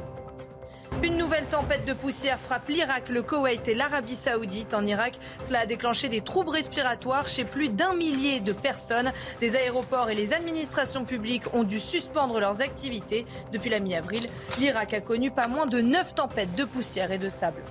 Une 1.03 1.19
nouvelle 1.19 1.45
tempête 1.47 1.85
de 1.85 1.93
poussière 1.93 2.41
frappe 2.41 2.69
l'Irak, 2.69 3.09
le 3.09 3.23
Koweït 3.23 3.69
et 3.69 3.75
l'Arabie 3.75 4.17
saoudite. 4.17 4.75
En 4.75 4.85
Irak, 4.87 5.19
cela 5.43 5.61
a 5.61 5.67
déclenché 5.67 6.09
des 6.09 6.21
troubles 6.21 6.51
respiratoires 6.51 7.29
chez 7.29 7.45
plus 7.45 7.69
d'un 7.69 7.95
millier 7.95 8.41
de 8.41 8.53
personnes. 8.53 9.13
Des 9.41 9.55
aéroports 9.57 10.11
et 10.11 10.15
les 10.15 10.33
administrations 10.33 11.05
publiques 11.05 11.55
ont 11.55 11.65
dû 11.65 11.81
suspendre 11.81 12.41
leurs 12.41 12.61
activités. 12.61 13.27
Depuis 13.53 13.71
la 13.71 13.79
mi-avril, 13.79 14.27
l'Irak 14.59 14.95
a 14.95 15.01
connu 15.01 15.31
pas 15.31 15.49
moins 15.49 15.67
de 15.67 15.81
neuf 15.81 16.15
tempêtes 16.15 16.55
de 16.57 16.65
poussière 16.65 17.13
et 17.13 17.19
de 17.19 17.29
sable. 17.29 17.63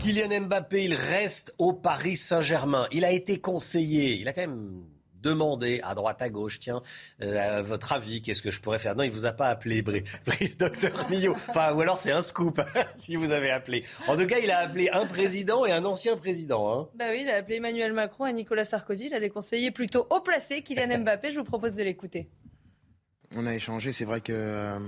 Kylian 0.00 0.40
Mbappé, 0.46 0.84
il 0.84 0.94
reste 0.94 1.54
au 1.58 1.72
Paris 1.72 2.16
Saint-Germain. 2.16 2.88
Il 2.90 3.04
a 3.04 3.10
été 3.10 3.40
conseillé, 3.40 4.14
il 4.14 4.28
a 4.28 4.32
quand 4.32 4.42
même 4.42 4.82
demander 5.24 5.80
à 5.82 5.94
droite, 5.94 6.22
à 6.22 6.28
gauche, 6.28 6.60
tiens, 6.60 6.82
euh, 7.22 7.62
votre 7.62 7.92
avis, 7.92 8.22
qu'est-ce 8.22 8.42
que 8.42 8.50
je 8.50 8.60
pourrais 8.60 8.78
faire? 8.78 8.94
Non, 8.94 9.02
il 9.02 9.10
vous 9.10 9.26
a 9.26 9.32
pas 9.32 9.48
appelé, 9.48 9.82
docteur 10.58 11.08
Millot. 11.10 11.36
Enfin, 11.48 11.72
ou 11.72 11.80
alors 11.80 11.98
c'est 11.98 12.12
un 12.12 12.22
scoop, 12.22 12.60
si 12.94 13.16
vous 13.16 13.32
avez 13.32 13.50
appelé. 13.50 13.84
En 14.06 14.16
tout 14.16 14.26
cas, 14.26 14.38
il 14.38 14.50
a 14.50 14.58
appelé 14.58 14.90
un 14.90 15.06
président 15.06 15.64
et 15.66 15.72
un 15.72 15.84
ancien 15.84 16.16
président. 16.16 16.72
Hein. 16.72 16.88
Bah 16.94 17.06
oui, 17.10 17.22
il 17.22 17.28
a 17.28 17.36
appelé 17.36 17.56
Emmanuel 17.56 17.92
Macron 17.92 18.26
et 18.26 18.32
Nicolas 18.32 18.64
Sarkozy. 18.64 19.06
Il 19.06 19.14
a 19.14 19.20
des 19.20 19.30
conseillers 19.30 19.70
plutôt 19.70 20.06
haut 20.10 20.20
placés, 20.20 20.62
Kylian 20.62 20.98
Mbappé. 21.02 21.30
Je 21.30 21.38
vous 21.38 21.44
propose 21.44 21.74
de 21.74 21.82
l'écouter. 21.82 22.28
On 23.36 23.46
a 23.46 23.54
échangé, 23.54 23.92
c'est 23.92 24.04
vrai 24.04 24.20
que... 24.20 24.32
Euh, 24.32 24.78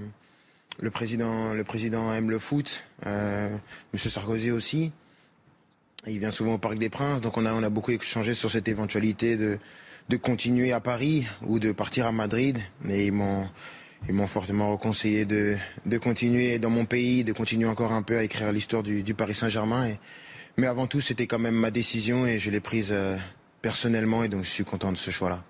le 0.79 0.91
président, 0.91 1.55
le 1.55 1.65
président 1.65 2.13
aime 2.13 2.31
le 2.31 2.39
foot, 2.39 2.85
euh, 3.07 3.49
Monsieur 3.95 4.11
Sarkozy 4.11 4.51
aussi. 4.51 4.93
Il 6.07 6.19
vient 6.19 6.31
souvent 6.31 6.55
au 6.55 6.59
Parc 6.59 6.79
des 6.79 6.91
Princes, 6.91 7.21
donc 7.21 7.37
on 7.37 7.47
a, 7.47 7.53
on 7.53 7.63
a 7.63 7.71
beaucoup 7.71 7.91
échangé 7.91 8.35
sur 8.35 8.51
cette 8.51 8.69
éventualité 8.69 9.37
de, 9.37 9.59
de 10.09 10.17
continuer 10.17 10.73
à 10.73 10.81
Paris 10.81 11.27
ou 11.43 11.59
de 11.59 11.73
partir 11.73 12.07
à 12.07 12.13
Madrid. 12.13 12.59
Mais 12.83 13.07
ils 13.07 13.13
m'ont 13.13 14.27
fortement 14.27 14.71
reconseillé 14.71 15.25
de, 15.25 15.57
continuer 15.99 16.59
dans 16.59 16.71
mon 16.71 16.85
pays, 16.85 17.25
de 17.25 17.33
continuer 17.33 17.69
encore 17.69 17.93
un 17.93 18.03
peu 18.03 18.19
à 18.19 18.23
écrire 18.23 18.53
l'histoire 18.53 18.83
du, 18.83 19.15
Paris 19.15 19.35
Saint-Germain. 19.35 19.89
Mais 20.57 20.67
avant 20.67 20.87
tout, 20.87 21.01
c'était 21.01 21.27
quand 21.27 21.39
même 21.39 21.57
ma 21.57 21.71
décision 21.71 22.27
et 22.27 22.39
je 22.39 22.51
l'ai 22.51 22.61
prise 22.61 22.91
euh, 22.91 23.17
personnellement 23.61 24.25
et 24.25 24.29
donc 24.29 24.45
je 24.45 24.51
suis 24.51 24.65
content 24.65 24.91
de 24.91 24.97
ce 24.97 25.11
choix-là. 25.11 25.45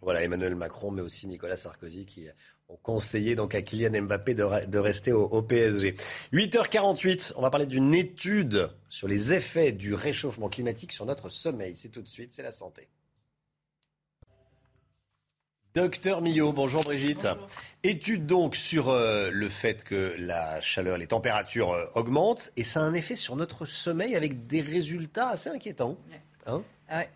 Voilà, 0.00 0.22
Emmanuel 0.22 0.54
Macron, 0.54 0.90
mais 0.90 1.02
aussi 1.02 1.26
Nicolas 1.26 1.56
Sarkozy 1.56 2.06
qui 2.06 2.26
ont 2.68 2.78
conseillé 2.82 3.34
donc 3.34 3.54
à 3.54 3.60
Kylian 3.60 4.02
Mbappé 4.02 4.32
de, 4.32 4.66
de 4.66 4.78
rester 4.78 5.12
au, 5.12 5.24
au, 5.24 5.42
PSG. 5.42 5.94
8h48, 6.32 7.32
on 7.36 7.42
va 7.42 7.50
parler 7.50 7.66
d'une 7.66 7.92
étude 7.92 8.70
sur 8.88 9.08
les 9.08 9.34
effets 9.34 9.72
du 9.72 9.92
réchauffement 9.92 10.48
climatique 10.48 10.92
sur 10.92 11.04
notre 11.04 11.28
sommeil. 11.28 11.76
C'est 11.76 11.90
tout 11.90 12.02
de 12.02 12.08
suite, 12.08 12.32
c'est 12.32 12.42
la 12.42 12.52
santé. 12.52 12.88
Docteur 15.78 16.22
Millot, 16.22 16.50
bonjour 16.50 16.82
Brigitte. 16.82 17.28
Étude 17.84 18.26
donc 18.26 18.56
sur 18.56 18.88
euh, 18.88 19.30
le 19.32 19.48
fait 19.48 19.84
que 19.84 20.16
la 20.18 20.60
chaleur, 20.60 20.98
les 20.98 21.06
températures 21.06 21.70
euh, 21.70 21.84
augmentent 21.94 22.50
et 22.56 22.64
ça 22.64 22.80
a 22.80 22.82
un 22.82 22.94
effet 22.94 23.14
sur 23.14 23.36
notre 23.36 23.64
sommeil 23.64 24.16
avec 24.16 24.48
des 24.48 24.60
résultats 24.60 25.28
assez 25.28 25.50
inquiétants. 25.50 25.96
Hein? 26.48 26.62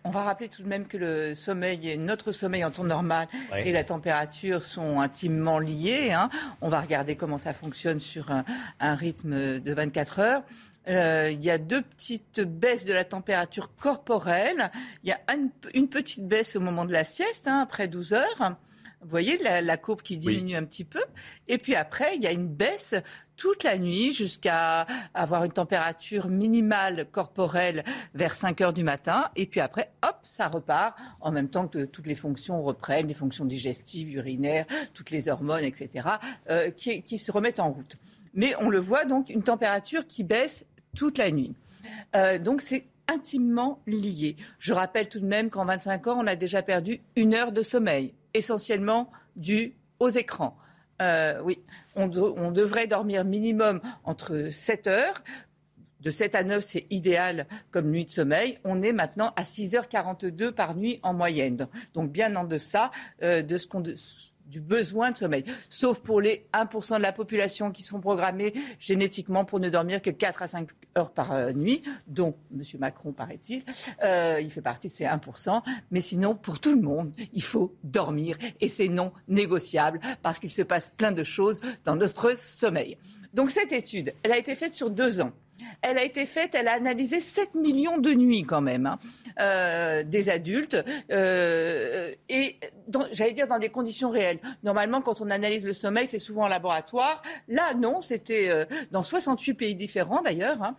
On 0.05 0.11
va 0.11 0.23
rappeler 0.23 0.47
tout 0.47 0.63
de 0.63 0.67
même 0.69 0.87
que 0.87 0.95
le 0.95 1.35
sommeil, 1.35 1.97
notre 1.97 2.31
sommeil 2.31 2.63
en 2.63 2.71
temps 2.71 2.85
normal 2.85 3.27
et 3.53 3.73
la 3.73 3.83
température 3.83 4.63
sont 4.63 5.01
intimement 5.01 5.59
liés. 5.59 6.13
Hein. 6.13 6.29
On 6.61 6.69
va 6.69 6.79
regarder 6.79 7.17
comment 7.17 7.39
ça 7.39 7.51
fonctionne 7.51 7.99
sur 7.99 8.31
un, 8.31 8.45
un 8.79 8.95
rythme 8.95 9.59
de 9.59 9.73
24 9.73 10.19
heures. 10.19 10.43
Euh, 10.87 11.31
il 11.31 11.43
y 11.43 11.49
a 11.49 11.57
deux 11.57 11.81
petites 11.81 12.41
baisses 12.41 12.83
de 12.83 12.93
la 12.93 13.05
température 13.05 13.75
corporelle. 13.75 14.71
Il 15.03 15.09
y 15.09 15.11
a 15.11 15.19
une, 15.73 15.87
petite 15.87 16.27
baisse 16.27 16.55
au 16.55 16.59
moment 16.59 16.85
de 16.85 16.93
la 16.93 17.03
sieste, 17.03 17.47
hein, 17.47 17.59
après 17.59 17.87
12 17.87 18.13
heures. 18.13 18.57
Vous 19.01 19.09
voyez 19.09 19.37
la, 19.37 19.77
courbe 19.77 20.01
qui 20.01 20.17
diminue 20.17 20.55
un 20.55 20.63
petit 20.63 20.85
peu. 20.85 21.03
Et 21.49 21.57
puis 21.57 21.75
après, 21.75 22.15
il 22.15 22.23
y 22.23 22.27
a 22.27 22.31
une 22.31 22.47
baisse 22.47 22.95
toute 23.35 23.63
la 23.63 23.77
nuit 23.77 24.13
jusqu'à 24.13 24.85
avoir 25.13 25.43
une 25.43 25.51
température 25.51 26.29
minimale 26.29 27.07
corporelle 27.11 27.83
vers 28.13 28.35
5 28.35 28.61
heures 28.61 28.71
du 28.71 28.83
matin. 28.83 29.29
Et 29.35 29.45
puis 29.45 29.59
après, 29.59 29.91
hop, 30.03 30.19
ça 30.23 30.47
repart 30.47 30.97
en 31.19 31.31
même 31.31 31.49
temps 31.49 31.67
que 31.67 31.83
toutes 31.83 32.07
les 32.07 32.15
fonctions 32.15 32.61
reprennent, 32.63 33.07
les 33.07 33.13
fonctions 33.13 33.43
digestives, 33.43 34.09
urinaires, 34.09 34.65
toutes 34.93 35.11
les 35.11 35.27
hormones, 35.27 35.65
etc., 35.65 36.07
euh, 36.49 36.71
qui, 36.71 37.03
qui 37.03 37.17
se 37.17 37.31
remettent 37.31 37.59
en 37.59 37.71
route. 37.71 37.97
Mais 38.33 38.55
on 38.59 38.69
le 38.69 38.79
voit 38.79 39.05
donc, 39.05 39.29
une 39.29 39.43
température 39.43 40.07
qui 40.07 40.23
baisse 40.23 40.65
toute 40.95 41.17
la 41.17 41.31
nuit. 41.31 41.53
Euh, 42.15 42.37
donc 42.39 42.61
c'est 42.61 42.85
intimement 43.07 43.81
lié. 43.85 44.37
Je 44.59 44.73
rappelle 44.73 45.09
tout 45.09 45.19
de 45.19 45.25
même 45.25 45.49
qu'en 45.49 45.65
25 45.65 46.07
ans, 46.07 46.17
on 46.19 46.27
a 46.27 46.35
déjà 46.35 46.61
perdu 46.61 47.01
une 47.15 47.33
heure 47.33 47.51
de 47.51 47.61
sommeil, 47.61 48.13
essentiellement 48.33 49.11
dû 49.35 49.73
aux 49.99 50.09
écrans. 50.09 50.55
Euh, 51.01 51.41
oui, 51.43 51.59
on, 51.95 52.09
on, 52.15 52.51
devrait 52.51 52.87
dormir 52.87 53.25
minimum 53.25 53.81
entre 54.03 54.49
7 54.51 54.87
heures. 54.87 55.23
De 55.99 56.11
7 56.11 56.35
à 56.35 56.43
9, 56.43 56.63
c'est 56.63 56.85
idéal 56.89 57.47
comme 57.71 57.89
nuit 57.89 58.05
de 58.05 58.09
sommeil. 58.09 58.59
On 58.63 58.81
est 58.81 58.91
maintenant 58.91 59.33
à 59.35 59.43
6h42 59.43 60.51
par 60.51 60.75
nuit 60.75 60.99
en 61.01 61.13
moyenne. 61.13 61.67
Donc 61.93 62.11
bien 62.11 62.35
en 62.35 62.43
deçà 62.43 62.91
euh, 63.21 63.41
de 63.41 63.57
ce 63.57 63.67
qu'on 63.67 63.83
du 64.53 64.61
besoin 64.61 65.09
de 65.09 65.17
sommeil, 65.17 65.43
sauf 65.67 65.99
pour 65.99 66.21
les 66.21 66.45
1% 66.53 66.97
de 66.97 67.01
la 67.01 67.11
population 67.11 67.71
qui 67.71 67.81
sont 67.81 67.99
programmés 67.99 68.53
génétiquement 68.79 69.45
pour 69.45 69.59
ne 69.59 69.67
dormir 69.67 69.99
que 69.99 70.11
4 70.11 70.43
à 70.43 70.47
5 70.47 70.69
heures 70.95 71.11
par 71.11 71.33
euh, 71.33 71.53
nuit, 71.53 71.81
dont 72.07 72.35
M. 72.53 72.61
Macron, 72.79 73.13
paraît-il, 73.13 73.63
euh, 74.03 74.39
il 74.39 74.51
fait 74.51 74.61
partie 74.61 74.89
de 74.89 74.93
ces 74.93 75.05
1%. 75.05 75.63
Mais 75.89 76.01
sinon, 76.01 76.35
pour 76.35 76.59
tout 76.59 76.75
le 76.75 76.81
monde, 76.81 77.11
il 77.33 77.41
faut 77.41 77.75
dormir 77.83 78.37
et 78.61 78.67
c'est 78.67 78.89
non 78.89 79.11
négociable 79.27 79.99
parce 80.21 80.39
qu'il 80.39 80.51
se 80.51 80.61
passe 80.61 80.91
plein 80.95 81.11
de 81.11 81.23
choses 81.23 81.59
dans 81.83 81.95
notre 81.95 82.37
sommeil. 82.37 82.97
Donc 83.33 83.49
cette 83.49 83.71
étude, 83.71 84.13
elle 84.21 84.33
a 84.33 84.37
été 84.37 84.53
faite 84.53 84.75
sur 84.75 84.91
deux 84.91 85.19
ans. 85.19 85.31
Elle 85.81 85.97
a 85.97 86.03
été 86.03 86.25
faite, 86.25 86.55
elle 86.55 86.67
a 86.67 86.73
analysé 86.73 87.19
7 87.19 87.55
millions 87.55 87.97
de 87.97 88.11
nuits 88.11 88.43
quand 88.43 88.61
même, 88.61 88.85
hein, 88.85 88.99
euh, 89.39 90.03
des 90.03 90.29
adultes, 90.29 90.77
euh, 91.11 92.11
et 92.29 92.57
j'allais 93.11 93.33
dire 93.33 93.47
dans 93.47 93.59
des 93.59 93.69
conditions 93.69 94.09
réelles. 94.09 94.39
Normalement, 94.63 95.01
quand 95.01 95.21
on 95.21 95.29
analyse 95.29 95.65
le 95.65 95.73
sommeil, 95.73 96.07
c'est 96.07 96.19
souvent 96.19 96.43
en 96.43 96.47
laboratoire. 96.47 97.21
Là, 97.47 97.73
non, 97.73 98.01
c'était 98.01 98.49
euh, 98.49 98.65
dans 98.91 99.03
68 99.03 99.53
pays 99.53 99.75
différents 99.75 100.21
d'ailleurs. 100.21 100.61
Hein. 100.61 100.75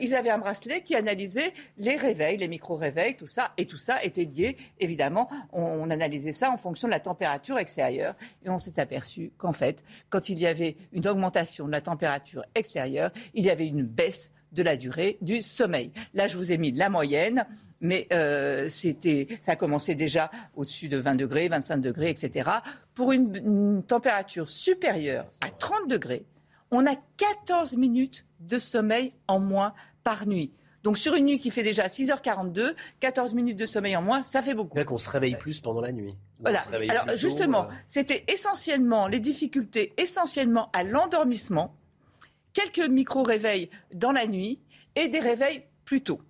ils 0.00 0.14
avaient 0.14 0.30
un 0.30 0.38
bracelet 0.38 0.82
qui 0.82 0.94
analysait 0.94 1.52
les 1.78 1.96
réveils, 1.96 2.36
les 2.36 2.48
micro-réveils, 2.48 3.16
tout 3.16 3.26
ça, 3.26 3.52
et 3.56 3.66
tout 3.66 3.78
ça 3.78 4.02
était 4.02 4.24
lié, 4.24 4.56
évidemment, 4.78 5.28
on, 5.52 5.62
on 5.62 5.90
analysait 5.90 6.32
ça 6.32 6.50
en 6.50 6.56
fonction 6.56 6.88
de 6.88 6.92
la 6.92 7.00
température 7.00 7.58
extérieure, 7.58 8.14
et 8.44 8.50
on 8.50 8.58
s'est 8.58 8.78
aperçu 8.80 9.32
qu'en 9.38 9.52
fait, 9.52 9.84
quand 10.10 10.28
il 10.28 10.38
y 10.38 10.46
avait 10.46 10.76
une 10.92 11.06
augmentation 11.06 11.66
de 11.66 11.72
la 11.72 11.80
température 11.80 12.44
extérieure, 12.54 13.10
il 13.34 13.44
y 13.44 13.50
avait 13.50 13.66
une 13.66 13.82
baisse 13.82 14.13
de 14.54 14.62
la 14.62 14.76
durée 14.76 15.18
du 15.20 15.42
sommeil. 15.42 15.92
Là, 16.14 16.26
je 16.26 16.36
vous 16.36 16.52
ai 16.52 16.58
mis 16.58 16.72
la 16.72 16.88
moyenne, 16.88 17.44
mais 17.80 18.06
euh, 18.12 18.68
c'était, 18.68 19.26
ça 19.42 19.52
a 19.52 19.56
commencé 19.56 19.94
déjà 19.94 20.30
au-dessus 20.56 20.88
de 20.88 20.96
20 20.96 21.16
degrés, 21.16 21.48
25 21.48 21.78
degrés, 21.78 22.10
etc. 22.10 22.50
Pour 22.94 23.12
une, 23.12 23.82
température 23.82 24.48
supérieure 24.48 25.26
à 25.40 25.50
30 25.50 25.88
degrés, 25.88 26.24
on 26.70 26.86
a 26.86 26.94
14 27.18 27.76
minutes 27.76 28.24
de 28.40 28.58
sommeil 28.58 29.12
en 29.28 29.38
moins 29.38 29.74
par 30.02 30.26
nuit. 30.26 30.52
Donc 30.82 30.98
sur 30.98 31.14
une 31.14 31.26
nuit 31.26 31.38
qui 31.38 31.50
fait 31.50 31.62
déjà 31.62 31.86
6h42, 31.86 32.74
14 33.00 33.32
minutes 33.34 33.58
de 33.58 33.66
sommeil 33.66 33.96
en 33.96 34.02
moins, 34.02 34.22
ça 34.22 34.42
fait 34.42 34.54
beaucoup. 34.54 34.82
qu'on 34.84 34.98
se 34.98 35.08
réveille 35.08 35.36
plus 35.36 35.60
pendant 35.60 35.80
la 35.80 35.92
nuit. 35.92 36.14
Voilà. 36.40 36.60
Alors 36.88 37.16
justement, 37.16 37.64
euh. 37.64 37.74
c'était 37.88 38.24
essentiellement 38.28 39.08
les 39.08 39.20
difficultés 39.20 39.94
essentiellement 39.96 40.70
à 40.72 40.84
l'endormissement 40.84 41.74
quelques 42.54 42.88
micro-réveils 42.88 43.68
dans 43.92 44.12
la 44.12 44.26
nuit 44.26 44.60
et 44.96 45.08
des 45.08 45.20
réveils 45.20 45.64
plus 45.84 46.02
tôt. 46.02 46.20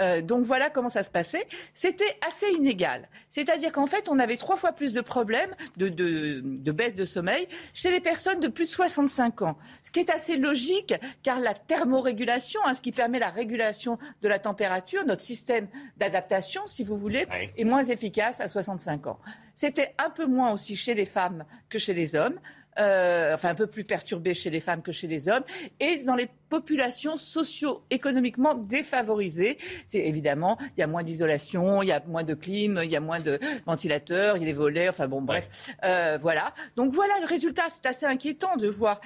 Euh, 0.00 0.22
donc 0.22 0.44
voilà 0.44 0.70
comment 0.70 0.88
ça 0.88 1.02
se 1.02 1.10
passait. 1.10 1.46
C'était 1.74 2.18
assez 2.26 2.50
inégal. 2.52 3.08
C'est-à-dire 3.28 3.72
qu'en 3.72 3.86
fait, 3.86 4.08
on 4.08 4.18
avait 4.18 4.36
trois 4.36 4.56
fois 4.56 4.72
plus 4.72 4.92
de 4.92 5.00
problèmes 5.00 5.54
de, 5.76 5.88
de, 5.88 6.72
baisse 6.72 6.94
de 6.94 7.04
sommeil 7.04 7.48
chez 7.74 7.90
les 7.90 8.00
personnes 8.00 8.40
de 8.40 8.48
plus 8.48 8.64
de 8.64 8.70
65 8.70 9.42
ans. 9.42 9.58
Ce 9.82 9.90
qui 9.90 10.00
est 10.00 10.10
assez 10.10 10.36
logique, 10.36 10.94
car 11.22 11.40
la 11.40 11.54
thermorégulation, 11.54 12.60
hein, 12.64 12.74
ce 12.74 12.80
qui 12.80 12.92
permet 12.92 13.18
la 13.18 13.30
régulation 13.30 13.98
de 14.22 14.28
la 14.28 14.38
température, 14.38 15.04
notre 15.04 15.22
système 15.22 15.68
d'adaptation, 15.96 16.62
si 16.66 16.82
vous 16.82 16.96
voulez, 16.96 17.26
est 17.56 17.64
moins 17.64 17.84
efficace 17.84 18.40
à 18.40 18.48
65 18.48 19.06
ans. 19.06 19.18
C'était 19.54 19.94
un 19.98 20.10
peu 20.10 20.26
moins 20.26 20.52
aussi 20.52 20.76
chez 20.76 20.94
les 20.94 21.04
femmes 21.04 21.44
que 21.68 21.78
chez 21.78 21.92
les 21.92 22.14
hommes. 22.14 22.38
Euh, 22.80 23.34
enfin 23.34 23.48
un 23.48 23.54
peu 23.56 23.66
plus 23.66 23.82
perturbé 23.82 24.34
chez 24.34 24.50
les 24.50 24.60
femmes 24.60 24.82
que 24.82 24.92
chez 24.92 25.08
les 25.08 25.28
hommes, 25.28 25.42
et 25.80 25.98
dans 26.04 26.14
les 26.14 26.28
populations 26.48 27.16
socio-économiquement 27.16 28.54
défavorisées. 28.54 29.58
C'est 29.88 30.06
évidemment, 30.06 30.56
il 30.76 30.80
y 30.80 30.82
a 30.84 30.86
moins 30.86 31.02
d'isolation, 31.02 31.82
il 31.82 31.88
y 31.88 31.92
a 31.92 32.00
moins 32.06 32.22
de 32.22 32.34
clim, 32.34 32.80
il 32.84 32.90
y 32.90 32.94
a 32.94 33.00
moins 33.00 33.18
de 33.18 33.40
ventilateurs, 33.66 34.36
il 34.36 34.40
y 34.40 34.42
a 34.44 34.46
des 34.46 34.52
volets, 34.52 34.88
enfin 34.88 35.08
bon, 35.08 35.22
bref, 35.22 35.74
euh, 35.84 36.18
voilà. 36.20 36.54
Donc 36.76 36.94
voilà 36.94 37.14
le 37.20 37.26
résultat. 37.26 37.64
C'est 37.70 37.86
assez 37.86 38.06
inquiétant 38.06 38.56
de 38.56 38.68
voir 38.68 39.00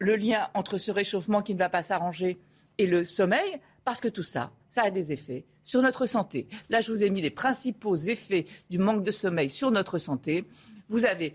le 0.00 0.16
lien 0.16 0.48
entre 0.52 0.76
ce 0.76 0.90
réchauffement 0.90 1.40
qui 1.40 1.54
ne 1.54 1.58
va 1.58 1.70
pas 1.70 1.82
s'arranger 1.82 2.38
et 2.76 2.86
le 2.86 3.04
sommeil, 3.04 3.58
parce 3.84 4.00
que 4.00 4.08
tout 4.08 4.22
ça, 4.22 4.52
ça 4.68 4.82
a 4.82 4.90
des 4.90 5.12
effets 5.12 5.44
sur 5.62 5.80
notre 5.80 6.04
santé. 6.06 6.46
Là, 6.68 6.82
je 6.82 6.90
vous 6.92 7.02
ai 7.02 7.10
mis 7.10 7.22
les 7.22 7.30
principaux 7.30 7.94
effets 7.94 8.44
du 8.68 8.78
manque 8.78 9.02
de 9.02 9.10
sommeil 9.10 9.48
sur 9.48 9.70
notre 9.70 9.98
santé. 9.98 10.44
Vous 10.90 11.06
avez 11.06 11.32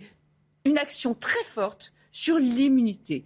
une 0.66 0.78
action 0.78 1.14
très 1.14 1.44
forte 1.44 1.94
sur 2.12 2.38
l'immunité. 2.38 3.26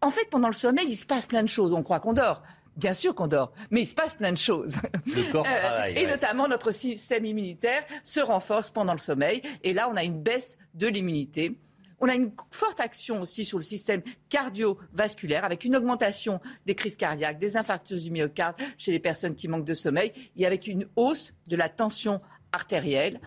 En 0.00 0.10
fait, 0.10 0.28
pendant 0.30 0.48
le 0.48 0.54
sommeil, 0.54 0.86
il 0.88 0.96
se 0.96 1.06
passe 1.06 1.26
plein 1.26 1.42
de 1.42 1.48
choses. 1.48 1.72
On 1.72 1.82
croit 1.82 2.00
qu'on 2.00 2.12
dort. 2.12 2.42
Bien 2.76 2.92
sûr 2.92 3.14
qu'on 3.14 3.28
dort, 3.28 3.52
mais 3.70 3.82
il 3.82 3.86
se 3.86 3.94
passe 3.94 4.14
plein 4.14 4.32
de 4.32 4.38
choses. 4.38 4.78
Le 5.06 5.30
corps 5.30 5.46
euh, 5.48 5.58
travaille. 5.60 5.96
et 5.96 6.06
notamment, 6.08 6.48
notre 6.48 6.72
système 6.72 7.24
immunitaire 7.24 7.84
se 8.02 8.18
renforce 8.18 8.70
pendant 8.70 8.92
le 8.92 8.98
sommeil. 8.98 9.42
Et 9.62 9.72
là, 9.72 9.88
on 9.88 9.96
a 9.96 10.02
une 10.02 10.20
baisse 10.20 10.58
de 10.74 10.88
l'immunité. 10.88 11.56
On 12.00 12.08
a 12.08 12.14
une 12.16 12.32
forte 12.50 12.80
action 12.80 13.22
aussi 13.22 13.44
sur 13.44 13.58
le 13.58 13.64
système 13.64 14.02
cardiovasculaire 14.28 15.44
avec 15.44 15.64
une 15.64 15.76
augmentation 15.76 16.40
des 16.66 16.74
crises 16.74 16.96
cardiaques, 16.96 17.38
des 17.38 17.56
infarctus 17.56 18.02
du 18.02 18.10
myocarde 18.10 18.56
chez 18.76 18.90
les 18.90 18.98
personnes 18.98 19.36
qui 19.36 19.46
manquent 19.46 19.64
de 19.64 19.74
sommeil 19.74 20.12
et 20.36 20.44
avec 20.44 20.66
une 20.66 20.86
hausse 20.96 21.32
de 21.48 21.54
la 21.54 21.68
tension 21.68 22.20
artérielle 22.52 23.20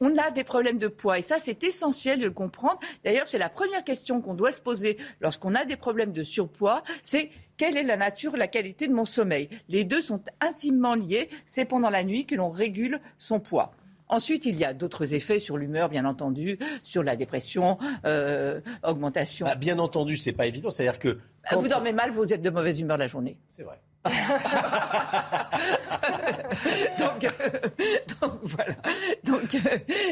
on 0.00 0.16
a 0.16 0.30
des 0.30 0.44
problèmes 0.44 0.78
de 0.78 0.88
poids. 0.88 1.18
Et 1.18 1.22
ça, 1.22 1.38
c'est 1.38 1.62
essentiel 1.64 2.18
de 2.18 2.24
le 2.24 2.30
comprendre. 2.30 2.78
D'ailleurs, 3.04 3.26
c'est 3.26 3.38
la 3.38 3.48
première 3.48 3.84
question 3.84 4.20
qu'on 4.20 4.34
doit 4.34 4.52
se 4.52 4.60
poser 4.60 4.98
lorsqu'on 5.20 5.54
a 5.54 5.64
des 5.64 5.76
problèmes 5.76 6.12
de 6.12 6.22
surpoids. 6.22 6.82
C'est 7.02 7.30
quelle 7.56 7.76
est 7.76 7.82
la 7.82 7.96
nature, 7.96 8.36
la 8.36 8.48
qualité 8.48 8.88
de 8.88 8.92
mon 8.92 9.04
sommeil? 9.04 9.48
Les 9.68 9.84
deux 9.84 10.00
sont 10.00 10.22
intimement 10.40 10.94
liés. 10.94 11.28
C'est 11.46 11.64
pendant 11.64 11.90
la 11.90 12.04
nuit 12.04 12.26
que 12.26 12.34
l'on 12.34 12.50
régule 12.50 13.00
son 13.18 13.40
poids. 13.40 13.72
Ensuite, 14.08 14.44
il 14.44 14.56
y 14.56 14.64
a 14.64 14.74
d'autres 14.74 15.14
effets 15.14 15.38
sur 15.38 15.56
l'humeur, 15.56 15.88
bien 15.88 16.04
entendu, 16.04 16.58
sur 16.82 17.02
la 17.02 17.16
dépression, 17.16 17.78
euh, 18.04 18.60
augmentation. 18.82 19.46
Bah, 19.46 19.54
bien 19.54 19.78
entendu, 19.78 20.16
c'est 20.16 20.32
pas 20.32 20.46
évident. 20.46 20.70
C'est-à-dire 20.70 20.98
que 20.98 21.18
quand... 21.48 21.58
vous 21.58 21.68
dormez 21.68 21.92
mal, 21.92 22.10
vous 22.10 22.32
êtes 22.32 22.42
de 22.42 22.50
mauvaise 22.50 22.80
humeur 22.80 22.98
la 22.98 23.08
journée. 23.08 23.38
C'est 23.48 23.62
vrai. 23.62 23.80
donc, 26.98 27.26
donc, 28.20 28.32
voilà. 28.42 28.74
Donc 29.24 29.56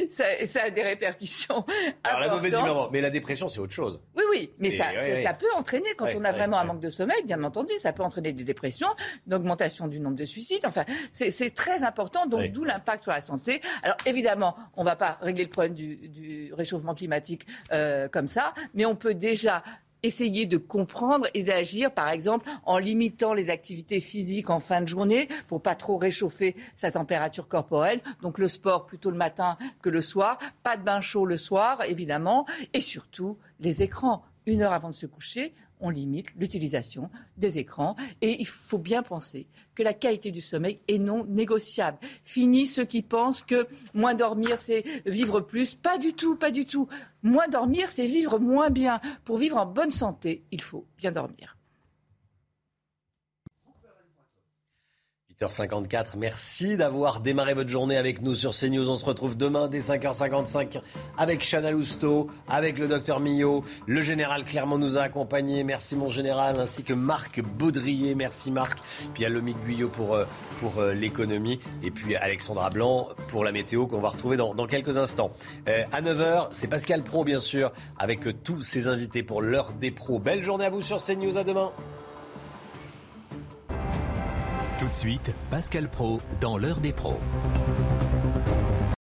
ça, 0.08 0.24
ça, 0.46 0.62
a 0.64 0.70
des 0.70 0.82
répercussions. 0.82 1.64
Alors 2.04 2.20
la 2.20 2.28
mauvaise 2.28 2.54
humeur, 2.54 2.90
mais 2.90 3.02
la 3.02 3.10
dépression 3.10 3.48
c'est 3.48 3.60
autre 3.60 3.74
chose. 3.74 4.02
Oui, 4.16 4.22
oui, 4.30 4.50
mais 4.60 4.70
ça, 4.70 4.86
ça, 5.22 5.34
peut 5.34 5.52
entraîner 5.56 5.90
quand 5.96 6.08
on 6.16 6.24
a 6.24 6.32
vraiment 6.32 6.58
un 6.58 6.64
manque 6.64 6.80
de 6.80 6.88
sommeil, 6.88 7.22
bien 7.24 7.42
entendu, 7.44 7.72
ça 7.78 7.92
peut 7.92 8.02
entraîner 8.02 8.32
des 8.32 8.44
dépressions, 8.44 8.88
une 9.26 9.34
augmentation 9.34 9.88
du 9.88 10.00
nombre 10.00 10.16
de 10.16 10.24
suicides. 10.24 10.64
Enfin, 10.64 10.84
c'est 11.12 11.54
très 11.54 11.82
important. 11.82 12.26
Donc 12.26 12.50
d'où 12.50 12.64
l'impact 12.64 13.02
sur 13.02 13.12
la 13.12 13.20
santé. 13.20 13.60
Alors 13.82 13.96
évidemment, 14.06 14.56
on 14.76 14.80
ne 14.80 14.86
va 14.86 14.96
pas 14.96 15.18
régler 15.20 15.44
le 15.44 15.50
problème 15.50 15.74
du, 15.74 16.08
du 16.08 16.52
réchauffement 16.54 16.94
climatique 16.94 17.46
euh, 17.72 18.08
comme 18.08 18.26
ça, 18.26 18.54
mais 18.74 18.86
on 18.86 18.94
peut 18.94 19.14
déjà 19.14 19.62
essayer 20.02 20.46
de 20.46 20.56
comprendre 20.56 21.26
et 21.34 21.42
d'agir, 21.42 21.92
par 21.92 22.10
exemple, 22.10 22.48
en 22.64 22.78
limitant 22.78 23.34
les 23.34 23.50
activités 23.50 24.00
physiques 24.00 24.50
en 24.50 24.60
fin 24.60 24.80
de 24.80 24.88
journée 24.88 25.28
pour 25.48 25.62
pas 25.62 25.74
trop 25.74 25.96
réchauffer 25.96 26.56
sa 26.74 26.90
température 26.90 27.48
corporelle. 27.48 28.00
Donc 28.20 28.38
le 28.38 28.48
sport 28.48 28.86
plutôt 28.86 29.10
le 29.10 29.16
matin 29.16 29.56
que 29.80 29.90
le 29.90 30.02
soir, 30.02 30.38
pas 30.62 30.76
de 30.76 30.82
bain 30.82 31.00
chaud 31.00 31.26
le 31.26 31.36
soir, 31.36 31.82
évidemment, 31.84 32.46
et 32.72 32.80
surtout 32.80 33.38
les 33.60 33.82
écrans. 33.82 34.24
Une 34.46 34.62
heure 34.62 34.72
avant 34.72 34.88
de 34.88 34.94
se 34.94 35.06
coucher, 35.06 35.54
on 35.82 35.90
limite 35.90 36.28
l'utilisation 36.36 37.10
des 37.36 37.58
écrans. 37.58 37.96
Et 38.20 38.40
il 38.40 38.46
faut 38.46 38.78
bien 38.78 39.02
penser 39.02 39.46
que 39.74 39.82
la 39.82 39.92
qualité 39.92 40.30
du 40.30 40.40
sommeil 40.40 40.80
est 40.88 40.98
non 40.98 41.24
négociable. 41.24 41.98
Fini 42.24 42.66
ceux 42.66 42.84
qui 42.84 43.02
pensent 43.02 43.42
que 43.42 43.66
moins 43.92 44.14
dormir, 44.14 44.58
c'est 44.58 44.84
vivre 45.04 45.40
plus. 45.40 45.74
Pas 45.74 45.98
du 45.98 46.14
tout, 46.14 46.36
pas 46.36 46.50
du 46.50 46.64
tout. 46.64 46.88
Moins 47.22 47.48
dormir, 47.48 47.90
c'est 47.90 48.06
vivre 48.06 48.38
moins 48.38 48.70
bien. 48.70 49.00
Pour 49.24 49.36
vivre 49.36 49.58
en 49.58 49.66
bonne 49.66 49.90
santé, 49.90 50.44
il 50.50 50.62
faut 50.62 50.86
bien 50.96 51.12
dormir. 51.12 51.56
8h54, 55.40 56.16
merci 56.16 56.76
d'avoir 56.76 57.20
démarré 57.20 57.54
votre 57.54 57.70
journée 57.70 57.96
avec 57.96 58.22
nous 58.22 58.34
sur 58.34 58.50
CNews. 58.50 58.90
On 58.90 58.96
se 58.96 59.04
retrouve 59.04 59.36
demain 59.36 59.68
dès 59.68 59.78
5h55 59.78 60.80
avec 61.16 61.42
Chana 61.48 61.70
Lousteau, 61.70 62.28
avec 62.48 62.78
le 62.78 62.88
docteur 62.88 63.20
Millot. 63.20 63.64
Le 63.86 64.02
général 64.02 64.44
Clermont 64.44 64.78
nous 64.78 64.98
a 64.98 65.02
accompagnés. 65.02 65.64
Merci 65.64 65.96
mon 65.96 66.10
général, 66.10 66.60
ainsi 66.60 66.82
que 66.82 66.92
Marc 66.92 67.40
Baudrier. 67.40 68.14
Merci 68.14 68.50
Marc. 68.50 68.78
Puis 69.14 69.24
a 69.24 69.28
Lomic 69.28 69.56
Guyot 69.64 69.88
pour, 69.88 70.14
euh, 70.14 70.24
pour 70.60 70.78
euh, 70.78 70.92
l'économie. 70.92 71.60
Et 71.82 71.90
puis 71.90 72.14
Alexandra 72.16 72.70
Blanc 72.70 73.08
pour 73.28 73.44
la 73.44 73.52
météo 73.52 73.86
qu'on 73.86 74.00
va 74.00 74.10
retrouver 74.10 74.36
dans, 74.36 74.54
dans 74.54 74.66
quelques 74.66 74.98
instants. 74.98 75.30
Euh, 75.68 75.84
à 75.92 76.02
9h, 76.02 76.48
c'est 76.50 76.68
Pascal 76.68 77.02
Pro 77.02 77.24
bien 77.24 77.40
sûr, 77.40 77.72
avec 77.98 78.42
tous 78.42 78.62
ses 78.62 78.88
invités 78.88 79.22
pour 79.22 79.40
l'heure 79.40 79.72
des 79.72 79.90
pros. 79.90 80.18
Belle 80.18 80.42
journée 80.42 80.66
à 80.66 80.70
vous 80.70 80.82
sur 80.82 80.98
CNews. 80.98 81.38
À 81.38 81.44
demain. 81.44 81.72
Tout 84.82 84.88
de 84.88 84.94
suite, 84.94 85.32
Pascal 85.48 85.88
Pro 85.88 86.20
dans 86.40 86.58
l'heure 86.58 86.80
des 86.80 86.92
pros. 86.92 87.20